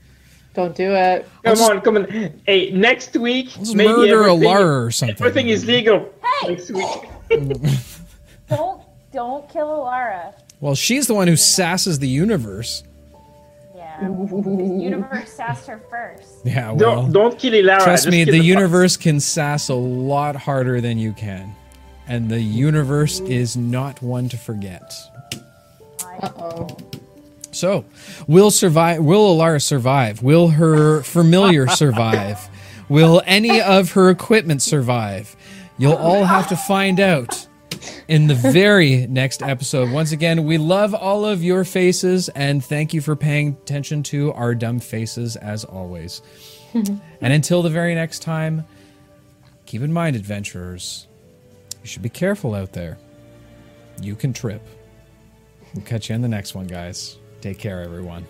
Don't 0.53 0.73
do 0.75 0.91
it. 0.93 1.27
Come 1.43 1.59
on, 1.59 1.81
come 1.81 1.97
on. 1.97 2.31
Hey, 2.45 2.71
next 2.71 3.15
week, 3.17 3.49
Let's 3.57 3.73
maybe 3.73 3.89
murder 3.89 4.23
everything, 4.23 4.47
Elara 4.49 4.85
or 4.85 4.91
something. 4.91 5.17
everything 5.19 5.49
is 5.49 5.65
legal. 5.65 6.09
Hey! 6.41 6.47
Next 6.55 6.71
week. 6.71 7.09
Don't 8.49 8.81
don't 9.11 9.49
kill 9.49 9.67
Elara. 9.67 10.33
Well, 10.59 10.75
she's 10.75 11.07
the 11.07 11.13
one 11.13 11.27
who 11.27 11.35
sasses 11.35 11.99
the 11.99 12.07
universe. 12.07 12.83
Yeah. 13.75 13.99
The 14.07 14.77
universe 14.79 15.31
sassed 15.31 15.67
her 15.67 15.81
first. 15.89 16.45
Yeah, 16.45 16.71
well. 16.71 16.77
Don't 16.77 17.11
don't 17.11 17.39
kill 17.39 17.53
Elara. 17.53 17.83
Trust 17.83 18.05
just 18.05 18.11
me, 18.11 18.25
kill 18.25 18.33
the 18.33 18.43
universe 18.43 18.97
can 18.97 19.19
sass 19.19 19.69
a 19.69 19.73
lot 19.73 20.35
harder 20.35 20.81
than 20.81 20.97
you 20.97 21.13
can. 21.13 21.55
And 22.07 22.29
the 22.29 22.39
universe 22.41 23.19
is 23.21 23.57
not 23.57 24.01
one 24.01 24.29
to 24.29 24.37
forget. 24.37 24.93
Uh 26.21 26.29
oh. 26.37 26.77
So, 27.51 27.85
will 28.27 28.51
survive? 28.51 29.01
Will 29.03 29.35
Elara 29.35 29.61
survive? 29.61 30.21
Will 30.21 30.49
her 30.49 31.01
familiar 31.03 31.67
survive? 31.67 32.49
Will 32.89 33.21
any 33.25 33.61
of 33.61 33.93
her 33.93 34.09
equipment 34.09 34.61
survive? 34.61 35.35
You'll 35.77 35.93
all 35.93 36.25
have 36.25 36.49
to 36.49 36.57
find 36.57 36.99
out 36.99 37.47
in 38.07 38.27
the 38.27 38.35
very 38.35 39.07
next 39.07 39.41
episode. 39.41 39.91
Once 39.91 40.11
again, 40.11 40.45
we 40.45 40.57
love 40.57 40.93
all 40.93 41.25
of 41.25 41.43
your 41.43 41.63
faces 41.63 42.29
and 42.29 42.63
thank 42.63 42.93
you 42.93 43.01
for 43.01 43.15
paying 43.15 43.49
attention 43.49 44.03
to 44.03 44.31
our 44.33 44.55
dumb 44.55 44.79
faces 44.79 45.35
as 45.35 45.63
always. 45.63 46.21
and 46.73 47.01
until 47.21 47.61
the 47.61 47.69
very 47.69 47.95
next 47.95 48.21
time, 48.21 48.65
keep 49.65 49.81
in 49.81 49.93
mind, 49.93 50.15
adventurers, 50.15 51.07
you 51.81 51.87
should 51.87 52.01
be 52.01 52.09
careful 52.09 52.53
out 52.53 52.73
there. 52.73 52.97
You 54.01 54.15
can 54.15 54.33
trip. 54.33 54.61
We'll 55.73 55.85
catch 55.85 56.09
you 56.09 56.15
in 56.15 56.21
the 56.21 56.27
next 56.27 56.55
one, 56.55 56.67
guys. 56.67 57.17
Take 57.41 57.59
care, 57.59 57.81
everyone. 57.81 58.25